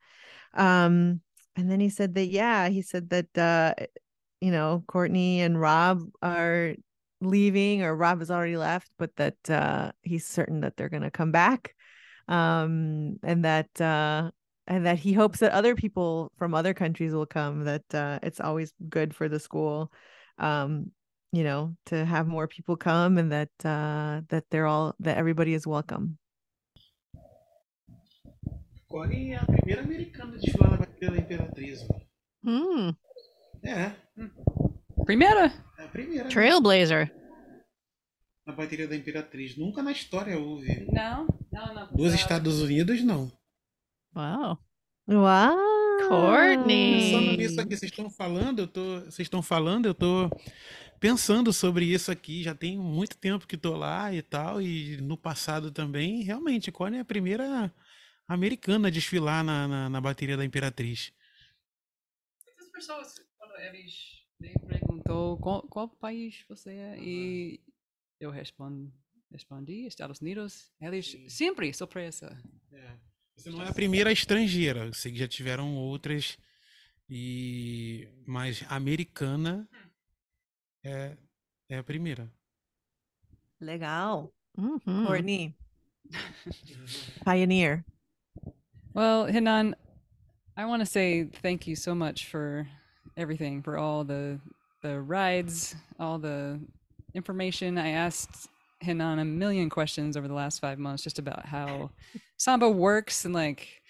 um 0.56 1.22
and 1.56 1.70
then 1.70 1.80
he 1.80 1.90
said 1.90 2.16
that 2.16 2.26
yeah 2.28 2.70
he 2.70 2.82
said 2.82 3.10
that 3.10 3.38
uh 3.38 3.74
you 4.44 4.52
know 4.52 4.84
courtney 4.88 5.40
and 5.40 5.60
rob 5.60 6.02
are 6.22 6.76
leaving 7.22 7.82
or 7.82 7.96
rob 7.96 8.20
has 8.20 8.30
already 8.30 8.58
left 8.58 8.92
but 9.00 9.16
that 9.16 9.38
uh 9.50 9.90
he's 10.02 10.26
certain 10.26 10.60
that 10.60 10.76
they're 10.76 10.90
going 10.90 11.02
to 11.10 11.10
come 11.10 11.32
back 11.32 11.74
um 12.28 13.18
and 13.24 13.46
that 13.46 13.70
uh 13.80 14.30
and 14.68 14.86
that 14.86 15.00
he 15.00 15.14
hopes 15.14 15.40
that 15.40 15.54
other 15.54 15.76
people 15.76 16.30
from 16.38 16.54
other 16.54 16.74
countries 16.74 17.14
will 17.14 17.26
come 17.26 17.64
that 17.64 17.84
uh 17.94 18.20
it's 18.22 18.42
always 18.42 18.74
good 18.90 19.16
for 19.16 19.30
the 19.30 19.40
school 19.40 19.90
um 20.40 20.92
you 21.32 21.46
know 21.46 21.74
to 21.86 22.04
have 22.04 22.28
more 22.28 22.48
people 22.48 22.76
come 22.76 23.18
and 23.18 23.32
that 23.32 23.50
uh 23.64 24.20
that 24.28 24.44
they're 24.52 24.68
all 24.68 24.94
that 25.00 25.18
everybody 25.18 25.54
is 25.54 25.66
welcome 25.66 26.18
Corey 28.90 29.32
é 29.32 29.38
a 29.38 29.46
primeira 29.46 29.82
americana 29.82 30.36
a 30.36 30.38
desfilar 30.38 30.72
na 30.72 30.78
bateria 30.78 31.10
da 31.12 31.22
Imperatriz. 31.22 31.80
Hmm. 32.44 32.92
É, 33.66 33.96
Primeira? 35.06 35.46
é 35.78 35.84
a 35.84 35.88
primeira 35.88 36.30
Trailblazer. 36.30 37.14
na 38.46 38.54
bateria 38.54 38.88
da 38.88 38.96
Imperatriz. 38.96 39.58
Nunca 39.58 39.82
na 39.82 39.92
história 39.92 40.38
houve. 40.38 40.86
Não, 40.92 41.28
não, 41.52 41.74
não. 41.74 41.94
Dos 41.94 42.14
Estados 42.14 42.62
Unidos, 42.62 43.02
não. 43.04 43.32
Wow. 44.16 44.60
wow 45.08 45.74
Courtney. 46.08 47.12
Pensando 47.12 47.38
nisso 47.38 47.62
aqui, 47.62 47.78
vocês 47.78 47.92
estão 47.92 48.10
falando, 48.10 48.60
eu 48.60 48.68
tô, 48.68 49.00
vocês 49.02 49.20
estão 49.20 49.42
falando, 49.42 49.86
eu 49.86 49.94
tô 49.94 50.30
pensando 51.00 51.54
sobre 51.54 51.86
isso 51.86 52.12
aqui. 52.12 52.44
Já 52.44 52.54
tem 52.54 52.78
muito 52.78 53.18
tempo 53.18 53.48
que 53.48 53.58
tô 53.58 53.76
lá 53.76 54.14
e 54.14 54.22
tal, 54.22 54.62
e 54.62 54.98
no 54.98 55.18
passado 55.18 55.72
também. 55.72 56.22
Realmente, 56.22 56.72
Connie 56.72 56.98
é 56.98 57.02
a 57.02 57.06
primeira 57.06 57.74
americana 58.28 58.88
a 58.88 58.92
desfilar 58.92 59.44
na, 59.44 59.68
na, 59.68 59.90
na 59.90 60.02
bateria 60.02 60.38
da 60.38 60.46
Imperatriz. 60.46 61.14
Muitas 62.46 62.70
pessoas, 62.72 63.23
eles 63.68 64.24
me 64.40 64.54
perguntou 64.68 65.38
qual, 65.38 65.62
qual 65.64 65.88
país 65.88 66.44
você 66.48 66.72
é, 66.72 67.00
e 67.00 67.62
eu 68.20 68.32
respondo, 68.32 68.92
respondi 69.32 69.86
Estados 69.86 70.20
Unidos, 70.22 70.72
eles 70.80 71.12
Sim. 71.12 71.30
sempre 71.30 71.74
surpresa. 71.74 72.38
É. 72.72 72.98
Você 73.36 73.50
não 73.50 73.64
é 73.64 73.70
a 73.70 73.74
primeira 73.74 74.12
estrangeira, 74.12 74.86
eu 74.86 74.94
sei 74.94 75.12
que 75.12 75.18
já 75.18 75.28
tiveram 75.28 75.76
outras, 75.76 76.38
e 77.10 78.08
mas 78.26 78.64
americana 78.70 79.68
é, 80.84 81.18
é 81.70 81.78
a 81.78 81.84
primeira. 81.84 82.32
legal 83.60 84.34
Mhm. 84.58 85.06
courtney 85.06 85.56
pioneer 87.26 87.84
Well, 88.94 89.26
Hinan, 89.26 89.76
I 90.56 90.66
want 90.66 90.82
to 90.82 90.86
say 90.86 91.24
thank 91.24 91.66
you 91.66 91.76
so 91.76 91.96
much 91.96 92.28
for 92.28 92.68
everything, 93.18 93.62
for 93.62 93.78
all 93.78 94.04
the 94.04 94.40
the 94.82 95.00
rides, 95.00 95.76
all 96.00 96.20
the 96.20 96.60
information. 97.14 97.78
I 97.78 97.90
asked 97.90 98.50
Hinan 98.82 99.20
a 99.20 99.26
million 99.26 99.70
questions 99.70 100.18
over 100.18 100.28
the 100.28 100.34
last 100.34 100.60
five 100.60 100.78
months 100.78 101.04
just 101.04 101.20
about 101.20 101.46
how 101.46 101.92
Samba 102.38 102.70
works 102.70 103.26
and 103.26 103.34
like 103.34 103.83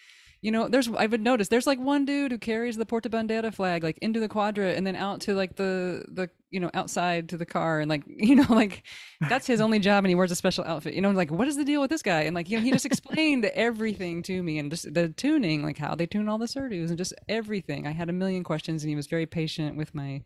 you 0.44 0.52
know, 0.52 0.68
there's 0.68 0.90
I 0.90 1.06
would 1.06 1.22
notice 1.22 1.48
there's 1.48 1.66
like 1.66 1.80
one 1.80 2.04
dude 2.04 2.34
who 2.34 2.38
carries 2.38 2.76
the 2.76 2.86
Porta 2.86 3.10
Bandera 3.10 3.54
flag 3.54 3.82
like 3.82 3.98
into 4.00 4.20
the 4.20 4.28
quadra 4.28 4.74
and 4.74 4.86
then 4.86 4.94
out 4.94 5.22
to 5.22 5.36
like 5.36 5.56
the 5.56 6.04
the 6.12 6.30
you 6.52 6.60
know 6.60 6.70
outside 6.74 7.30
to 7.30 7.38
the 7.38 7.46
car 7.46 7.80
and 7.80 7.90
like 7.90 8.04
you 8.08 8.36
know 8.36 8.46
like 8.50 8.84
that's 9.30 9.48
his 9.48 9.62
only 9.62 9.80
job 9.80 10.04
and 10.04 10.10
he 10.10 10.16
wears 10.16 10.32
a 10.32 10.36
special 10.36 10.66
outfit. 10.66 10.96
You 10.96 11.02
know, 11.02 11.12
like 11.12 11.32
what 11.32 11.48
is 11.48 11.56
the 11.56 11.64
deal 11.64 11.80
with 11.80 11.90
this 11.90 12.02
guy? 12.02 12.24
And 12.24 12.36
like 12.36 12.50
you 12.50 12.58
know 12.58 12.64
he 12.64 12.72
just 12.72 12.86
explained 12.86 13.46
everything 13.56 14.22
to 14.24 14.44
me 14.44 14.60
and 14.60 14.70
just 14.70 14.94
the 14.94 15.08
tuning, 15.08 15.64
like 15.64 15.78
how 15.78 15.96
they 15.96 16.06
tune 16.06 16.28
all 16.28 16.38
the 16.38 16.46
Surdus 16.46 16.90
and 16.90 16.98
just 16.98 17.14
everything. 17.30 17.88
I 17.88 17.92
had 17.92 18.10
a 18.10 18.14
million 18.14 18.44
questions 18.44 18.84
and 18.84 18.90
he 18.90 18.98
was 18.98 19.08
very 19.08 19.26
patient 19.26 19.78
with 19.78 19.96
my 19.96 20.24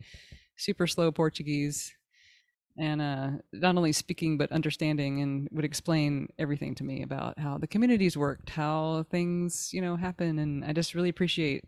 super 0.56 0.88
slow 0.88 1.12
Portuguese 1.12 1.94
and 2.78 3.02
uh, 3.02 3.30
not 3.54 3.76
only 3.76 3.92
speaking 3.92 4.38
but 4.38 4.52
understanding 4.52 5.22
and 5.22 5.48
would 5.52 5.66
explain 5.66 6.28
everything 6.38 6.76
to 6.76 6.84
me 6.84 7.02
about 7.02 7.38
how 7.40 7.58
the 7.58 7.68
communities 7.68 8.18
worked 8.18 8.50
how 8.52 9.06
things 9.10 9.72
you 9.74 9.82
know 9.82 9.96
happen 9.96 10.40
and 10.40 10.64
i 10.66 10.74
just 10.74 10.96
really 10.96 11.10
appreciate 11.10 11.64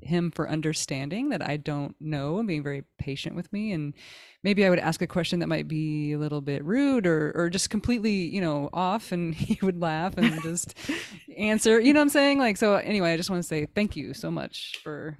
him 0.00 0.30
for 0.30 0.48
understanding 0.48 1.30
that 1.30 1.42
i 1.42 1.56
don't 1.56 1.94
know 2.00 2.38
and 2.38 2.48
being 2.48 2.62
very 2.62 2.84
patient 2.98 3.34
with 3.34 3.50
me 3.52 3.72
and 3.72 3.94
maybe 4.42 4.64
i 4.64 4.70
would 4.70 4.78
ask 4.78 5.00
a 5.00 5.06
question 5.06 5.38
that 5.38 5.46
might 5.46 5.68
be 5.68 6.12
a 6.12 6.18
little 6.18 6.40
bit 6.40 6.64
rude 6.64 7.06
or 7.06 7.32
or 7.34 7.48
just 7.48 7.70
completely 7.70 8.12
you 8.12 8.40
know 8.40 8.68
off 8.72 9.12
and 9.12 9.34
he 9.36 9.58
would 9.64 9.80
laugh 9.80 10.16
and 10.16 10.42
just 10.42 10.74
answer 11.38 11.80
you 11.80 11.92
know 11.92 12.00
what 12.00 12.04
i'm 12.04 12.08
saying? 12.10 12.38
Like 12.38 12.56
so 12.56 12.74
anyway 12.74 13.12
i 13.12 13.16
just 13.16 13.30
want 13.30 13.42
to 13.42 13.48
say 13.48 13.66
thank 13.74 13.96
you 13.96 14.14
so 14.14 14.30
much 14.30 14.80
for 14.82 15.18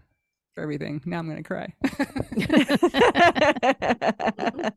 for 0.55 0.63
everything. 0.63 1.03
Now 1.05 1.19
I'm 1.19 1.27
going 1.27 1.43
to 1.43 1.43
cry. 1.43 1.75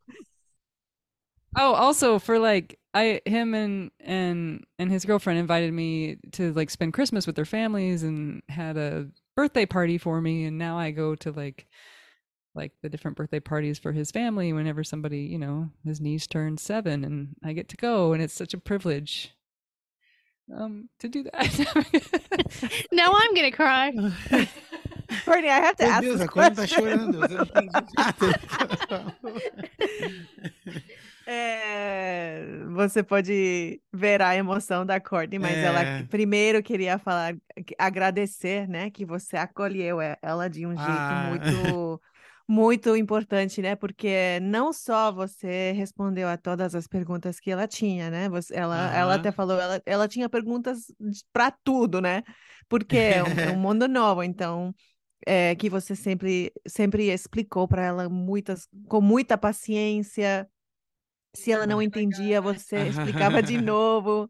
oh, 1.57 1.73
also 1.73 2.19
for 2.19 2.39
like 2.39 2.79
I 2.93 3.21
him 3.25 3.53
and 3.53 3.91
and 3.99 4.65
and 4.79 4.91
his 4.91 5.05
girlfriend 5.05 5.39
invited 5.39 5.71
me 5.73 6.17
to 6.33 6.51
like 6.53 6.69
spend 6.69 6.93
Christmas 6.93 7.27
with 7.27 7.35
their 7.35 7.45
families 7.45 8.03
and 8.03 8.41
had 8.49 8.77
a 8.77 9.07
birthday 9.35 9.65
party 9.65 9.97
for 9.97 10.19
me 10.19 10.45
and 10.45 10.57
now 10.57 10.77
I 10.77 10.91
go 10.91 11.15
to 11.15 11.31
like 11.31 11.67
like 12.55 12.71
the 12.81 12.89
different 12.89 13.15
birthday 13.15 13.39
parties 13.39 13.77
for 13.77 13.91
his 13.91 14.09
family 14.09 14.51
whenever 14.51 14.83
somebody, 14.83 15.19
you 15.19 15.37
know, 15.37 15.69
his 15.85 16.01
niece 16.01 16.25
turns 16.25 16.63
7 16.63 17.03
and 17.03 17.35
I 17.43 17.53
get 17.53 17.69
to 17.69 17.77
go 17.77 18.13
and 18.13 18.23
it's 18.23 18.33
such 18.33 18.55
a 18.55 18.57
privilege 18.57 19.33
um 20.55 20.89
to 20.99 21.07
do 21.07 21.23
that. 21.23 22.87
now 22.91 23.13
I'm 23.13 23.35
going 23.35 23.51
to 23.51 23.55
cry. 23.55 23.91
Courtney, 25.25 25.49
I 25.49 25.59
have 25.59 25.75
to 25.75 25.83
ask 25.83 26.01
Deus, 26.01 26.21
a 26.21 26.27
Courtney 26.27 26.55
tá 26.55 26.67
chorando. 26.67 27.19
É, 31.29 32.41
você 32.69 33.03
pode 33.03 33.81
ver 33.91 34.21
a 34.21 34.33
emoção 34.33 34.85
da 34.85 34.97
Courtney, 34.97 35.37
mas 35.37 35.57
é. 35.57 35.63
ela 35.65 35.81
primeiro 36.09 36.63
queria 36.63 36.97
falar, 36.97 37.35
agradecer, 37.77 38.65
né, 38.65 38.89
que 38.89 39.03
você 39.03 39.35
acolheu 39.35 39.97
ela 40.21 40.47
de 40.47 40.65
um 40.65 40.69
jeito 40.69 40.87
ah. 40.87 41.25
muito, 41.27 42.01
muito 42.47 42.95
importante, 42.95 43.61
né, 43.61 43.75
porque 43.75 44.39
não 44.41 44.71
só 44.71 45.11
você 45.11 45.73
respondeu 45.73 46.29
a 46.29 46.37
todas 46.37 46.73
as 46.73 46.87
perguntas 46.87 47.41
que 47.41 47.51
ela 47.51 47.67
tinha, 47.67 48.09
né, 48.09 48.29
você, 48.29 48.55
ela, 48.55 48.95
ela 48.95 49.15
até 49.15 49.29
falou, 49.29 49.59
ela, 49.59 49.81
ela 49.85 50.07
tinha 50.07 50.29
perguntas 50.29 50.85
para 51.33 51.51
tudo, 51.51 51.99
né, 51.99 52.23
porque 52.69 52.95
é 52.95 53.21
um, 53.21 53.27
é 53.27 53.51
um 53.51 53.59
mundo 53.59 53.85
novo, 53.85 54.23
então 54.23 54.73
é, 55.25 55.55
que 55.55 55.69
você 55.69 55.95
sempre, 55.95 56.51
sempre 56.67 57.11
explicou 57.11 57.67
para 57.67 57.83
ela 57.85 58.09
muitas, 58.09 58.67
com 58.87 59.01
muita 59.01 59.37
paciência. 59.37 60.47
Se 61.33 61.51
ela 61.51 61.67
não 61.67 61.81
entendia, 61.81 62.41
você 62.41 62.87
explicava 62.87 63.41
de 63.41 63.59
novo. 63.61 64.29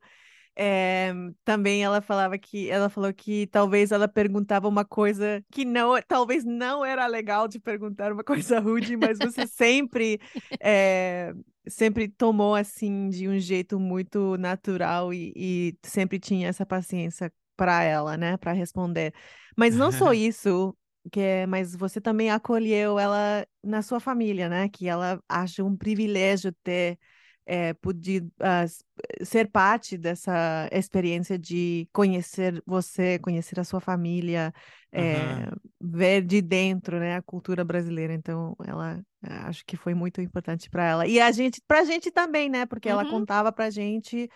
É, 0.60 1.14
também 1.46 1.84
ela 1.84 2.02
falava 2.02 2.36
que 2.36 2.68
ela 2.68 2.90
falou 2.90 3.14
que 3.14 3.46
talvez 3.48 3.92
ela 3.92 4.08
perguntava 4.08 4.68
uma 4.68 4.84
coisa 4.84 5.40
que 5.52 5.64
não 5.64 6.02
talvez 6.08 6.44
não 6.44 6.84
era 6.84 7.06
legal 7.06 7.48
de 7.48 7.60
perguntar 7.60 8.12
uma 8.12 8.24
coisa 8.26 8.60
rude, 8.60 8.98
mas 8.98 9.20
você 9.20 9.46
sempre 9.46 10.20
é, 10.60 11.32
sempre 11.68 12.08
tomou 12.08 12.56
assim 12.56 13.08
de 13.08 13.28
um 13.28 13.38
jeito 13.38 13.80
muito 13.80 14.36
natural 14.38 15.14
e, 15.14 15.32
e 15.36 15.78
sempre 15.84 16.18
tinha 16.18 16.48
essa 16.48 16.66
paciência 16.66 17.32
para 17.58 17.84
ela, 17.84 18.16
né, 18.16 18.38
para 18.38 18.54
responder. 18.54 19.14
Mas 19.58 19.76
não 19.76 19.92
só 19.92 20.14
isso, 20.14 20.78
que 21.12 21.20
é, 21.20 21.46
mas 21.48 21.76
você 21.76 22.00
também 22.00 22.30
acolheu 22.30 23.00
ela 23.00 23.46
na 23.64 23.82
sua 23.82 24.00
família, 24.00 24.48
né? 24.48 24.70
Que 24.70 24.88
ela 24.88 25.20
acha 25.28 25.64
um 25.64 25.76
privilégio 25.76 26.54
ter 26.64 26.98
é, 27.46 27.74
podido 27.74 28.28
uh, 28.42 29.26
ser 29.26 29.50
parte 29.50 29.98
dessa 29.98 30.68
experiência 30.70 31.40
de 31.40 31.88
conhecer 31.94 32.62
você, 32.66 33.18
conhecer 33.20 33.58
a 33.58 33.64
sua 33.64 33.80
família, 33.80 34.54
é, 34.92 35.16
uhum. 35.16 35.52
ver 35.82 36.24
de 36.24 36.42
dentro, 36.42 37.00
né, 37.00 37.16
a 37.16 37.22
cultura 37.22 37.64
brasileira. 37.64 38.14
Então, 38.14 38.54
ela 38.66 39.02
acho 39.46 39.66
que 39.66 39.78
foi 39.78 39.94
muito 39.94 40.22
importante 40.22 40.70
para 40.70 40.86
ela 40.86 41.08
e 41.08 41.20
a 41.20 41.32
gente, 41.32 41.62
para 41.66 41.80
a 41.80 41.86
gente 41.86 42.12
também, 42.12 42.50
né? 42.50 42.66
Porque 42.66 42.90
uhum. 42.90 43.00
ela 43.00 43.10
contava 43.10 43.52
para 43.52 43.66
a 43.66 43.70
gente. 43.70 44.30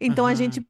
Então 0.00 0.24
uhum. 0.24 0.30
a 0.30 0.34
gente 0.34 0.66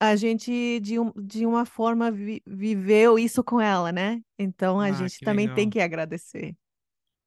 a 0.00 0.16
gente 0.16 0.80
de, 0.80 0.98
um, 0.98 1.12
de 1.14 1.44
uma 1.44 1.66
forma 1.66 2.10
vi, 2.10 2.42
viveu 2.46 3.18
isso 3.18 3.44
com 3.44 3.60
ela, 3.60 3.92
né? 3.92 4.22
Então 4.38 4.80
a 4.80 4.86
ah, 4.86 4.92
gente 4.92 5.20
também 5.20 5.44
legal. 5.44 5.56
tem 5.56 5.68
que 5.68 5.78
agradecer. 5.78 6.56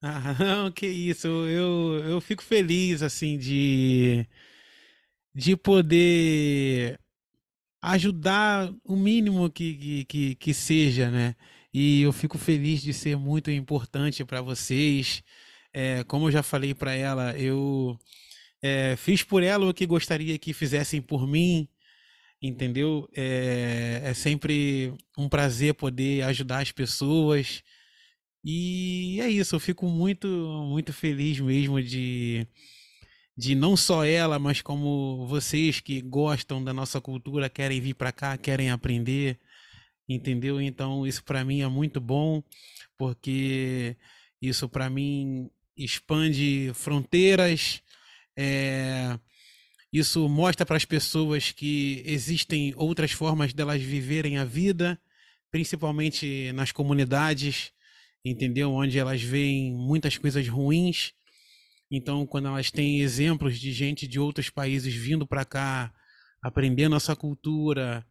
Ah, 0.02 0.72
que 0.76 0.88
isso. 0.88 1.28
Eu, 1.28 2.04
eu 2.04 2.20
fico 2.20 2.42
feliz 2.44 3.04
assim 3.04 3.38
de 3.38 4.28
de 5.36 5.56
poder 5.56 7.00
ajudar 7.82 8.72
o 8.84 8.96
mínimo 8.96 9.50
que, 9.50 10.06
que, 10.06 10.36
que, 10.36 10.54
seja, 10.54 11.10
né? 11.10 11.36
E 11.74 12.02
eu 12.02 12.14
fico 12.14 12.38
feliz 12.38 12.82
de 12.82 12.94
ser 12.94 13.18
muito 13.18 13.50
importante 13.52 14.24
para 14.24 14.42
vocês. 14.42 15.24
É, 15.74 16.04
como 16.04 16.28
eu 16.28 16.32
já 16.32 16.44
falei 16.44 16.74
para 16.76 16.94
ela, 16.94 17.38
eu 17.38 17.98
é, 18.62 18.96
fiz 18.96 19.24
por 19.24 19.44
ela 19.44 19.68
o 19.68 19.74
que 19.74 19.86
gostaria 19.88 20.38
que 20.40 20.54
fizessem 20.54 21.02
por 21.02 21.28
mim 21.28 21.68
entendeu? 22.44 23.10
É, 23.16 24.02
é 24.04 24.14
sempre 24.14 24.94
um 25.18 25.30
prazer 25.30 25.74
poder 25.76 26.24
ajudar 26.24 26.60
as 26.60 26.72
pessoas. 26.72 27.64
E 28.44 29.20
é 29.22 29.30
isso, 29.30 29.56
eu 29.56 29.60
fico 29.60 29.88
muito, 29.88 30.28
muito 30.68 30.92
feliz 30.92 31.40
mesmo 31.40 31.82
de, 31.82 32.46
de 33.38 33.56
não 33.56 33.78
só 33.78 34.06
ela, 34.06 34.38
mas 34.40 34.62
como 34.62 35.26
vocês 35.28 35.80
que 35.80 36.02
gostam 36.02 36.62
da 36.64 36.74
nossa 36.74 37.00
cultura, 37.00 37.50
querem 37.50 37.80
vir 37.80 37.94
para 37.96 38.12
cá, 38.12 38.38
querem 38.38 38.70
aprender, 38.70 39.40
entendeu? 40.10 40.62
Então 40.62 41.08
isso 41.08 41.24
para 41.24 41.46
mim 41.46 41.62
é 41.62 41.68
muito 41.70 42.02
bom, 42.02 42.44
porque 42.98 43.96
isso 44.42 44.68
para 44.70 44.90
mim 44.90 45.50
expande 45.78 46.72
fronteiras, 46.76 47.82
é, 48.38 49.18
isso 49.94 50.28
mostra 50.28 50.66
para 50.66 50.76
as 50.76 50.86
pessoas 50.86 51.52
que 51.52 52.02
existem 52.04 52.74
outras 52.76 53.12
formas 53.12 53.54
delas 53.54 53.80
viverem 53.80 54.40
a 54.40 54.44
vida, 54.44 55.00
principalmente 55.52 56.52
nas 56.54 56.72
comunidades, 56.72 57.72
entendeu? 58.26 58.72
Onde 58.72 58.98
elas 58.98 59.22
veem 59.22 59.72
muitas 59.72 60.18
coisas 60.18 60.48
ruins. 60.48 61.14
Então, 61.92 62.26
quando 62.26 62.48
elas 62.48 62.72
têm 62.72 63.02
exemplos 63.02 63.60
de 63.60 63.72
gente 63.72 64.08
de 64.08 64.20
outros 64.20 64.50
países 64.50 64.96
vindo 64.96 65.28
para 65.28 65.46
cá, 65.46 65.94
aprender 66.42 66.90
nossa 66.90 67.16
cultura, 67.16 68.04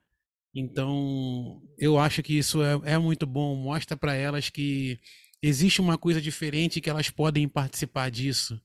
então 0.55 1.61
eu 1.77 1.99
acho 1.99 2.23
que 2.23 2.39
isso 2.39 2.63
é, 2.63 2.93
é 2.93 2.99
muito 2.99 3.27
bom. 3.27 3.57
Mostra 3.57 3.97
para 3.97 4.15
elas 4.15 4.49
que 4.51 5.01
existe 5.43 5.81
uma 5.81 5.99
coisa 5.99 6.21
diferente 6.23 6.81
que 6.81 6.89
elas 6.89 7.11
podem 7.11 7.49
participar 7.49 8.09
disso 8.09 8.63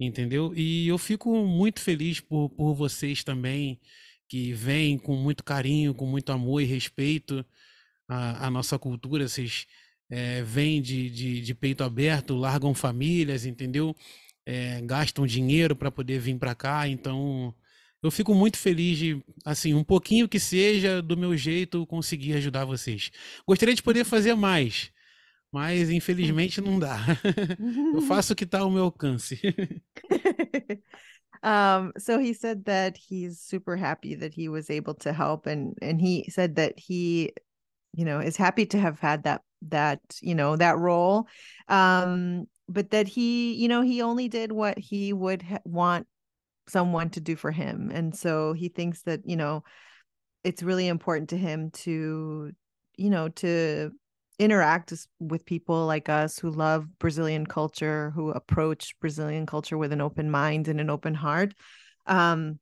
entendeu? 0.00 0.52
E 0.56 0.88
eu 0.88 0.96
fico 0.98 1.44
muito 1.44 1.80
feliz 1.80 2.20
por, 2.20 2.48
por 2.50 2.74
vocês 2.74 3.22
também, 3.22 3.78
que 4.28 4.52
vêm 4.52 4.96
com 4.98 5.16
muito 5.16 5.44
carinho, 5.44 5.94
com 5.94 6.06
muito 6.06 6.32
amor 6.32 6.62
e 6.62 6.64
respeito 6.64 7.44
à, 8.08 8.46
à 8.46 8.50
nossa 8.50 8.78
cultura. 8.78 9.28
Vocês 9.28 9.66
é, 10.08 10.42
vêm 10.42 10.80
de, 10.80 11.10
de, 11.10 11.40
de, 11.42 11.54
peito 11.54 11.84
aberto, 11.84 12.34
largam 12.34 12.74
famílias, 12.74 13.44
entendeu? 13.44 13.94
É, 14.46 14.80
gastam 14.82 15.26
dinheiro 15.26 15.76
para 15.76 15.90
poder 15.90 16.18
vir 16.18 16.38
para 16.38 16.54
cá, 16.54 16.88
então 16.88 17.54
eu 18.02 18.10
fico 18.10 18.34
muito 18.34 18.56
feliz 18.56 18.98
de, 18.98 19.22
assim, 19.44 19.74
um 19.74 19.84
pouquinho 19.84 20.28
que 20.28 20.40
seja 20.40 21.02
do 21.02 21.16
meu 21.16 21.36
jeito 21.36 21.86
conseguir 21.86 22.32
ajudar 22.34 22.64
vocês. 22.64 23.10
Gostaria 23.46 23.74
de 23.74 23.82
poder 23.82 24.04
fazer 24.04 24.34
mais, 24.34 24.90
mas 25.52 25.90
infelizmente 25.90 26.60
não 26.60 26.78
dá. 26.78 26.98
Eu 27.94 28.02
faço 28.02 28.32
o 28.32 28.36
que 28.36 28.44
está 28.44 28.60
ao 28.60 28.70
meu 28.70 28.84
alcance. 28.84 29.40
um, 31.42 31.92
so 31.98 32.18
he 32.18 32.32
said 32.32 32.64
that 32.64 32.96
he's 32.96 33.40
super 33.40 33.76
happy 33.76 34.14
that 34.14 34.32
he 34.32 34.48
was 34.48 34.70
able 34.70 34.94
to 34.94 35.12
help, 35.12 35.46
and 35.46 35.74
and 35.82 36.00
he 36.00 36.24
said 36.30 36.54
that 36.56 36.74
he, 36.78 37.32
you 37.92 38.04
know, 38.04 38.20
is 38.20 38.36
happy 38.36 38.66
to 38.66 38.78
have 38.78 39.00
had 39.00 39.24
that 39.24 39.42
that 39.68 40.00
you 40.22 40.34
know 40.34 40.56
that 40.56 40.78
role, 40.78 41.26
um, 41.68 42.46
but 42.68 42.90
that 42.90 43.08
he, 43.08 43.54
you 43.54 43.68
know, 43.68 43.82
he 43.82 44.02
only 44.02 44.28
did 44.28 44.52
what 44.52 44.78
he 44.78 45.12
would 45.12 45.44
want 45.64 46.06
someone 46.68 47.10
to 47.10 47.20
do 47.20 47.34
for 47.34 47.50
him, 47.50 47.90
and 47.92 48.14
so 48.14 48.52
he 48.52 48.68
thinks 48.68 49.02
that 49.02 49.20
you 49.24 49.36
know, 49.36 49.64
it's 50.44 50.62
really 50.62 50.86
important 50.86 51.30
to 51.30 51.36
him 51.36 51.70
to, 51.72 52.52
you 52.96 53.10
know, 53.10 53.28
to 53.28 53.90
interact 54.40 54.92
with 55.20 55.44
people 55.44 55.84
like 55.86 56.08
us 56.08 56.38
who 56.38 56.50
love 56.50 56.98
Brazilian 56.98 57.46
culture, 57.46 58.10
who 58.14 58.30
approach 58.30 58.98
Brazilian 58.98 59.44
culture 59.44 59.76
with 59.76 59.92
an 59.92 60.00
open 60.00 60.30
mind 60.30 60.66
and 60.66 60.80
an 60.80 60.88
open 60.88 61.14
heart. 61.14 61.52
Um, 62.06 62.58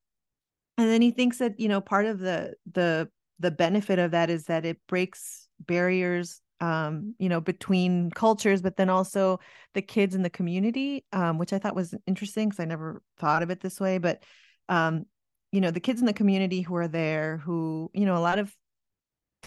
and 0.77 0.91
then 0.91 1.01
he 1.01 1.13
thinks 1.13 1.39
that 1.39 1.59
you 1.61 1.69
know 1.69 1.81
part 1.81 2.05
of 2.05 2.19
the 2.19 2.55
the 2.73 3.09
the 3.39 3.51
benefit 3.53 3.99
of 3.99 4.11
that 4.11 4.29
is 4.29 4.45
that 4.45 4.67
it 4.67 4.79
breaks 4.89 5.49
barriers 5.61 6.41
um, 6.61 7.15
you 7.19 7.29
know 7.29 7.41
between 7.41 8.11
cultures 8.11 8.61
but 8.61 8.77
then 8.77 8.91
also 8.91 9.39
the 9.75 9.83
kids 9.83 10.15
in 10.15 10.23
the 10.23 10.31
community 10.31 11.05
um, 11.13 11.39
which 11.39 11.53
i 11.53 11.59
thought 11.59 11.77
was 11.77 11.95
interesting 12.07 12.49
because 12.49 12.61
i 12.61 12.65
never 12.65 13.03
thought 13.19 13.43
of 13.43 13.51
it 13.51 13.61
this 13.61 13.79
way 13.81 13.99
but 13.99 14.23
um, 14.69 15.05
you 15.53 15.61
know 15.61 15.71
the 15.71 15.81
kids 15.81 16.01
in 16.01 16.07
the 16.07 16.13
community 16.13 16.63
who 16.63 16.75
are 16.75 16.89
there 16.89 17.39
who 17.39 17.91
you 17.95 18.05
know 18.05 18.17
a 18.17 18.19
lot 18.19 18.39
of 18.39 18.55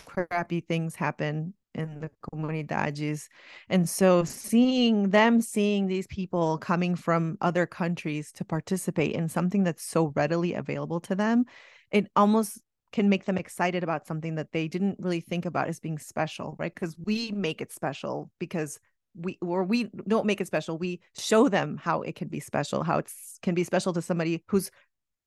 crappy 0.06 0.62
things 0.62 0.96
happen 0.96 1.54
in 1.74 2.02
the 2.02 2.10
comunidades. 2.32 3.28
And 3.70 3.88
so 3.88 4.24
seeing 4.24 5.10
them 5.10 5.42
seeing 5.42 5.88
these 5.88 6.08
people 6.08 6.58
coming 6.58 6.96
from 6.96 7.38
other 7.42 7.66
countries 7.66 8.32
to 8.34 8.46
participate 8.46 9.14
in 9.14 9.30
something 9.30 9.64
that's 9.64 9.84
so 9.84 10.12
readily 10.16 10.54
available 10.54 11.00
to 11.02 11.16
them 11.16 11.46
it 11.92 12.08
almost 12.16 12.62
can 12.92 13.10
make 13.10 13.26
them 13.26 13.38
excited 13.38 13.84
about 13.84 14.06
something 14.06 14.36
that 14.36 14.52
they 14.52 14.68
didn't 14.68 14.98
really 15.00 15.22
think 15.22 15.46
about 15.46 15.68
as 15.68 15.80
being 15.80 15.98
special 15.98 16.56
right? 16.60 16.74
Because 16.74 16.96
we 16.98 17.32
make 17.32 17.62
it 17.62 17.72
special 17.72 18.30
because 18.40 18.80
we 19.16 19.38
or 19.42 19.64
we 19.64 19.90
don't 20.08 20.26
make 20.26 20.40
it 20.40 20.48
special. 20.48 20.78
We 20.78 21.02
show 21.18 21.50
them 21.50 21.78
how 21.78 22.02
it 22.02 22.16
can 22.16 22.30
be 22.30 22.40
special 22.40 22.84
how 22.84 23.00
it 23.00 23.12
can 23.42 23.56
be 23.56 23.64
special 23.64 23.94
to 23.94 24.02
somebody 24.02 24.44
who's 24.48 24.72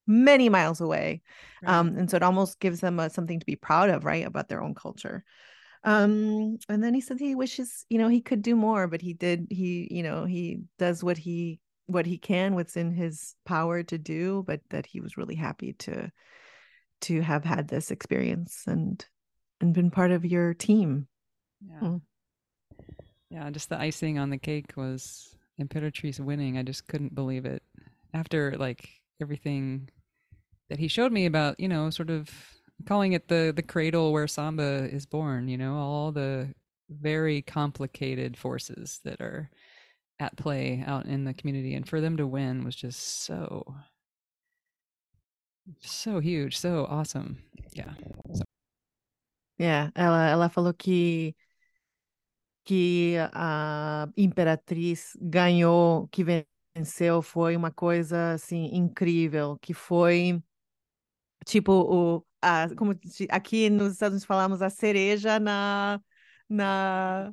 many 0.07 0.49
miles 0.49 0.81
away. 0.81 1.23
Right. 1.63 1.75
um 1.75 1.89
and 1.97 2.11
so 2.11 2.17
it 2.17 2.23
almost 2.23 2.61
gives 2.61 2.81
them 2.81 2.99
a, 2.99 3.11
something 3.11 3.41
to 3.41 3.47
be 3.47 3.57
proud 3.57 3.91
of 3.91 4.05
right 4.05 4.27
about 4.27 4.49
their 4.49 4.63
own 4.63 4.75
culture 4.75 5.25
um 5.85 6.59
and 6.69 6.83
then 6.83 6.95
he 6.95 7.01
said 7.01 7.19
he 7.19 7.35
wishes 7.35 7.85
you 7.91 7.99
know 7.99 8.09
he 8.09 8.21
could 8.21 8.43
do 8.43 8.57
more 8.57 8.87
but 8.87 9.01
he 9.01 9.13
did 9.13 9.47
he 9.51 9.87
you 9.91 10.03
know 10.03 10.25
he 10.25 10.61
does 10.79 11.05
what 11.05 11.19
he 11.19 11.61
what 11.87 12.07
he 12.07 12.17
can 12.17 12.55
what's 12.55 12.77
in 12.77 12.91
his 12.91 13.35
power 13.45 13.83
to 13.83 13.99
do 13.99 14.43
but 14.47 14.61
that 14.71 14.87
he 14.87 15.01
was 15.01 15.17
really 15.17 15.35
happy 15.35 15.75
to 15.75 16.11
to 17.05 17.21
have 17.21 17.45
had 17.45 17.69
this 17.69 17.91
experience 17.91 18.65
and 18.67 19.05
and 19.61 19.75
been 19.75 19.91
part 19.91 20.11
of 20.11 20.25
your 20.25 20.55
team. 20.55 21.07
Yeah. 21.67 21.79
Hmm. 21.79 21.97
yeah 23.31 23.51
just 23.51 23.69
the 23.69 23.79
icing 23.79 24.19
on 24.19 24.31
the 24.31 24.39
cake 24.39 24.73
was 24.77 25.37
imperatrice 25.61 26.19
winning. 26.19 26.59
I 26.59 26.63
just 26.63 26.89
couldn't 26.89 27.15
believe 27.15 27.45
it. 27.45 27.63
After 28.13 28.57
like 28.57 28.89
everything 29.21 29.89
that 30.69 30.79
he 30.79 30.89
showed 30.89 31.13
me 31.13 31.27
about 31.27 31.61
you 31.61 31.69
know 31.69 31.91
sort 31.91 32.11
of 32.11 32.31
calling 32.87 33.13
it 33.13 33.29
the 33.29 33.53
the 33.55 33.63
cradle 33.63 34.13
where 34.13 34.27
samba 34.27 34.89
is 34.93 35.07
born 35.07 35.49
you 35.49 35.57
know 35.57 35.77
all 35.77 36.13
the 36.13 36.53
very 36.91 37.43
complicated 37.43 38.37
forces 38.37 39.01
that 39.05 39.21
are 39.21 39.51
at 40.21 40.37
play 40.37 40.83
out 40.87 41.07
in 41.07 41.25
the 41.25 41.35
community 41.35 41.75
and 41.75 41.89
for 41.89 42.01
them 42.01 42.17
to 42.17 42.27
win 42.27 42.65
was 42.65 42.77
just 42.77 43.25
so 43.25 43.75
so 45.81 46.21
huge 46.21 46.57
so 46.59 46.87
awesome 46.89 47.39
yeah 47.73 47.95
so. 48.35 48.43
yeah 49.59 49.91
ela 49.97 50.29
ela 50.29 50.49
falou 50.49 50.75
que 50.75 51.35
que 52.65 53.17
a 53.33 54.09
imperatriz 54.17 55.17
ganhou 55.21 56.09
que 56.09 56.25
venceu 56.75 57.23
foi 57.23 57.57
uma 57.57 57.71
coisa 57.71 58.33
assim 58.33 58.71
incrível 58.73 59.59
que 59.61 59.75
foi 59.75 60.43
tipo 61.45 61.73
o 61.73 62.25
a, 62.45 62.69
como 62.77 62.95
aqui 63.31 63.71
nos 63.71 63.93
Estados 63.93 64.15
Unidos 64.15 64.27
falamos 64.27 64.61
a 64.61 64.69
cereja 64.69 65.41
na, 65.41 66.01
na 66.49 67.33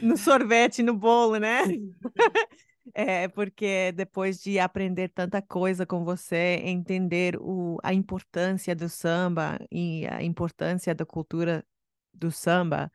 no 0.00 0.16
sorvete, 0.16 0.82
no 0.82 0.96
bolo, 0.96 1.36
né? 1.38 1.62
É, 2.94 3.28
porque 3.28 3.92
depois 3.92 4.42
de 4.42 4.58
aprender 4.58 5.08
tanta 5.08 5.40
coisa 5.40 5.86
com 5.86 6.04
você, 6.04 6.60
entender 6.64 7.38
o, 7.40 7.78
a 7.80 7.94
importância 7.94 8.74
do 8.74 8.88
samba 8.88 9.56
e 9.70 10.04
a 10.08 10.20
importância 10.20 10.92
da 10.92 11.06
cultura 11.06 11.64
do 12.12 12.32
samba, 12.32 12.90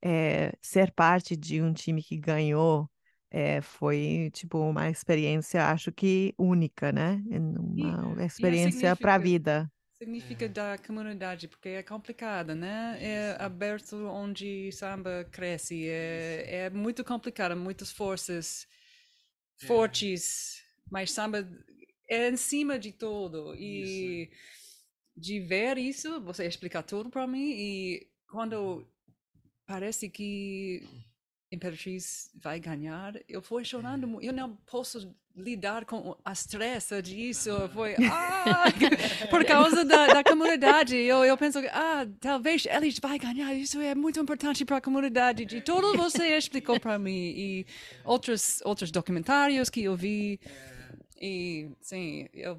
é, 0.00 0.52
ser 0.62 0.92
parte 0.92 1.36
de 1.36 1.60
um 1.60 1.72
time 1.72 2.00
que 2.02 2.16
ganhou 2.16 2.88
é, 3.32 3.60
foi 3.60 4.30
tipo 4.32 4.58
uma 4.58 4.88
experiência, 4.88 5.66
acho 5.66 5.90
que 5.90 6.32
única, 6.38 6.92
né? 6.92 7.20
Uma 8.14 8.24
experiência 8.24 8.94
para 8.94 9.16
a 9.16 9.18
vida 9.18 9.70
significa 10.02 10.46
é. 10.46 10.48
da 10.48 10.78
comunidade, 10.78 11.46
porque 11.48 11.68
é 11.68 11.82
complicada, 11.82 12.54
né? 12.54 12.98
É 13.00 13.36
aberto 13.38 13.96
onde 14.06 14.70
samba 14.72 15.26
cresce, 15.30 15.88
é, 15.88 16.64
é 16.66 16.70
muito 16.70 17.04
complicado, 17.04 17.56
muitas 17.56 17.92
forças 17.92 18.66
é. 19.62 19.66
fortes, 19.66 20.62
mas 20.90 21.12
samba 21.12 21.48
é 22.08 22.28
em 22.28 22.36
cima 22.36 22.78
de 22.78 22.92
tudo. 22.92 23.54
E 23.54 24.24
isso. 24.24 24.32
de 25.16 25.40
ver 25.40 25.78
isso, 25.78 26.20
você 26.20 26.46
explicar 26.46 26.82
tudo 26.82 27.08
para 27.08 27.26
mim, 27.26 27.50
e 27.52 28.08
quando 28.28 28.86
parece 29.66 30.08
que 30.08 30.82
Imperatriz 31.52 32.30
vai 32.34 32.58
ganhar, 32.58 33.14
eu 33.28 33.42
fui 33.42 33.62
chorando, 33.62 34.18
eu 34.22 34.32
não 34.32 34.56
posso 34.66 35.14
lidar 35.36 35.84
com 35.84 36.16
a 36.24 36.32
estresse 36.32 37.02
disso, 37.02 37.50
foi 37.74 37.94
ah, 38.10 38.64
por 39.28 39.44
causa 39.44 39.84
da, 39.84 40.06
da 40.06 40.24
comunidade, 40.24 40.96
eu, 40.96 41.22
eu 41.24 41.36
penso, 41.36 41.58
ah, 41.70 42.06
talvez 42.20 42.64
eles 42.64 42.98
vai 42.98 43.18
ganhar, 43.18 43.52
isso 43.52 43.78
é 43.80 43.94
muito 43.94 44.18
importante 44.18 44.64
para 44.64 44.78
a 44.78 44.80
comunidade, 44.80 45.44
de 45.44 45.60
tudo 45.60 45.94
você 45.94 46.38
explicou 46.38 46.80
para 46.80 46.98
mim, 46.98 47.34
e 47.36 47.66
outros, 48.02 48.62
outros 48.64 48.90
documentários 48.90 49.68
que 49.68 49.82
eu 49.84 49.94
vi, 49.94 50.40
e 51.20 51.68
sim, 51.82 52.28
eu 52.32 52.58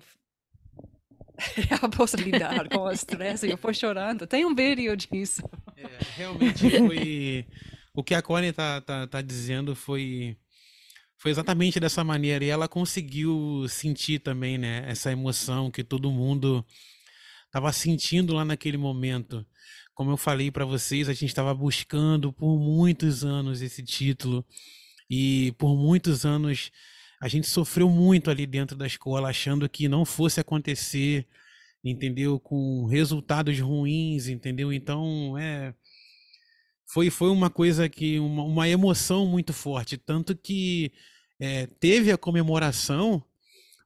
eu 1.82 1.90
posso 1.90 2.16
lidar 2.18 2.70
com 2.70 2.82
o 2.82 2.92
estresse, 2.92 3.50
eu 3.50 3.58
fui 3.58 3.74
chorando, 3.74 4.28
tem 4.28 4.46
um 4.46 4.54
vídeo 4.54 4.96
disso. 4.96 5.42
É, 5.76 5.90
realmente 6.16 6.70
foi 6.70 7.48
o 7.94 8.04
que 8.04 8.16
a 8.16 8.22
Connie 8.22 8.52
tá, 8.54 8.82
tá, 8.82 9.08
tá 9.08 9.22
dizendo 9.22 9.76
foi 9.76 10.38
foi 11.18 11.32
exatamente 11.32 11.80
dessa 11.80 12.04
maneira 12.04 12.44
e 12.44 12.50
ela 12.50 12.68
conseguiu 12.68 13.66
sentir 13.70 14.20
também, 14.20 14.58
né, 14.58 14.84
essa 14.90 15.10
emoção 15.10 15.72
que 15.72 15.82
todo 15.82 16.12
mundo 16.12 16.66
estava 17.46 17.72
sentindo 17.72 18.34
lá 18.34 18.44
naquele 18.44 18.76
momento. 18.78 19.46
Como 19.94 20.12
eu 20.12 20.18
falei 20.18 20.52
para 20.52 20.66
vocês, 20.66 21.08
a 21.08 21.14
gente 21.14 21.28
estava 21.28 21.54
buscando 21.54 22.34
por 22.34 22.58
muitos 22.60 23.24
anos 23.24 23.62
esse 23.62 23.82
título 23.84 24.46
e 25.10 25.54
por 25.54 25.78
muitos 25.78 26.26
anos 26.26 26.72
a 27.22 27.30
gente 27.30 27.48
sofreu 27.48 27.90
muito 27.90 28.30
ali 28.30 28.46
dentro 28.46 28.76
da 28.76 28.86
escola, 28.86 29.30
achando 29.30 29.70
que 29.70 29.88
não 29.88 30.04
fosse 30.04 30.42
acontecer, 30.42 31.26
entendeu? 31.82 32.38
Com 32.38 32.86
resultados 32.86 33.58
ruins, 33.62 34.28
entendeu? 34.28 34.74
Então, 34.74 35.38
é 35.38 35.74
foi, 36.94 37.10
foi 37.10 37.30
uma 37.32 37.50
coisa 37.50 37.90
que, 37.90 38.20
uma, 38.20 38.44
uma 38.44 38.70
emoção 38.70 39.26
muito 39.26 39.52
forte. 39.52 39.98
Tanto 39.98 40.38
que 40.38 40.92
é, 41.40 41.66
teve 41.80 42.12
a 42.12 42.18
comemoração, 42.18 43.24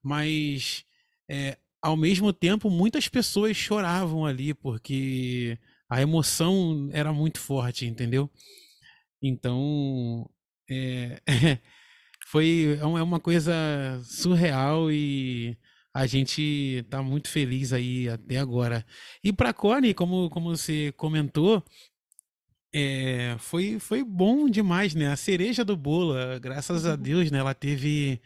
mas 0.04 0.84
é, 1.30 1.58
ao 1.82 1.96
mesmo 1.96 2.34
tempo 2.34 2.70
muitas 2.70 3.08
pessoas 3.08 3.56
choravam 3.56 4.26
ali, 4.26 4.54
porque 4.54 5.58
a 5.90 6.02
emoção 6.02 6.90
era 6.92 7.14
muito 7.14 7.40
forte, 7.40 7.86
entendeu? 7.86 8.30
Então, 9.22 10.30
é, 10.70 11.22
foi 12.28 12.78
é, 12.78 12.82
é 12.82 13.04
uma 13.04 13.22
coisa 13.22 13.54
surreal 14.04 14.92
e 14.92 15.58
a 15.94 16.06
gente 16.06 16.42
está 16.84 17.02
muito 17.02 17.30
feliz 17.30 17.72
aí 17.72 18.10
até 18.10 18.38
agora. 18.38 18.86
E 19.24 19.32
para 19.32 19.54
Connie, 19.54 19.94
como, 19.94 20.30
como 20.30 20.50
você 20.58 20.92
comentou, 20.98 21.64
é, 22.80 23.36
foi, 23.40 23.80
foi 23.80 24.04
bom 24.04 24.48
demais, 24.48 24.94
né? 24.94 25.08
A 25.08 25.16
cereja 25.16 25.66
do 25.66 25.76
bolo, 25.76 26.14
graças 26.40 26.86
a 26.86 26.92
uhum. 26.92 26.98
Deus, 26.98 27.32
né? 27.32 27.40
Ela 27.40 27.56
teve 27.56 28.22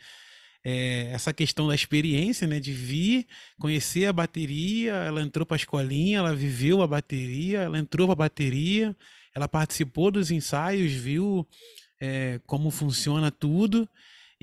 é, 0.62 1.10
essa 1.14 1.32
questão 1.32 1.70
da 1.70 1.74
experiência, 1.74 2.46
né? 2.46 2.60
De 2.60 2.74
vir, 2.74 3.28
conhecer 3.58 4.08
a 4.08 4.14
bateria, 4.14 4.92
ela 4.92 5.22
entrou 5.22 5.46
para 5.46 5.56
a 5.56 5.58
escolinha, 5.58 6.18
ela 6.18 6.36
viveu 6.36 6.82
a 6.82 6.88
bateria, 6.88 7.60
ela 7.60 7.80
entrou 7.80 8.08
para 8.08 8.14
a 8.14 8.28
bateria, 8.28 8.94
ela 9.34 9.48
participou 9.48 10.12
dos 10.12 10.32
ensaios, 10.32 10.92
viu 10.92 11.48
é, 12.02 12.42
como 12.46 12.70
funciona 12.70 13.32
tudo. 13.32 13.88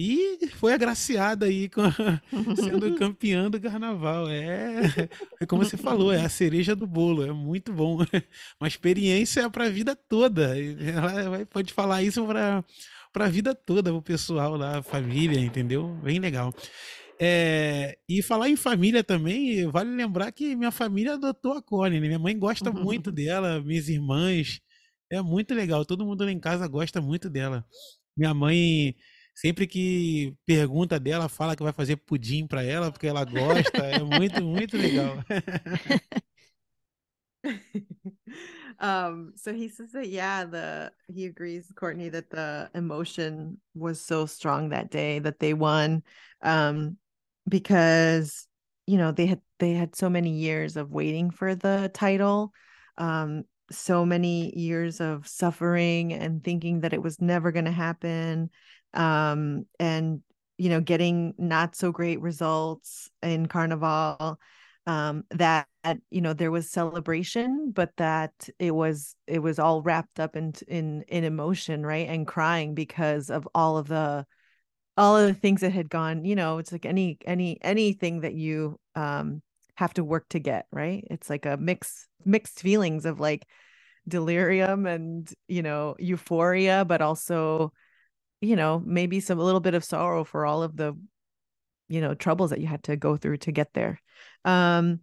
E 0.01 0.47
foi 0.55 0.73
agraciada 0.73 1.47
aí 1.47 1.69
com 1.69 1.81
a, 1.81 1.93
sendo 2.55 2.95
campeã 2.95 3.51
do 3.51 3.61
carnaval. 3.61 4.29
É, 4.31 5.09
é 5.41 5.45
como 5.45 5.65
você 5.65 5.77
falou, 5.77 6.13
é 6.13 6.25
a 6.25 6.29
cereja 6.29 6.77
do 6.77 6.87
bolo, 6.87 7.27
é 7.27 7.33
muito 7.33 7.73
bom. 7.73 7.99
Uma 8.61 8.69
experiência 8.69 9.51
para 9.51 9.65
a 9.65 9.71
vida 9.71 9.97
toda. 9.97 10.55
Ela 10.57 11.45
pode 11.47 11.73
falar 11.73 12.03
isso 12.05 12.25
para 12.25 12.65
para 13.13 13.25
a 13.25 13.29
vida 13.29 13.55
toda, 13.55 13.93
o 13.93 14.03
pessoal 14.03 14.57
lá, 14.57 14.79
a 14.79 14.83
família, 14.83 15.41
entendeu? 15.41 15.89
Bem 16.03 16.21
legal. 16.21 16.55
É, 17.21 17.99
e 18.09 18.23
falar 18.23 18.49
em 18.49 18.55
família 18.55 19.03
também, 19.03 19.67
vale 19.69 19.91
lembrar 19.91 20.31
que 20.31 20.55
minha 20.55 20.71
família 20.71 21.15
adotou 21.15 21.55
a 21.55 21.63
Connie, 21.63 21.99
né? 21.99 22.07
Minha 22.07 22.19
mãe 22.19 22.39
gosta 22.39 22.71
muito 22.71 23.11
dela, 23.11 23.61
minhas 23.61 23.89
irmãs. 23.89 24.61
É 25.11 25.21
muito 25.21 25.55
legal, 25.55 25.85
todo 25.85 26.07
mundo 26.07 26.25
lá 26.25 26.31
em 26.31 26.39
casa 26.39 26.69
gosta 26.69 27.01
muito 27.01 27.29
dela. 27.29 27.65
Minha 28.17 28.35
mãe, 28.35 28.95
sempre 29.41 29.69
que 29.69 30.37
pergunta 30.45 30.99
dela, 30.99 31.29
fala 31.29 31.55
que 31.55 31.63
vai 31.63 31.73
fazer 31.73 31.97
pudim 31.97 32.45
para 32.45 32.65
ela, 32.65 32.91
porque 32.91 33.07
ela 33.07 33.25
gosta. 33.25 33.87
É 33.87 34.03
muito, 34.03 34.43
muito 34.43 34.77
legal. 34.77 35.17
um, 38.81 39.33
so 39.37 39.53
he 39.53 39.69
says 39.69 39.93
that 39.93 40.09
yeah, 40.09 40.45
the 40.45 40.91
he 41.09 41.27
agrees, 41.27 41.73
Courtney, 41.77 42.09
that 42.09 42.31
the 42.31 42.69
emotion 42.75 43.59
was 43.77 44.01
so 44.01 44.27
strong 44.27 44.71
that 44.71 44.91
day 44.91 45.21
that 45.21 45.39
they 45.39 45.55
won. 45.55 46.03
Um, 46.43 46.97
because 47.49 48.49
you 48.89 48.99
know 48.99 49.13
they 49.13 49.27
had 49.27 49.41
they 49.61 49.73
had 49.73 49.95
so 49.95 50.11
many 50.11 50.31
years 50.31 50.77
of 50.77 50.91
waiting 50.91 51.31
for 51.31 51.55
the 51.55 51.91
title 51.95 52.53
um 52.99 53.45
so 53.71 54.05
many 54.05 54.53
years 54.59 55.01
of 55.01 55.27
suffering 55.29 56.13
and 56.13 56.43
thinking 56.43 56.81
that 56.81 56.93
it 56.95 57.03
was 57.03 57.21
never 57.21 57.53
going 57.53 57.67
to 57.67 57.71
happen 57.71 58.51
um 58.95 59.67
and 59.79 60.23
you 60.57 60.69
know 60.69 60.81
getting 60.81 61.35
not 61.39 61.77
so 61.77 61.93
great 61.93 62.21
results 62.21 63.11
in 63.23 63.47
carnival 63.47 64.39
um 64.87 65.25
that 65.31 65.67
you 66.11 66.21
know 66.21 66.33
there 66.33 66.51
was 66.51 66.71
celebration 66.71 67.71
but 67.75 67.91
that 67.97 68.33
it 68.59 68.75
was 68.75 69.15
it 69.27 69.41
was 69.41 69.59
all 69.59 69.83
wrapped 69.83 70.19
up 70.21 70.37
in 70.37 70.53
in 70.67 71.03
in 71.09 71.25
emotion 71.25 71.85
right? 71.85 72.09
And 72.09 72.27
crying 72.27 72.75
because 72.75 73.31
of 73.31 73.49
all 73.55 73.79
of 73.79 73.89
the 73.89 74.27
all 74.97 75.17
of 75.17 75.27
the 75.29 75.35
things 75.35 75.61
that 75.61 75.73
had 75.73 75.89
gone 75.89 76.25
you 76.25 76.35
know 76.35 76.59
it's 76.59 76.73
like 76.73 76.87
any 76.87 77.19
any 77.25 77.59
anything 77.63 78.21
that 78.23 78.35
you 78.35 78.79
um 78.95 79.43
have 79.77 79.95
to 79.95 80.03
work 80.05 80.29
to 80.31 80.41
get 80.41 80.67
right? 80.73 81.05
It's 81.11 81.31
like 81.31 81.47
a 81.47 81.57
mix 81.57 82.09
mixed 82.25 82.61
feelings 82.61 83.07
of 83.07 83.21
like 83.21 83.47
delirium 84.09 84.87
and 84.87 85.31
you 85.49 85.63
know 85.63 85.95
euphoria 85.99 86.85
but 86.85 87.03
also 87.03 87.73
you 88.41 88.57
know 88.57 88.83
maybe 88.85 89.21
some 89.21 89.39
a 89.39 89.45
little 89.45 89.61
bit 89.61 89.75
of 89.75 89.85
sorrow 89.85 90.25
for 90.25 90.47
all 90.47 90.63
of 90.63 90.77
the 90.77 90.95
you 91.89 92.01
know 92.01 92.15
troubles 92.15 92.51
that 92.51 92.61
you 92.61 92.67
had 92.67 92.83
to 92.85 92.97
go 92.97 93.17
through 93.17 93.37
to 93.37 93.53
get 93.53 93.73
there 93.75 94.01
um 94.45 95.01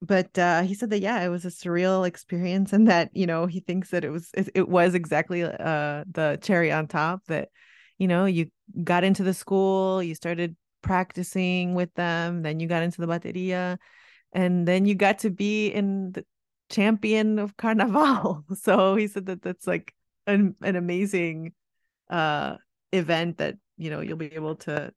but 0.00 0.38
uh 0.38 0.62
he 0.62 0.74
said 0.74 0.90
that 0.90 1.00
yeah 1.00 1.20
it 1.24 1.28
was 1.28 1.44
a 1.44 1.48
surreal 1.48 2.06
experience 2.06 2.72
and 2.72 2.88
that 2.88 3.10
you 3.14 3.26
know 3.26 3.46
he 3.46 3.60
thinks 3.60 3.90
that 3.90 4.04
it 4.04 4.10
was 4.10 4.30
it, 4.34 4.48
it 4.54 4.68
was 4.68 4.94
exactly 4.94 5.42
uh 5.42 6.04
the 6.10 6.38
cherry 6.40 6.70
on 6.70 6.86
top 6.86 7.22
that 7.26 7.48
you 7.98 8.06
know, 8.06 8.24
you 8.24 8.50
got 8.84 9.04
into 9.04 9.22
the 9.24 9.34
school, 9.34 10.02
you 10.02 10.14
started 10.14 10.56
practicing 10.82 11.74
with 11.74 11.92
them, 11.94 12.42
then 12.42 12.60
you 12.60 12.68
got 12.68 12.82
into 12.82 13.00
the 13.00 13.06
bateria, 13.06 13.76
and 14.32 14.66
then 14.66 14.86
you 14.86 14.94
got 14.94 15.20
to 15.20 15.30
be 15.30 15.68
in 15.68 16.12
the 16.12 16.24
champion 16.70 17.38
of 17.38 17.56
Carnaval. 17.56 18.44
So 18.62 18.94
he 18.94 19.08
said 19.08 19.26
that 19.26 19.42
that's 19.42 19.66
like 19.66 19.94
an, 20.26 20.54
an 20.62 20.76
amazing 20.76 21.52
uh 22.10 22.56
event 22.92 23.38
that 23.38 23.56
you 23.76 23.90
know 23.90 24.00
you'll 24.00 24.16
be 24.16 24.34
able 24.34 24.56
to 24.56 24.92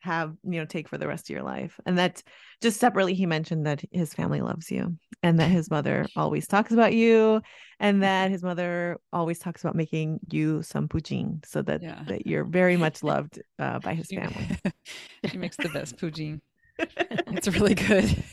have 0.00 0.36
you 0.44 0.60
know 0.60 0.64
take 0.64 0.88
for 0.88 0.98
the 0.98 1.08
rest 1.08 1.28
of 1.28 1.34
your 1.34 1.42
life. 1.42 1.78
And 1.84 1.98
that 1.98 2.22
just 2.60 2.78
separately 2.78 3.14
he 3.14 3.26
mentioned 3.26 3.66
that 3.66 3.82
his 3.90 4.14
family 4.14 4.40
loves 4.40 4.70
you 4.70 4.96
and 5.22 5.40
that 5.40 5.50
his 5.50 5.70
mother 5.70 6.06
always 6.16 6.46
talks 6.46 6.72
about 6.72 6.94
you 6.94 7.42
and 7.80 8.02
that 8.02 8.30
his 8.30 8.42
mother 8.42 8.98
always 9.12 9.38
talks 9.38 9.62
about 9.62 9.74
making 9.74 10.20
you 10.30 10.62
some 10.62 10.88
poutine 10.88 11.44
so 11.44 11.62
that 11.62 11.82
yeah. 11.82 12.02
that 12.06 12.26
you're 12.26 12.44
very 12.44 12.76
much 12.76 13.02
loved 13.02 13.40
uh, 13.58 13.78
by 13.80 13.94
his 13.94 14.08
family. 14.08 14.48
she 15.30 15.36
makes 15.36 15.56
the 15.56 15.68
best 15.70 15.96
poutine 15.96 16.40
it's 16.78 17.48
really 17.48 17.74
good. 17.74 18.24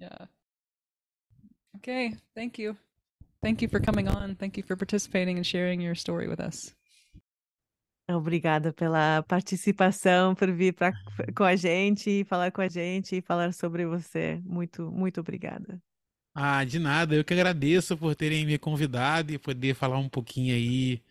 Yeah. 0.00 0.26
Okay. 1.76 2.14
Thank 2.34 2.58
you. 2.58 2.76
Thank 3.42 3.62
you 3.62 3.68
for 3.68 3.80
coming 3.80 4.08
on. 4.08 4.34
Thank 4.34 4.56
you 4.56 4.62
for 4.62 4.76
participating 4.76 5.36
and 5.36 5.46
sharing 5.46 5.80
your 5.80 5.94
story 5.94 6.28
with 6.28 6.40
us 6.40 6.74
Obrigada 8.16 8.72
pela 8.72 9.22
participação, 9.24 10.34
por 10.34 10.50
vir 10.52 10.74
pra, 10.74 10.92
com 11.36 11.44
a 11.44 11.56
gente, 11.56 12.24
falar 12.24 12.50
com 12.50 12.60
a 12.60 12.68
gente, 12.68 13.20
falar 13.22 13.52
sobre 13.52 13.86
você. 13.86 14.40
Muito, 14.44 14.90
muito 14.90 15.20
obrigada. 15.20 15.80
Ah, 16.34 16.64
de 16.64 16.78
nada. 16.78 17.14
Eu 17.14 17.24
que 17.24 17.34
agradeço 17.34 17.96
por 17.96 18.14
terem 18.14 18.46
me 18.46 18.58
convidado 18.58 19.32
e 19.32 19.38
poder 19.38 19.74
falar 19.74 19.98
um 19.98 20.08
pouquinho 20.08 20.54
aí, 20.54 21.02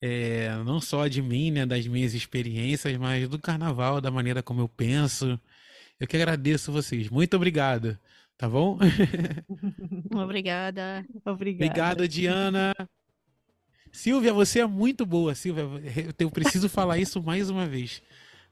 é, 0.00 0.50
não 0.64 0.80
só 0.80 1.08
de 1.08 1.22
mim, 1.22 1.50
né, 1.50 1.66
das 1.66 1.86
minhas 1.86 2.14
experiências, 2.14 2.96
mas 2.98 3.28
do 3.28 3.38
carnaval, 3.40 4.00
da 4.00 4.10
maneira 4.10 4.42
como 4.42 4.60
eu 4.60 4.68
penso. 4.68 5.40
Eu 6.00 6.06
que 6.08 6.16
agradeço 6.16 6.72
vocês. 6.72 7.08
Muito 7.10 7.36
obrigado. 7.36 7.98
Tá 8.36 8.48
bom? 8.48 8.78
Obrigada. 10.12 11.06
Obrigada. 11.24 12.02
Obrigado, 12.04 12.08
Diana. 12.08 12.74
Silvia, 13.94 14.32
você 14.32 14.58
é 14.58 14.66
muito 14.66 15.06
boa, 15.06 15.36
Silvia. 15.36 15.64
Eu 16.18 16.28
preciso 16.28 16.68
falar 16.68 16.98
isso 16.98 17.22
mais 17.22 17.48
uma 17.48 17.64
vez. 17.64 18.02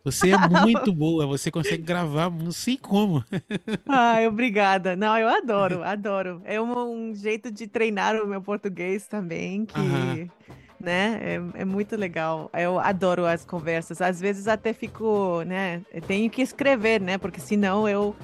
Você 0.04 0.30
é 0.30 0.38
muito 0.38 0.92
boa, 0.94 1.26
você 1.26 1.50
consegue 1.50 1.82
gravar, 1.82 2.30
não 2.30 2.52
sei 2.52 2.76
como. 2.76 3.24
Ai, 3.88 4.28
obrigada. 4.28 4.94
Não, 4.94 5.18
eu 5.18 5.28
adoro, 5.28 5.82
adoro. 5.82 6.40
É 6.44 6.60
um, 6.60 7.08
um 7.10 7.14
jeito 7.14 7.50
de 7.50 7.66
treinar 7.66 8.14
o 8.22 8.26
meu 8.26 8.40
português 8.40 9.08
também, 9.08 9.66
que, 9.66 9.80
Aham. 9.80 10.30
né, 10.78 11.20
é, 11.20 11.62
é, 11.62 11.64
muito 11.64 11.96
legal. 11.96 12.48
Eu 12.54 12.78
adoro 12.78 13.26
as 13.26 13.44
conversas. 13.44 14.00
Às 14.00 14.20
vezes 14.20 14.46
até 14.46 14.72
fico, 14.72 15.42
né, 15.42 15.82
tenho 16.06 16.30
que 16.30 16.40
escrever, 16.40 17.00
né, 17.00 17.18
porque 17.18 17.40
senão 17.40 17.88
eu 17.88 18.14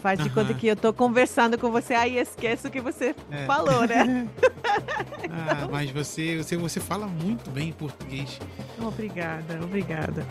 Faz 0.00 0.22
de 0.22 0.30
conta 0.30 0.54
que 0.54 0.66
eu 0.66 0.76
tô 0.76 0.92
conversando 0.92 1.58
com 1.58 1.70
você, 1.70 1.94
aí 1.94 2.18
esqueço 2.18 2.68
o 2.68 2.70
que 2.70 2.80
você 2.80 3.14
é. 3.30 3.46
falou, 3.46 3.86
né? 3.86 4.28
ah, 5.30 5.68
mas 5.70 5.90
você, 5.90 6.36
você, 6.36 6.56
você 6.56 6.80
fala 6.80 7.06
muito 7.06 7.50
bem 7.50 7.72
português. 7.72 8.38
Obrigada, 8.80 9.58
obrigada. 9.62 10.24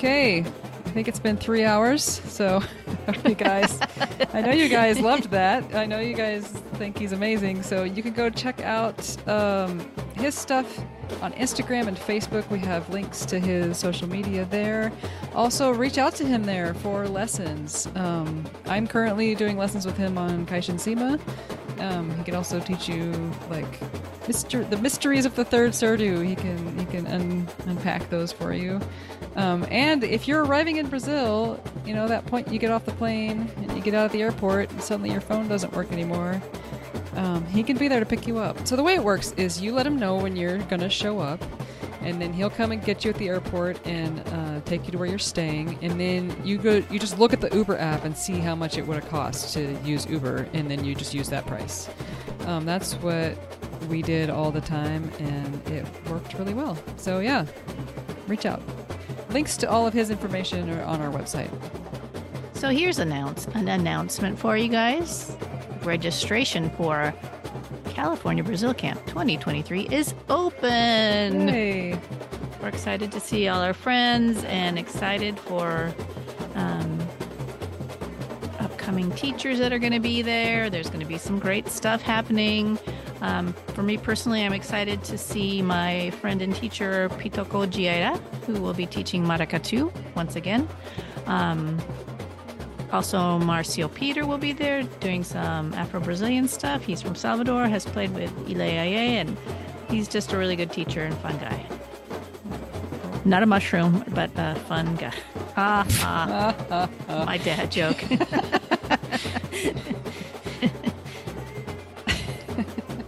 Okay, 0.00 0.44
I 0.90 0.92
think 0.92 1.06
it's 1.06 1.20
been 1.20 1.36
three 1.36 1.62
hours. 1.62 2.02
So, 2.02 2.60
you 3.24 3.36
guys, 3.36 3.78
I 4.34 4.40
know 4.40 4.50
you 4.50 4.68
guys 4.68 4.98
loved 4.98 5.30
that. 5.30 5.72
I 5.72 5.86
know 5.86 6.00
you 6.00 6.14
guys 6.14 6.48
think 6.48 6.98
he's 6.98 7.12
amazing. 7.12 7.62
So, 7.62 7.84
you 7.84 8.02
can 8.02 8.12
go 8.12 8.28
check 8.28 8.60
out 8.62 9.28
um, 9.28 9.88
his 10.14 10.34
stuff 10.34 10.80
on 11.22 11.32
Instagram 11.34 11.86
and 11.86 11.96
Facebook. 11.96 12.50
We 12.50 12.58
have 12.58 12.90
links 12.90 13.24
to 13.26 13.38
his 13.38 13.78
social 13.78 14.08
media 14.08 14.46
there. 14.46 14.90
Also, 15.32 15.72
reach 15.72 15.96
out 15.96 16.16
to 16.16 16.26
him 16.26 16.42
there 16.42 16.74
for 16.74 17.06
lessons. 17.06 17.86
Um, 17.94 18.44
I'm 18.66 18.88
currently 18.88 19.36
doing 19.36 19.56
lessons 19.56 19.86
with 19.86 19.96
him 19.96 20.18
on 20.18 20.44
Kaishin 20.44 20.74
Sima. 20.74 21.20
Um, 21.80 22.14
he 22.16 22.24
can 22.24 22.34
also 22.34 22.60
teach 22.60 22.88
you 22.88 23.12
like 23.50 23.80
myster- 24.26 24.68
the 24.68 24.76
mysteries 24.78 25.24
of 25.24 25.34
the 25.34 25.44
third 25.44 25.72
Surdu. 25.72 26.26
He 26.26 26.36
can 26.36 26.78
he 26.78 26.84
can 26.86 27.06
un- 27.06 27.48
unpack 27.66 28.08
those 28.10 28.32
for 28.32 28.52
you. 28.52 28.80
Um, 29.36 29.66
and 29.70 30.04
if 30.04 30.28
you're 30.28 30.44
arriving 30.44 30.76
in 30.76 30.88
Brazil, 30.88 31.62
you 31.86 31.94
know, 31.94 32.08
that 32.08 32.26
point 32.26 32.52
you 32.52 32.58
get 32.58 32.70
off 32.70 32.84
the 32.84 32.92
plane 32.92 33.50
and 33.56 33.72
you 33.72 33.80
get 33.80 33.94
out 33.94 34.06
of 34.06 34.12
the 34.12 34.22
airport 34.22 34.70
and 34.70 34.82
suddenly 34.82 35.10
your 35.10 35.20
phone 35.20 35.48
doesn't 35.48 35.72
work 35.72 35.90
anymore, 35.92 36.42
um, 37.14 37.44
he 37.46 37.62
can 37.62 37.76
be 37.76 37.88
there 37.88 38.00
to 38.00 38.06
pick 38.06 38.26
you 38.26 38.38
up. 38.38 38.66
So 38.66 38.76
the 38.76 38.82
way 38.82 38.94
it 38.94 39.02
works 39.02 39.32
is 39.32 39.60
you 39.60 39.72
let 39.72 39.86
him 39.86 39.98
know 39.98 40.16
when 40.16 40.36
you're 40.36 40.58
to 40.58 40.90
show 40.90 41.18
up, 41.20 41.42
and 42.02 42.20
then 42.20 42.32
he'll 42.32 42.50
come 42.50 42.72
and 42.72 42.84
get 42.84 43.04
you 43.04 43.10
at 43.10 43.16
the 43.16 43.28
airport 43.28 43.84
and 43.86 44.20
uh, 44.28 44.60
take 44.64 44.84
you 44.86 44.92
to 44.92 44.98
where 44.98 45.08
you're 45.08 45.18
staying. 45.18 45.78
And 45.82 46.00
then 46.00 46.34
you 46.44 46.58
go, 46.58 46.82
you 46.90 46.98
just 46.98 47.18
look 47.18 47.32
at 47.32 47.40
the 47.40 47.54
Uber 47.54 47.78
app 47.78 48.04
and 48.04 48.16
see 48.16 48.34
how 48.34 48.54
much 48.54 48.78
it 48.78 48.86
would 48.86 49.02
have 49.02 49.08
cost 49.08 49.54
to 49.54 49.74
use 49.84 50.06
Uber, 50.06 50.48
and 50.52 50.70
then 50.70 50.84
you 50.84 50.94
just 50.94 51.14
use 51.14 51.28
that 51.28 51.46
price. 51.46 51.88
Um, 52.46 52.64
that's 52.64 52.94
what 52.94 53.36
we 53.88 54.02
did 54.02 54.30
all 54.30 54.50
the 54.50 54.60
time, 54.60 55.10
and 55.18 55.68
it 55.68 55.86
worked 56.08 56.34
really 56.34 56.54
well. 56.54 56.76
So 56.96 57.20
yeah, 57.20 57.46
reach 58.26 58.46
out. 58.46 58.62
Links 59.30 59.56
to 59.58 59.70
all 59.70 59.86
of 59.86 59.94
his 59.94 60.10
information 60.10 60.68
are 60.70 60.82
on 60.82 61.00
our 61.00 61.10
website. 61.10 61.50
So 62.54 62.68
here's 62.68 62.98
announce 62.98 63.46
an 63.54 63.68
announcement 63.68 64.38
for 64.38 64.56
you 64.56 64.68
guys. 64.68 65.36
Registration 65.82 66.68
for 66.70 67.14
California 67.90 68.42
Brazil 68.42 68.72
Camp 68.72 69.04
2023 69.06 69.88
is 69.90 70.14
open. 70.28 71.48
Hey. 71.48 71.98
We're 72.62 72.68
excited 72.68 73.10
to 73.12 73.20
see 73.20 73.48
all 73.48 73.60
our 73.60 73.74
friends 73.74 74.44
and 74.44 74.78
excited 74.78 75.38
for 75.38 75.92
um, 76.54 77.00
upcoming 78.58 79.10
teachers 79.12 79.58
that 79.58 79.72
are 79.72 79.78
going 79.78 79.92
to 79.92 80.00
be 80.00 80.22
there. 80.22 80.70
There's 80.70 80.88
going 80.88 81.00
to 81.00 81.06
be 81.06 81.18
some 81.18 81.38
great 81.38 81.68
stuff 81.68 82.00
happening. 82.02 82.78
Um, 83.22 83.52
for 83.74 83.82
me 83.82 83.98
personally, 83.98 84.44
I'm 84.44 84.52
excited 84.52 85.02
to 85.04 85.18
see 85.18 85.60
my 85.60 86.10
friend 86.12 86.40
and 86.42 86.54
teacher 86.54 87.08
Pitoko 87.10 87.68
Giera, 87.68 88.16
who 88.46 88.60
will 88.60 88.74
be 88.74 88.86
teaching 88.86 89.24
Maracatu 89.24 89.92
once 90.14 90.36
again. 90.36 90.68
Um, 91.26 91.78
also, 92.92 93.38
Marcio 93.38 93.92
Peter 93.92 94.26
will 94.26 94.38
be 94.38 94.52
there 94.52 94.82
doing 95.00 95.22
some 95.22 95.72
Afro 95.74 96.00
Brazilian 96.00 96.48
stuff. 96.48 96.82
He's 96.82 97.00
from 97.00 97.14
Salvador, 97.14 97.68
has 97.68 97.84
played 97.86 98.12
with 98.14 98.32
Ile 98.48 98.60
and 98.60 99.36
he's 99.88 100.08
just 100.08 100.32
a 100.32 100.36
really 100.36 100.56
good 100.56 100.72
teacher 100.72 101.04
and 101.04 101.16
fun 101.18 101.38
guy. 101.38 101.64
Not 103.24 103.42
a 103.42 103.46
mushroom, 103.46 104.04
but 104.08 104.30
a 104.36 104.56
fun 104.66 104.96
guy. 104.96 105.14
Ha 105.54 105.86
ha. 105.88 106.88
My 107.08 107.38
dad 107.38 107.70
joke. 107.70 108.02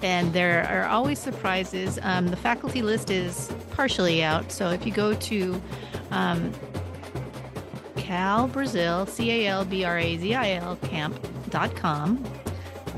and 0.02 0.32
there 0.32 0.64
are 0.68 0.84
always 0.86 1.18
surprises. 1.18 1.98
Um, 2.02 2.28
the 2.28 2.36
faculty 2.36 2.82
list 2.82 3.10
is 3.10 3.50
partially 3.70 4.22
out, 4.22 4.52
so 4.52 4.70
if 4.70 4.86
you 4.86 4.92
go 4.92 5.14
to 5.14 5.60
um, 6.10 6.52
Cal 7.96 8.46
Brazil, 8.48 9.06
C 9.06 9.30
A 9.30 9.48
L 9.48 9.64
B 9.64 9.84
R 9.84 9.98
A 9.98 10.16
Z 10.18 10.34
I 10.34 10.52
L 10.54 10.76
camp.com, 10.76 12.24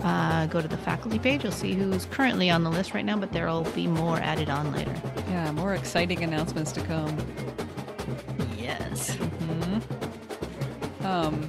uh, 0.03 0.47
go 0.47 0.61
to 0.61 0.69
the 0.69 0.77
faculty 0.79 1.19
page. 1.19 1.43
You'll 1.45 1.53
see 1.53 1.75
who's 1.75 2.07
currently 2.07 2.51
on 2.51 2.65
the 2.65 2.71
list 2.71 2.95
right 2.95 3.05
now, 3.05 3.17
but 3.17 3.33
there 3.33 3.47
will 3.47 3.63
be 3.75 3.87
more 3.87 4.17
added 4.19 4.49
on 4.51 4.73
later. 4.73 4.95
Yeah, 5.29 5.51
more 5.53 5.75
exciting 5.75 6.23
announcements 6.23 6.73
to 6.73 6.81
come. 6.83 7.17
Yes. 8.57 9.15
hmm 9.15 9.79
Um, 11.07 11.49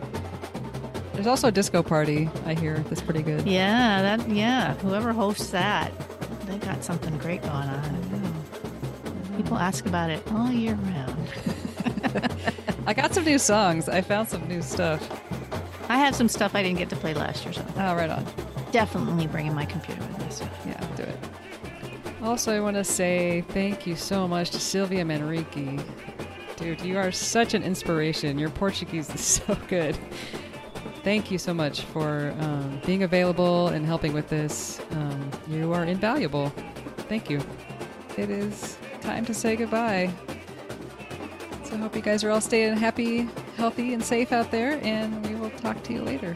there's 1.13 1.27
also 1.27 1.47
a 1.47 1.51
disco 1.51 1.81
party. 1.81 2.29
I 2.45 2.53
hear 2.55 2.79
that's 2.89 3.01
pretty 3.01 3.21
good. 3.23 3.47
Yeah, 3.47 4.01
that 4.01 4.29
yeah. 4.29 4.73
Whoever 4.75 5.13
hosts 5.13 5.49
that, 5.51 5.91
they 6.45 6.57
got 6.57 6.83
something 6.83 7.17
great 7.19 7.41
going 7.41 7.53
on. 7.53 8.43
People 9.37 9.57
ask 9.57 9.85
about 9.85 10.09
it 10.09 10.21
all 10.31 10.51
year 10.51 10.75
round. 10.75 11.29
I 12.87 12.93
got 12.93 13.13
some 13.13 13.25
new 13.25 13.39
songs. 13.39 13.89
I 13.89 14.01
found 14.01 14.27
some 14.29 14.47
new 14.47 14.61
stuff. 14.61 15.01
I 15.89 15.97
have 15.97 16.15
some 16.15 16.27
stuff 16.29 16.55
I 16.55 16.63
didn't 16.63 16.77
get 16.79 16.89
to 16.89 16.95
play 16.95 17.13
last 17.13 17.43
year, 17.43 17.53
so 17.53 17.65
Oh, 17.77 17.95
right 17.95 18.09
on. 18.09 18.25
definitely 18.71 19.27
bringing 19.27 19.53
my 19.53 19.65
computer 19.65 20.01
with 20.01 20.19
me. 20.19 20.25
So. 20.29 20.47
Yeah, 20.65 20.87
do 20.95 21.03
it. 21.03 21.17
Also, 22.23 22.55
I 22.55 22.59
want 22.59 22.75
to 22.75 22.83
say 22.83 23.41
thank 23.49 23.85
you 23.85 23.95
so 23.95 24.27
much 24.27 24.49
to 24.51 24.59
Sylvia 24.59 25.03
Manrique. 25.03 25.83
Dude, 26.57 26.81
you 26.81 26.97
are 26.97 27.11
such 27.11 27.53
an 27.53 27.63
inspiration. 27.63 28.39
Your 28.39 28.49
Portuguese 28.49 29.09
is 29.13 29.21
so 29.45 29.57
good. 29.67 29.97
Thank 31.03 31.29
you 31.29 31.37
so 31.37 31.53
much 31.53 31.81
for 31.81 32.33
um, 32.39 32.81
being 32.85 33.03
available 33.03 33.67
and 33.67 33.85
helping 33.85 34.11
with 34.13 34.27
this. 34.29 34.81
Um, 34.91 35.29
you 35.47 35.71
are 35.73 35.85
invaluable. 35.85 36.49
Thank 37.09 37.29
you. 37.29 37.41
It 38.17 38.31
is 38.31 38.77
time 39.01 39.23
to 39.25 39.33
say 39.33 39.55
goodbye. 39.55 40.11
I 41.75 41.77
hope 41.77 41.93
you 41.93 42.01
guys 42.01 42.23
are 42.23 42.31
all 42.31 42.39
staying 42.39 42.77
happy, 42.77 43.27
healthy, 43.57 43.93
and 43.93 44.01
safe 44.01 44.31
out 44.31 44.49
there, 44.49 44.79
and 44.81 45.27
we 45.27 45.35
will 45.35 45.49
talk 45.49 45.83
to 45.83 45.93
you 45.93 46.03
later. 46.03 46.33